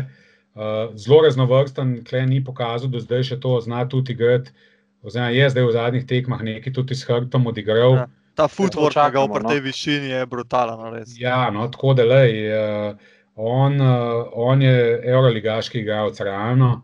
uh, 0.59 0.91
zelo 0.99 1.21
raznovrsten, 1.27 2.01
kle 2.09 2.25
ni 2.27 2.43
pokazal, 2.45 2.91
do 2.91 3.03
zdaj 3.03 3.29
še 3.31 3.41
to 3.43 3.55
zna 3.63 3.87
tudi 3.91 4.17
igrati. 4.17 4.55
Oziroma, 5.01 5.31
je 5.33 5.47
zdaj 5.49 5.65
v 5.65 5.73
zadnjih 5.73 6.03
tekmah 6.05 6.43
nekaj 6.45 6.75
tudi 6.77 6.97
s 6.99 7.07
hrbtom 7.09 7.47
odigral. 7.49 8.03
Ja. 8.03 8.09
Ta 8.35 8.49
footwork, 8.49 8.95
ki 8.95 9.15
ga 9.15 9.25
v 9.27 9.43
no. 9.43 9.49
tej 9.49 9.61
višini 9.61 10.13
je 10.13 10.27
brutalen. 10.27 10.79
no, 10.79 10.91
res. 10.95 11.17
Ja, 11.19 11.51
no, 11.51 11.67
tako 11.69 11.95
da 11.99 12.07
lej, 12.07 12.37
uh, 12.55 13.17
On, 13.43 13.81
uh, 13.81 14.27
on 14.33 14.63
je 14.63 15.01
euroligaški 15.05 15.81
igralec, 15.81 16.21
realno. 16.21 16.83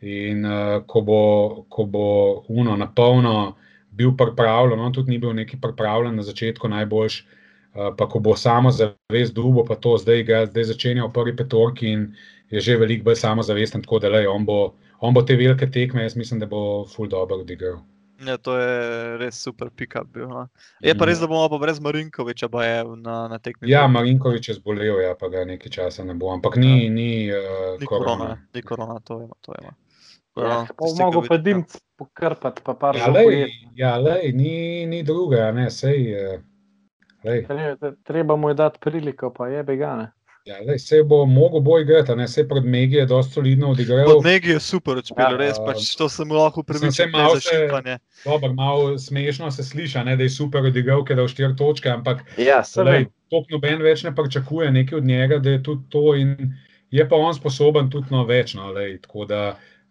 In 0.00 0.44
uh, 0.46 0.78
ko, 0.86 1.02
bo, 1.02 1.22
ko 1.68 1.84
bo 1.84 2.04
Uno 2.48 2.76
na 2.76 2.86
polno 2.86 3.56
bil 3.90 4.14
pripravljen, 4.16 4.80
on 4.80 4.92
tudi 4.92 5.10
ni 5.10 5.18
bil 5.18 5.34
neki 5.34 5.58
pripravljen 5.60 6.16
na 6.16 6.22
začetku 6.22 6.68
najboljš, 6.68 7.18
uh, 7.26 7.90
pa 7.98 8.08
ko 8.08 8.22
bo 8.24 8.36
samo 8.36 8.70
zavest 8.70 9.34
dubo, 9.34 9.64
pa 9.64 9.74
to 9.74 9.96
zdaj, 9.98 10.22
ga, 10.22 10.44
zdaj 10.46 10.70
začenja 10.70 11.04
v 11.04 11.12
prvi 11.12 11.36
petorki 11.36 11.92
in 11.92 12.08
je 12.50 12.60
že 12.60 12.78
veliko 12.80 13.10
bolj 13.10 13.18
samozavesten, 13.20 13.82
tako 13.82 13.98
da 13.98 14.08
le, 14.08 14.24
on, 14.28 14.46
bo, 14.46 14.72
on 15.00 15.14
bo 15.14 15.22
te 15.22 15.36
velike 15.36 15.66
tekme, 15.70 16.06
jaz 16.06 16.16
mislim, 16.16 16.40
da 16.40 16.46
bo 16.46 16.86
full 16.88 17.10
dobro 17.10 17.42
odigral. 17.42 17.82
Ja, 18.26 18.34
to 18.36 18.56
je 18.58 19.18
res 19.18 19.38
super 19.38 19.70
bil. 19.70 20.28
No. 20.28 20.48
Je 20.82 20.94
pa 20.98 21.06
res, 21.06 21.20
da 21.20 21.26
bomo 21.26 21.48
pa 21.48 21.58
brez 21.58 21.78
Marinkoviča 21.80 22.48
na, 22.96 23.28
na 23.28 23.38
tekmi. 23.38 23.70
Ja, 23.70 23.86
Marinkovič 23.86 24.48
je 24.48 24.54
zbolel, 24.54 25.00
ja, 25.00 25.14
pa 25.14 25.28
ga 25.28 25.44
nekaj 25.44 25.70
časa 25.70 26.04
ne 26.04 26.14
bo. 26.14 26.32
Ampak 26.32 26.56
ni, 26.56 26.84
ja. 26.84 26.90
ni, 26.90 27.30
uh, 27.30 27.78
ni 27.80 27.86
korona. 27.86 28.38
Ni 28.54 28.62
korona, 28.62 29.00
to 29.04 29.22
ima. 29.22 29.34
To 29.40 29.54
ima. 29.62 29.74
Ja, 30.38 30.66
Mogoče 30.98 31.28
pa 31.28 31.36
dim 31.36 31.64
pokrpati, 31.98 32.62
pa 32.64 32.74
par 32.74 32.96
ja, 32.96 33.08
lej, 33.10 33.50
ja, 33.74 33.96
lej, 33.98 34.32
ni, 34.32 34.86
ni 34.86 35.02
druga, 35.02 35.50
ne, 35.52 35.70
sej. 35.70 36.14
Uh, 37.22 37.94
treba 38.04 38.36
mu 38.36 38.48
je 38.48 38.54
dati 38.54 38.78
priliko, 38.80 39.32
pa 39.34 39.48
je 39.48 39.62
begane. 39.62 40.12
Ja, 40.48 40.62
lej, 40.64 40.78
se 40.78 41.02
bo 41.04 41.26
mogel 41.26 41.60
boj 41.60 41.82
igrati, 41.82 42.14
ne 42.16 42.24
se 42.28 42.48
pred 42.48 42.64
Megi 42.64 42.96
je 42.96 43.06
dosti 43.06 43.32
solidno 43.32 43.70
odigral. 43.70 44.06
Pod 44.06 44.24
Megi 44.24 44.54
je 44.54 44.60
super 44.60 44.96
odšpil, 44.96 45.20
ja, 45.20 45.36
res 45.36 45.58
pač 45.60 45.90
to 45.98 46.06
sem 46.08 46.30
lahko 46.32 46.62
prepričal. 46.64 47.10
Malo 47.12 47.40
se 47.40 47.58
dobro, 48.24 48.52
malo 48.56 48.98
smešno 48.98 49.50
se 49.52 49.64
sliša, 49.64 50.06
ne, 50.08 50.16
da 50.16 50.24
je 50.24 50.32
super 50.32 50.64
odigral, 50.64 51.04
ker 51.04 51.18
je 51.18 51.20
dal 51.20 51.28
štiri 51.28 51.56
točke, 51.56 51.90
ampak 51.92 52.22
ja, 52.40 52.62
to 53.28 53.42
noben 53.50 53.84
več 53.84 54.06
ne 54.08 54.14
pričakuje 54.16 54.70
nekaj 54.72 54.98
od 55.02 55.10
njega, 55.10 55.38
da 55.44 55.52
je 55.58 55.62
tudi 55.68 55.84
to 55.92 56.14
in 56.16 56.32
je 56.90 57.08
pa 57.08 57.20
on 57.20 57.36
sposoben 57.36 57.92
tudi 57.92 58.08
no 58.10 58.24
več, 58.24 58.56
no, 58.56 58.72
lej, 58.72 59.02
tako 59.04 59.28
da 59.28 59.42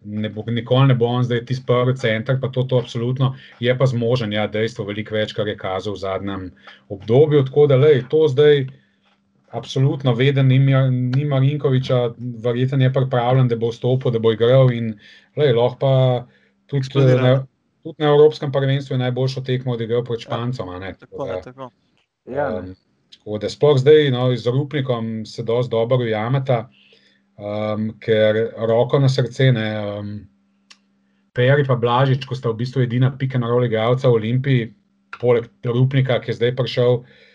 ne 0.02 0.34
bo, 0.34 0.42
nikoli 0.48 0.90
ne 0.90 0.98
bo 0.98 1.12
on 1.20 1.26
zdaj 1.28 1.44
tisti 1.46 1.68
prvi 1.70 1.94
center, 2.02 2.42
pa 2.42 2.50
to, 2.50 2.66
to 2.66 2.82
absolutno 2.82 3.36
je 3.62 3.78
pa 3.78 3.86
zmožen, 3.86 4.34
ja, 4.34 4.48
dejstvo 4.50 4.90
veliko 4.90 5.14
več, 5.20 5.38
kar 5.38 5.46
je 5.48 5.58
kazal 5.58 5.94
v 5.94 6.02
zadnjem 6.02 6.50
obdobju, 6.90 7.46
tako 7.46 7.70
da 7.70 7.78
lej, 7.78 8.08
to 8.10 8.26
zdaj 8.34 8.66
absolutno 9.52 10.14
veden, 10.14 10.48
ni 10.48 11.26
Marinkoviča, 11.26 12.14
verjetno 12.44 12.84
je 12.84 12.94
pripravljen, 12.94 13.48
da 13.48 13.56
bo 13.56 13.70
vstopil, 13.72 14.12
da 14.12 14.20
bo 14.20 14.32
igral. 14.32 14.72
In 14.74 14.94
lej, 15.38 15.54
lahko 15.56 15.80
pa 15.80 15.92
tudi 16.68 17.06
na, 17.16 17.46
tudi 17.84 18.04
na 18.04 18.12
Evropskem 18.12 18.52
prvenstvu 18.52 18.94
je 18.94 19.04
najboljšo 19.06 19.42
tekmo 19.42 19.74
odigral 19.74 20.04
pred 20.04 20.20
Špancem. 20.20 20.68
Ja, 20.68 20.94
tako, 20.94 21.28
tako. 21.44 21.70
Ja, 22.26 22.50
um, 22.60 22.74
tako 23.14 23.38
da 23.38 23.50
sploh 23.50 23.78
zdaj 23.80 24.12
no, 24.12 24.30
z 24.36 24.52
Rupnikom 24.52 25.26
se 25.26 25.44
dosti 25.44 25.72
dobro 25.72 25.98
ujameta, 26.04 26.68
um, 27.38 27.94
ker 28.04 28.50
roko 28.68 29.00
na 29.00 29.10
srce. 29.10 29.52
Ne, 29.52 29.70
um, 30.00 30.18
Peri 31.38 31.64
pa 31.68 31.76
Blažič, 31.78 32.26
ko 32.26 32.36
sta 32.36 32.50
v 32.50 32.58
bistvu 32.64 32.82
edina 32.82 33.12
pika 33.14 33.38
na 33.38 33.48
roli 33.48 33.68
igralca 33.70 34.10
v 34.10 34.18
Olimpiji, 34.18 34.70
poleg 35.22 35.46
Rupnika, 35.64 36.18
ki 36.20 36.32
je 36.32 36.36
zdaj 36.40 36.56
prišel, 36.58 36.96
uh, 36.98 37.27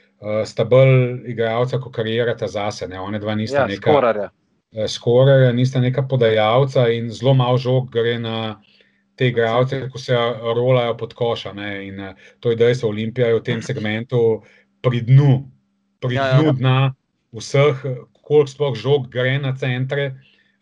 sta 0.47 0.65
bolj 0.65 1.23
igralca, 1.31 1.81
kot 1.83 1.95
karirata 1.95 2.47
zase. 2.49 2.87
Ne? 2.89 3.01
One 3.01 3.19
dva 3.19 3.35
nista 3.35 3.65
ja, 3.65 3.67
neka 3.71 3.91
skorarja. 3.91 4.29
Uh, 4.73 4.87
skorarja, 4.89 5.53
nista 5.53 5.81
neka 5.83 6.07
podajalca 6.09 6.87
in 6.95 7.11
zelo 7.11 7.35
malo 7.35 7.59
žog 7.59 7.91
gre 7.93 8.19
na 8.23 8.61
te 9.19 9.29
igralce, 9.29 9.83
ko 9.93 9.99
se 9.99 10.17
rolajo 10.57 10.97
pod 10.99 11.15
koša. 11.19 11.53
Ne? 11.59 11.73
In 11.89 12.01
uh, 12.01 12.31
to 12.41 12.55
je 12.55 12.61
dejstvo, 12.61 12.93
Olimpija 12.95 13.33
je 13.33 13.41
v 13.41 13.45
tem 13.47 13.63
segmentu 13.63 14.43
pri 14.83 15.03
dnu, 15.09 15.43
pri 16.03 16.19
ja, 16.19 16.29
ja. 16.29 16.39
dnu 16.39 16.49
ja, 16.49 16.55
ja. 16.55 16.59
dna 16.61 16.79
vseh, 17.33 17.83
koliko 18.23 18.51
sploh 18.51 18.79
žog 18.79 19.11
gre 19.11 19.39
na 19.43 19.57
centre 19.59 20.13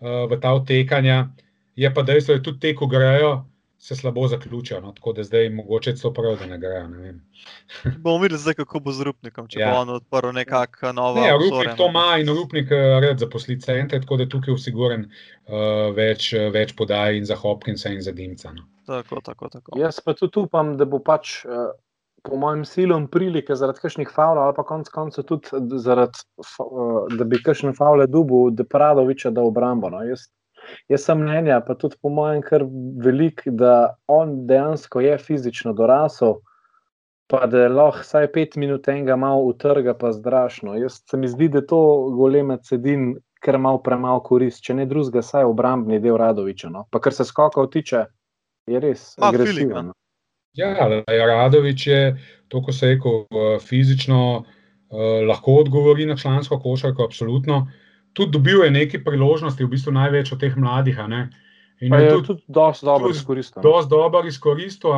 uh, 0.01 0.25
v 0.31 0.41
ta 0.41 0.55
vtekanja. 0.57 1.29
Je 1.77 1.89
pa 1.95 2.03
dejstvo, 2.03 2.41
da 2.41 2.45
tudi 2.45 2.61
te, 2.61 2.75
ko 2.77 2.89
grejo, 2.91 3.50
se 3.81 3.97
slabo 3.97 4.29
zaključijo. 4.29 4.81
No? 4.81 4.93
Tako 4.93 5.13
da 5.13 5.25
zdaj 5.25 5.51
mogoče 5.51 5.97
so 5.97 6.13
prav, 6.13 6.37
da 6.39 6.47
ne 6.47 6.59
grejo. 6.59 6.89
Bomo 8.03 8.19
videli, 8.23 8.39
zdaj, 8.39 8.55
kako 8.55 8.81
bo 8.81 8.93
z 8.93 9.03
Rupnikom, 9.09 9.49
če 9.49 9.61
ja. 9.61 9.71
bo 9.73 9.81
on 9.81 9.91
odprl 9.97 10.35
nekakšno 10.37 10.93
novo. 10.93 11.21
Ne, 11.21 11.33
Rupnik 11.33 11.77
to 11.77 11.89
ima 11.89 12.19
in 12.21 12.29
Rupnik 12.29 12.71
eh, 12.71 13.01
red 13.01 13.19
zaposli 13.19 13.57
centre, 13.61 14.01
tako 14.01 14.21
da 14.21 14.29
tukaj 14.29 14.53
je 14.53 14.57
usiguren 14.59 15.07
uh, 15.09 15.95
več, 15.97 16.33
eh, 16.37 16.51
več 16.53 16.77
podaj 16.77 17.17
in 17.23 17.25
za 17.25 17.39
Hopkinsa 17.41 17.95
in 17.97 18.05
za 18.05 18.13
Dimca. 18.13 18.53
No? 18.53 18.69
Tako, 18.87 19.23
tako, 19.25 19.49
tako. 19.49 19.79
Jaz 19.81 20.03
pa 20.05 20.13
tudi 20.15 20.45
upam, 20.45 20.77
da 20.77 20.85
bo 20.85 21.01
pač. 21.01 21.41
Uh, 21.49 21.71
Po 22.21 22.37
mojem 22.37 22.67
silom 22.69 23.07
prilike 23.09 23.55
zaradi 23.57 23.81
kakšnih 23.81 24.11
faulov, 24.13 24.43
ali 24.45 24.53
pa 24.53 24.61
konec 24.69 24.91
koncev 24.93 25.25
tudi 25.25 25.79
zaradi, 25.81 26.21
da 27.17 27.25
bi 27.25 27.39
kakšne 27.41 27.73
faule 27.79 28.05
dubu, 28.13 28.43
da 28.53 28.67
Pradoviča 28.69 29.31
da 29.33 29.41
obrambo. 29.41 29.89
No. 29.89 30.03
Jaz 30.05 30.27
Jaz 30.89 31.05
sem 31.07 31.19
mnenja, 31.23 31.61
pa 31.67 31.75
tudi 31.79 31.97
po 32.03 32.13
mojem, 32.13 32.43
kar 32.43 32.65
velik, 33.05 33.43
da 33.47 33.97
on 34.11 34.47
dejansko 34.47 35.01
je 35.01 35.17
fizično 35.19 35.73
dorasel, 35.77 36.39
pa 37.31 37.47
da 37.47 37.69
lahko 37.69 38.03
vsaj 38.03 38.31
pet 38.35 38.57
minut 38.57 38.89
enega 38.89 39.17
malo 39.17 39.45
utrga, 39.53 39.95
pa 39.95 40.13
zdrašno. 40.13 40.75
Jaz 40.81 41.01
se 41.11 41.17
mi 41.17 41.29
zdi, 41.31 41.49
da 41.49 41.63
to 41.67 41.81
goleme 42.17 42.59
cedin, 42.67 43.15
ker 43.41 43.59
malo 43.59 43.81
premalo 43.83 44.21
korist, 44.21 44.63
če 44.65 44.77
ne 44.83 44.87
drugega, 44.87 45.23
saj 45.25 45.47
obrambni 45.49 46.01
del 46.03 46.19
Radoviča. 46.21 46.69
No? 46.73 46.85
Pa 46.91 47.01
kar 47.01 47.17
se 47.17 47.25
skokov 47.25 47.71
tiče, 47.73 48.05
je 48.69 48.81
res 48.83 49.15
agresiven. 49.23 49.93
Ja, 50.59 50.75
Radovič 51.07 51.87
je, 51.87 52.01
to, 52.49 52.63
ko 52.63 52.73
se 52.75 52.87
je 52.89 52.97
rekel, 52.97 53.23
eh, 53.31 53.59
fizično 53.63 54.21
uh, 54.41 54.47
lahko 55.29 55.61
odgovori 55.63 56.07
na 56.07 56.17
člansko 56.17 56.59
košarko, 56.61 57.05
absolutno. 57.05 57.69
Tudi 58.13 58.31
dobil 58.33 58.65
je 58.65 58.71
nekaj 58.71 59.05
priložnosti, 59.05 59.65
v 59.65 59.71
bistvu 59.71 59.93
največ 59.95 60.33
od 60.33 60.41
teh 60.41 60.57
mladih. 60.57 60.99
In 61.81 61.95
je, 61.95 62.03
je 62.05 62.11
tudi, 62.11 62.27
tudi 62.27 62.43
dosti 62.49 62.87
dobro 62.87 63.11
izkoristil. 63.11 63.63
Dosti 63.63 63.91
dobro 63.91 64.27
izkoristil. 64.27 64.91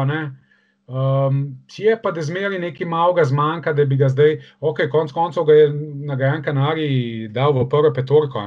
Um, 0.93 1.59
je 1.77 1.95
pa, 2.03 2.11
da 2.11 2.23
zmeri 2.23 2.59
nekaj 2.59 2.87
malega 2.87 3.25
zmanjka, 3.25 3.73
da 3.73 3.85
bi 3.85 3.97
ga 3.97 4.09
zdaj, 4.09 4.41
ok, 4.61 4.81
konc 4.91 5.13
koncev 5.13 5.45
ga 5.45 5.53
je 5.53 5.69
na 6.09 6.17
Gran 6.17 6.43
Canariji 6.45 7.29
dal 7.29 7.53
v 7.53 7.69
prvo 7.69 7.93
petorko. 7.95 8.43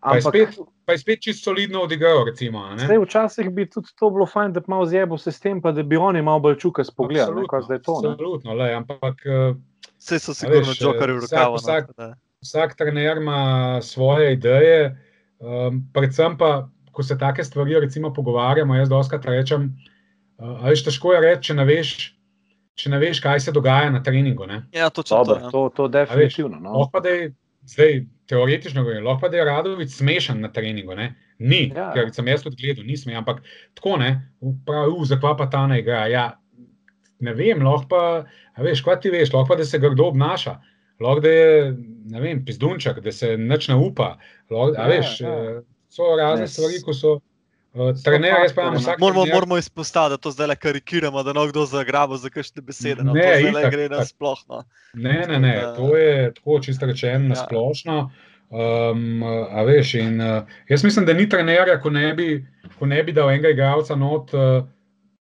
Pa 0.00 0.14
je, 0.14 0.22
spet, 0.22 0.58
pa 0.84 0.92
je 0.92 0.98
spet 0.98 1.22
čisto 1.22 1.50
solidno 1.50 1.82
odigral. 1.86 2.24
Recimo, 2.26 2.66
zdaj, 2.76 2.98
včasih 2.98 3.50
bi 3.50 3.68
tudi 3.70 3.94
to 3.98 4.10
bilo 4.10 4.26
fajn, 4.26 4.52
da 4.52 4.60
bi 4.60 4.66
malo 4.68 4.86
zjebo 4.86 5.18
se 5.18 5.32
s 5.32 5.40
tem, 5.40 5.62
pa 5.62 5.72
da 5.72 5.82
bi 5.82 5.96
oni 5.96 6.22
malo 6.22 6.40
bolj 6.40 6.58
čukali 6.58 6.84
s 6.84 6.90
pogledom. 6.90 7.44
Absolutno, 7.52 8.54
le, 8.54 8.72
ampak. 8.74 9.22
Vse 9.98 10.18
so 10.18 10.34
sigurno 10.34 10.74
čokari 10.74 11.12
v 11.12 11.24
rokavu. 11.26 11.56
Vsak, 11.56 11.90
no, 11.98 12.14
vsak 12.42 12.76
trener 12.76 13.16
ima 13.16 13.80
svoje 13.82 14.32
ideje, 14.32 14.98
um, 15.38 15.82
predvsem 15.94 16.38
pa, 16.38 16.68
ko 16.92 17.02
se 17.02 17.18
take 17.18 17.44
stvari 17.44 17.80
recimo, 17.80 18.12
pogovarjamo, 18.14 18.74
jaz 18.74 18.88
doskrat 18.88 19.24
rečem, 19.24 19.76
uh, 20.38 20.64
ali 20.64 20.76
je 20.76 20.84
težko 20.84 21.12
je 21.12 21.20
reči, 21.20 21.42
če 21.50 21.54
ne 21.54 21.64
veš. 21.64 22.14
Če 22.78 22.92
ne 22.92 22.98
veš, 23.02 23.18
kaj 23.18 23.40
se 23.42 23.50
dogaja 23.50 23.90
na 23.90 23.98
treningu. 24.06 24.46
Ne? 24.46 24.60
Ja, 24.70 24.86
to 24.94 25.02
je 25.02 25.10
to, 25.10 25.34
ja. 25.34 25.48
to, 25.50 25.64
to 25.74 25.88
definitivno. 25.90 26.60
No. 26.62 26.76
Lahko 26.78 27.00
da 27.02 27.10
je 27.10 27.32
zdaj 27.66 28.04
teoretično 28.30 28.84
govoriti, 28.84 29.02
lahko 29.02 29.28
da 29.28 29.36
je 29.36 29.46
Radovič 29.48 29.96
smešen 29.96 30.38
na 30.40 30.52
treningu. 30.54 30.94
Ne? 30.94 31.08
Ni, 31.42 31.72
ja. 31.74 31.88
ker 31.90 32.12
sem 32.14 32.30
jaz 32.30 32.44
tudi 32.44 32.60
gledal, 32.62 32.86
nisem, 32.86 33.16
ampak 33.18 33.42
tako 33.74 33.96
ne, 33.98 34.12
pravi, 34.66 34.94
zakva 35.10 35.34
pa 35.40 35.48
ta 35.50 35.64
ne 35.66 35.80
igra. 35.82 36.04
Ja, 36.06 36.28
ne 37.18 37.34
vem, 37.34 37.66
lahko 37.66 37.90
pa, 37.90 38.62
veš, 38.62 38.84
kaj 38.86 39.00
ti 39.02 39.10
veš, 39.10 39.34
lahko 39.34 39.50
pa 39.50 39.58
da 39.58 39.66
se 39.66 39.82
ga 39.82 39.90
kdo 39.90 40.12
obnaša 40.12 40.54
lahko 41.00 41.20
da 41.20 41.28
je 41.28 41.74
vem, 42.20 42.44
pizdunčak, 42.44 43.00
da 43.00 43.12
se 43.12 43.36
neč 43.36 43.68
ne 43.68 43.76
upa. 43.76 44.16
Lahko, 44.50 44.74
ja, 44.74 44.86
veš, 44.88 45.20
ja. 45.20 45.32
Eh, 45.32 45.58
so 45.92 46.12
razne 46.18 46.46
ne, 46.46 46.52
stvari, 46.52 46.82
ko 46.84 46.94
so. 46.94 47.18
Uh, 47.78 47.92
trener, 48.04 48.32
moramo, 48.56 48.80
trener... 48.80 49.34
moramo 49.34 49.58
izpostaviti, 49.60 50.16
da 50.16 50.16
to 50.16 50.30
zdaj 50.32 50.48
le 50.48 50.56
karikiramo, 50.56 51.22
da 51.22 51.34
lahko 51.36 51.52
kdo 51.52 51.66
zagrabo 51.68 52.16
za 52.16 52.30
kakšne 52.32 52.62
besede. 52.64 53.04
No, 53.04 53.12
ne, 53.12 53.22
to 53.22 53.50
itak, 53.50 53.68
gre 53.72 53.88
na 53.92 54.04
splošno. 54.08 54.62
Ne, 54.94 55.18
ne, 55.28 55.38
ne, 55.38 55.52
to 55.76 55.92
je 55.96 56.32
tako 56.34 56.58
čisto 56.64 56.88
rečeno 56.88 57.28
na 57.28 57.36
ja. 57.36 57.44
splošno. 57.44 57.98
Um, 58.48 59.22
a 59.22 59.62
veš, 59.68 59.94
in, 60.00 60.16
uh, 60.24 60.48
jaz 60.68 60.84
mislim, 60.84 61.04
da 61.06 61.12
ni 61.12 61.28
trenerja, 61.28 61.76
ko 61.84 61.92
ne 61.92 62.14
bi, 62.16 62.40
ko 62.78 62.88
ne 62.88 63.02
bi 63.04 63.12
dal 63.12 63.30
enega 63.30 63.52
igralca 63.52 63.96
not, 63.96 64.32
uh, 64.32 64.64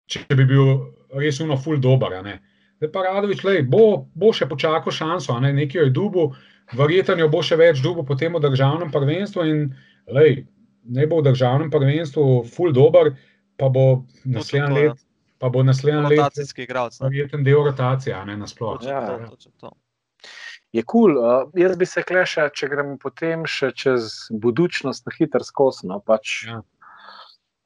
če 0.07 0.23
bi 0.31 0.47
bil 0.47 0.77
res 1.19 1.43
uno 1.43 1.59
full 1.59 1.82
dober. 1.82 2.15
Uh, 2.23 2.39
Zdaj 2.81 2.93
pa 2.93 3.02
Radovič, 3.05 3.43
lej, 3.44 3.59
bo, 3.69 4.09
bo 4.16 4.31
še 4.32 4.47
počakal 4.48 4.89
šanso, 4.89 5.35
ne? 5.44 5.52
nekaj 5.52 5.82
je 5.85 5.90
dubu, 5.93 6.31
verjetno 6.73 7.28
bo 7.28 7.43
še 7.44 7.59
več 7.61 7.82
dubu 7.85 8.07
po 8.09 8.16
tem 8.16 8.32
državnem 8.40 8.89
prvenstvu. 8.89 9.44
In, 9.44 9.61
lej, 10.09 10.47
ne 10.89 11.05
bo 11.11 11.20
v 11.20 11.28
državnem 11.28 11.69
prvenstvu, 11.69 12.24
full 12.48 12.73
dober, 12.73 13.12
pa 13.61 13.69
bo 13.69 14.09
naslednji 14.24 14.73
let. 14.73 14.97
Ja. 14.97 15.07
Pa 15.40 15.52
bo 15.52 15.61
naslednji 15.65 16.09
let, 16.09 16.24
rotacijski 16.24 16.65
igralec. 16.65 16.97
Verjetno 17.05 17.44
del 17.44 17.61
rotacije, 17.69 18.16
ne 18.28 18.40
nasplošno. 18.40 18.89
Ja, 18.89 19.28
ja. 19.28 19.77
Je 20.73 20.81
kul, 20.81 21.12
cool. 21.12 21.20
uh, 21.20 21.52
jaz 21.61 21.77
bi 21.77 21.85
se 21.85 22.01
klešal, 22.01 22.48
če 22.57 22.69
gremo 22.73 22.97
potem 23.01 23.44
še 23.44 23.74
čez 23.77 24.31
budučnost 24.32 25.05
na 25.05 25.19
hitro 25.20 25.44
skozi. 25.44 25.89
No, 25.93 26.01
pač, 26.01 26.47
ja. 26.48 26.62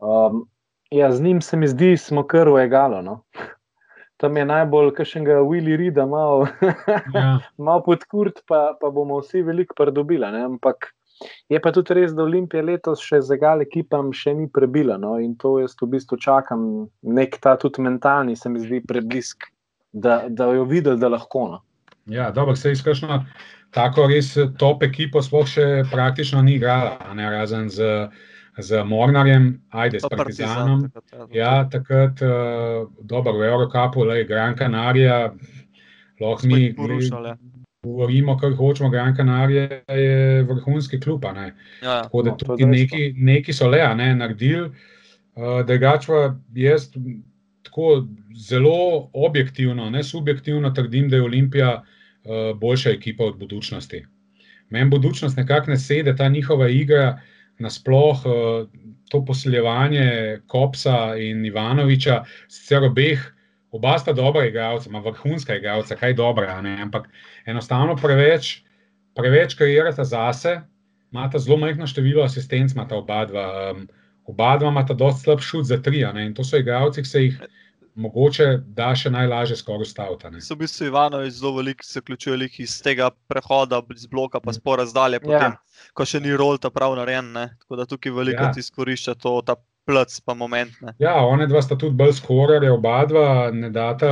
Um, 0.03 0.49
ja, 0.91 1.15
z 1.15 1.23
njim 1.23 1.43
se 1.43 1.59
mi 1.59 1.71
zdi, 1.71 1.95
smo 1.99 2.27
kar 2.27 2.51
v 2.51 2.67
egalu. 2.67 3.03
No 3.07 3.21
tam 4.25 4.41
je 4.41 4.49
najbolj 4.49 4.91
kašnega 4.97 5.43
Willy 5.45 5.77
Rida, 5.77 6.09
malo 6.09 6.49
ja. 7.17 7.39
mal 7.61 7.85
pod 7.85 8.09
kurt, 8.09 8.41
pa, 8.49 8.71
pa 8.81 8.91
bomo 8.91 9.21
vsi 9.21 9.45
veliko 9.45 9.77
pridobili. 9.77 10.25
Ampak 10.25 10.95
Je 11.49 11.61
pa 11.63 11.71
tudi 11.73 11.95
res, 11.95 12.13
da 12.17 12.25
Olimpija 12.25 12.63
letos 12.65 13.03
še 13.05 13.21
z 13.23 13.37
egal 13.37 13.63
ekipam 13.63 14.11
še 14.17 14.35
ni 14.35 14.49
prebila. 14.51 14.97
No? 15.01 15.15
In 15.23 15.37
to 15.41 15.59
jaz 15.63 15.77
v 15.81 15.91
bistvu 15.95 16.19
čakam, 16.21 16.65
nek 17.03 17.39
ta 17.43 17.55
tudi 17.61 17.85
mentalni, 17.85 18.37
se 18.37 18.51
mi 18.51 18.63
zdi 18.63 18.83
preblisk, 18.89 19.47
da, 19.93 20.25
da 20.29 20.51
jo 20.57 20.67
videl, 20.69 20.99
da 21.01 21.13
lahko. 21.13 21.47
No? 21.55 21.63
Ja, 22.11 22.31
dobro, 22.35 22.57
se 22.59 22.75
izkušnja. 22.75 23.23
Tako 23.75 24.09
res 24.11 24.35
top 24.59 24.85
ekipo, 24.87 25.23
sploh 25.23 25.47
še 25.51 25.67
praktično 25.91 26.43
ni 26.47 26.59
igrala, 26.59 26.99
ne, 27.19 27.27
razen 27.31 27.71
z, 27.73 28.09
z 28.59 28.85
Mornarjem, 28.85 29.63
ajde 29.71 30.01
s 30.01 30.09
Partizanom. 30.11 30.91
Ja, 31.33 31.69
takrat, 31.71 32.23
uh, 32.23 32.91
dobro, 33.03 33.33
v 33.39 33.49
Eurocapu, 33.49 34.05
le 34.05 34.25
Gran 34.25 34.57
Canaria, 34.57 35.33
lahko 36.21 36.47
mi 36.47 36.75
govorimo, 37.85 38.39
kar 38.39 38.55
hočemo, 38.55 38.91
Gran 38.91 39.17
Canaria 39.17 39.83
je 39.89 40.43
vrhunski 40.43 41.01
klub. 41.01 41.25
Ja, 41.83 42.03
Tako 42.03 42.23
da 42.23 42.31
no, 42.31 42.37
tukaj 42.37 42.67
neki, 42.67 43.15
neki 43.17 43.53
so 43.53 43.69
le, 43.69 43.83
ne, 43.95 44.15
naredili. 44.15 44.71
Uh, 45.35 45.61
Drugač 45.67 46.07
pa 46.07 46.37
jaz 46.55 46.89
tako 47.63 48.07
zelo 48.39 49.11
objektivno, 49.13 49.91
ne 49.91 50.03
subjektivno 50.03 50.71
trdim, 50.71 51.09
da 51.09 51.17
je 51.17 51.23
Olimpija 51.23 51.83
uh, 51.83 52.59
boljša 52.59 52.91
ekipa 52.91 53.25
od 53.25 53.39
budučnosti. 53.39 54.05
Meni 54.71 54.91
budučnost 54.91 55.37
nekako 55.37 55.71
ne 55.71 55.77
sedi, 55.79 56.17
ta 56.17 56.29
njihova 56.29 56.69
igra, 56.69 57.21
nasploh 57.59 58.25
uh, 58.27 58.67
to 59.11 59.25
posiljevanje 59.25 60.41
Kopsa 60.47 61.15
in 61.21 61.45
Ivanoviča, 61.47 62.25
sicer 62.49 62.85
obeh 62.85 63.23
oba 63.75 63.99
sta 63.99 64.13
dobra 64.13 64.45
igralca, 64.47 64.89
ima 64.91 65.01
vrhunska 65.03 65.57
igralca, 65.57 65.97
kaj 65.97 66.15
dobra, 66.15 66.61
ne? 66.63 66.77
ampak 66.83 67.09
enostavno 67.47 67.97
preveč, 67.97 68.61
preveč 69.19 69.57
karirata 69.59 70.05
zase, 70.05 70.61
imata 71.11 71.39
zelo 71.39 71.59
majhno 71.59 71.87
število 71.87 72.23
asistenc, 72.23 72.73
imata 72.73 72.97
oba 72.97 73.25
dva. 73.27 73.47
Um, 73.71 73.87
oba 74.31 74.55
dva 74.57 74.71
imata 74.71 74.95
dosti 74.95 75.27
slab 75.27 75.43
šut 75.45 75.67
za 75.69 75.81
tri, 75.83 76.05
ne? 76.15 76.27
in 76.27 76.35
to 76.35 76.45
so 76.45 76.57
igralci, 76.57 77.03
ki 77.03 77.09
se 77.09 77.25
jih. 77.27 77.43
Mogoče 77.95 78.47
da 78.75 78.89
še 78.99 79.11
najlažje 79.15 79.61
skoraj 79.61 79.87
ustaviti. 79.87 80.41
So 80.43 80.57
v 80.57 80.65
bistvu 80.65 80.89
Ivanovi 80.89 81.31
zelo 81.31 81.53
veliki, 81.61 81.87
se 81.87 82.01
vključujejo 82.03 82.49
iz 82.65 82.75
tega 82.83 83.13
prehoda, 83.31 83.79
iz 83.95 84.09
bloka, 84.11 84.41
pa 84.43 84.53
spora 84.53 84.87
zdalje, 84.91 85.21
potem, 85.23 85.55
ja. 85.55 85.87
ko 85.95 86.07
še 86.09 86.19
ni 86.25 86.35
rol 86.35 86.59
ta 86.59 86.73
prav 86.75 86.97
narejen. 86.99 87.31
Tako 87.63 87.79
da 87.79 87.87
tukaj 87.87 88.17
veliko 88.17 88.49
ja. 88.49 88.53
izkorišča 88.59 89.15
to, 89.23 89.37
ta 89.47 89.55
plc, 89.87 90.17
pa 90.27 90.35
moment. 90.35 90.75
Ne. 90.83 90.95
Ja, 90.99 91.15
one 91.23 91.47
dva 91.47 91.63
sta 91.63 91.79
tudi 91.79 91.95
bolj 91.99 92.17
skorere, 92.19 92.73
oba 92.75 93.05
dva 93.11 93.29
ne 93.55 93.71
data, 93.71 94.11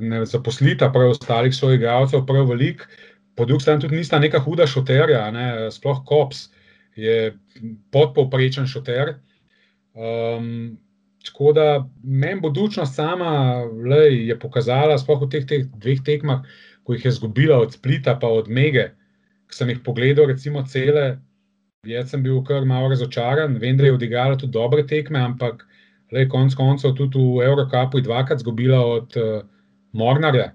ne 0.00 0.22
zaposlita 0.28 0.92
prav 0.94 1.16
ostalih 1.16 1.54
svojih 1.56 1.80
igralcev, 1.80 2.22
prav 2.28 2.46
velik. 2.52 2.84
Po 3.34 3.48
drugi 3.48 3.64
strani 3.64 3.82
tudi 3.82 3.98
nista 3.98 4.20
neka 4.22 4.38
huda 4.44 4.68
šoterja, 4.70 5.24
ne. 5.34 5.48
sploh 5.74 6.04
Kops 6.06 6.46
je 6.94 7.32
podpovprečen 7.90 8.70
šoter. 8.70 9.16
Um, 9.94 10.78
tako 11.24 11.52
da 11.52 11.88
meni 12.02 12.40
budučnost 12.40 12.94
sama 12.94 13.64
lej, 13.64 14.28
je 14.28 14.38
pokazala, 14.38 14.98
sploh 14.98 15.22
v 15.22 15.28
teh, 15.30 15.46
teh 15.46 15.66
dveh 15.82 16.00
tekmah, 16.04 16.44
ko 16.84 16.96
jih 16.96 17.04
je 17.04 17.16
zgubila 17.18 17.58
od 17.60 17.74
Splita 17.76 18.16
pa 18.20 18.28
od 18.28 18.48
Mege, 18.48 18.90
ki 19.50 19.56
sem 19.56 19.68
jih 19.68 19.82
pogledal, 19.84 20.30
recimo 20.32 20.64
cele. 20.66 21.18
Jaz 21.86 22.10
sem 22.12 22.22
bil 22.22 22.42
kar 22.44 22.64
malo 22.68 22.90
razočaran, 22.92 23.56
vem, 23.60 23.76
da 23.76 23.86
je 23.86 23.96
odigrala 23.96 24.36
tudi 24.36 24.52
dobre 24.52 24.84
tekme, 24.86 25.20
ampak 25.20 25.64
le 26.12 26.26
konec 26.28 26.54
koncev 26.54 26.92
tudi 26.96 27.18
v 27.18 27.44
Evropi 27.46 28.00
je 28.00 28.02
dvakrat 28.02 28.40
zgubila 28.40 28.80
od 28.84 29.16
uh, 29.16 29.44
Mornarja. 29.92 30.52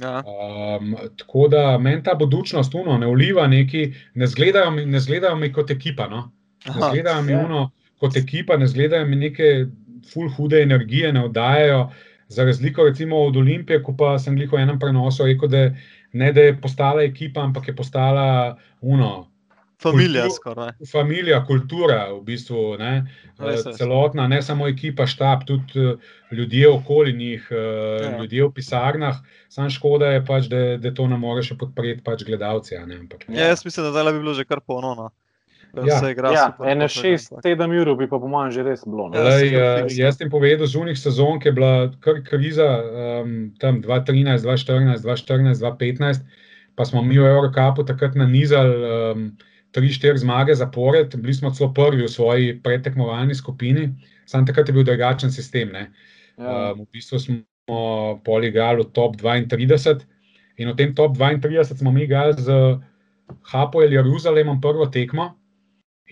Ja. 0.00 0.22
Um, 0.26 0.96
tako 1.16 1.48
da 1.48 1.78
meni 1.78 2.02
ta 2.02 2.14
budučnost 2.14 2.74
uno, 2.74 2.98
ne 2.98 3.06
uliva 3.06 3.46
neki, 3.46 3.92
ne 4.14 4.26
zgledajo 4.26 4.70
mi, 4.70 4.86
ne 4.86 5.00
zgledajo 5.00 5.36
mi 5.36 5.52
kot 5.52 5.70
ekipa. 5.70 6.08
No? 6.08 6.32
Ne 6.66 6.88
zgledajo 6.88 7.22
mi 7.22 7.32
ja. 7.32 7.44
uno 7.46 7.70
kot 8.04 8.20
ekipa, 8.20 8.60
ne 8.60 8.68
zgledajo 8.70 9.08
mi 9.08 9.16
neke 9.16 9.50
full 10.12 10.30
hude 10.36 10.62
energije, 10.62 11.12
ne 11.12 11.24
oddajajo. 11.24 11.88
Za 12.28 12.44
razliko 12.44 12.84
recimo 12.84 13.18
od 13.24 13.36
Olimpije, 13.36 13.82
ko 13.82 13.92
pa 13.96 14.14
sem 14.18 14.36
jih 14.38 14.52
v 14.52 14.62
enem 14.62 14.78
prenosu 14.80 15.26
rekel, 15.28 15.48
da 15.48 15.68
ne 16.14 16.32
da 16.32 16.48
je 16.48 16.56
postala 16.60 17.02
ekipa, 17.02 17.42
ampak 17.42 17.68
je 17.68 17.76
postala 17.76 18.56
uno. 18.80 19.28
Familija, 19.82 20.30
skoraj. 20.30 20.70
Familija, 20.92 21.42
kultura, 21.44 22.06
v 22.12 22.20
bistvu, 22.24 22.76
ne, 22.80 22.92
celotna, 23.76 24.28
ne 24.30 24.38
samo 24.42 24.68
ekipa, 24.70 25.04
štab, 25.06 25.42
tudi 25.48 25.82
eh, 25.82 25.96
ljudje 26.32 26.68
okoli 26.70 27.12
njih, 27.12 27.48
eh, 27.50 27.56
ja. 28.04 28.12
ljudje 28.20 28.46
v 28.46 28.52
pisarnah. 28.54 29.18
Sam 29.48 29.68
škoda 29.70 30.14
je, 30.14 30.22
pač, 30.24 30.48
da, 30.48 30.62
da 30.80 30.94
to 30.94 31.08
ne 31.10 31.18
moreš 31.20 31.52
podpreti, 31.58 32.00
pač 32.06 32.24
gledalci. 32.24 32.78
Ne, 32.86 33.02
ampak, 33.02 33.26
ja, 33.28 33.50
jaz 33.52 33.64
mislim, 33.66 33.92
da 33.92 34.12
bi 34.12 34.18
bilo 34.22 34.34
že 34.34 34.46
kar 34.48 34.62
ponovno. 34.64 35.10
Ja, 35.82 35.98
ja, 36.30 36.44
ene 36.70 36.86
šest, 36.88 37.32
sedem 37.42 37.72
ur 37.74 37.90
bi 37.98 38.06
pa 38.06 38.20
po 38.22 38.28
mojem 38.30 38.52
že 38.54 38.62
res 38.62 38.84
bilo. 38.86 39.08
No. 39.10 39.24
Lej, 39.26 39.54
uh, 39.56 39.88
jaz 39.90 40.20
sem 40.20 40.30
povedal, 40.30 40.68
zunih 40.70 40.98
sezon, 40.98 41.40
ki 41.42 41.50
je 41.50 41.54
bila 41.56 41.72
kar 42.04 42.20
kriza, 42.26 42.68
um, 43.22 43.34
tam 43.58 43.82
2013, 43.82 44.46
2014, 44.46 45.02
2014, 45.02 45.58
2015, 45.64 46.22
pa 46.78 46.86
smo 46.86 47.02
mi 47.02 47.18
v 47.18 47.26
Evropi 47.26 47.86
takrat 47.86 48.14
nanizali. 48.14 48.78
Um, 48.84 49.26
tri, 49.74 49.90
štiri 49.90 50.18
zmage 50.22 50.54
zapored, 50.54 51.16
bili 51.18 51.34
smo 51.34 51.50
celo 51.50 51.72
prvi 51.74 52.04
v 52.04 52.08
svoji 52.08 52.54
pretekmovalni 52.62 53.34
skupini, 53.34 53.90
samo 54.26 54.46
takrat 54.46 54.70
je 54.70 54.74
bil 54.76 54.86
drugačen 54.86 55.34
sistem. 55.34 55.74
Ja. 55.74 55.88
Um, 56.38 56.86
v 56.86 56.94
bistvu 56.94 57.18
smo 57.18 58.20
poligali 58.22 58.84
v 58.84 58.90
top 58.94 59.18
32 59.18 60.06
in 60.62 60.70
v 60.70 60.76
tem 60.78 60.94
top 60.94 61.18
32 61.18 61.74
smo 61.74 61.90
mi 61.90 62.06
igrali 62.06 62.38
z 62.38 62.78
Hapoel 63.50 63.90
Jeruzalemom 63.90 64.60
prvo 64.60 64.86
tekmo. 64.86 65.34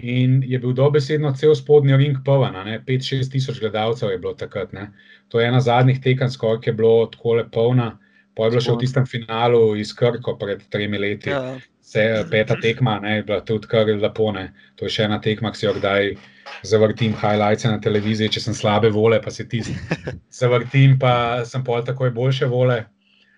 In 0.01 0.43
je 0.49 0.59
bil 0.59 0.73
dobesedno 0.73 1.35
cel 1.37 1.53
spodnji 1.55 1.97
ring 2.01 2.23
poln, 2.25 2.55
5-6 2.87 3.29
tisoč 3.33 3.59
gledalcev 3.61 4.11
je 4.11 4.19
bilo 4.19 4.33
takrat. 4.35 4.73
Ne. 4.73 4.89
To 5.29 5.41
je 5.41 5.49
ena 5.49 5.61
zadnjih 5.61 6.01
tekem, 6.01 6.31
skoraj 6.31 6.63
je 6.67 6.73
bilo 6.73 7.07
tako 7.13 7.35
le 7.35 7.45
polna. 7.51 7.99
Pa 8.35 8.47
je 8.49 8.55
bilo 8.55 8.63
še 8.65 8.73
v 8.73 8.81
tistem 8.81 9.05
finalu 9.05 9.75
iz 9.77 9.93
Krko 9.93 10.39
pred 10.41 10.63
tremi 10.73 10.99
leti. 10.99 11.29
Ja. 11.29 11.59
Se, 11.85 12.01
peta 12.31 12.57
tekma, 12.57 12.97
ne, 13.05 13.19
je 13.19 13.25
bila 13.29 13.43
tudi 13.45 13.69
kar 13.69 13.85
lepo. 13.87 14.31
Ne. 14.33 14.47
To 14.81 14.89
je 14.89 14.95
še 14.95 15.05
ena 15.05 15.19
tekma, 15.21 15.51
ki 15.53 15.61
si 15.61 15.67
jo 15.67 15.75
kdaj 15.77 16.15
zavrtim, 16.65 17.13
highlights 17.19 17.67
na 17.69 17.81
televiziji, 17.83 18.33
če 18.33 18.45
sem 18.47 18.57
slabe 18.57 18.89
vole, 18.95 19.19
pa 19.21 19.31
se 19.35 19.45
ti 19.49 19.61
zavrtim, 20.41 20.97
pa 21.03 21.43
sem 21.49 21.65
pol 21.67 21.85
takoj 21.85 22.15
boljše 22.17 22.49
vole. 22.49 22.79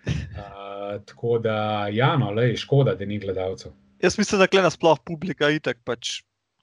Uh, 0.06 1.00
tako 1.08 1.40
da, 1.42 1.88
ja, 1.90 2.12
no, 2.20 2.30
le, 2.36 2.52
škoda, 2.60 2.94
da 2.94 3.08
ni 3.08 3.18
gledalcev. 3.18 3.74
Jaz 4.04 4.18
mislim, 4.20 4.44
da 4.44 4.46
je 4.52 4.62
nasplošno 4.62 5.02
publika 5.08 5.50
itek 5.50 5.80
pač 5.82 6.20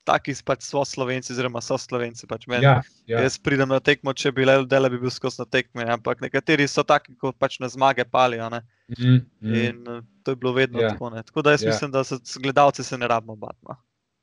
taki 0.07 0.33
pač 0.45 0.65
so 0.65 0.83
slovenci, 0.87 1.33
oziroma 1.33 1.61
so 1.61 1.77
slovenci. 1.77 2.27
Pač 2.29 2.47
ja, 2.49 2.81
ja. 3.05 3.21
Jaz 3.21 3.37
pridem 3.37 3.69
na 3.69 3.79
tekmo, 3.83 4.13
če 4.13 4.31
bi 4.35 4.47
le 4.47 4.57
delo, 4.69 4.89
bi 4.89 4.99
bil 5.01 5.13
skozi 5.13 5.41
na 5.43 5.45
tekme, 5.45 5.85
ampak 5.85 6.23
nekateri 6.23 6.67
so 6.67 6.83
taki, 6.87 7.15
kot 7.21 7.37
pač 7.39 7.59
na 7.61 7.69
zmage 7.71 8.05
palijo. 8.09 8.49
Mm, 8.49 9.21
mm. 9.41 9.53
In 9.53 9.85
uh, 9.87 10.01
to 10.25 10.33
je 10.33 10.41
bilo 10.41 10.53
vedno 10.57 10.81
ja. 10.81 10.93
tako. 10.93 11.13
Ne? 11.13 11.23
Tako 11.23 11.45
da 11.45 11.55
jaz 11.55 11.63
ja. 11.63 11.71
mislim, 11.71 11.91
da 11.91 12.03
se 12.03 12.17
gledalci 12.41 12.83
se 12.83 12.97
ne 12.97 13.07
rabimo 13.07 13.35
batma. 13.35 13.77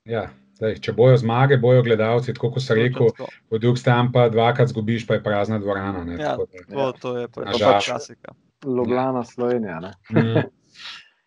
Ja. 0.08 0.28
Zdaj, 0.58 0.81
če 0.82 0.92
bojo 0.97 1.15
zmage, 1.20 1.55
bojo 1.62 1.84
gledalci, 1.86 2.32
tako 2.34 2.50
kot 2.57 2.65
se 2.65 2.74
reče, 2.74 3.12
po 3.47 3.58
drugi 3.62 3.78
strani 3.78 4.10
pa 4.10 4.24
dvakrat 4.32 4.73
zgubiš, 4.73 5.05
pa 5.07 5.15
je 5.15 5.23
prazna 5.23 5.60
dvorana. 5.62 6.02
Ja, 6.18 6.34
tako, 6.34 6.48
da, 6.50 6.65
to, 6.74 6.86
to 6.98 7.12
je 7.15 7.28
pač 7.31 7.86
klasika. 7.86 8.34
Ljubljana, 8.66 9.23
Slovenija. 9.24 9.92
Mm. 10.10 10.48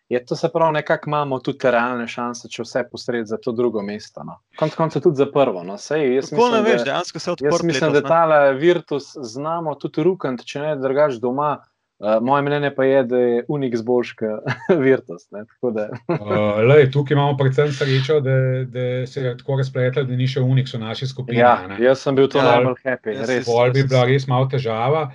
Je 0.08 0.24
to 0.26 0.36
se 0.36 0.48
pravi, 0.52 0.72
nekako 0.72 1.10
imamo 1.10 1.38
tudi 1.38 1.58
realne 1.70 2.06
šanse, 2.08 2.48
če 2.48 2.62
vse 2.66 2.84
posred 2.90 3.26
za 3.26 3.38
to 3.40 3.52
drugo 3.52 3.82
mesto. 3.82 4.24
No. 4.24 4.38
Konec 4.58 4.74
konca 4.76 5.00
tudi 5.00 5.16
za 5.16 5.26
prvo. 5.32 5.62
No. 5.64 5.78
Sej, 5.78 6.20
Tako 6.30 6.50
ne 6.52 6.62
veš, 6.62 6.84
dejansko 6.84 7.18
se 7.18 7.32
odpira. 7.32 7.52
Jaz 7.52 7.64
mislim, 7.64 7.92
letos, 7.92 8.02
da 8.02 8.08
tale 8.08 8.54
virtus 8.54 9.12
znamo 9.16 9.74
tudi 9.74 10.04
rukant, 10.04 10.44
če 10.44 10.66
ne 10.66 10.76
drugač 10.76 11.20
doma. 11.22 11.58
Uh, 12.02 12.16
moje 12.18 12.42
mnenje 12.42 12.72
pa 12.74 12.84
je, 12.84 13.02
da 13.06 13.18
je 13.18 13.42
unik 13.48 13.76
zboljška 13.78 14.26
virtus. 14.86 15.28
uh, 15.30 16.16
lej, 16.70 16.88
tukaj 16.90 17.14
imamo 17.14 17.36
predvsem 17.38 17.70
srečo, 17.72 18.16
da, 18.20 18.38
da 18.66 18.86
se 19.06 19.20
je 19.22 19.36
tako 19.38 19.60
razpletel, 19.60 20.08
da 20.08 20.16
ni 20.18 20.26
še 20.26 20.42
unik 20.42 20.72
v 20.74 20.80
naši 20.82 21.06
skupini. 21.06 21.38
Ja, 21.38 21.60
jaz 21.78 22.02
sem 22.02 22.18
bil 22.18 22.26
to 22.28 22.42
ja, 22.42 22.48
najbolj 22.48 22.80
happy. 22.82 23.14
Bolj 23.46 23.76
bi 23.76 23.84
bila 23.86 24.02
res 24.10 24.26
malo 24.26 24.50
težava. 24.50 25.12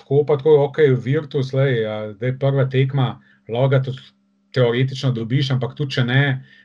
Tako 0.00 0.22
pa 0.24 0.38
tako, 0.40 0.56
ok, 0.64 0.80
virtus, 1.04 1.52
lej, 1.52 1.84
da 2.16 2.30
je 2.30 2.38
prva 2.40 2.64
tekma, 2.72 3.18
loga 3.52 3.82
tudi 3.84 4.00
teoretično 4.54 5.12
dobiš, 5.16 5.50
ampak 5.54 5.74
tudi 5.78 5.98
če 5.98 6.04
ne, 6.04 6.22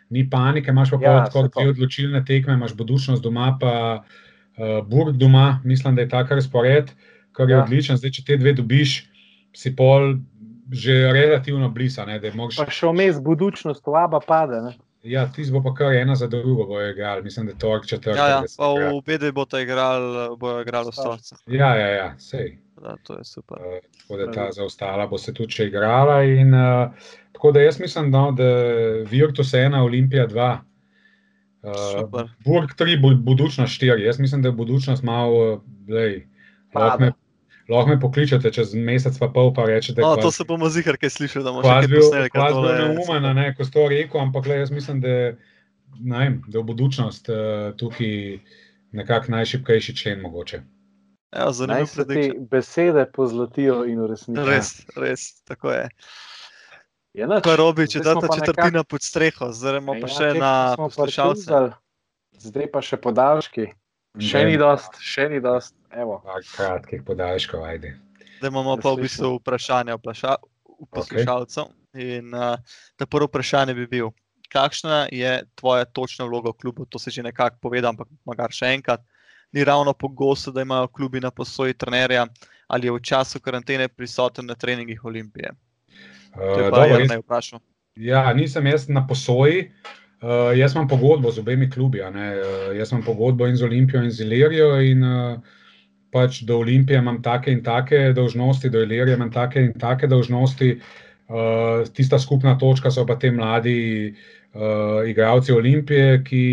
ni 0.10 0.26
panike, 0.30 0.72
imaš 0.72 0.94
pa 0.96 1.02
ja, 1.02 1.16
kot 1.34 1.52
dve 1.54 1.70
odločilne 1.74 2.22
tekme, 2.26 2.58
imaš 2.58 2.76
budučnost 2.78 3.24
doma, 3.24 3.52
pa 3.62 3.74
uh, 4.02 4.80
Burg 4.88 5.18
doma, 5.22 5.62
mislim, 5.64 5.96
da 5.96 6.06
je 6.06 6.10
tako 6.10 6.40
razpored, 6.40 6.92
kar 7.36 7.50
je 7.50 7.58
ja. 7.58 7.64
odličen. 7.64 7.98
Zdaj, 7.98 8.16
če 8.20 8.26
te 8.28 8.40
dve 8.42 8.56
dobiš, 8.58 9.00
si 9.56 9.76
pol 9.76 10.18
že 10.72 11.12
relativno 11.14 11.70
blizu. 11.70 12.02
Pa 12.58 12.66
še 12.74 12.90
vmes 12.90 13.20
budučnost, 13.22 13.86
laba 13.86 14.18
pade. 14.18 14.62
Ne? 14.66 14.72
Ja, 15.06 15.28
ti 15.32 15.44
bo 15.52 15.62
pa 15.64 15.74
kar 15.78 15.94
ena 15.94 16.16
za 16.16 16.28
drugo, 16.28 16.66
bojo 16.66 16.90
igrali, 16.90 17.24
mislim, 17.24 17.46
da 17.46 17.52
je 17.52 17.60
to 17.60 17.80
četrti. 17.88 18.18
Ja, 18.18 18.28
ja, 18.28 18.44
pa 18.58 18.68
v 18.68 18.96
obedve 18.98 19.32
bo 19.32 19.46
ta 19.46 19.60
igral, 19.62 20.36
bojo 20.38 20.62
igrali 20.62 20.90
ostrovce. 20.90 21.36
Ja, 21.46 21.76
ja, 21.76 21.88
ja, 21.88 22.08
sej. 22.20 22.58
Da, 22.82 22.96
to 23.04 23.18
je 23.18 23.24
super. 23.24 23.58
Uh, 23.58 23.92
tako 24.02 24.18
da 24.18 24.32
ta 24.32 24.52
zaostala 24.52 25.08
bo 25.08 25.18
se 25.18 25.34
tudi 25.34 25.54
še 25.54 25.68
igrala. 25.70 26.24
In, 26.24 26.54
uh, 26.54 27.14
tako 27.38 27.52
da 27.52 27.62
jaz 27.62 27.80
mislim, 27.80 28.10
no, 28.12 28.32
da 28.32 28.50
Virtus 29.12 29.54
1, 29.54 29.78
Olimpija 29.86 30.28
2. 30.28 30.50
Uh, 31.66 32.26
Burg 32.46 32.74
3, 32.78 32.98
budučnost 33.24 33.82
4. 33.82 34.02
Jaz 34.06 34.20
mislim, 34.20 34.42
da 34.42 34.50
je 34.50 34.58
budučnost 34.58 35.04
malo, 35.04 35.62
lej, 35.90 36.26
lahko 36.74 37.04
me, 37.04 37.12
lahko 37.70 37.90
me 37.90 38.00
pokličete 38.00 38.52
čez 38.54 38.76
mesec, 38.78 39.18
pa 39.20 39.30
pol, 39.34 39.54
pa 39.54 39.66
rečete. 39.70 40.02
No, 40.02 40.16
to 40.22 40.32
se 40.32 40.46
bomo 40.48 40.70
zihar, 40.70 40.98
kaj 41.02 41.16
slišali, 41.18 41.46
da 41.46 41.54
bomo 41.54 41.66
še 41.66 41.74
kaj 41.74 41.90
posneli. 41.96 42.32
Kaj 42.34 42.54
je 42.54 42.78
neumeno, 42.84 43.34
ne, 43.34 43.48
ko 43.58 43.66
ste 43.66 43.78
to 43.80 43.88
rekel, 43.92 44.22
ampak 44.22 44.52
le, 44.52 44.62
jaz 44.62 44.72
mislim, 44.76 45.02
da, 45.02 45.16
ne, 46.00 46.30
da 46.48 46.60
je 46.60 46.64
budučnost 46.64 47.32
uh, 47.34 47.74
tukaj 47.80 48.40
nekako 48.96 49.36
najšipkejši 49.36 49.96
člen 49.98 50.22
mogoče. 50.22 50.62
Ja, 51.36 51.52
Zanimivo 51.52 51.90
je, 51.98 52.06
da 52.06 52.14
ti 52.14 52.32
besede 52.52 53.06
pozlatijo 53.14 53.84
in 53.90 54.00
uresničijo. 54.00 54.46
Res, 54.48 54.86
res, 54.96 55.26
tako 55.44 55.74
je. 55.74 55.90
Je 57.16 57.28
Tako 57.28 57.50
je 57.50 57.58
robi, 57.58 57.88
če 57.88 58.00
ta 58.04 58.14
četrtina 58.20 58.70
nekak... 58.70 58.88
pod 58.92 59.04
streho, 59.04 59.48
zdaj 59.56 59.80
pa 59.88 59.96
ja, 59.96 60.08
še 60.12 60.30
na 60.36 60.52
poslušalce. 60.80 61.60
Zdaj 62.44 62.68
pa 62.72 62.82
še 62.84 63.00
podaljški. 63.00 63.70
Še 64.20 64.42
ni 64.48 64.58
dost, 64.60 65.00
še 65.04 65.30
ni 65.32 65.40
dost. 65.44 65.76
Kratkih 66.56 67.04
podaljškov, 67.06 67.64
ajde. 67.64 67.96
Zdaj 68.38 68.52
imamo 68.52 68.78
pa 68.78 68.92
v 68.92 69.06
bistvu 69.06 69.38
vprašanje 69.40 69.96
v 69.96 70.14
poslušalcev. 70.92 71.72
In 71.96 72.34
uh, 72.36 72.60
ta 73.00 73.08
prvo 73.08 73.30
vprašanje 73.30 73.74
bi 73.74 73.88
bil, 73.88 74.12
kakšna 74.52 75.08
je 75.12 75.44
tvoja 75.56 75.86
točna 75.86 76.26
vloga 76.28 76.52
v 76.52 76.60
klubu? 76.62 76.86
To 76.86 77.00
se 77.00 77.12
že 77.12 77.24
nekako 77.24 77.58
povedal, 77.62 77.96
ampak 77.96 78.08
magar 78.28 78.52
še 78.52 78.76
enkrat. 78.76 79.02
Ni 79.56 79.64
ravno 79.64 79.94
pogosto, 79.94 80.52
da 80.52 80.62
imajo 80.62 80.88
klubi 80.88 81.20
na 81.20 81.32
posoji 81.32 81.74
trenerja 81.74 82.28
ali 82.68 82.88
je 82.88 82.92
v 82.92 83.00
času 83.00 83.40
karantene 83.40 83.88
prisoten 83.88 84.46
na 84.46 84.56
treningih 84.56 85.06
Olimpije. 85.06 85.52
Uh, 86.34 86.58
dobro, 86.58 86.98
jaz, 87.00 87.54
ja, 87.96 88.34
nisem 88.34 88.68
jaz 88.68 88.90
na 88.90 89.08
posoji. 89.08 89.72
Uh, 90.22 90.50
jaz 90.58 90.74
imam 90.74 90.88
pogodbo 90.88 91.32
z 91.32 91.40
obemi 91.40 91.70
klubi. 91.70 92.02
Uh, 92.02 92.74
jaz 92.76 92.92
imam 92.92 93.06
pogodbo 93.06 93.48
in 93.48 93.56
z 93.56 93.64
Olimpijo 93.64 94.04
in 94.04 94.12
z 94.12 94.26
Ilirijo. 94.26 94.82
In, 94.82 95.04
uh, 95.04 95.40
pač 96.16 96.44
do 96.48 96.62
Olimpije 96.64 97.00
imam 97.04 97.20
take 97.24 97.52
in 97.52 97.64
take 97.64 98.14
dožnosti, 98.16 98.72
do 98.72 98.84
Ilirije 98.86 99.20
imam 99.20 99.32
take 99.32 99.68
in 99.68 99.74
take 99.80 100.08
dožnosti. 100.08 100.78
Uh, 101.26 101.84
tista 101.94 102.20
skupna 102.22 102.54
točka 102.62 102.92
so 102.94 103.04
pa 103.06 103.18
te 103.20 103.32
mladi 103.34 104.14
uh, 104.54 105.02
igralci 105.10 105.52
Olimpije, 105.52 106.22
ki 106.24 106.46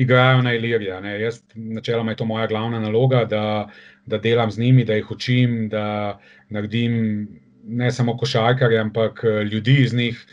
igrajo 0.00 0.42
na 0.42 0.54
Iliriji. 0.56 1.20
Jaz, 1.20 1.42
načeloma, 1.54 2.14
je 2.14 2.16
to 2.16 2.24
moja 2.24 2.46
glavna 2.46 2.80
naloga, 2.80 3.24
da, 3.24 3.68
da 4.06 4.18
delam 4.18 4.50
z 4.50 4.58
njimi, 4.58 4.84
da 4.84 4.96
jih 4.96 5.10
učim, 5.10 5.68
da 5.68 6.18
naredim 6.48 7.28
ne 7.64 7.90
samo 7.92 8.16
košarkarje, 8.16 8.78
ampak 8.80 9.20
eh, 9.24 9.44
ljudi 9.44 9.76
iz 9.84 9.94
njih, 9.94 10.24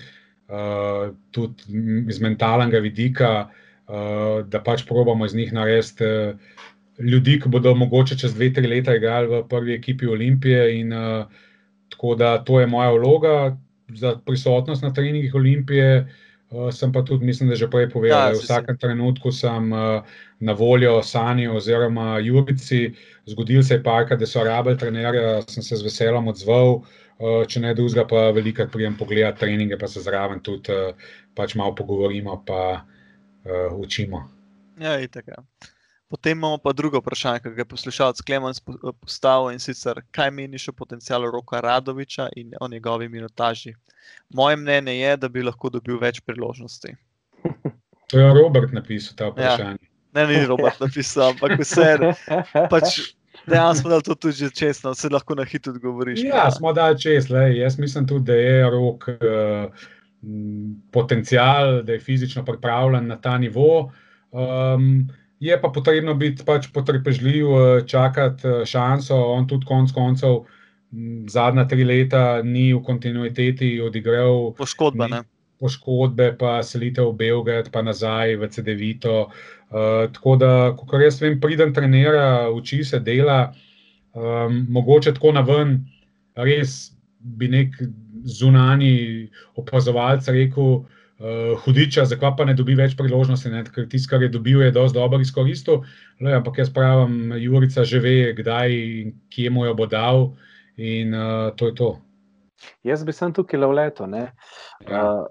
uh, 0.47 1.13
tudi 1.31 1.63
iz 2.09 2.21
mentalnega 2.21 2.79
vidika, 2.79 3.49
uh, 3.49 4.45
da 4.47 4.63
pač 4.63 4.85
probamo 4.87 5.25
iz 5.25 5.35
njih 5.35 5.53
narediti 5.53 6.05
uh, 6.05 6.39
ljudi, 6.99 7.39
ki 7.41 7.49
bodo 7.49 7.75
mogoče 7.75 8.17
čez 8.17 8.33
dve, 8.35 8.51
tri 8.53 8.67
leta 8.67 8.95
igrali 8.95 9.27
v 9.27 9.43
prvi 9.49 9.75
ekipi 9.75 10.07
Olimpije. 10.07 10.79
In, 10.79 10.93
uh, 10.93 11.25
tako 11.89 12.15
da 12.15 12.37
to 12.43 12.59
je 12.59 12.67
moja 12.67 12.91
vloga 12.91 13.57
za 13.89 14.17
prisotnost 14.25 14.83
na 14.83 14.93
treningih 14.93 15.35
Olimpije. 15.35 16.07
Uh, 16.49 16.71
sem 16.71 16.91
pa 16.91 17.01
tudi, 17.03 17.25
mislim, 17.25 17.49
da 17.49 17.55
že 17.55 17.67
prej 17.69 17.89
povedal, 17.89 18.19
ja, 18.19 18.31
da 18.31 18.39
v 18.39 18.43
vsakem 18.43 18.77
trenutku 18.77 19.31
sem 19.31 19.71
uh, 19.71 20.03
na 20.39 20.53
voljo 20.53 21.03
Sani 21.03 21.47
oziroma 21.47 22.19
Jurici. 22.19 22.93
Zgodil 23.25 23.63
se 23.63 23.75
je 23.75 23.83
parka, 23.83 24.15
da 24.15 24.25
so 24.25 24.43
rabili 24.43 24.77
trenerja, 24.77 25.41
sem 25.47 25.63
se 25.63 25.75
z 25.75 25.83
veseljem 25.83 26.27
odzval. 26.27 26.81
Uh, 27.17 27.43
če 27.49 27.59
ne 27.59 27.73
drugega, 27.73 28.05
pa 28.07 28.29
veliko 28.31 28.67
prijem 28.71 28.97
pogledati 28.97 29.39
treninge, 29.39 29.77
pa 29.77 29.87
se 29.87 30.01
zraven 30.01 30.39
tudi 30.39 30.71
uh, 30.71 30.93
pač 31.35 31.55
malo 31.55 31.75
pogovorimo, 31.75 32.43
pa 32.45 32.85
uh, 32.85 33.73
učimo. 33.79 34.29
Ja, 34.79 34.95
tako. 35.07 35.31
Ja. 35.31 35.73
Potem 36.07 36.37
imamo 36.37 36.57
pa 36.57 36.71
drugo 36.73 37.01
vprašanje, 37.01 37.41
ki 37.43 37.51
ga 37.55 37.61
je 37.61 37.71
poslušalec 37.73 38.21
Klemens 38.21 38.61
postavil 39.01 39.51
in 39.51 39.59
sicer, 39.59 39.99
kaj 40.15 40.31
meniš 40.31 40.69
o 40.71 40.73
potencijalu 40.73 41.31
Roka 41.31 41.59
Radoviča 41.61 42.29
in 42.35 42.53
o 42.61 42.67
njegovi 42.67 43.09
minutaži? 43.09 43.73
Moje 44.29 44.55
mnenje 44.55 44.95
je, 44.95 45.17
da 45.17 45.27
bi 45.27 45.43
lahko 45.43 45.69
dobil 45.69 45.99
več 45.99 46.21
priložnosti. 46.25 46.95
To 48.07 48.19
je 48.19 48.27
Robert 48.33 48.71
napisal 48.71 49.15
ta 49.19 49.25
ja. 49.25 49.31
vprašanje. 49.31 49.83
Ja. 49.83 49.87
Ne, 50.15 50.27
ni 50.27 50.45
Robert 50.47 50.79
napisal, 50.79 51.33
ampak 51.33 51.59
vse. 51.59 52.13
Pač 52.71 53.01
Dejansko 53.47 53.81
smo 53.81 53.89
dali 53.89 54.03
to 54.03 54.15
tudi 54.15 54.35
že 54.35 54.49
čez, 54.49 54.83
no, 54.83 54.93
se 54.95 55.09
lahko 55.09 55.35
na 55.35 55.43
hitro 55.43 55.73
odgovoriš. 55.73 56.23
Ja, 56.23 56.51
smo 56.51 56.73
dali 56.73 56.99
čez. 56.99 57.29
Le. 57.29 57.57
Jaz 57.57 57.77
mislim 57.79 58.07
tudi, 58.07 58.25
da 58.31 58.33
je 58.33 58.69
rok 58.71 59.07
uh, 59.07 59.85
potencial, 60.91 61.81
da 61.83 61.93
je 61.93 61.99
fizično 61.99 62.45
pripravljen 62.45 63.07
na 63.07 63.19
ta 63.21 63.37
nivo. 63.37 63.91
Um, 64.31 65.07
je 65.39 65.61
pa 65.61 65.69
potrebno 65.69 66.13
biti 66.13 66.45
pač 66.45 66.69
potrpežljiv, 66.73 67.47
eh, 67.47 67.81
čakati 67.87 68.47
eh, 68.47 68.65
šanso. 68.65 69.15
On 69.15 69.47
tudi 69.47 69.65
konec 69.65 69.91
koncev 69.91 70.45
zadnja 71.27 71.67
tri 71.67 71.83
leta 71.83 72.41
ni 72.43 72.73
v 72.73 72.83
kontinuiteti 72.83 73.81
odigral. 73.81 74.53
Poškodbe. 74.57 75.07
Ni, 75.11 75.25
poškodbe, 75.57 76.35
pa 76.37 76.61
selitev 76.63 77.11
v 77.11 77.17
Belgrad, 77.17 77.71
pa 77.73 77.81
nazaj 77.81 78.35
v 78.37 78.49
CD-vito. 78.53 79.21
Uh, 79.25 79.57
Eh, 79.67 80.07
tako 80.13 80.35
da, 80.39 80.75
ko 80.77 80.99
jaz 80.99 81.19
vem, 81.19 81.39
pridem 81.43 81.73
trenera, 81.75 82.47
uči 82.55 82.83
se 82.87 82.99
dela, 83.03 83.51
um, 84.15 84.61
mogoče 84.71 85.11
tako 85.13 85.33
na 85.35 85.41
ven, 85.43 85.81
res 86.39 86.93
bi 87.19 87.49
nek 87.51 87.75
zunani 88.23 89.27
opazovalec 89.59 90.29
rekel, 90.31 90.85
uh, 91.19 91.53
hudiča, 91.63 92.05
zakaj 92.05 92.35
pa 92.37 92.45
ne 92.45 92.55
dobi 92.57 92.75
več 92.77 92.95
priložnosti, 92.97 93.51
ne? 93.53 93.63
ker 93.63 93.87
tisto, 93.89 94.11
kar 94.11 94.25
je 94.25 94.31
dobil, 94.33 94.61
je 94.65 94.73
dosti 94.75 94.97
dobro 94.97 95.19
izkoristil. 95.21 95.83
Le, 96.21 96.35
ampak 96.39 96.59
jaz 96.63 96.73
pravim, 96.73 97.33
Jurica 97.41 97.85
že 97.85 98.01
ve, 98.03 98.17
kdaj 98.37 98.73
in 98.73 99.15
kje 99.33 99.53
mu 99.53 99.65
jo 99.65 99.73
bo 99.77 99.87
dal, 99.89 100.31
in 100.77 101.13
uh, 101.13 101.49
to 101.57 101.71
je 101.71 101.77
to. 101.77 101.89
Jaz 102.87 103.03
bi 103.05 103.13
sem 103.13 103.33
tukaj 103.33 103.59
le 103.59 103.67
v 103.69 103.77
leto. 103.77 104.07
Ja. 104.89 105.27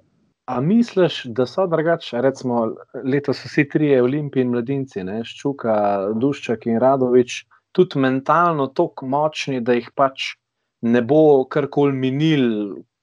A 0.47 0.61
misliš, 0.63 1.25
da 1.35 1.43
so 1.47 1.67
drugače, 1.67 2.21
recimo, 2.23 2.69
letos 3.03 3.41
so 3.43 3.49
vsi 3.51 3.65
trije 3.69 4.03
olimpijci 4.03 4.45
in 4.45 4.53
mladinci, 4.55 5.03
ne, 5.03 5.23
Ščuka, 5.27 5.75
Duščak 6.23 6.69
in 6.71 6.79
Radovič, 6.79 7.41
tudi 7.75 7.99
mentalno 7.99 8.69
tako 8.71 9.09
močni, 9.11 9.59
da 9.61 9.75
jih 9.75 9.91
pač 9.99 10.37
ne 10.87 11.03
bo 11.03 11.45
karkoli 11.51 11.97
minil, 11.99 12.47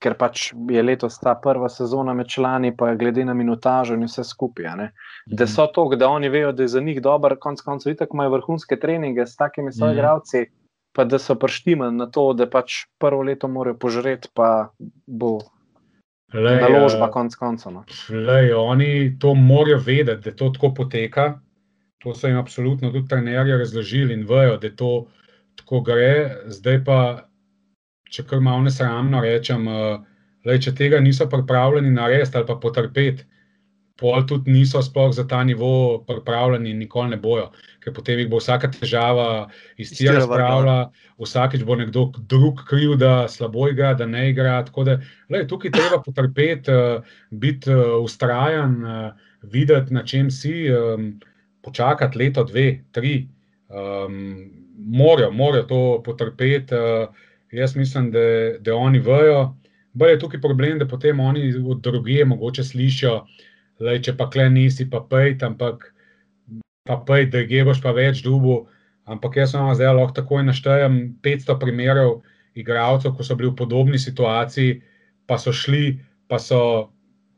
ker 0.03 0.17
pač 0.19 0.49
je 0.51 0.83
letos 0.83 1.15
ta 1.21 1.35
prva 1.39 1.69
sezona 1.71 2.13
med 2.17 2.27
člani, 2.27 2.73
pa 2.75 2.91
glede 2.99 3.23
na 3.25 3.33
minutažo 3.37 3.95
in 3.95 4.03
vse 4.09 4.25
skupaj. 4.27 4.67
Ne, 4.79 4.89
da 5.25 5.47
so 5.47 5.65
to, 5.71 5.87
da 5.95 6.09
oni 6.11 6.29
vejo, 6.33 6.51
da 6.51 6.65
je 6.65 6.73
za 6.75 6.81
njih 6.83 6.99
dober, 7.01 7.37
konc 7.39 7.63
koncev, 7.63 7.93
itak 7.93 8.11
imajo 8.13 8.35
vrhunske 8.35 8.79
treninge 8.79 9.25
s 9.25 9.39
takimi 9.39 9.71
svojimi 9.71 9.93
mhm. 9.93 9.99
igravci, 9.99 10.45
pa 10.93 11.07
da 11.09 11.19
so 11.19 11.35
prštimani 11.39 11.97
na 11.97 12.09
to, 12.11 12.27
da 12.37 12.49
pač 12.49 12.83
prvo 13.01 13.23
leto 13.23 13.47
morajo 13.47 13.79
požreti, 13.79 14.29
pa 14.33 14.69
bo. 15.07 15.39
Naložba, 16.33 17.11
konc 17.13 17.35
koncev. 17.37 17.73
No. 17.73 17.83
Oni 18.65 19.17
to 19.21 19.33
morajo 19.37 19.79
vedeti, 19.85 20.29
da 20.29 20.35
to 20.35 20.49
tako 20.53 20.73
poteka. 20.73 21.33
To 22.03 22.11
so 22.11 22.27
jim 22.27 22.37
absolutno 22.37 22.89
tudi 22.91 23.07
trenerji 23.07 23.57
razložili 23.57 24.13
in 24.13 24.25
vejo, 24.27 24.57
da 24.59 24.69
to 24.75 25.05
tako 25.55 25.81
gre. 25.87 26.43
Zdaj 26.51 26.83
pa, 26.83 26.97
če 28.13 28.25
kar 28.29 28.41
malo 28.45 28.61
nesramno 28.67 29.21
rečem, 29.23 29.67
uh, 29.67 30.01
lej, 30.45 30.65
če 30.67 30.75
tega 30.77 30.99
niso 31.01 31.25
pripravljeni 31.29 31.93
narediti 31.93 32.37
ali 32.37 32.47
pa 32.49 32.59
potrpeti, 32.61 33.25
pol 33.99 34.25
tudi 34.27 34.51
niso 34.51 34.81
sploh 34.81 35.11
za 35.13 35.23
ta 35.29 35.43
nivo 35.45 36.01
pripravljeni 36.07 36.71
in 36.73 36.79
nikoli 36.81 37.13
ne 37.13 37.19
bojo, 37.21 37.51
ker 37.83 37.93
potem 37.93 38.19
jih 38.19 38.29
bo 38.29 38.39
vsaka 38.41 38.71
težava 38.73 39.27
iz 39.79 39.93
tega 39.95 40.17
razpravljala, 40.17 40.77
vsakeč 41.21 41.63
bo 41.67 41.77
nekdo 41.79 42.07
drug 42.29 42.63
kriv, 42.69 42.95
da 42.99 43.27
slabo 43.29 43.69
igra, 43.71 43.93
da 43.97 44.07
ne 44.09 44.25
igra. 44.31 44.57
Da, 44.65 44.97
lej, 45.33 45.45
tukaj 45.51 45.71
treba 45.75 46.01
potrpeti, 46.03 46.73
uh, 46.73 47.13
biti 47.29 47.77
ustrajen, 48.01 48.79
uh, 48.81 49.29
videti, 49.43 49.93
na 49.93 50.03
čem 50.07 50.31
si, 50.31 50.65
um, 50.73 51.13
počakati 51.63 52.19
leto, 52.19 52.43
dve, 52.49 52.83
tri. 52.91 53.27
Um, 53.69 54.49
morajo, 54.77 55.31
morajo 55.31 55.69
to 55.69 55.83
potrpeti. 56.05 56.75
Uh, 56.75 57.29
jaz 57.53 57.75
mislim, 57.77 58.11
da, 58.11 58.23
da 58.59 58.75
oni 58.75 58.99
vejo. 58.99 59.53
Bolje 59.93 60.17
je 60.17 60.19
tukaj 60.19 60.41
problem, 60.41 60.79
da 60.81 60.87
potem 60.89 61.19
oni 61.19 61.51
od 61.69 61.81
druge 61.85 62.25
mogoče 62.25 62.63
slišijo, 62.65 63.19
Lej, 63.81 64.03
če 64.05 64.13
pa 64.17 64.29
kle 64.29 64.47
nisi, 64.53 64.85
pa 64.89 65.01
pej, 65.09 65.35
ampak 65.43 65.89
pa 66.87 66.99
pej, 67.07 67.27
da 67.33 67.43
geboš 67.47 67.81
pa 67.83 67.93
več 67.95 68.21
dubu. 68.25 68.67
Ampak 69.03 69.41
jaz 69.41 69.55
vam 69.57 69.73
zdaj 69.75 69.95
lahko 69.97 70.15
takoj 70.15 70.43
naštejem 70.47 71.17
500 71.25 71.57
primerov 71.59 72.21
igralcev, 72.55 73.15
ko 73.17 73.25
so 73.25 73.35
bili 73.35 73.49
v 73.51 73.57
podobni 73.59 73.99
situaciji, 73.99 74.77
pa 75.27 75.39
so 75.41 75.51
šli, 75.51 75.97
pa 76.29 76.39
so 76.39 76.91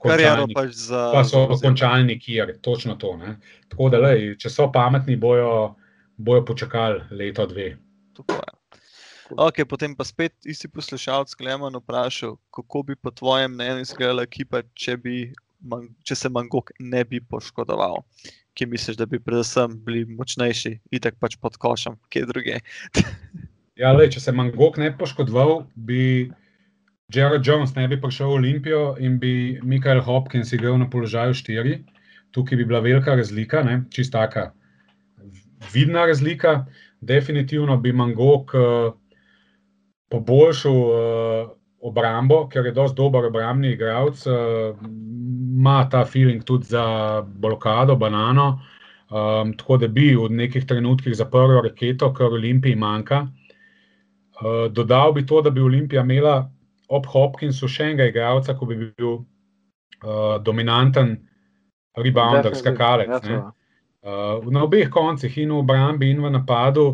Karijero 0.06 0.46
pač 0.54 0.76
za. 0.78 1.08
Pa 1.16 1.24
so 1.26 1.48
za 1.50 1.58
končalni 1.64 2.20
kjer, 2.22 2.54
točno 2.62 2.94
to. 3.02 3.16
Ne? 3.18 3.40
Tako 3.72 3.90
da, 3.90 4.04
lej, 4.04 4.36
če 4.38 4.52
so 4.54 4.68
pametni, 4.74 5.18
bojo, 5.18 5.74
bojo 6.18 6.46
počakali 6.46 7.02
leto, 7.16 7.48
dve. 7.50 7.72
Tako 8.14 8.38
je. 8.44 8.55
Okay, 9.34 9.66
potem 9.66 9.96
pa 9.98 10.06
spet 10.06 10.34
isti 10.46 10.70
poslušalec 10.70 11.34
Klemen 11.34 11.74
vprašal, 11.82 12.36
kako 12.54 12.84
bi 12.84 12.96
po 12.96 13.12
tvojem 13.12 13.56
mnenju 13.58 13.82
izgledala 13.82 14.26
ekipa, 14.28 14.62
če, 14.78 14.98
bi, 15.02 15.16
če 16.06 16.16
se 16.16 16.30
Mangok 16.30 16.70
ne 16.80 17.02
bi 17.10 17.22
poškodoval. 17.22 18.04
Ki 18.56 18.68
misliš, 18.70 19.00
da 19.02 19.08
bi 19.10 19.20
predvsem 19.20 19.74
bili 19.84 20.06
močnejši, 20.06 20.76
itek 20.94 21.18
pač 21.20 21.40
pod 21.42 21.58
košem, 21.58 21.98
kje 22.10 22.26
druge. 22.32 22.62
Ja, 23.76 23.90
lej, 23.92 24.14
če 24.14 24.22
se 24.24 24.32
Mangok 24.32 24.78
ne 24.80 24.88
bi 24.88 24.96
poškodoval, 25.02 25.66
bi 25.76 26.32
Jared 27.12 27.44
Jones 27.44 27.74
ne 27.76 27.90
bi 27.92 27.98
prišel 28.00 28.30
v 28.30 28.38
Olimpijo 28.38 28.84
in 29.04 29.18
bi 29.20 29.60
Mikael 29.68 30.00
Hopkins 30.06 30.54
igral 30.56 30.78
na 30.80 30.88
položaju 30.88 31.36
štiri. 31.36 31.82
Tukaj 32.32 32.56
bi 32.56 32.68
bila 32.70 32.80
velika 32.80 33.18
razlika, 33.20 33.66
ne? 33.68 33.82
čist 33.92 34.16
taka 34.16 34.54
vidna 35.74 36.06
razlika. 36.08 36.66
Definitivno 37.02 37.76
bi 37.78 37.92
Mangok 37.92 38.56
uh, 38.56 38.96
poboljšal 40.10 40.76
uh, 40.76 41.50
obrambo, 41.86 42.46
ker 42.50 42.66
je 42.66 42.74
dosti 42.76 42.98
dober 42.98 43.26
obrambni 43.30 43.74
igralec, 43.74 44.26
uh, 44.28 44.78
ima 44.86 45.88
ta 45.90 46.06
feeling 46.06 46.44
tudi 46.44 46.66
za 46.66 47.22
blokado, 47.26 47.96
banano. 47.96 48.60
Um, 49.10 49.54
tako 49.58 49.78
da 49.78 49.88
bi 49.88 50.16
v 50.18 50.30
nekih 50.30 50.66
trenutkih 50.66 51.14
zaprl 51.16 51.62
raketo, 51.64 52.10
kar 52.14 52.34
Olimpiji 52.34 52.76
manjka. 52.76 53.28
Uh, 54.42 54.66
dodal 54.72 55.14
bi 55.14 55.26
to, 55.26 55.42
da 55.42 55.50
bi 55.50 55.62
Olimpija 55.62 56.02
imela 56.02 56.50
ob 56.90 57.06
Hopkinsu 57.06 57.70
še 57.70 57.92
enega 57.92 58.10
igralca, 58.10 58.56
ko 58.58 58.66
bi 58.66 58.80
bil 58.82 59.12
uh, 59.14 60.38
dominanten 60.44 61.16
rebounder, 61.98 62.56
skakalec. 62.58 63.10
ja, 63.10 63.22
ne. 63.30 63.44
Uh, 64.06 64.52
na 64.54 64.66
obeh 64.66 64.90
koncih, 64.94 65.38
in 65.42 65.54
v 65.54 65.62
obrambi, 65.64 66.12
in 66.14 66.22
v 66.22 66.30
napadu, 66.34 66.90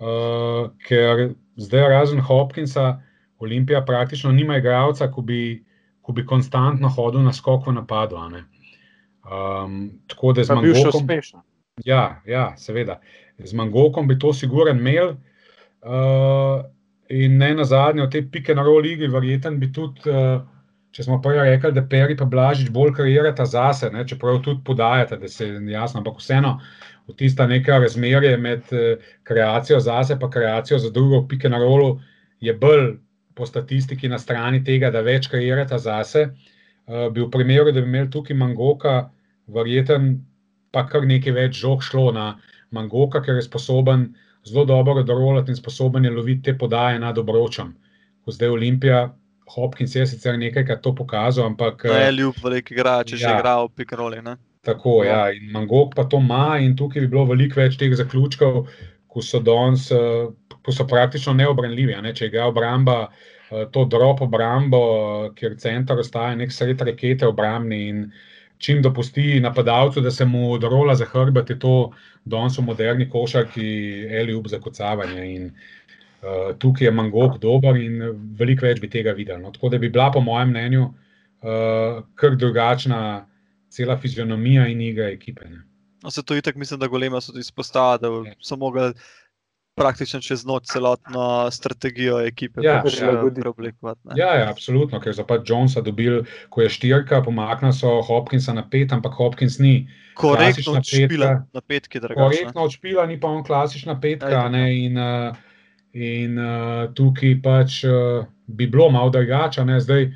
uh, 0.00 0.70
ker 0.86 1.34
zdaj 1.56 1.88
razen 1.88 2.20
Hopkinsa, 2.20 3.00
Olimpija 3.38 3.84
praktično 3.84 4.32
nima 4.32 4.56
igralca, 4.56 5.10
ko 5.12 5.22
bi, 5.22 5.64
ko 6.02 6.12
bi 6.12 6.26
konstantno 6.26 6.88
hodil 6.88 7.22
na 7.22 7.32
skok 7.32 7.66
v 7.66 7.72
napadu. 7.72 8.16
Um, 8.16 9.90
tako 10.06 10.32
da 10.32 10.44
z 10.44 10.48
Pa 10.52 10.60
bil 10.60 10.74
še 10.74 10.84
Mangokom. 10.84 11.02
uspešen. 11.02 11.40
Ja, 11.84 12.22
ja, 12.26 12.52
seveda. 12.56 13.00
Z 13.38 13.52
Mangokom 13.52 14.08
bi 14.08 14.18
to 14.18 14.32
sigurno 14.32 14.72
imel. 14.72 15.16
Uh, 15.84 16.64
in 17.08 17.36
ne 17.38 17.54
na 17.54 17.64
zadnje, 17.64 18.06
v 18.06 18.10
tej 18.10 18.26
pike 18.32 18.54
na 18.54 18.62
roli 18.64 18.94
igri, 18.94 19.08
verjeten 19.12 19.58
bi 19.60 19.68
tudi, 19.72 20.06
uh, 20.08 20.40
če 20.94 21.04
smo 21.04 21.18
prej 21.20 21.42
rekli, 21.42 21.72
da 21.74 21.82
Peri 21.82 22.16
pa 22.16 22.24
Blažič 22.24 22.70
bolj 22.72 22.94
kreirata 22.96 23.44
zase, 23.44 23.90
ne, 23.92 24.06
čeprav 24.08 24.40
tudi 24.44 24.62
podajata, 24.64 25.18
da 25.20 25.28
se 25.28 25.48
je 25.48 25.60
jasno, 25.74 26.00
ampak 26.00 26.22
vseeno 26.22 26.60
v 27.08 27.14
tista 27.16 27.46
neka 27.46 27.78
razmerje 27.78 28.36
med 28.36 28.62
uh, 28.72 29.00
kreacijo 29.22 29.80
zase 29.80 30.16
in 30.16 30.30
kreacijo 30.30 30.78
za 30.78 30.90
drugo 30.90 31.26
pike 31.28 31.48
na 31.48 31.58
rolu 31.58 32.00
je 32.40 32.54
bolj 32.54 32.96
po 33.34 33.46
statistiki 33.46 34.08
na 34.08 34.18
strani 34.18 34.64
tega, 34.64 34.90
da 34.90 35.00
več 35.00 35.28
kreirata 35.28 35.78
zase. 35.78 36.30
Uh, 36.86 37.08
bi 37.12 37.20
v 37.20 37.30
primeru, 37.30 37.72
da 37.72 37.80
bi 37.80 37.88
imeli 37.88 38.10
tukaj 38.10 38.36
Mangoka, 38.36 39.10
verjeten 39.46 40.24
pa 40.72 40.86
kar 40.88 41.06
nekaj 41.06 41.32
več 41.32 41.60
žog 41.60 41.82
šlo 41.82 42.12
na 42.12 42.38
Mangoka, 42.70 43.20
ker 43.22 43.34
je 43.34 43.42
sposoben 43.42 44.14
zelo 44.44 44.64
dobro 44.64 45.00
odrolati 45.00 45.50
in 45.50 45.56
sposoben 45.56 46.04
je 46.04 46.10
loviti 46.10 46.42
te 46.42 46.58
podaje 46.58 46.98
nad 46.98 47.18
obročem. 47.18 47.74
Ko 48.24 48.32
zdaj 48.32 48.48
Olimpija, 48.48 49.14
Hopkins 49.54 49.94
je 49.94 50.06
sicer 50.06 50.38
nekajkrat 50.38 50.80
to 50.82 50.94
pokazal, 50.94 51.46
ampak 51.46 51.84
Ne, 51.84 52.08
eh, 52.08 52.12
ljub, 52.12 52.34
velik 52.42 52.70
igrač, 52.70 53.10
če 53.10 53.16
že 53.16 53.26
Ja. 53.26 53.38
igra 53.38 53.62
v 53.64 53.68
pikaroli. 53.76 54.22
Tako, 54.64 55.04
Ja. 55.04 55.28
ja, 55.28 55.32
in 55.32 55.50
Mangok 55.52 55.94
pa 55.94 56.04
to 56.04 56.18
ima 56.18 56.58
in 56.58 56.76
tukaj 56.76 57.00
bi 57.00 57.08
bilo 57.08 57.24
veliko 57.28 57.60
več 57.60 57.76
teh 57.76 57.92
zaključkov, 57.92 58.66
ko 59.08 59.22
so 59.22 59.40
danes, 59.40 59.90
eh, 59.92 60.26
ko 60.62 60.72
so 60.72 60.86
praktično 60.86 61.34
neobranljivi, 61.34 61.94
ne, 62.02 62.12
če 62.14 62.26
igra 62.26 62.46
obramba. 62.48 63.08
eh, 63.52 63.66
To 63.72 63.84
drop 63.84 64.20
obrambo, 64.22 64.78
eh, 65.26 65.30
kjer 65.34 65.56
center 65.56 65.98
ostaja 65.98 66.34
nek 66.36 66.50
sred 66.52 66.80
rakete 66.80 67.26
obrambni 67.26 67.88
in 67.88 68.12
čim 68.58 68.82
dopusti 68.82 69.40
napadalcu, 69.40 70.00
da 70.00 70.10
se 70.10 70.24
mu 70.24 70.52
odrola 70.52 70.94
za 70.94 71.04
hrbet, 71.04 71.50
je 71.50 71.58
to 71.58 71.90
danes 72.24 72.58
v 72.58 72.62
moderni 72.62 73.08
košarki 73.10 74.06
Eliub 74.10 74.48
za 74.48 74.58
kocavanje. 74.58 75.34
In, 75.34 75.50
uh, 76.22 76.54
tukaj 76.58 76.86
je 76.86 76.90
Mangok 76.90 77.38
dober 77.38 77.76
in 77.76 78.00
veliko 78.38 78.66
več 78.66 78.80
bi 78.80 78.88
tega 78.88 79.12
videli. 79.12 79.42
No. 79.42 79.50
Tako 79.50 79.68
da 79.68 79.78
bi 79.78 79.88
bila, 79.88 80.10
po 80.12 80.20
mojem 80.20 80.48
mnenju, 80.50 80.84
uh, 81.42 82.02
kar 82.14 82.36
drugačna 82.36 83.26
cela 83.74 83.96
fizionomija 83.96 84.68
in 84.68 84.80
igra 84.82 85.08
ekipe. 85.08 85.48
Ne. 85.48 85.62
No, 86.02 86.10
se 86.10 86.22
to 86.22 86.36
itak 86.36 86.54
mislim, 86.56 86.80
da 86.80 86.86
golema 86.86 87.20
so 87.20 87.32
izpostavili, 87.38 87.98
da 88.24 88.28
Ja. 88.28 88.34
so 88.40 88.56
mogli 88.56 88.92
praktično 89.74 90.20
čez 90.20 90.44
noč 90.44 90.64
celotno 90.64 91.50
strategijo 91.50 92.20
ekipe 92.20 92.60
Ja, 92.62 92.80
pač, 92.84 93.00
ja. 93.00 93.08
eh, 93.10 93.34
preoblikovati. 93.34 94.00
Ja, 94.14 94.34
ja, 94.34 94.50
absolutno, 94.50 95.00
ker 95.00 95.14
so 95.14 95.24
pač 95.24 95.50
Jonesa 95.50 95.80
dobili, 95.80 96.20
ko 96.48 96.62
je 96.62 96.68
štirka, 96.70 97.22
pomaknili 97.22 97.74
so 97.74 97.96
Hopkinsa 98.02 98.52
na 98.52 98.62
pet, 98.64 98.92
ampak 98.92 99.12
Hopkins 99.12 99.58
ni 99.58 99.88
Korektno 100.14 100.72
odšpila 100.74 101.32
na 101.52 101.60
petki, 101.60 101.98
drugače. 101.98 102.20
korektno 102.20 102.62
odšpila, 102.62 103.06
ni 103.06 103.18
pa 103.20 103.28
on 103.28 103.42
klasična 103.42 103.96
petka. 104.00 104.48
Ne, 104.48 104.68
in 104.78 104.94
uh, 104.96 105.34
in 105.92 106.38
uh, 106.38 106.94
tukaj 106.94 107.40
pač 107.42 107.80
uh, 107.84 108.22
bi 108.46 108.66
bilo 108.68 108.90
malo 108.90 109.10
drugače. 109.10 109.64
ne. 109.64 109.80
Zdaj, 109.80 110.12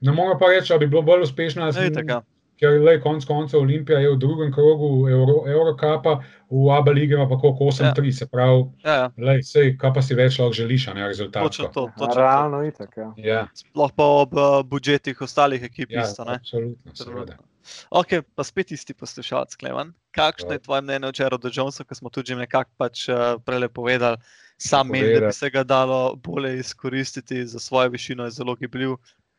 Ne 0.00 0.12
moremo 0.12 0.38
pa 0.38 0.46
reči, 0.46 0.68
da 0.68 0.78
bi 0.78 0.86
bilo 0.86 1.02
bolj 1.02 1.22
uspešno, 1.22 1.64
Ne, 1.72 1.86
itak, 1.86 2.04
ja. 2.08 2.20
Ker 2.58 2.80
le 2.80 3.00
konec 3.00 3.24
koncev 3.24 3.60
Olimpija 3.60 3.98
je 3.98 4.10
v 4.10 4.16
drugem 4.16 4.52
krogu 4.52 5.08
Euro, 5.08 5.44
Eurocapa, 5.46 6.18
v 6.50 6.70
Abu 6.70 6.90
Leigi 6.90 7.14
ima 7.14 7.28
pa 7.28 7.36
koliko 7.36 7.64
8-3, 7.66 8.12
se 8.12 8.26
pravi, 8.26 8.64
Ja, 8.84 8.94
ja, 8.94 9.10
lej, 9.18 9.42
sej, 9.42 9.76
kaj 9.76 9.92
pa 9.92 10.02
si 10.02 10.14
več 10.14 10.38
lahko 10.38 10.52
želiš, 10.54 10.88
a 10.88 10.94
ne 10.94 11.06
rezultat. 11.06 11.42
točno 11.42 11.68
to. 11.68 11.86
Točno 11.88 12.06
to. 12.06 12.18
Realno 12.18 12.62
itak. 12.64 12.96
Ja. 12.96 13.12
Ja, 13.18 13.40
Sploh 13.54 13.92
pa 13.92 14.04
ob 14.04 14.34
uh, 14.34 14.62
budžetih 14.64 15.20
ostalih 15.20 15.62
ekip 15.62 15.90
ja 15.90 16.02
isto. 16.02 16.24
ne. 16.24 16.34
absolutno, 16.34 16.94
seveda. 16.94 17.36
Ok, 17.90 18.08
pa 18.34 18.44
spet 18.44 18.72
isti 18.72 18.94
poslušalec, 18.94 19.56
Klemen. 19.56 19.92
Kakšno 20.10 20.50
je 20.50 20.54
Ja. 20.54 20.58
tvoje 20.58 20.82
mnenje 20.82 21.06
o 21.06 21.12
Jaredu 21.14 21.50
Jonesu, 21.52 21.84
ki 21.84 21.94
smo 21.94 22.08
tudi 22.08 22.26
že 22.28 22.36
nekako 22.36 22.70
pač, 22.76 23.08
uh, 23.08 23.36
prej 23.38 23.68
povedali? 23.68 24.16
Sam 24.58 24.88
menim, 24.88 25.20
da 25.20 25.26
bi 25.26 25.32
se 25.32 25.50
ga 25.50 25.62
dalo 25.62 26.16
bolje 26.16 26.58
izkoristiti 26.58 27.46
za 27.46 27.58
svojo 27.58 27.88
višino, 27.88 28.24
je 28.24 28.30
zelo 28.32 28.54
gibljiv. 28.54 28.96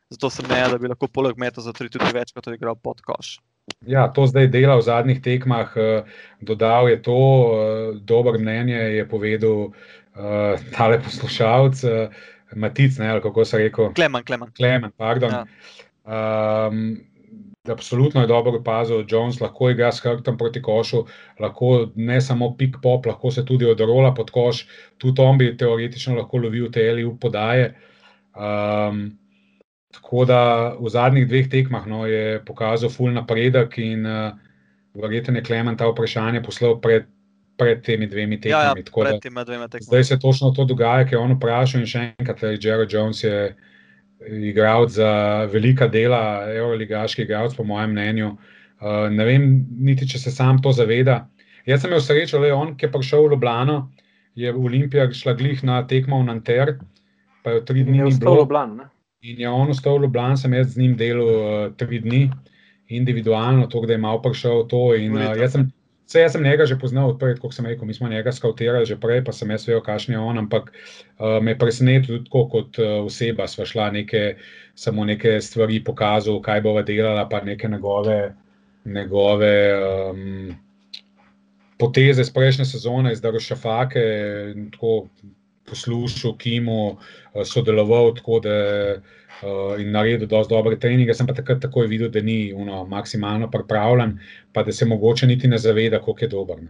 Zato 0.09 0.29
sem 0.33 0.45
mnenja, 0.45 0.71
da 0.73 0.77
bi 0.81 0.89
lahko 0.89 1.07
poleg 1.07 1.37
meta 1.37 1.61
za 1.61 1.73
tri 1.73 1.89
tudi 1.89 2.09
večkrat 2.13 2.47
igral 2.55 2.75
pod 2.75 3.01
koš. 3.05 3.37
Ja, 3.85 4.07
to 4.13 4.25
zdaj 4.25 4.47
dela 4.49 4.79
v 4.79 4.85
zadnjih 4.87 5.21
tekmah, 5.21 5.75
eh, 5.77 6.07
dodal 6.41 6.89
je 6.89 7.01
to, 7.05 7.17
eh, 7.17 7.99
dobro 8.01 8.39
mnenje 8.39 8.79
je 8.97 9.05
povedal 9.09 9.69
uh, 10.19 10.59
tale 10.73 10.97
poslušalec, 10.99 11.83
uh, 11.83 12.23
Matic, 12.55 12.97
ne, 12.97 13.09
ali 13.09 13.21
kako 13.21 13.45
se 13.45 13.57
rekel, 13.57 13.93
Klemen, 13.93 14.23
Klemen. 14.25 14.49
Klemen, 14.57 14.91
pardon. 14.97 15.31
Ja. 15.31 15.45
Um, 16.09 16.97
absolutno 17.69 18.21
je 18.21 18.27
dobro 18.27 18.57
opazil, 18.57 19.05
Jones 19.07 19.39
lahko 19.39 19.69
igra 19.69 19.91
s 19.91 20.01
hrbtom 20.01 20.37
proti 20.37 20.61
košu, 20.61 21.05
lahko 21.39 21.91
ne 21.95 22.21
samo 22.21 22.55
pik-pop, 22.57 23.05
lahko 23.05 23.31
se 23.31 23.45
tudi 23.45 23.69
odrola 23.69 24.13
pod 24.13 24.31
koš, 24.31 24.65
tudi 24.97 25.21
on 25.21 25.37
bi 25.37 25.53
teoretično 25.57 26.17
lahko 26.17 26.37
lovil 26.37 26.71
te 26.71 26.89
LU 26.93 27.15
podaje. 27.21 27.75
Um, 28.35 29.19
tako 29.91 30.25
da 30.25 30.41
v 30.79 30.89
zadnjih 30.89 31.27
dveh 31.27 31.47
tekmah 31.49 31.87
no, 31.87 32.05
je 32.05 32.41
pokazal 32.45 32.89
full 32.89 33.13
napredek 33.13 33.77
in 33.81 34.05
uh, 34.05 34.33
verjetno 34.93 35.35
je 35.37 35.43
Klemen 35.43 35.77
ta 35.77 35.87
vprašanje 35.89 36.43
poslal 36.43 36.77
pred, 36.81 37.07
pred 37.57 37.81
temi 37.85 38.07
dvemi 38.07 38.39
Ja, 38.43 38.49
ja, 38.49 38.59
tekmami. 38.73 38.83
tako 38.85 39.03
da- 39.03 39.09
pred 39.09 39.21
tema 39.21 39.43
dvema 39.43 39.67
tekmama. 39.67 39.89
Zdaj 39.89 40.03
se 40.03 40.19
točno 40.19 40.51
to 40.51 40.65
dogaja, 40.65 41.05
ker 41.05 41.17
je 41.17 41.23
on 41.23 41.33
vprašal 41.37 41.81
in 41.81 41.87
še 41.89 42.05
enkrat, 42.19 42.41
da 42.41 42.53
je 42.53 42.59
Jared 42.61 42.93
Jones 42.93 43.23
je 43.23 43.55
igralec 44.27 44.91
za 44.91 45.09
velika 45.53 45.87
dela, 45.87 46.43
euroligaški 46.51 47.21
igralec, 47.21 47.55
po 47.55 47.63
mojem 47.63 47.91
mnenju. 47.91 48.33
Uh, 48.79 49.09
ne 49.11 49.25
vem, 49.25 49.65
niti 49.79 50.07
če 50.07 50.19
se 50.19 50.31
sam 50.31 50.61
to 50.61 50.71
zaveda. 50.71 51.27
Jaz 51.65 51.81
sem 51.81 51.91
imel 51.91 52.01
srečo, 52.01 52.39
da 52.39 52.47
je 52.47 52.53
on, 52.53 52.75
ki 52.77 52.85
je 52.85 52.91
prišel 52.91 53.25
v 53.25 53.31
Ljubljano, 53.33 53.91
je 54.35 54.51
v 54.51 54.65
Olimpija 54.65 55.09
šla 55.11 55.33
glih 55.33 55.63
na 55.63 55.81
tekmo 55.87 56.19
v 56.21 56.29
Nanter, 56.29 56.77
pa 57.43 57.51
je 57.51 57.59
v 57.61 57.65
tri 57.65 57.83
dni 57.83 58.03
ni 58.03 58.15
bilo. 58.19 58.35
Ljubljana. 58.43 58.89
In 59.21 59.39
je 59.39 59.49
on 59.49 59.69
ostal 59.69 59.97
v 59.97 60.05
Ljubljani, 60.05 60.37
sem 60.39 60.53
jaz 60.55 60.69
z 60.73 60.79
njim 60.79 60.93
delal 60.97 61.27
uh, 61.27 61.73
tri 61.75 61.99
dni, 61.99 62.29
individualno, 62.87 63.67
to, 63.67 63.81
da 63.85 63.93
je 63.93 63.99
malo 63.99 64.21
prišel 64.23 64.63
to. 64.71 64.93
In, 64.95 65.17
uh, 65.17 65.33
jaz, 65.35 65.57
sem, 65.57 65.65
vse, 66.07 66.21
jaz 66.23 66.37
sem 66.37 66.43
njega 66.43 66.65
že 66.65 66.77
poznal 66.79 67.11
odprej, 67.11 67.35
kot 67.43 67.51
sem 67.53 67.67
rekel, 67.67 67.83
mi 67.87 67.93
smo 67.93 68.07
njega 68.07 68.31
skautirali 68.31 68.87
že 68.87 68.95
prej, 68.95 69.25
pa 69.27 69.35
sem 69.35 69.51
jaz 69.51 69.67
vedel, 69.67 69.81
kakšen 69.83 70.15
je 70.15 70.21
on, 70.23 70.39
ampak 70.39 70.71
uh, 70.71 71.41
me 71.43 71.51
je 71.51 71.59
presenetil 71.59 72.15
tudi 72.15 72.29
tako 72.29 72.45
kot 72.53 72.79
uh, 72.79 72.93
oseba. 73.09 73.47
Sva 73.51 73.67
šla 73.67 73.89
neke, 73.97 74.23
samo 74.75 75.03
neke 75.05 75.35
stvari 75.43 75.83
pokazal, 75.83 76.39
kaj 76.41 76.63
bova 76.63 76.85
delala, 76.87 77.27
pa 77.29 77.43
neke 77.43 77.67
njegove, 77.67 78.21
njegove 78.85 79.53
um, 79.83 80.55
poteze 81.79 82.23
iz 82.23 82.31
prejšnje 82.31 82.65
sezone, 82.71 83.11
iz 83.11 83.19
Darošafake. 83.21 84.05
in 84.55 84.71
tako 84.71 85.09
poslušal, 85.69 86.35
Kimu, 86.37 86.81
uh, 86.89 87.43
sodeloval 87.45 88.13
tako, 88.17 88.39
da 88.43 88.57
uh, 88.97 89.79
in 89.81 89.91
naredil 89.91 90.27
dosti 90.27 90.53
dobre 90.53 90.79
treninge. 90.79 91.13
Sem 91.13 91.27
pa 91.29 91.37
takrat 91.37 91.61
takoj 91.63 91.87
videl, 91.87 92.11
da 92.13 92.21
ni 92.21 92.53
uno, 92.53 92.83
maksimalno 92.89 93.49
pripravljen, 93.51 94.17
pa 94.53 94.63
da 94.63 94.75
se 94.75 94.85
mogoče 94.85 95.27
niti 95.27 95.47
ne 95.47 95.57
zaveda, 95.57 96.01
koliko 96.01 96.25
je 96.25 96.33
dober. 96.35 96.67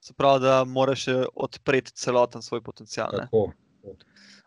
Se 0.00 0.14
pravi, 0.14 0.44
da 0.44 0.64
moraš 0.64 1.06
odpreti 1.34 1.92
celoten 1.92 2.42
svoj 2.42 2.62
potencial. 2.64 3.10
Tako. 3.12 3.50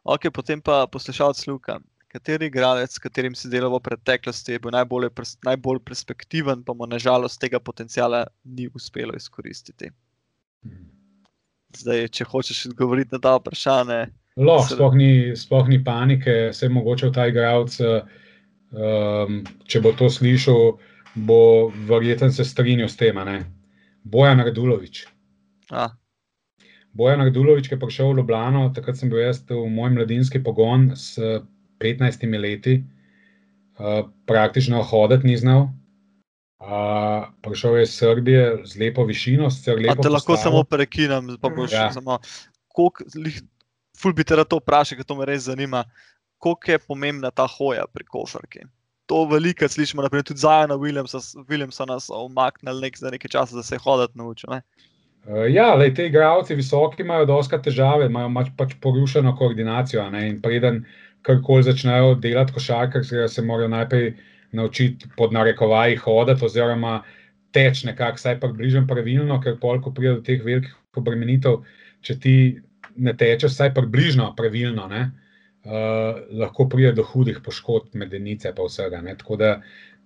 Ok, 0.03 0.32
potem 0.33 0.61
pa 0.61 0.88
poslušalec 0.91 1.48
Luka. 1.48 1.80
Kateri 2.11 2.50
igralec, 2.50 2.91
s 2.91 3.00
katerim 3.00 3.35
si 3.38 3.48
delal 3.48 3.72
v 3.77 3.80
preteklosti, 3.85 4.58
je 4.58 4.59
bil 4.59 4.74
najbolj, 4.75 5.08
najbolj 5.48 5.80
perspektiven, 5.85 6.64
pa 6.67 6.74
mu 6.75 6.88
nažalost 6.90 7.40
tega 7.40 7.59
potencijala 7.59 8.25
ni 8.43 8.67
uspelo 8.75 9.16
izkoristiti? 9.16 9.91
Zdaj, 11.77 12.08
če 12.11 12.27
hočeš 12.27 12.66
odgovoriti 12.72 13.16
na 13.16 13.19
ta 13.24 13.35
vprašanje. 13.38 14.01
Lahko, 14.40 14.75
sploh, 14.75 14.95
sploh 15.35 15.69
ni 15.69 15.80
panike, 15.83 16.51
se 16.53 16.66
je 16.66 16.72
mogoče 16.72 17.11
ta 17.16 17.27
igralec, 17.27 17.75
um, 18.72 19.41
če 19.67 19.82
bo 19.83 19.91
to 19.98 20.08
slišal, 20.09 20.77
bo 21.27 21.40
verjetno 21.90 22.32
se 22.32 22.45
strinjal 22.48 22.90
s 22.90 23.00
tem. 23.00 23.19
Bojan 24.03 24.40
Radulovič. 24.40 25.03
Bojan 26.95 27.24
Radulovič, 27.24 27.67
ki 27.67 27.75
je 27.75 27.82
prišel 27.83 28.11
v 28.11 28.22
Ljubljano, 28.22 28.69
takrat 28.75 29.00
sem 29.00 29.11
bil 29.11 29.24
jaz 29.24 29.43
v 29.50 29.67
moj 29.72 29.91
mladinski 29.95 30.41
pogon 30.43 30.91
s 30.95 31.19
15 31.83 32.24
leti, 32.40 32.80
uh, 33.80 34.08
praktično 34.27 34.83
hoditi 34.83 35.27
ni 35.27 35.38
znal. 35.38 35.69
Uh, 36.61 37.25
prišel 37.41 37.77
je 37.77 37.83
iz 37.83 37.93
Srbije 37.98 38.57
z 38.64 38.80
lepo 38.80 39.03
višino, 39.06 39.49
celo 39.49 39.81
lepo. 39.81 40.03
Te 40.03 40.09
lahko 40.14 40.38
samo 40.38 40.61
prekinem, 40.64 41.33
pa 41.41 41.49
boš 41.49 41.73
ja. 41.73 41.88
samo. 41.91 42.19
Ful 43.98 44.14
bi 44.14 44.23
te 44.23 44.38
rad 44.38 44.53
vprašal, 44.53 44.99
ker 44.99 45.07
to 45.09 45.17
me 45.17 45.25
res 45.25 45.48
zanima. 45.49 45.81
Kako 46.41 46.72
je 46.72 46.80
pomembna 46.85 47.31
ta 47.33 47.48
hoja 47.49 47.88
pri 47.90 48.06
košarki? 48.06 48.67
To 49.09 49.25
veliko 49.25 49.67
slišimo, 49.67 50.06
naprimer, 50.06 50.23
tudi 50.25 50.41
Zajana 50.41 50.77
Williamsa, 50.77 51.19
Williamsa 51.49 51.90
nas 51.90 52.11
omaknili 52.14 52.85
nek, 52.85 52.98
za 52.98 53.09
nekaj 53.09 53.33
časa, 53.33 53.57
da 53.57 53.65
se 53.65 53.75
je 53.75 53.81
hoditi 53.81 54.17
naučil. 54.22 54.53
Uh, 54.53 55.49
ja, 55.49 55.73
le 55.75 55.90
te 55.93 56.06
igralci 56.06 56.56
visoki 56.56 57.01
imajo 57.01 57.25
dosta 57.25 57.57
težave, 57.57 58.06
imajo 58.06 58.30
pač 58.57 58.77
porušeno 58.81 59.33
koordinacijo. 59.38 60.06
Ne, 60.14 60.27
in 60.30 60.41
preden 60.41 60.83
karkoli 61.25 61.65
začnejo 61.65 62.15
delati 62.22 62.53
košarkarske, 62.53 63.27
se 63.27 63.41
morajo 63.41 63.73
najprej 63.73 64.14
naučiti 64.51 65.09
pod 65.17 65.33
narekovaji 65.33 65.95
hoditi 65.95 66.45
oziroma 66.45 67.01
teči 67.51 67.88
nekako, 67.88 68.15
vsaj 68.15 68.39
pa 68.39 68.47
bližnjem 68.47 68.88
pravilno, 68.88 69.39
ker 69.43 69.57
pol, 69.59 69.81
ko 69.81 69.91
pride 69.95 70.17
do 70.19 70.25
teh 70.25 70.43
velikih 70.43 70.75
obremenitev, 70.95 71.61
če 72.01 72.17
ti 72.19 72.35
ne 72.95 73.13
tečeš 73.17 73.53
vsaj 73.55 73.73
približno 73.75 74.31
pravilno, 74.38 74.88
ne, 74.91 75.03
uh, 75.65 76.19
lahko 76.39 76.67
pride 76.71 76.93
do 76.97 77.05
hudih 77.07 77.39
poškodb 77.43 77.95
medenice 77.99 78.53
pa 78.55 78.67
vsega. 78.67 79.01
Ne. 79.01 79.15
Tako 79.19 79.39
da 79.39 79.53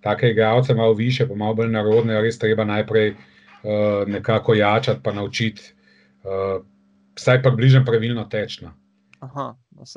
take 0.05 0.29
igralce 0.33 0.73
malo 0.73 0.93
više, 0.93 1.27
pa 1.27 1.35
malo 1.35 1.57
bolj 1.61 1.71
narodne, 1.73 2.21
res 2.21 2.39
treba 2.39 2.65
najprej 2.65 3.13
uh, 3.13 4.07
nekako 4.07 4.53
jačati 4.53 5.01
pa 5.03 5.13
naučiti 5.13 5.73
uh, 6.23 6.61
vsaj 7.15 7.41
približno 7.41 7.85
pravilno 7.85 8.25
tečno. 8.29 8.73
Aha, 9.19 9.55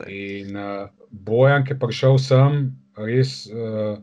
In 0.08 0.56
uh, 0.56 0.88
Bojan, 1.10 1.64
ki 1.64 1.74
je 1.74 1.78
prišel 1.78 2.18
sem, 2.18 2.70
res 2.96 3.46
uh, 3.46 3.98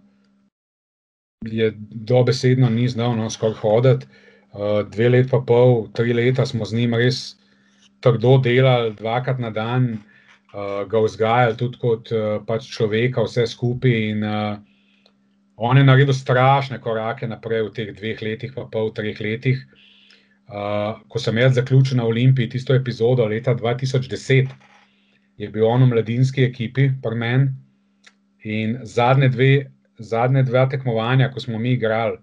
je 1.41 1.71
dobesedno 1.91 2.69
ni 2.69 2.87
znal 2.87 3.15
no, 3.17 3.29
skoraj 3.29 3.59
hoditi. 3.61 4.07
Uh, 4.55 4.87
dve 4.87 5.09
leti, 5.09 5.29
pa 5.29 5.41
pol, 5.43 5.87
tri 5.93 6.13
leta 6.13 6.45
smo 6.45 6.65
z 6.65 6.77
njim 6.77 6.93
res 6.95 7.35
trdo 7.99 8.37
delali, 8.39 8.93
dvakrat 8.95 9.39
na 9.39 9.49
dan, 9.49 9.97
uh, 10.53 10.85
ga 10.87 11.01
vzgajali 11.03 11.57
tudi 11.59 11.81
kot 11.81 12.11
uh, 12.15 12.37
pač 12.47 12.69
človeka, 12.71 13.25
vse 13.27 13.47
skupaj. 13.51 13.97
In, 14.11 14.23
uh, 14.23 14.55
on 15.55 15.77
je 15.77 15.83
naredil 15.83 16.15
strašne 16.15 16.79
korake 16.79 17.27
naprej 17.27 17.67
v 17.67 17.73
teh 17.75 17.91
dveh 17.95 18.21
letih, 18.21 18.55
pa 18.55 18.63
pol, 18.71 18.93
treh 18.95 19.19
letih. 19.19 19.59
Uh, 20.47 21.01
ko 21.11 21.19
sem 21.19 21.37
jaz 21.41 21.57
zaključil 21.57 21.97
na 21.97 22.05
Olimpiji 22.07 22.49
tisto 22.55 22.75
epizodo 22.75 23.25
leta 23.27 23.55
2010 23.55 24.51
je 25.37 25.49
bil 25.49 25.67
on 25.67 25.83
v 25.83 25.91
mladinski 25.91 26.45
ekipi, 26.45 26.89
prmen. 27.03 27.49
In 28.45 28.77
zadnje 28.85 29.29
dve, 29.33 29.51
zadnje 29.97 30.43
dve 30.43 30.67
tekmovanja, 30.69 31.31
ko 31.31 31.39
smo 31.39 31.59
mi 31.59 31.71
igrali, 31.71 32.17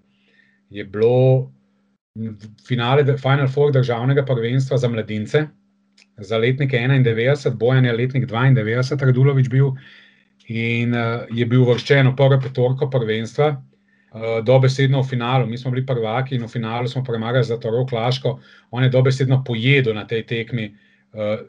je 0.70 0.84
bilo 0.84 1.52
finale, 2.68 3.04
Final 3.18 3.48
Four 3.48 3.72
državnega 3.72 4.24
prvenstva 4.24 4.78
za 4.78 4.88
mladince, 4.88 5.46
za 6.16 6.38
letnike 6.38 6.76
91, 6.76 7.56
Bojan 7.56 7.84
je 7.84 7.92
letnik 7.92 8.26
92, 8.26 9.04
Radulovič 9.04 9.48
bil 9.48 9.72
in 10.48 10.94
uh, 10.94 11.22
je 11.30 11.46
bil 11.46 11.64
vrščen 11.64 12.08
v 12.10 12.16
prvo 12.16 12.38
petorko 12.42 12.90
prvenstva. 12.90 13.52
Uh, 14.12 14.40
dobesedno 14.44 15.00
v 15.00 15.08
finalu, 15.08 15.46
mi 15.46 15.58
smo 15.58 15.70
bili 15.70 15.86
prvaki 15.86 16.36
in 16.36 16.44
v 16.44 16.48
finalu 16.48 16.88
smo 16.88 17.04
premagali 17.04 17.44
za 17.44 17.56
Toro 17.60 17.86
Klaško. 17.86 18.38
On 18.70 18.82
je 18.82 18.90
dobesedno 18.90 19.42
pojedel 19.46 19.94
na 19.94 20.04
tej 20.06 20.26
tekmi 20.26 20.68
uh, 20.68 21.40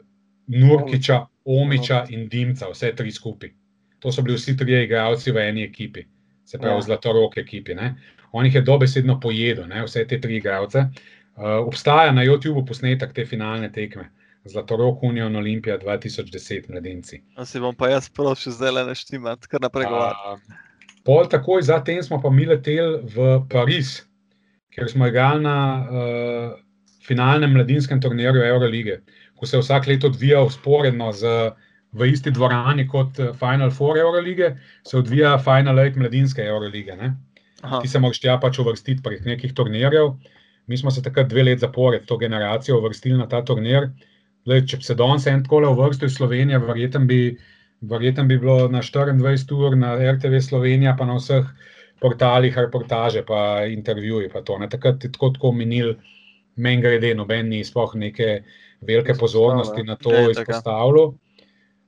Nurkiča, 0.46 1.26
Omiča 1.44 2.04
in 2.08 2.28
Dimca, 2.28 2.70
vse 2.72 2.94
tri 2.96 3.12
skupaj. 3.12 3.52
To 4.00 4.12
so 4.12 4.22
bili 4.22 4.36
vsi 4.36 4.56
trije 4.56 4.84
igralci 4.84 5.32
v 5.32 5.48
eni 5.48 5.64
ekipi, 5.64 6.04
se 6.54 6.60
pravi, 6.62 6.78
ja. 6.78 6.86
zlato 6.88 7.12
roke 7.12 7.40
ekipi. 7.40 7.74
Ne? 7.74 7.94
On 8.32 8.46
jih 8.46 8.54
je 8.54 8.62
dobesedno 8.62 9.18
pojedel, 9.20 9.66
ne? 9.70 9.82
vse 9.84 10.06
te 10.06 10.20
tri 10.20 10.38
igralce. 10.38 10.86
Uh, 11.34 11.58
obstaja 11.66 12.12
na 12.14 12.22
YouTubu 12.22 12.62
posnetek 12.66 13.12
te 13.14 13.26
finalne 13.26 13.72
tekme, 13.72 14.10
Zlato 14.44 14.76
roko 14.76 15.06
Union 15.08 15.36
Olimpija 15.36 15.78
2010, 15.80 16.66
mladinci. 16.68 17.22
Si 17.48 17.60
bom 17.60 17.72
pa 17.74 17.88
jaz 17.88 18.10
prosil, 18.12 18.52
zdaj 18.52 18.74
le 18.76 18.82
neštimati, 18.90 19.48
kar 19.48 19.62
naprej 19.64 19.88
govorim. 19.88 20.42
Uh, 20.44 20.90
pol 21.04 21.24
takoj 21.32 21.64
zatem 21.64 22.02
smo 22.04 22.20
pa 22.20 22.30
mi 22.30 22.44
leteli 22.46 23.00
v 23.14 23.38
Pariz, 23.50 24.02
ker 24.76 24.90
smo 24.92 25.08
igrali 25.08 25.42
na 25.46 25.56
uh, 25.80 26.52
finalnem 27.08 27.56
mladinskem 27.56 28.02
turnirju 28.04 28.44
Eurolige 28.44 29.00
ko 29.44 29.46
se 29.46 29.58
vsak 29.58 29.86
leto 29.86 30.06
odvija 30.06 30.42
usporedno 30.42 31.12
z, 31.12 31.26
v 31.94 32.10
isti 32.10 32.32
dvorani 32.34 32.86
kot 32.90 33.18
eh, 33.18 33.32
Final 33.38 33.70
Four 33.70 33.98
Eurolige, 33.98 34.54
se 34.86 34.98
odvija 34.98 35.38
Final 35.38 35.78
Eight 35.78 35.96
mladinske 35.96 36.42
Eurolige. 36.42 36.96
Ti 37.82 37.88
se 37.88 37.98
moraš 37.98 38.20
tja 38.20 38.36
pač 38.40 38.58
uvrstiti 38.60 39.02
prek 39.02 39.24
nekih 39.24 39.54
turnirjev. 39.54 40.14
Mi 40.66 40.76
smo 40.76 40.90
se 40.90 41.02
takrat 41.02 41.28
dve 41.28 41.44
leti 41.44 41.60
zapored 41.60 42.04
to 42.06 42.16
generacijo 42.16 42.78
uvrstili 42.78 43.18
na 43.18 43.28
ta 43.28 43.42
turnir. 43.44 43.88
Lej, 44.46 44.66
če 44.68 44.80
se 44.84 44.94
danes 44.94 45.26
en 45.26 45.44
tako 45.44 45.62
uvrstil 45.70 46.10
iz 46.10 46.16
Slovenije, 46.18 46.58
verjetno 46.60 47.06
bi, 47.08 47.36
verjeten 47.80 48.28
bi 48.28 48.36
bilo 48.38 48.68
na 48.68 48.82
24 48.82 49.54
ur 49.56 49.76
na 49.76 49.94
RTV 49.96 50.40
Slovenija, 50.44 50.96
pa 50.98 51.06
na 51.08 51.16
vseh 51.16 51.48
portalih 52.00 52.58
reportaže, 52.58 53.24
pa 53.24 53.64
intervjuji. 53.68 54.28
Pa 54.32 54.42
to, 54.42 54.58
takrat 54.70 55.04
je 55.04 55.12
tako, 55.12 55.30
tako 55.36 55.52
minil, 55.52 55.94
meni 56.56 56.82
grede, 56.82 57.14
noben 57.14 57.48
ni 57.48 57.64
sploh 57.64 57.94
neke 57.96 58.42
velike 58.84 59.14
pozornosti 59.20 59.82
na 59.82 59.96
to 59.96 60.12
izpostavljal. 60.30 61.14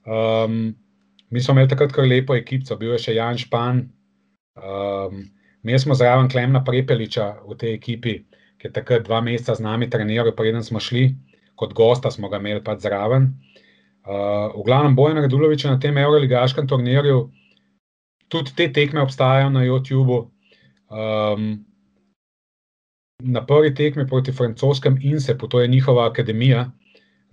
Um, 0.07 0.75
mi 1.31 1.43
smo 1.43 1.57
imeli 1.57 1.69
takrat 1.69 1.93
kar 1.93 2.07
lepo 2.07 2.37
ekipo, 2.39 2.77
bil 2.79 2.95
je 2.95 3.03
še 3.09 3.17
Jan 3.17 3.39
Špan. 3.39 3.83
Um, 4.57 5.25
mi 5.67 5.79
smo 5.79 5.95
zraven 5.99 6.31
Klemna 6.31 6.63
Prepeliča 6.65 7.33
v 7.45 7.59
tej 7.59 7.75
ekipi, 7.75 8.21
ki 8.57 8.69
je 8.69 8.73
takrat 8.73 9.05
dva 9.09 9.21
meseca 9.21 9.57
z 9.59 9.65
nami 9.67 9.91
treniral, 9.91 10.33
preden 10.37 10.63
smo 10.63 10.81
šli, 10.81 11.11
kot 11.59 11.75
gosta 11.75 12.13
smo 12.15 12.31
ga 12.31 12.39
imeli 12.41 12.63
pač 12.65 12.87
zraven. 12.87 13.33
Uh, 14.07 14.55
v 14.55 14.63
glavnem 14.69 14.95
Bojan 14.95 15.19
Radulovič 15.19 15.67
na 15.67 15.81
tem 15.83 15.99
Euroligaškem 15.99 16.69
turnirju, 16.71 17.27
tudi 18.31 18.55
te 18.55 18.71
tekme 18.71 19.03
obstajajo 19.03 19.51
na 19.51 19.67
YouTubu. 19.67 20.21
Um, 20.87 21.67
na 23.27 23.43
prvi 23.43 23.75
tekmi 23.75 24.07
proti 24.07 24.33
francoskem 24.33 24.99
Insepu, 25.03 25.49
to 25.49 25.61
je 25.61 25.69
njihova 25.69 26.07
akademija, 26.07 26.71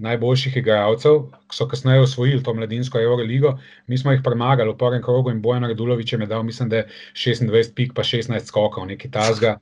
najboljših 0.03 0.57
igralcev, 0.59 1.19
ki 1.48 1.57
so 1.57 1.67
kasneje 1.72 2.03
osvojili 2.03 2.43
to 2.43 2.53
mladinsko 2.53 2.99
Euroligo. 3.01 3.57
Mi 3.88 3.98
smo 3.98 4.11
jih 4.11 4.23
premagali 4.23 4.72
v 4.72 4.77
prvem 4.77 5.03
krogu 5.03 5.32
in 5.32 5.41
Bojan 5.41 5.64
Radulovič 5.69 6.14
je 6.14 6.25
dal, 6.25 6.43
mislim, 6.43 6.69
da 6.69 6.82
je 6.82 6.88
26 7.15 7.73
pik, 7.75 7.93
pa 7.95 8.03
16 8.03 8.51
skokov, 8.51 8.88
nekaj 8.88 9.11
tasga. 9.11 9.57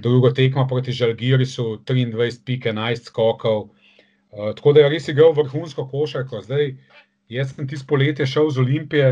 Drugo 0.00 0.30
tekmo 0.30 0.66
proti 0.68 0.92
Žalgirisu, 0.92 1.82
23 1.84 2.40
pik, 2.46 2.66
11 2.72 3.10
skokov. 3.10 3.68
Uh, 4.32 4.54
tako 4.56 4.72
da 4.72 4.80
je 4.80 4.92
res 4.94 5.08
igral 5.08 5.34
vrhunsko 5.36 5.88
košarko. 5.90 6.40
Zdaj, 6.40 6.76
jaz 7.28 7.52
sem 7.52 7.68
tisto 7.68 7.86
poletje 7.88 8.26
šel 8.26 8.50
z 8.50 8.64
Olimpije. 8.64 9.10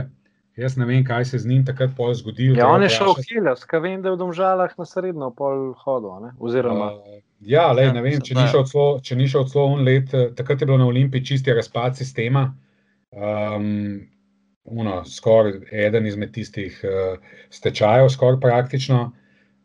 Jaz 0.56 0.76
ne 0.76 0.86
vem, 0.86 1.04
kaj 1.04 1.24
se 1.24 1.38
z 1.38 1.46
njim 1.46 1.64
takrat 1.66 1.90
zgodilo. 2.14 2.58
Ja, 2.58 2.68
on 2.68 2.82
je 2.82 2.88
šel 2.88 3.12
v 3.14 3.24
Kiljus, 3.28 3.64
kaj 3.64 3.80
vem, 3.80 4.02
da 4.02 4.08
je 4.08 4.14
v 4.14 4.18
Domžalah 4.18 4.72
na 4.78 4.84
srednjo 4.84 5.30
pol 5.30 5.74
hodil. 5.84 6.32
Oziroma... 6.38 6.94
Uh, 6.94 7.20
Ja, 7.40 7.70
lej, 7.72 7.88
ne 7.96 8.02
vem, 8.04 8.20
če 8.20 8.34
ni 8.36 9.26
šel 9.30 9.46
celo 9.48 9.66
en 9.72 9.84
let, 9.86 10.12
eh, 10.14 10.28
takrat 10.36 10.60
je 10.60 10.66
bilo 10.68 10.78
na 10.78 10.86
Olimpiji 10.86 11.24
čisti 11.24 11.54
razpad 11.56 11.96
sistema. 11.96 12.50
Um, 13.10 14.06
Skoraj 15.06 15.64
eden 15.72 16.06
izmed 16.06 16.30
tistih 16.34 16.76
uh, 16.84 17.16
stečajev, 17.50 18.10
skoraj 18.12 18.36
praktično. 18.40 19.12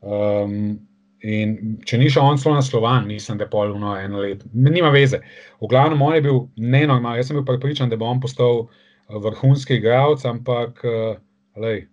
Um, 0.01 0.79
in 1.21 1.75
če 1.85 1.99
ni 1.99 2.07
še 2.09 2.23
on 2.23 2.39
zelo 2.41 2.55
naslovan, 2.55 3.05
mislim, 3.05 3.37
da 3.37 3.45
je 3.45 3.51
pol 3.51 3.75
eno 3.75 3.91
eno 3.99 4.23
leto. 4.23 4.47
Nima 4.53 4.89
veze. 4.89 5.19
V 5.61 5.69
glavnem, 5.69 6.01
on 6.01 6.15
je 6.15 6.23
bil 6.25 6.39
nenormalen. 6.55 7.19
Jaz 7.19 7.29
sem 7.29 7.37
bil 7.37 7.45
pripričan, 7.45 7.91
da 7.91 7.99
bo 7.99 8.07
on 8.09 8.23
postal 8.23 8.63
uh, 8.63 9.19
vrhunski 9.27 9.77
igralec, 9.77 10.25
ampak 10.25 10.81
uh, 10.87 11.19
lej, 11.61 11.85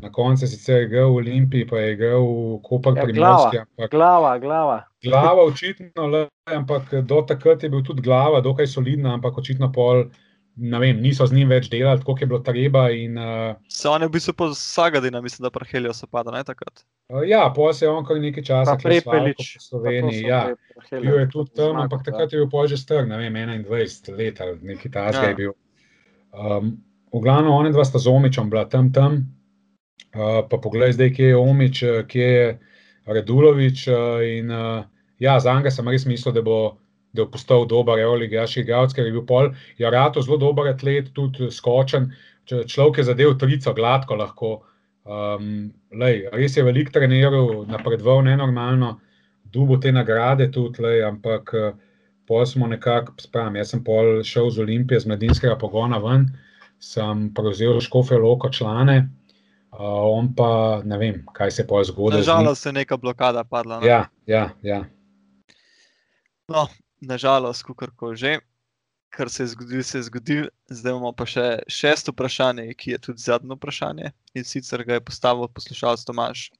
na 0.00 0.10
koncu 0.10 0.48
je 0.48 0.54
sicer 0.56 0.88
igral 0.88 1.12
v 1.12 1.22
Olimpiji, 1.22 1.68
pa 1.68 1.84
je 1.84 1.94
igral 1.94 2.24
v 2.24 2.60
Koper 2.64 2.96
Ja, 2.96 3.04
Primorski. 3.04 3.60
glava, 3.60 3.66
Ampak 3.68 3.90
glava, 3.90 4.38
glava. 4.38 4.78
Glava 5.04 5.42
očitno, 5.42 6.06
le, 6.06 6.24
ampak 6.46 6.94
do 7.02 7.22
takrat 7.22 7.62
je 7.62 7.68
bil 7.68 7.82
tudi 7.82 8.02
glava, 8.02 8.40
dokaj 8.40 8.66
solidna, 8.66 9.14
ampak 9.14 9.38
očitno 9.38 9.72
pol. 9.72 10.04
Ne 10.60 10.78
vem, 10.78 10.98
niso 10.98 11.22
z 11.22 11.36
njim 11.36 11.48
več 11.48 11.68
delali, 11.70 12.00
tako 12.00 12.16
je 12.18 12.26
bilo 12.26 12.40
treba. 12.42 12.88
In, 12.90 13.14
uh, 13.14 13.54
Se 13.70 13.86
on 13.88 14.02
je 14.02 14.08
v 14.08 14.10
bistvu 14.10 14.32
po 14.34 14.48
Sagadina, 14.50 15.20
mislim, 15.22 15.44
da 15.46 15.50
prehelijo 15.50 15.92
se 15.94 16.06
pada, 16.06 16.30
ne 16.30 16.42
takrat. 16.44 16.82
uh, 17.14 17.22
ja, 17.22 17.44
pol 17.54 17.70
se 17.72 17.86
je 17.86 17.90
on 17.90 18.02
kar 18.04 18.18
nekaj 18.18 18.42
časa 18.42 18.74
Prepelič. 18.74 19.54
po 19.54 19.60
Sloveniji. 19.60 20.24
Ja, 20.26 20.40
bil 20.90 21.20
je 21.20 21.28
tudi 21.30 21.54
tam, 21.54 21.78
ampak 21.78 22.02
takrat 22.02 22.32
je 22.32 22.38
bil 22.38 22.50
pol 22.50 22.66
že 22.66 22.76
star, 22.76 23.06
ne 23.06 23.16
vem, 23.16 23.30
21 23.62 24.18
let 24.18 24.40
ali 24.40 24.58
nekaj 24.64 24.90
tasga 24.90 25.22
Ja. 25.22 25.28
je 25.28 25.34
bil. 25.36 25.52
Um, 26.34 26.82
v 27.14 27.20
glavnem, 27.22 27.54
one 27.54 27.70
dva 27.70 27.84
sta 27.86 28.02
z 28.02 28.10
Omičem 28.10 28.50
bila 28.50 28.66
tam 28.66 28.90
tam. 28.92 29.30
Uh, 30.10 30.42
pa 30.42 30.58
poglej 30.58 30.92
zdaj, 30.92 31.14
kje 31.14 31.26
je 31.28 31.36
Omič, 31.36 31.76
uh, 31.82 32.02
kje 32.02 32.26
je 32.26 32.46
Radulovič. 33.08 33.86
Uh, 33.88 34.20
in 34.26 34.52
uh, 34.52 34.84
ja, 35.18 35.38
za 35.40 35.54
njega 35.56 35.72
sem 35.74 35.88
res 35.88 36.06
mislil, 36.06 36.34
da 36.36 36.44
bo, 36.44 36.60
da 37.12 37.24
bo 37.24 37.32
postal 37.34 37.66
dober 37.68 38.00
eoligaški 38.02 38.62
igralec, 38.64 38.94
ker 38.94 39.08
je 39.08 39.14
bil 39.16 39.26
pol 39.26 39.52
Jarato 39.80 40.22
zelo 40.22 40.38
dober 40.40 40.70
atlet, 40.72 41.12
tudi 41.16 41.50
skočen. 41.54 42.12
Če 42.48 42.64
človek 42.68 43.02
je 43.02 43.08
zadev 43.10 43.36
trico, 43.40 43.74
gladko 43.76 44.16
lahko. 44.16 44.54
Um, 45.08 45.68
lej, 45.92 46.26
res 46.36 46.56
je 46.56 46.64
velik 46.64 46.92
treniral, 46.92 47.64
napredoval 47.68 48.22
nenormalno, 48.26 48.98
dubo 49.52 49.78
te 49.80 49.92
nagrade 49.92 50.50
tudi, 50.52 50.82
lej, 50.84 51.04
ampak 51.08 51.54
pol 52.28 52.44
smo 52.46 52.68
nekako, 52.68 53.14
spravim, 53.20 53.56
jaz 53.56 53.72
sem 53.72 53.80
pol 53.84 54.20
šel 54.24 54.50
z 54.52 54.60
Olimpije, 54.66 55.00
z 55.00 55.08
mladinskega 55.08 55.56
pogona 55.60 56.00
ven, 56.02 56.28
sem 56.78 57.28
prevzel 57.34 57.80
škofe 57.80 58.18
loko 58.20 58.50
člane, 58.52 59.06
uh, 59.78 60.18
on 60.18 60.34
pa 60.34 60.82
ne 60.84 60.98
vem, 60.98 61.22
kaj 61.32 61.50
se 61.50 61.62
je 61.62 61.66
pol 61.66 61.84
zgodilo. 61.84 62.18
Nažalost 62.18 62.66
je 62.66 62.72
neka 62.72 62.96
blokada 62.96 63.44
padla. 63.44 63.80
ne. 63.80 63.86
Ja, 63.86 64.08
ja, 64.26 64.50
ja. 64.62 64.84
No, 66.48 66.68
nažalost, 67.00 67.62
kako 67.62 68.14
že. 68.14 68.38
Kar 69.08 69.30
se 69.30 69.42
je 69.42 69.46
zgodilo, 69.46 69.82
se 69.82 69.98
je 69.98 70.02
zgodilo. 70.02 70.48
Zdaj 70.68 70.92
imamo 70.92 71.12
pa 71.16 71.24
še 71.26 71.62
šesto 71.68 72.12
vprašanje, 72.12 72.74
ki 72.76 72.90
je 72.90 72.98
tudi 72.98 73.24
zadnje 73.24 73.56
vprašanje. 73.56 74.12
In 74.34 74.44
sicer 74.44 74.84
ga 74.84 74.98
je 74.98 75.04
postavil 75.04 75.48
poslušalec 75.48 76.04
Tomaš. 76.04 76.50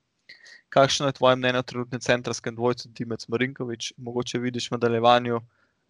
Kakšno 0.72 1.06
je 1.06 1.16
tvoje 1.20 1.36
mnenje 1.36 1.58
o 1.58 1.62
trenutnem 1.62 2.00
centrskem 2.00 2.56
dvojcu 2.56 2.88
Dimec 2.88 3.28
Marinkovič? 3.28 3.92
Mogoče 3.96 4.38
vidiš 4.38 4.70
v 4.70 4.76
nadaljevanju, 4.76 5.40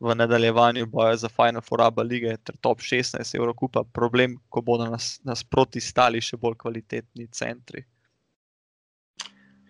v 0.00 0.14
nadaljevanju 0.14 0.86
boja 0.86 1.16
za 1.16 1.28
Final 1.28 1.62
Four 1.62 1.82
Aba 1.82 2.02
lige 2.02 2.36
ter 2.36 2.56
top 2.60 2.80
16 2.80 3.36
Evrokupa 3.36 3.84
problem, 3.92 4.36
ko 4.48 4.60
bodo 4.60 4.86
nas, 4.90 5.20
nasproti 5.24 5.80
stali 5.80 6.20
še 6.20 6.36
bolj 6.36 6.54
kvalitetni 6.58 7.26
centri. 7.34 7.84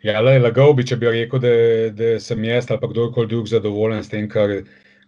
Ja, 0.04 0.20
lej, 0.20 0.38
lagal 0.38 0.76
bi, 0.78 0.84
če 0.86 0.96
bi 0.96 1.10
rekel, 1.10 1.40
da, 1.42 1.54
da 1.96 2.10
sem 2.22 2.44
jaz 2.44 2.68
ali 2.70 2.78
pa 2.80 2.90
kdorkoli 2.90 3.30
drug 3.30 3.48
zadovoljen 3.50 4.04
s 4.04 4.12
tem, 4.12 4.28
kar 4.30 4.52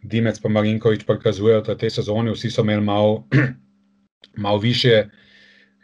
Dimec 0.03 0.41
pa 0.41 0.49
Marinkovič 0.49 1.05
prikazujejo 1.07 1.63
v 1.69 1.77
tej 1.77 1.93
sezoni. 2.01 2.33
Vsi 2.33 2.51
so 2.51 2.65
imeli 2.65 2.83
malo, 2.83 3.27
malo, 4.45 4.59
više, 4.59 5.11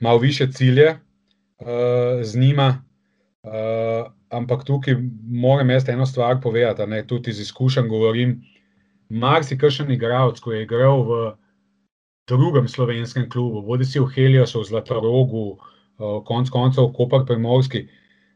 malo 0.00 0.18
više 0.18 0.48
cilje 0.52 0.96
uh, 0.96 2.24
z 2.24 2.40
njima. 2.40 2.82
Uh, 3.44 4.10
ampak 4.32 4.64
tukaj 4.64 4.96
moram 5.28 5.70
jaz 5.70 5.88
eno 5.88 6.06
stvar 6.06 6.40
povedati, 6.42 6.86
ne 6.86 7.06
tudi 7.06 7.30
iz 7.30 7.40
izkušenj 7.40 7.88
govorim. 7.88 8.40
Marsikšen 9.08 9.90
igralec, 9.90 10.40
ko 10.40 10.52
je 10.52 10.62
igral 10.62 11.02
v 11.06 11.18
drugem 12.26 12.68
slovenskem 12.68 13.28
klubu, 13.30 13.62
bodi 13.62 13.86
si 13.86 14.00
v 14.02 14.10
Heliosu, 14.10 14.60
v 14.60 14.70
Zlatorogu, 14.70 15.44
uh, 15.54 16.18
konc 16.26 16.50
koncev 16.50 16.90
v 16.90 16.94
Koper 16.96 17.22
Primorski, 17.26 17.86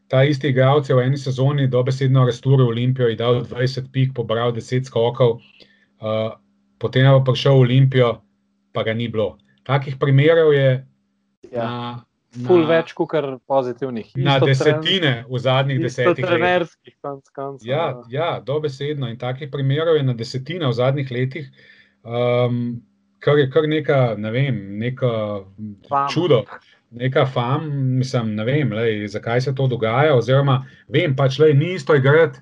ta 0.07 0.23
isti 0.23 0.51
igralec 0.51 0.87
je 0.87 0.95
v 0.95 1.03
eni 1.07 1.17
sezoni 1.19 1.67
dobesedno 1.67 2.23
razturil 2.27 2.71
Olimpijo, 2.71 3.07
je 3.07 3.19
dal 3.19 3.43
20 3.43 3.91
pik, 3.91 4.13
pobral 4.15 4.51
10 4.55 4.87
skokov, 4.87 5.39
uh, 5.99 6.31
potem 6.79 7.03
je 7.03 7.11
pa 7.19 7.23
prišel 7.31 7.59
v 7.59 7.63
Olimpijo, 7.67 8.09
pa 8.71 8.83
ga 8.83 8.95
ni 8.95 9.07
bilo. 9.07 9.37
Takih 9.63 9.99
primerov 9.99 10.55
je 10.55 10.87
Ja. 11.51 11.65
na, 11.65 12.05
Na, 12.31 12.55
več 12.63 12.93
kot 12.95 13.11
pozitivnih. 13.43 14.13
na 14.15 14.37
Isto 14.37 14.47
desetine 14.47 15.25
v 15.27 15.39
zadnjih 15.39 15.81
desetih 15.83 16.07
letih. 16.07 16.25
trenerskih, 16.25 16.93
konc 17.03 17.27
koncev. 17.35 17.67
Ja, 17.67 18.01
ja, 18.07 18.39
dobesedno. 18.39 19.09
In 19.11 19.17
takih 19.19 19.49
primerov 19.51 19.97
je 19.97 20.03
na 20.03 20.13
desetine 20.13 20.63
v 20.67 20.71
zadnjih 20.71 21.11
letih, 21.11 21.49
um, 22.03 22.79
kar 23.19 23.35
je 23.37 23.49
kar 23.51 23.67
neka, 23.67 24.15
ne 24.17 24.31
vem, 24.31 24.61
neka 24.79 25.43
Fama. 25.89 26.07
čudo, 26.07 26.45
neka 26.91 27.25
fam, 27.25 27.67
mislim, 27.99 28.35
ne 28.35 28.45
vem, 28.47 28.71
lej, 28.71 29.07
zakaj 29.11 29.41
se 29.41 29.55
to 29.55 29.67
dogaja. 29.67 30.15
Oziroma, 30.15 30.61
vem 30.87 31.15
pač, 31.15 31.35
lej, 31.39 31.51
ni 31.53 31.73
isto 31.73 31.95
igrati, 31.95 32.39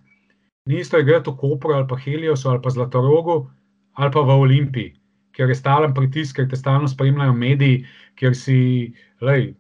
ni 0.69 0.80
isto 0.80 1.00
igrati 1.01 1.32
v 1.32 1.38
Kopru 1.38 1.74
ali 1.74 1.88
pa 1.90 1.98
Heliosu 1.98 2.50
ali 2.50 2.61
pa 2.61 2.69
Zlatorogu 2.69 3.50
ali 3.98 4.11
pa 4.11 4.22
v 4.22 4.38
Olimpiji, 4.38 4.93
ker 5.34 5.50
je 5.50 5.56
stalen 5.58 5.93
pritisk, 5.93 6.35
ker 6.38 6.45
te 6.48 6.56
stalno 6.56 6.88
spremljajo 6.88 7.34
mediji, 7.34 7.82
ker 8.16 8.38
si, 8.38 8.93
lej, 9.22 9.56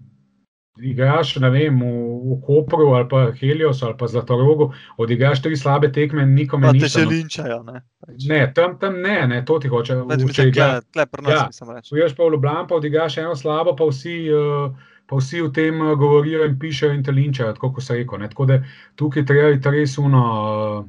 igraš, 0.81 1.35
ne 1.35 1.49
vem, 1.49 1.79
v, 1.79 1.85
v 2.25 2.37
Kopru 2.45 2.93
ali 2.93 3.07
pa 3.09 3.31
Heliosu 3.31 3.85
ali 3.85 3.97
pa 3.97 4.07
Zlatorogu, 4.07 4.73
odigraš 4.97 5.41
tri 5.41 5.57
slabe 5.57 5.91
tekme 5.91 6.23
in 6.23 6.33
nikome 6.33 6.67
Pa 6.67 6.73
te 6.73 6.89
še 6.89 7.05
no. 7.05 7.09
linčajo. 7.09 7.63
Ne, 7.63 7.81
Pač. 7.99 8.27
Ne, 8.27 8.51
tam, 8.53 8.77
tam 8.79 9.01
ne, 9.01 9.27
ne, 9.27 9.45
to 9.45 9.59
ti 9.59 9.67
hoče. 9.67 9.97
Če 10.33 10.47
igra- 10.49 10.81
tle, 10.81 10.91
tle 10.91 11.05
pri 11.05 11.21
nas, 11.21 11.59
Ja. 11.59 11.65
pa 12.17 12.23
v 12.23 12.31
Ljubljani, 12.31 12.67
pa 12.67 12.75
odigraš 12.75 13.17
eno 13.17 13.35
slabo, 13.35 13.75
pa 13.75 13.85
vsi, 13.85 14.29
uh, 14.31 14.71
pa 15.07 15.15
vsi 15.15 15.41
o 15.41 15.49
tem 15.49 15.81
uh, 15.81 15.95
govorijo 15.95 16.45
in 16.45 16.59
pišejo 16.59 16.93
in 16.93 17.03
te 17.03 17.11
linčajo, 17.11 17.53
tako 17.53 17.73
kot 17.73 17.83
se 17.83 17.95
reko. 17.95 18.17
Ne? 18.17 18.29
Tako 18.29 18.45
da 18.45 18.63
tukaj 18.95 19.25
treba 19.25 19.51
biti 19.51 19.69
res 19.69 19.97
uno, 19.97 20.23
uh, 20.79 20.85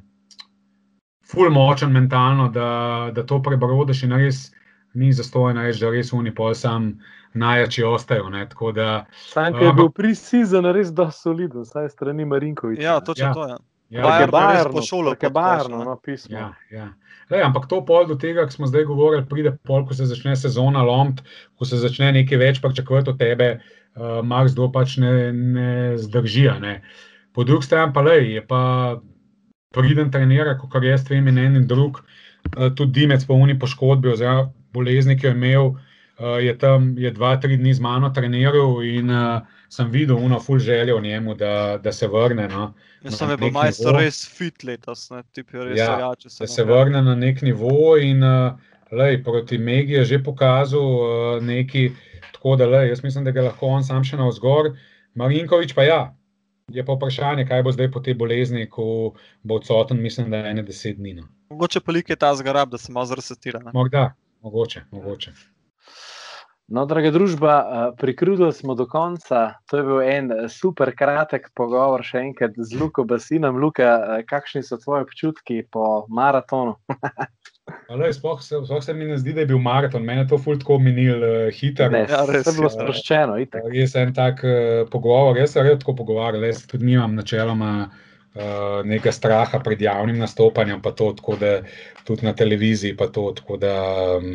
ful 1.25 1.51
močen 1.51 1.93
mentalno, 1.93 2.49
da, 2.49 3.11
da 3.15 3.23
to 3.23 3.43
prebrodiš 3.43 4.03
in 4.03 4.13
res 4.13 4.53
ni 4.95 5.13
zastojno 5.13 5.63
reči, 5.63 5.81
da 5.81 5.91
res 5.91 6.13
uni 6.13 6.35
pol 6.35 6.55
sam 6.55 6.99
najjači 7.35 7.83
ostajo. 7.85 8.31
Ne? 8.31 8.49
Tako 8.49 8.73
da, 8.73 9.05
Sam, 9.13 9.53
ki 9.53 9.59
je 9.59 9.69
Ampak- 9.69 9.77
bil 9.77 9.89
pre-season 9.91 10.67
res 10.67 10.91
dosti 10.91 11.21
soliden, 11.21 11.65
saj 11.65 11.89
strani 11.89 12.25
Marinkoviča. 12.25 12.83
Ja, 12.83 13.01
točno 13.01 13.27
Ja. 13.27 13.35
to 13.35 13.45
je. 13.45 13.55
ja, 13.91 14.03
Bayern 14.03 14.21
je 14.21 14.27
tako 14.27 14.39
je 14.49 14.65
pod 14.65 14.73
koš, 14.73 15.31
Bayernu, 15.31 15.79
ne. 15.79 15.85
no, 15.85 15.97
pismo. 15.97 16.39
Ja, 16.39 16.53
ja. 16.71 16.89
Lej, 17.31 17.43
ampak 17.43 17.67
to 17.67 17.85
pol 17.85 18.07
do 18.07 18.15
tega, 18.15 18.45
ko 18.45 18.51
smo 18.51 18.67
zdaj 18.67 18.85
govorili, 18.85 19.27
pride 19.27 19.57
pol, 19.65 19.87
ko 19.87 19.95
se 19.95 20.05
začne 20.05 20.37
sezona 20.37 20.83
lomt, 20.83 21.23
ko 21.55 21.65
se 21.65 21.77
začne 21.77 22.13
nekaj 22.13 22.39
več 22.39 22.61
pričakovati 22.61 23.11
od 23.11 23.19
tebe, 23.19 23.61
uh, 23.97 24.25
Mars 24.25 24.53
do 24.53 24.69
pač 24.69 24.97
ne, 24.97 25.33
ne 25.33 25.71
zdrži. 25.97 26.49
a 26.49 26.59
Ne. 26.59 26.83
Po 27.33 27.45
drugi 27.45 27.63
strani 27.63 27.93
pa 27.93 28.01
lej, 28.01 28.35
je 28.35 28.47
pa 28.47 28.97
priden 29.71 30.11
trener, 30.11 30.59
kot 30.59 30.83
jaz 30.83 31.07
vem, 31.11 31.29
in 31.29 31.39
en 31.39 31.57
in 31.57 31.67
drug, 31.67 32.01
uh, 32.57 32.71
tudi 32.75 32.93
Dimec 32.93 33.25
po 33.25 33.35
uni 33.35 33.59
poškodbi 33.59 34.09
oziroma 34.09 34.51
bolezni, 34.73 35.17
ki 35.17 35.27
jo 35.27 35.31
je 35.31 35.37
imel, 35.37 35.67
uh, 35.67 35.79
je 36.21 36.59
tam 36.59 36.95
je 36.99 37.11
dva, 37.11 37.37
tri 37.41 37.57
dni 37.57 37.75
z 37.75 37.81
mano 37.81 38.11
treniral 38.11 38.83
in 38.85 39.11
uh, 39.11 39.41
sem 39.69 39.91
videl 39.91 40.17
uno 40.17 40.41
ful 40.41 40.59
željo 40.59 40.99
v 40.99 41.03
njemu, 41.03 41.35
da, 41.35 41.79
da 41.83 41.93
se 41.93 42.09
vrne. 42.09 42.49
No. 42.49 42.73
Na 43.03 43.11
da 43.11 43.31
je 43.31 43.37
bil 43.37 43.51
majster 43.51 43.95
res 43.97 44.19
fit 44.29 44.65
letos, 44.65 45.11
ne, 45.11 45.23
tip 45.33 45.55
je 45.55 45.65
res 45.65 45.79
Ja, 45.79 45.87
zagačil 45.87 46.31
da 46.39 46.47
se 46.47 46.65
ne. 46.65 46.73
vrne 46.73 47.03
na 47.03 47.15
nek 47.15 47.43
nivo. 47.43 47.97
In, 47.97 48.23
uh, 48.23 48.53
lej, 48.93 49.23
proti 49.25 49.59
Megi 49.59 49.93
je 49.93 50.05
že 50.05 50.23
pokazal 50.25 50.81
uh, 50.81 51.43
neki, 51.43 51.91
tako 52.33 52.57
da 52.57 52.67
lej, 52.67 52.89
jaz 52.89 53.03
mislim, 53.03 53.25
da 53.25 53.31
ga 53.31 53.43
lahko 53.43 53.67
on 53.67 53.85
sam 53.85 54.05
še 54.05 54.17
navzgor. 54.17 54.75
Marinkovič 55.15 55.75
pa 55.75 55.83
ja. 55.83 56.01
Je 56.71 56.85
pa 56.87 56.95
vprašanje, 56.95 57.47
kaj 57.49 57.63
bo 57.63 57.73
zdaj 57.73 57.89
po 57.91 58.01
tej 58.01 58.15
bolezni, 58.15 58.69
ko 58.71 59.15
bo 59.43 59.55
odsoten, 59.59 59.99
mislim, 60.03 60.31
da 60.31 60.37
je 60.37 60.51
ene 60.51 60.63
deset 60.63 60.97
dni. 60.97 61.15
No. 61.15 61.25
Mogoče 61.51 61.81
pa 61.81 61.93
lik 61.93 62.11
je 62.11 62.17
ta 62.17 62.35
zgarab, 62.35 62.71
da 62.71 62.79
se 62.79 62.93
malo 62.93 63.07
zresetira. 63.07 63.59
ne. 63.59 63.71
Morda, 63.75 64.13
mogoče, 64.43 64.85
mogoče. 64.91 65.33
No, 66.71 66.85
draga 66.87 67.11
družba, 67.11 67.55
eh, 67.59 67.97
prikrudili 67.99 68.53
smo 68.53 68.77
do 68.79 68.87
konca. 68.87 69.55
To 69.71 69.77
je 69.77 69.83
bil 69.83 70.03
en 70.07 70.31
eh, 70.33 70.49
super 70.49 70.93
kratek 70.95 71.49
pogovor, 71.59 72.05
še 72.07 72.23
enkrat 72.29 72.55
z 72.55 72.79
Luko 72.79 73.03
Basinom. 73.05 73.59
Luka, 73.59 73.89
eh, 73.99 74.23
kakšni 74.23 74.63
so 74.63 74.79
tvoji 74.79 75.03
občutki 75.03 75.65
po 75.67 76.05
maratonu? 76.07 76.77
Lej, 78.01 78.15
sploh, 78.19 78.39
se, 78.43 78.61
sploh 78.67 78.85
se 78.87 78.95
mi 78.95 79.09
ne 79.11 79.19
zdi, 79.19 79.35
da 79.35 79.43
je 79.43 79.51
bil 79.51 79.59
maraton, 79.63 80.07
meni 80.07 80.23
je 80.23 80.29
to 80.31 80.39
ful 80.43 80.59
tako 80.59 80.79
minil 80.83 81.23
uh, 81.23 81.51
hiter. 81.55 81.91
Ne, 81.91 82.05
Ja, 82.11 82.23
res, 82.27 82.43
vse 82.43 82.55
je 82.55 82.59
bilo 82.59 82.71
sproščeno. 82.71 83.37
itak. 83.43 83.67
Res 83.71 83.95
en 83.99 84.15
tak 84.15 84.43
uh, 84.47 84.87
pogovor, 84.91 85.39
jaz 85.39 85.55
se 85.55 85.63
redko 85.63 85.95
pogovarjam, 85.99 86.47
jaz 86.49 86.65
tudi 86.71 86.89
nimam 86.89 87.15
načeloma 87.19 87.71
uh, 87.87 88.81
nekega 88.87 89.15
straha 89.15 89.63
pred 89.63 89.83
javnim 89.87 90.19
nastopanjem, 90.19 90.83
pa 90.83 90.91
to 90.99 91.13
tako, 91.19 91.39
da 91.39 91.53
tudi 92.07 92.27
na 92.27 92.35
televiziji, 92.35 92.97
pa 92.99 93.07
to 93.07 93.29
tako, 93.39 93.61
da 93.63 93.77
um, 94.19 94.35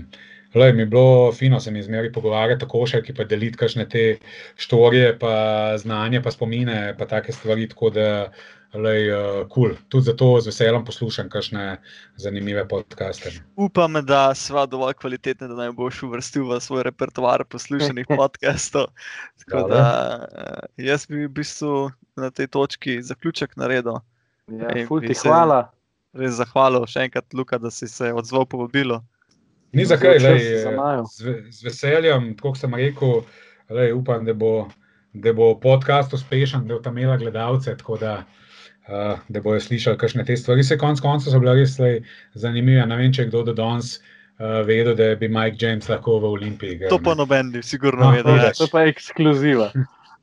Lej, 0.56 0.74
mi 0.74 0.82
je 0.82 0.85
bilo 0.85 1.32
fino, 1.35 1.59
se 1.59 1.72
mi 1.72 1.84
zmeri 1.84 2.11
pogovarjati 2.11 2.66
o 2.66 2.67
košarki, 2.67 3.14
pa 3.14 3.24
deliti 3.27 3.58
kakšne 3.59 3.90
te 3.92 4.03
štorije, 4.56 5.17
pa 5.19 5.34
znanje, 5.77 6.22
pa 6.24 6.32
spomine, 6.32 6.95
pa 6.98 7.06
take 7.06 7.34
stvari. 7.35 7.67
Tako 7.67 7.90
da, 7.90 8.06
lej, 8.74 9.09
uh, 9.11 9.42
cool. 9.51 9.74
Tudi 9.92 10.08
zato 10.08 10.30
z 10.40 10.53
veseljem 10.53 10.85
poslušam 10.88 11.30
kakšne 11.30 11.66
zanimive 12.16 12.64
podcaste. 12.72 13.34
Upam, 13.56 14.00
da 14.08 14.30
sva 14.35 14.64
dovolj 14.66 14.95
kvalitetna, 15.01 15.50
da 15.51 15.58
naj 15.59 15.74
boš 15.75 16.03
uvrstil 16.08 16.48
v 16.48 16.59
svoj 16.64 16.85
repertoar 16.88 17.43
poslušanih 17.51 18.08
podcastov. 18.22 18.88
Tako 19.43 19.66
da, 19.74 19.84
uh, 20.24 20.69
jaz 20.77 21.03
bi 21.11 21.25
v 21.25 21.34
bistvu 21.35 21.90
na 22.16 22.32
tej 22.32 22.48
točki 22.48 23.01
zaključek 23.03 23.58
naredil. 23.59 24.00
Ja, 24.48 24.72
Ej, 24.72 24.88
ful 24.88 25.03
ti 25.03 25.17
hvala. 25.19 25.66
Res 26.16 26.38
zahvalil 26.40 26.88
še 26.88 27.09
enkrat, 27.09 27.27
Luka, 27.35 27.59
da 27.59 27.67
si 27.67 27.92
se 27.92 28.14
odzval 28.16 28.48
povabilo. 28.48 29.01
Ni 29.75 29.85
Za 29.85 29.97
kaj, 29.97 30.17
lej, 30.19 30.39
za 30.57 30.71
Majo. 30.71 31.03
z, 31.05 31.21
ve- 31.21 31.41
z 31.49 31.63
veseljem, 31.63 32.31
kot 32.37 32.57
sem 32.57 32.73
rekel, 32.73 33.21
lej, 33.69 33.91
upam, 33.93 34.23
da 34.23 34.33
bo, 34.33 34.69
da 35.13 35.33
bo 35.33 35.49
podcast 35.57 36.13
uspešen, 36.13 36.63
da 36.63 36.73
bo 36.73 36.81
tam 36.81 36.97
imela 36.97 37.17
gledalce, 37.17 37.75
tako 37.75 37.97
da, 37.97 38.13
uh, 38.87 38.93
da 39.27 39.41
bojo 39.41 39.59
slišali 39.59 39.97
kakšne 39.97 40.23
te 40.23 40.35
stvari. 40.35 40.63
Se 40.63 40.77
konc 40.77 40.99
koncev 40.99 41.31
so 41.31 41.39
bile 41.39 41.55
res 41.55 41.75
lej, 41.77 42.01
zanimive. 42.35 42.85
Ne 42.85 42.97
vem, 42.97 43.11
če 43.11 43.21
je 43.21 43.27
kdo 43.27 43.43
do 43.43 43.53
danes 43.53 43.97
uh, 43.97 44.05
vedel, 44.63 44.95
da 44.95 45.15
bi 45.15 45.27
Mike 45.29 45.57
James 45.59 45.89
lahko 45.89 46.19
v 46.19 46.31
Olimpiji. 46.31 46.71
igral, 46.71 46.89
To 46.89 46.99
pa 46.99 47.11
ne. 47.11 47.15
noben 47.17 47.51
ni, 47.51 47.63
sigurno 47.63 48.05
No, 48.05 48.11
vedel. 48.11 48.33
vidiš. 48.33 48.45
Ja. 48.45 48.57
To 48.57 48.67
pa 48.69 48.81
je 48.81 48.89
ekskluziva. 48.89 49.71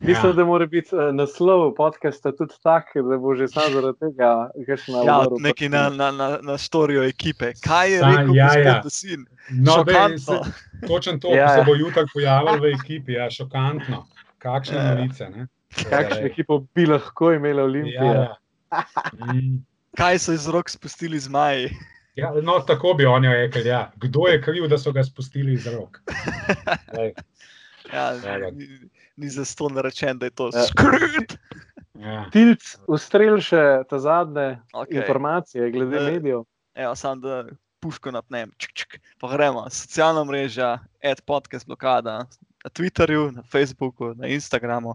Mislim, 0.02 0.26
Ja. 0.26 0.32
da 0.32 0.44
mora 0.44 0.66
biti 0.66 0.88
eh, 0.92 1.12
naslov 1.12 1.74
podcasta 1.74 2.32
tudi 2.32 2.54
tak, 2.62 2.84
da 2.96 3.18
bo 3.18 3.34
že 3.34 3.48
sam 3.48 3.72
zaradi 3.72 3.98
tega 4.00 4.30
kakšna 4.66 4.96
Ja, 4.96 5.16
Laura 5.16 5.36
neki 5.38 5.64
pa- 5.64 5.70
na, 5.70 5.88
na, 5.90 6.10
na, 6.12 6.38
na 6.42 6.58
storijo 6.58 7.02
ekipe. 7.04 7.52
Kaj 7.60 7.92
je 7.92 7.98
Sa- 7.98 8.08
rekel, 8.08 8.34
ja, 8.34 8.58
ja. 8.58 8.82
No, 9.50 9.84
dej, 9.84 9.94
Šokantno. 9.94 10.18
se- 10.18 10.52
Točno 10.86 11.12
to, 11.14 11.28
Ja, 11.28 11.34
ja, 11.36 11.42
ja. 11.42 11.48
se 11.50 11.62
bo 11.62 11.74
jutri 11.74 12.02
pojavil 12.12 12.60
v 12.60 12.72
ekipi, 12.72 13.12
ja, 13.12 13.30
šokantno. 13.30 14.06
Kakšne 14.38 14.76
Ja. 14.76 14.94
novice. 14.94 15.28
ne. 15.30 15.46
Kakšno 15.90 16.20
ekipo 16.22 16.58
bi 16.74 16.86
lahko 16.86 17.32
imela 17.32 17.62
Olimpija? 17.62 18.04
Ja, 18.04 18.12
ja. 18.14 18.34
Mm. 19.14 19.62
Kaj 19.92 20.18
so 20.18 20.32
iz 20.32 20.48
rok 20.48 20.68
spustili 20.68 21.18
zmaji? 21.20 21.70
Ja, 22.16 22.32
no, 22.42 22.58
tako 22.60 22.94
bi 22.94 23.06
oni 23.06 23.28
rekli. 23.28 23.62
Ja. 23.64 23.92
Kdo 23.96 24.26
je 24.26 24.42
kriv, 24.42 24.66
da 24.66 24.78
so 24.78 24.92
ga 24.92 25.04
spustili 25.04 25.52
iz 25.52 25.66
rok? 25.68 25.98
Lej, 26.98 27.12
Ja, 27.92 28.10
Ja, 28.14 28.50
ni, 29.22 29.30
za 29.30 29.46
to 29.46 29.68
narečen, 29.68 30.18
da 30.18 30.26
je 30.26 30.30
to 30.32 30.50
Ja. 30.50 30.62
skrt. 30.64 31.38
Ja. 31.94 32.26
Tilc, 32.30 32.58
ustrel 32.88 33.38
še 33.38 33.86
ta 33.86 33.98
zadnje 33.98 34.58
Okay. 34.72 34.98
informacije 34.98 35.70
glede 35.70 35.96
Eh, 35.96 36.10
medijev. 36.10 36.42
Evo, 36.74 36.94
sam 36.94 37.20
da 37.20 37.44
puško 37.78 38.10
napnem. 38.10 38.50
Čik, 38.56 38.72
čik. 38.74 38.90
Pa 39.18 39.28
gremo. 39.28 39.66
Socialna 39.70 40.24
mreža, 40.24 40.78
ad 41.00 41.20
podcast 41.22 41.66
blokada 41.66 42.26
na 42.64 42.70
Twitterju, 42.70 43.30
na 43.32 43.42
Facebooku, 43.42 44.14
na 44.14 44.26
Instagramu. 44.26 44.94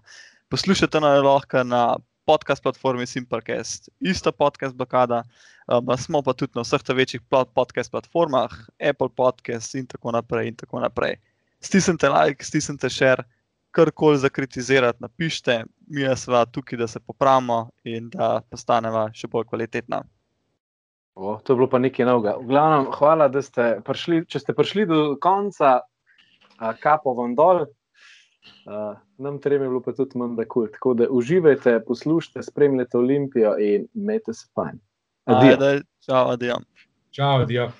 Poslušate 0.49 0.99
nas 0.99 1.23
lahko 1.23 1.63
na 1.63 1.95
podcast 2.25 2.63
platformi 2.63 3.05
Simplecast, 3.05 3.89
isto 3.99 4.31
podcast 4.31 4.75
blokada. 4.75 5.23
Um, 5.67 5.97
smo 5.97 6.21
pa 6.21 6.33
tudi 6.33 6.51
na 6.55 6.63
vseh 6.63 6.83
teh 6.83 6.95
večjih 6.95 7.21
podcast 7.53 7.91
platformah, 7.91 8.51
Apple 8.79 9.09
Podcast 9.09 9.75
in 9.75 9.87
tako 9.87 10.11
naprej. 10.11 10.47
In 10.47 10.55
tako 10.55 10.79
naprej. 10.79 11.15
Stisnite 11.59 12.09
like, 12.09 12.43
stisnite 12.43 12.89
share, 12.89 13.23
karkoli 13.77 14.17
za 14.17 14.29
kritizirati, 14.33 15.03
napišite, 15.05 15.63
mi 15.87 16.05
smo 16.15 16.45
tukaj, 16.45 16.79
da 16.81 16.87
se 16.87 16.99
popravimo 16.99 17.69
in 17.85 18.09
da 18.09 18.41
postaneva 18.49 19.07
še 19.13 19.29
bolj 19.29 19.45
kvalitetna. 19.51 20.01
O, 21.17 21.37
to 21.43 21.53
je 21.53 21.57
bilo 21.57 21.69
pa 21.69 21.79
nekaj 21.81 22.05
novega. 22.05 22.35
V 22.41 22.49
glavnem, 22.49 22.91
hvala, 22.93 23.29
da 23.33 23.41
ste 23.41 23.79
prišli. 23.85 24.23
Če 24.29 24.41
ste 24.43 24.53
prišli 24.57 24.85
do 24.89 24.99
konca, 25.21 25.79
a, 26.57 26.73
kapo 26.77 27.15
vam 27.17 27.33
dol. 27.37 27.65
Uh, 28.67 28.95
nam 29.17 29.39
trem 29.43 29.61
je 29.61 29.67
bilo 29.67 29.81
pa 29.83 29.91
tudi 29.97 30.19
manj 30.19 30.37
da 30.37 30.45
kul. 30.47 30.69
Tako 30.73 30.93
da 30.99 31.07
uživajte, 31.09 31.79
poslušajte, 31.87 32.43
spremljate 32.43 32.97
Olimpijo 32.97 33.55
in 33.57 33.89
imejte 33.97 34.33
se 34.33 34.45
fajn. 34.55 34.77
Adijo. 35.25 35.57
Ajde, 35.57 35.71
čau, 36.05 36.23
adijo. 36.35 36.61
Čau, 37.11 37.41
adijo. 37.43 37.71